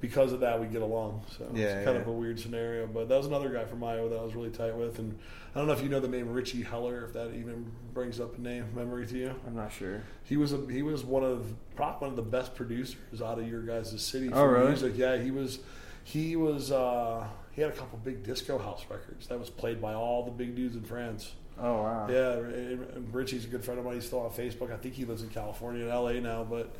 because 0.00 0.32
of 0.32 0.40
that 0.40 0.60
we 0.60 0.66
get 0.68 0.80
along. 0.82 1.24
So 1.36 1.50
Yeah, 1.54 1.64
it's 1.78 1.84
kind 1.84 1.96
yeah. 1.96 2.02
of 2.02 2.06
a 2.08 2.12
weird 2.12 2.38
scenario. 2.38 2.86
But 2.86 3.08
that 3.08 3.16
was 3.16 3.26
another 3.26 3.48
guy 3.48 3.64
from 3.64 3.82
Iowa 3.82 4.08
that 4.10 4.18
I 4.18 4.22
was 4.22 4.34
really 4.36 4.50
tight 4.50 4.76
with, 4.76 5.00
and 5.00 5.18
I 5.54 5.58
don't 5.58 5.66
know 5.66 5.72
if 5.72 5.82
you 5.82 5.88
know 5.88 5.98
the 5.98 6.06
name 6.08 6.32
Richie 6.32 6.62
Heller, 6.62 7.04
if 7.06 7.12
that 7.14 7.34
even 7.34 7.70
brings 7.94 8.20
up 8.20 8.38
a 8.38 8.40
name 8.40 8.66
memory 8.76 9.06
to 9.08 9.18
you. 9.18 9.34
I'm 9.46 9.56
not 9.56 9.72
sure. 9.72 10.04
He 10.22 10.36
was 10.36 10.52
a, 10.52 10.64
he 10.70 10.82
was 10.82 11.02
one 11.04 11.24
of 11.24 11.52
probably 11.74 12.08
one 12.08 12.10
of 12.10 12.16
the 12.16 12.30
best 12.30 12.54
producers 12.54 13.20
out 13.20 13.40
of 13.40 13.48
your 13.48 13.62
guys' 13.62 14.00
city 14.00 14.28
for 14.28 14.36
Oh, 14.36 14.44
really? 14.44 14.68
music. 14.68 14.92
Yeah, 14.96 15.16
he 15.16 15.32
was 15.32 15.58
he 16.04 16.36
was 16.36 16.70
uh, 16.70 17.26
he 17.50 17.60
had 17.62 17.72
a 17.72 17.74
couple 17.74 17.98
big 17.98 18.22
disco 18.22 18.56
house 18.56 18.84
records 18.88 19.26
that 19.26 19.40
was 19.40 19.50
played 19.50 19.82
by 19.82 19.94
all 19.94 20.24
the 20.24 20.30
big 20.30 20.54
dudes 20.54 20.76
in 20.76 20.82
France. 20.84 21.32
Oh 21.60 21.82
wow. 21.82 22.06
Yeah, 22.08 22.32
and- 22.34 23.12
Richie's 23.14 23.44
a 23.44 23.48
good 23.48 23.64
friend 23.64 23.78
of 23.78 23.84
mine. 23.84 23.94
He's 23.94 24.06
still 24.06 24.20
on 24.20 24.30
Facebook. 24.30 24.72
I 24.72 24.76
think 24.76 24.94
he 24.94 25.04
lives 25.04 25.22
in 25.22 25.28
California 25.28 25.82
and 25.82 25.90
LA 25.90 26.12
now, 26.14 26.44
but 26.44 26.74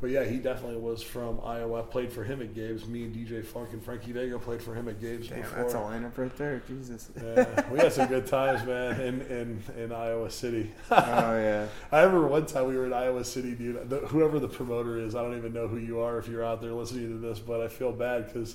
but 0.00 0.10
yeah, 0.10 0.24
he 0.24 0.38
definitely 0.38 0.76
was 0.76 1.02
from 1.02 1.40
Iowa. 1.42 1.80
I 1.80 1.82
played 1.82 2.12
for 2.12 2.22
him 2.22 2.40
at 2.40 2.54
Gabe's. 2.54 2.86
Me 2.86 3.02
and 3.02 3.12
DJ 3.12 3.44
Funk 3.44 3.70
and 3.72 3.82
Frankie 3.82 4.12
Vega 4.12 4.38
played 4.38 4.62
for 4.62 4.72
him 4.72 4.88
at 4.88 5.00
Gabe's 5.00 5.26
Damn, 5.28 5.40
before. 5.40 5.58
that's 5.58 5.74
a 5.74 5.78
lineup 5.78 6.16
right 6.16 6.36
there. 6.36 6.62
Jesus. 6.68 7.10
yeah, 7.16 7.68
we 7.68 7.80
had 7.80 7.92
some 7.92 8.06
good 8.06 8.26
times, 8.26 8.64
man, 8.64 9.00
in 9.00 9.20
in, 9.22 9.62
in 9.76 9.92
Iowa 9.92 10.30
City. 10.30 10.70
oh 10.90 10.96
yeah. 10.96 11.66
I 11.92 12.02
remember 12.02 12.28
one 12.28 12.46
time 12.46 12.66
we 12.66 12.76
were 12.76 12.86
in 12.86 12.92
Iowa 12.92 13.24
City, 13.24 13.54
dude. 13.54 13.90
The, 13.90 13.98
whoever 14.00 14.38
the 14.38 14.48
promoter 14.48 14.98
is, 14.98 15.16
I 15.16 15.22
don't 15.22 15.36
even 15.36 15.52
know 15.52 15.66
who 15.66 15.78
you 15.78 16.00
are 16.00 16.18
if 16.18 16.28
you're 16.28 16.44
out 16.44 16.60
there 16.60 16.72
listening 16.72 17.08
to 17.08 17.18
this, 17.26 17.40
but 17.40 17.60
I 17.60 17.66
feel 17.68 17.90
bad 17.92 18.26
because 18.26 18.54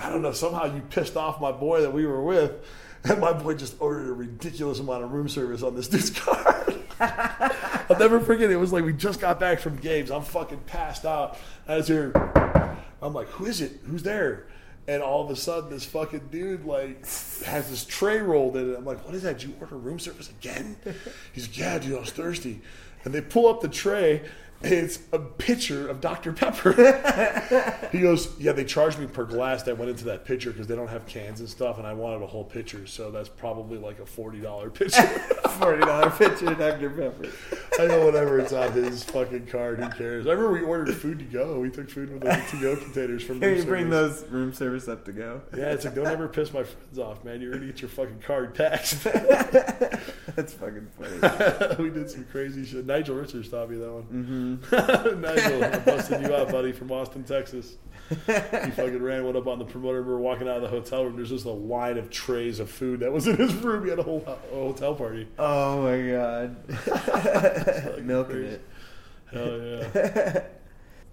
I 0.00 0.10
don't 0.10 0.22
know. 0.22 0.32
Somehow 0.32 0.64
you 0.74 0.80
pissed 0.90 1.16
off 1.16 1.40
my 1.40 1.52
boy 1.52 1.82
that 1.82 1.92
we 1.92 2.04
were 2.04 2.22
with, 2.22 2.52
and 3.04 3.20
my 3.20 3.32
boy 3.32 3.54
just 3.54 3.76
ordered 3.80 4.08
a 4.08 4.12
ridiculous 4.12 4.78
amount 4.78 5.04
of 5.04 5.12
room 5.12 5.28
service 5.28 5.62
on 5.62 5.74
this 5.74 5.88
dude's 5.88 6.10
card. 6.10 6.74
I'll 7.00 7.98
never 7.98 8.20
forget. 8.20 8.50
It 8.50 8.56
was 8.56 8.72
like 8.72 8.84
we 8.84 8.92
just 8.92 9.20
got 9.20 9.38
back 9.38 9.60
from 9.60 9.76
games. 9.76 10.10
I'm 10.10 10.22
fucking 10.22 10.60
passed 10.66 11.04
out. 11.04 11.38
I 11.66 11.76
was 11.76 11.88
here. 11.88 12.12
I'm 13.00 13.14
like, 13.14 13.28
who 13.28 13.46
is 13.46 13.60
it? 13.60 13.80
Who's 13.84 14.02
there? 14.02 14.46
And 14.88 15.02
all 15.02 15.22
of 15.22 15.30
a 15.30 15.36
sudden, 15.36 15.70
this 15.70 15.84
fucking 15.84 16.28
dude 16.30 16.64
like 16.64 17.00
has 17.44 17.70
this 17.70 17.84
tray 17.84 18.18
rolled 18.18 18.56
in 18.56 18.72
it. 18.72 18.76
I'm 18.76 18.84
like, 18.84 19.04
what 19.04 19.14
is 19.14 19.22
that? 19.22 19.38
Did 19.38 19.48
you 19.48 19.54
order 19.60 19.76
room 19.76 19.98
service 19.98 20.30
again? 20.30 20.76
He's 21.32 21.46
like, 21.46 21.58
yeah, 21.58 21.78
dude, 21.78 21.96
I 21.96 22.00
was 22.00 22.10
thirsty. 22.10 22.60
And 23.04 23.14
they 23.14 23.20
pull 23.20 23.46
up 23.46 23.60
the 23.60 23.68
tray. 23.68 24.22
It's 24.60 24.98
a 25.12 25.20
pitcher 25.20 25.86
of 25.88 26.00
Dr. 26.00 26.32
Pepper. 26.32 26.72
he 27.92 28.00
goes, 28.00 28.34
Yeah, 28.40 28.52
they 28.52 28.64
charged 28.64 28.98
me 28.98 29.06
per 29.06 29.24
glass 29.24 29.62
that 29.64 29.78
went 29.78 29.90
into 29.90 30.04
that 30.06 30.24
pitcher 30.24 30.50
because 30.50 30.66
they 30.66 30.74
don't 30.74 30.88
have 30.88 31.06
cans 31.06 31.38
and 31.40 31.48
stuff, 31.48 31.78
and 31.78 31.86
I 31.86 31.92
wanted 31.92 32.22
a 32.22 32.26
whole 32.26 32.44
pitcher, 32.44 32.86
so 32.86 33.10
that's 33.12 33.28
probably 33.28 33.78
like 33.78 34.00
a 34.00 34.04
$40 34.04 34.74
pitcher. 34.74 35.02
Forty 35.58 35.80
dollar 35.84 36.10
picture 36.10 36.52
of 36.52 36.58
Dr 36.58 36.90
Pepper. 36.90 37.32
I 37.80 37.86
know 37.86 38.04
whatever 38.06 38.38
it's 38.38 38.52
on 38.52 38.70
his 38.72 39.02
fucking 39.02 39.46
card. 39.46 39.82
Who 39.82 39.88
cares? 39.90 40.26
I 40.26 40.30
remember 40.30 40.52
we 40.52 40.62
ordered 40.62 40.94
food 40.94 41.18
to 41.18 41.24
go. 41.24 41.58
We 41.58 41.68
took 41.70 41.90
food 41.90 42.12
with 42.12 42.22
the 42.22 42.44
to 42.50 42.60
go 42.60 42.76
containers 42.76 43.24
from. 43.24 43.40
Can 43.40 43.56
you 43.56 43.64
bring 43.64 43.90
service. 43.90 44.20
those 44.20 44.30
room 44.30 44.52
service 44.52 44.86
up 44.86 45.04
to 45.06 45.12
go? 45.12 45.40
Yeah, 45.56 45.72
it's 45.72 45.84
like 45.84 45.96
don't 45.96 46.06
ever 46.06 46.28
piss 46.28 46.52
my 46.52 46.62
friends 46.62 46.98
off, 47.00 47.24
man. 47.24 47.40
You're 47.40 47.52
gonna 47.54 47.66
get 47.66 47.80
your 47.80 47.88
fucking 47.88 48.20
card 48.20 48.54
taxed. 48.54 49.02
That's 49.02 50.52
fucking 50.54 50.88
funny. 50.96 51.82
we 51.82 51.90
did 51.90 52.08
some 52.08 52.24
crazy 52.30 52.64
shit. 52.64 52.86
Nigel 52.86 53.16
Richards 53.16 53.48
taught 53.48 53.70
me 53.70 53.78
that 53.78 53.92
one. 53.92 54.02
Mm-hmm. 54.04 54.47
Nigel, 54.72 55.64
I 55.64 55.78
busted 55.78 56.22
you 56.22 56.34
out, 56.34 56.50
buddy, 56.50 56.72
from 56.72 56.90
Austin, 56.90 57.24
Texas. 57.24 57.76
He 58.08 58.14
fucking 58.16 59.02
ran 59.02 59.24
one 59.24 59.36
up 59.36 59.46
on 59.46 59.58
the 59.58 59.64
promoter. 59.64 60.02
We 60.02 60.08
were 60.08 60.18
walking 60.18 60.48
out 60.48 60.56
of 60.56 60.62
the 60.62 60.68
hotel 60.68 61.04
room. 61.04 61.16
There's 61.16 61.28
just 61.28 61.44
a 61.44 61.50
line 61.50 61.98
of 61.98 62.08
trays 62.10 62.58
of 62.58 62.70
food 62.70 63.00
that 63.00 63.12
was 63.12 63.26
in 63.26 63.36
his 63.36 63.52
room. 63.54 63.84
He 63.84 63.90
had 63.90 63.98
a 63.98 64.02
whole 64.02 64.24
a 64.26 64.54
hotel 64.54 64.94
party. 64.94 65.28
Oh 65.38 65.82
my 65.82 66.10
god. 66.10 66.56
Milking 68.04 68.32
crazy. 68.34 68.54
it. 68.54 68.64
Hell 69.30 69.60
yeah. 69.60 70.42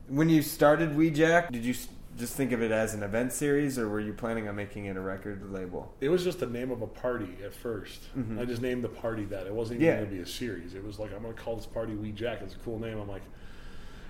When 0.08 0.30
you 0.30 0.44
started 0.44 0.96
We 0.96 1.10
Jack, 1.10 1.52
did 1.52 1.66
you 1.66 1.74
just 2.18 2.36
think 2.36 2.52
of 2.52 2.62
it 2.62 2.72
as 2.72 2.94
an 2.94 3.04
event 3.04 3.34
series, 3.34 3.78
or 3.78 3.90
were 3.90 4.00
you 4.00 4.14
planning 4.14 4.48
on 4.48 4.56
making 4.56 4.86
it 4.86 4.96
a 4.96 5.02
record 5.02 5.52
label? 5.52 5.94
It 6.00 6.10
was 6.10 6.24
just 6.24 6.40
the 6.40 6.46
name 6.46 6.72
of 6.72 6.82
a 6.82 6.88
party 6.88 7.30
at 7.44 7.52
1st 7.62 7.98
mm-hmm. 8.18 8.40
I 8.40 8.46
just 8.46 8.62
named 8.62 8.84
the 8.84 8.90
party 8.90 9.26
that. 9.26 9.48
It 9.48 9.54
wasn't 9.54 9.82
even 9.82 9.88
Yeah. 9.88 9.98
going 9.98 10.10
to 10.10 10.16
be 10.16 10.22
a 10.22 10.26
series. 10.26 10.74
It 10.74 10.84
was 10.84 10.98
like, 10.98 11.14
I'm 11.14 11.22
going 11.22 11.34
to 11.34 11.42
call 11.42 11.56
this 11.56 11.66
party 11.66 11.94
We 11.94 12.12
Jack. 12.12 12.42
It's 12.42 12.56
a 12.56 12.60
cool 12.60 12.80
name. 12.80 13.00
I'm 13.00 13.10
like, 13.10 13.24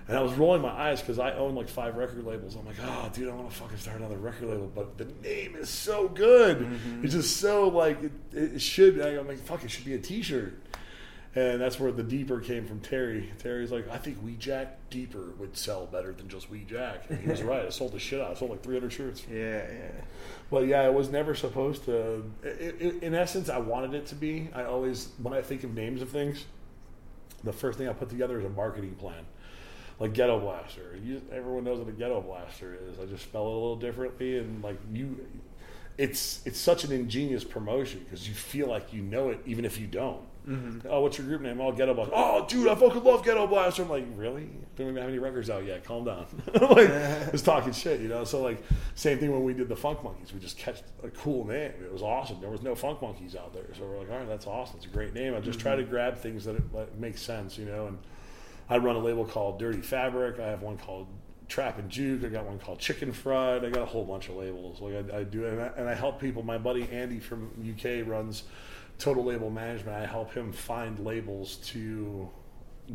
and 0.08 0.16
I 0.16 0.22
was 0.22 0.32
rolling 0.34 0.62
my 0.62 0.70
eyes 0.70 1.00
because 1.00 1.18
I 1.18 1.32
own 1.32 1.56
like 1.56 1.68
five 1.68 1.96
record 1.96 2.24
labels. 2.24 2.54
I'm 2.54 2.64
like, 2.64 2.76
oh, 2.80 3.10
dude, 3.12 3.28
I 3.28 3.34
want 3.34 3.50
to 3.50 3.56
fucking 3.56 3.78
start 3.78 3.98
another 3.98 4.18
record 4.18 4.48
label. 4.50 4.70
But 4.72 4.98
the 4.98 5.06
name 5.28 5.56
is 5.56 5.68
so 5.68 6.06
good. 6.08 6.58
Mm-hmm. 6.58 7.04
It's 7.04 7.14
just 7.14 7.38
so 7.38 7.68
like, 7.68 8.00
it, 8.02 8.12
it 8.32 8.62
should, 8.62 9.00
I'm 9.00 9.26
like, 9.26 9.40
fuck, 9.40 9.64
it 9.64 9.70
should 9.70 9.84
be 9.84 9.94
a 9.94 9.98
t 9.98 10.22
shirt. 10.22 10.62
And 11.36 11.60
that's 11.60 11.78
where 11.78 11.92
the 11.92 12.02
deeper 12.02 12.40
came 12.40 12.66
from 12.66 12.80
Terry. 12.80 13.30
Terry's 13.38 13.70
like, 13.70 13.90
I 13.90 13.98
think 13.98 14.16
We 14.24 14.36
Jack 14.36 14.88
Deeper 14.88 15.32
would 15.38 15.54
sell 15.54 15.84
better 15.84 16.14
than 16.14 16.30
just 16.30 16.48
We 16.48 16.60
Jack. 16.60 17.04
And 17.10 17.20
he 17.20 17.28
was 17.28 17.42
right. 17.44 17.66
I 17.66 17.68
sold 17.68 17.92
the 17.92 17.98
shit 17.98 18.22
out. 18.22 18.30
I 18.30 18.34
sold 18.34 18.52
like 18.52 18.62
300 18.62 18.90
shirts. 18.90 19.26
Yeah, 19.30 19.62
yeah. 19.70 19.90
Well, 20.48 20.64
yeah, 20.64 20.86
it 20.86 20.94
was 20.94 21.10
never 21.10 21.34
supposed 21.34 21.84
to. 21.84 22.24
It, 22.42 22.76
it, 22.80 23.02
in 23.02 23.14
essence, 23.14 23.50
I 23.50 23.58
wanted 23.58 23.92
it 23.92 24.06
to 24.06 24.14
be. 24.14 24.48
I 24.54 24.64
always, 24.64 25.10
when 25.20 25.34
I 25.34 25.42
think 25.42 25.62
of 25.62 25.74
names 25.74 26.00
of 26.00 26.08
things, 26.08 26.46
the 27.44 27.52
first 27.52 27.76
thing 27.76 27.86
I 27.86 27.92
put 27.92 28.08
together 28.08 28.38
is 28.38 28.46
a 28.46 28.50
marketing 28.50 28.94
plan. 28.94 29.26
Like 30.00 30.14
Ghetto 30.14 30.40
Blaster. 30.40 30.98
You, 31.04 31.20
everyone 31.30 31.64
knows 31.64 31.80
what 31.80 31.88
a 31.88 31.92
Ghetto 31.92 32.22
Blaster 32.22 32.78
is. 32.88 32.98
I 32.98 33.04
just 33.04 33.24
spell 33.24 33.42
it 33.42 33.48
a 33.48 33.52
little 33.52 33.76
differently, 33.76 34.38
and 34.38 34.64
like 34.64 34.78
you, 34.90 35.26
it's 35.98 36.40
it's 36.46 36.58
such 36.58 36.84
an 36.84 36.92
ingenious 36.92 37.44
promotion 37.44 38.00
because 38.04 38.26
you 38.26 38.34
feel 38.34 38.68
like 38.68 38.94
you 38.94 39.02
know 39.02 39.28
it 39.28 39.40
even 39.44 39.66
if 39.66 39.78
you 39.78 39.86
don't. 39.86 40.22
Mm-hmm. 40.48 40.86
Oh, 40.88 41.00
what's 41.00 41.18
your 41.18 41.26
group 41.26 41.40
name? 41.40 41.60
Oh, 41.60 41.72
Ghetto 41.72 41.92
Blaster. 41.92 42.14
Oh, 42.14 42.46
dude, 42.46 42.68
I 42.68 42.76
fucking 42.76 43.02
love 43.02 43.24
Ghetto 43.24 43.48
Blaster. 43.48 43.82
I'm 43.82 43.88
like, 43.88 44.04
really? 44.14 44.48
Don't 44.76 44.88
even 44.88 44.96
have 44.96 45.08
any 45.08 45.18
records 45.18 45.50
out 45.50 45.64
yet. 45.64 45.84
Calm 45.84 46.04
down. 46.04 46.26
I'm 46.54 46.68
like, 46.68 46.88
just 47.32 47.44
talking 47.44 47.72
shit, 47.72 48.00
you 48.00 48.08
know. 48.08 48.22
So 48.22 48.42
like, 48.42 48.62
same 48.94 49.18
thing 49.18 49.32
when 49.32 49.42
we 49.42 49.54
did 49.54 49.68
the 49.68 49.76
Funk 49.76 50.04
Monkeys. 50.04 50.32
We 50.32 50.38
just 50.38 50.56
catch 50.56 50.82
a 51.02 51.08
cool 51.10 51.44
name. 51.46 51.72
It 51.82 51.92
was 51.92 52.02
awesome. 52.02 52.40
There 52.40 52.50
was 52.50 52.62
no 52.62 52.76
Funk 52.76 53.02
Monkeys 53.02 53.34
out 53.34 53.52
there, 53.52 53.64
so 53.76 53.84
we're 53.84 53.98
like, 53.98 54.10
all 54.10 54.18
right, 54.18 54.28
that's 54.28 54.46
awesome. 54.46 54.76
It's 54.76 54.86
a 54.86 54.90
great 54.90 55.14
name. 55.14 55.34
I 55.34 55.40
just 55.40 55.58
try 55.58 55.74
to 55.74 55.82
mm-hmm. 55.82 55.90
grab 55.90 56.18
things 56.18 56.44
that, 56.44 56.56
it, 56.56 56.72
that 56.72 56.96
make 56.98 57.18
sense, 57.18 57.58
you 57.58 57.64
know. 57.66 57.88
And 57.88 57.98
I 58.70 58.78
run 58.78 58.94
a 58.94 59.00
label 59.00 59.24
called 59.24 59.58
Dirty 59.58 59.80
Fabric. 59.80 60.38
I 60.38 60.46
have 60.46 60.62
one 60.62 60.78
called 60.78 61.08
Trap 61.48 61.80
and 61.80 61.90
Juke. 61.90 62.24
I 62.24 62.28
got 62.28 62.44
one 62.44 62.60
called 62.60 62.78
Chicken 62.78 63.12
Fried. 63.12 63.64
I 63.64 63.70
got 63.70 63.82
a 63.82 63.86
whole 63.86 64.04
bunch 64.04 64.28
of 64.28 64.36
labels. 64.36 64.80
Like 64.80 65.12
I, 65.12 65.18
I 65.18 65.24
do, 65.24 65.44
and 65.46 65.60
I, 65.60 65.70
and 65.76 65.88
I 65.88 65.94
help 65.94 66.20
people. 66.20 66.44
My 66.44 66.58
buddy 66.58 66.88
Andy 66.92 67.18
from 67.18 67.50
UK 67.60 68.06
runs 68.06 68.44
Total 68.98 69.22
Label 69.22 69.50
Management. 69.50 69.96
I 69.96 70.06
help 70.06 70.32
him 70.32 70.52
find 70.52 70.98
labels 70.98 71.56
to 71.56 72.28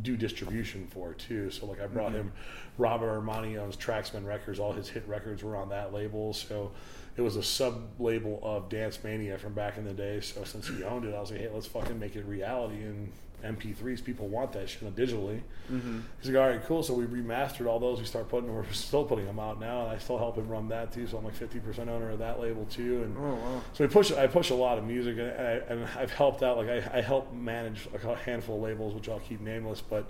do 0.01 0.15
distribution 0.15 0.87
for 0.87 1.13
too. 1.13 1.51
So 1.51 1.65
like 1.65 1.81
I 1.81 1.87
brought 1.87 2.13
mm-hmm. 2.13 2.21
him 2.21 2.33
Robert 2.77 3.21
Armani 3.21 3.57
owns 3.57 3.75
Traxman 3.75 4.25
Records. 4.25 4.59
All 4.59 4.71
his 4.71 4.89
hit 4.89 5.07
records 5.07 5.43
were 5.43 5.55
on 5.55 5.69
that 5.69 5.93
label. 5.93 6.33
So 6.33 6.71
it 7.17 7.21
was 7.21 7.35
a 7.35 7.43
sub 7.43 7.99
label 7.99 8.39
of 8.41 8.69
Dance 8.69 9.03
Mania 9.03 9.37
from 9.37 9.53
back 9.53 9.77
in 9.77 9.85
the 9.85 9.93
day. 9.93 10.21
So 10.21 10.43
since 10.43 10.67
he 10.67 10.83
owned 10.83 11.05
it, 11.05 11.13
I 11.13 11.19
was 11.19 11.31
like, 11.31 11.41
hey, 11.41 11.49
let's 11.53 11.67
fucking 11.67 11.99
make 11.99 12.15
it 12.15 12.25
reality 12.25 12.81
and 12.83 13.11
MP3s. 13.43 14.03
People 14.03 14.27
want 14.27 14.51
that 14.53 14.69
shit 14.69 14.95
digitally. 14.95 15.41
Mm-hmm. 15.71 15.99
He's 16.19 16.31
like, 16.31 16.41
all 16.43 16.49
right, 16.49 16.63
cool. 16.65 16.83
So 16.83 16.93
we 16.93 17.05
remastered 17.05 17.67
all 17.67 17.79
those. 17.79 17.99
We 17.99 18.05
start 18.05 18.29
putting, 18.29 18.53
we're 18.55 18.63
still 18.71 19.03
putting 19.03 19.25
them 19.25 19.39
out 19.39 19.59
now, 19.59 19.81
and 19.83 19.89
I 19.91 19.97
still 19.97 20.17
help 20.17 20.37
him 20.37 20.47
run 20.47 20.67
that 20.69 20.91
too. 20.91 21.07
So 21.07 21.17
I'm 21.17 21.23
like 21.25 21.37
50% 21.37 21.87
owner 21.87 22.11
of 22.11 22.19
that 22.19 22.39
label 22.39 22.65
too. 22.65 23.03
And 23.03 23.17
Oh 23.17 23.35
wow. 23.35 23.61
so 23.73 23.83
we 23.83 23.87
push. 23.89 24.11
I 24.11 24.27
push 24.27 24.49
a 24.49 24.55
lot 24.55 24.77
of 24.77 24.83
music, 24.85 25.17
and, 25.17 25.29
I, 25.31 25.51
and 25.73 25.85
I've 25.97 26.11
helped 26.11 26.43
out. 26.43 26.57
Like 26.57 26.69
I, 26.69 26.99
I 26.99 27.01
help 27.01 27.33
manage 27.33 27.87
a 28.03 28.15
handful 28.15 28.55
of 28.57 28.61
labels, 28.63 28.93
which 28.93 29.09
I'll 29.09 29.19
keep 29.19 29.41
nameless, 29.41 29.81
but 29.81 30.05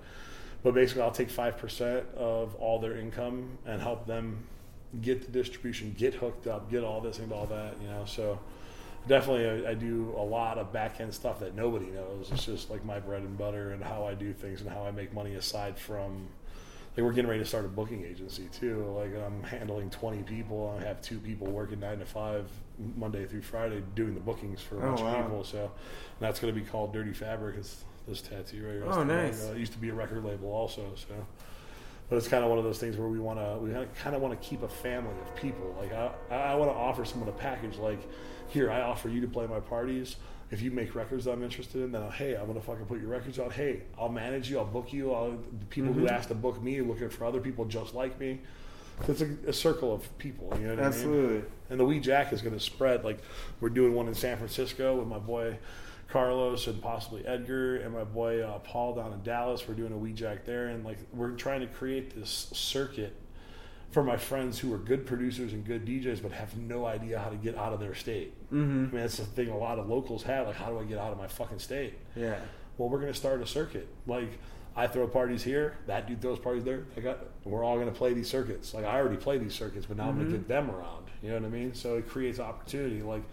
but 0.64 0.74
basically 0.74 1.02
I'll 1.02 1.12
take 1.12 1.30
five 1.30 1.58
percent 1.58 2.06
of 2.16 2.56
all 2.56 2.80
their 2.80 2.96
income 2.98 3.58
and 3.66 3.82
help 3.82 4.06
them 4.06 4.44
get 5.02 5.22
the 5.24 5.32
distribution, 5.32 5.96
get 5.98 6.14
hooked 6.14 6.48
up, 6.48 6.70
get 6.70 6.84
all 6.84 7.00
this 7.02 7.18
and 7.20 7.32
all 7.32 7.46
that. 7.48 7.76
You 7.82 7.88
know, 7.88 8.04
so 8.06 8.40
definitely 9.08 9.66
I, 9.66 9.72
I 9.72 9.74
do 9.74 10.14
a 10.18 10.22
lot 10.24 10.58
of 10.58 10.72
back 10.72 11.00
end 11.00 11.14
stuff 11.14 11.40
that 11.40 11.56
nobody 11.56 11.88
knows. 11.88 12.30
It's 12.32 12.46
just 12.46 12.70
like 12.70 12.84
my 12.86 13.00
bread 13.00 13.22
and 13.24 13.38
butter 13.38 13.72
and 13.72 13.84
how 13.84 14.06
I 14.06 14.14
do 14.14 14.34
things 14.34 14.62
and 14.62 14.70
how 14.70 14.84
I 14.86 14.92
make 14.92 15.14
money 15.14 15.36
aside 15.36 15.78
from. 15.78 16.28
Like 16.98 17.06
we're 17.06 17.14
getting 17.14 17.30
ready 17.30 17.42
to 17.42 17.48
start 17.48 17.64
a 17.64 17.70
booking 17.70 18.04
agency 18.06 18.50
too. 18.52 18.84
Like 18.98 19.12
I'm 19.26 19.44
handling 19.44 19.90
20 19.90 20.24
people. 20.24 20.78
I 20.78 20.84
have 20.86 21.02
two 21.02 21.20
people 21.20 21.48
working 21.48 21.80
nine 21.80 22.00
to 22.00 22.06
five 22.06 22.50
Monday 22.98 23.26
through 23.26 23.44
Friday 23.44 23.82
doing 23.96 24.14
the 24.14 24.20
bookings 24.20 24.62
for 24.62 24.76
a 24.76 24.80
Oh, 24.80 24.88
bunch 24.90 25.02
wow. 25.02 25.16
of 25.16 25.26
people. 25.26 25.44
So 25.46 25.60
and 25.60 25.70
that's 26.20 26.40
going 26.42 26.54
to 26.54 26.60
be 26.60 26.66
called 26.66 26.92
Dirty 26.94 27.14
Fabric. 27.14 27.56
It's 27.58 27.84
This 28.08 28.22
tattoo 28.22 28.66
right 28.66 28.74
here. 28.74 28.84
Oh, 28.88 29.04
nice. 29.04 29.42
Uh, 29.48 29.54
it 29.54 29.60
used 29.60 29.72
to 29.74 29.78
be 29.78 29.88
a 29.90 29.94
record 29.94 30.26
label 30.26 30.52
also. 30.52 30.84
So, 30.96 31.14
but 32.12 32.18
it's 32.18 32.28
kind 32.28 32.44
of 32.44 32.50
one 32.50 32.60
of 32.60 32.66
those 32.66 32.78
things 32.78 32.98
where 32.98 33.08
we 33.08 33.20
want 33.20 33.40
to 33.40 33.58
we 33.64 33.72
kind 33.96 34.14
of 34.18 34.22
want 34.22 34.40
to 34.40 34.48
keep 34.48 34.64
a 34.64 34.68
family 34.68 35.14
of 35.22 35.34
people. 35.38 35.74
Like 35.80 35.94
I 35.94 36.12
I 36.30 36.56
want 36.56 36.70
to 36.70 36.76
offer 36.76 37.06
someone 37.06 37.30
a 37.30 37.32
package. 37.32 37.78
Like 37.78 38.02
here, 38.50 38.70
I 38.70 38.82
offer 38.82 39.08
you 39.08 39.22
to 39.22 39.28
play 39.30 39.48
my 39.48 39.62
parties. 39.62 40.18
If 40.52 40.62
you 40.62 40.72
make 40.72 40.94
records 40.94 41.24
that 41.24 41.32
I'm 41.32 41.42
interested 41.42 41.82
in, 41.82 41.94
then 41.94 42.04
I'll, 42.04 42.10
hey, 42.12 42.36
I'm 42.36 42.48
gonna 42.48 42.60
fucking 42.60 42.84
put 42.86 43.00
your 43.00 43.08
records 43.10 43.40
out. 43.40 43.54
Hey, 43.54 43.84
I'll 43.98 44.10
manage 44.10 44.50
you. 44.50 44.60
I'll 44.60 44.66
book 44.66 44.92
you. 44.92 45.14
I'll, 45.14 45.38
people 45.70 45.94
who 45.94 46.02
Mhm. 46.02 46.12
ask 46.12 46.28
to 46.28 46.36
book 46.36 46.62
me 46.62 46.80
are 46.80 46.84
looking 46.84 47.08
for 47.10 47.24
other 47.24 47.40
people 47.40 47.64
just 47.64 47.94
like 47.96 48.20
me. 48.20 48.42
It's 49.08 49.22
a, 49.22 49.30
a 49.48 49.54
circle 49.54 49.94
of 49.94 50.18
people. 50.18 50.54
You 50.60 50.68
know 50.68 50.70
what 50.76 50.80
I 50.80 50.82
mean? 50.82 50.86
Absolutely. 50.88 51.44
And 51.70 51.80
the 51.80 51.86
Wee 51.86 52.02
Jack 52.02 52.34
is 52.34 52.42
going 52.42 52.54
to 52.54 52.60
spread. 52.60 53.06
Like 53.06 53.20
we're 53.62 53.70
doing 53.70 53.94
one 53.96 54.10
in 54.10 54.14
San 54.16 54.36
Francisco 54.36 54.98
with 54.98 55.08
my 55.08 55.18
boy 55.18 55.58
Carlos 56.12 56.68
and 56.68 56.82
possibly 56.82 57.26
Edgar 57.26 57.78
and 57.78 57.94
my 57.94 58.04
boy 58.04 58.42
uh, 58.42 58.60
Paul 58.60 58.96
down 58.96 59.14
in 59.14 59.24
Dallas. 59.24 59.68
We're 59.68 59.74
doing 59.76 59.94
a 59.94 59.98
Wee 59.98 60.14
Jack 60.14 60.46
there, 60.46 60.68
and 60.68 60.84
like 60.86 60.98
we're 61.14 61.32
trying 61.32 61.62
to 61.62 61.68
create 61.68 62.16
this 62.16 62.50
circuit 62.54 63.16
for 63.92 64.04
my 64.04 64.16
friends 64.18 64.58
who 64.60 64.74
are 64.74 64.78
good 64.78 65.06
producers 65.06 65.52
and 65.54 65.66
good 65.66 65.86
DJs, 65.86 66.22
but 66.22 66.32
have 66.32 66.56
no 66.58 66.86
idea 66.86 67.20
how 67.20 67.30
to 67.30 67.36
get 67.36 67.58
out 67.58 67.74
of 67.74 67.80
their 67.80 67.94
state. 67.94 68.34
Mm-hmm. 68.52 68.62
I 68.62 68.88
mean, 68.88 68.92
that's 69.02 69.18
the 69.18 69.26
thing 69.26 69.50
a 69.50 69.58
lot 69.58 69.80
of 69.80 69.90
locals 69.90 70.24
have. 70.24 70.48
Like, 70.48 70.56
how 70.56 70.70
do 70.70 70.80
I 70.80 70.84
get 70.86 70.98
out 70.98 71.12
of 71.12 71.18
my 71.18 71.28
fucking 71.28 71.60
state? 71.60 71.96
Yeah. 72.16 72.38
well, 72.78 72.88
we're 72.88 73.00
going 73.02 73.12
to 73.12 73.18
start 73.20 73.42
a 73.42 73.46
circuit. 73.48 73.90
Like, 74.08 74.30
I 74.78 74.88
throw 74.88 75.06
parties 75.08 75.44
here, 75.44 75.76
that 75.88 76.08
dude 76.08 76.22
throws 76.22 76.40
parties 76.40 76.64
there. 76.64 76.86
I 76.96 77.02
got, 77.02 77.20
we're 77.44 77.66
all 77.66 77.76
going 77.76 77.90
to 77.90 77.94
play 77.94 78.14
these 78.14 78.30
circuits. 78.30 78.74
Like, 78.74 78.86
I 78.86 78.98
already 78.98 79.18
play 79.18 79.38
these 79.38 79.54
circuits, 79.54 79.86
but 79.86 79.98
now 79.98 80.08
I'm 80.08 80.16
going 80.16 80.28
Mhm. 80.28 80.32
to 80.32 80.38
get 80.38 80.48
them 80.48 80.72
around. 80.72 81.08
You 81.22 81.30
know 81.32 81.36
what 81.40 81.46
I 81.46 81.50
mean? 81.50 81.74
So 81.74 81.98
it 81.98 82.08
creates 82.08 82.40
opportunity. 82.40 83.02
Like, 83.02 83.24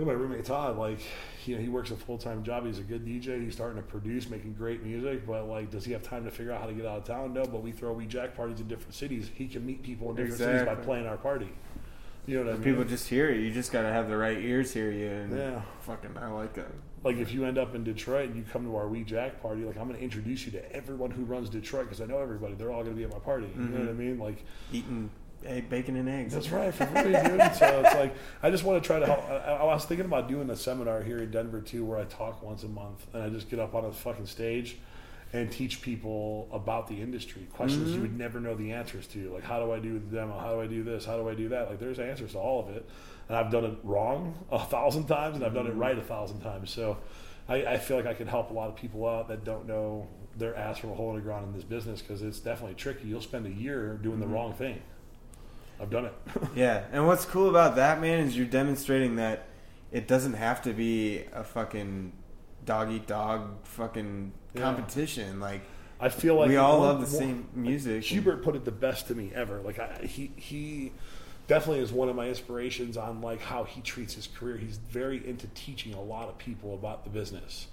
look 0.00 0.08
at 0.08 0.14
my 0.16 0.20
roommate 0.20 0.44
Todd. 0.44 0.76
Like, 0.78 0.98
you 1.46 1.56
know, 1.56 1.62
he 1.62 1.68
works 1.68 1.90
a 1.90 1.96
full 1.96 2.18
time 2.18 2.42
job. 2.42 2.66
He's 2.66 2.78
a 2.78 2.82
good 2.82 3.04
DJ. 3.06 3.42
He's 3.42 3.54
starting 3.54 3.76
to 3.76 3.82
produce, 3.86 4.28
making 4.28 4.54
great 4.54 4.82
music. 4.82 5.26
But 5.26 5.46
like, 5.46 5.70
does 5.70 5.84
he 5.84 5.92
have 5.92 6.02
time 6.02 6.24
to 6.24 6.30
figure 6.30 6.52
out 6.52 6.60
how 6.60 6.66
to 6.66 6.72
get 6.72 6.86
out 6.86 6.98
of 6.98 7.04
town? 7.04 7.32
No. 7.34 7.44
But 7.44 7.62
we 7.62 7.72
throw 7.72 7.92
we 7.92 8.06
jack 8.06 8.36
parties 8.36 8.60
in 8.60 8.68
different 8.68 8.94
cities. 8.94 9.30
He 9.34 9.46
can 9.46 9.64
meet 9.64 9.82
people 9.82 10.10
in 10.10 10.16
different 10.16 10.38
cities 10.38 10.62
by 10.62 10.74
playing 10.74 11.06
our 11.06 11.16
party. 11.16 11.50
You 12.26 12.38
know 12.38 12.44
what 12.44 12.50
I 12.50 12.54
mean? 12.54 12.62
People 12.64 12.84
just 12.84 13.08
hear 13.08 13.30
it. 13.30 13.40
You 13.40 13.50
just 13.50 13.72
gotta 13.72 13.88
have 13.92 14.08
the 14.08 14.16
right 14.16 14.38
ears 14.38 14.72
hear 14.72 14.90
you. 14.92 15.08
And 15.08 15.36
Yeah. 15.36 15.62
Fucking, 15.82 16.16
I 16.18 16.28
like 16.28 16.52
that. 16.54 16.68
like 17.02 17.16
if 17.16 17.32
you 17.32 17.44
end 17.46 17.56
up 17.58 17.74
in 17.74 17.82
Detroit 17.82 18.26
and 18.28 18.36
you 18.36 18.44
come 18.52 18.64
to 18.66 18.76
our 18.76 18.86
We 18.86 19.02
Jack 19.04 19.40
party, 19.42 19.62
like 19.64 19.78
I'm 19.78 19.86
going 19.86 19.96
to 19.98 20.04
introduce 20.04 20.44
you 20.44 20.52
to 20.52 20.72
everyone 20.76 21.10
who 21.10 21.24
runs 21.24 21.48
Detroit 21.48 21.84
because 21.86 22.00
I 22.02 22.04
know 22.04 22.18
everybody. 22.18 22.54
They're 22.54 22.70
all 22.70 22.82
going 22.82 22.94
to 22.94 22.98
be 22.98 23.04
at 23.04 23.10
my 23.10 23.18
party. 23.18 23.48
You 23.56 23.62
know 23.62 23.78
Mhm. 23.78 23.80
what 23.80 23.88
I 23.88 23.92
mean? 23.92 24.18
Like 24.18 24.44
Eating 24.70 25.10
egg, 25.44 25.68
bacon 25.68 25.96
and 25.96 26.08
eggs. 26.08 26.34
that's 26.34 26.50
right 26.50 26.72
for 26.72 26.86
free, 26.86 27.02
dude. 27.12 27.12
So 27.54 27.82
it's 27.84 27.94
like 27.94 28.14
I 28.42 28.50
just 28.50 28.64
want 28.64 28.82
to 28.82 28.86
try 28.86 28.98
to 28.98 29.06
help. 29.06 29.28
I, 29.28 29.54
I 29.60 29.64
was 29.64 29.84
thinking 29.84 30.06
about 30.06 30.28
doing 30.28 30.48
a 30.50 30.56
seminar 30.56 31.02
here 31.02 31.18
in 31.18 31.30
Denver 31.30 31.60
too, 31.60 31.84
where 31.84 31.98
I 31.98 32.04
talk 32.04 32.42
once 32.42 32.62
a 32.62 32.68
month 32.68 33.06
and 33.12 33.22
I 33.22 33.28
just 33.28 33.48
get 33.50 33.58
up 33.58 33.74
on 33.74 33.84
a 33.84 33.92
fucking 33.92 34.26
stage 34.26 34.76
and 35.32 35.50
teach 35.50 35.80
people 35.80 36.48
about 36.52 36.88
the 36.88 37.00
industry 37.00 37.46
questions 37.52 37.90
you 37.92 37.98
Mhm. 37.98 38.02
would 38.02 38.18
never 38.18 38.40
know 38.40 38.56
the 38.56 38.72
answers 38.72 39.06
to 39.06 39.32
like 39.32 39.44
how 39.44 39.64
do 39.64 39.70
i 39.70 39.78
do 39.78 39.92
the 39.92 40.16
demo 40.16 40.36
how 40.36 40.52
do 40.54 40.60
i 40.60 40.66
do 40.66 40.82
this 40.82 41.04
how 41.04 41.16
do 41.16 41.28
i 41.28 41.34
do 41.36 41.50
that 41.50 41.70
like 41.70 41.78
there's 41.78 42.00
answers 42.00 42.32
to 42.32 42.38
all 42.40 42.58
of 42.68 42.74
it 42.74 42.84
and 43.28 43.36
i've 43.36 43.48
done 43.48 43.64
it 43.64 43.78
wrong 43.84 44.34
a 44.50 44.58
thousand 44.58 45.06
times 45.06 45.36
and 45.36 45.44
i've 45.44 45.54
done 45.54 45.68
it 45.68 45.74
right 45.76 45.96
a 45.96 46.02
thousand 46.02 46.40
times 46.40 46.68
so 46.72 46.96
I, 47.48 47.64
I 47.64 47.78
feel 47.78 47.96
like 47.96 48.06
i 48.06 48.14
can 48.14 48.26
help 48.26 48.50
a 48.50 48.52
lot 48.52 48.70
of 48.70 48.74
people 48.74 49.06
out 49.08 49.28
that 49.28 49.44
don't 49.44 49.68
know 49.68 50.08
their 50.36 50.56
ass 50.56 50.78
from 50.78 50.90
a 50.90 50.94
hole 50.96 51.10
in 51.10 51.16
the 51.18 51.22
ground 51.22 51.46
in 51.46 51.52
this 51.52 51.62
business 51.62 52.02
because 52.02 52.22
it's 52.22 52.40
definitely 52.40 52.74
tricky 52.74 53.06
you'll 53.06 53.20
spend 53.20 53.46
a 53.46 53.50
year 53.52 54.00
doing 54.02 54.18
the 54.18 54.26
Mhm. 54.26 54.32
wrong 54.32 54.52
thing 54.54 54.80
i've 55.80 55.90
done 55.90 56.04
it 56.06 56.12
Yeah, 56.54 56.84
and 56.92 57.06
what's 57.06 57.24
cool 57.24 57.48
about 57.48 57.76
that, 57.76 58.00
man, 58.00 58.20
is 58.26 58.36
you're 58.36 58.46
demonstrating 58.46 59.16
that 59.16 59.46
it 59.92 60.06
doesn't 60.06 60.34
have 60.34 60.62
to 60.62 60.72
be 60.72 61.24
a 61.32 61.42
fucking 61.44 62.12
dog 62.64 62.90
eat 62.90 63.06
dog 63.06 63.64
fucking 63.64 64.32
Yeah. 64.54 64.60
competition. 64.62 65.40
Like, 65.40 65.62
i 65.98 66.08
feel 66.08 66.36
like 66.36 66.48
we 66.48 66.56
all 66.56 66.78
one- 66.80 66.88
love 66.88 67.10
the 67.10 67.16
one- 67.16 67.26
same 67.26 67.48
music. 67.54 68.02
Qbert 68.04 68.42
put 68.42 68.54
it 68.56 68.64
the 68.64 68.70
best 68.72 69.08
to 69.08 69.14
me 69.14 69.30
ever. 69.34 69.60
Like 69.60 69.78
I, 69.78 70.04
he 70.06 70.32
he 70.36 70.92
definitely 71.46 71.82
is 71.82 71.92
one 71.92 72.08
of 72.08 72.16
my 72.16 72.28
inspirations 72.28 72.96
on 72.96 73.20
like 73.20 73.40
how 73.40 73.64
he 73.64 73.80
treats 73.80 74.14
his 74.14 74.26
career. 74.28 74.56
He's 74.56 74.76
very 74.76 75.26
into 75.26 75.46
teaching 75.48 75.92
a 75.94 76.00
lot 76.02 76.28
of 76.28 76.38
people 76.38 76.74
about 76.74 77.04
the 77.04 77.10
business 77.10 77.66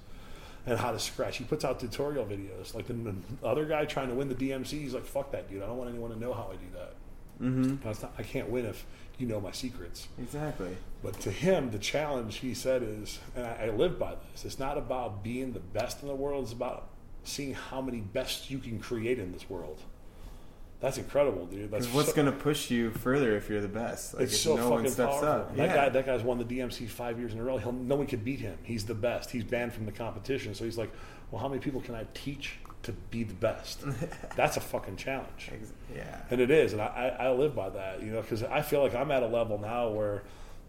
and 0.65 0.77
how 0.79 0.91
to 0.91 0.99
scratch. 0.99 1.37
He 1.37 1.43
puts 1.45 1.63
out 1.63 1.79
tutorial 1.79 2.25
videos. 2.25 2.73
Like 2.73 2.87
the, 2.87 2.93
the 2.93 3.13
other 3.43 3.65
guy 3.65 3.85
trying 3.85 4.09
to 4.09 4.15
win 4.15 4.27
the 4.29 4.35
DMC, 4.35 4.71
he's 4.81 4.93
like, 4.93 5.05
"Fuck 5.05 5.31
that, 5.31 5.49
dude! 5.49 5.63
I 5.63 5.67
don't 5.67 5.77
want 5.77 5.89
anyone 5.89 6.11
to 6.11 6.19
know 6.19 6.33
how 6.33 6.49
I 6.51 6.55
do 6.55 6.67
that. 6.73 6.93
Hmm 7.37 7.75
That's 7.83 8.01
not, 8.01 8.13
I 8.17 8.23
can't 8.23 8.49
win 8.49 8.65
if 8.65 8.85
you 9.17 9.27
know 9.27 9.39
my 9.39 9.51
secrets." 9.51 10.07
Exactly. 10.19 10.75
But 11.03 11.19
to 11.21 11.31
him, 11.31 11.71
the 11.71 11.79
challenge 11.79 12.37
he 12.37 12.53
said 12.53 12.83
is, 12.83 13.19
and 13.35 13.45
I, 13.45 13.65
I 13.65 13.69
live 13.69 13.97
by 13.99 14.15
this. 14.31 14.45
It's 14.45 14.59
not 14.59 14.77
about 14.77 15.23
being 15.23 15.53
the 15.53 15.59
best 15.59 16.01
in 16.01 16.07
the 16.07 16.15
world. 16.15 16.43
It's 16.45 16.53
about 16.53 16.89
seeing 17.23 17.53
how 17.53 17.81
many 17.81 17.99
best 18.01 18.49
you 18.49 18.57
can 18.59 18.79
create 18.79 19.19
in 19.19 19.31
this 19.31 19.49
world. 19.49 19.79
That's 20.79 20.99
incredible, 20.99 21.47
dude. 21.47 21.71
That's 21.71 21.85
Because 21.87 21.95
what's 21.95 22.09
so- 22.09 22.15
going 22.15 22.27
to 22.27 22.31
push 22.31 22.69
you 22.69 22.91
further 22.91 23.35
if 23.35 23.49
you're 23.49 23.61
the 23.61 23.67
best? 23.67 24.13
Like, 24.13 24.23
it's 24.23 24.39
so 24.39 24.55
no 24.55 24.69
one 24.69 24.79
fucking 24.79 24.91
steps 24.93 25.11
powerful. 25.13 25.27
up. 25.29 25.55
That 25.55 25.73
guy, 25.75 25.89
that 25.89 26.05
guy's 26.05 26.21
won 26.21 26.37
the 26.37 26.45
DMC 26.45 26.87
five 26.87 27.17
years 27.17 27.33
in 27.33 27.39
a 27.39 27.43
row. 27.43 27.57
He'll, 27.57 27.71
no 27.71 27.95
one 27.95 28.05
could 28.05 28.23
beat 28.23 28.39
him. 28.39 28.57
He's 28.63 28.85
the 28.85 28.93
best. 28.93 29.31
He's 29.31 29.43
banned 29.43 29.73
from 29.73 29.85
the 29.87 29.91
competition. 29.91 30.53
So 30.53 30.65
he's 30.65 30.77
like, 30.77 30.91
well, 31.31 31.41
how 31.41 31.47
many 31.47 31.59
people 31.61 31.81
can 31.81 31.95
I 31.95 32.05
teach 32.13 32.59
to 32.83 32.91
be 32.91 33.23
the 33.23 33.33
best? 33.33 33.83
That's 34.35 34.57
a 34.57 34.59
fucking 34.59 34.97
challenge. 34.97 35.49
Ex- 35.51 35.73
yeah. 35.95 36.21
And 36.29 36.41
it 36.41 36.51
is, 36.51 36.73
and 36.73 36.81
I, 36.81 37.15
I 37.19 37.31
live 37.31 37.55
by 37.55 37.69
that, 37.69 38.01
you 38.01 38.11
know, 38.11 38.21
because 38.21 38.43
I 38.43 38.61
feel 38.61 38.81
like 38.81 38.95
I'm 38.95 39.11
at 39.11 39.23
a 39.23 39.27
level 39.27 39.57
now 39.57 39.89
where, 39.89 40.23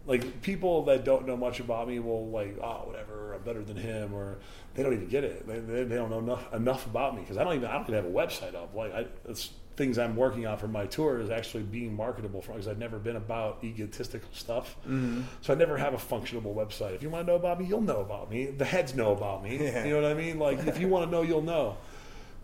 like, 0.07 0.43
people 0.43 0.85
that 0.85 1.05
don't 1.05 1.27
know 1.27 1.37
much 1.37 1.61
about 1.61 1.89
me 1.89 1.99
will 1.99 2.29
like, 2.31 2.57
oh, 2.63 2.83
whatever, 2.87 3.35
I'm 3.35 3.43
better 3.43 3.63
than 3.63 3.77
him, 3.77 4.15
or 4.15 4.39
they 4.75 4.83
don't 4.83 4.93
even 4.95 5.09
get 5.09 5.25
it. 5.25 5.47
They, 5.47 5.59
they, 5.59 5.85
they 5.85 5.97
don't 5.97 6.11
know 6.11 6.21
enough, 6.21 6.53
enough 6.55 6.87
about 6.87 7.15
me 7.15 7.23
because 7.23 7.37
I 7.37 7.45
don't 7.45 7.55
even 7.55 7.69
I 7.69 7.73
don't 7.75 7.83
even 7.83 7.95
have 7.95 8.07
a 8.07 8.09
website 8.09 8.55
up. 8.55 8.75
Like, 8.75 8.95
I, 8.95 9.07
it's 9.29 9.51
things 9.79 9.97
I'm 9.97 10.17
working 10.17 10.45
on 10.45 10.59
for 10.59 10.67
my 10.67 10.87
tour 10.87 11.21
is 11.21 11.31
actually 11.31 11.63
being 11.63 11.95
marketable 11.95 12.43
for 12.43 12.53
because 12.53 12.67
I've 12.67 12.79
never 12.79 12.99
been 12.99 13.15
about 13.15 13.61
egotistical 13.63 14.29
stuff. 14.33 14.75
hmm 14.85 15.23
So 15.41 15.55
I 15.55 15.57
never 15.57 15.79
have 15.79 15.95
a 15.95 15.97
functionable 15.97 16.53
website. 16.55 16.97
If 16.97 17.03
you 17.03 17.11
want 17.11 17.27
to 17.27 17.33
know 17.33 17.37
about 17.37 17.61
me, 17.61 17.67
you'll 17.67 17.81
know 17.81 18.01
about 18.01 18.29
me. 18.29 18.47
The 18.47 18.65
heads 18.65 18.95
know 18.95 19.13
about 19.13 19.43
me. 19.43 19.57
Yeah. 19.69 19.85
You 19.85 19.95
know 19.95 20.03
what 20.03 20.11
I 20.11 20.15
mean? 20.15 20.39
Like 20.39 20.67
if 20.67 20.81
you 20.81 20.89
want 20.89 21.05
to 21.07 21.11
know, 21.11 21.23
you'll 21.23 21.43
know. 21.43 21.77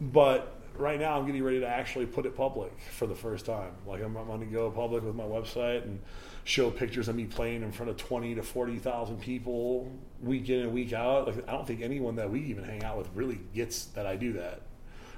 But 0.01 0.55
right 0.78 0.98
now, 0.98 1.18
I'm 1.18 1.26
getting 1.26 1.42
ready 1.42 1.60
to 1.60 1.68
actually 1.68 2.06
put 2.06 2.26
it 2.26 2.36
public 2.36 2.72
for 2.92 3.06
the 3.06 3.14
first 3.14 3.46
time. 3.46 3.72
Like 3.86 4.02
I'm, 4.02 4.16
I'm 4.16 4.26
going 4.26 4.40
to 4.40 4.46
go 4.46 4.70
public 4.70 5.05
with 5.05 5.14
my 5.14 5.24
website 5.24 5.82
and 5.84 6.01
show 6.44 6.70
pictures 6.70 7.09
of 7.09 7.16
me 7.16 7.24
playing 7.24 7.62
in 7.62 7.72
front 7.72 7.90
of 7.90 7.96
twenty 7.96 8.34
to 8.34 8.42
forty 8.42 8.76
thousand 8.78 9.20
people 9.20 9.90
week 10.20 10.48
in 10.51 10.60
and 10.60 10.72
week 10.72 10.92
out. 10.92 11.26
Like 11.26 11.48
I 11.48 11.52
don't 11.52 11.66
think 11.66 11.80
anyone 11.80 12.16
that 12.16 12.30
we 12.30 12.40
even 12.44 12.64
hang 12.64 12.82
out 12.84 12.98
with 12.98 13.09
really 13.14 13.40
gets 13.55 13.86
that 13.86 14.06
I 14.06 14.16
do 14.16 14.32
that. 14.34 14.60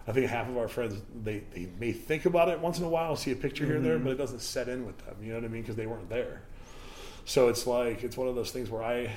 I 0.08 0.12
think 0.12 0.30
half 0.30 0.48
of 0.48 0.56
our 0.56 0.68
friends 0.68 1.02
they, 1.24 1.42
they 1.52 1.68
may 1.80 1.90
think 1.92 2.26
about 2.26 2.48
it 2.48 2.60
once 2.60 2.78
in 2.78 2.84
a 2.84 2.88
while, 2.88 3.16
see 3.16 3.32
a 3.32 3.36
picture 3.36 3.66
here 3.66 3.76
and 3.76 3.84
there, 3.84 3.98
Mhm. 3.98 4.04
but 4.04 4.10
it 4.12 4.18
doesn't 4.18 4.40
set 4.40 4.68
in 4.68 4.86
with 4.86 4.98
them. 4.98 5.16
You 5.20 5.30
know 5.30 5.34
what 5.40 5.44
I 5.44 5.48
mean? 5.48 5.62
Because 5.62 5.74
they 5.76 5.86
weren't 5.86 6.08
there. 6.08 6.42
So 7.24 7.48
it's 7.48 7.66
like 7.66 8.04
it's 8.04 8.16
one 8.16 8.28
of 8.28 8.36
those 8.36 8.52
things 8.52 8.70
where 8.70 8.84
I, 8.84 9.10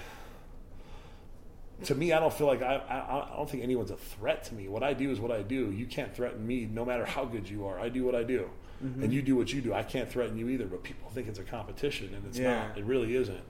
to 1.85 1.95
me, 1.95 2.11
I 2.13 2.19
don't 2.19 2.33
feel 2.33 2.47
like 2.47 2.61
I, 2.61 2.75
I 2.75 3.33
I 3.33 3.35
don't 3.37 3.49
think 3.49 3.63
anyone's 3.63 3.91
a 3.91 3.95
threat 3.97 4.43
to 4.45 4.53
me. 4.55 4.67
What 4.67 4.83
I 4.83 4.93
do 4.93 5.11
is 5.11 5.19
what 5.19 5.31
I 5.31 5.41
do. 5.41 5.71
You 5.71 5.85
can't 5.85 6.13
threaten 6.15 6.45
me, 6.45 6.65
no 6.71 6.83
matter 6.85 7.05
how 7.05 7.25
good 7.25 7.49
you 7.49 7.65
are. 7.65 7.79
I 7.79 7.89
do 7.89 8.03
what 8.03 8.15
I 8.15 8.23
do, 8.23 8.49
Mhm. 8.83 9.03
and 9.03 9.13
you 9.13 9.21
do 9.21 9.35
what 9.35 9.51
you 9.53 9.61
do. 9.61 9.73
I 9.73 9.83
can't 9.83 10.09
threaten 10.09 10.37
you 10.37 10.49
either. 10.49 10.65
But 10.65 10.83
people 10.83 11.09
think 11.11 11.27
it's 11.27 11.39
a 11.39 11.43
competition, 11.43 12.13
and 12.13 12.25
it's 12.25 12.37
Yeah. 12.39 12.67
not. 12.67 12.77
It 12.77 12.85
really 12.85 13.15
isn't. 13.15 13.43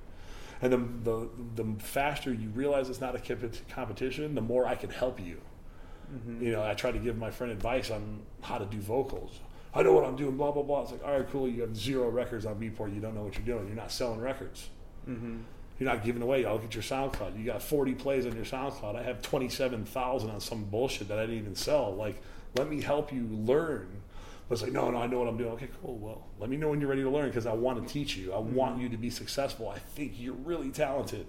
And 0.62 0.74
the, 0.74 0.78
the 1.56 1.64
the 1.64 1.80
faster 1.82 2.34
you 2.34 2.50
realize 2.50 2.90
it's 2.90 3.02
not 3.02 3.16
a 3.16 3.54
competition, 3.70 4.36
the 4.36 4.42
more 4.42 4.66
I 4.68 4.76
can 4.76 4.90
help 4.90 5.20
you. 5.20 5.38
hmm 6.12 6.44
You 6.44 6.52
know, 6.52 6.64
I 6.64 6.74
try 6.74 6.92
to 6.92 7.00
give 7.00 7.18
my 7.18 7.32
friend 7.32 7.52
advice 7.52 7.90
on 7.92 8.22
how 8.42 8.58
to 8.58 8.66
do 8.66 8.80
vocals. 8.80 9.40
I 9.74 9.84
know 9.84 9.94
what 9.94 10.04
I'm 10.04 10.16
doing, 10.16 10.36
blah 10.38 10.52
blah 10.52 10.64
blah. 10.64 10.82
It's 10.82 10.92
like, 10.92 11.04
all 11.06 11.12
right, 11.18 11.30
cool. 11.30 11.48
You 11.48 11.62
have 11.62 11.76
zero 11.76 12.10
records 12.10 12.46
on 12.46 12.56
Beatport. 12.60 12.94
You 12.94 13.02
don't 13.02 13.16
know 13.16 13.24
what 13.24 13.36
you're 13.38 13.46
doing. 13.46 13.68
You're 13.68 13.76
not 13.76 13.92
selling 13.92 14.20
records. 14.22 14.70
hmm 15.06 15.38
You're 15.80 15.90
not 15.90 16.04
giving 16.04 16.22
away. 16.22 16.44
I'll 16.46 16.60
at 16.60 16.74
your 16.74 16.84
SoundCloud. 16.84 17.38
You 17.40 17.46
got 17.46 17.64
40 17.64 17.94
plays 17.96 18.26
on 18.26 18.36
your 18.36 18.44
SoundCloud. 18.46 18.96
I 18.98 19.04
have 19.04 19.22
27,000 19.22 20.30
on 20.30 20.40
some 20.42 20.66
bullshit 20.66 21.08
that 21.08 21.18
I 21.18 21.22
didn't 21.22 21.40
even 21.40 21.56
sell. 21.56 21.96
Like, 21.96 22.22
let 22.58 22.70
me 22.70 22.82
help 22.82 23.14
you 23.14 23.26
learn. 23.32 23.88
But 24.50 24.54
it's 24.56 24.62
like, 24.64 24.72
no, 24.74 24.90
no, 24.90 24.98
I 24.98 25.08
know 25.08 25.20
what 25.20 25.28
I'm 25.28 25.38
doing. 25.38 25.52
Okay, 25.52 25.70
cool. 25.82 25.98
Well, 25.98 26.24
let 26.40 26.50
me 26.50 26.58
know 26.58 26.70
when 26.70 26.82
you're 26.82 26.90
ready 26.90 27.04
to 27.04 27.10
learn 27.10 27.28
because 27.28 27.46
I 27.46 27.54
want 27.54 27.82
to 27.88 27.94
teach 27.94 28.18
you. 28.18 28.34
I 28.34 28.40
want 28.40 28.82
you 28.82 28.90
to 28.90 28.98
be 28.98 29.10
successful. 29.10 29.70
I 29.70 29.80
think 29.80 30.14
you're 30.18 30.34
really 30.34 30.72
talented. 30.72 31.28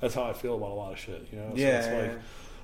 That's 0.00 0.14
how 0.14 0.24
I 0.24 0.32
feel 0.32 0.56
about 0.56 0.70
a 0.70 0.74
lot 0.74 0.92
of 0.92 0.98
shit. 0.98 1.28
You 1.30 1.38
know, 1.38 1.52
Yeah, 1.54 1.78
it's 1.78 1.86
like 2.12 2.20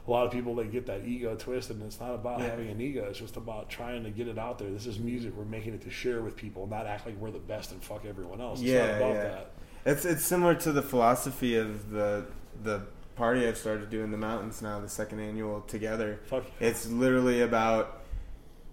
a 0.06 0.10
lot 0.10 0.26
of 0.26 0.32
people 0.32 0.54
they 0.54 0.64
get 0.66 0.86
that 0.86 1.04
ego 1.04 1.34
twisted, 1.36 1.76
and 1.76 1.84
it's 1.86 2.00
not 2.00 2.14
about 2.14 2.40
Yeah. 2.40 2.46
having 2.46 2.70
an 2.70 2.80
ego. 2.80 3.04
It's 3.08 3.18
just 3.18 3.36
about 3.36 3.68
trying 3.68 4.04
to 4.04 4.10
get 4.10 4.26
it 4.26 4.38
out 4.38 4.58
there. 4.58 4.70
This 4.70 4.86
is 4.86 4.98
music. 4.98 5.32
We're 5.36 5.44
making 5.44 5.74
it 5.74 5.82
to 5.82 5.90
share 5.90 6.22
with 6.22 6.34
people, 6.36 6.66
not 6.66 6.86
act 6.86 7.06
like 7.06 7.16
we're 7.18 7.30
the 7.30 7.38
best 7.38 7.70
and 7.72 7.82
fuck 7.82 8.04
everyone 8.06 8.40
else. 8.40 8.60
It's 8.60 8.68
Yeah, 8.70 8.86
not 8.86 8.96
about 8.96 9.14
yeah. 9.14 9.22
that. 9.24 9.50
It's 9.86 10.04
it's 10.04 10.24
similar 10.24 10.54
to 10.56 10.72
the 10.72 10.82
philosophy 10.82 11.56
of 11.56 11.90
the 11.90 12.26
the 12.62 12.82
party 13.16 13.46
I've 13.46 13.58
started 13.58 13.90
doing 13.90 14.04
in 14.06 14.10
the 14.10 14.16
mountains 14.18 14.60
now, 14.62 14.80
the 14.80 14.88
second 14.88 15.20
annual 15.20 15.60
together. 15.62 16.20
Fuck. 16.26 16.44
It's 16.60 16.86
literally 16.88 17.42
about 17.42 18.00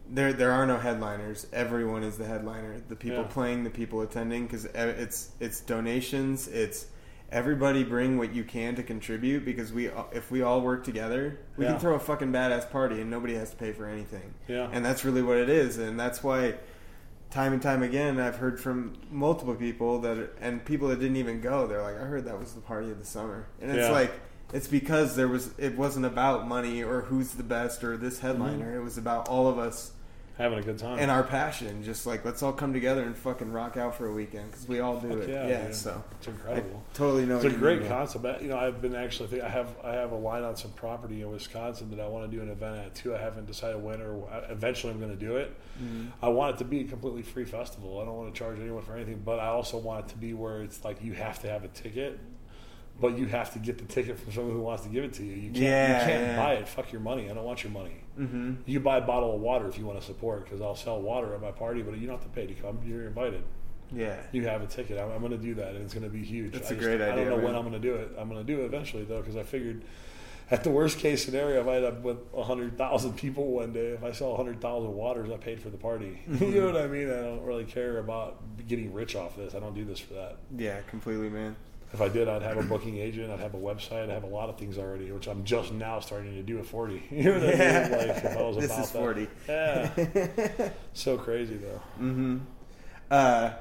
there. 0.10 0.34
There 0.34 0.52
are 0.52 0.66
no 0.66 0.78
headliners. 0.78 1.48
Everyone 1.54 2.04
is 2.04 2.18
the 2.18 2.26
headliner. 2.26 2.82
The 2.88 2.96
people 2.96 3.20
Yeah. 3.24 3.28
playing, 3.30 3.64
the 3.64 3.70
people 3.70 4.02
attending, 4.02 4.46
because 4.46 4.66
it's 4.66 5.32
it's 5.40 5.60
donations. 5.60 6.48
It's 6.48 6.86
everybody 7.32 7.84
bring 7.84 8.18
what 8.18 8.34
you 8.34 8.44
can 8.44 8.76
to 8.76 8.84
contribute 8.84 9.46
because 9.46 9.72
we 9.72 9.90
uh, 9.90 10.04
if 10.14 10.32
we 10.32 10.42
all 10.42 10.62
work 10.62 10.84
together, 10.84 11.40
we 11.58 11.66
Yeah. 11.66 11.72
can 11.72 11.80
throw 11.80 11.96
a 11.96 12.00
fucking 12.00 12.32
badass 12.32 12.70
party 12.72 13.00
and 13.02 13.10
nobody 13.10 13.36
has 13.36 13.50
to 13.52 13.56
pay 13.58 13.74
for 13.74 13.86
anything. 13.86 14.34
Yeah. 14.48 14.70
And 14.72 14.84
that's 14.86 15.04
really 15.06 15.22
what 15.22 15.38
it 15.38 15.50
is, 15.50 15.78
and 15.78 16.00
that's 16.00 16.24
why 16.24 16.56
time 17.32 17.54
and 17.54 17.62
time 17.62 17.82
again 17.82 18.20
I've 18.20 18.36
heard 18.36 18.60
from 18.60 18.94
multiple 19.10 19.56
people 19.56 20.00
that 20.02 20.34
and 20.42 20.64
people 20.64 20.90
that 20.90 21.00
didn't 21.00 21.16
even 21.18 21.42
go. 21.42 21.66
They're 21.68 21.82
like, 21.82 21.96
I 21.96 22.04
heard 22.06 22.26
that 22.26 22.38
was 22.40 22.54
the 22.54 22.62
party 22.62 22.92
of 22.92 23.00
the 23.00 23.06
summer, 23.06 23.48
and 23.62 23.72
it's 23.72 23.88
Yeah. 23.88 23.92
like. 23.92 24.12
It's 24.54 24.68
because 24.68 25.16
there 25.16 25.30
was. 25.30 25.50
It 25.58 25.78
wasn't 25.78 26.06
about 26.06 26.46
money 26.46 26.84
or 26.84 27.04
who's 27.04 27.32
the 27.32 27.44
best 27.44 27.86
or 27.86 27.96
this 27.96 28.18
Mm-hmm. 28.18 28.28
headliner. 28.28 28.76
It 28.76 28.84
was 28.84 28.98
about 28.98 29.30
all 29.30 29.48
of 29.48 29.58
us 29.58 29.92
Having 30.38 30.60
a 30.60 30.62
good 30.64 30.78
time. 30.80 30.98
and 30.98 31.12
our 31.12 31.24
passion. 31.24 31.84
Just 31.84 32.08
like 32.08 32.26
let's 32.26 32.42
all 32.42 32.54
come 32.54 32.74
together 32.74 33.04
and 33.04 33.16
fucking 33.16 33.52
rock 33.52 33.78
out 33.78 33.96
for 33.96 34.08
a 34.08 34.14
weekend 34.14 34.50
because 34.50 34.68
we 34.68 34.80
all 34.80 34.98
do 34.98 35.10
Fuck 35.10 35.18
it. 35.20 35.30
yeah, 35.30 35.48
Yeah, 35.48 35.72
so 35.72 36.04
it's 36.18 36.28
I 36.28 36.32
incredible. 36.32 36.84
totally 36.94 37.26
know. 37.26 37.36
It's 37.36 37.46
a 37.46 37.50
great 37.50 37.88
concept. 37.88 38.42
You 38.42 38.48
know, 38.50 38.58
I've 38.58 38.82
been 38.82 38.96
actually 38.96 39.42
I 39.42 39.50
have 39.50 39.76
I 39.84 39.92
have 39.94 40.12
a 40.14 40.16
line 40.16 40.44
on 40.44 40.56
some 40.56 40.72
property 40.72 41.22
in 41.22 41.30
Wisconsin 41.30 41.92
that 41.92 42.00
I 42.00 42.08
want 42.08 42.30
to 42.32 42.36
do 42.36 42.42
an 42.42 42.50
event 42.50 42.78
at 42.78 42.96
too. 42.96 43.14
I 43.14 43.20
haven't 43.20 43.46
decided 43.46 43.82
when 43.84 44.02
or 44.02 44.28
eventually 44.50 44.92
I'm 44.94 45.00
going 45.00 45.12
to 45.12 45.26
do 45.26 45.36
it. 45.36 45.54
Mm-hmm. 45.82 46.08
I 46.26 46.30
want 46.30 46.56
it 46.56 46.58
to 46.60 46.66
be 46.66 46.82
a 46.82 46.84
completely 46.86 47.22
free 47.24 47.46
festival. 47.46 48.00
I 48.02 48.06
don't 48.06 48.16
want 48.18 48.34
to 48.34 48.38
charge 48.40 48.60
anyone 48.60 48.82
for 48.84 48.96
anything, 48.96 49.22
but 49.24 49.40
I 49.40 49.48
also 49.48 49.78
want 49.78 50.06
it 50.06 50.10
to 50.14 50.18
be 50.18 50.34
where 50.34 50.64
it's 50.64 50.84
like 50.84 51.04
you 51.04 51.14
have 51.14 51.40
to 51.42 51.50
have 51.50 51.64
a 51.64 51.70
ticket, 51.70 52.20
but 53.00 53.18
you 53.18 53.26
have 53.28 53.52
to 53.54 53.60
get 53.60 53.78
the 53.78 53.86
ticket 53.86 54.18
from 54.20 54.32
someone 54.32 54.54
who 54.56 54.62
wants 54.62 54.84
to 54.84 54.90
give 54.90 55.04
it 55.04 55.14
to 55.14 55.24
you. 55.24 55.34
You 55.36 55.52
can't, 55.52 55.56
Yeah, 55.58 56.00
you 56.00 56.06
can't 56.12 56.24
yeah. 56.24 56.36
buy 56.38 56.54
it. 56.54 56.68
Fuck 56.68 56.92
your 56.92 57.02
money. 57.02 57.30
I 57.30 57.34
don't 57.34 57.44
want 57.44 57.64
your 57.64 57.72
money. 57.74 57.96
Mm-hmm. 58.22 58.54
You 58.66 58.80
buy 58.80 58.98
a 58.98 59.02
bottle 59.02 59.34
of 59.36 59.42
water 59.42 59.68
if 59.68 59.78
you 59.78 59.86
want 59.86 60.00
to 60.00 60.06
support 60.06 60.46
because 60.46 60.62
I'll 60.62 60.76
sell 60.76 61.02
water 61.02 61.34
at 61.34 61.42
my 61.42 61.52
party, 61.52 61.82
but 61.82 61.98
you 61.98 62.08
don't 62.08 62.18
have 62.18 62.24
to 62.24 62.30
pay 62.30 62.46
to 62.48 62.54
come. 62.54 62.80
You're 62.86 63.08
invited. 63.08 63.44
Yeah. 63.94 64.18
You 64.32 64.46
have 64.48 64.62
a 64.62 64.68
ticket. 64.68 64.98
I'm, 65.00 65.12
I'm 65.12 65.20
going 65.20 65.32
to 65.32 65.38
do 65.38 65.56
that, 65.56 65.70
and 65.76 65.84
it's 65.84 65.94
going 65.94 66.04
to 66.06 66.10
be 66.10 66.24
huge. 66.24 66.54
That's 66.54 66.68
I 66.72 66.76
a 66.76 66.78
just- 66.78 66.86
great 66.88 67.02
idea. 67.02 67.12
I 67.14 67.16
don't 67.16 67.26
know 67.30 67.36
man. 67.38 67.46
when 67.46 67.56
I'm 67.56 67.62
going 67.70 67.74
to 67.74 67.80
do 67.80 67.96
it. 67.96 68.12
I'm 68.18 68.30
going 68.30 68.46
to 68.46 68.54
do 68.56 68.62
it 68.62 68.66
eventually, 68.66 69.04
though, 69.04 69.20
because 69.20 69.36
I 69.36 69.44
figured 69.44 69.84
at 70.50 70.64
the 70.64 70.70
worst 70.70 71.00
case 71.00 71.24
scenario, 71.26 71.62
if 71.62 71.68
I 71.68 71.76
end 71.78 71.86
up 71.86 72.02
with 72.02 72.18
100,000 72.32 73.14
people 73.18 73.48
one 73.48 73.74
day, 73.74 73.88
if 73.88 74.04
I 74.04 74.12
sell 74.12 74.30
100,000 74.32 74.94
waters, 74.94 75.30
I 75.32 75.38
paid 75.38 75.62
for 75.62 75.70
the 75.70 75.78
party. 75.78 76.22
Mm-hmm. 76.30 76.44
you 76.46 76.62
know 76.62 76.68
what 76.72 76.82
I 76.82 76.88
mean? 76.88 77.10
I 77.10 77.16
don't 77.22 77.42
really 77.44 77.64
care 77.66 77.98
about 78.00 78.38
getting 78.68 78.94
rich 78.94 79.16
off 79.16 79.36
this. 79.36 79.56
I 79.56 79.60
don't 79.60 79.74
do 79.76 79.84
this 79.86 80.00
for 80.00 80.14
that. 80.14 80.38
Yeah, 80.58 80.80
completely, 80.88 81.30
man. 81.30 81.56
If 81.94 82.00
I 82.02 82.08
did, 82.08 82.30
I'd 82.30 82.42
have 82.42 82.58
a 82.58 82.64
booking 82.64 82.98
agent. 82.98 83.32
I'd 83.32 83.40
have 83.40 83.54
a 83.54 83.58
website. 83.58 84.04
I'd 84.04 84.10
have 84.10 84.24
a 84.24 84.28
lot 84.28 84.48
of 84.50 84.58
things 84.58 84.78
already, 84.78 85.12
which 85.12 85.28
I'm 85.28 85.44
just 85.44 85.74
now 85.74 86.00
starting 86.00 86.34
to 86.36 86.44
do 86.44 86.58
at 86.60 86.66
40. 86.66 87.04
You 87.12 87.24
know 87.24 87.34
what 87.34 87.44
I 87.44 87.46
mean? 87.58 87.92
Like, 87.92 88.24
if 88.24 88.38
I 88.38 88.42
was 88.42 88.58
this 88.58 88.66
about 88.66 88.80
is 88.80 88.92
that. 88.92 88.98
forty. 88.98 89.28
Yeah. 89.48 90.70
so 90.94 91.18
crazy, 91.18 91.58
though. 91.58 91.82
Mm-hmm. 92.00 92.38
Uh, 93.10 93.52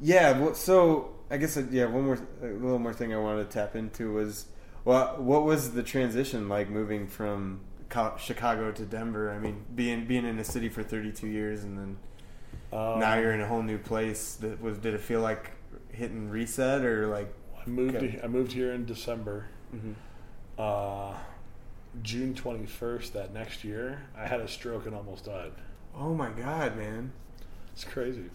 yeah. 0.00 0.38
Well, 0.38 0.54
so 0.54 1.14
I 1.30 1.36
guess 1.36 1.56
uh, 1.56 1.64
yeah. 1.70 1.86
One 1.86 2.04
more, 2.04 2.18
a 2.42 2.46
little 2.46 2.78
more 2.78 2.92
thing 2.92 3.14
I 3.14 3.18
wanted 3.18 3.48
to 3.48 3.54
tap 3.54 3.76
into 3.76 4.12
was, 4.12 4.46
well, 4.84 5.16
what 5.18 5.44
was 5.44 5.72
the 5.72 5.82
transition 5.82 6.48
like 6.48 6.68
moving 6.68 7.06
from 7.06 7.60
Chicago 8.18 8.72
to 8.72 8.84
Denver? 8.84 9.30
I 9.30 9.38
mean, 9.38 9.64
being 9.74 10.06
being 10.06 10.24
in 10.24 10.38
a 10.38 10.44
city 10.44 10.68
for 10.68 10.82
32 10.82 11.26
years 11.26 11.64
and 11.64 11.78
then 11.78 11.96
Um, 12.72 13.00
now 13.00 13.14
you're 13.18 13.32
in 13.32 13.40
a 13.40 13.46
whole 13.46 13.62
new 13.62 13.78
place. 13.78 14.34
That 14.36 14.60
was 14.60 14.78
did 14.78 14.94
it 14.94 15.00
feel 15.00 15.20
like 15.20 15.52
hitting 15.92 16.28
reset 16.30 16.84
or 16.84 17.06
like? 17.08 17.32
I 17.64 17.68
moved. 17.68 17.96
Okay. 17.96 18.20
I 18.22 18.26
moved 18.26 18.52
here 18.52 18.72
in 18.72 18.86
December. 18.86 19.46
Mhm. 19.74 19.94
Uh, 20.58 21.16
June 22.02 22.34
twenty 22.34 22.66
first 22.66 23.12
that 23.14 23.32
next 23.32 23.64
year, 23.64 24.02
I 24.16 24.26
had 24.26 24.40
a 24.40 24.48
stroke 24.48 24.86
and 24.86 24.94
almost 24.94 25.24
died. 25.26 25.52
Oh 25.96 26.14
my 26.14 26.30
god, 26.30 26.76
man! 26.76 27.12
It's 27.72 27.84
crazy. 27.84 28.26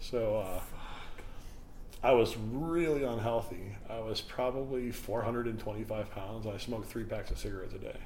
So 0.00 0.38
uh, 0.38 0.60
I 2.02 2.12
was 2.12 2.36
really 2.36 3.04
unhealthy. 3.04 3.76
I 3.88 3.98
was 4.00 4.20
probably 4.20 4.90
four 4.92 5.22
hundred 5.22 5.46
and 5.46 5.58
twenty 5.58 5.84
five 5.84 6.10
pounds. 6.10 6.46
I 6.46 6.56
smoked 6.58 6.88
three 6.88 7.04
packs 7.04 7.30
of 7.30 7.38
cigarettes 7.38 7.74
a 7.74 7.78
day. 7.78 7.96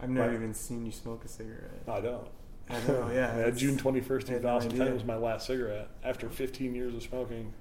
I've 0.00 0.10
never 0.10 0.28
Right. 0.28 0.34
even 0.36 0.52
seen 0.54 0.84
you 0.84 0.92
smoke 0.92 1.24
a 1.24 1.28
cigarette. 1.28 1.82
I 1.86 2.00
don't. 2.00 2.26
I 2.68 2.80
know, 2.88 3.10
yeah. 3.12 3.36
Uh, 3.46 3.50
June 3.50 3.76
twenty 3.76 4.00
first, 4.00 4.26
I 4.26 4.28
two 4.28 4.34
had 4.34 4.42
no 4.42 4.48
thousand 4.48 4.70
ten 4.72 4.80
idea. 4.82 4.94
was 4.94 5.04
my 5.04 5.16
last 5.16 5.46
cigarette. 5.46 5.88
After 6.04 6.28
fifteen 6.28 6.74
years 6.74 6.94
of 6.94 7.02
smoking, 7.02 7.52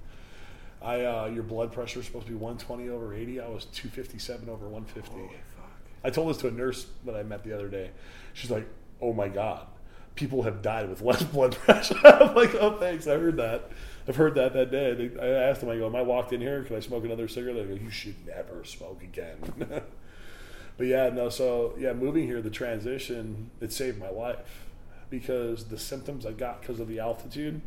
I 0.81 1.05
uh, 1.05 1.25
your 1.25 1.43
blood 1.43 1.71
pressure 1.71 1.99
is 1.99 2.05
supposed 2.05 2.25
to 2.25 2.31
be 2.31 2.37
one 2.37 2.57
twenty 2.57 2.89
over 2.89 3.13
eighty. 3.13 3.39
I 3.39 3.47
was 3.47 3.65
two 3.65 3.89
fifty 3.89 4.17
seven 4.17 4.49
over 4.49 4.67
one 4.67 4.85
fifty. 4.85 5.11
Holy 5.11 5.27
fuck. 5.55 5.71
I 6.03 6.09
told 6.09 6.29
this 6.29 6.37
to 6.37 6.47
a 6.47 6.51
nurse 6.51 6.87
that 7.05 7.15
I 7.15 7.23
met 7.23 7.43
the 7.43 7.53
other 7.53 7.67
day. 7.67 7.91
She's 8.33 8.49
like, 8.49 8.67
"Oh 8.99 9.13
my 9.13 9.27
god, 9.27 9.67
people 10.15 10.43
have 10.43 10.61
died 10.61 10.89
with 10.89 11.01
less 11.01 11.23
blood 11.23 11.55
pressure." 11.55 11.95
I'm 12.03 12.33
like, 12.33 12.55
"Oh, 12.55 12.77
thanks. 12.79 13.05
I 13.07 13.17
heard 13.17 13.37
that. 13.37 13.69
I've 14.07 14.15
heard 14.15 14.35
that 14.35 14.53
that 14.53 14.71
day." 14.71 15.11
I 15.21 15.27
asked 15.27 15.61
them, 15.61 15.69
"I 15.69 15.77
go, 15.77 15.85
am 15.85 15.95
I 15.95 16.01
walked 16.01 16.33
in 16.33 16.41
here? 16.41 16.63
Can 16.63 16.75
I 16.75 16.79
smoke 16.79 17.03
another 17.03 17.27
cigarette?" 17.27 17.55
They 17.57 17.75
go, 17.75 17.81
"You 17.81 17.91
should 17.91 18.25
never 18.25 18.63
smoke 18.63 19.03
again." 19.03 19.37
but 20.77 20.87
yeah, 20.87 21.09
no. 21.09 21.29
So 21.29 21.75
yeah, 21.77 21.93
moving 21.93 22.25
here, 22.25 22.41
the 22.41 22.49
transition, 22.49 23.51
it 23.59 23.71
saved 23.71 23.99
my 23.99 24.09
life 24.09 24.65
because 25.11 25.65
the 25.65 25.77
symptoms 25.77 26.25
I 26.25 26.31
got 26.31 26.61
because 26.61 26.79
of 26.79 26.87
the 26.87 26.99
altitude 26.99 27.61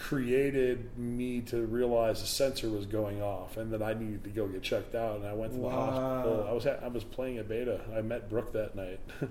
created 0.00 0.96
me 0.98 1.42
to 1.42 1.66
realize 1.66 2.22
the 2.22 2.26
sensor 2.26 2.70
was 2.70 2.86
going 2.86 3.22
off 3.22 3.58
and 3.58 3.70
that 3.72 3.82
I 3.82 3.92
needed 3.92 4.24
to 4.24 4.30
go 4.30 4.46
get 4.46 4.62
checked 4.62 4.94
out. 4.94 5.16
And 5.16 5.26
I 5.26 5.34
went 5.34 5.52
to 5.52 5.58
the 5.58 5.68
hospital. 5.68 6.46
I 6.48 6.52
was 6.52 6.64
at, 6.66 6.82
I 6.82 6.88
was 6.88 7.04
playing 7.04 7.38
a 7.38 7.44
beta. 7.44 7.80
I 7.94 8.00
met 8.00 8.30
Brooke 8.30 8.52
that 8.54 8.74
night. 8.74 8.98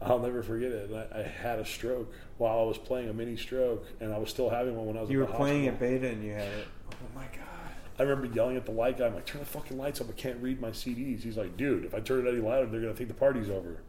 I'll 0.00 0.20
never 0.20 0.44
forget 0.44 0.70
it. 0.70 0.90
And 0.90 0.98
I, 0.98 1.18
I 1.18 1.22
had 1.22 1.58
a 1.58 1.64
stroke 1.64 2.12
while 2.38 2.60
I 2.60 2.62
was 2.62 2.78
playing 2.78 3.08
a 3.08 3.12
mini 3.12 3.36
stroke, 3.36 3.84
and 3.98 4.14
I 4.14 4.18
was 4.18 4.30
still 4.30 4.48
having 4.48 4.76
one 4.76 4.86
when 4.86 4.96
I 4.96 5.00
was. 5.00 5.10
You 5.10 5.18
were 5.18 5.26
playing 5.26 5.66
at 5.66 5.74
hospital. 5.74 5.98
beta 5.98 6.08
and 6.12 6.24
you 6.24 6.32
had 6.32 6.46
it. 6.46 6.68
Oh 6.92 6.96
my 7.16 7.24
god. 7.24 7.74
I 7.98 8.02
remember 8.04 8.32
yelling 8.32 8.56
at 8.56 8.64
the 8.64 8.72
light 8.72 8.98
guy. 8.98 9.06
I'm 9.06 9.14
like, 9.16 9.26
"Turn 9.26 9.40
the 9.40 9.46
fucking 9.46 9.76
lights 9.76 10.00
up! 10.00 10.08
I 10.08 10.12
can't 10.12 10.40
read 10.40 10.60
my 10.60 10.70
CDs." 10.70 11.22
He's 11.22 11.36
like, 11.36 11.56
"Dude, 11.56 11.84
if 11.84 11.94
I 11.94 11.98
turn 11.98 12.24
it 12.24 12.30
any 12.30 12.38
louder, 12.38 12.66
they're 12.66 12.80
gonna 12.80 12.94
think 12.94 13.08
the 13.08 13.14
party's 13.14 13.50
over." 13.50 13.82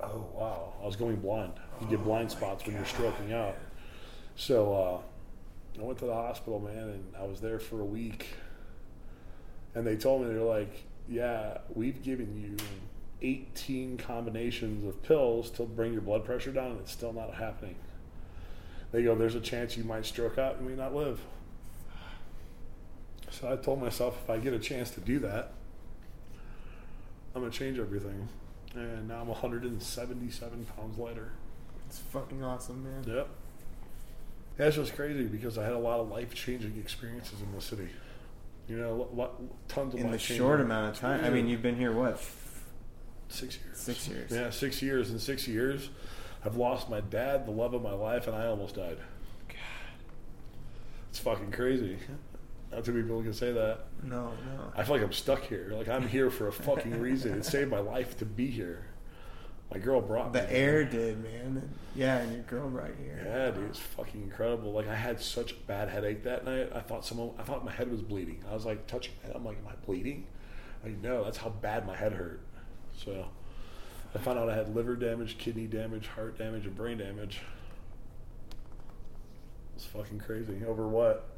Oh 0.00 0.26
wow! 0.34 0.72
I 0.82 0.86
was 0.86 0.96
going 0.96 1.16
blind. 1.16 1.52
You 1.80 1.86
get 1.86 2.00
oh 2.00 2.02
blind 2.02 2.32
spots 2.32 2.66
when 2.66 2.74
you're 2.74 2.84
stroking 2.84 3.32
out. 3.32 3.54
So 4.38 4.72
uh, 4.72 5.80
I 5.80 5.84
went 5.84 5.98
to 5.98 6.06
the 6.06 6.14
hospital, 6.14 6.60
man, 6.60 6.76
and 6.76 7.04
I 7.18 7.24
was 7.24 7.40
there 7.40 7.58
for 7.58 7.80
a 7.80 7.84
week. 7.84 8.28
And 9.74 9.84
they 9.84 9.96
told 9.96 10.22
me 10.22 10.28
they're 10.28 10.40
like, 10.40 10.84
"Yeah, 11.08 11.58
we've 11.74 12.02
given 12.02 12.40
you 12.40 12.56
18 13.20 13.98
combinations 13.98 14.86
of 14.86 15.02
pills 15.02 15.50
to 15.50 15.64
bring 15.64 15.92
your 15.92 16.02
blood 16.02 16.24
pressure 16.24 16.52
down, 16.52 16.70
and 16.70 16.80
it's 16.80 16.92
still 16.92 17.12
not 17.12 17.34
happening." 17.34 17.74
They 18.92 19.02
go, 19.02 19.16
"There's 19.16 19.34
a 19.34 19.40
chance 19.40 19.76
you 19.76 19.82
might 19.82 20.06
stroke 20.06 20.38
out 20.38 20.56
and 20.56 20.68
may 20.68 20.76
not 20.76 20.94
live." 20.94 21.20
So 23.30 23.52
I 23.52 23.56
told 23.56 23.80
myself, 23.80 24.20
if 24.22 24.30
I 24.30 24.38
get 24.38 24.52
a 24.54 24.58
chance 24.60 24.90
to 24.90 25.00
do 25.00 25.18
that, 25.18 25.50
I'm 27.34 27.42
gonna 27.42 27.50
change 27.50 27.80
everything. 27.80 28.28
And 28.74 29.08
now 29.08 29.20
I'm 29.20 29.28
177 29.28 30.64
pounds 30.76 30.96
lighter. 30.96 31.32
It's 31.88 31.98
fucking 31.98 32.44
awesome, 32.44 32.84
man. 32.84 33.02
Yep. 33.04 33.28
That's 34.58 34.76
just 34.76 34.94
crazy 34.94 35.24
because 35.24 35.56
I 35.56 35.64
had 35.64 35.72
a 35.72 35.78
lot 35.78 36.00
of 36.00 36.08
life 36.08 36.34
changing 36.34 36.76
experiences 36.78 37.40
in 37.40 37.50
the 37.54 37.60
city. 37.60 37.88
You 38.68 38.76
know, 38.76 38.94
lo- 38.96 39.10
lo- 39.14 39.50
tons 39.68 39.94
of 39.94 40.00
life 40.00 40.06
In 40.06 40.12
the 40.12 40.18
short 40.18 40.60
amount 40.60 40.94
of 40.94 41.00
time. 41.00 41.24
I 41.24 41.30
mean, 41.30 41.48
you've 41.48 41.62
been 41.62 41.76
here 41.76 41.92
what? 41.92 42.20
six 43.28 43.58
years. 43.62 43.78
Six 43.78 44.08
years. 44.08 44.30
Yeah, 44.30 44.50
six 44.50 44.82
years. 44.82 45.10
In 45.10 45.18
six 45.18 45.46
years, 45.46 45.90
I've 46.44 46.56
lost 46.56 46.90
my 46.90 47.00
dad, 47.00 47.46
the 47.46 47.50
love 47.50 47.72
of 47.72 47.82
my 47.82 47.92
life, 47.92 48.26
and 48.26 48.34
I 48.36 48.46
almost 48.46 48.74
died. 48.74 48.98
God, 49.48 49.56
it's 51.10 51.18
fucking 51.20 51.52
crazy. 51.52 51.98
Not 52.72 52.84
too 52.84 52.92
many 52.92 53.04
people 53.04 53.22
can 53.22 53.32
say 53.32 53.52
that. 53.52 53.86
No, 54.02 54.32
no. 54.32 54.72
I 54.76 54.82
feel 54.82 54.96
like 54.96 55.04
I'm 55.04 55.12
stuck 55.12 55.42
here. 55.44 55.70
Like 55.72 55.88
I'm 55.88 56.06
here 56.06 56.30
for 56.30 56.48
a 56.48 56.52
fucking 56.52 57.00
reason. 57.00 57.32
It 57.38 57.44
saved 57.44 57.70
my 57.70 57.78
life 57.78 58.18
to 58.18 58.26
be 58.26 58.48
here. 58.48 58.84
My 59.70 59.78
girl 59.78 60.00
brought 60.00 60.32
The 60.32 60.46
here. 60.46 60.58
air 60.58 60.84
did, 60.84 61.22
man. 61.22 61.68
Yeah, 61.94 62.18
and 62.18 62.32
your 62.32 62.42
girl 62.44 62.68
right 62.68 62.94
here. 63.02 63.22
Yeah, 63.24 63.50
dude, 63.50 63.68
it's 63.70 63.78
fucking 63.78 64.22
incredible. 64.22 64.72
Like 64.72 64.88
I 64.88 64.94
had 64.94 65.20
such 65.20 65.52
a 65.52 65.56
bad 65.66 65.88
headache 65.88 66.22
that 66.24 66.44
night. 66.44 66.70
I 66.74 66.80
thought 66.80 67.04
someone, 67.04 67.30
I 67.38 67.42
thought 67.42 67.64
my 67.64 67.72
head 67.72 67.90
was 67.90 68.00
bleeding. 68.00 68.42
I 68.50 68.54
was 68.54 68.64
like 68.64 68.86
touching 68.86 69.12
my 69.20 69.26
head. 69.26 69.36
I'm 69.36 69.44
like, 69.44 69.58
am 69.58 69.68
I 69.68 69.74
bleeding? 69.84 70.26
Like 70.82 71.02
no, 71.02 71.24
that's 71.24 71.38
how 71.38 71.50
bad 71.50 71.86
my 71.86 71.96
head 71.96 72.12
hurt. 72.12 72.40
So 72.96 73.26
I 74.14 74.18
found 74.18 74.38
out 74.38 74.48
I 74.48 74.54
had 74.54 74.74
liver 74.74 74.96
damage, 74.96 75.36
kidney 75.38 75.66
damage, 75.66 76.06
heart 76.06 76.38
damage, 76.38 76.64
and 76.64 76.74
brain 76.74 76.96
damage. 76.98 77.40
It's 79.76 79.84
fucking 79.84 80.18
crazy. 80.20 80.62
Over 80.66 80.88
what? 80.88 81.28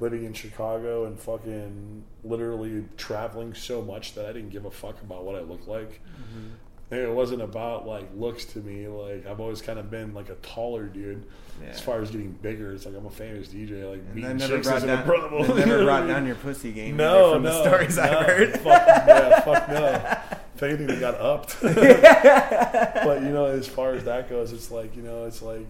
Living 0.00 0.24
in 0.24 0.32
Chicago 0.34 1.04
and 1.06 1.18
fucking 1.18 2.04
literally 2.24 2.84
traveling 2.96 3.54
so 3.54 3.80
much 3.82 4.14
that 4.14 4.26
I 4.26 4.32
didn't 4.32 4.50
give 4.50 4.64
a 4.66 4.70
fuck 4.70 5.00
about 5.02 5.24
what 5.24 5.36
I 5.36 5.40
looked 5.40 5.68
like. 5.68 6.00
Mm-hmm. 6.20 6.48
And 6.88 7.00
it 7.00 7.10
wasn't 7.10 7.42
about 7.42 7.86
like 7.86 8.08
looks 8.14 8.44
to 8.46 8.60
me. 8.60 8.86
Like 8.86 9.26
I've 9.26 9.40
always 9.40 9.60
kind 9.60 9.78
of 9.78 9.90
been 9.90 10.14
like 10.14 10.28
a 10.28 10.36
taller 10.36 10.84
dude. 10.84 11.26
Yeah. 11.60 11.70
As 11.70 11.80
far 11.80 12.00
as 12.00 12.10
getting 12.10 12.30
bigger, 12.32 12.72
it's 12.72 12.86
like 12.86 12.94
I'm 12.94 13.06
a 13.06 13.10
famous 13.10 13.48
DJ. 13.48 13.90
Like 13.90 14.00
And 14.00 14.14
beating 14.14 14.36
never 14.36 14.54
chicks 14.56 14.66
brought 14.68 14.76
isn't 14.78 14.88
down, 14.88 15.08
a 15.08 15.54
never 15.66 15.84
brought 15.84 16.06
down 16.06 16.26
your 16.26 16.36
pussy 16.36 16.70
game 16.72 16.96
No, 16.96 17.32
from 17.34 17.42
no, 17.42 17.50
the 17.50 17.68
stories 17.68 17.96
no. 17.96 18.02
I've 18.04 18.26
heard. 18.26 18.52
Fuck, 18.60 18.64
yeah, 18.86 19.40
fuck 19.40 19.68
no. 19.68 20.36
If 20.56 20.62
anything, 20.62 20.86
they 20.86 20.98
got 21.00 21.20
upped. 21.20 21.58
but 21.60 23.22
you 23.22 23.28
know, 23.28 23.44
as 23.44 23.68
far 23.68 23.92
as 23.92 24.04
that 24.04 24.30
goes, 24.30 24.52
it's 24.52 24.70
like 24.70 24.96
you 24.96 25.02
know, 25.02 25.24
it's 25.24 25.42
like 25.42 25.68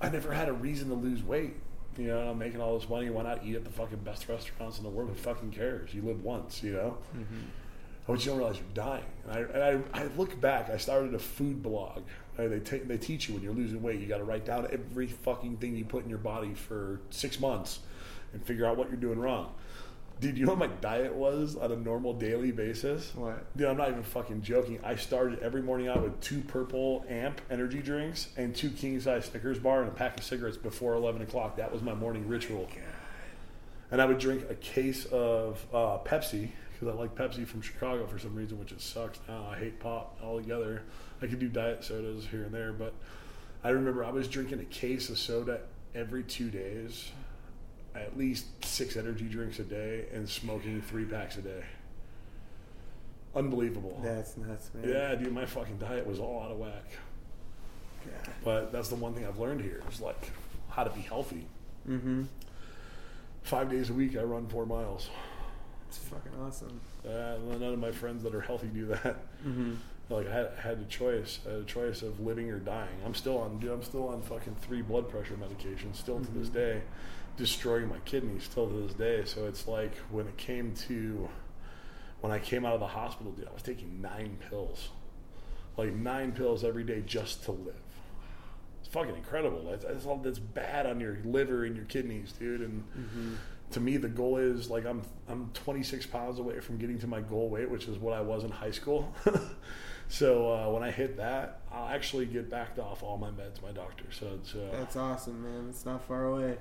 I 0.00 0.08
never 0.08 0.32
had 0.32 0.48
a 0.48 0.52
reason 0.52 0.88
to 0.88 0.94
lose 0.94 1.22
weight. 1.22 1.54
You 1.96 2.08
know, 2.08 2.18
I'm 2.30 2.38
making 2.38 2.60
all 2.60 2.76
this 2.78 2.88
money. 2.88 3.08
Why 3.08 3.22
not 3.22 3.44
eat 3.44 3.54
at 3.54 3.64
the 3.64 3.70
fucking 3.70 3.98
best 3.98 4.28
restaurants 4.28 4.78
in 4.78 4.84
the 4.84 4.90
world? 4.90 5.10
Who 5.10 5.14
fucking 5.14 5.52
cares? 5.52 5.94
You 5.94 6.02
live 6.02 6.24
once, 6.24 6.62
you 6.62 6.72
know. 6.72 6.98
Mm-hmm. 7.16 7.40
But 8.06 8.20
you 8.20 8.30
don't 8.30 8.38
realize 8.38 8.56
you're 8.56 8.64
dying. 8.74 9.04
And 9.24 9.32
I, 9.32 9.38
and 9.40 9.84
I, 9.94 10.02
I 10.02 10.06
look 10.16 10.40
back. 10.40 10.70
I 10.70 10.76
started 10.76 11.14
a 11.14 11.18
food 11.18 11.62
blog. 11.62 12.02
Right? 12.38 12.48
They 12.48 12.60
ta- 12.60 12.84
they 12.86 12.98
teach 12.98 13.28
you 13.28 13.34
when 13.34 13.42
you're 13.42 13.54
losing 13.54 13.82
weight, 13.82 14.00
you 14.00 14.06
got 14.06 14.18
to 14.18 14.24
write 14.24 14.44
down 14.44 14.68
every 14.70 15.08
fucking 15.08 15.56
thing 15.56 15.76
you 15.76 15.84
put 15.84 16.04
in 16.04 16.10
your 16.10 16.18
body 16.18 16.54
for 16.54 17.00
six 17.10 17.40
months, 17.40 17.80
and 18.32 18.44
figure 18.44 18.66
out 18.66 18.76
what 18.76 18.88
you're 18.88 19.00
doing 19.00 19.18
wrong. 19.18 19.52
Dude, 20.18 20.38
you 20.38 20.46
know 20.46 20.54
what 20.54 20.70
my 20.70 20.74
diet 20.80 21.14
was 21.14 21.56
on 21.56 21.72
a 21.72 21.76
normal 21.76 22.14
daily 22.14 22.50
basis? 22.50 23.12
What? 23.14 23.54
Dude, 23.54 23.66
I'm 23.66 23.76
not 23.76 23.90
even 23.90 24.02
fucking 24.02 24.40
joking. 24.40 24.78
I 24.82 24.96
started 24.96 25.40
every 25.40 25.60
morning 25.60 25.88
out 25.88 26.02
with 26.02 26.18
two 26.22 26.40
purple 26.40 27.04
amp 27.08 27.42
energy 27.50 27.80
drinks 27.80 28.28
and 28.36 28.54
two 28.54 28.70
king 28.70 28.98
size 28.98 29.26
Snickers 29.26 29.58
bar 29.58 29.82
and 29.82 29.88
a 29.88 29.94
pack 29.94 30.16
of 30.16 30.24
cigarettes 30.24 30.56
before 30.56 30.94
11 30.94 31.20
o'clock. 31.20 31.56
That 31.56 31.70
was 31.70 31.82
my 31.82 31.92
morning 31.92 32.26
ritual. 32.28 32.66
And 33.90 34.00
I 34.00 34.06
would 34.06 34.18
drink 34.18 34.44
a 34.48 34.54
case 34.54 35.04
of 35.06 35.64
uh, 35.72 35.98
Pepsi 35.98 36.48
because 36.78 36.94
I 36.94 36.98
like 36.98 37.14
Pepsi 37.14 37.46
from 37.46 37.62
Chicago 37.62 38.06
for 38.06 38.18
some 38.18 38.34
reason, 38.34 38.58
which 38.58 38.70
it 38.70 38.80
sucks 38.82 39.18
now. 39.26 39.48
I 39.50 39.56
hate 39.56 39.80
pop 39.80 40.18
altogether. 40.22 40.82
I 41.22 41.26
could 41.26 41.38
do 41.38 41.48
diet 41.48 41.82
sodas 41.82 42.26
here 42.26 42.42
and 42.42 42.52
there, 42.52 42.72
but 42.72 42.92
I 43.64 43.70
remember 43.70 44.04
I 44.04 44.10
was 44.10 44.28
drinking 44.28 44.60
a 44.60 44.64
case 44.64 45.08
of 45.08 45.18
soda 45.18 45.60
every 45.94 46.22
two 46.22 46.50
days, 46.50 47.10
at 47.94 48.18
least 48.18 48.46
six 48.62 48.96
energy 48.96 49.24
drinks 49.24 49.58
a 49.58 49.64
day, 49.64 50.04
and 50.12 50.28
smoking 50.28 50.82
three 50.82 51.06
packs 51.06 51.38
a 51.38 51.42
day. 51.42 51.64
Unbelievable. 53.34 53.98
That's 54.02 54.36
nuts, 54.36 54.70
man. 54.74 54.88
Yeah, 54.88 55.14
dude, 55.14 55.32
my 55.32 55.46
fucking 55.46 55.78
diet 55.78 56.06
was 56.06 56.18
all 56.20 56.42
out 56.42 56.50
of 56.50 56.58
whack. 56.58 56.84
God. 58.04 58.34
But 58.44 58.72
that's 58.72 58.88
the 58.88 58.96
one 58.96 59.14
thing 59.14 59.26
I've 59.26 59.38
learned 59.38 59.62
here 59.62 59.82
is 59.90 60.00
like 60.00 60.30
how 60.68 60.84
to 60.84 60.90
be 60.90 61.00
healthy. 61.00 61.46
Mm-hmm. 61.88 62.24
Five 63.42 63.70
days 63.70 63.88
a 63.88 63.94
week, 63.94 64.16
I 64.16 64.22
run 64.22 64.46
four 64.48 64.66
miles. 64.66 65.08
It's 65.88 65.98
fucking 65.98 66.32
awesome. 66.40 66.80
Uh, 67.06 67.36
none 67.58 67.62
of 67.72 67.78
my 67.78 67.92
friends 67.92 68.22
that 68.24 68.34
are 68.34 68.40
healthy 68.40 68.66
do 68.68 68.86
that. 68.86 69.16
Mm-hmm. 69.46 69.74
Like 70.08 70.28
I 70.28 70.32
had, 70.32 70.50
I 70.56 70.60
had 70.60 70.78
a 70.78 70.84
choice, 70.84 71.40
I 71.46 71.52
had 71.52 71.60
a 71.60 71.64
choice 71.64 72.02
of 72.02 72.20
living 72.20 72.50
or 72.50 72.58
dying. 72.58 72.96
I'm 73.04 73.14
still 73.14 73.38
on, 73.38 73.58
dude. 73.58 73.70
I'm 73.72 73.82
still 73.82 74.08
on 74.08 74.22
fucking 74.22 74.56
three 74.60 74.82
blood 74.82 75.08
pressure 75.08 75.34
medications, 75.34 75.96
still 75.96 76.20
to 76.20 76.30
this 76.32 76.48
Mhm. 76.48 76.54
day, 76.54 76.82
destroying 77.36 77.88
my 77.88 77.98
kidneys, 78.04 78.44
still 78.44 78.68
to 78.68 78.74
this 78.86 78.94
day. 78.94 79.24
So 79.24 79.46
it's 79.46 79.66
like 79.66 79.96
when 80.10 80.26
it 80.28 80.36
came 80.36 80.74
to, 80.88 81.28
when 82.20 82.32
I 82.32 82.38
came 82.38 82.64
out 82.64 82.74
of 82.74 82.80
the 82.80 82.86
hospital, 82.86 83.32
dude, 83.32 83.48
I 83.48 83.52
was 83.52 83.62
taking 83.62 84.00
nine 84.00 84.38
pills, 84.48 84.90
like 85.76 85.92
nine 85.92 86.32
pills 86.32 86.62
every 86.62 86.84
day 86.84 87.02
just 87.04 87.42
to 87.44 87.52
live. 87.52 87.74
It's 88.80 88.88
fucking 88.94 89.16
incredible. 89.16 89.64
That's, 89.68 89.84
that's 89.84 90.06
all 90.06 90.18
that's 90.18 90.38
bad 90.38 90.86
on 90.86 91.00
your 91.00 91.18
liver 91.24 91.64
and 91.64 91.74
your 91.74 91.84
kidneys, 91.86 92.30
dude. 92.32 92.60
And 92.60 92.84
Mm-hmm. 92.96 93.34
To 93.76 93.80
me 93.82 93.98
the 93.98 94.08
goal 94.08 94.38
is 94.38 94.70
like 94.70 94.86
I'm 94.86 95.02
I'm 95.28 95.50
26 95.52 96.06
pounds 96.06 96.38
away 96.38 96.60
from 96.60 96.78
getting 96.78 96.98
to 97.00 97.06
my 97.06 97.20
goal 97.20 97.50
weight, 97.50 97.68
which 97.70 97.88
is 97.88 97.98
what 97.98 98.14
I 98.14 98.22
was 98.22 98.42
in 98.42 98.50
high 98.50 98.70
school. 98.70 99.14
so 100.08 100.50
uh, 100.50 100.70
when 100.70 100.82
I 100.82 100.90
hit 100.90 101.18
that, 101.18 101.60
I'll 101.70 101.88
actually 101.88 102.24
get 102.24 102.48
backed 102.50 102.78
off 102.78 103.02
all 103.02 103.18
my 103.18 103.28
meds. 103.28 103.62
My 103.62 103.72
doctor, 103.72 104.04
so 104.10 104.28
it's 104.40 104.54
uh, 104.54 104.68
That's 104.72 104.96
awesome, 104.96 105.42
man. 105.42 105.66
It's 105.68 105.84
not 105.84 106.02
far 106.08 106.24
away. 106.24 106.56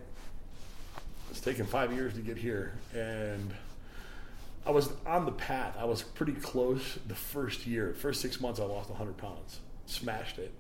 it's 1.32 1.40
taken 1.40 1.66
five 1.66 1.94
years 1.94 2.14
to 2.16 2.22
get 2.22 2.36
here, 2.38 2.74
and 2.94 3.54
I 4.66 4.72
was 4.72 4.90
on 5.06 5.24
the 5.26 5.32
path. 5.32 5.76
I 5.80 5.86
was 5.86 6.02
pretty 6.02 6.34
close 6.34 7.00
the 7.08 7.16
first 7.16 7.66
year. 7.66 7.94
First 7.98 8.20
six 8.20 8.42
months, 8.42 8.60
I 8.60 8.64
lost 8.66 8.90
100 8.90 9.16
pounds, 9.18 9.60
smashed 9.86 10.38
it, 10.38 10.54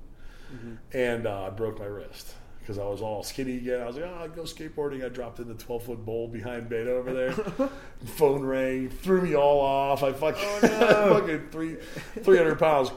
Mm-hmm. 0.53 0.75
and 0.95 1.25
uh, 1.27 1.45
I 1.45 1.49
broke 1.49 1.79
my 1.79 1.85
wrist 1.85 2.33
because 2.65 2.79
I 2.79 2.85
was 2.85 2.99
all 3.01 3.21
skinny 3.21 3.57
again. 3.57 3.79
I 3.81 3.85
was 3.85 3.95
like, 3.95 4.05
oh, 4.05 4.23
I'd 4.23 4.35
go 4.35 4.41
skateboarding. 4.41 5.05
I 5.05 5.09
dropped 5.09 5.37
in 5.39 5.47
the 5.47 5.53
12 5.53 5.83
foot 5.83 6.03
bowl 6.03 6.27
behind 6.27 6.67
Beta 6.67 6.91
over 6.91 7.13
there. 7.13 7.31
Phone 8.05 8.43
rang, 8.43 8.89
threw 8.89 9.21
me 9.21 9.35
all 9.35 9.59
off. 9.59 10.01
I 10.01 10.11
fucking, 10.13 10.43
Oh, 10.43 10.59
no. 11.11 11.19
fucking 11.19 11.49
three, 11.51 11.75
300 12.23 12.57
pounds 12.57 12.89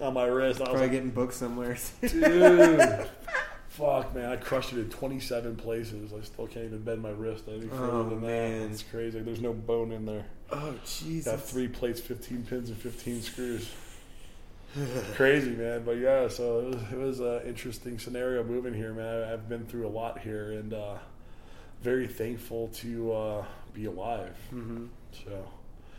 on 0.00 0.14
my 0.14 0.24
wrist. 0.24 0.58
I 0.60 0.64
was 0.64 0.68
Probably 0.70 0.80
like, 0.82 0.90
getting 0.90 1.10
booked 1.10 1.34
somewhere. 1.34 1.76
dude. 2.00 3.06
Fuck, 3.68 4.14
man! 4.14 4.28
I 4.30 4.36
crushed 4.36 4.74
it 4.74 4.78
in 4.80 4.90
27 4.90 5.56
places. 5.56 6.12
I 6.12 6.22
still 6.24 6.46
can't 6.46 6.66
even 6.66 6.82
bend 6.82 7.00
my 7.00 7.08
wrist 7.08 7.44
any 7.48 7.64
oh, 7.72 7.76
further 7.76 7.92
Oh, 7.92 8.08
than 8.10 8.20
man. 8.20 8.60
that. 8.60 8.70
It's 8.70 8.82
crazy. 8.82 9.20
There's 9.20 9.40
no 9.40 9.54
bone 9.54 9.92
in 9.92 10.04
there. 10.04 10.26
oh, 10.50 10.74
Jesus. 10.84 11.32
Got 11.32 11.40
three 11.42 11.68
plates, 11.68 11.98
15 11.98 12.44
pins, 12.44 12.68
and 12.68 12.76
15 12.78 13.22
screws. 13.22 13.70
Crazy, 15.14 15.50
man. 15.50 15.82
But 15.84 15.98
yeah, 15.98 16.28
so 16.28 16.60
it 16.60 16.64
was, 16.74 16.82
it 16.92 16.98
was 16.98 17.20
an 17.20 17.42
interesting 17.46 17.98
scenario 17.98 18.42
moving 18.42 18.74
here, 18.74 18.92
man. 18.92 19.24
I- 19.24 19.32
I've 19.32 19.48
been 19.48 19.66
through 19.66 19.86
a 19.86 19.90
lot 19.90 20.18
here, 20.20 20.52
and 20.52 20.72
uh, 20.72 20.94
very 21.82 22.06
thankful 22.06 22.68
to 22.74 23.12
uh, 23.12 23.44
be 23.74 23.84
alive. 23.86 24.36
Mm-hmm. 24.52 24.86
So 25.24 25.44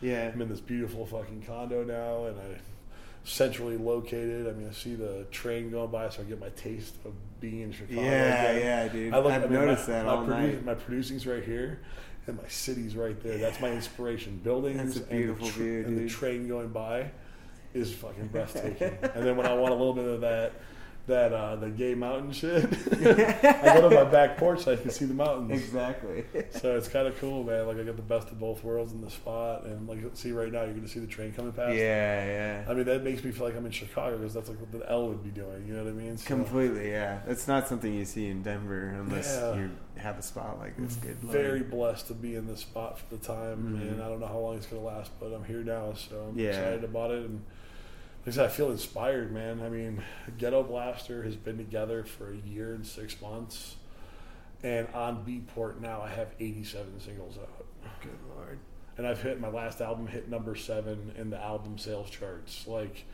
Yeah. 0.00 0.30
I'm 0.32 0.40
in 0.42 0.48
this 0.48 0.60
beautiful 0.60 1.06
fucking 1.06 1.42
condo 1.46 1.84
now, 1.84 2.26
and 2.26 2.38
I 2.38 2.58
centrally 3.24 3.76
located. 3.76 4.46
I 4.48 4.52
mean, 4.52 4.68
I 4.68 4.72
see 4.72 4.94
the 4.94 5.26
train 5.30 5.70
going 5.70 5.90
by, 5.90 6.08
so 6.10 6.22
I 6.22 6.24
get 6.24 6.40
my 6.40 6.50
taste 6.50 6.94
of 7.04 7.12
being 7.40 7.60
in 7.60 7.72
Chicago. 7.72 8.00
Yeah, 8.02 8.42
again. 8.50 8.60
yeah, 8.62 8.88
dude. 8.88 9.14
I 9.14 9.18
look, 9.18 9.32
I've 9.32 9.44
I 9.44 9.46
mean, 9.46 9.52
noticed 9.54 9.88
my, 9.88 9.94
that 9.94 10.06
my 10.06 10.12
all 10.12 10.24
produ- 10.24 10.28
night. 10.28 10.64
My 10.64 10.74
producing's 10.74 11.26
right 11.26 11.44
here, 11.44 11.80
and 12.26 12.36
my 12.36 12.48
city's 12.48 12.96
right 12.96 13.18
there. 13.22 13.38
That's 13.38 13.60
my 13.60 13.70
inspiration. 13.70 14.40
Buildings 14.42 14.94
That's 14.94 15.10
a 15.10 15.14
and, 15.14 15.36
the, 15.36 15.44
tr- 15.44 15.50
view, 15.52 15.84
and 15.86 15.98
the 15.98 16.08
train 16.08 16.48
going 16.48 16.68
by 16.70 17.10
is 17.74 17.92
fucking 17.92 18.28
breathtaking. 18.28 18.96
and 19.14 19.26
then 19.26 19.36
when 19.36 19.46
I 19.46 19.54
want 19.54 19.72
a 19.72 19.76
little 19.76 19.92
bit 19.94 20.06
of 20.06 20.20
that, 20.22 20.52
that 21.06 21.34
uh, 21.34 21.54
the 21.56 21.68
gay 21.68 21.94
mountain 21.94 22.32
shit, 22.32 22.64
I 22.92 23.74
go 23.78 23.90
to 23.90 23.94
my 23.94 24.04
back 24.04 24.38
porch 24.38 24.60
so 24.64 24.72
I 24.72 24.76
can 24.76 24.88
see 24.90 25.04
the 25.04 25.12
mountains. 25.12 25.50
Exactly. 25.62 26.24
So 26.50 26.76
it's 26.76 26.88
kind 26.88 27.06
of 27.06 27.18
cool, 27.18 27.42
man. 27.44 27.66
Like 27.66 27.76
I 27.78 27.82
got 27.82 27.96
the 27.96 28.02
best 28.02 28.28
of 28.30 28.38
both 28.40 28.64
worlds 28.64 28.92
in 28.92 29.02
the 29.02 29.10
spot, 29.10 29.64
and 29.66 29.86
like 29.86 29.98
see 30.14 30.32
right 30.32 30.50
now, 30.50 30.62
you're 30.62 30.70
going 30.70 30.84
to 30.84 30.88
see 30.88 31.00
the 31.00 31.06
train 31.06 31.32
coming 31.32 31.52
past. 31.52 31.74
yeah, 31.74 32.24
yeah. 32.24 32.64
I 32.66 32.72
mean, 32.72 32.86
that 32.86 33.02
makes 33.04 33.22
me 33.22 33.32
feel 33.32 33.44
like 33.44 33.54
I'm 33.56 33.66
in 33.66 33.72
Chicago 33.72 34.16
because 34.16 34.32
that's 34.32 34.48
like 34.48 34.58
what 34.60 34.72
the 34.72 34.88
L 34.90 35.08
would 35.08 35.22
be 35.22 35.28
doing. 35.30 35.66
You 35.66 35.74
know 35.74 35.84
what 35.84 35.90
I 35.90 35.94
mean? 35.94 36.16
So- 36.16 36.26
Completely, 36.28 36.90
yeah. 36.90 37.20
It's 37.26 37.46
not 37.48 37.68
something 37.68 37.92
you 37.92 38.06
see 38.06 38.28
in 38.28 38.42
Denver 38.42 38.94
unless 38.98 39.36
Yeah. 39.36 39.56
you 39.56 39.70
have 39.96 40.18
a 40.18 40.22
spot 40.22 40.58
like 40.58 40.76
this. 40.78 40.94
Good 40.96 41.16
very 41.18 41.60
blessed 41.62 42.06
to 42.06 42.14
be 42.14 42.34
in 42.36 42.46
this 42.46 42.60
spot 42.60 42.98
for 42.98 43.14
the 43.14 43.20
time, 43.20 43.78
Mhm. 43.78 43.92
and 43.92 44.02
I 44.02 44.08
don't 44.08 44.20
know 44.20 44.26
how 44.28 44.38
long 44.38 44.56
it's 44.56 44.66
going 44.66 44.80
to 44.80 44.88
last, 44.88 45.10
but 45.20 45.34
I'm 45.34 45.44
here 45.44 45.62
now, 45.64 45.92
so 45.94 46.28
I'm 46.30 46.38
Yeah. 46.38 46.48
excited 46.50 46.84
about 46.84 47.10
it. 47.10 47.24
And 47.28 47.44
like 48.26 48.28
I 48.28 48.30
said, 48.36 48.44
I 48.46 48.48
feel 48.48 48.70
inspired, 48.70 49.32
man. 49.32 49.60
I 49.62 49.68
mean, 49.68 50.02
Ghetto 50.38 50.62
Blaster 50.62 51.22
has 51.24 51.36
been 51.36 51.56
together 51.58 52.04
for 52.04 52.32
a 52.32 52.36
year 52.36 52.74
and 52.74 52.86
six 52.86 53.20
months, 53.20 53.76
and 54.62 54.88
on 54.94 55.24
Beatport 55.24 55.80
now, 55.80 56.00
I 56.02 56.08
have 56.10 56.28
87 56.40 57.00
singles 57.00 57.36
out. 57.38 57.66
Good 58.02 58.12
Lord. 58.36 58.58
and 58.96 59.06
I've 59.06 59.20
hit 59.22 59.40
my 59.40 59.48
last 59.48 59.80
album 59.80 60.06
hit 60.06 60.28
number 60.28 60.54
seven 60.54 61.12
in 61.18 61.28
the 61.30 61.38
album 61.38 61.76
sales 61.78 62.08
charts. 62.10 62.66
Like 62.66 63.04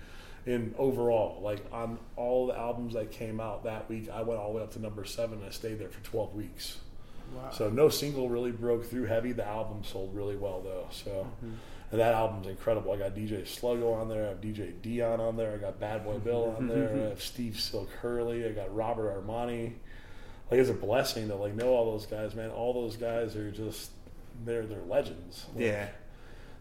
in 0.47 0.74
overall, 0.78 1.41
like 1.43 1.61
on 1.73 1.99
all 2.16 2.47
the 2.47 2.57
albums 2.57 2.95
that 2.95 3.11
came 3.11 3.41
out 3.41 3.65
that 3.65 3.89
week, 3.89 4.09
I 4.11 4.23
went 4.23 4.39
all 4.41 4.53
the 4.53 4.59
way 4.59 4.62
up 4.62 4.73
to 4.74 4.78
number 4.81 5.05
seven. 5.05 5.39
And 5.39 5.47
I 5.49 5.51
stayed 5.51 5.78
there 5.81 5.89
for 5.89 6.03
twelve 6.05 6.35
weeks. 6.35 6.78
Wow. 7.35 7.51
So 7.51 7.69
no 7.70 7.89
single 7.89 8.28
really 8.28 8.51
broke 8.53 8.85
through 8.87 9.05
heavy. 9.07 9.32
The 9.32 9.47
album 9.47 9.82
sold 9.85 10.15
really 10.15 10.37
well 10.37 10.61
though. 10.61 10.87
So 10.91 11.27
Mhm. 11.45 11.55
And 11.91 12.01
that 12.01 12.15
album's 12.15 12.47
incredible. 12.47 12.93
I 12.93 12.97
got 12.97 13.15
DJ 13.15 13.43
Sluggo 13.43 14.01
on 14.01 14.09
there. 14.09 14.25
I 14.25 14.29
have 14.29 14.41
DJ 14.41 14.81
Deeon 14.81 15.21
on 15.21 15.37
there. 15.37 15.53
I 15.53 15.57
got 15.57 15.81
Bad 15.81 16.05
Boy 16.05 16.15
mm-hmm. 16.15 16.25
Bill 16.25 16.55
on 16.57 16.69
there. 16.69 16.95
I 16.95 17.09
have 17.09 17.21
Steve 17.21 17.59
Silk 17.59 17.91
Hurley. 18.01 18.47
I 18.47 18.51
got 18.51 18.75
Robert 18.75 19.27
Armani. 19.27 19.73
Like 20.51 20.61
it's 20.61 20.71
a 20.71 20.75
blessing 20.75 21.29
to 21.29 21.35
like 21.35 21.55
know 21.55 21.75
all 21.75 21.91
those 21.91 22.07
guys, 22.07 22.35
man. 22.35 22.51
All 22.51 22.73
those 22.73 22.97
guys 22.97 23.35
are 23.37 23.51
just 23.51 23.91
they're 24.45 24.67
they're 24.67 24.83
legends. 24.89 25.47
Like, 25.55 25.65
yeah. 25.65 25.89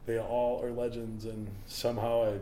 they 0.06 0.20
all 0.20 0.64
are 0.64 0.72
legends, 0.72 1.26
and 1.26 1.48
somehow 1.68 2.24
I 2.24 2.40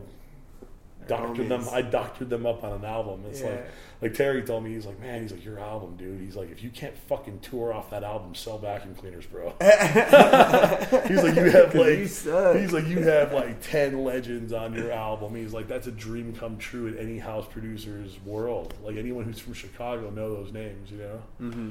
doctored 1.06 1.48
them. 1.48 1.66
I 1.70 1.82
doctored 1.82 2.28
them 2.30 2.44
up 2.46 2.64
on 2.64 2.72
an 2.72 2.84
album. 2.84 3.24
It's 3.28 3.40
Yeah. 3.40 3.50
like 3.50 3.66
like 4.00 4.14
Terry 4.14 4.42
told 4.42 4.62
me, 4.62 4.72
he's 4.74 4.86
like, 4.86 5.00
man, 5.00 5.22
he's 5.22 5.32
like 5.32 5.44
your 5.44 5.58
album, 5.58 5.96
dude. 5.96 6.20
He's 6.20 6.36
like, 6.36 6.52
if 6.52 6.62
you 6.62 6.70
can't 6.70 6.96
fucking 7.08 7.40
tour 7.40 7.72
off 7.72 7.90
that 7.90 8.04
album, 8.04 8.32
sell 8.34 8.56
vacuum 8.58 8.94
cleaners, 8.94 9.26
bro. 9.26 9.52
he's 9.60 11.22
like, 11.22 11.34
you 11.34 11.50
have 11.50 11.74
like, 11.74 11.98
you 11.98 12.58
he's 12.60 12.72
like, 12.72 12.86
you 12.86 13.02
have 13.02 13.32
like 13.32 13.60
ten 13.60 14.04
legends 14.04 14.52
on 14.52 14.72
your 14.74 14.92
album. 14.92 15.34
He's 15.34 15.52
like, 15.52 15.68
that's 15.68 15.86
a 15.86 15.92
dream 15.92 16.32
come 16.34 16.58
true 16.58 16.86
in 16.86 16.96
any 16.98 17.18
house 17.18 17.46
producer's 17.50 18.18
world. 18.24 18.74
Like 18.82 18.96
anyone 18.96 19.24
who's 19.24 19.38
from 19.40 19.54
Chicago 19.54 20.10
know 20.10 20.34
those 20.34 20.52
names, 20.52 20.90
you 20.90 20.98
know. 20.98 21.22
hmm 21.38 21.70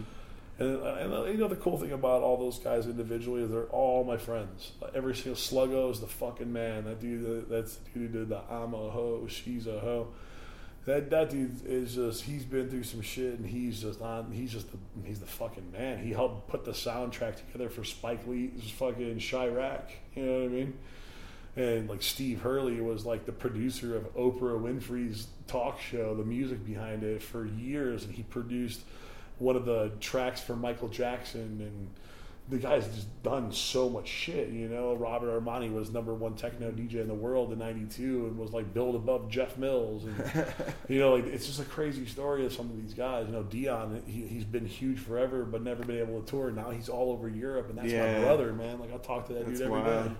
And, 0.59 0.81
uh, 0.81 0.95
and 0.95 1.13
uh, 1.13 1.23
you 1.25 1.37
know 1.37 1.47
the 1.47 1.55
cool 1.55 1.77
thing 1.77 1.91
about 1.91 2.23
all 2.23 2.37
those 2.37 2.57
guys 2.57 2.87
individually 2.87 3.43
is 3.43 3.51
they're 3.51 3.65
all 3.65 4.03
my 4.03 4.17
friends. 4.17 4.71
Every 4.95 5.15
single 5.15 5.35
Sluggo 5.35 5.91
is 5.91 5.99
the 5.99 6.07
fucking 6.07 6.51
man. 6.51 6.85
That 6.85 6.99
dude, 6.99 7.47
that's 7.49 7.75
the 7.75 7.89
dude 7.91 8.11
who 8.11 8.19
did 8.19 8.29
the 8.29 8.41
I'm 8.49 8.73
a 8.73 8.89
hoe, 8.89 9.27
she's 9.27 9.67
a 9.67 9.79
hoe. 9.79 10.07
That 10.85 11.09
that 11.11 11.29
dude 11.29 11.65
is 11.65 11.95
just 11.95 12.23
he's 12.23 12.43
been 12.43 12.69
through 12.69 12.83
some 12.83 13.01
shit 13.01 13.37
and 13.37 13.45
he's 13.45 13.81
just 13.81 14.01
on. 14.01 14.31
He's 14.31 14.51
just 14.51 14.71
the 14.71 14.77
he's 15.03 15.19
the 15.19 15.27
fucking 15.27 15.71
man. 15.71 16.03
He 16.03 16.11
helped 16.11 16.47
put 16.47 16.65
the 16.65 16.71
soundtrack 16.71 17.35
together 17.35 17.69
for 17.69 17.83
Spike 17.83 18.25
Lee's 18.25 18.71
fucking 18.71 19.19
Chi-Raq. 19.19 19.81
You 20.15 20.25
know 20.25 20.33
what 20.39 20.45
I 20.45 20.47
mean? 20.47 20.73
And 21.55 21.89
like 21.89 22.01
Steve 22.01 22.41
Hurley 22.41 22.81
was 22.81 23.05
like 23.05 23.25
the 23.25 23.31
producer 23.31 23.95
of 23.95 24.15
Oprah 24.15 24.59
Winfrey's 24.59 25.27
talk 25.47 25.79
show, 25.79 26.15
the 26.15 26.23
music 26.23 26.65
behind 26.65 27.03
it 27.03 27.21
for 27.21 27.45
years, 27.45 28.03
and 28.05 28.13
he 28.13 28.23
produced 28.23 28.81
one 29.39 29.55
of 29.55 29.65
the 29.65 29.91
tracks 29.99 30.41
for 30.41 30.55
Michael 30.55 30.87
Jackson 30.89 31.59
and 31.61 31.89
the 32.49 32.57
guy's 32.57 32.87
just 32.95 33.23
done 33.23 33.51
so 33.51 33.89
much 33.89 34.07
shit, 34.07 34.47
you 34.49 34.69
know. 34.69 34.93
Robert 34.95 35.27
Armani 35.43 35.69
was 35.69 35.91
number 35.91 36.13
one 36.13 36.33
techno 36.33 36.71
DJ 36.71 37.01
in 37.01 37.09
the 37.09 37.13
world 37.13 37.51
in 37.51 37.59
'92 37.59 38.27
and 38.27 38.37
was 38.37 38.53
like 38.53 38.73
billed 38.73 38.95
above 38.95 39.29
Jeff 39.29 39.57
Mills, 39.57 40.05
and 40.05 40.45
you 40.87 40.97
know, 40.97 41.15
like 41.15 41.25
it's 41.27 41.45
just 41.45 41.59
a 41.59 41.65
crazy 41.65 42.05
story 42.05 42.45
of 42.45 42.53
some 42.53 42.69
of 42.69 42.81
these 42.81 42.93
guys. 42.93 43.25
You 43.27 43.33
know, 43.33 43.43
Deeon, 43.43 44.01
he, 44.07 44.25
he's 44.27 44.45
been 44.45 44.65
huge 44.65 44.97
forever, 44.97 45.43
but 45.43 45.61
never 45.61 45.83
been 45.83 45.97
able 45.99 46.21
to 46.21 46.25
tour. 46.25 46.49
Now 46.51 46.69
he's 46.69 46.87
all 46.87 47.11
over 47.11 47.27
Europe, 47.27 47.67
and 47.67 47.79
that's 47.79 47.91
Yeah. 47.91 48.19
my 48.19 48.23
brother, 48.23 48.53
man. 48.53 48.79
Like 48.79 48.93
I 48.93 48.97
talk 48.97 49.27
to 49.27 49.33
that 49.33 49.45
That's 49.45 49.59
dude 49.59 49.67
every 49.67 49.81
wild. 49.81 50.09
day. 50.11 50.15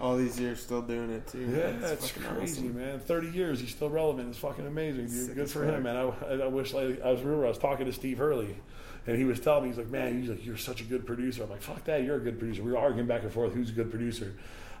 All 0.00 0.16
these 0.16 0.40
years 0.40 0.60
still 0.60 0.82
doing 0.82 1.10
it 1.10 1.26
too. 1.28 1.38
Yeah, 1.38 1.46
man. 1.46 1.80
that's 1.80 2.10
fucking 2.10 2.36
crazy, 2.36 2.62
awesome. 2.62 2.76
man. 2.76 2.98
Thirty 2.98 3.28
years, 3.28 3.60
he's 3.60 3.70
still 3.70 3.90
relevant. 3.90 4.28
It's 4.28 4.38
fucking 4.38 4.66
amazing, 4.66 5.06
dude. 5.06 5.34
Good 5.34 5.50
for 5.50 5.64
him, 5.64 5.84
man. 5.84 5.96
I, 5.96 6.32
I 6.32 6.46
wish 6.46 6.72
like 6.74 7.00
I 7.02 7.12
was 7.12 7.22
remember 7.22 7.46
I 7.46 7.48
was 7.48 7.58
talking 7.58 7.86
to 7.86 7.92
Steve 7.92 8.18
Hurley, 8.18 8.56
and 9.06 9.16
he 9.16 9.24
was 9.24 9.38
telling 9.38 9.62
me 9.64 9.68
he's 9.68 9.78
like, 9.78 9.90
man, 9.90 10.20
he's 10.20 10.28
like, 10.30 10.44
you're 10.44 10.56
such 10.56 10.80
a 10.80 10.84
good 10.84 11.06
producer. 11.06 11.44
I'm 11.44 11.50
like, 11.50 11.62
fuck 11.62 11.84
that, 11.84 12.02
you're 12.02 12.16
a 12.16 12.20
good 12.20 12.38
producer. 12.40 12.62
We 12.64 12.72
were 12.72 12.78
arguing 12.78 13.06
back 13.06 13.22
and 13.22 13.32
forth 13.32 13.52
who's 13.54 13.70
a 13.70 13.72
good 13.74 13.90
producer. 13.90 14.34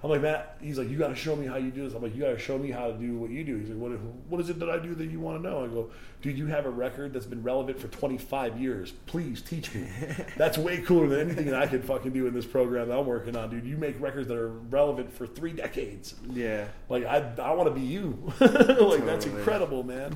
I'm 0.04 0.10
like, 0.10 0.20
Matt. 0.20 0.58
He's 0.60 0.76
like, 0.76 0.90
you 0.90 0.98
got 0.98 1.08
to 1.08 1.14
show 1.14 1.34
me 1.34 1.46
how 1.46 1.56
you 1.56 1.70
do 1.70 1.84
this. 1.84 1.94
I'm 1.94 2.02
like, 2.02 2.14
you 2.14 2.20
got 2.20 2.32
to 2.32 2.38
show 2.38 2.58
me 2.58 2.70
how 2.70 2.88
to 2.88 2.92
do 2.92 3.16
what 3.16 3.30
you 3.30 3.42
do. 3.42 3.56
He's 3.56 3.70
like, 3.70 3.78
what, 3.78 3.92
what 4.28 4.38
is 4.38 4.50
it 4.50 4.58
that 4.58 4.68
I 4.68 4.78
do 4.78 4.94
that 4.96 5.06
you 5.06 5.18
want 5.18 5.42
to 5.42 5.48
know? 5.48 5.64
I 5.64 5.68
go, 5.68 5.90
dude, 6.20 6.36
you 6.36 6.44
have 6.44 6.66
a 6.66 6.70
record 6.70 7.14
that's 7.14 7.24
been 7.24 7.42
relevant 7.42 7.80
for 7.80 7.88
25 7.88 8.60
years. 8.60 8.92
Please 9.06 9.40
teach 9.40 9.74
me. 9.74 9.88
That's 10.36 10.58
way 10.58 10.82
cooler 10.82 11.08
than 11.08 11.20
anything 11.20 11.46
that 11.46 11.54
I 11.54 11.66
could 11.66 11.86
fucking 11.86 12.12
do 12.12 12.26
in 12.26 12.34
this 12.34 12.44
program 12.44 12.88
that 12.88 12.98
I'm 12.98 13.06
working 13.06 13.34
on, 13.34 13.48
dude. 13.48 13.64
You 13.64 13.78
make 13.78 13.98
records 13.98 14.28
that 14.28 14.36
are 14.36 14.50
relevant 14.50 15.10
for 15.10 15.26
three 15.26 15.54
decades. 15.54 16.14
Yeah. 16.30 16.66
Like 16.90 17.06
I, 17.06 17.32
I 17.38 17.54
want 17.54 17.74
to 17.74 17.74
be 17.74 17.86
you. 17.86 18.30
like 18.40 19.06
that's 19.06 19.24
incredible, 19.24 19.84
man. 19.84 20.14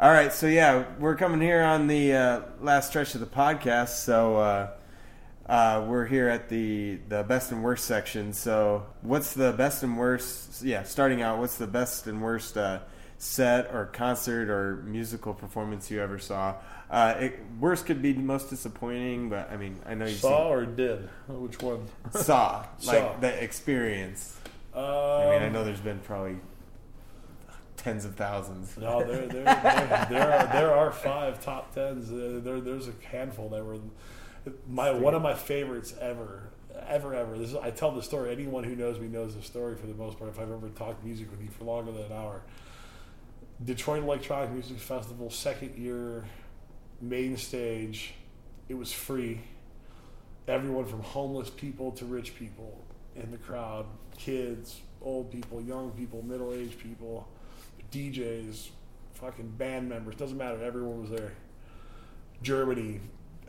All 0.00 0.10
right, 0.10 0.32
so 0.32 0.48
yeah, 0.48 0.86
we're 0.98 1.14
coming 1.14 1.40
here 1.40 1.62
on 1.62 1.86
the 1.86 2.12
uh, 2.12 2.40
last 2.60 2.88
stretch 2.88 3.14
of 3.14 3.20
the 3.20 3.26
podcast. 3.26 3.98
So 3.98 4.36
uh, 4.36 4.70
uh, 5.52 5.84
we're 5.86 6.06
here 6.06 6.30
at 6.30 6.48
the 6.48 6.98
the 7.10 7.22
best 7.24 7.52
and 7.52 7.62
worst 7.62 7.84
section. 7.84 8.32
So 8.32 8.86
what's 9.02 9.34
the 9.34 9.52
best 9.52 9.82
and 9.82 9.98
worst? 9.98 10.62
Yeah, 10.62 10.82
starting 10.82 11.20
out, 11.20 11.40
what's 11.40 11.58
the 11.58 11.66
best 11.66 12.06
and 12.06 12.22
worst 12.22 12.56
uh, 12.56 12.78
set 13.18 13.70
or 13.70 13.84
concert 13.92 14.48
or 14.48 14.76
musical 14.76 15.34
performance 15.34 15.90
you 15.90 16.00
ever 16.00 16.18
saw? 16.18 16.54
Uh, 16.90 17.16
it, 17.18 17.38
worst 17.60 17.84
could 17.84 18.00
be 18.00 18.14
most 18.14 18.48
disappointing, 18.48 19.28
but 19.28 19.50
I 19.52 19.58
mean, 19.58 19.78
I 19.84 19.92
know 19.92 20.06
you 20.06 20.14
Saw 20.14 20.48
or 20.48 20.64
did? 20.64 21.10
Which 21.28 21.60
one? 21.60 21.86
saw 22.12 22.64
Saw. 22.78 22.90
like 22.90 23.20
the 23.20 23.42
experience. 23.42 24.38
Um, 24.74 24.84
I 24.84 25.30
mean, 25.32 25.42
I 25.42 25.48
know 25.50 25.64
there's 25.64 25.80
been 25.80 25.98
probably 25.98 26.36
tens 27.76 28.06
of 28.06 28.14
thousands. 28.14 28.74
No, 28.78 29.04
there, 29.04 29.26
there, 29.26 29.44
there, 29.44 30.06
there 30.08 30.32
are 30.32 30.46
there 30.46 30.74
are 30.74 30.90
five 30.90 31.44
top 31.44 31.74
tens. 31.74 32.10
Uh, 32.10 32.40
there, 32.42 32.58
there's 32.58 32.88
a 32.88 32.94
handful 33.10 33.50
that 33.50 33.62
were 33.62 33.76
my 34.68 34.90
one 34.90 35.14
of 35.14 35.22
my 35.22 35.34
favorites 35.34 35.94
ever, 36.00 36.50
ever, 36.86 37.14
ever. 37.14 37.38
This 37.38 37.50
is, 37.50 37.56
I 37.56 37.70
tell 37.70 37.92
the 37.92 38.02
story. 38.02 38.32
Anyone 38.32 38.64
who 38.64 38.74
knows 38.74 38.98
me 38.98 39.08
knows 39.08 39.34
the 39.34 39.42
story 39.42 39.76
for 39.76 39.86
the 39.86 39.94
most 39.94 40.18
part. 40.18 40.30
If 40.30 40.38
I've 40.38 40.50
ever 40.50 40.68
talked 40.70 41.04
music 41.04 41.30
with 41.30 41.42
you 41.42 41.48
for 41.48 41.64
longer 41.64 41.92
than 41.92 42.04
an 42.04 42.12
hour, 42.12 42.42
Detroit 43.64 44.02
Electronic 44.02 44.50
Music 44.50 44.78
Festival, 44.78 45.30
second 45.30 45.76
year, 45.76 46.24
main 47.00 47.36
stage. 47.36 48.14
It 48.68 48.74
was 48.74 48.92
free. 48.92 49.40
Everyone 50.48 50.86
from 50.86 51.02
homeless 51.02 51.50
people 51.50 51.92
to 51.92 52.04
rich 52.04 52.34
people 52.34 52.82
in 53.14 53.30
the 53.30 53.36
crowd, 53.36 53.86
kids, 54.16 54.80
old 55.00 55.30
people, 55.30 55.60
young 55.60 55.90
people, 55.92 56.22
middle 56.22 56.52
aged 56.52 56.78
people, 56.78 57.28
DJs, 57.92 58.68
fucking 59.14 59.50
band 59.50 59.88
members, 59.88 60.16
doesn't 60.16 60.38
matter, 60.38 60.62
everyone 60.62 61.02
was 61.02 61.10
there. 61.10 61.32
Germany, 62.42 63.00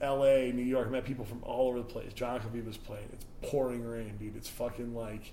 LA, 0.04 0.52
New 0.52 0.64
York, 0.64 0.92
met 0.92 1.06
people 1.06 1.26
from 1.26 1.40
all 1.44 1.70
over 1.70 1.80
the 1.80 1.86
place. 1.86 2.14
John 2.14 2.40
Khabib 2.40 2.66
was 2.66 2.78
playing. 2.78 3.08
It's 3.14 3.26
pouring 3.42 3.84
rain, 3.86 4.18
dude. 4.20 4.36
It's 4.36 4.50
fucking 4.50 4.94
like 4.94 5.32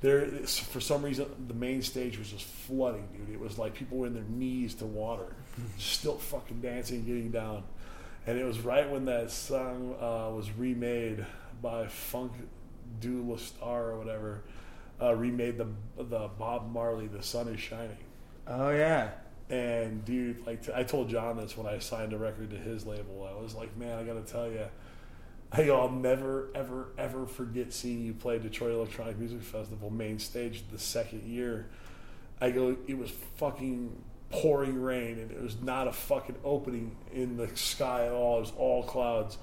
there 0.00 0.26
for 0.46 0.80
some 0.80 1.02
reason 1.02 1.26
the 1.48 1.54
main 1.54 1.80
stage 1.80 2.18
was 2.18 2.30
just 2.30 2.44
flooding, 2.44 3.08
dude. 3.16 3.34
It 3.34 3.40
was 3.40 3.58
like 3.58 3.74
people 3.74 3.98
were 3.98 4.06
in 4.06 4.14
their 4.14 4.22
knees 4.24 4.74
to 4.76 4.84
water, 4.84 5.34
still 5.78 6.18
fucking 6.18 6.60
dancing, 6.60 7.04
getting 7.04 7.30
down. 7.30 7.64
And 8.26 8.38
it 8.38 8.44
was 8.44 8.60
right 8.60 8.88
when 8.88 9.06
that 9.06 9.30
song 9.30 9.94
uh, 10.00 10.30
was 10.30 10.50
remade 10.56 11.24
by 11.62 11.86
Funk 11.86 12.32
Du 13.00 13.22
La 13.22 13.36
Star 13.36 13.90
or 13.90 13.98
whatever. 13.98 14.42
Uh, 15.00 15.14
remade 15.14 15.58
the 15.58 15.66
the 15.96 16.28
Bob 16.38 16.70
Marley, 16.70 17.06
"The 17.06 17.22
Sun 17.22 17.48
Is 17.48 17.60
Shining." 17.60 17.96
Oh 18.46 18.70
yeah, 18.70 19.10
And 19.50 20.04
dude, 20.04 20.46
like 20.46 20.68
I 20.74 20.84
told 20.84 21.10
John 21.10 21.36
this 21.36 21.56
when 21.56 21.66
I 21.66 21.78
signed 21.78 22.12
a 22.12 22.18
record 22.18 22.50
to 22.50 22.56
his 22.56 22.86
label. 22.86 23.28
I 23.30 23.40
was 23.40 23.54
like, 23.54 23.76
man, 23.76 23.98
I 23.98 24.04
got 24.04 24.24
to 24.26 24.32
tell 24.32 24.50
you, 24.50 24.66
I 25.52 25.68
I'll 25.68 25.90
never, 25.90 26.48
ever, 26.54 26.88
ever 26.98 27.26
forget 27.26 27.72
seeing 27.72 28.02
you 28.02 28.12
play 28.14 28.38
Detroit 28.38 28.72
Electronic 28.72 29.18
Music 29.18 29.42
Festival 29.42 29.90
main 29.90 30.18
stage 30.18 30.64
the 30.72 30.78
second 30.78 31.22
year. 31.24 31.66
I 32.40 32.50
go, 32.50 32.76
it 32.88 32.98
was 32.98 33.10
fucking 33.36 33.96
pouring 34.30 34.80
rain, 34.80 35.18
and 35.18 35.30
it 35.30 35.40
was 35.40 35.60
not 35.60 35.86
a 35.86 35.92
fucking 35.92 36.36
opening 36.44 36.96
in 37.12 37.36
the 37.36 37.48
sky 37.54 38.06
at 38.06 38.12
all. 38.12 38.38
It 38.38 38.40
was 38.40 38.52
all 38.56 38.82
clouds. 38.82 39.38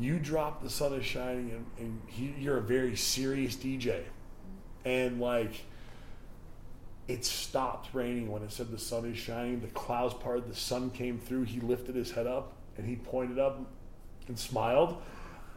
You 0.00 0.18
drop 0.18 0.62
the 0.62 0.70
sun 0.70 0.94
is 0.94 1.04
shining, 1.04 1.50
and, 1.50 1.66
and 1.78 2.02
he, 2.08 2.34
you're 2.38 2.58
a 2.58 2.62
very 2.62 2.96
serious 2.96 3.54
DJ, 3.54 4.02
and 4.84 5.20
like 5.20 5.62
it 7.08 7.24
stopped 7.24 7.94
raining 7.94 8.30
when 8.30 8.42
it 8.42 8.50
said 8.50 8.70
the 8.70 8.78
sun 8.78 9.04
is 9.04 9.16
shining. 9.16 9.60
The 9.60 9.68
clouds 9.68 10.14
parted, 10.14 10.48
the 10.48 10.56
sun 10.56 10.90
came 10.90 11.18
through. 11.18 11.44
He 11.44 11.60
lifted 11.60 11.94
his 11.94 12.10
head 12.10 12.26
up 12.26 12.52
and 12.76 12.86
he 12.86 12.96
pointed 12.96 13.38
up 13.38 13.60
and 14.28 14.38
smiled. 14.38 15.00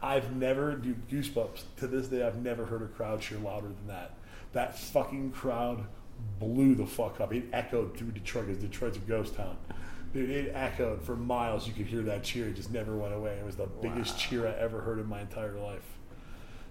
I've 0.02 0.34
never, 0.34 0.76
dude, 0.76 1.08
goosebumps. 1.08 1.62
To 1.78 1.86
this 1.86 2.06
day, 2.06 2.24
I've 2.24 2.42
never 2.42 2.64
heard 2.64 2.82
a 2.82 2.86
crowd 2.86 3.20
cheer 3.20 3.38
louder 3.38 3.68
than 3.68 3.86
that. 3.88 4.14
That 4.52 4.78
fucking 4.78 5.32
crowd 5.32 5.84
blew 6.38 6.74
the 6.74 6.86
fuck 6.86 7.20
up. 7.20 7.32
It 7.34 7.44
echoed 7.52 7.96
through 7.96 8.12
Detroit 8.12 8.46
because 8.46 8.62
Detroit's 8.62 8.96
a 8.96 9.00
ghost 9.00 9.34
town. 9.34 9.56
Dude, 10.12 10.30
it 10.30 10.52
echoed 10.54 11.02
for 11.02 11.16
miles. 11.16 11.66
You 11.66 11.72
could 11.72 11.86
hear 11.86 12.02
that 12.02 12.24
cheer. 12.24 12.48
It 12.48 12.56
just 12.56 12.72
never 12.72 12.96
went 12.96 13.14
away. 13.14 13.32
It 13.32 13.44
was 13.44 13.56
the 13.56 13.66
biggest 13.66 14.18
cheer 14.18 14.46
I 14.46 14.52
ever 14.52 14.80
heard 14.80 14.98
in 14.98 15.06
my 15.06 15.20
entire 15.20 15.58
life. 15.58 15.98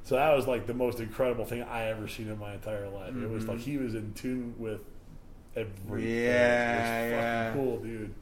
So 0.03 0.15
that 0.15 0.35
was 0.35 0.47
like 0.47 0.65
the 0.65 0.73
most 0.73 0.99
incredible 0.99 1.45
thing 1.45 1.61
I 1.63 1.85
ever 1.89 2.07
seen 2.07 2.29
in 2.29 2.39
my 2.39 2.53
entire 2.53 2.89
life. 2.89 3.15
It 3.15 3.29
was 3.29 3.47
like 3.47 3.59
he 3.59 3.77
was 3.77 3.93
in 3.93 4.13
tune 4.13 4.55
with 4.57 4.81
everything. 5.55 6.15
Yeah, 6.15 7.01
it 7.01 7.05
was 7.05 7.11
yeah. 7.11 7.47
fucking 7.49 7.63
cool, 7.63 7.79
dude. 7.79 8.13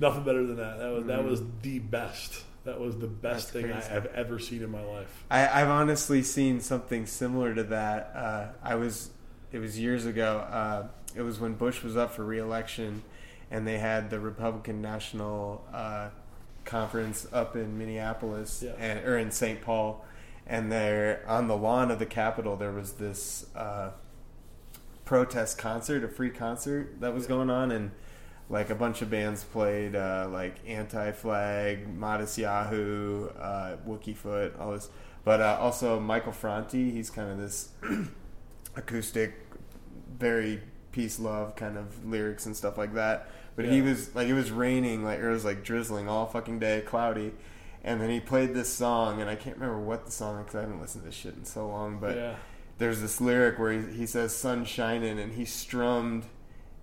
Nothing 0.00 0.24
better 0.24 0.46
than 0.46 0.56
that. 0.56 0.78
That 0.78 0.92
was 0.92 1.04
that 1.06 1.24
was 1.24 1.42
the 1.62 1.78
best. 1.80 2.44
That 2.64 2.80
was 2.80 2.96
the 2.96 3.08
best 3.08 3.52
That's 3.52 3.64
thing 3.64 3.72
crazy. 3.72 3.88
I 3.90 3.92
have 3.94 4.06
ever 4.06 4.38
seen 4.38 4.62
in 4.62 4.70
my 4.70 4.82
life. 4.84 5.24
I, 5.30 5.48
I've 5.62 5.68
honestly 5.68 6.22
seen 6.22 6.60
something 6.60 7.06
similar 7.06 7.54
to 7.54 7.64
that. 7.64 8.12
Uh, 8.14 8.46
I 8.62 8.76
was, 8.76 9.10
it 9.50 9.58
was 9.58 9.78
years 9.80 10.06
ago. 10.06 10.38
Uh, 10.48 10.86
it 11.16 11.22
was 11.22 11.40
when 11.40 11.54
Bush 11.54 11.82
was 11.82 11.96
up 11.96 12.12
for 12.12 12.24
reelection, 12.24 13.02
and 13.50 13.66
they 13.66 13.78
had 13.78 14.10
the 14.10 14.20
Republican 14.20 14.80
National 14.80 15.64
uh, 15.74 16.10
Conference 16.64 17.26
up 17.32 17.56
in 17.56 17.76
Minneapolis 17.78 18.62
Yeah. 18.64 18.72
and 18.78 19.04
or 19.04 19.18
in 19.18 19.32
St. 19.32 19.60
Paul, 19.60 20.04
and 20.46 20.70
there 20.70 21.24
on 21.26 21.48
the 21.48 21.56
lawn 21.56 21.90
of 21.90 21.98
the 21.98 22.06
Capitol 22.06 22.56
there 22.56 22.72
was 22.72 22.94
this 22.94 23.46
uh, 23.54 23.90
protest 25.04 25.58
concert, 25.58 26.04
a 26.04 26.08
free 26.08 26.30
concert 26.30 27.00
that 27.00 27.14
was 27.14 27.26
going 27.26 27.50
on, 27.50 27.70
and 27.70 27.90
like 28.48 28.70
a 28.70 28.74
bunch 28.74 29.02
of 29.02 29.10
bands 29.10 29.44
played, 29.44 29.96
uh, 29.96 30.28
like 30.30 30.56
Anti 30.66 31.12
Flag, 31.12 31.88
Modest 31.88 32.38
Yahoo, 32.38 33.28
uh, 33.30 33.76
Wookiefoot, 33.86 34.60
all 34.60 34.72
this. 34.72 34.90
But 35.24 35.40
uh, 35.40 35.58
also 35.60 36.00
Michael 36.00 36.32
Franti, 36.32 36.90
he's 36.90 37.08
kind 37.08 37.30
of 37.30 37.38
this 37.38 37.70
acoustic, 38.76 39.34
very 40.18 40.60
peace 40.90 41.18
love 41.18 41.56
kind 41.56 41.78
of 41.78 42.04
lyrics 42.04 42.46
and 42.46 42.56
stuff 42.56 42.76
like 42.76 42.94
that. 42.94 43.30
But 43.54 43.66
he 43.66 43.82
was 43.82 44.14
like, 44.14 44.28
it 44.28 44.34
was 44.34 44.50
raining, 44.50 45.04
like 45.04 45.20
it 45.20 45.28
was 45.28 45.44
like 45.44 45.62
drizzling 45.62 46.08
all 46.08 46.26
fucking 46.26 46.58
day, 46.58 46.82
cloudy. 46.86 47.32
And 47.84 48.00
then 48.00 48.10
he 48.10 48.20
played 48.20 48.54
this 48.54 48.72
song, 48.72 49.20
and 49.20 49.28
I 49.28 49.34
can't 49.34 49.56
remember 49.56 49.80
what 49.80 50.06
the 50.06 50.12
song 50.12 50.38
because 50.42 50.54
I 50.54 50.60
haven't 50.60 50.80
listened 50.80 51.02
to 51.02 51.08
this 51.10 51.16
shit 51.16 51.34
in 51.34 51.44
so 51.44 51.66
long. 51.68 51.98
But 51.98 52.16
yeah. 52.16 52.34
there's 52.78 53.00
this 53.00 53.20
lyric 53.20 53.58
where 53.58 53.72
he, 53.72 53.92
he 53.98 54.06
says 54.06 54.34
"sun 54.36 54.64
shining" 54.64 55.18
and 55.18 55.32
he 55.32 55.44
strummed, 55.44 56.24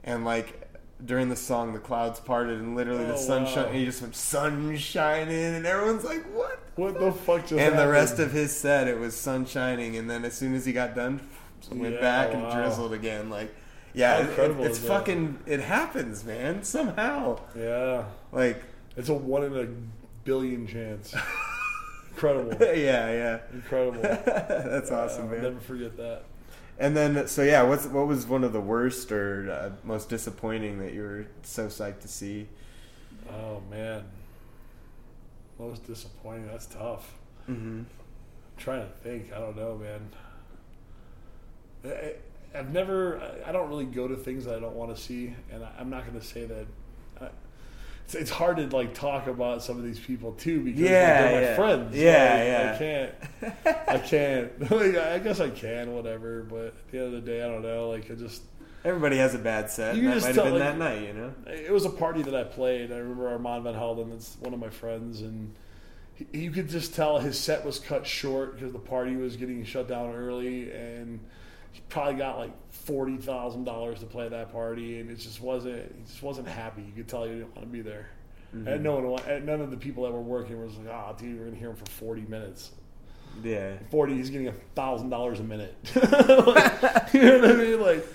and 0.04 0.26
like 0.26 0.66
during 1.06 1.30
the 1.30 1.36
song 1.38 1.72
the 1.72 1.80
clouds 1.80 2.20
parted 2.20 2.60
and 2.60 2.76
literally 2.76 3.06
the 3.06 3.14
Oh, 3.14 3.18
sun 3.18 3.44
wow. 3.46 3.50
shine. 3.50 3.66
And 3.68 3.76
he 3.76 3.86
just 3.86 4.02
went 4.02 4.14
"sun 4.16 4.76
shining" 4.76 5.56
and 5.56 5.66
everyone's 5.66 6.04
like, 6.04 6.24
"What?" 6.34 6.60
What 6.76 7.00
the 7.00 7.12
fuck 7.14 7.42
just 7.42 7.54
and 7.54 7.60
happened? 7.62 7.80
the 7.80 7.88
rest 7.92 8.20
of 8.20 8.32
his 8.32 8.56
set 8.56 8.88
it 8.90 9.00
was 9.00 9.16
sun 9.16 9.46
shining, 9.46 9.96
and 9.96 10.10
then 10.10 10.26
as 10.26 10.34
soon 10.34 10.54
as 10.54 10.66
he 10.66 10.74
got 10.74 10.96
done, 10.96 11.22
went 11.72 11.96
Yeah, 11.96 12.02
back 12.02 12.34
and 12.34 12.44
wow. 12.44 12.56
drizzled 12.56 12.94
again. 12.94 13.30
Like, 13.30 13.54
yeah, 13.94 14.24
How 14.24 14.44
it- 14.44 14.60
it's 14.60 14.80
fucking 14.80 15.40
it 15.46 15.62
happens, 15.62 16.24
man. 16.26 16.64
Somehow, 16.64 17.40
Yeah. 17.56 18.04
like, 18.34 18.62
It's 18.98 19.08
a 19.10 19.14
one 19.14 19.44
in 19.44 19.56
a 19.58 19.68
billion 20.30 20.68
chance. 20.68 21.16
Incredible. 22.12 22.54
yeah, 22.62 23.12
yeah. 23.12 23.40
Incredible. 23.54 24.02
That's 24.02 24.92
Uh, 24.92 24.96
awesome, 25.06 25.24
I'll 25.24 25.30
man. 25.32 25.42
never 25.42 25.60
forget 25.60 25.98
that. 25.98 26.24
And 26.78 26.96
then, 26.96 27.28
so 27.28 27.42
yeah, 27.42 27.64
what's 27.64 27.88
what 27.88 28.06
was 28.08 28.28
one 28.28 28.44
of 28.44 28.54
the 28.54 28.62
worst 28.62 29.12
or 29.12 29.52
uh, 29.52 29.70
most 29.84 30.08
disappointing 30.10 30.80
that 30.80 30.94
you 30.94 31.02
were 31.02 31.26
so 31.44 31.66
psyched 31.68 32.02
to 32.02 32.08
see? 32.08 32.48
Oh 33.32 33.62
man. 33.72 34.04
Most 35.58 35.86
disappointing. 35.88 36.48
That's 36.48 36.68
tough. 36.68 37.14
Mm-hmm. 37.50 37.80
I'm 37.80 37.88
trying 38.58 38.82
to 38.88 38.92
think. 39.04 39.34
I 39.34 39.40
don't 39.40 39.58
know, 39.58 39.78
man. 39.78 40.10
I, 41.86 42.14
I've 42.58 42.72
never. 42.72 43.20
I- 43.20 43.50
I 43.50 43.52
don't 43.52 43.68
really 43.70 43.86
go 43.86 44.08
to 44.08 44.16
things 44.16 44.46
that 44.46 44.56
I 44.56 44.60
don't 44.60 44.76
want 44.76 44.96
to 44.96 45.02
see, 45.02 45.34
and 45.52 45.64
I, 45.64 45.70
I'm 45.80 45.90
not 45.90 46.06
going 46.06 46.20
to 46.20 46.26
say 46.26 46.46
that. 46.46 46.66
It's, 48.10 48.16
it's 48.16 48.32
hard 48.32 48.58
to 48.58 48.66
like 48.76 48.96
talk 48.96 49.28
about 49.28 49.62
some 49.62 49.78
of 49.78 49.84
these 49.84 50.00
people 50.00 50.32
too 50.32 50.64
because 50.64 50.80
Yeah, 50.82 51.22
they're 51.22 51.50
my 51.52 51.56
friends. 51.56 51.96
Yeah, 51.96 52.34
Like, 52.34 52.48
yeah. 52.48 52.72
I 52.74 53.68
can't. 53.70 53.88
I 53.88 53.98
can't. 54.08 54.72
Like, 54.72 54.96
I 54.98 55.20
guess 55.20 55.40
I 55.40 55.52
can, 55.52 55.94
whatever. 55.94 56.42
But 56.42 56.66
at 56.66 56.88
the 56.92 56.98
end 56.98 57.06
of 57.08 57.12
the 57.12 57.22
day, 57.22 57.44
I 57.44 57.48
don't 57.48 57.62
know. 57.62 57.90
Like 57.90 58.10
I 58.10 58.16
just. 58.16 58.42
Everybody 58.84 59.18
has 59.18 59.36
a 59.36 59.38
bad 59.38 59.70
set. 59.70 59.96
You 59.96 60.04
that 60.04 60.08
might 60.08 60.14
just 60.16 60.26
have 60.26 60.36
tell, 60.38 60.46
been 60.46 60.54
like- 60.54 60.64
that 60.64 60.78
night, 60.80 61.02
you 61.04 61.14
know. 61.14 61.34
It 61.46 61.72
was 61.72 61.86
a 61.86 61.90
party 61.92 62.24
that 62.24 62.34
I 62.34 62.46
played. 62.46 62.92
I 62.92 62.98
remember 62.98 63.28
Armand 63.30 63.64
Van 63.66 63.76
Helden. 63.76 64.10
That's 64.10 64.38
one 64.40 64.56
of 64.56 64.60
my 64.60 64.70
friends, 64.72 65.22
and 65.22 65.54
he, 66.16 66.26
you 66.34 66.50
could 66.50 66.68
just 66.68 66.96
tell 66.96 67.20
his 67.20 67.38
set 67.38 67.64
was 67.64 67.78
cut 67.78 68.08
short 68.08 68.56
because 68.56 68.72
the 68.74 68.80
party 68.80 69.16
was 69.18 69.36
getting 69.36 69.64
shut 69.66 69.88
down 69.88 70.16
early, 70.16 70.72
and 70.72 71.20
he 71.72 71.82
probably 71.90 72.16
got 72.16 72.38
like 72.38 72.52
forty 72.72 73.18
thousand 73.18 73.64
dollars 73.66 74.00
to 74.00 74.06
play 74.06 74.28
that 74.30 74.52
party, 74.52 75.00
and 75.00 75.10
it 75.10 75.16
just 75.16 75.42
wasn't. 75.42 75.96
He 75.96 76.04
just 76.06 76.24
wasn't 76.24 76.48
happy. 76.48 76.82
You 76.82 76.92
could 76.96 77.08
tell 77.08 77.24
he 77.24 77.30
didn't 77.32 77.56
want 77.56 77.62
to 77.62 77.72
be 77.72 77.82
there. 77.82 78.10
And 78.52 78.82
no 78.84 78.96
one, 79.00 79.22
and 79.28 79.46
none 79.46 79.62
of 79.62 79.70
the 79.70 79.78
people 79.78 80.04
that 80.06 80.12
were 80.12 80.22
working 80.22 80.60
was 80.60 80.76
like, 80.78 80.88
"Ah, 80.92 81.14
dude, 81.14 81.38
we're 81.38 81.46
gonna 81.46 81.58
hear 81.58 81.70
him 81.70 81.76
for 81.76 81.86
forty 81.92 82.22
minutes." 82.24 82.72
Yeah. 83.44 83.74
Forty, 83.92 84.16
he's 84.16 84.32
getting 84.32 84.48
a 84.48 84.54
thousand 84.74 85.10
dollars 85.12 85.40
a 85.40 85.44
minute. 85.44 85.76
Like, 85.96 87.14
you 87.14 87.22
know 87.22 87.40
what 87.40 87.52
I 87.52 87.54
mean? 87.54 87.80
Like, 87.80 88.06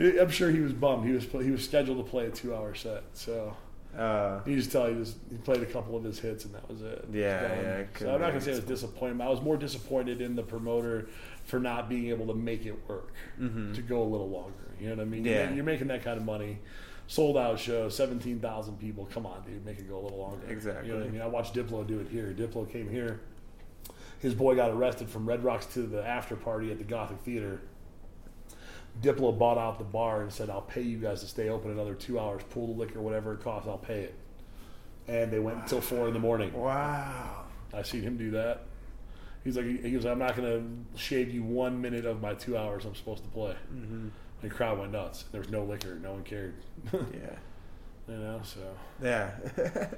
I'm 0.00 0.30
sure 0.30 0.50
he 0.50 0.60
was 0.60 0.72
bummed. 0.72 1.06
He 1.06 1.12
was 1.12 1.24
he 1.44 1.50
was 1.50 1.62
scheduled 1.64 1.98
to 2.04 2.10
play 2.10 2.26
a 2.26 2.30
two 2.30 2.54
hour 2.54 2.74
set, 2.74 3.02
so 3.12 3.54
Uh, 3.96 4.40
you 4.46 4.56
just 4.56 4.72
tell 4.72 4.86
he 4.86 4.94
just 4.94 5.16
he 5.30 5.36
played 5.36 5.60
a 5.62 5.66
couple 5.66 5.94
of 5.94 6.02
his 6.02 6.18
hits 6.18 6.46
and 6.46 6.54
that 6.54 6.66
was 6.70 6.80
it. 6.80 7.04
Yeah, 7.12 7.42
yeah, 7.60 7.84
So 7.98 8.14
I'm 8.14 8.20
not 8.22 8.28
gonna 8.28 8.40
say 8.40 8.52
I 8.52 8.54
was 8.54 8.64
disappointed. 8.64 9.20
I 9.20 9.28
was 9.28 9.42
more 9.42 9.58
disappointed 9.58 10.22
in 10.22 10.34
the 10.34 10.42
promoter 10.42 11.08
for 11.44 11.58
not 11.60 11.88
being 11.88 12.08
able 12.08 12.26
to 12.28 12.34
make 12.34 12.66
it 12.66 12.76
work 12.88 13.12
to 13.38 13.82
go 13.82 14.02
a 14.02 14.04
little 14.08 14.28
longer. 14.30 14.54
You 14.80 14.88
know 14.90 14.96
what 14.96 15.02
I 15.02 15.04
mean? 15.06 15.24
You're 15.24 15.34
Mm-hmm. 15.34 15.50
Yeah. 15.50 15.54
You're 15.56 15.64
making 15.64 15.88
that 15.88 16.02
kind 16.02 16.18
of 16.18 16.24
money. 16.24 16.58
Sold 17.08 17.36
out 17.36 17.58
show, 17.58 17.88
seventeen 17.88 18.38
thousand 18.40 18.78
people. 18.78 19.06
Come 19.12 19.26
on, 19.26 19.42
dude, 19.44 19.64
make 19.66 19.78
it 19.78 19.88
go 19.88 19.98
a 19.98 20.02
little 20.02 20.18
longer. 20.18 20.46
Exactly. 20.48 20.86
You 20.88 20.94
know 20.94 21.00
what 21.00 21.08
I 21.08 21.10
mean? 21.10 21.20
I 21.20 21.26
watched 21.26 21.54
Diplo 21.54 21.86
do 21.86 21.98
it 22.00 22.08
here. 22.08 22.32
Diplo 22.36 22.70
came 22.70 22.88
here. 22.88 23.20
His 24.20 24.34
boy 24.34 24.54
got 24.54 24.70
arrested 24.70 25.08
from 25.10 25.26
Red 25.28 25.42
Rocks 25.42 25.66
to 25.74 25.80
the 25.82 26.06
after 26.06 26.36
party 26.36 26.70
at 26.70 26.78
the 26.78 26.84
Gothic 26.84 27.18
Theater. 27.20 27.60
Diplo 29.02 29.36
bought 29.36 29.58
out 29.58 29.78
the 29.78 29.84
bar 29.84 30.22
and 30.22 30.32
said, 30.32 30.48
"I'll 30.48 30.60
pay 30.62 30.82
you 30.82 30.98
guys 30.98 31.20
to 31.22 31.26
stay 31.26 31.48
open 31.48 31.70
another 31.70 31.94
two 31.94 32.18
hours. 32.20 32.42
Pull 32.50 32.68
the 32.68 32.72
liquor, 32.78 33.00
whatever 33.00 33.32
it 33.34 33.40
costs, 33.40 33.68
I'll 33.68 33.78
pay 33.78 34.02
it." 34.02 34.14
And 35.08 35.32
they 35.32 35.38
went 35.40 35.58
until 35.58 35.80
four 35.80 36.06
in 36.06 36.14
the 36.14 36.20
morning. 36.20 36.52
wow. 36.52 37.44
I 37.74 37.82
seen 37.82 38.02
him 38.02 38.16
do 38.16 38.30
that. 38.32 38.66
He's 39.44 39.56
like, 39.56 39.66
he 39.66 39.90
goes, 39.90 40.04
"I'm 40.06 40.18
not 40.18 40.36
going 40.36 40.48
to 40.94 40.98
shave 40.98 41.30
you 41.30 41.42
one 41.42 41.80
minute 41.80 42.04
of 42.04 42.20
my 42.20 42.34
two 42.34 42.56
hours 42.56 42.84
I'm 42.84 42.94
supposed 42.94 43.24
to 43.24 43.30
play." 43.30 43.56
Mm-hmm. 43.74 43.94
And 43.94 44.12
the 44.40 44.48
crowd 44.48 44.78
went 44.78 44.92
nuts. 44.92 45.24
There 45.32 45.40
was 45.40 45.50
no 45.50 45.64
liquor. 45.64 45.98
No 46.02 46.12
one 46.12 46.22
cared. 46.22 46.54
Yeah. 46.92 46.98
you 48.08 48.16
know, 48.16 48.40
so 48.44 48.60
Yeah. 49.02 49.30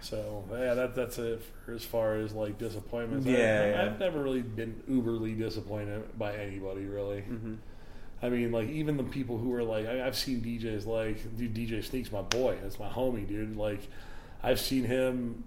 so 0.00 0.44
yeah, 0.50 0.74
that 0.74 0.94
that's 0.94 1.18
it 1.18 1.42
for 1.64 1.72
as 1.72 1.84
far 1.84 2.16
as 2.16 2.32
like 2.32 2.58
disappointments. 2.58 3.26
Yeah, 3.26 3.36
I, 3.36 3.70
yeah. 3.70 3.82
I've 3.84 3.98
never 3.98 4.22
really 4.22 4.42
been 4.42 4.82
uberly 4.88 5.36
disappointed 5.36 6.18
by 6.18 6.36
anybody 6.36 6.84
really. 6.86 7.22
mm-hmm. 7.22 7.54
I 8.20 8.28
mean, 8.30 8.50
like 8.50 8.68
even 8.68 8.96
the 8.96 9.04
people 9.04 9.38
who 9.38 9.52
are 9.54 9.62
like, 9.62 9.86
I, 9.86 10.04
I've 10.04 10.16
seen 10.16 10.40
DJs 10.40 10.86
like, 10.86 11.36
dude, 11.36 11.54
DJ 11.54 11.84
Sneak's 11.84 12.10
my 12.10 12.22
boy. 12.22 12.58
That's 12.62 12.78
my 12.78 12.88
homie, 12.88 13.26
dude. 13.26 13.56
Like, 13.56 13.88
I've 14.42 14.58
seen 14.58 14.84
him 14.84 15.44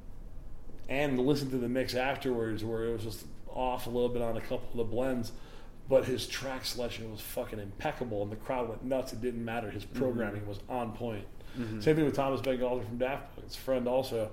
and 0.92 1.18
listened 1.18 1.52
to 1.52 1.58
the 1.58 1.70
mix 1.70 1.96
afterwards 1.96 2.66
where 2.66 2.84
it 2.84 2.92
was 2.92 3.04
just 3.04 3.26
off 3.48 3.88
a 3.88 3.90
little 3.90 4.10
bit 4.10 4.22
on 4.22 4.36
a 4.36 4.42
couple 4.42 4.68
of 4.72 4.78
the 4.78 4.84
blends, 4.84 5.32
but 5.88 6.04
his 6.04 6.28
track 6.28 6.66
selection 6.66 7.10
was 7.10 7.22
fucking 7.22 7.60
impeccable, 7.60 8.22
and 8.22 8.32
the 8.32 8.36
crowd 8.36 8.68
went 8.68 8.84
nuts. 8.84 9.14
It 9.14 9.22
didn't 9.22 9.44
matter. 9.44 9.72
His 9.72 9.86
mm-hmm. 9.86 10.00
programming 10.00 10.46
was 10.46 10.60
on 10.68 10.92
point. 10.92 11.26
Mm-hmm. 11.58 11.80
Same 11.80 11.96
thing 11.96 12.06
with 12.06 12.16
Thomas 12.16 12.42
Bangalter 12.42 12.86
from 12.86 12.98
Daft 12.98 13.34
Punk, 13.36 13.48
his 13.48 13.56
friend 13.56 13.88
also. 13.88 14.32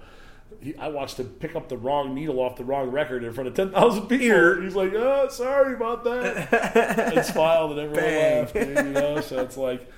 He, 0.60 0.74
I 0.76 0.88
watched 0.88 1.20
him 1.20 1.28
pick 1.38 1.54
up 1.54 1.68
the 1.68 1.76
wrong 1.76 2.12
needle 2.14 2.40
off 2.40 2.56
the 2.56 2.64
wrong 2.64 2.90
record 2.90 3.22
in 3.22 3.32
front 3.32 3.48
of 3.48 3.54
10,000 3.54 4.08
people. 4.08 4.62
He's 4.62 4.74
like, 4.74 4.94
oh, 4.94 5.28
sorry 5.28 5.74
about 5.74 6.02
that 6.04 7.12
and 7.14 7.24
smiled 7.24 7.72
and 7.72 7.80
everyone 7.80 8.02
Bang. 8.02 8.40
laughed. 8.40 8.54
you 8.56 8.92
know, 8.92 9.20
so 9.20 9.40
it's 9.42 9.56
like, 9.56 9.88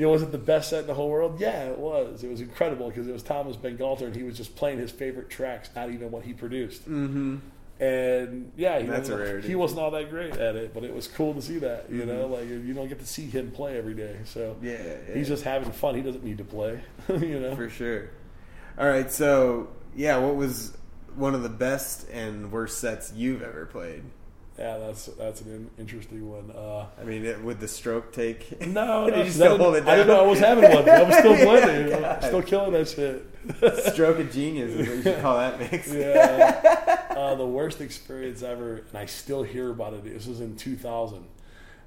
you 0.00 0.06
know, 0.06 0.12
was 0.12 0.22
it 0.22 0.32
the 0.32 0.38
best 0.38 0.70
set 0.70 0.80
in 0.80 0.86
the 0.86 0.94
whole 0.94 1.10
world? 1.10 1.38
Yeah, 1.38 1.64
it 1.64 1.76
was. 1.78 2.24
It 2.24 2.30
was 2.30 2.40
incredible 2.40 2.88
because 2.88 3.06
it 3.06 3.12
was 3.12 3.22
Thomas 3.22 3.54
Bangalter 3.56 4.02
and 4.06 4.16
he 4.16 4.22
was 4.22 4.34
just 4.36 4.56
playing 4.56 4.78
his 4.78 4.90
favorite 4.90 5.28
tracks, 5.28 5.68
not 5.76 5.90
even 5.90 6.10
what 6.10 6.24
he 6.24 6.32
produced. 6.32 6.82
Mm-hmm. 6.88 7.36
And 7.80 8.52
yeah, 8.56 8.78
he, 8.80 8.86
That's 8.86 9.08
wasn't, 9.10 9.20
rarity. 9.20 9.48
he 9.48 9.54
wasn't 9.56 9.80
all 9.80 9.90
that 9.90 10.08
great 10.08 10.32
at 10.36 10.56
it, 10.56 10.72
but 10.72 10.84
it 10.84 10.94
was 10.94 11.06
cool 11.06 11.34
to 11.34 11.42
see 11.42 11.58
that. 11.58 11.90
You 11.90 12.06
know, 12.06 12.24
Mm-hmm. 12.24 12.32
like 12.32 12.48
you 12.48 12.72
don't 12.72 12.88
get 12.88 12.98
to 13.00 13.06
see 13.06 13.26
him 13.26 13.50
play 13.50 13.76
every 13.78 13.94
day, 13.94 14.16
so 14.24 14.56
Yeah, 14.62 14.72
yeah. 15.08 15.14
he's 15.14 15.28
just 15.28 15.44
having 15.44 15.70
fun. 15.70 15.94
He 15.94 16.02
doesn't 16.02 16.24
need 16.24 16.38
to 16.38 16.44
play. 16.44 16.80
you 17.08 17.38
know, 17.40 17.54
For 17.56 17.68
sure. 17.68 18.10
All 18.78 18.86
right, 18.88 19.10
so 19.12 19.68
yeah, 19.94 20.16
what 20.18 20.36
was 20.36 20.76
one 21.14 21.34
of 21.34 21.42
the 21.42 21.48
best 21.50 22.08
and 22.10 22.50
worst 22.52 22.78
sets 22.78 23.12
you've 23.14 23.42
ever 23.42 23.66
played? 23.66 24.02
Yeah, 24.60 24.76
that's 24.76 25.06
that's 25.06 25.40
an 25.40 25.52
in- 25.54 25.70
interesting 25.78 26.28
one. 26.30 26.50
Uh, 26.50 26.84
I 27.00 27.04
mean, 27.04 27.24
it, 27.24 27.42
would 27.42 27.60
the 27.60 27.68
stroke 27.68 28.12
take? 28.12 28.60
no, 28.60 29.06
no, 29.08 29.22
you 29.22 29.30
still 29.30 29.54
I, 29.54 29.56
hold 29.56 29.74
didn't, 29.74 29.88
I 29.88 29.96
didn't 29.96 30.08
know 30.08 30.24
I 30.24 30.26
was 30.26 30.38
having 30.38 30.64
one. 30.70 30.86
I 30.86 31.02
was 31.02 31.16
still 31.16 31.34
playing. 31.34 31.88
Yeah, 32.00 32.18
I'm 32.20 32.22
still 32.22 32.42
killing 32.42 32.72
that 32.72 32.88
shit. 32.88 33.94
stroke 33.94 34.18
of 34.18 34.30
genius 34.30 34.72
is 34.72 34.86
what 34.86 34.96
you 34.98 35.02
should 35.02 35.18
call 35.22 35.38
that 35.38 35.58
mix. 35.58 35.90
yeah. 35.90 37.06
Uh, 37.10 37.34
the 37.36 37.46
worst 37.46 37.80
experience 37.80 38.42
ever, 38.42 38.84
and 38.90 38.98
I 38.98 39.06
still 39.06 39.42
hear 39.42 39.70
about 39.70 39.94
it. 39.94 40.04
This 40.04 40.26
was 40.26 40.42
in 40.42 40.56
2000. 40.56 41.24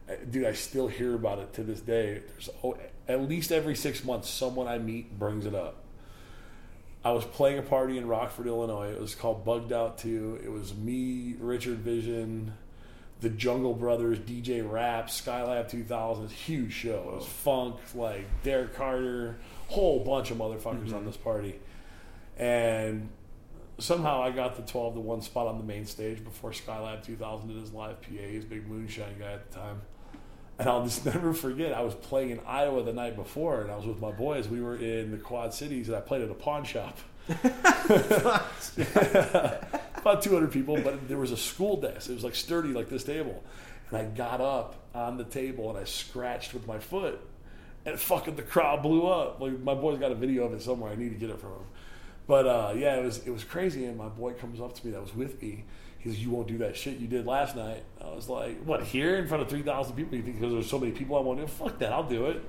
Uh, 0.10 0.14
Dude, 0.32 0.46
I 0.46 0.54
still 0.54 0.88
hear 0.88 1.14
about 1.14 1.38
it 1.38 1.54
to 1.54 1.64
this 1.64 1.80
day. 1.80 2.24
There's 2.28 2.50
oh, 2.64 2.76
at 3.08 3.22
least 3.30 3.52
every 3.52 3.76
six 3.76 4.04
months, 4.04 4.30
someone 4.32 4.68
I 4.68 4.80
meet 4.80 5.20
brings 5.20 5.46
it 5.46 5.54
up. 5.54 5.84
I 7.06 7.12
was 7.12 7.26
playing 7.26 7.60
a 7.60 7.64
party 7.64 7.98
in 7.98 8.08
Rockford, 8.08 8.48
Illinois. 8.48 8.92
It 8.92 9.00
was 9.02 9.14
called 9.14 9.44
Bugged 9.44 9.74
Out 9.74 9.98
2. 9.98 10.40
It 10.44 10.50
was 10.50 10.74
me, 10.74 11.36
Richard 11.38 11.80
Vission, 11.80 12.54
the 13.24 13.30
Jungle 13.30 13.74
Brothers, 13.74 14.20
DJ 14.20 14.70
Rap, 14.70 15.08
Skylab 15.08 15.70
2000. 15.70 16.30
Huge 16.30 16.74
show. 16.74 17.10
It 17.14 17.16
was 17.16 17.26
funk, 17.26 17.78
like 17.96 18.26
Derek 18.44 18.76
Carter, 18.76 19.38
whole 19.70 20.04
bunch 20.04 20.30
of 20.30 20.38
motherfuckers 20.38 20.66
on 20.66 20.86
mm-hmm. 20.86 21.06
this 21.06 21.18
party. 21.18 21.60
And 22.38 23.10
somehow 23.80 24.22
I 24.22 24.32
got 24.32 24.58
the 24.58 24.62
12 24.62 24.96
to 24.96 25.00
1 25.00 25.22
spot 25.22 25.48
on 25.48 25.58
the 25.58 25.64
main 25.64 25.86
stage 25.86 26.24
before 26.24 26.52
Skylab 26.52 27.04
2000 27.04 27.48
did 27.48 27.58
his 27.58 27.72
live 27.72 28.02
PA. 28.02 28.10
He's 28.10 28.44
a 28.44 28.48
big 28.48 28.68
moonshine 28.68 29.16
guy 29.18 29.32
at 29.32 29.50
the 29.50 29.58
time. 29.58 29.82
And 30.60 30.68
I'll 30.68 30.84
just 30.84 31.06
never 31.14 31.34
forget, 31.34 31.74
I 31.74 31.82
was 31.82 31.96
playing 31.96 32.32
in 32.32 32.42
Iowa 32.46 32.84
the 32.84 32.94
night 32.94 33.16
before, 33.16 33.62
and 33.62 33.72
I 33.72 33.78
was 33.78 33.86
with 33.86 34.02
my 34.02 34.12
boys. 34.12 34.50
We 34.50 34.62
were 34.62 34.76
in 34.76 35.12
the 35.12 35.18
Quad 35.18 35.54
Cities, 35.54 35.88
and 35.88 35.96
I 35.96 36.02
played 36.02 36.22
at 36.22 36.30
a 36.30 36.36
pawn 36.36 36.66
shop. 36.66 36.98
About 39.98 40.22
200 40.22 40.52
people, 40.52 40.78
but 40.82 41.08
there 41.08 41.18
was 41.18 41.32
a 41.32 41.38
school 41.38 41.80
desk. 41.80 42.10
It 42.10 42.14
was 42.14 42.24
like 42.24 42.36
sturdy, 42.36 42.70
like 42.70 42.90
this 42.90 43.06
table. 43.06 43.42
And 43.90 43.98
I 43.98 44.06
got 44.06 44.42
up 44.42 44.76
on 44.94 45.18
the 45.18 45.24
table 45.24 45.70
and 45.70 45.80
I 45.80 45.86
scratched 45.86 46.54
with 46.54 46.68
my 46.68 46.80
foot, 46.80 47.22
and 47.86 47.98
fucking 47.98 48.36
the 48.36 48.42
crowd 48.42 48.82
blew 48.82 49.08
up. 49.08 49.40
Like 49.40 49.60
my 49.60 49.74
boy's 49.74 50.00
got 50.00 50.12
a 50.12 50.16
video 50.16 50.44
of 50.44 50.54
it 50.54 50.62
somewhere. 50.62 50.92
I 50.92 50.96
need 50.96 51.10
to 51.10 51.16
get 51.16 51.30
it 51.30 51.40
from 51.40 51.52
him. 51.52 51.66
But 52.28 52.48
uh, 52.48 52.74
yeah, 52.76 52.96
it 52.96 53.04
was 53.04 53.20
it 53.20 53.32
was 53.32 53.44
crazy. 53.44 53.86
And 53.86 53.98
my 53.98 54.10
boy 54.10 54.34
comes 54.34 54.60
up 54.60 54.76
to 54.76 54.86
me 54.86 54.92
that 54.92 55.02
was 55.02 55.16
with 55.16 55.42
me. 55.42 55.64
He 56.00 56.10
says, 56.10 56.20
"You 56.20 56.32
won't 56.32 56.50
do 56.50 56.58
that 56.58 56.76
shit 56.76 56.98
you 56.98 57.08
did 57.08 57.26
last 57.26 57.56
night." 57.56 57.84
I 58.02 58.14
was 58.14 58.28
like, 58.28 58.62
"What 58.64 58.84
here 58.84 59.16
in 59.16 59.28
front 59.28 59.44
of 59.44 59.50
three 59.50 59.62
thousand 59.62 59.96
people? 59.96 60.18
You 60.18 60.24
think 60.24 60.40
because 60.40 60.52
there's 60.52 60.70
so 60.70 60.80
many 60.80 60.92
people 60.92 61.16
I 61.16 61.22
want 61.22 61.40
to? 61.40 61.48
Fuck 61.48 61.80
that! 61.80 61.94
I'll 61.94 62.04
do 62.04 62.26
it." 62.26 62.44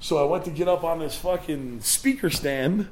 So 0.00 0.16
I 0.18 0.24
went 0.24 0.44
to 0.44 0.50
get 0.50 0.68
up 0.68 0.84
on 0.84 1.00
this 1.00 1.16
fucking 1.16 1.80
speaker 1.80 2.30
stand 2.30 2.88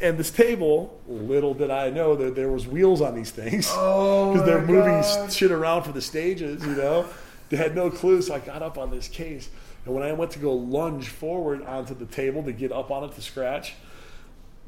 and 0.00 0.18
this 0.18 0.30
table. 0.30 1.00
Little 1.06 1.54
did 1.54 1.70
I 1.70 1.90
know 1.90 2.14
that 2.16 2.34
there 2.34 2.50
was 2.50 2.66
wheels 2.66 3.00
on 3.00 3.14
these 3.14 3.30
things 3.30 3.68
Oh, 3.72 4.32
because 4.32 4.46
they're 4.46 4.60
moving 4.62 5.00
God. 5.00 5.32
shit 5.32 5.50
around 5.50 5.82
for 5.84 5.92
the 5.92 6.02
stages. 6.02 6.64
You 6.64 6.74
know, 6.74 7.06
they 7.48 7.56
had 7.56 7.74
no 7.74 7.90
clue. 7.90 8.22
So 8.22 8.34
I 8.34 8.38
got 8.40 8.62
up 8.62 8.78
on 8.78 8.90
this 8.90 9.08
case, 9.08 9.48
and 9.84 9.94
when 9.94 10.02
I 10.04 10.12
went 10.12 10.30
to 10.32 10.38
go 10.38 10.52
lunge 10.52 11.08
forward 11.08 11.64
onto 11.64 11.94
the 11.94 12.06
table 12.06 12.42
to 12.44 12.52
get 12.52 12.72
up 12.72 12.90
on 12.90 13.04
it 13.04 13.12
to 13.12 13.22
scratch, 13.22 13.74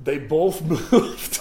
they 0.02 0.18
both 0.18 0.62
moved. 0.92 1.40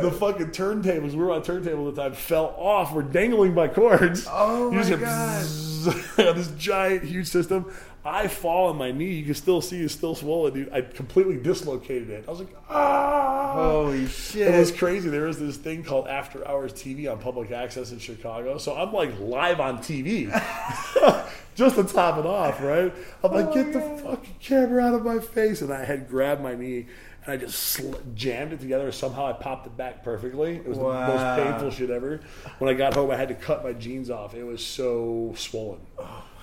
the 0.00 0.10
fucking 0.10 0.48
turntables, 0.48 1.12
we 1.12 1.16
were 1.18 1.30
on 1.32 1.42
turntable 1.42 1.88
at 1.88 1.94
the 1.94 2.02
time, 2.02 2.12
fell 2.14 2.54
off. 2.58 2.92
We're 2.92 3.02
dangling 3.02 3.54
by 3.54 3.68
cords. 3.68 4.26
Oh 4.30 4.70
my 4.70 4.82
God. 4.88 4.98
bzzz, 5.00 6.16
this 6.34 6.48
giant, 6.58 7.04
huge 7.04 7.28
system. 7.28 7.72
I 8.06 8.28
fall 8.28 8.68
on 8.68 8.76
my 8.76 8.92
knee. 8.92 9.14
You 9.14 9.24
can 9.24 9.34
still 9.34 9.62
see 9.62 9.80
it's 9.80 9.94
still 9.94 10.14
swollen, 10.14 10.52
dude. 10.52 10.72
I 10.72 10.82
completely 10.82 11.38
dislocated 11.38 12.10
it. 12.10 12.24
I 12.28 12.30
was 12.30 12.40
like, 12.40 12.54
ah. 12.68 13.52
Holy 13.54 14.06
shit! 14.08 14.54
It 14.54 14.58
was 14.58 14.72
crazy. 14.72 15.08
There 15.08 15.22
was 15.26 15.38
this 15.38 15.56
thing 15.56 15.84
called 15.84 16.08
After 16.08 16.46
Hours 16.46 16.72
TV 16.72 17.10
on 17.10 17.18
public 17.18 17.50
access 17.52 17.92
in 17.92 17.98
Chicago. 17.98 18.58
So 18.58 18.74
I'm 18.76 18.92
like 18.92 19.18
live 19.20 19.60
on 19.60 19.78
TV, 19.78 20.26
just 21.54 21.76
to 21.76 21.84
top 21.84 22.18
it 22.18 22.26
off, 22.26 22.60
right? 22.60 22.92
I'm 23.22 23.32
like, 23.32 23.46
Oh, 23.46 23.54
get 23.54 23.72
the 23.72 23.80
fucking 24.02 24.34
camera 24.40 24.82
out 24.84 24.94
of 24.94 25.04
my 25.04 25.18
face, 25.20 25.62
and 25.62 25.72
I 25.72 25.84
had 25.84 26.08
grabbed 26.08 26.42
my 26.42 26.54
knee, 26.54 26.86
and 27.24 27.32
I 27.32 27.36
just 27.36 27.58
sl- 27.58 27.94
jammed 28.14 28.52
it 28.52 28.60
together. 28.60 28.90
Somehow 28.92 29.26
I 29.26 29.32
popped 29.34 29.66
it 29.66 29.76
back 29.76 30.02
perfectly. 30.02 30.56
It 30.56 30.66
was 30.68 30.76
the 30.78 30.84
most 30.84 31.42
painful 31.42 31.70
shit 31.70 31.90
ever. 31.90 32.20
When 32.58 32.68
I 32.68 32.76
got 32.76 32.94
home, 32.94 33.10
I 33.10 33.16
had 33.16 33.28
to 33.28 33.34
cut 33.34 33.62
my 33.64 33.72
jeans 33.72 34.10
off. 34.10 34.34
It 34.34 34.44
was 34.44 34.64
so 34.66 35.32
swollen. 35.36 35.80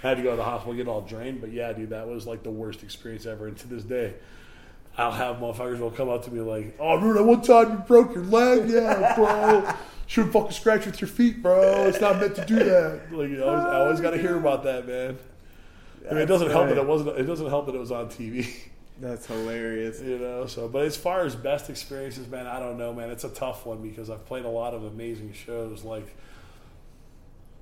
I 0.03 0.07
had 0.09 0.17
to 0.17 0.23
go 0.23 0.31
to 0.31 0.35
the 0.35 0.43
hospital 0.43 0.73
get 0.73 0.88
all 0.88 1.01
drained. 1.01 1.41
But 1.41 1.51
yeah, 1.51 1.73
dude, 1.73 1.91
that 1.91 2.07
was 2.07 2.25
like 2.25 2.43
the 2.43 2.51
worst 2.51 2.83
experience 2.83 3.25
ever. 3.25 3.47
And 3.47 3.57
to 3.57 3.67
this 3.67 3.83
day, 3.83 4.15
I'll 4.97 5.11
have 5.11 5.38
motherfuckers 5.38 5.80
will 5.80 5.91
come 5.91 6.09
up 6.09 6.25
to 6.25 6.31
me 6.31 6.41
like, 6.41 6.75
"Oh, 6.80 6.95
remember 6.95 7.15
that 7.15 7.23
one 7.23 7.41
time 7.41 7.71
you 7.71 7.77
broke 7.80 8.13
your 8.13 8.25
leg? 8.25 8.69
Yeah, 8.69 9.15
bro. 9.15 9.71
Should 10.07 10.31
fucking 10.33 10.51
scratch 10.51 10.85
with 10.85 10.99
your 10.99 11.07
feet, 11.07 11.41
bro. 11.41 11.88
It's 11.88 12.01
not 12.01 12.19
meant 12.19 12.35
to 12.35 12.45
do 12.45 12.55
that." 12.55 13.11
Like, 13.11 13.30
you 13.30 13.38
know, 13.38 13.47
I 13.47 13.59
always, 13.59 13.73
always 13.73 14.01
got 14.01 14.11
to 14.11 14.17
hear 14.17 14.38
about 14.38 14.63
that, 14.63 14.88
man. 14.88 15.17
I 16.09 16.13
mean, 16.13 16.23
it 16.23 16.25
doesn't 16.25 16.47
That's 16.47 16.57
help 16.57 16.69
that 16.69 16.77
it 16.77 16.85
wasn't. 16.85 17.17
It 17.17 17.23
doesn't 17.23 17.47
help 17.47 17.67
that 17.67 17.75
it 17.75 17.80
was 17.80 17.91
on 17.91 18.07
TV. 18.09 18.47
That's 18.99 19.25
hilarious. 19.25 20.01
You 20.01 20.19
know, 20.19 20.45
so 20.45 20.67
but 20.67 20.85
as 20.85 20.97
far 20.97 21.25
as 21.25 21.35
best 21.35 21.69
experiences, 21.69 22.27
man, 22.27 22.45
I 22.45 22.59
don't 22.59 22.77
know, 22.77 22.93
man. 22.93 23.09
It's 23.09 23.23
a 23.23 23.30
tough 23.30 23.65
one 23.65 23.81
because 23.81 24.09
I've 24.09 24.25
played 24.25 24.45
a 24.45 24.49
lot 24.49 24.73
of 24.73 24.83
amazing 24.83 25.33
shows, 25.33 25.83
like 25.83 26.15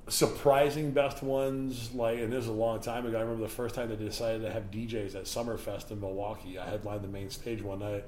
surprising 0.10 0.92
best 0.92 1.24
ones. 1.24 1.94
Like, 1.94 2.20
and 2.20 2.32
this 2.32 2.44
is 2.44 2.50
a 2.50 2.54
long 2.54 2.80
time 2.80 3.06
ago. 3.06 3.18
I 3.18 3.22
remember 3.22 3.44
the 3.44 3.50
first 3.50 3.76
time 3.76 3.90
they 3.90 3.96
decided 3.96 4.42
to 4.42 4.52
have 4.52 4.72
DJs 4.72 5.16
at 5.16 5.24
Summerfest 5.24 5.92
in 5.92 6.02
Milwaukee. 6.02 6.58
I 6.58 6.70
headlined 6.70 7.04
the 7.04 7.08
main 7.08 7.30
stage 7.30 7.62
one 7.62 7.80
night. 7.80 8.06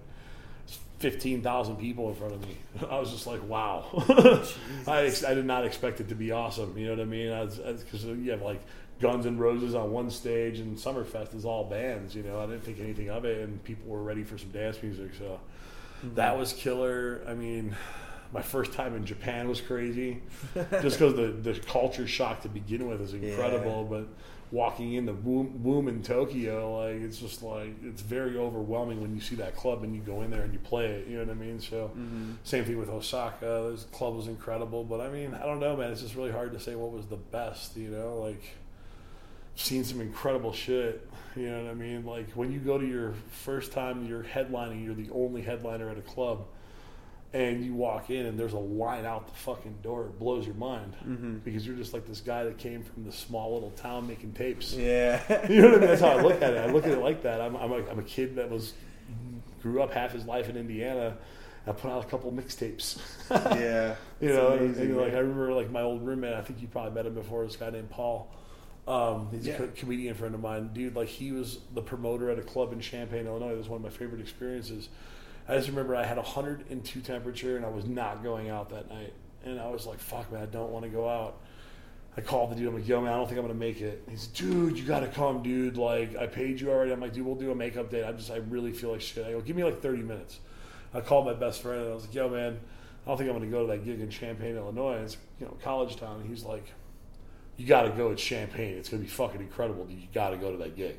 Fifteen 1.00 1.42
thousand 1.42 1.78
people 1.78 2.10
in 2.10 2.16
front 2.16 2.34
of 2.34 2.42
me. 2.42 2.58
I 2.90 3.00
was 3.00 3.12
just 3.12 3.26
like, 3.26 3.44
"Wow!" 3.48 3.88
I, 4.88 5.06
ex- 5.06 5.24
I 5.24 5.34
did 5.34 5.46
not 5.46 5.66
expect 5.66 6.00
it 6.00 6.10
to 6.10 6.16
be 6.16 6.32
awesome. 6.32 6.78
You 6.78 6.86
know 6.86 6.92
what 6.92 7.00
I 7.00 7.06
mean? 7.06 7.50
Because 7.80 8.06
you 8.06 8.30
have 8.30 8.44
like 8.44 8.62
Guns 9.00 9.26
and 9.26 9.40
Roses 9.40 9.74
on 9.74 9.92
one 9.92 10.12
stage, 10.12 10.60
and 10.60 10.78
Summerfest 10.78 11.34
is 11.36 11.44
all 11.44 11.64
bands. 11.64 12.16
You 12.16 12.22
know, 12.22 12.40
I 12.40 12.46
didn't 12.46 12.64
think 12.64 12.80
anything 12.80 13.10
of 13.10 13.26
it, 13.26 13.40
and 13.42 13.62
people 13.64 13.90
were 13.90 14.04
ready 14.04 14.24
for 14.24 14.38
some 14.38 14.52
dance 14.52 14.82
music. 14.84 15.16
So 15.18 15.40
mm-hmm. 16.06 16.14
that 16.16 16.38
was 16.38 16.54
killer. 16.54 17.22
I 17.28 17.34
mean, 17.34 17.76
my 18.34 18.42
first 18.42 18.74
time 18.74 18.96
in 18.96 19.06
Japan 19.06 19.50
was 19.50 19.62
crazy, 19.62 20.22
just 20.82 21.00
because 21.00 21.16
the 21.16 21.28
the 21.42 21.60
culture 21.60 22.08
shock 22.08 22.42
to 22.42 22.50
begin 22.50 22.88
with 22.88 23.02
is 23.02 23.14
incredible. 23.14 23.84
But 23.84 24.08
walking 24.52 24.94
in 24.94 25.06
the 25.06 25.14
boom, 25.14 25.54
boom 25.58 25.88
in 25.88 26.04
Tokyo, 26.04 26.78
like 26.80 27.02
it's 27.02 27.18
just 27.18 27.42
like 27.42 27.74
it's 27.84 28.02
very 28.02 28.38
overwhelming 28.38 29.02
when 29.02 29.16
you 29.16 29.22
see 29.22 29.36
that 29.36 29.56
club 29.56 29.84
and 29.84 29.96
you 29.96 30.02
go 30.02 30.22
in 30.22 30.32
there 30.32 30.44
and 30.44 30.54
you 30.54 30.60
play 30.60 30.88
it. 30.88 31.08
You 31.08 31.18
know 31.18 31.26
what 31.26 31.32
I 31.32 31.36
mean? 31.36 31.60
So 31.60 31.92
mm-hmm. 31.96 32.34
same 32.44 32.66
thing 32.66 32.78
with 32.78 32.90
Osaka. 32.90 33.70
This 33.72 33.86
club 33.92 34.16
was 34.16 34.28
incredible, 34.28 34.84
but 34.84 35.00
I 35.02 35.10
mean, 35.10 35.34
I 35.34 35.46
don't 35.46 35.60
know, 35.60 35.76
man. 35.76 35.92
It's 35.92 36.02
just 36.02 36.16
really 36.16 36.32
hard 36.32 36.52
to 36.54 36.60
say 36.60 36.76
what 36.76 36.92
was 36.92 37.06
the 37.06 37.18
best. 37.18 37.78
You 37.78 37.90
know, 37.90 38.18
like 38.20 38.44
seen 39.56 39.84
some 39.84 40.02
incredible 40.02 40.54
shit. 40.54 41.08
You 41.36 41.50
know 41.50 41.64
what 41.64 41.72
I 41.72 41.76
mean? 41.76 42.06
Like 42.06 42.32
when 42.32 42.52
you 42.52 42.60
go 42.60 42.78
to 42.78 42.86
your 42.86 43.14
first 43.30 43.72
time 43.72 44.06
you're 44.06 44.24
headlining, 44.24 44.84
you're 44.84 44.96
the 44.96 45.10
only 45.12 45.42
headliner 45.42 45.90
at 45.90 45.98
a 45.98 46.02
club, 46.02 46.46
and 47.34 47.64
you 47.64 47.74
walk 47.74 48.10
in 48.10 48.26
and 48.26 48.38
there's 48.38 48.54
a 48.54 48.60
line 48.60 49.06
out 49.06 49.26
the 49.28 49.34
fucking 49.34 49.78
door. 49.82 50.04
It 50.06 50.20
blows 50.20 50.46
your 50.46 50.56
mind 50.56 50.94
Mm-hmm. 51.08 51.38
because 51.40 51.66
you're 51.66 51.76
just 51.78 51.94
like 51.94 52.06
this 52.06 52.20
guy 52.22 52.44
that 52.44 52.58
came 52.58 52.84
from 52.84 53.06
this 53.06 53.16
small 53.16 53.54
little 53.54 53.72
town 53.72 54.08
making 54.08 54.34
tapes. 54.34 54.74
Yeah. 54.78 55.22
You 55.50 55.62
know 55.62 55.68
what 55.70 55.78
I 55.78 55.80
mean? 55.80 55.88
That's 55.90 56.02
how 56.02 56.10
I 56.18 56.22
look 56.22 56.42
at 56.42 56.54
it. 56.54 56.58
I 56.58 56.72
look 56.72 56.86
at 56.86 56.92
it 56.92 57.00
like 57.00 57.24
that. 57.24 57.40
I'm, 57.42 57.56
I'm, 57.56 57.72
a, 57.72 57.90
I'm 57.90 58.00
a 58.00 58.04
kid 58.04 58.36
that 58.36 58.50
was 58.50 58.74
grew 59.62 59.82
up 59.82 59.94
half 59.94 60.12
his 60.12 60.26
life 60.26 60.50
in 60.50 60.58
Indiana. 60.58 61.18
I 61.68 61.72
put 61.74 61.92
out 61.92 62.04
a 62.04 62.08
couple 62.08 62.32
mixtapes. 62.32 63.00
yeah. 63.30 63.96
You 64.20 64.30
know, 64.30 64.48
amazing, 64.54 64.86
and, 64.88 64.98
like. 64.98 65.14
I 65.14 65.20
remember, 65.20 65.54
like 65.54 65.70
my 65.70 65.82
old 65.84 66.06
roommate. 66.06 66.34
I 66.34 66.42
think 66.42 66.60
you 66.62 66.68
probably 66.68 66.92
met 66.94 67.06
him 67.06 67.14
before. 67.14 67.46
This 67.46 67.56
guy 67.56 67.70
named 67.70 67.92
Paul. 67.92 68.34
Um, 68.88 69.28
he's 69.32 69.46
Yeah. 69.46 69.54
a 69.54 69.58
co- 69.60 69.70
comedian 69.76 70.16
friend 70.16 70.34
of 70.34 70.42
mine, 70.42 70.72
dude. 70.74 70.96
Like 70.96 71.08
he 71.08 71.32
was 71.32 71.60
the 71.76 71.82
promoter 71.84 72.32
at 72.32 72.40
a 72.40 72.42
club 72.42 72.74
in 72.74 72.80
Champaign, 72.80 73.28
Illinois. 73.28 73.52
It 73.52 73.58
was 73.60 73.70
one 73.70 73.78
of 73.78 73.84
my 73.84 73.90
favorite 73.96 74.22
experiences. 74.22 74.90
I 75.52 75.56
just 75.56 75.68
remember 75.68 75.98
I 75.98 76.06
had 76.06 76.16
102 76.16 77.02
temperature 77.02 77.58
and 77.58 77.66
I 77.66 77.70
was 77.70 77.86
not 77.86 78.24
going 78.24 78.50
out 78.50 78.70
that 78.70 78.90
night. 78.90 79.12
And 79.44 79.60
I 79.60 79.68
was 79.68 79.86
like, 79.86 80.00
"Fuck, 80.00 80.32
man, 80.32 80.44
I 80.44 80.46
don't 80.46 80.72
want 80.72 80.86
to 80.86 80.90
go 80.90 81.10
out." 81.10 81.42
I 82.16 82.22
called 82.22 82.52
the 82.52 82.56
dude. 82.56 82.70
I'm 82.70 82.76
like, 82.76 82.88
"Yo, 82.88 83.02
man, 83.02 83.12
I 83.12 83.18
don't 83.18 83.28
think 83.28 83.38
I'm 83.38 83.46
gonna 83.46 83.60
make 83.60 83.82
it." 83.82 84.02
He's, 84.10 84.28
"Dude, 84.28 84.80
you 84.80 84.86
gotta 84.86 85.08
come, 85.08 85.44
dude. 85.44 85.76
Like, 85.76 86.16
I 86.16 86.28
paid 86.28 86.62
you 86.62 86.70
already." 86.72 86.94
I'm 86.94 87.02
like, 87.02 87.12
"Dude, 87.12 87.26
we'll 87.26 87.36
do 87.36 87.52
a 87.52 87.56
makeup 87.56 87.90
date. 87.90 88.06
I 88.06 88.14
just, 88.14 88.32
I 88.32 88.38
really 88.38 88.72
feel 88.72 88.92
like 88.92 89.02
shit." 89.02 89.26
I 89.26 89.32
go, 89.32 89.42
"Give 89.42 89.58
me 89.58 89.66
like 89.66 89.82
30 89.82 90.04
minutes." 90.04 90.40
I 90.94 91.02
called 91.02 91.26
my 91.26 91.34
best 91.34 91.62
friend 91.62 91.82
and 91.82 91.92
I 91.92 91.94
was 91.96 92.06
like, 92.06 92.16
"Yo, 92.16 92.30
man, 92.30 92.58
I 93.06 93.10
don't 93.10 93.18
think 93.18 93.30
I'm 93.30 93.42
to 93.42 93.48
go 93.48 93.66
to 93.66 93.74
that 93.74 93.84
gig 93.84 94.00
in 94.00 94.10
Champaign, 94.10 94.56
Illinois. 94.56 95.00
It's 95.04 95.18
you 95.38 95.48
know 95.48 95.58
college 95.62 95.98
town." 95.98 96.22
And 96.22 96.30
he's 96.30 96.46
like, 96.46 96.72
"You 97.58 97.68
got 97.68 97.82
to 97.82 97.90
go. 97.90 98.12
It's 98.12 98.24
Champaign. 98.24 98.78
It's 98.78 98.88
to 98.90 98.96
be 98.96 99.08
fucking 99.08 99.42
incredible. 99.42 99.84
Dude. 99.84 100.00
You 100.00 100.08
got 100.14 100.30
to 100.30 100.38
go 100.38 100.52
to 100.52 100.58
that 100.60 100.78
gig." 100.78 100.98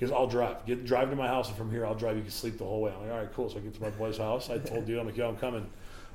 He 0.00 0.06
goes, 0.06 0.14
"I'll 0.14 0.26
drive. 0.26 0.64
Get 0.64 0.86
drive 0.86 1.10
to 1.10 1.16
my 1.16 1.28
house, 1.28 1.48
and 1.48 1.58
from 1.58 1.70
here 1.70 1.84
I'll 1.84 1.94
drive. 1.94 2.16
You 2.16 2.22
can 2.22 2.30
sleep 2.30 2.56
the 2.56 2.64
whole 2.64 2.80
way." 2.80 2.90
I'm 2.90 3.02
like, 3.02 3.12
"All 3.12 3.18
right, 3.18 3.32
cool." 3.34 3.50
So 3.50 3.58
I 3.58 3.60
get 3.60 3.74
to 3.74 3.82
my 3.82 3.90
boy's 3.90 4.16
house. 4.16 4.48
I 4.48 4.56
told 4.56 4.86
dude, 4.86 4.98
I'm 4.98 5.04
like, 5.04 5.16
"Yo, 5.18 5.28
I'm 5.28 5.36
coming." 5.36 5.66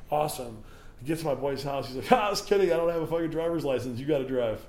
Awesome. 0.09 0.57
I 0.99 1.05
get 1.05 1.19
to 1.19 1.25
my 1.25 1.35
boy's 1.35 1.61
house. 1.61 1.87
He's 1.87 1.97
like, 1.97 2.11
"Ah, 2.11 2.27
I 2.27 2.29
was 2.31 2.41
kidding. 2.41 2.73
I 2.73 2.77
don't 2.77 2.89
have 2.89 3.03
a 3.03 3.07
fucking 3.07 3.29
driver's 3.29 3.63
license. 3.63 3.99
You 3.99 4.07
got 4.07 4.17
to 4.17 4.27
drive." 4.27 4.65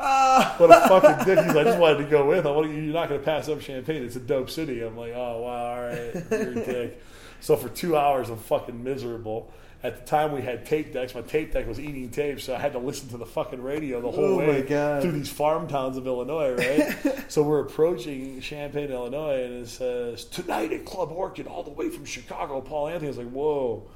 Ah. 0.00 0.54
What 0.58 0.70
a 0.70 0.88
fucking 0.88 1.24
dick. 1.24 1.44
He's 1.44 1.54
like, 1.54 1.66
I 1.66 1.70
just 1.70 1.78
wanted 1.78 1.98
to 1.98 2.04
go 2.04 2.26
with. 2.26 2.46
I 2.46 2.50
want 2.50 2.70
you're 2.70 2.92
not 2.92 3.08
going 3.08 3.20
to 3.20 3.24
pass 3.24 3.48
up 3.48 3.60
Champaign. 3.60 4.02
It's 4.02 4.16
a 4.16 4.20
dope 4.20 4.50
city. 4.50 4.82
I'm 4.82 4.96
like, 4.96 5.12
oh, 5.14 5.42
wow, 5.42 5.74
all 5.74 5.80
right. 5.82 6.14
You're 6.30 6.50
a 6.52 6.64
dick. 6.64 7.02
So 7.40 7.56
for 7.56 7.68
two 7.68 7.96
hours, 7.96 8.30
I'm 8.30 8.38
fucking 8.38 8.82
miserable. 8.82 9.52
At 9.80 10.00
the 10.00 10.04
time, 10.06 10.32
we 10.32 10.42
had 10.42 10.66
tape 10.66 10.92
decks. 10.92 11.14
My 11.14 11.20
tape 11.20 11.52
deck 11.52 11.68
was 11.68 11.78
eating 11.78 12.10
tape, 12.10 12.40
so 12.40 12.52
I 12.52 12.58
had 12.58 12.72
to 12.72 12.80
listen 12.80 13.08
to 13.10 13.16
the 13.16 13.26
fucking 13.26 13.62
radio 13.62 14.00
the 14.00 14.10
whole 14.10 14.34
Oh, 14.34 14.38
way 14.38 14.62
through 14.62 15.12
these 15.12 15.30
farm 15.30 15.68
towns 15.68 15.96
of 15.96 16.04
Illinois, 16.04 16.54
right? 16.54 17.24
so 17.28 17.44
we're 17.44 17.60
approaching 17.60 18.40
Champaign, 18.40 18.90
Illinois, 18.90 19.44
and 19.44 19.54
it 19.62 19.68
says, 19.68 20.24
Tonight 20.24 20.72
at 20.72 20.84
Club 20.84 21.12
Orchid, 21.12 21.46
all 21.46 21.62
the 21.62 21.70
way 21.70 21.90
from 21.90 22.04
Chicago, 22.04 22.60
Paul 22.60 22.88
Anthony. 22.88 23.06
I 23.06 23.10
was 23.10 23.18
like, 23.18 23.30
whoa. 23.30 23.86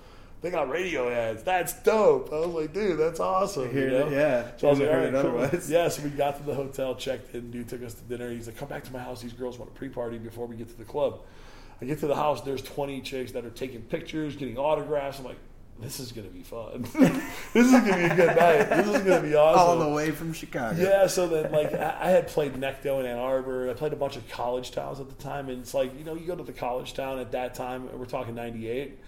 They 0.40 0.50
got 0.50 0.68
radio 0.68 1.08
ads. 1.08 1.44
That's 1.44 1.72
dope. 1.82 2.32
I 2.32 2.40
was 2.40 2.48
like, 2.48 2.72
dude, 2.72 2.98
that's 2.98 3.20
awesome. 3.20 3.76
You 3.76 3.90
know? 3.90 4.08
it, 4.08 4.12
yeah. 4.12 4.50
So 4.56 4.66
I 4.68 4.70
was 4.70 4.80
like, 4.80 4.88
all 4.88 4.96
right, 4.96 5.12
cool. 5.50 5.60
Yeah, 5.68 5.88
so 5.88 6.02
we 6.02 6.10
got 6.10 6.36
to 6.38 6.42
the 6.42 6.54
hotel, 6.54 6.96
checked 6.96 7.32
in, 7.34 7.52
dude 7.52 7.68
took 7.68 7.82
us 7.84 7.94
to 7.94 8.02
dinner. 8.02 8.28
He's 8.30 8.48
like, 8.48 8.56
come 8.56 8.68
back 8.68 8.82
to 8.84 8.92
my 8.92 8.98
house. 8.98 9.22
These 9.22 9.34
girls 9.34 9.56
want 9.58 9.70
a 9.70 9.74
pre-party 9.74 10.18
before 10.18 10.46
we 10.46 10.56
get 10.56 10.68
to 10.68 10.76
the 10.76 10.84
club. 10.84 11.20
I 11.80 11.84
get 11.84 12.00
to 12.00 12.06
the 12.08 12.16
house, 12.16 12.40
there's 12.42 12.62
20 12.62 13.00
chicks 13.02 13.32
that 13.32 13.44
are 13.44 13.50
taking 13.50 13.82
pictures, 13.82 14.34
getting 14.36 14.56
autographs. 14.58 15.18
I'm 15.20 15.24
like, 15.24 15.38
this 15.82 16.00
is 16.00 16.12
going 16.12 16.26
to 16.26 16.32
be 16.32 16.42
fun. 16.42 16.82
this 17.52 17.66
is 17.66 17.72
going 17.72 17.84
to 17.84 17.96
be 17.96 18.04
a 18.04 18.14
good 18.14 18.36
night. 18.36 18.64
This 18.64 18.86
is 18.86 19.02
going 19.02 19.22
to 19.22 19.28
be 19.28 19.34
awesome. 19.34 19.60
All 19.60 19.78
the 19.78 19.94
way 19.94 20.10
from 20.10 20.32
Chicago. 20.32 20.80
Yeah, 20.80 21.06
so 21.06 21.28
then 21.28 21.52
like 21.52 21.74
I 21.74 21.98
I 22.00 22.10
had 22.10 22.28
played 22.28 22.54
Necto 22.54 23.00
in 23.00 23.06
Ann 23.06 23.18
Arbor. 23.18 23.70
I 23.70 23.74
played 23.74 23.92
a 23.92 23.96
bunch 23.96 24.16
of 24.16 24.28
college 24.28 24.70
towns 24.70 25.00
at 25.00 25.08
the 25.08 25.22
time, 25.22 25.48
and 25.48 25.60
it's 25.60 25.74
like 25.74 25.96
you 25.98 26.04
know 26.04 26.14
you 26.14 26.26
go 26.26 26.36
to 26.36 26.44
the 26.44 26.52
college 26.52 26.94
town 26.94 27.18
at 27.18 27.32
that 27.32 27.54
time. 27.54 27.88
We're 27.98 28.06
talking 28.06 28.34
'98. 28.34 28.98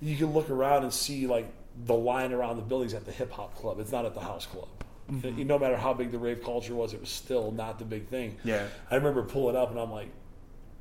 You 0.00 0.16
can 0.16 0.32
look 0.32 0.50
around 0.50 0.84
and 0.84 0.92
see 0.92 1.26
like 1.26 1.52
the 1.84 1.94
line 1.94 2.32
around 2.32 2.56
the 2.56 2.62
buildings 2.62 2.94
at 2.94 3.04
the 3.04 3.12
hip 3.12 3.30
hop 3.30 3.56
club. 3.56 3.78
It's 3.80 3.92
not 3.92 4.04
at 4.04 4.14
the 4.14 4.20
house 4.20 4.46
club. 4.46 4.68
Mm-hmm. 5.10 5.46
No 5.46 5.58
matter 5.58 5.76
how 5.76 5.94
big 5.94 6.10
the 6.10 6.18
rave 6.18 6.42
culture 6.42 6.74
was, 6.74 6.92
it 6.92 7.00
was 7.00 7.08
still 7.08 7.50
not 7.50 7.78
the 7.78 7.84
big 7.84 8.08
thing. 8.08 8.36
Yeah. 8.44 8.66
I 8.90 8.96
remember 8.96 9.22
pulling 9.22 9.56
up 9.56 9.70
and 9.70 9.80
I'm 9.80 9.90
like, 9.90 10.10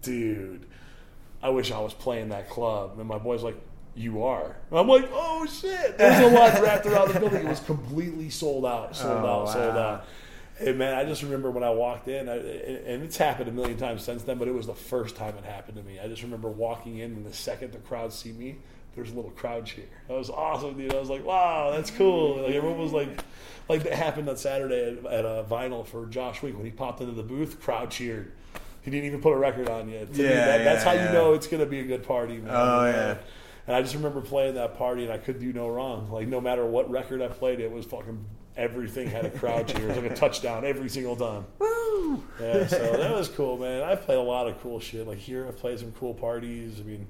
dude, 0.02 0.66
I 1.42 1.50
wish 1.50 1.72
I 1.72 1.80
was 1.80 1.94
playing 1.94 2.30
that 2.30 2.50
club. 2.50 3.00
And 3.00 3.08
my 3.08 3.18
boy's 3.18 3.44
like, 3.44 3.56
you 3.98 4.24
are. 4.24 4.56
And 4.70 4.80
I'm 4.80 4.88
like, 4.88 5.10
oh 5.12 5.46
shit. 5.48 5.98
There's 5.98 6.32
a 6.32 6.36
lot 6.36 6.62
wrapped 6.62 6.86
around 6.86 7.14
the 7.14 7.20
building. 7.20 7.46
It 7.46 7.50
was 7.50 7.60
completely 7.60 8.30
sold 8.30 8.66
out, 8.66 8.96
sold 8.96 9.24
Oh, 9.24 9.28
out, 9.44 9.50
sold 9.50 9.76
out. 9.78 10.06
Hey 10.60 10.72
man, 10.74 10.96
I 10.96 11.04
just 11.06 11.22
remember 11.22 11.52
when 11.52 11.64
I 11.64 11.70
walked 11.70 12.08
in, 12.08 12.28
I, 12.30 12.36
and 12.38 13.04
it's 13.04 13.18
happened 13.18 13.48
a 13.48 13.52
million 13.52 13.78
times 13.78 14.04
since 14.04 14.24
then, 14.24 14.38
but 14.40 14.48
it 14.48 14.54
was 14.56 14.66
the 14.66 14.74
first 14.74 15.16
time 15.16 15.36
it 15.38 15.44
happened 15.46 15.78
to 15.78 15.84
me. 15.84 16.00
I 16.00 16.08
just 16.08 16.24
remember 16.24 16.48
walking 16.50 16.98
in, 16.98 17.12
and 17.12 17.26
the 17.26 17.34
second 17.34 17.74
the 17.74 17.78
crowd 17.78 18.12
see 18.12 18.32
me, 18.32 18.58
there's 18.96 19.12
a 19.12 19.16
little 19.16 19.30
crowd 19.32 19.68
cheer. 19.68 19.86
That 20.08 20.16
was 20.18 20.32
awesome, 20.32 20.76
dude. 20.76 20.96
I 20.96 21.00
was 21.00 21.10
like, 21.12 21.24
wow, 21.24 21.72
that's 21.76 21.92
cool. 21.92 22.42
Like 22.42 22.56
everyone 22.56 22.80
was 22.80 22.92
like, 22.92 23.24
like 23.70 23.84
that 23.84 23.94
happened 23.94 24.30
on 24.30 24.38
Saturday 24.38 24.98
at, 24.98 25.06
at 25.06 25.26
a 25.26 25.46
vinyl 25.48 25.86
for 25.86 26.08
Josh 26.08 26.42
Wink 26.42 26.56
when 26.56 26.66
he 26.66 26.72
popped 26.72 27.02
into 27.02 27.14
the 27.14 27.22
booth, 27.24 27.62
crowd 27.62 27.92
cheered. 27.92 28.32
He 28.82 28.90
didn't 28.90 29.06
even 29.06 29.22
put 29.22 29.34
a 29.34 29.38
record 29.38 29.70
on 29.70 29.90
yet. 29.90 30.12
To 30.14 30.18
me, 30.18 30.28
Yeah, 30.28 30.58
that's 30.64 30.84
how 30.84 30.94
yeah. 30.94 31.08
you 31.08 31.14
know 31.14 31.34
it's 31.34 31.46
going 31.46 31.60
to 31.60 31.66
be 31.70 31.82
a 31.82 31.84
good 31.84 32.02
party, 32.08 32.38
man. 32.38 32.50
Oh, 32.52 32.86
yeah. 32.86 33.18
And 33.68 33.76
I 33.76 33.82
just 33.82 33.96
remember 33.96 34.22
playing 34.22 34.56
that 34.56 34.78
party, 34.78 35.04
and 35.04 35.12
I 35.12 35.18
could 35.18 35.40
do 35.40 35.52
no 35.52 35.68
wrong. 35.68 36.10
Like 36.10 36.28
no 36.28 36.40
matter 36.40 36.66
what 36.66 36.90
record 36.90 37.22
I 37.22 37.28
played, 37.28 37.60
it 37.60 37.70
was 37.72 37.86
fucking 37.86 38.26
everything 38.56 39.10
had 39.10 39.26
a 39.26 39.30
crowd 39.30 39.68
cheer. 39.68 39.84
It 39.84 39.88
was 39.88 39.98
like 39.98 40.12
a 40.12 40.16
touchdown 40.16 40.66
every 40.66 40.90
single 40.90 41.16
time. 41.16 41.46
Woo! 41.60 42.24
Yeah, 42.40 42.68
so 42.68 42.98
that 42.98 43.14
was 43.14 43.28
cool, 43.30 43.58
man. 43.58 43.84
I 43.84 43.96
played 43.96 44.18
a 44.18 44.22
lot 44.22 44.48
of 44.48 44.60
cool 44.62 44.80
shit. 44.80 45.08
Like 45.08 45.20
here, 45.20 45.48
I 45.48 45.52
played 45.52 45.80
some 45.80 45.92
cool 45.94 46.14
parties. 46.14 46.80
I 46.80 46.84
mean, 46.84 47.08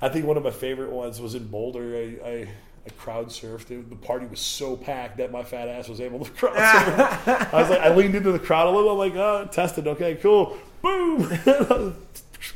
I 0.00 0.08
think 0.08 0.26
one 0.26 0.36
of 0.36 0.44
my 0.44 0.50
favorite 0.50 0.90
ones 0.90 1.20
was 1.20 1.34
in 1.34 1.46
Boulder. 1.48 1.96
I, 1.96 2.28
I, 2.28 2.48
I 2.86 2.90
crowd 2.96 3.28
surfed. 3.28 3.70
It, 3.70 3.90
the 3.90 3.96
party 3.96 4.26
was 4.26 4.40
so 4.40 4.76
packed 4.76 5.18
that 5.18 5.32
my 5.32 5.42
fat 5.42 5.68
ass 5.68 5.88
was 5.88 6.00
able 6.00 6.24
to 6.24 6.30
crowd 6.36 6.54
surf. 6.54 7.52
I 7.52 7.60
was 7.60 7.70
like, 7.70 7.80
I 7.80 7.94
leaned 7.94 8.14
into 8.14 8.32
the 8.32 8.38
crowd 8.38 8.68
a 8.68 8.70
little. 8.70 8.90
I'm 8.90 8.98
like, 8.98 9.16
oh, 9.16 9.48
tested. 9.50 9.86
Okay, 9.86 10.14
cool. 10.16 10.56
Boom. 10.82 11.28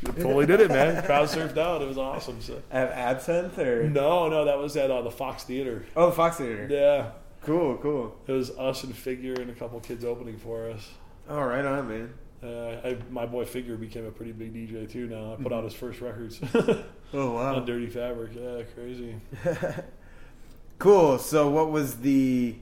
totally 0.05 0.47
did 0.47 0.61
it, 0.61 0.69
man. 0.69 1.03
Crowd 1.05 1.29
surfed 1.29 1.57
out. 1.59 1.83
It 1.83 1.89
was 1.89 1.99
awesome. 1.99 2.41
So. 2.41 2.63
At 2.71 2.91
Absinthe 2.93 3.59
or 3.59 3.89
No, 3.89 4.29
no, 4.29 4.45
that 4.45 4.59
was 4.59 4.77
at 4.77 4.91
uh, 4.91 5.03
the 5.03 5.11
Fox 5.11 5.45
Theater. 5.45 5.85
oh 5.97 6.07
the 6.07 6.13
Fox 6.13 6.37
Theater. 6.37 6.67
Yeah, 6.71 7.11
Cool, 7.43 7.77
cool. 7.79 8.17
it 8.27 8.33
was 8.33 8.51
us 8.59 8.85
and 8.85 8.95
Figure 8.95 9.35
and 9.35 9.51
a 9.51 9.55
couple 9.55 9.81
kids 9.81 10.05
opening 10.05 10.37
for 10.39 10.69
us. 10.71 10.89
Oh, 11.29 11.41
right 11.43 11.65
on, 11.65 11.89
man. 11.89 12.15
Uh, 12.43 12.81
I, 12.87 12.97
my 13.11 13.27
boy 13.27 13.45
Figure 13.45 13.77
became 13.77 14.07
a 14.07 14.11
pretty 14.11 14.33
big 14.33 14.55
DJ 14.55 14.91
too. 14.91 15.07
Now 15.07 15.35
I 15.35 15.43
put 15.43 15.53
out 15.53 15.65
his 15.65 15.75
first 15.75 16.01
records. 16.01 16.41
Oh 17.13 17.37
on 17.39 17.65
Dirty 17.67 17.89
Fabric. 17.89 18.31
Yeah, 18.37 18.63
crazy. 18.73 19.17
cool. 20.79 21.19
So, 21.19 21.51
what 21.51 21.71
was 21.71 21.97
the 21.97 22.55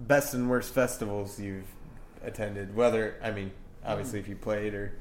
best 0.00 0.34
and 0.34 0.50
worst 0.50 0.74
festivals 0.74 1.38
you've 1.38 1.68
attended? 2.24 2.74
Whether 2.74 3.16
I 3.22 3.30
mean, 3.30 3.52
obviously, 3.84 4.18
if 4.20 4.28
you 4.28 4.36
played 4.36 4.74
or 4.74 4.92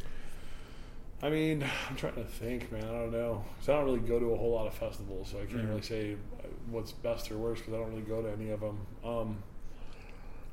I 1.23 1.29
mean, 1.29 1.63
I'm 1.89 1.95
trying 1.95 2.15
to 2.15 2.23
think, 2.25 2.69
man. 2.71 2.83
I 2.83 2.91
don't 2.91 3.11
know. 3.13 3.43
'Cause 3.59 3.69
I 3.69 3.73
don't 3.77 3.85
really 3.85 3.99
go 3.99 4.19
to 4.19 4.33
a 4.33 4.37
whole 4.37 4.51
lot 4.51 4.67
of 4.67 4.73
festivals, 4.73 5.29
so 5.29 5.37
I 5.37 5.45
can't 5.45 5.61
Mhm. 5.63 5.69
really 5.69 5.81
say 5.81 6.15
what's 6.69 6.91
best 6.91 7.31
or 7.31 7.37
worst 7.37 7.61
because 7.61 7.73
I 7.75 7.77
don't 7.81 7.91
really 7.91 8.01
go 8.03 8.21
to 8.21 8.29
any 8.29 8.49
of 8.51 8.59
them. 8.59 8.77
Um, 9.05 9.37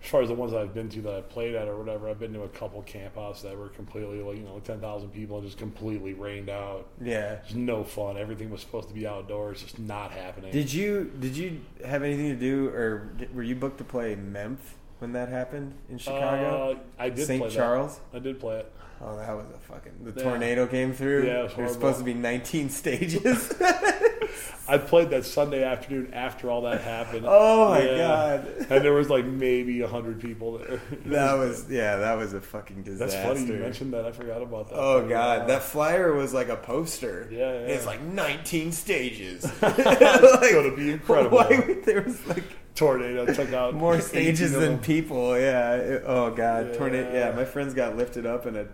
as 0.03 0.09
far 0.09 0.23
as 0.23 0.29
the 0.29 0.35
ones 0.35 0.55
I've 0.55 0.73
been 0.73 0.89
to 0.91 1.01
that 1.03 1.15
I 1.15 1.21
played 1.23 1.55
at 1.57 1.67
or 1.69 1.77
whatever, 1.77 2.09
I've 2.09 2.21
been 2.21 2.33
to 2.35 2.43
a 2.45 2.49
couple 2.49 2.83
campouts 2.85 3.43
that 3.43 3.59
were 3.59 3.69
completely 3.69 4.23
like 4.23 4.37
you 4.39 4.45
know 4.45 4.61
ten 4.63 4.81
thousand 4.81 5.11
people 5.11 5.39
and 5.39 5.45
just 5.47 5.59
completely 5.59 6.15
rained 6.15 6.49
out. 6.49 6.87
yeah. 7.01 7.41
Just 7.43 7.57
no 7.57 7.83
fun. 7.83 8.17
Everything 8.17 8.49
was 8.49 8.61
supposed 8.61 8.87
to 8.89 8.95
be 8.95 9.07
outdoors, 9.09 9.63
just 9.63 9.79
not 9.81 10.13
happening. 10.13 10.53
Did 10.53 10.73
you 10.73 11.11
did 11.19 11.37
you 11.37 11.61
have 11.85 12.05
anything 12.05 12.29
to 12.29 12.37
do, 12.37 12.69
or 12.69 13.11
were 13.35 13.43
you 13.43 13.57
booked 13.57 13.79
to 13.79 13.85
play 13.85 14.15
Memph 14.15 14.75
when 15.01 15.13
that 15.15 15.29
happened 15.31 15.75
in 15.91 15.99
Chicago? 15.99 16.73
Uh, 16.73 16.79
I 16.97 17.11
did 17.11 17.27
St. 17.27 17.43
play 17.43 17.51
Charles. 17.51 17.99
That. 18.13 18.19
I 18.19 18.21
did 18.21 18.39
play 18.39 18.61
it. 18.61 18.73
Oh, 19.03 19.17
that 19.17 19.35
was 19.35 19.47
a 19.55 19.59
fucking. 19.73 19.93
The 20.05 20.13
Yeah. 20.21 20.23
tornado 20.29 20.67
came 20.67 20.93
through. 20.93 21.27
Yeah, 21.27 21.45
it 21.45 21.57
was 21.57 21.73
supposed 21.73 21.99
to 21.99 22.05
be 22.05 22.13
19 22.15 22.69
stages. 22.69 23.53
I 24.69 24.79
played 24.79 25.11
that 25.11 25.25
Sunday 25.25 25.65
afternoon 25.65 26.13
after 26.15 26.49
all 26.51 26.63
that 26.63 26.83
happened. 26.83 27.25
oh 27.27 27.71
my 27.71 27.83
Yeah. 27.83 27.97
god. 27.99 28.47
And 28.71 28.85
there 28.85 28.93
was 28.93 29.09
like 29.11 29.25
maybe 29.25 29.81
hundred 29.81 30.21
people 30.21 30.59
there. 30.59 30.81
That 31.07 31.35
was 31.39 31.67
yeah, 31.71 31.97
that 31.97 32.15
was 32.19 32.35
a 32.35 32.41
fucking 32.41 32.83
disaster. 32.83 33.17
That's 33.17 33.41
funny 33.41 33.53
you 33.53 33.59
mentioned 33.59 33.93
that. 33.95 34.05
I 34.05 34.13
forgot 34.13 34.43
about 34.43 34.69
that. 34.69 34.77
Oh 34.79 35.09
god, 35.09 35.49
that 35.49 35.63
flyer 35.63 36.13
was 36.15 36.33
like 36.35 36.49
a 36.51 36.57
poster. 36.57 37.29
Yeah, 37.33 37.39
yeah. 37.53 37.59
It's 37.75 37.87
like 37.87 38.01
19 38.03 38.71
stages. 38.73 39.45
It's 39.45 40.53
gonna 40.53 40.77
be 40.77 40.91
incredible. 40.93 41.39
Why 41.39 41.79
there 41.85 42.03
was 42.03 42.25
like 42.29 42.45
tornado 42.77 43.27
took 43.33 43.53
out 43.53 43.75
more 43.75 44.01
stages 44.01 44.53
than 44.53 44.79
people. 44.79 45.37
Yeah. 45.39 45.99
Oh 46.05 46.31
god, 46.31 46.69
Yeah. 46.69 46.77
tornado. 46.79 47.13
Yeah, 47.13 47.33
my 47.35 47.45
friends 47.45 47.75
got 47.75 47.97
lifted 47.97 48.25
up 48.27 48.47
in 48.47 48.55
a 48.57 48.67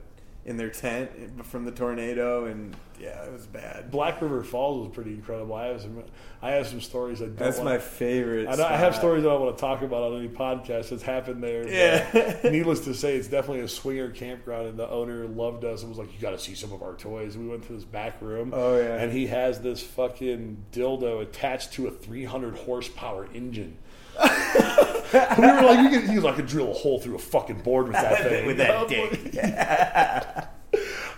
in 0.46 0.56
their 0.56 0.70
tent 0.70 1.10
from 1.44 1.64
the 1.64 1.72
tornado, 1.72 2.44
and 2.46 2.76
yeah, 3.00 3.24
it 3.24 3.32
was 3.32 3.46
bad. 3.46 3.90
Black 3.90 4.22
River 4.22 4.44
Falls 4.44 4.86
was 4.86 4.94
pretty 4.94 5.10
incredible. 5.10 5.56
I 5.56 5.66
have 5.66 5.80
some. 5.80 6.04
I 6.40 6.52
have 6.52 6.68
some 6.68 6.80
stories. 6.80 7.20
I 7.20 7.24
don't 7.24 7.36
That's 7.36 7.58
wanna, 7.58 7.70
my 7.70 7.78
favorite. 7.78 8.46
I, 8.46 8.74
I 8.74 8.76
have 8.76 8.94
stories 8.94 9.24
that 9.24 9.30
I 9.30 9.34
want 9.34 9.56
to 9.56 9.60
talk 9.60 9.82
about 9.82 10.12
on 10.12 10.18
any 10.20 10.28
podcast 10.28 10.90
that's 10.90 11.02
happened 11.02 11.42
there. 11.42 11.68
Yeah. 11.68 12.38
needless 12.44 12.80
to 12.84 12.94
say, 12.94 13.16
it's 13.16 13.26
definitely 13.26 13.64
a 13.64 13.68
swinger 13.68 14.10
campground, 14.10 14.68
and 14.68 14.78
the 14.78 14.88
owner 14.88 15.26
loved 15.26 15.64
us 15.64 15.80
and 15.80 15.90
was 15.90 15.98
like, 15.98 16.14
"You 16.14 16.20
got 16.20 16.30
to 16.30 16.38
see 16.38 16.54
some 16.54 16.72
of 16.72 16.80
our 16.80 16.94
toys." 16.94 17.36
We 17.36 17.48
went 17.48 17.64
to 17.66 17.72
this 17.72 17.84
back 17.84 18.22
room. 18.22 18.52
Oh, 18.54 18.78
yeah. 18.78 18.94
And 18.94 19.12
he 19.12 19.26
has 19.26 19.60
this 19.60 19.82
fucking 19.82 20.64
dildo 20.72 21.22
attached 21.22 21.72
to 21.72 21.88
a 21.88 21.90
300 21.90 22.54
horsepower 22.54 23.28
engine. 23.34 23.78
We 24.22 25.46
were 25.46 25.62
like, 25.62 25.80
you 25.80 25.88
could, 26.00 26.08
he 26.10 26.16
was 26.16 26.24
like, 26.24 26.34
I 26.34 26.36
could 26.36 26.46
drill 26.46 26.70
a 26.70 26.74
hole 26.74 26.98
through 27.00 27.14
a 27.16 27.18
fucking 27.18 27.60
board 27.60 27.86
with 27.88 27.94
that 27.96 28.18
thing. 28.28 28.46
With 28.46 28.56
that 28.58 28.76
I'm 28.76 28.86
dick. 28.88 29.34
like- 29.34 30.48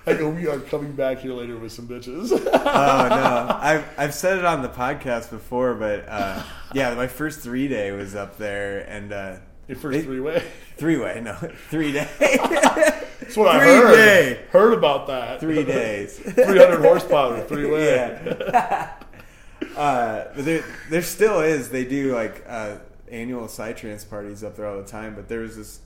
I 0.07 0.15
go, 0.15 0.31
we 0.31 0.47
are 0.47 0.59
coming 0.60 0.93
back 0.93 1.18
here 1.18 1.33
later 1.35 1.59
with 1.59 1.70
some 1.73 1.86
bitches. 1.86 2.31
oh 2.33 2.39
no, 3.09 3.57
I've 3.60 3.85
I've 3.99 4.15
said 4.15 4.39
it 4.39 4.44
on 4.44 4.62
the 4.62 4.68
podcast 4.70 5.28
before, 5.31 5.75
but 5.75 6.07
uh, 6.09 6.43
yeah, 6.73 6.94
my 6.94 7.07
first 7.09 7.41
three 7.41 7.68
day 7.68 7.91
was 7.93 8.15
up 8.15 8.39
there, 8.39 8.81
and 8.89 9.12
uh, 9.12 9.36
Your 9.67 9.77
first 9.77 10.05
three 10.05 10.20
way. 10.20 10.43
three 10.78 10.97
way, 10.97 11.20
no, 11.23 11.35
three 11.68 11.93
day, 11.93 12.09
That's 12.18 13.36
what 13.36 13.49
I 13.55 13.59
Three 13.59 13.75
heard. 13.75 13.94
day. 13.97 14.41
Heard 14.51 14.73
about 14.78 15.09
that. 15.09 15.41
three 15.41 15.62
days. 15.65 16.18
300 16.18 16.81
horsepower, 16.81 17.43
three 17.43 17.70
way. 17.70 17.85
Yeah. 17.97 18.94
uh, 19.77 20.25
but 20.35 20.44
there, 20.47 20.65
there 20.89 21.02
still 21.02 21.41
is. 21.41 21.68
They 21.68 21.85
do 21.85 22.15
like 22.15 22.44
uh, 22.49 22.77
annual 23.12 23.47
Psytrance 23.47 24.09
parties 24.09 24.43
up 24.45 24.57
there 24.57 24.67
all 24.67 24.77
the 24.78 24.87
time. 24.89 25.15
But 25.15 25.28
there 25.28 25.41
was 25.41 25.57
this. 25.57 25.81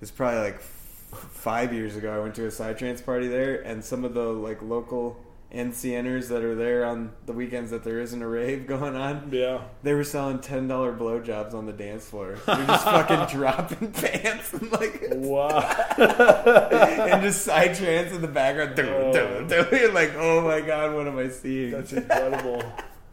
It's 0.00 0.10
probably 0.10 0.40
like 0.40 0.54
f- 0.56 1.28
five 1.32 1.72
years 1.72 1.96
ago. 1.96 2.12
I 2.14 2.18
went 2.20 2.34
to 2.36 2.44
a 2.44 2.48
Psytrance 2.48 3.04
party 3.04 3.28
there, 3.28 3.60
and 3.62 3.84
some 3.84 4.04
of 4.04 4.14
the 4.14 4.24
like 4.24 4.60
local 4.62 5.16
NCNers 5.54 6.28
that 6.28 6.42
are 6.42 6.54
there 6.54 6.82
on 6.86 7.12
the 7.26 7.34
weekends 7.34 7.70
that 7.72 7.84
there 7.84 8.00
isn't 8.00 8.22
a 8.22 8.26
rave 8.26 8.66
going 8.66 8.96
on. 8.96 9.28
Yeah. 9.30 9.60
They 9.82 9.92
were 9.92 10.02
selling 10.02 10.38
ten 10.38 10.66
dollar 10.66 10.94
blowjobs 10.94 11.52
on 11.54 11.66
the 11.66 11.72
dance 11.74 12.08
floor. 12.08 12.36
They're 12.46 12.66
just 12.66 12.84
fucking 12.84 13.26
dropping 13.38 13.92
pants 13.92 14.52
and 14.54 14.72
like 14.72 15.02
Wow. 15.10 15.58
and 15.98 17.22
just 17.22 17.46
Psytrance 17.46 18.12
in 18.12 18.22
the 18.22 18.28
background. 18.28 18.80
Oh. 18.80 19.12
dun, 19.12 19.46
dun. 19.46 19.66
You're 19.72 19.92
like, 19.92 20.14
oh 20.16 20.40
my 20.40 20.60
god, 20.62 20.94
what 20.94 21.06
am 21.06 21.18
I 21.18 21.28
seeing? 21.28 21.72
That's 21.72 21.92
incredible. 21.92 22.62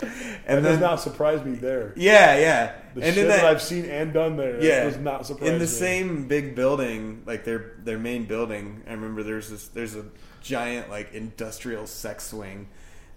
And 0.01 0.63
That 0.65 0.69
does 0.69 0.79
not 0.79 0.99
surprise 1.01 1.43
me 1.43 1.53
there. 1.55 1.93
yeah, 1.95 2.37
yeah, 2.37 2.75
The 2.95 3.03
and 3.03 3.15
shit 3.15 3.27
that, 3.27 3.41
that, 3.41 3.45
I've 3.45 3.61
seen 3.61 3.85
and 3.85 4.13
done 4.13 4.37
there 4.37 4.63
yeah, 4.63 4.83
does 4.85 4.97
not 4.97 5.25
surprise 5.25 5.49
in 5.49 5.55
the 5.55 5.65
me. 5.65 5.65
same 5.67 6.27
big 6.27 6.55
building, 6.55 7.23
like 7.25 7.43
their 7.43 7.73
their 7.83 7.99
main 7.99 8.25
building. 8.25 8.83
I 8.87 8.91
remember 8.93 9.23
there's 9.23 9.49
this 9.49 9.67
there's 9.69 9.95
a 9.95 10.05
giant 10.41 10.89
like 10.89 11.13
industrial 11.13 11.85
sex 11.87 12.25
swing 12.27 12.67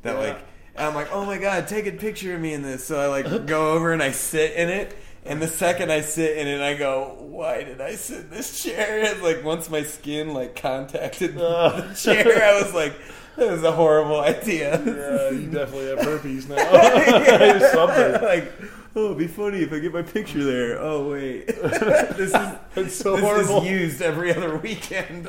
that 0.02 0.14
Yeah. 0.14 0.20
like 0.20 0.38
and 0.74 0.86
I'm 0.86 0.94
like, 0.94 1.12
oh 1.12 1.24
my 1.26 1.38
god, 1.38 1.68
take 1.68 1.86
a 1.86 1.92
picture 1.92 2.34
of 2.34 2.40
me 2.40 2.52
in 2.54 2.62
this. 2.62 2.84
So 2.84 2.98
I 2.98 3.06
like 3.06 3.46
go 3.46 3.72
over 3.72 3.92
and 3.92 4.02
I 4.02 4.10
sit 4.12 4.54
in 4.54 4.68
it. 4.68 4.96
And 5.24 5.40
the 5.40 5.46
second 5.46 5.92
I 5.92 6.00
sit 6.00 6.36
in 6.36 6.48
it, 6.48 6.60
I 6.60 6.74
go, 6.74 7.14
"Why 7.20 7.62
did 7.62 7.80
I 7.80 7.94
sit 7.94 8.22
in 8.22 8.30
this 8.30 8.60
chair?" 8.64 8.98
It's 9.04 9.22
like 9.22 9.44
once 9.44 9.70
my 9.70 9.84
skin 9.84 10.34
like 10.34 10.56
contacted 10.56 11.34
the 11.36 11.94
chair, 11.96 12.42
I 12.42 12.60
was 12.60 12.74
like, 12.74 12.92
"That 13.36 13.50
was 13.50 13.62
a 13.62 13.72
horrible 13.72 14.20
idea." 14.20 14.80
Yeah, 14.84 15.30
you 15.30 15.46
definitely 15.50 15.88
have 15.90 16.00
herpes 16.00 16.48
now. 16.48 16.56
Something. 17.72 18.22
like, 18.22 18.52
oh, 18.96 19.06
it'd 19.06 19.18
be 19.18 19.26
funny 19.26 19.62
if 19.62 19.72
I 19.72 19.78
get 19.78 19.92
my 19.92 20.02
picture 20.02 20.44
there. 20.44 20.78
Oh 20.80 21.10
wait, 21.10 21.46
this 21.46 22.34
is 22.34 22.54
It's 22.76 22.94
so 22.94 23.16
this 23.16 23.24
horrible. 23.24 23.62
is 23.62 23.68
used 23.70 24.02
every 24.02 24.34
other 24.34 24.56
weekend. 24.58 25.24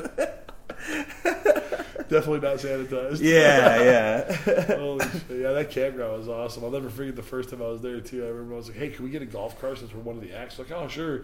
Definitely 2.06 2.40
not 2.40 2.58
sanitized. 2.58 3.20
yeah, 3.22 3.82
yeah. 3.82 4.76
Holy 4.76 5.04
shit. 5.08 5.40
Yeah, 5.40 5.52
that 5.52 5.70
campground 5.70 6.18
was 6.18 6.28
awesome. 6.28 6.62
I'll 6.64 6.70
never 6.70 6.90
forget 6.90 7.16
the 7.16 7.22
first 7.22 7.48
time 7.48 7.62
I 7.62 7.66
was 7.68 7.80
there, 7.80 8.00
too. 8.00 8.22
I 8.24 8.28
remember 8.28 8.54
I 8.54 8.56
was 8.58 8.68
like, 8.68 8.76
hey, 8.76 8.90
can 8.90 9.04
we 9.04 9.10
get 9.10 9.22
a 9.22 9.26
golf 9.26 9.58
cart 9.58 9.78
since 9.78 9.94
we're 9.94 10.02
one 10.02 10.16
of 10.16 10.22
the 10.22 10.32
acts? 10.36 10.58
Like, 10.58 10.70
oh, 10.70 10.86
sure. 10.86 11.22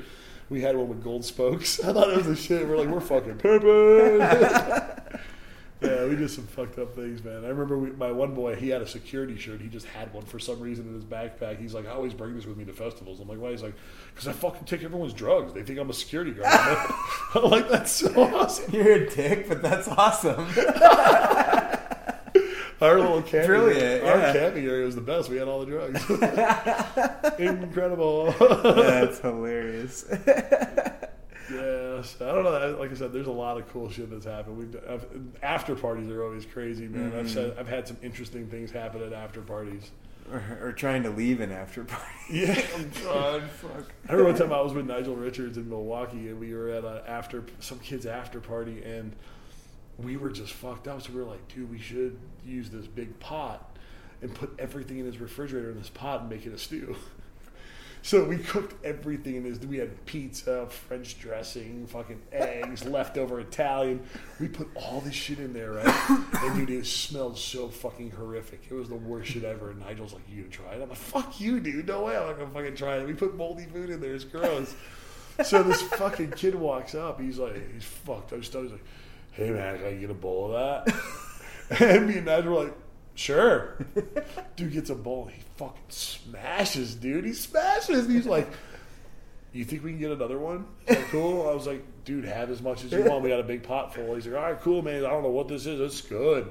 We 0.49 0.63
had 0.63 0.75
one 0.77 0.89
with 0.89 1.05
gold 1.05 1.25
spokes. 1.25 1.79
I 1.85 1.93
thought 1.93 2.09
it 2.11 2.17
was 2.17 2.27
a 2.29 2.35
shit. 2.35 2.67
We're 2.67 2.79
like, 2.79 2.89
we're 2.89 3.01
fucking 3.01 3.37
pimping. 3.37 4.21
Yeah, 5.83 6.05
we 6.07 6.15
did 6.17 6.31
some 6.31 6.47
fucked 6.47 6.79
up 6.79 6.95
things, 6.95 7.25
man. 7.25 7.45
I 7.45 7.49
remember 7.49 7.79
we, 7.79 7.91
my 7.91 8.13
one 8.13 8.35
boy, 8.35 8.55
he 8.57 8.69
had 8.69 8.83
a 8.83 8.87
security 8.87 9.39
shirt. 9.39 9.61
He 9.61 9.69
just 9.69 9.87
had 9.87 10.13
one 10.13 10.25
for 10.25 10.39
some 10.39 10.61
reason 10.61 10.87
in 10.89 10.95
his 10.95 11.05
backpack. 11.05 11.59
He's 11.59 11.73
like, 11.73 11.87
I 11.87 11.91
always 11.91 12.13
bring 12.13 12.35
this 12.35 12.45
with 12.47 12.57
me 12.57 12.65
to 12.67 12.73
festivals. 12.73 13.21
I'm 13.21 13.29
like, 13.29 13.39
why? 13.39 13.51
He's 13.53 13.63
like, 13.63 13.75
because 14.13 14.29
I 14.29 14.33
fucking 14.33 14.65
take 14.65 14.83
everyone's 14.83 15.15
drugs. 15.15 15.53
They 15.55 15.63
think 15.63 15.79
I'm 15.79 15.89
a 15.89 15.95
security 15.95 16.33
guard. 16.33 16.47
I'm 17.35 17.51
like, 17.51 17.69
that's 17.71 17.93
so 17.93 18.13
awesome. 18.23 18.75
You're 18.75 18.93
a 18.93 19.11
dick, 19.11 19.49
but 19.49 19.63
that's 19.63 19.89
awesome. 19.89 20.47
Our 22.81 22.99
little 22.99 23.21
camping, 23.21 23.47
Brilliant, 23.47 24.05
our 24.05 24.17
yeah. 24.17 24.33
camping 24.33 24.65
area 24.65 24.87
was 24.87 24.95
the 24.95 25.03
best. 25.03 25.29
We 25.29 25.37
had 25.37 25.49
all 25.49 25.61
the 25.61 25.67
drugs. 25.67 26.03
Incredible. 27.39 28.33
that's 28.39 29.19
hilarious. 29.19 30.07
Yes, 32.01 32.17
I 32.21 32.33
don't 32.33 32.45
know. 32.45 32.77
Like 32.79 32.91
I 32.91 32.95
said, 32.95 33.13
there's 33.13 33.27
a 33.27 33.33
lot 33.33 33.59
of 33.59 33.69
cool 33.71 33.91
shit 33.91 34.11
that's 34.11 34.25
happened. 34.25 34.59
We've 34.59 34.77
I've, 34.89 35.07
after 35.43 35.75
parties 35.75 36.09
are 36.11 36.25
always 36.25 36.45
crazy, 36.47 36.89
man. 36.89 37.07
I've 37.07 37.27
mm-hmm. 37.27 37.29
said 37.29 37.57
I've 37.59 37.69
had 37.69 37.87
some 37.87 37.97
interesting 38.03 38.47
things 38.49 38.71
happen 38.71 39.03
at 39.03 39.13
after 39.13 39.41
parties. 39.41 39.91
or, 40.31 40.43
or 40.61 40.73
trying 40.73 41.03
to 41.03 41.11
leave 41.11 41.41
an 41.41 41.53
after 41.53 41.85
party. 41.85 42.05
Yeah. 42.31 42.61
Oh, 43.07 43.41
God, 43.41 43.43
fuck. 43.51 43.93
I 44.09 44.13
remember 44.13 44.33
one 44.33 44.41
time 44.41 44.53
I 44.53 44.61
was 44.61 44.73
with 44.73 44.87
Nigel 44.87 45.17
Richards 45.17 45.57
in 45.57 45.69
Milwaukee, 45.69 46.29
and 46.29 46.39
we 46.39 46.55
were 46.55 46.69
at 46.69 46.85
a 46.85 47.03
after 47.09 47.45
some 47.59 47.81
kid's 47.81 48.07
after 48.07 48.41
party, 48.41 48.83
and 48.85 49.17
we 49.99 50.17
were 50.17 50.31
just 50.31 50.53
fucked 50.53 50.87
up. 50.87 51.03
So 51.03 51.13
we 51.13 51.21
were 51.21 51.27
like, 51.27 51.47
dude, 51.49 51.71
we 51.71 51.79
should 51.79 52.19
use 52.45 52.71
this 52.71 52.87
big 52.87 53.19
pot 53.19 53.77
and 54.23 54.35
put 54.35 54.55
everything 54.59 54.99
in 54.99 55.07
his 55.07 55.19
refrigerator 55.19 55.71
in 55.71 55.79
this 55.79 55.91
pot 55.91 56.21
and 56.21 56.31
make 56.31 56.47
it 56.47 56.53
a 56.53 56.59
stew. 56.59 56.97
So 58.03 58.25
we 58.25 58.39
cooked 58.39 58.83
everything 58.85 59.37
in 59.37 59.45
his. 59.45 59.59
We 59.61 59.77
had 59.77 60.05
pizza, 60.07 60.67
French 60.69 61.19
dressing, 61.19 61.87
fucking 61.87 62.21
eggs, 62.33 62.85
leftover 62.87 63.41
Italian. 63.41 64.01
We 64.39 64.49
put 64.49 64.69
all 64.75 65.01
this 65.01 65.15
shit 65.15 65.39
in 65.39 65.53
there, 65.53 65.73
right? 65.73 66.11
And 66.43 66.57
dude, 66.57 66.71
it 66.71 66.87
smelled 66.87 67.37
so 67.37 67.69
fucking 67.69 68.13
horrific. 68.13 68.63
It 68.71 68.75
was 68.75 68.89
the 68.89 68.95
worst 68.95 69.33
shit 69.33 69.45
ever. 69.45 69.71
And 69.71 69.81
Nigel's 69.81 70.15
like, 70.15 70.23
"You 70.31 70.43
gonna 70.43 70.51
try 70.51 70.73
it?" 70.73 70.83
I'm 70.83 70.89
like, 70.89 70.97
"Fuck 70.97 71.41
you, 71.41 71.61
dude. 71.61 71.87
No 71.87 72.05
way. 72.05 72.17
I'm 72.17 72.27
not 72.27 72.39
gonna 72.39 72.51
fucking 72.51 72.77
try 72.77 72.99
it." 72.99 73.07
We 73.07 73.13
put 73.13 73.37
moldy 73.37 73.67
food 73.67 73.91
in 73.91 74.01
there. 74.01 74.15
It's 74.15 74.25
gross. 74.25 74.75
so 75.45 75.63
this 75.63 75.83
fucking 75.83 76.33
kid 76.33 76.55
walks 76.55 76.95
up. 76.95 77.21
He's 77.21 77.39
like, 77.39 77.73
he's 77.73 77.85
fucked. 77.85 78.33
I 78.33 78.37
was 78.37 78.47
He's 78.47 78.55
like, 78.55 78.85
"Hey 79.33 79.51
man, 79.51 79.79
can 79.79 79.87
I 79.87 79.95
get 79.95 80.11
a 80.11 80.15
bowl 80.15 80.55
of 80.55 80.87
that?" 80.87 80.97
and 81.81 82.09
me 82.09 82.17
and 82.17 82.27
Nigel 82.27 82.53
were 82.53 82.65
like, 82.65 82.75
"Sure." 83.21 83.77
Dude 84.57 84.73
gets 84.73 84.91
a 84.91 84.95
bowl. 84.95 85.25
and 85.27 85.35
He 85.35 85.43
fucking 85.57 85.81
smashes, 85.89 86.95
dude. 86.95 87.25
He 87.25 87.33
smashes. 87.35 88.09
He's 88.09 88.27
like, 88.27 88.49
"You 89.53 89.65
think 89.65 89.85
we 89.85 89.91
can 89.91 89.99
get 90.01 90.11
another 90.11 90.39
one? 90.39 90.67
Is 90.87 90.97
that 90.97 91.07
cool?" 91.09 91.49
I 91.49 91.53
was 91.55 91.67
like, 91.67 91.83
"Dude, 92.05 92.25
have 92.25 92.51
as 92.51 92.63
much 92.63 92.85
as 92.85 92.93
you 92.93 93.03
want. 93.05 93.23
We 93.23 93.29
got 93.31 93.41
a 93.41 93.45
big 93.45 93.63
pot 93.63 93.95
full." 93.95 94.15
He's 94.15 94.27
like, 94.27 94.37
"All 94.37 94.51
right, 94.51 94.61
cool, 94.61 94.83
man. 94.83 95.05
I 95.05 95.11
don't 95.11 95.23
know 95.23 95.31
what 95.31 95.49
this 95.49 95.67
is. 95.67 95.81
It's 95.81 96.01
good." 96.01 96.49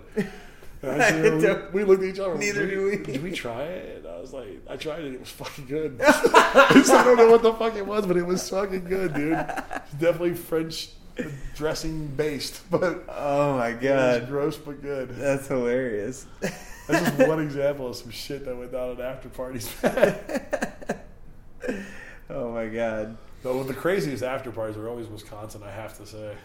And 0.82 1.02
I 1.02 1.10
said, 1.10 1.24
don't- 1.42 1.74
we, 1.74 1.84
we 1.84 1.90
looked 1.90 2.04
at 2.04 2.10
each 2.10 2.20
other. 2.20 2.38
Neither 2.38 2.66
do 2.68 2.86
we. 2.86 2.98
Did 2.98 3.22
we 3.24 3.32
try 3.32 3.64
it? 3.64 3.98
And 3.98 4.08
I 4.08 4.18
was 4.20 4.32
like, 4.32 4.48
I 4.70 4.78
tried 4.78 5.04
it. 5.04 5.14
It 5.14 5.20
was 5.20 5.30
fucking 5.30 5.66
good. 5.66 6.00
I 6.02 6.70
I 6.90 7.04
don't 7.04 7.18
know 7.18 7.30
what 7.30 7.42
the 7.44 7.54
fuck 7.54 7.76
it 7.76 7.86
was, 7.86 8.06
but 8.06 8.16
it 8.16 8.26
was 8.26 8.48
fucking 8.50 8.86
good, 8.86 9.14
dude. 9.14 9.34
It's 9.34 9.92
definitely 10.00 10.36
French 10.36 10.90
dressing 11.56 12.08
based, 12.08 12.62
but 12.72 13.06
Oh 13.10 13.58
my 13.58 13.72
god, 13.74 14.28
gross 14.28 14.58
but 14.58 14.82
good. 14.82 15.10
that's 15.10 15.48
hilarious. 15.48 16.26
That's 16.88 17.16
just 17.16 17.30
one 17.30 17.40
example 17.40 17.88
of 17.88 17.96
some 17.96 18.10
shit 18.10 18.46
that 18.46 18.58
went 18.58 18.72
down 18.72 18.90
at 18.94 19.00
after 19.00 19.30
parties. 19.30 19.72
oh 22.32 22.52
my 22.52 22.66
god. 22.66 23.16
Though 23.44 23.62
the 23.64 23.76
craziest 23.76 24.24
after 24.24 24.50
parties 24.52 24.76
are 24.76 24.90
always 24.90 25.06
Wisconsin, 25.06 25.62
I 25.64 25.70
have 25.70 25.96
to 26.00 26.08
say. 26.08 26.36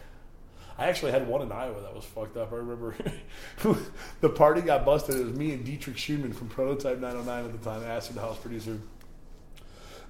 I 0.76 0.88
actually 0.88 1.12
had 1.12 1.26
one 1.26 1.40
in 1.40 1.50
Iowa 1.50 1.80
that 1.80 1.94
was 1.94 2.04
fucked 2.04 2.36
up. 2.36 2.52
I 2.52 2.56
remember 2.56 2.94
the 4.20 4.28
party 4.28 4.60
got 4.60 4.84
busted. 4.84 5.16
It 5.16 5.24
was 5.24 5.34
me 5.34 5.52
and 5.52 5.64
Dietrich 5.64 5.96
Schoenemann 5.96 6.34
from 6.34 6.48
Prototype 6.48 6.98
909 6.98 7.44
at 7.46 7.52
the 7.52 7.70
time, 7.70 7.82
Acid 7.84 8.16
House 8.16 8.36
producer. 8.38 8.78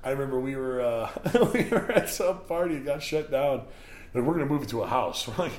I 0.02 0.10
remember 0.10 0.41
we 0.41 0.57
were 0.57 0.81
uh, 0.81 1.10
we 1.55 1.65
were 1.65 1.93
at 1.93 2.09
some 2.10 2.41
party, 2.41 2.75
it 2.76 2.84
got 2.84 3.02
shut 3.02 3.31
down, 3.31 3.62
and 4.15 4.26
we're 4.26 4.34
gonna 4.34 4.47
move 4.47 4.62
it 4.62 4.68
to 4.70 4.83
a 4.83 4.86
house. 4.86 5.28
We're 5.39 5.44
like, 5.44 5.52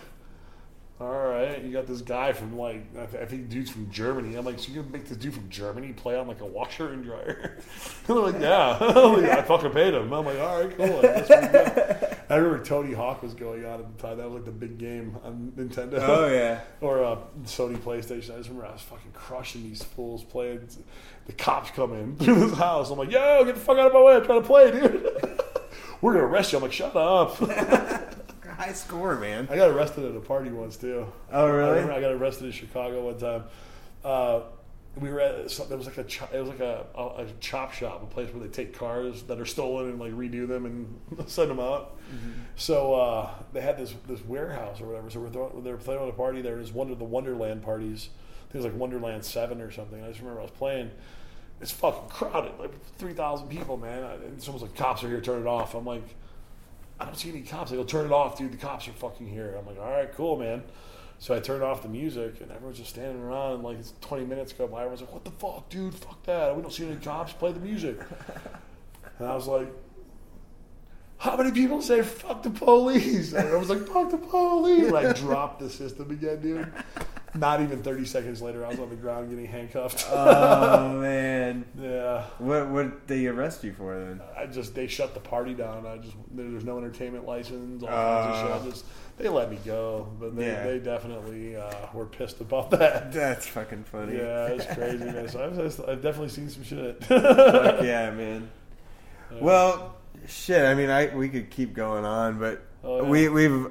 all 0.99 1.11
right, 1.11 1.61
you 1.61 1.73
got 1.73 1.87
this 1.87 2.01
guy 2.01 2.31
from 2.31 2.57
like 2.57 2.85
I, 2.97 3.05
th- 3.05 3.21
I 3.21 3.25
think 3.25 3.49
dude's 3.49 3.69
from 3.69 3.91
Germany. 3.91 4.35
I'm 4.35 4.45
like, 4.45 4.59
so 4.59 4.71
you're 4.71 4.83
gonna 4.83 4.97
make 4.97 5.07
this 5.07 5.17
dude 5.17 5.33
from 5.33 5.49
Germany 5.49 5.91
play 5.91 6.17
on 6.17 6.27
like 6.27 6.39
a 6.41 6.45
washer 6.45 6.93
and 6.93 7.03
dryer? 7.03 7.57
and 8.07 8.15
they're 8.15 8.15
like, 8.15 8.39
yeah. 8.39 8.77
I 9.37 9.41
fucking 9.41 9.71
paid 9.71 9.93
him. 9.93 10.13
I'm 10.13 10.25
like, 10.25 10.39
all 10.39 10.63
right, 10.63 10.77
cool. 10.77 11.01
I. 11.03 12.15
I 12.27 12.37
remember 12.37 12.63
Tony 12.65 12.93
Hawk 12.93 13.21
was 13.21 13.35
going 13.35 13.65
on 13.65 13.79
at 13.81 13.97
the 13.97 14.01
time. 14.01 14.17
That 14.17 14.25
was 14.25 14.35
like 14.35 14.45
the 14.45 14.51
big 14.51 14.77
game 14.77 15.17
on 15.23 15.53
Nintendo. 15.55 15.99
Oh 16.01 16.27
yeah. 16.27 16.61
or 16.81 17.03
uh, 17.03 17.17
Sony 17.43 17.77
PlayStation. 17.77 18.33
I 18.33 18.37
just 18.37 18.49
remember 18.49 18.65
I 18.65 18.71
was 18.71 18.81
fucking 18.81 19.11
crushing 19.13 19.63
these 19.63 19.83
fools 19.83 20.23
playing. 20.23 20.67
The 21.27 21.33
cops 21.33 21.69
come 21.71 21.93
in 21.93 22.15
through 22.17 22.47
this 22.47 22.57
house. 22.57 22.89
I'm 22.89 22.97
like, 22.97 23.11
yo, 23.11 23.43
get 23.45 23.55
the 23.55 23.61
fuck 23.61 23.77
out 23.77 23.87
of 23.87 23.93
my 23.93 24.01
way. 24.01 24.15
I'm 24.15 24.25
trying 24.25 24.41
to 24.41 24.47
play, 24.47 24.71
dude. 24.71 25.41
We're 26.01 26.13
gonna 26.13 26.25
arrest 26.25 26.51
you. 26.51 26.57
I'm 26.57 26.63
like, 26.63 26.73
shut 26.73 26.95
up. 26.95 27.37
High 28.57 28.73
score, 28.73 29.15
man. 29.15 29.47
I 29.51 29.55
got 29.55 29.69
arrested 29.69 30.05
at 30.05 30.15
a 30.15 30.19
party 30.19 30.49
once 30.49 30.77
too. 30.77 31.07
Oh 31.31 31.45
I 31.45 31.49
really? 31.49 31.81
I 31.91 32.01
got 32.01 32.11
arrested 32.11 32.45
in 32.45 32.51
Chicago 32.51 33.05
one 33.05 33.17
time. 33.17 33.43
Uh, 34.03 34.41
we 34.97 35.09
were 35.09 35.19
at 35.19 35.51
some- 35.51 35.67
there 35.67 35.77
was 35.77 35.87
like 35.87 35.97
a 35.97 36.05
it 36.33 36.39
was 36.39 36.47
like 36.47 36.61
a, 36.61 36.85
a, 36.95 37.25
chop 37.39 37.73
shop, 37.73 38.01
a 38.01 38.05
place 38.05 38.33
where 38.33 38.41
they 38.41 38.49
take 38.49 38.77
cars 38.77 39.23
that 39.23 39.39
are 39.39 39.45
stolen 39.45 39.89
and 39.89 39.99
like 39.99 40.13
redo 40.13 40.47
them 40.47 40.65
and 40.65 41.27
send 41.29 41.49
them 41.49 41.59
out. 41.59 41.97
So 42.55 42.93
uh, 42.93 43.29
they 43.51 43.61
had 43.61 43.77
this 43.77 43.93
this 44.07 44.23
warehouse 44.23 44.79
or 44.79 44.87
whatever. 44.87 45.09
So 45.09 45.19
we're 45.19 45.29
throwing, 45.29 45.63
they 45.63 45.71
were 45.71 45.77
playing 45.77 46.01
on 46.01 46.07
a 46.07 46.13
party 46.13 46.41
there. 46.41 46.55
It 46.55 46.61
was 46.61 46.71
one 46.71 46.91
of 46.91 46.99
the 46.99 47.05
Wonderland 47.05 47.61
parties. 47.63 48.09
I 48.47 48.51
think 48.53 48.55
it 48.55 48.57
was 48.59 48.65
like 48.73 48.79
Wonderland 48.79 49.25
Seven 49.25 49.59
or 49.59 49.71
something. 49.71 50.01
I 50.01 50.07
just 50.07 50.19
remember 50.19 50.39
I 50.39 50.43
was 50.43 50.51
playing. 50.51 50.91
It's 51.59 51.71
fucking 51.71 52.09
crowded, 52.09 52.53
like 52.59 52.71
three 52.97 53.13
thousand 53.13 53.49
people, 53.49 53.75
man. 53.75 54.03
And 54.03 54.41
someone's 54.41 54.61
like, 54.61 54.75
"Cops 54.75 55.03
are 55.03 55.09
here, 55.09 55.19
turn 55.19 55.41
it 55.41 55.47
off." 55.47 55.73
I'm 55.73 55.85
like, 55.85 56.03
I 56.99 57.05
don't 57.05 57.15
see 57.15 57.29
any 57.29 57.41
cops. 57.41 57.71
They 57.71 57.77
go, 57.77 57.83
turn 57.83 58.05
it 58.05 58.11
off, 58.11 58.37
dude. 58.37 58.51
The 58.51 58.57
cops 58.57 58.87
are 58.87 58.93
fucking 58.93 59.27
here. 59.27 59.55
I'm 59.57 59.65
like, 59.65 59.79
all 59.79 59.91
right, 59.91 60.11
cool, 60.13 60.37
man. 60.37 60.63
So 61.19 61.33
I 61.33 61.39
turned 61.39 61.63
off 61.63 61.81
the 61.81 61.89
music, 61.89 62.41
and 62.41 62.51
everyone's 62.51 62.77
just 62.77 62.91
standing 62.91 63.21
around. 63.21 63.53
And 63.53 63.63
like, 63.63 63.79
it's 63.79 63.93
20 64.01 64.25
minutes 64.25 64.53
go 64.53 64.67
by. 64.67 64.79
Everyone's 64.79 65.01
like, 65.01 65.13
what 65.13 65.25
the 65.25 65.31
fuck, 65.31 65.69
dude? 65.69 65.93
Fuck 65.93 66.23
that. 66.23 66.55
We 66.55 66.61
don't 66.61 66.71
see 66.71 66.85
any 66.85 66.97
cops. 66.97 67.33
Play 67.33 67.51
the 67.51 67.59
music. 67.59 67.99
And 69.17 69.27
I 69.29 69.35
was 69.35 69.47
like, 69.47 69.67
how 71.17 71.37
many 71.37 71.51
people 71.51 71.81
say 71.81 72.01
fuck 72.01 72.43
the 72.43 72.49
police? 72.49 73.33
And 73.33 73.47
I 73.49 73.55
was 73.55 73.69
like, 73.69 73.87
fuck 73.87 74.11
the 74.11 74.17
police. 74.17 74.87
And 74.87 74.97
I 74.97 75.13
dropped 75.13 75.59
the 75.59 75.69
system 75.69 76.11
again, 76.11 76.41
dude. 76.41 76.71
Not 77.33 77.59
even 77.61 77.83
30 77.83 78.05
seconds 78.05 78.41
later, 78.41 78.65
I 78.65 78.69
was 78.69 78.79
on 78.79 78.89
the 78.89 78.95
ground 78.95 79.29
getting 79.29 79.45
handcuffed. 79.45 80.05
Oh 80.09 80.97
man. 81.01 81.65
yeah. 81.77 82.23
What 82.37 82.69
what 82.69 83.07
they 83.07 83.27
arrest 83.27 83.61
you 83.65 83.73
for 83.73 83.97
then? 83.99 84.21
I 84.37 84.45
just 84.45 84.73
they 84.73 84.87
shut 84.87 85.13
the 85.13 85.19
party 85.19 85.53
down. 85.53 85.85
I 85.85 85.97
just 85.97 86.15
there's 86.31 86.63
no 86.63 86.77
entertainment 86.77 87.25
license. 87.25 87.83
All 87.83 87.89
kinds 87.89 88.37
of 88.39 88.51
Uh. 88.51 88.63
shit. 88.63 88.71
Just 88.71 88.85
they 89.17 89.27
let 89.27 89.49
me 89.51 89.57
go, 89.65 90.07
but 90.17 90.35
they, 90.37 90.45
Yeah. 90.47 90.63
they 90.63 90.79
definitely 90.79 91.57
uh, 91.57 91.71
were 91.93 92.05
pissed 92.05 92.39
about 92.39 92.69
that. 92.71 93.11
That's 93.11 93.45
fucking 93.47 93.83
funny. 93.85 94.15
Yeah, 94.17 94.47
it's 94.47 94.65
crazy, 94.73 95.03
man. 95.03 95.27
So 95.27 95.43
I've, 95.45 95.55
just- 95.57 95.79
I've 95.81 96.01
definitely 96.01 96.29
seen 96.29 96.49
some 96.49 96.63
shit. 96.63 97.03
Fuck 97.03 97.81
yeah, 97.83 98.11
man. 98.11 98.49
Well, 99.41 99.94
shit. 100.27 100.63
I 100.65 100.73
mean, 100.75 100.89
I 100.89 101.13
we 101.15 101.29
could 101.29 101.49
keep 101.49 101.73
going 101.73 102.05
on, 102.05 102.39
but 102.39 102.61
Oh, 102.83 103.03
yeah. 103.03 103.09
we 103.09 103.29
we've 103.29 103.67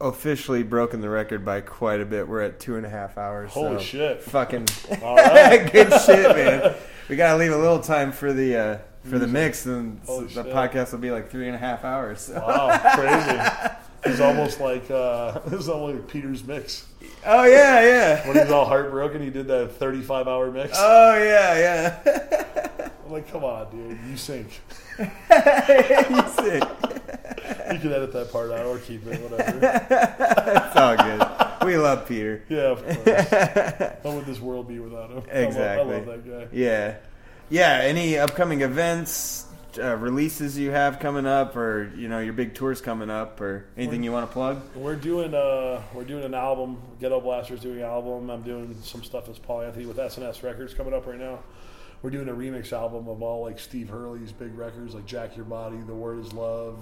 officially 0.00 0.62
broken 0.62 1.00
the 1.00 1.08
record 1.10 1.44
by 1.44 1.60
quite 1.60 2.00
a 2.00 2.06
bit. 2.06 2.28
We're 2.28 2.40
at 2.42 2.60
two 2.60 2.76
and 2.76 2.86
a 2.86 2.88
half 2.90 3.18
hours. 3.18 3.50
Holy 3.50 3.76
so 3.76 3.82
shit. 3.82 4.22
Fucking 4.22 4.66
All 5.02 5.16
right. 5.16 5.70
good 5.72 5.92
shit, 6.02 6.36
man. 6.36 6.74
We 7.08 7.16
gotta 7.16 7.38
leave 7.38 7.52
a 7.52 7.56
little 7.56 7.80
time 7.80 8.12
for 8.12 8.32
the 8.32 8.56
uh, 8.56 8.78
for 9.08 9.18
the 9.18 9.26
mix, 9.26 9.66
and 9.66 10.00
Holy 10.06 10.26
the 10.26 10.44
shit. 10.44 10.46
podcast 10.52 10.92
will 10.92 10.98
be 11.00 11.10
like 11.10 11.30
three 11.30 11.46
and 11.46 11.54
a 11.54 11.58
half 11.58 11.84
hours. 11.84 12.20
So. 12.22 12.34
Wow, 12.34 12.78
crazy. 12.94 13.70
It's 14.02 14.18
almost 14.18 14.60
like 14.60 14.90
uh, 14.90 15.40
it's 15.48 15.68
almost 15.68 15.94
like 15.96 16.08
Peter's 16.08 16.42
mix. 16.42 16.86
Oh 17.26 17.44
yeah, 17.44 17.82
yeah. 17.82 18.26
When 18.26 18.34
he 18.34 18.40
was 18.44 18.50
all 18.50 18.64
heartbroken, 18.64 19.20
he 19.20 19.28
did 19.28 19.46
that 19.48 19.72
35 19.72 20.26
hour 20.26 20.50
mix. 20.50 20.72
Oh 20.80 21.18
yeah, 21.22 21.58
yeah. 21.58 22.88
I'm 23.04 23.12
like, 23.12 23.30
come 23.30 23.44
on, 23.44 23.70
dude, 23.70 23.98
you 24.08 24.16
sink. 24.16 24.58
you 26.10 26.22
sick. 26.28 26.62
You 27.72 27.78
can 27.78 27.92
edit 27.92 28.12
that 28.12 28.30
part 28.32 28.50
out 28.52 28.66
or 28.66 28.78
keep 28.78 29.06
it, 29.06 29.20
whatever. 29.20 29.58
It's 30.66 30.76
all 30.76 30.96
good. 30.96 31.66
We 31.66 31.76
love 31.76 32.06
Peter. 32.08 32.42
Yeah, 32.48 32.72
of 32.72 32.82
course. 32.84 33.28
How 34.02 34.10
would 34.16 34.26
this 34.26 34.40
world 34.40 34.68
be 34.68 34.78
without 34.78 35.10
him? 35.10 35.18
I 35.18 35.38
love- 35.38 35.46
Exactly. 35.48 35.94
I 35.94 35.98
love, 35.98 36.06
that 36.06 36.26
guy. 36.28 36.48
Yeah, 36.52 36.96
yeah. 37.48 37.80
Any 37.82 38.18
upcoming 38.18 38.62
events, 38.62 39.46
uh, 39.78 39.96
releases 39.96 40.58
you 40.58 40.70
have 40.70 40.98
coming 40.98 41.26
up, 41.26 41.56
or 41.56 41.92
you 41.96 42.08
know 42.08 42.18
your 42.20 42.32
big 42.32 42.54
tours 42.54 42.80
coming 42.80 43.10
up, 43.10 43.40
or 43.40 43.66
anything 43.76 44.02
you 44.02 44.10
want 44.12 44.28
to 44.28 44.32
plug? 44.32 44.60
We're 44.74 44.96
doing 44.96 45.34
uh 45.34 45.80
we're 45.94 46.04
doing 46.04 46.24
an 46.24 46.34
album. 46.34 46.78
Ghetto 47.00 47.20
Blasters 47.20 47.60
doing 47.60 47.78
an 47.78 47.84
album. 47.84 48.30
I'm 48.30 48.42
doing 48.42 48.76
some 48.82 49.02
stuff 49.04 49.28
as 49.28 49.38
Paul 49.38 49.62
Anthony 49.62 49.86
with 49.86 49.96
SNS 49.98 50.42
Records 50.42 50.74
coming 50.74 50.92
up 50.94 51.06
right 51.06 51.18
now. 51.18 51.38
We're 52.02 52.10
doing 52.10 52.28
a 52.28 52.32
remix 52.32 52.72
album 52.72 53.08
of 53.08 53.22
all 53.22 53.42
like 53.42 53.58
Steve 53.58 53.90
Hurley's 53.90 54.32
big 54.32 54.56
records, 54.56 54.94
like 54.94 55.06
Jack 55.06 55.36
Your 55.36 55.44
Body, 55.44 55.76
The 55.86 55.94
Word 55.94 56.24
Is 56.24 56.32
Love, 56.32 56.78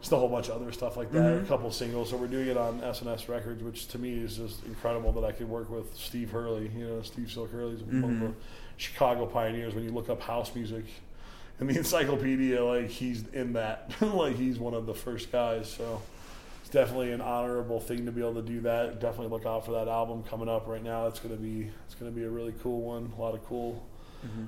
just 0.00 0.12
a 0.12 0.16
whole 0.16 0.28
bunch 0.28 0.48
of 0.48 0.60
other 0.60 0.70
stuff 0.70 0.96
like 0.96 1.10
that. 1.12 1.18
A 1.18 1.36
mm-hmm. 1.36 1.46
couple 1.46 1.70
singles. 1.70 2.10
So 2.10 2.16
we're 2.16 2.28
doing 2.28 2.48
it 2.48 2.56
on 2.56 2.80
SNS 2.80 3.28
Records, 3.28 3.62
which 3.62 3.88
to 3.88 3.98
me 3.98 4.18
is 4.18 4.36
just 4.36 4.64
incredible 4.64 5.12
that 5.12 5.24
I 5.24 5.32
could 5.32 5.48
work 5.48 5.70
with 5.70 5.96
Steve 5.96 6.30
Hurley. 6.30 6.70
You 6.76 6.86
know, 6.86 7.02
Steve 7.02 7.32
Silk 7.32 7.50
Hurley's 7.50 7.82
one 7.82 8.04
of 8.04 8.10
mm-hmm. 8.10 8.26
the 8.26 8.34
Chicago 8.76 9.26
pioneers. 9.26 9.74
When 9.74 9.84
you 9.84 9.90
look 9.90 10.08
up 10.08 10.20
house 10.20 10.54
music 10.54 10.84
in 11.58 11.66
the 11.66 11.74
encyclopedia, 11.78 12.62
like 12.62 12.90
he's 12.90 13.26
in 13.32 13.54
that. 13.54 13.92
like 14.00 14.36
he's 14.36 14.58
one 14.58 14.74
of 14.74 14.86
the 14.86 14.94
first 14.94 15.32
guys. 15.32 15.68
So 15.70 16.00
it's 16.60 16.70
definitely 16.70 17.12
an 17.12 17.20
honorable 17.20 17.80
thing 17.80 18.06
to 18.06 18.12
be 18.12 18.20
able 18.20 18.34
to 18.34 18.42
do 18.42 18.60
that. 18.60 19.00
Definitely 19.00 19.28
look 19.28 19.46
out 19.46 19.64
for 19.64 19.72
that 19.72 19.88
album 19.88 20.22
coming 20.22 20.48
up 20.48 20.68
right 20.68 20.84
now. 20.84 21.06
It's 21.06 21.18
gonna 21.18 21.36
be 21.36 21.70
it's 21.86 21.94
gonna 21.96 22.12
be 22.12 22.24
a 22.24 22.30
really 22.30 22.54
cool 22.62 22.82
one. 22.82 23.12
A 23.16 23.20
lot 23.20 23.34
of 23.34 23.44
cool 23.46 23.84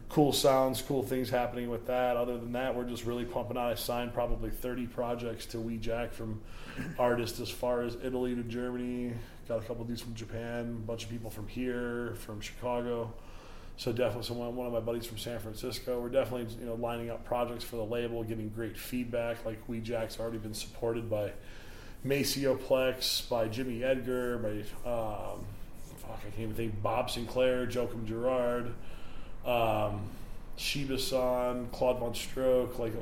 cool 0.09 0.33
sounds, 0.33 0.83
cool 0.83 1.03
things 1.03 1.31
happening 1.31 1.71
with 1.71 1.87
that. 1.87 2.17
Other 2.17 2.39
than 2.39 2.53
that, 2.53 2.75
we're 2.75 2.85
just 2.85 3.05
really 3.05 3.25
pumping 3.25 3.57
out. 3.57 3.71
I 3.71 3.75
signed 3.75 4.13
probably 4.13 4.51
30 4.51 4.87
projects 4.87 5.47
to 5.47 5.61
We 5.61 5.77
Jack 5.77 6.13
from 6.13 6.41
artists 6.99 7.41
as 7.41 7.51
far 7.51 7.83
as 7.83 7.97
Italy 8.03 8.35
to 8.35 8.43
Germany. 8.43 9.13
Got 9.49 9.59
a 9.59 9.63
couple 9.63 9.85
dudes 9.85 10.03
from 10.03 10.15
Japan, 10.15 10.61
a 10.83 10.87
bunch 10.87 11.05
of 11.05 11.11
people 11.11 11.31
from 11.31 11.49
here, 11.49 12.15
from 12.17 12.41
Chicago. 12.41 13.13
So 13.77 13.93
definitely, 13.93 14.25
someone 14.25 14.55
one 14.57 14.67
of 14.67 14.73
my 14.73 14.81
buddies 14.81 15.07
from 15.07 15.19
San 15.19 15.39
Francisco. 15.39 16.01
We're 16.01 16.11
definitely 16.11 16.55
you 16.61 16.67
know 16.67 16.75
lining 16.75 17.09
up 17.09 17.25
projects 17.25 17.65
for 17.65 17.77
the 17.77 17.85
label, 17.85 18.23
getting 18.23 18.51
great 18.51 18.77
feedback. 18.77 19.45
Like 19.47 19.59
We 19.69 19.81
Jack's 19.81 20.21
already 20.21 20.39
been 20.39 20.53
supported 20.53 21.09
by 21.09 21.33
Maceo 22.05 22.57
Plex, 22.57 23.27
by 23.29 23.49
Jimmy 23.49 23.83
Edgar, 23.83 24.39
by 24.39 24.51
um, 24.89 25.47
fuck 25.97 26.19
I 26.19 26.31
can't 26.31 26.41
even 26.41 26.55
think 26.55 26.83
Bob 26.83 27.09
Sinclar, 27.09 27.73
Joachim 27.73 28.07
Garraud, 28.07 28.73
um, 29.45 30.03
Shiba 30.57 30.99
San, 30.99 31.69
Claude 31.73 31.99
Von 31.99 32.15
Stroke, 32.15 32.79
like 32.79 32.93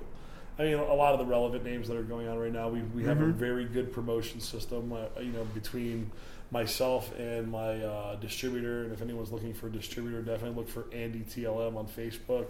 I 0.58 0.64
mean 0.64 0.74
a 0.74 0.94
lot 0.94 1.12
of 1.12 1.18
the 1.18 1.26
relevant 1.26 1.64
names 1.64 1.88
that 1.88 1.96
are 1.96 2.02
going 2.02 2.28
on 2.28 2.38
right 2.38 2.52
now. 2.52 2.68
We 2.68 2.82
we 2.82 3.04
have 3.04 3.20
a 3.20 3.26
very 3.26 3.64
good 3.64 3.92
promotion 3.92 4.40
system, 4.40 4.92
uh, 4.92 5.20
you 5.20 5.32
know, 5.32 5.44
between 5.54 6.10
myself 6.50 7.12
and 7.18 7.50
my 7.50 7.82
uh, 7.82 8.16
distributor. 8.16 8.84
And 8.84 8.92
if 8.92 9.02
anyone's 9.02 9.32
looking 9.32 9.54
for 9.54 9.66
a 9.66 9.72
distributor, 9.72 10.22
definitely 10.22 10.56
look 10.56 10.68
for 10.68 10.86
Andy 10.92 11.20
TLM 11.20 11.76
on 11.76 11.86
Facebook. 11.86 12.46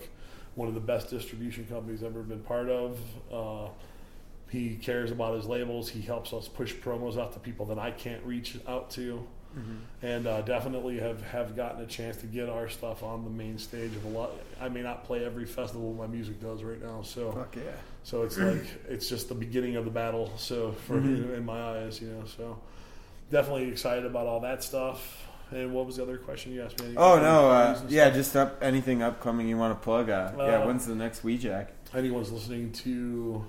One 0.55 0.69
of 0.69 0.75
the 0.75 0.81
best 0.81 1.11
distribution 1.11 1.67
companies 1.67 2.03
I've 2.03 2.11
ever 2.11 2.23
been 2.23 2.41
part 2.41 2.69
of. 2.69 2.99
Uh, 3.33 3.69
he 4.51 4.77
cares 4.77 5.11
about 5.11 5.35
his 5.35 5.47
labels. 5.47 5.89
He 5.91 6.01
helps 6.01 6.33
us 6.33 6.49
push 6.49 6.75
promos 6.75 7.19
out 7.19 7.33
to 7.35 7.39
people 7.39 7.67
that 7.67 7.79
I 7.79 7.91
can't 7.91 8.25
reach 8.25 8.57
out 8.67 8.91
to, 8.93 9.27
and 10.03 10.27
uh, 10.27 10.41
definitely 10.43 10.99
have, 11.01 11.21
have 11.23 11.57
gotten 11.57 11.83
a 11.83 11.87
chance 11.87 12.17
to 12.19 12.27
get 12.27 12.49
our 12.49 12.69
stuff 12.69 13.03
on 13.03 13.25
the 13.25 13.31
main 13.31 13.59
stage 13.59 13.95
of 13.97 14.05
a 14.05 14.09
lot. 14.09 14.31
I 14.61 14.69
may 14.69 14.83
not 14.83 15.05
play 15.05 15.25
every 15.25 15.45
festival 15.47 15.93
my 15.95 16.07
music 16.07 16.41
does 16.41 16.63
right 16.63 16.81
now, 16.83 17.03
so 17.03 17.33
Fuck 17.33 17.57
yeah. 17.57 17.63
so 18.05 18.23
it's 18.23 18.39
like 18.39 18.65
it's 18.89 19.09
just 19.09 19.29
the 19.29 19.35
beginning 19.35 19.77
of 19.77 19.85
the 19.85 19.91
battle. 19.91 20.33
So 20.37 20.73
for 20.87 20.99
in 20.99 21.45
my 21.45 21.61
eyes, 21.79 22.01
you 22.01 22.09
know, 22.09 22.25
so 22.37 22.59
definitely 23.31 23.69
excited 23.69 24.05
about 24.07 24.27
all 24.27 24.41
that 24.41 24.63
stuff. 24.63 25.25
and 25.51 25.73
what 25.73 25.87
was 25.87 25.97
the 25.97 26.03
other 26.03 26.19
question 26.19 26.53
you 26.53 26.63
asked 26.63 26.83
me? 26.83 26.95
Oh 26.97 27.19
no, 27.21 27.51
uh, 27.51 27.81
yeah, 27.89 28.11
just 28.11 28.37
up 28.37 28.63
anything 28.63 29.03
upcoming 29.03 29.49
you 29.49 29.57
want 29.57 29.79
to 29.79 29.83
plug. 29.85 30.11
Uh, 30.11 30.33
yeah, 30.37 30.43
Uh, 30.45 30.67
when's 30.67 30.87
the 30.87 30.95
next 30.95 31.25
Weejack? 31.25 31.69
anyone's 31.95 32.31
listening 32.31 32.71
to 32.71 33.45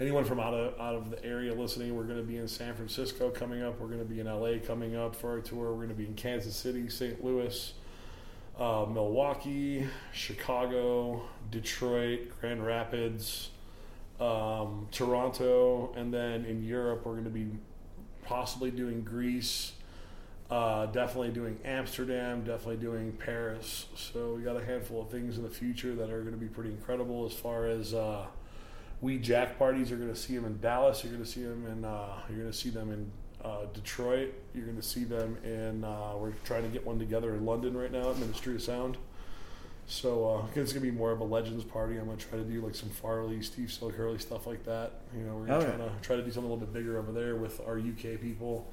anyone 0.00 0.24
from 0.24 0.40
out 0.40 0.54
of 0.54 0.80
out 0.80 0.94
of 0.94 1.10
the 1.10 1.24
area 1.24 1.54
listening, 1.54 1.96
we're 1.96 2.04
going 2.04 2.18
to 2.18 2.24
be 2.24 2.36
in 2.36 2.48
San 2.48 2.74
Francisco 2.74 3.30
coming 3.30 3.62
up. 3.62 3.80
We're 3.80 3.88
going 3.88 4.00
to 4.00 4.04
be 4.04 4.20
in 4.20 4.26
LA 4.26 4.58
coming 4.64 4.96
up 4.96 5.14
for 5.14 5.30
our 5.30 5.40
tour. 5.40 5.70
We're 5.70 5.76
going 5.76 5.88
to 5.88 5.94
be 5.94 6.06
in 6.06 6.14
Kansas 6.14 6.56
City, 6.56 6.88
St. 6.88 7.24
Louis, 7.24 7.74
uh, 8.58 8.86
Milwaukee, 8.90 9.86
Chicago, 10.12 11.22
Detroit, 11.50 12.32
Grand 12.40 12.64
Rapids, 12.64 13.50
um, 14.20 14.88
Toronto, 14.90 15.92
and 15.96 16.12
then 16.12 16.44
in 16.44 16.62
Europe 16.62 17.06
we're 17.06 17.12
going 17.12 17.24
to 17.24 17.30
be 17.30 17.48
possibly 18.24 18.70
doing 18.70 19.02
Greece. 19.02 19.72
Uh, 20.50 20.84
definitely 20.86 21.30
doing 21.30 21.58
Amsterdam, 21.64 22.44
definitely 22.44 22.76
doing 22.76 23.12
Paris. 23.12 23.86
So 23.96 24.34
we 24.34 24.42
got 24.42 24.60
a 24.60 24.64
handful 24.64 25.00
of 25.00 25.10
things 25.10 25.38
in 25.38 25.42
the 25.42 25.48
future 25.48 25.94
that 25.94 26.10
are 26.10 26.20
going 26.20 26.34
to 26.34 26.38
be 26.38 26.46
pretty 26.46 26.68
incredible. 26.68 27.24
As 27.24 27.32
far 27.32 27.66
as 27.66 27.94
uh, 27.94 28.26
we 29.04 29.18
Jack 29.18 29.58
parties, 29.58 29.90
you're 29.90 29.98
going 29.98 30.12
to 30.12 30.18
see 30.18 30.34
them 30.34 30.46
in 30.46 30.58
Dallas. 30.60 31.04
You're 31.04 31.12
going 31.12 31.24
to 31.24 31.30
see 31.30 31.42
them 31.42 31.66
in. 31.66 31.84
Uh, 31.84 32.20
you're 32.30 32.38
going 32.38 32.50
to 32.50 32.56
see 32.56 32.70
them 32.70 32.90
in 32.90 33.10
uh, 33.44 33.66
Detroit. 33.74 34.32
You're 34.54 34.64
going 34.64 34.78
to 34.78 34.82
see 34.82 35.04
them 35.04 35.36
in. 35.44 35.84
Uh, 35.84 36.14
we're 36.16 36.32
trying 36.44 36.62
to 36.62 36.68
get 36.70 36.86
one 36.86 36.98
together 36.98 37.34
in 37.34 37.44
London 37.44 37.76
right 37.76 37.92
now 37.92 38.10
at 38.10 38.18
Ministry 38.18 38.54
of 38.54 38.62
Sound. 38.62 38.96
So 39.86 40.26
uh, 40.26 40.46
it's 40.58 40.72
going 40.72 40.82
to 40.84 40.90
be 40.90 40.96
more 40.96 41.10
of 41.12 41.20
a 41.20 41.24
Legends 41.24 41.64
party. 41.64 41.98
I'm 41.98 42.06
going 42.06 42.16
to 42.16 42.26
try 42.26 42.38
to 42.38 42.44
do 42.44 42.62
like 42.64 42.74
some 42.74 42.88
Farley, 42.88 43.42
Steve 43.42 43.70
Hurley 43.94 44.18
stuff 44.18 44.46
like 44.46 44.64
that. 44.64 44.92
You 45.14 45.24
know, 45.24 45.34
we're 45.34 45.46
going 45.46 45.62
Oh, 45.62 45.66
to 45.66 45.66
yeah. 45.66 45.76
try 45.76 45.86
to 45.86 45.92
try 46.00 46.16
to 46.16 46.22
do 46.22 46.30
something 46.30 46.50
a 46.50 46.54
little 46.54 46.66
bit 46.66 46.72
bigger 46.72 46.98
over 46.98 47.12
there 47.12 47.36
with 47.36 47.60
our 47.66 47.78
UK 47.78 48.18
people 48.20 48.66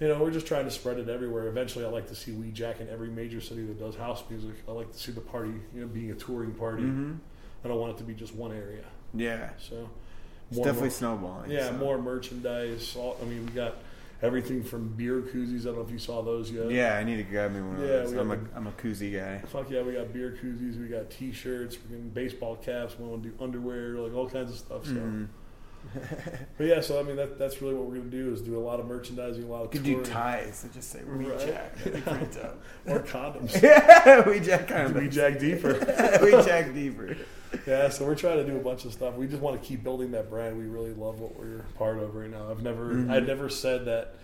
you 0.00 0.08
know, 0.08 0.18
we're 0.20 0.32
just 0.32 0.46
trying 0.48 0.64
to 0.64 0.70
spread 0.70 0.98
it 0.98 1.08
everywhere. 1.08 1.46
Eventually, 1.46 1.84
I 1.84 1.88
like 1.88 2.08
to 2.08 2.14
see 2.16 2.32
Wee 2.32 2.50
Jack 2.50 2.80
in 2.80 2.88
every 2.88 3.08
major 3.08 3.40
city 3.40 3.62
that 3.66 3.78
does 3.78 3.94
house 3.94 4.24
music. 4.28 4.56
I 4.66 4.72
like 4.72 4.90
to 4.90 4.98
see 4.98 5.12
the 5.12 5.20
party, 5.20 5.52
you 5.72 5.80
know, 5.80 5.86
being 5.86 6.10
a 6.10 6.14
touring 6.16 6.54
party. 6.54 6.82
Mm-hmm. 6.82 7.14
I 7.64 7.68
don't 7.68 7.78
want 7.78 7.92
it 7.94 7.98
to 7.98 8.04
be 8.04 8.12
just 8.12 8.34
one 8.34 8.50
area. 8.50 8.82
Yeah, 9.14 9.50
So, 9.58 9.88
it's 10.48 10.56
more- 10.56 10.64
definitely 10.66 10.88
more- 10.88 10.90
snowballing. 10.90 11.50
yeah, 11.50 11.68
so. 11.68 11.72
more 11.76 11.98
merchandise. 11.98 12.96
All, 12.96 13.16
I 13.20 13.24
mean, 13.26 13.44
we 13.46 13.52
got 13.52 13.76
everything 14.22 14.62
from 14.62 14.88
beer 14.88 15.20
koozies. 15.20 15.62
I 15.62 15.64
don't 15.66 15.76
know 15.76 15.82
if 15.82 15.90
you 15.90 15.98
saw 15.98 16.22
those 16.22 16.50
yet. 16.50 16.70
Yeah, 16.70 16.96
I 16.96 17.04
need 17.04 17.16
to 17.16 17.22
grab 17.24 17.52
me 17.52 17.60
one 17.60 17.76
of 17.76 17.82
those. 17.82 18.12
we 18.12 18.18
I'm 18.18 18.30
a 18.30 18.38
I'm 18.54 18.66
a 18.66 18.72
koozie 18.72 19.12
guy. 19.12 19.38
Fuck 19.48 19.70
yeah, 19.70 19.82
we 19.82 19.92
got 19.94 20.12
beer 20.12 20.36
koozies. 20.42 20.80
We 20.80 20.86
got 20.88 21.10
T-shirts. 21.10 21.76
We're 21.82 21.96
getting 21.96 22.10
baseball 22.10 22.56
caps. 22.56 22.96
We 22.98 23.06
want 23.06 23.22
to 23.24 23.28
do 23.30 23.34
underwear, 23.42 23.94
like 23.98 24.14
all 24.14 24.28
kinds 24.28 24.50
of 24.52 24.58
stuff. 24.58 24.86
So, 24.86 24.92
Mhm. 24.92 25.26
but 26.58 26.64
yeah, 26.66 26.80
so 26.80 26.98
I 26.98 27.02
mean, 27.02 27.16
that 27.16 27.38
that's 27.38 27.60
really 27.60 27.74
what 27.74 27.86
we're 27.86 27.96
gonna 27.96 28.10
do 28.10 28.32
is 28.32 28.40
do 28.40 28.56
a 28.56 28.60
lot 28.60 28.80
of 28.80 28.86
merchandising, 28.86 29.44
a 29.44 29.46
lot 29.46 29.64
of 29.64 29.70
Could 29.70 29.82
do 29.82 29.94
touring. 29.96 30.10
ties 30.10 30.62
that 30.62 30.72
just 30.72 30.90
say 30.90 31.00
Right. 31.04 31.38
That'd 31.38 31.94
be 31.94 32.00
pretty 32.00 32.26
or 32.86 33.00
condoms. 33.00 33.52
yeah, 33.62 34.22
Weejack 34.22 34.68
kind 34.68 34.86
of. 34.86 34.96
Wee 34.96 35.08
Jack 35.08 35.38
deeper. 35.38 35.74
Weejack 35.74 36.74
deeper. 36.74 37.16
Yeah, 37.66 37.90
so 37.90 38.06
we're 38.06 38.14
trying 38.14 38.38
to 38.38 38.46
do 38.50 38.56
a 38.56 38.60
bunch 38.60 38.84
of 38.86 38.92
stuff. 38.94 39.14
We 39.16 39.26
just 39.26 39.42
want 39.42 39.60
to 39.60 39.66
keep 39.66 39.84
building 39.84 40.12
that 40.12 40.30
brand. 40.30 40.56
We 40.56 40.64
really 40.64 40.94
love 40.94 41.20
what 41.20 41.38
we're 41.38 41.64
part 41.76 41.98
of 41.98 42.14
right 42.14 42.30
now. 42.30 42.50
I've 42.50 42.62
never, 42.62 42.94
Mhm. 42.94 43.10
I've 43.10 43.26
never 43.26 43.48
said 43.48 43.84
that. 43.86 44.14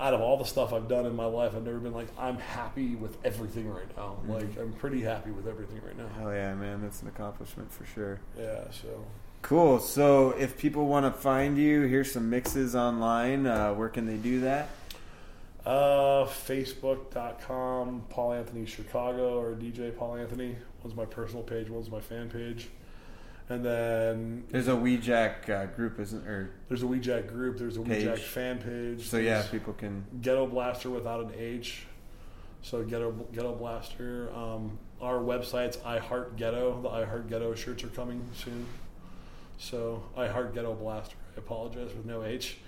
Out 0.00 0.14
of 0.14 0.20
all 0.20 0.36
the 0.36 0.44
stuff 0.44 0.72
I've 0.72 0.86
done 0.86 1.06
in 1.06 1.16
my 1.16 1.24
life, 1.24 1.54
I've 1.56 1.64
never 1.64 1.80
been 1.80 1.92
like 1.92 2.06
I'm 2.16 2.38
happy 2.38 2.94
with 2.94 3.16
everything 3.24 3.68
right 3.68 3.96
now. 3.96 4.18
Mhm. 4.24 4.28
Like 4.28 4.56
I'm 4.56 4.72
pretty 4.74 5.00
happy 5.02 5.32
with 5.32 5.48
everything 5.48 5.80
right 5.84 5.98
now. 5.98 6.06
Hell 6.16 6.32
yeah, 6.32 6.54
man, 6.54 6.82
that's 6.82 7.02
an 7.02 7.08
accomplishment 7.08 7.72
for 7.72 7.84
sure. 7.84 8.20
Yeah. 8.38 8.70
So 8.70 9.04
Cool. 9.48 9.78
So 9.78 10.32
if 10.32 10.58
people 10.58 10.84
want 10.88 11.06
to 11.06 11.10
find 11.10 11.56
you, 11.56 11.84
here's 11.84 12.12
some 12.12 12.28
mixes 12.28 12.76
online. 12.76 13.46
Uh, 13.46 13.72
where 13.72 13.88
can 13.88 14.04
they 14.04 14.18
do 14.18 14.40
that? 14.40 14.68
Uh, 15.64 16.26
Facebook.com, 16.26 18.04
Paul 18.10 18.34
Anthony 18.34 18.66
Chicago 18.66 19.40
or 19.40 19.52
DJ 19.54 19.96
Paul 19.96 20.16
Anthony. 20.16 20.56
One's 20.84 20.94
my 20.94 21.06
personal 21.06 21.42
page, 21.42 21.70
one's 21.70 21.90
my 21.90 21.98
fan 21.98 22.28
page. 22.28 22.68
And 23.48 23.64
then 23.64 24.44
There's 24.50 24.68
a 24.68 24.72
Weejack 24.72 25.48
uh, 25.48 25.64
group, 25.74 25.98
isn't 25.98 26.26
or 26.26 26.50
there's 26.68 26.82
a 26.82 26.86
WeJack 26.86 27.28
group, 27.28 27.56
there's 27.56 27.78
a 27.78 27.80
Page. 27.80 28.04
WeJack 28.04 28.18
fan 28.18 28.58
page. 28.58 29.08
so 29.08 29.16
yeah, 29.16 29.42
people 29.50 29.72
can. 29.72 30.04
Ghetto 30.20 30.46
Blaster 30.46 30.90
without 30.90 31.24
an 31.24 31.32
H. 31.38 31.86
So 32.60 32.84
Ghetto 32.84 33.12
Ghetto 33.32 33.54
Blaster. 33.54 34.30
Um, 34.34 34.78
our 35.00 35.20
website's 35.20 35.78
I 35.86 36.00
Heart 36.00 36.36
Ghetto. 36.36 36.82
The 36.82 36.90
I 36.90 37.06
Heart 37.06 37.30
Ghetto 37.30 37.54
shirts 37.54 37.82
are 37.82 37.88
coming 37.88 38.22
soon. 38.34 38.66
So 39.58 40.02
I 40.16 40.28
Heart 40.28 40.54
Ghetto 40.54 40.74
Blaster. 40.74 41.16
I 41.36 41.38
apologize 41.40 41.94
with 41.94 42.06
no 42.06 42.24
H. 42.24 42.58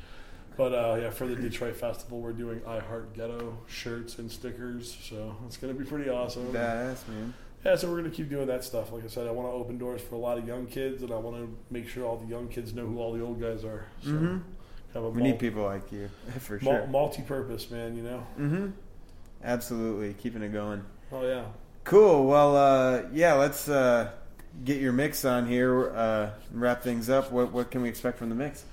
But 0.56 0.72
uh, 0.74 0.98
yeah, 1.00 1.10
for 1.10 1.26
the 1.26 1.36
Detroit 1.36 1.76
Festival, 1.76 2.20
we're 2.20 2.32
doing 2.32 2.60
I 2.66 2.80
Heart 2.80 3.14
Ghetto 3.14 3.56
shirts 3.66 4.18
and 4.18 4.30
stickers. 4.30 4.96
So 5.02 5.36
it's 5.46 5.56
going 5.56 5.72
to 5.72 5.78
be 5.78 5.88
pretty 5.88 6.10
awesome. 6.10 6.52
Badass 6.52 7.06
man. 7.08 7.32
Yeah, 7.64 7.76
so 7.76 7.88
we're 7.88 7.98
going 7.98 8.10
to 8.10 8.16
keep 8.16 8.28
doing 8.30 8.46
that 8.46 8.64
stuff. 8.64 8.90
Like 8.90 9.04
I 9.04 9.08
said, 9.08 9.26
I 9.26 9.30
want 9.30 9.48
to 9.48 9.52
open 9.52 9.76
doors 9.78 10.00
for 10.00 10.14
a 10.14 10.18
lot 10.18 10.38
of 10.38 10.48
young 10.48 10.66
kids, 10.66 11.02
and 11.02 11.12
I 11.12 11.16
want 11.16 11.36
to 11.36 11.56
make 11.70 11.88
sure 11.88 12.06
all 12.06 12.16
the 12.16 12.26
young 12.26 12.48
kids 12.48 12.72
know 12.74 12.86
who 12.86 12.98
all 12.98 13.12
the 13.12 13.22
old 13.22 13.38
guys 13.40 13.64
are. 13.64 13.84
So 14.02 14.10
Mhm. 14.12 14.42
have 14.94 15.02
a 15.04 15.10
We 15.10 15.22
need 15.22 15.38
people 15.38 15.62
like 15.64 15.92
you 15.92 16.08
for 16.40 16.58
mul- 16.62 16.72
sure. 16.74 16.86
multi-purpose, 16.88 17.70
man. 17.70 17.96
You 17.96 18.02
know. 18.02 18.26
mm-hmm. 18.38 18.66
Absolutely, 19.44 20.14
keeping 20.14 20.42
it 20.42 20.52
going. 20.52 20.84
Oh 21.12 21.26
yeah. 21.26 21.44
Cool. 21.84 22.26
Well, 22.26 22.56
uh, 22.56 23.02
yeah, 23.12 23.34
let's 23.34 23.68
uh, 23.68 24.10
get 24.64 24.80
your 24.80 24.92
mix 24.92 25.24
on 25.24 25.46
here. 25.46 25.90
Uh, 25.90 26.30
and 26.50 26.60
wrap 26.60 26.82
things 26.82 27.08
up. 27.10 27.30
What 27.32 27.52
what 27.52 27.70
can 27.70 27.82
we 27.82 27.88
expect 27.88 28.18
from 28.18 28.28
the 28.28 28.34
mix? 28.34 28.64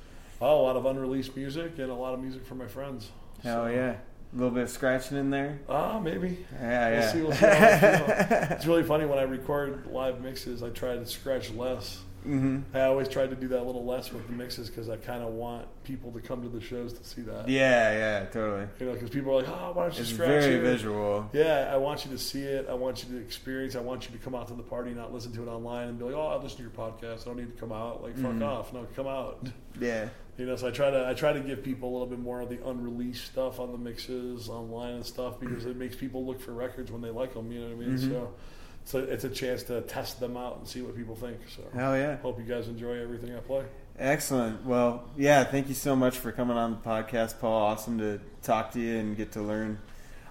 Oh, 0.41 0.61
a 0.61 0.63
lot 0.63 0.75
of 0.75 0.85
unreleased 0.85 1.35
music 1.35 1.79
and 1.79 1.89
a 1.89 1.93
lot 1.95 2.13
of 2.13 2.19
music 2.19 2.45
from 2.45 2.59
my 2.59 2.67
friends. 2.67 3.09
Hell 3.43 3.63
So- 3.65 3.67
yeah, 3.71 3.91
a 3.91 4.35
little 4.35 4.51
bit 4.51 4.63
of 4.63 4.69
scratching 4.69 5.17
in 5.17 5.29
there. 5.31 5.59
Ah, 5.67 5.99
maybe. 5.99 6.45
Yeah, 6.53 6.89
We'll 6.89 6.99
yeah. 6.99 7.11
see, 7.11 7.21
we'll 7.21 7.31
see 7.33 7.45
how 7.45 8.51
It's 8.55 8.65
really 8.67 8.83
funny 8.83 9.05
when 9.05 9.17
I 9.17 9.23
record 9.23 9.87
live 9.87 10.21
mixes. 10.21 10.61
I 10.61 10.69
try 10.69 10.95
to 10.95 11.05
scratch 11.05 11.49
less. 11.51 12.01
Hmm 12.27 12.59
I 12.73 12.81
always 12.81 13.07
try 13.07 13.25
to 13.25 13.35
do 13.35 13.47
that 13.49 13.61
a 13.61 13.63
little 13.63 13.85
less 13.85 14.11
with 14.11 14.27
the 14.27 14.33
mixes 14.33 14.69
because 14.69 14.89
I 14.89 14.97
kind 14.97 15.23
of 15.23 15.29
want 15.29 15.65
people 15.83 16.11
to 16.11 16.19
come 16.19 16.41
to 16.43 16.49
the 16.49 16.59
shows 16.61 16.93
to 16.93 17.03
see 17.03 17.21
that. 17.21 17.47
Yeah, 17.47 17.91
yeah, 17.93 18.25
totally. 18.25 18.67
You 18.79 18.85
know, 18.87 18.93
because 18.93 19.09
people 19.09 19.31
are 19.31 19.41
like, 19.41 19.49
"Oh, 19.49 19.71
why 19.73 19.83
don't 19.83 19.95
you 19.95 20.01
It's 20.01 20.09
scratch 20.13 20.27
very 20.27 20.51
here?" 20.53 20.61
visual. 20.61 21.29
Yeah, 21.33 21.69
I 21.71 21.77
want 21.77 22.05
you 22.05 22.11
to 22.11 22.17
see 22.17 22.41
it. 22.43 22.67
I 22.69 22.73
want 22.73 23.03
you 23.03 23.17
to 23.17 23.23
experience. 23.23 23.75
I 23.75 23.81
want 23.81 24.09
you 24.09 24.17
to 24.17 24.23
come 24.23 24.35
out 24.35 24.47
to 24.49 24.53
the 24.53 24.63
party, 24.63 24.93
not 24.93 25.13
listen 25.13 25.31
to 25.33 25.43
it 25.43 25.47
online 25.47 25.87
and 25.87 25.97
be 25.97 26.05
like, 26.05 26.15
"Oh, 26.15 26.27
I 26.27 26.35
listen 26.41 26.57
to 26.57 26.63
your 26.63 26.71
podcast. 26.71 27.21
I 27.21 27.25
don't 27.25 27.37
need 27.37 27.53
to 27.55 27.59
come 27.59 27.71
out." 27.71 28.03
Like, 28.03 28.15
fuck 28.17 28.33
Mhm. 28.33 28.43
off. 28.45 28.73
No, 28.73 28.85
come 28.95 29.07
out. 29.07 29.47
Yeah. 29.79 30.09
You 30.37 30.45
know, 30.45 30.55
so 30.55 30.67
I 30.67 30.71
try 30.71 30.91
to 30.91 31.07
I 31.07 31.13
try 31.15 31.33
to 31.33 31.39
give 31.39 31.63
people 31.63 31.89
a 31.89 31.93
little 31.93 32.05
bit 32.07 32.19
more 32.19 32.41
of 32.41 32.49
the 32.49 32.59
unreleased 32.67 33.25
stuff 33.25 33.59
on 33.59 33.71
the 33.71 33.77
mixes 33.77 34.49
online 34.49 34.95
and 34.95 35.05
stuff 35.05 35.39
because 35.39 35.65
it 35.65 35.75
makes 35.77 35.95
people 35.95 36.25
look 36.25 36.39
for 36.39 36.51
records 36.51 36.91
when 36.91 37.01
they 37.01 37.09
like 37.09 37.33
them. 37.33 37.51
You 37.51 37.61
know 37.61 37.75
what 37.75 37.83
I 37.85 37.87
mean? 37.87 37.97
Mhm. 37.97 38.09
So, 38.11 38.33
so 38.87 38.99
it's 38.99 39.25
a 39.25 39.29
chance 39.29 39.63
to 39.63 39.81
test 39.81 40.21
them 40.21 40.37
out 40.37 40.59
and 40.59 40.65
see 40.67 40.81
what 40.81 40.95
people 40.95 41.13
think. 41.13 41.37
So, 41.53 41.61
Hell 41.77 41.97
yeah. 41.97 42.15
hope 42.19 42.39
you 42.39 42.45
guys 42.45 42.69
enjoy 42.69 42.93
everything 42.93 43.35
I 43.35 43.39
play. 43.39 43.65
Excellent. 43.99 44.65
Well, 44.65 45.03
yeah, 45.17 45.43
thank 45.43 45.67
you 45.67 45.73
so 45.73 45.93
much 45.93 46.17
for 46.17 46.31
coming 46.31 46.55
on 46.55 46.71
the 46.71 46.77
podcast, 46.77 47.37
Paul. 47.41 47.63
Awesome 47.63 47.97
to 47.97 48.21
talk 48.43 48.71
to 48.71 48.79
you 48.79 48.95
and 48.97 49.17
get 49.17 49.33
to 49.33 49.41
learn 49.41 49.77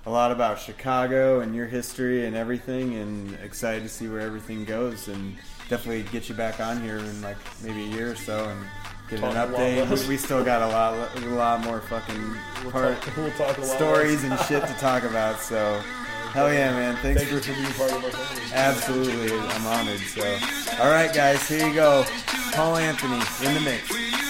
a 0.06 0.10
lot 0.10 0.32
about 0.32 0.58
Chicago 0.58 1.40
and 1.40 1.54
your 1.54 1.66
history 1.66 2.24
and 2.24 2.34
everything, 2.34 2.94
and 2.94 3.34
excited 3.44 3.82
to 3.82 3.90
see 3.90 4.08
where 4.08 4.20
everything 4.20 4.64
goes. 4.64 5.08
And 5.08 5.36
definitely 5.68 6.04
get 6.10 6.30
you 6.30 6.34
back 6.34 6.58
on 6.58 6.80
here 6.80 6.96
in 6.96 7.20
like 7.20 7.36
maybe 7.62 7.82
a 7.82 7.88
year 7.88 8.12
or 8.12 8.16
so 8.16 8.48
and 8.48 8.66
get 9.10 9.20
Talk 9.20 9.34
an 9.34 9.52
update. 9.52 10.08
We, 10.08 10.16
still 10.16 10.42
got 10.42 10.62
a 10.62 10.68
lot, 10.68 11.14
a 11.14 11.20
lot 11.34 11.62
more 11.62 11.82
fucking 11.82 12.36
We'll 12.62 12.72
part 12.72 13.02
talk, 13.02 13.16
we'll 13.18 13.30
talk 13.32 13.62
stories 13.62 14.24
and 14.24 14.38
shit 14.40 14.66
to 14.66 14.74
talk 14.74 15.02
about. 15.02 15.40
So, 15.40 15.82
hell 16.36 16.52
yeah, 16.52 16.70
man! 16.70 16.96
Thanks 16.96 17.22
Thank 17.22 17.30
for 17.30 17.36
you 17.36 17.40
for 17.40 17.62
being 17.62 17.72
part 17.72 17.92
of 17.92 18.04
our 18.04 18.10
family. 18.10 18.52
Absolutely, 18.52 19.38
I'm 19.38 19.66
honored. 19.66 20.00
So, 20.00 20.38
all 20.78 20.90
right, 20.90 21.12
guys, 21.12 21.48
here 21.48 21.66
you 21.66 21.74
go. 21.74 22.04
Paul 22.52 22.76
Anthony 22.76 23.22
in 23.42 23.54
the 23.54 23.60
mix. 23.60 24.25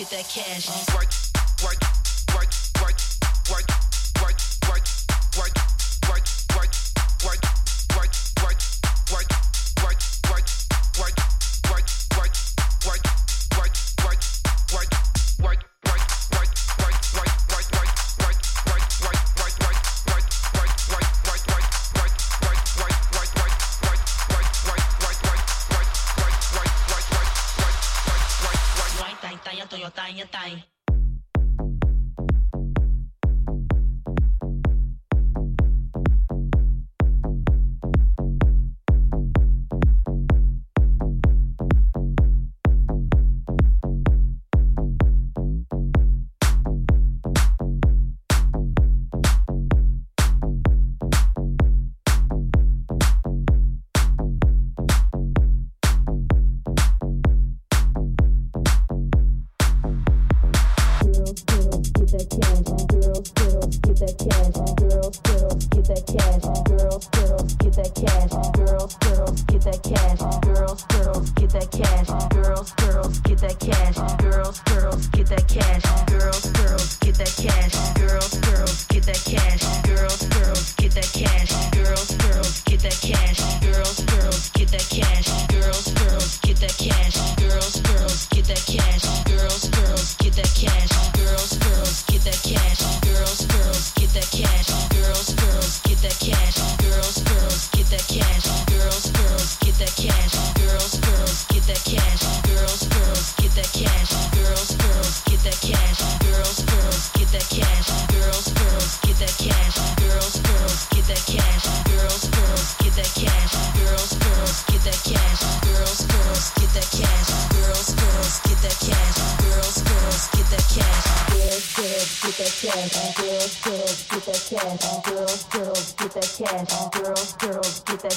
get 0.00 0.08
that 0.08 0.28
cash. 0.30 0.89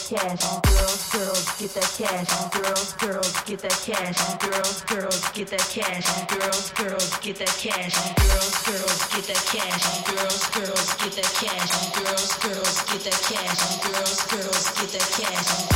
cash. 0.09 0.43
Girls, 0.64 1.09
girls, 1.11 1.59
get 1.59 1.73
that 1.73 1.90
cash. 1.98 2.51
Girls, 2.51 2.93
girls, 2.93 3.41
get 3.43 3.59
that 3.59 3.80
cash. 3.85 4.38
Girls, 4.40 4.82
girls, 4.82 5.30
get 5.32 5.48
that 5.48 5.67
cash. 5.72 6.27
Girls, 6.27 6.72
girls, 6.72 7.17
get 7.19 7.35
that 7.38 7.56
cash. 7.57 7.95
Girls, 8.15 8.64
girls, 8.65 9.01
get 9.14 9.25
that 9.27 9.43
cash. 9.51 9.83
Girls, 10.07 10.49
girls, 10.49 10.93
get 10.99 11.14
that 11.14 11.32
cash. 11.40 11.72
Girls, 11.95 12.33
girls, 12.43 12.83
get 12.91 13.03
that 13.03 13.19
cash. 13.30 13.61
Girls, 13.83 14.22
girls, 14.27 14.72
get 14.80 14.90
that 14.91 15.07
cash. 15.22 15.73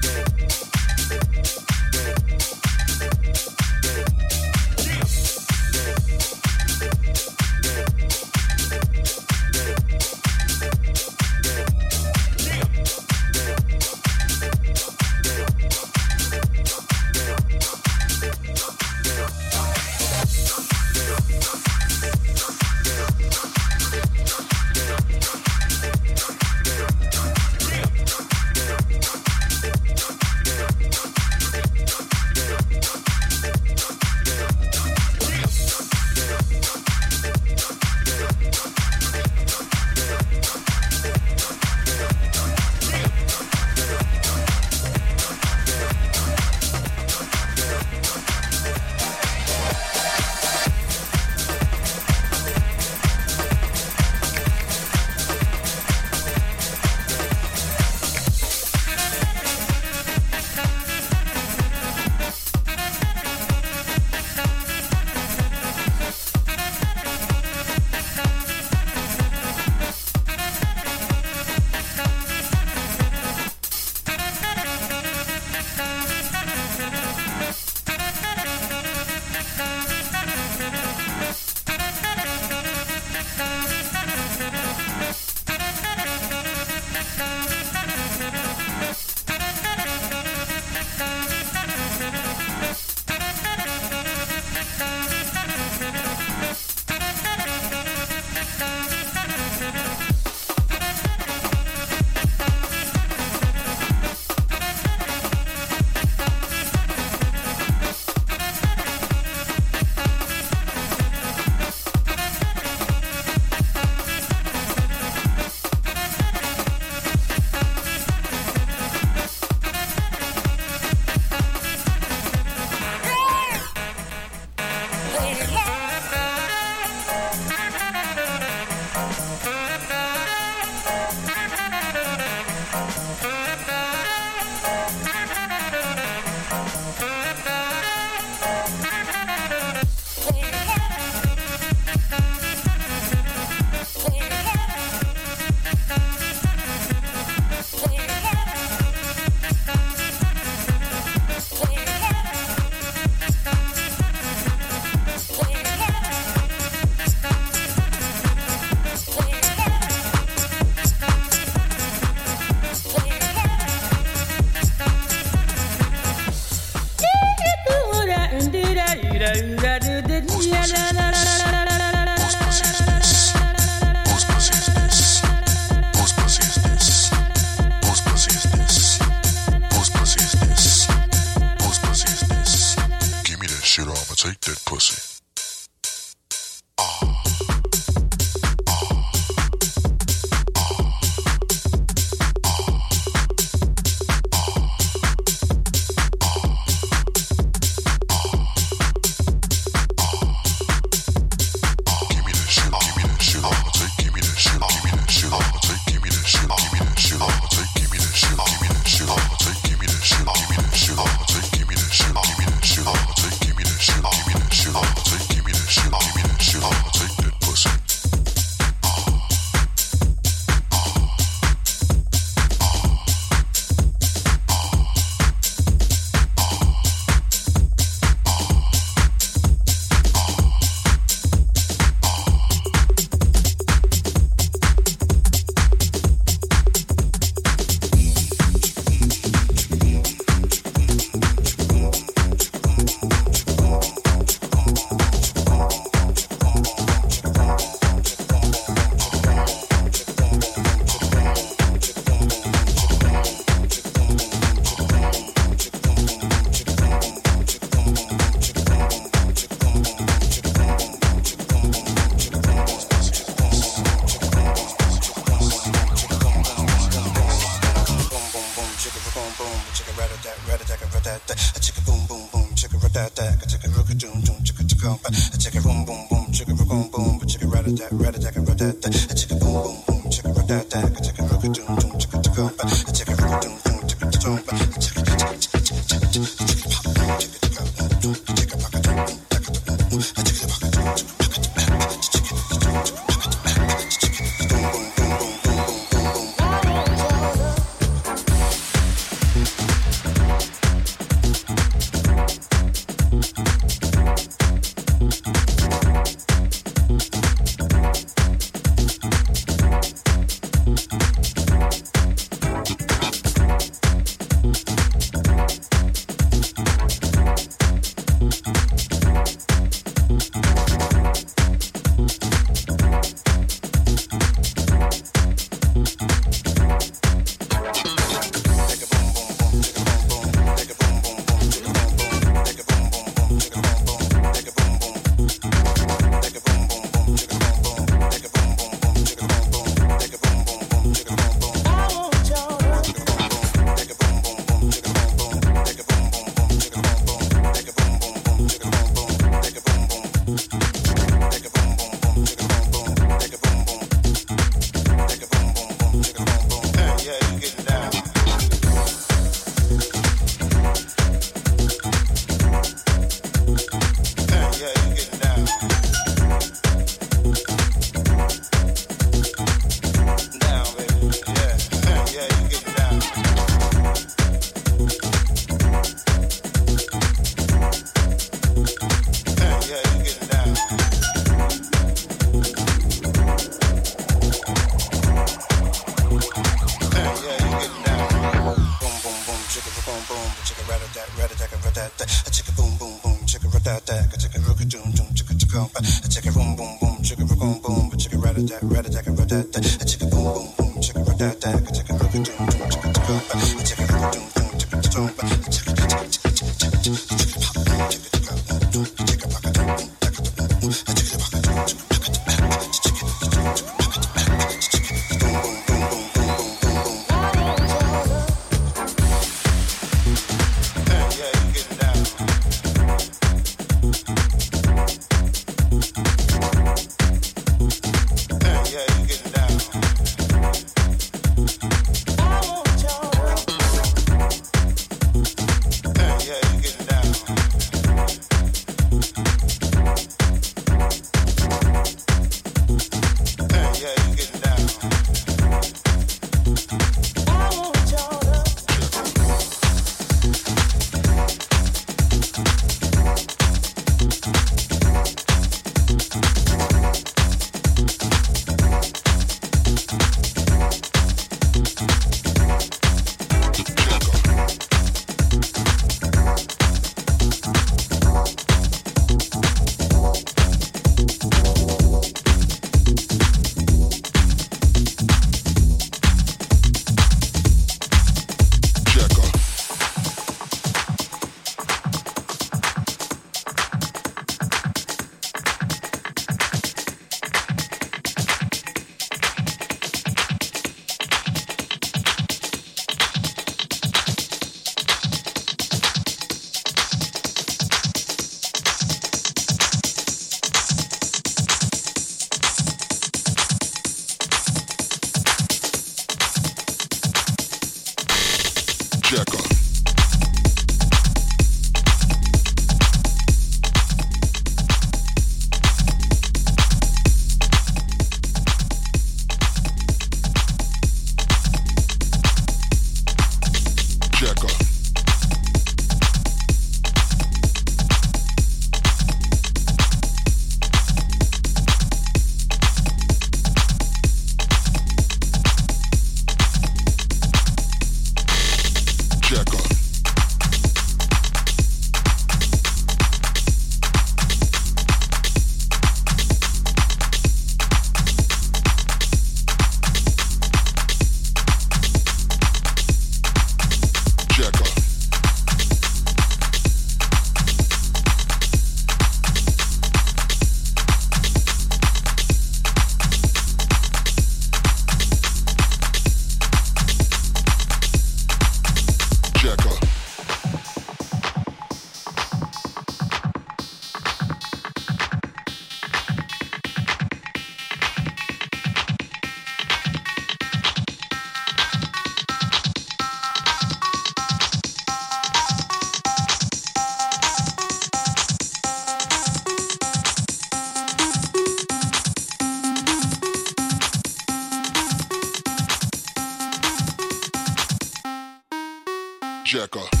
Jacker. 599.51 600.00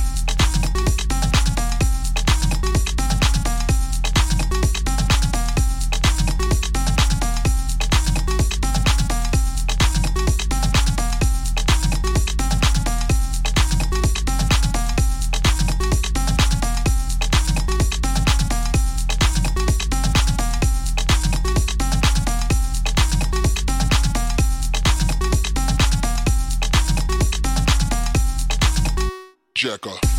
Jacker. 29.61 30.10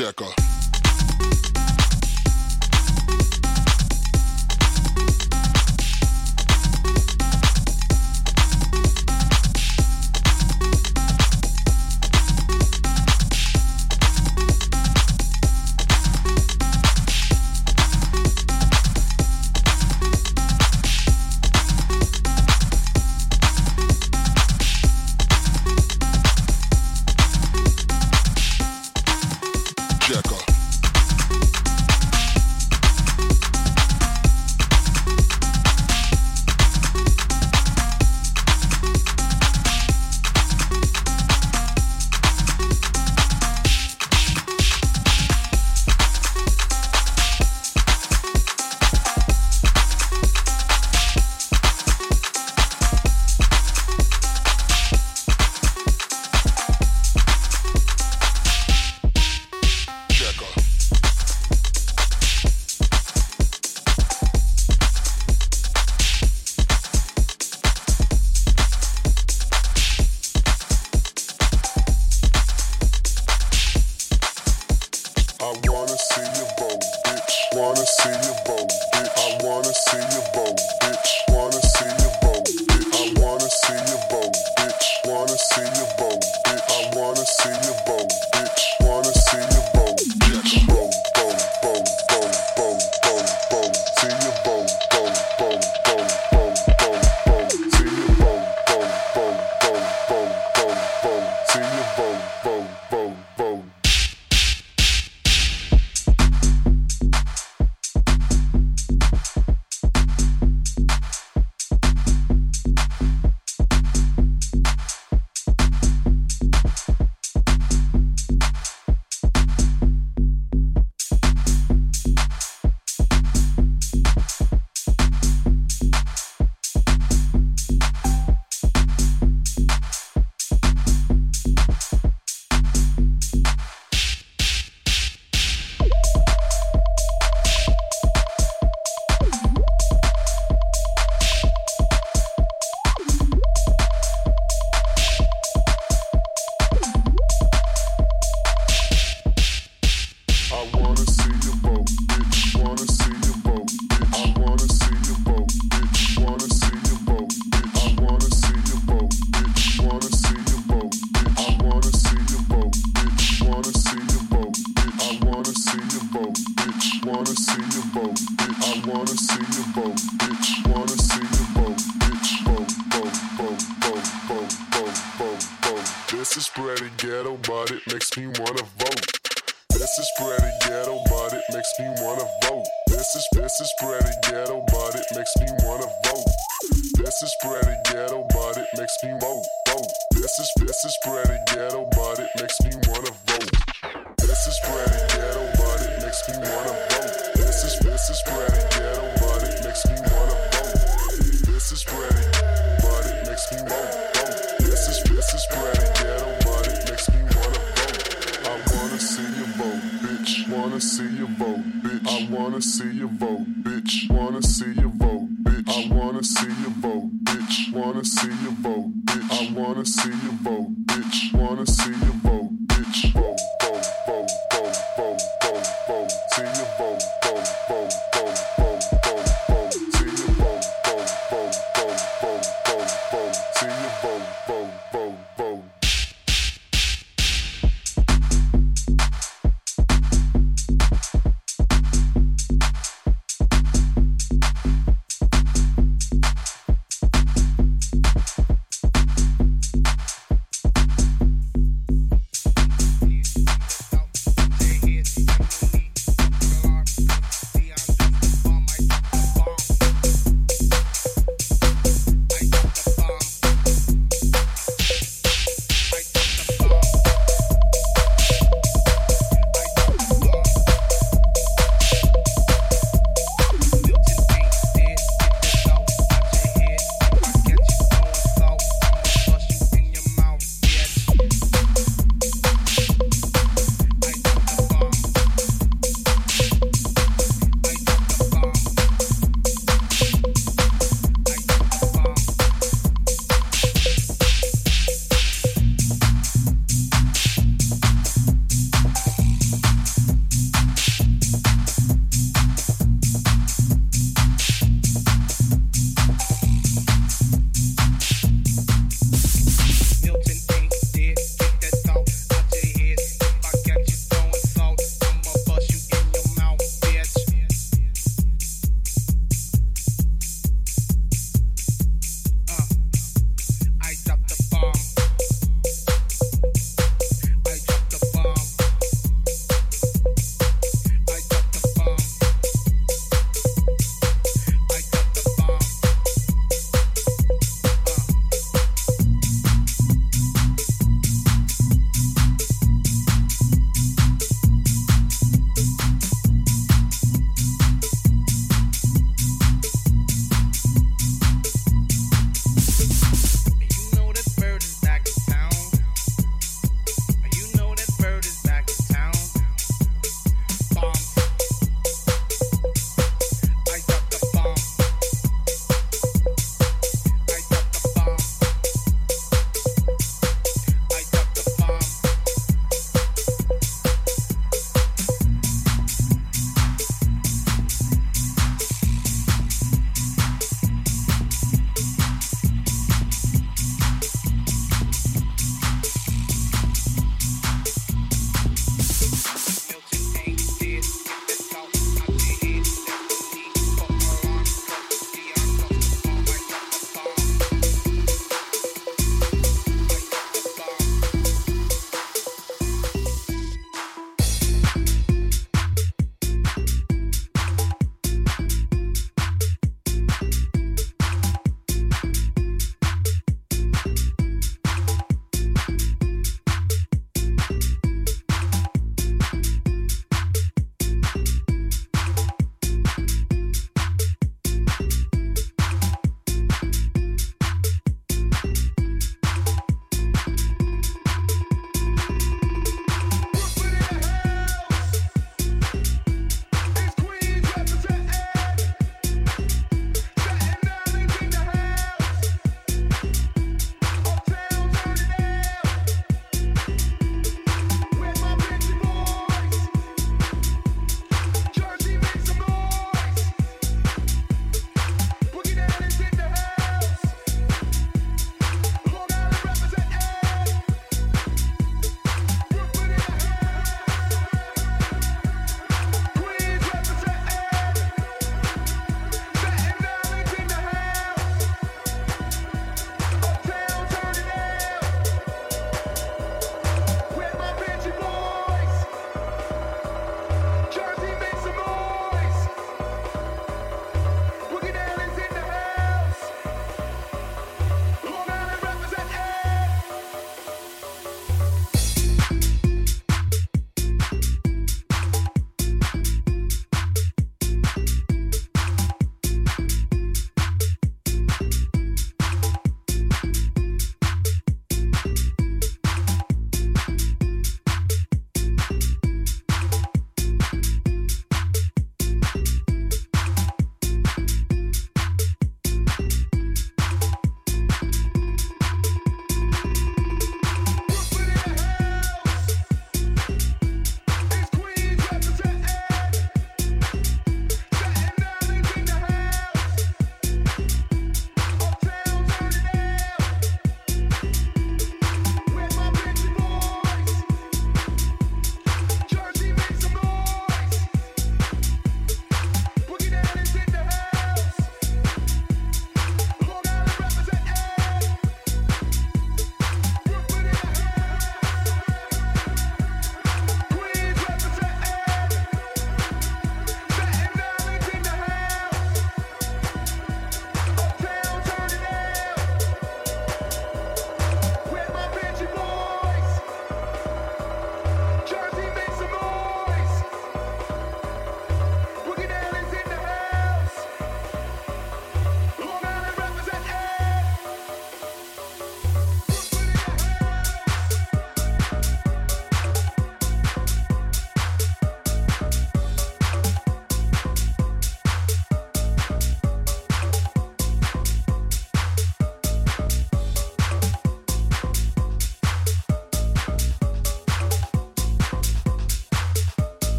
Jacker. 0.00 0.49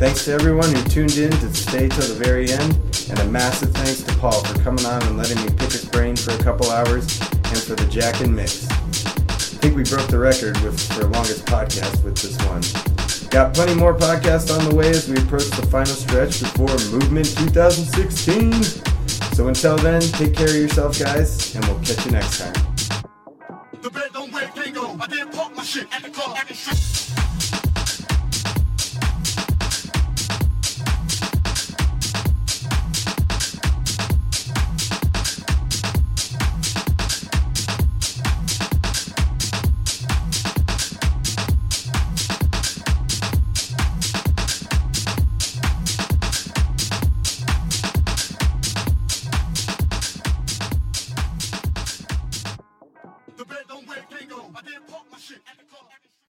Thanks 0.00 0.24
to 0.24 0.32
everyone 0.32 0.74
who 0.74 0.82
tuned 0.84 1.18
in 1.18 1.30
to 1.30 1.54
stay 1.54 1.86
till 1.86 2.08
the 2.08 2.14
very 2.14 2.50
end, 2.50 2.72
and 3.10 3.18
a 3.18 3.24
massive 3.26 3.70
thanks 3.74 4.02
to 4.02 4.14
Paul 4.16 4.42
for 4.44 4.58
coming 4.62 4.86
on 4.86 5.02
and 5.02 5.18
letting 5.18 5.36
me 5.44 5.50
pick 5.50 5.72
his 5.72 5.84
brain 5.84 6.16
for 6.16 6.30
a 6.30 6.38
couple 6.38 6.70
hours, 6.70 7.20
and 7.20 7.58
for 7.58 7.74
the 7.74 7.86
Jack 7.90 8.22
and 8.22 8.34
Mix. 8.34 8.66
I 8.70 9.60
think 9.60 9.76
we 9.76 9.84
broke 9.84 10.08
the 10.08 10.18
record 10.18 10.56
with 10.62 10.80
for 10.94 11.04
longest 11.04 11.44
podcast 11.44 12.02
with 12.02 12.16
this 12.16 12.34
one. 12.48 12.62
Got 13.28 13.52
plenty 13.52 13.74
more 13.74 13.94
podcasts 13.94 14.50
on 14.50 14.66
the 14.66 14.74
way 14.74 14.88
as 14.88 15.06
we 15.06 15.18
approach 15.18 15.50
the 15.50 15.66
final 15.66 15.92
stretch 15.92 16.40
before 16.40 16.72
Movement 16.90 17.26
2016. 17.36 18.54
So 19.34 19.48
until 19.48 19.76
then, 19.76 20.00
take 20.00 20.34
care 20.34 20.48
of 20.48 20.54
yourself, 20.54 20.98
guys, 20.98 21.54
and 21.54 21.62
we'll 21.66 21.78
catch 21.80 22.06
you 22.06 22.12
next 22.12 22.40
time. 22.40 22.59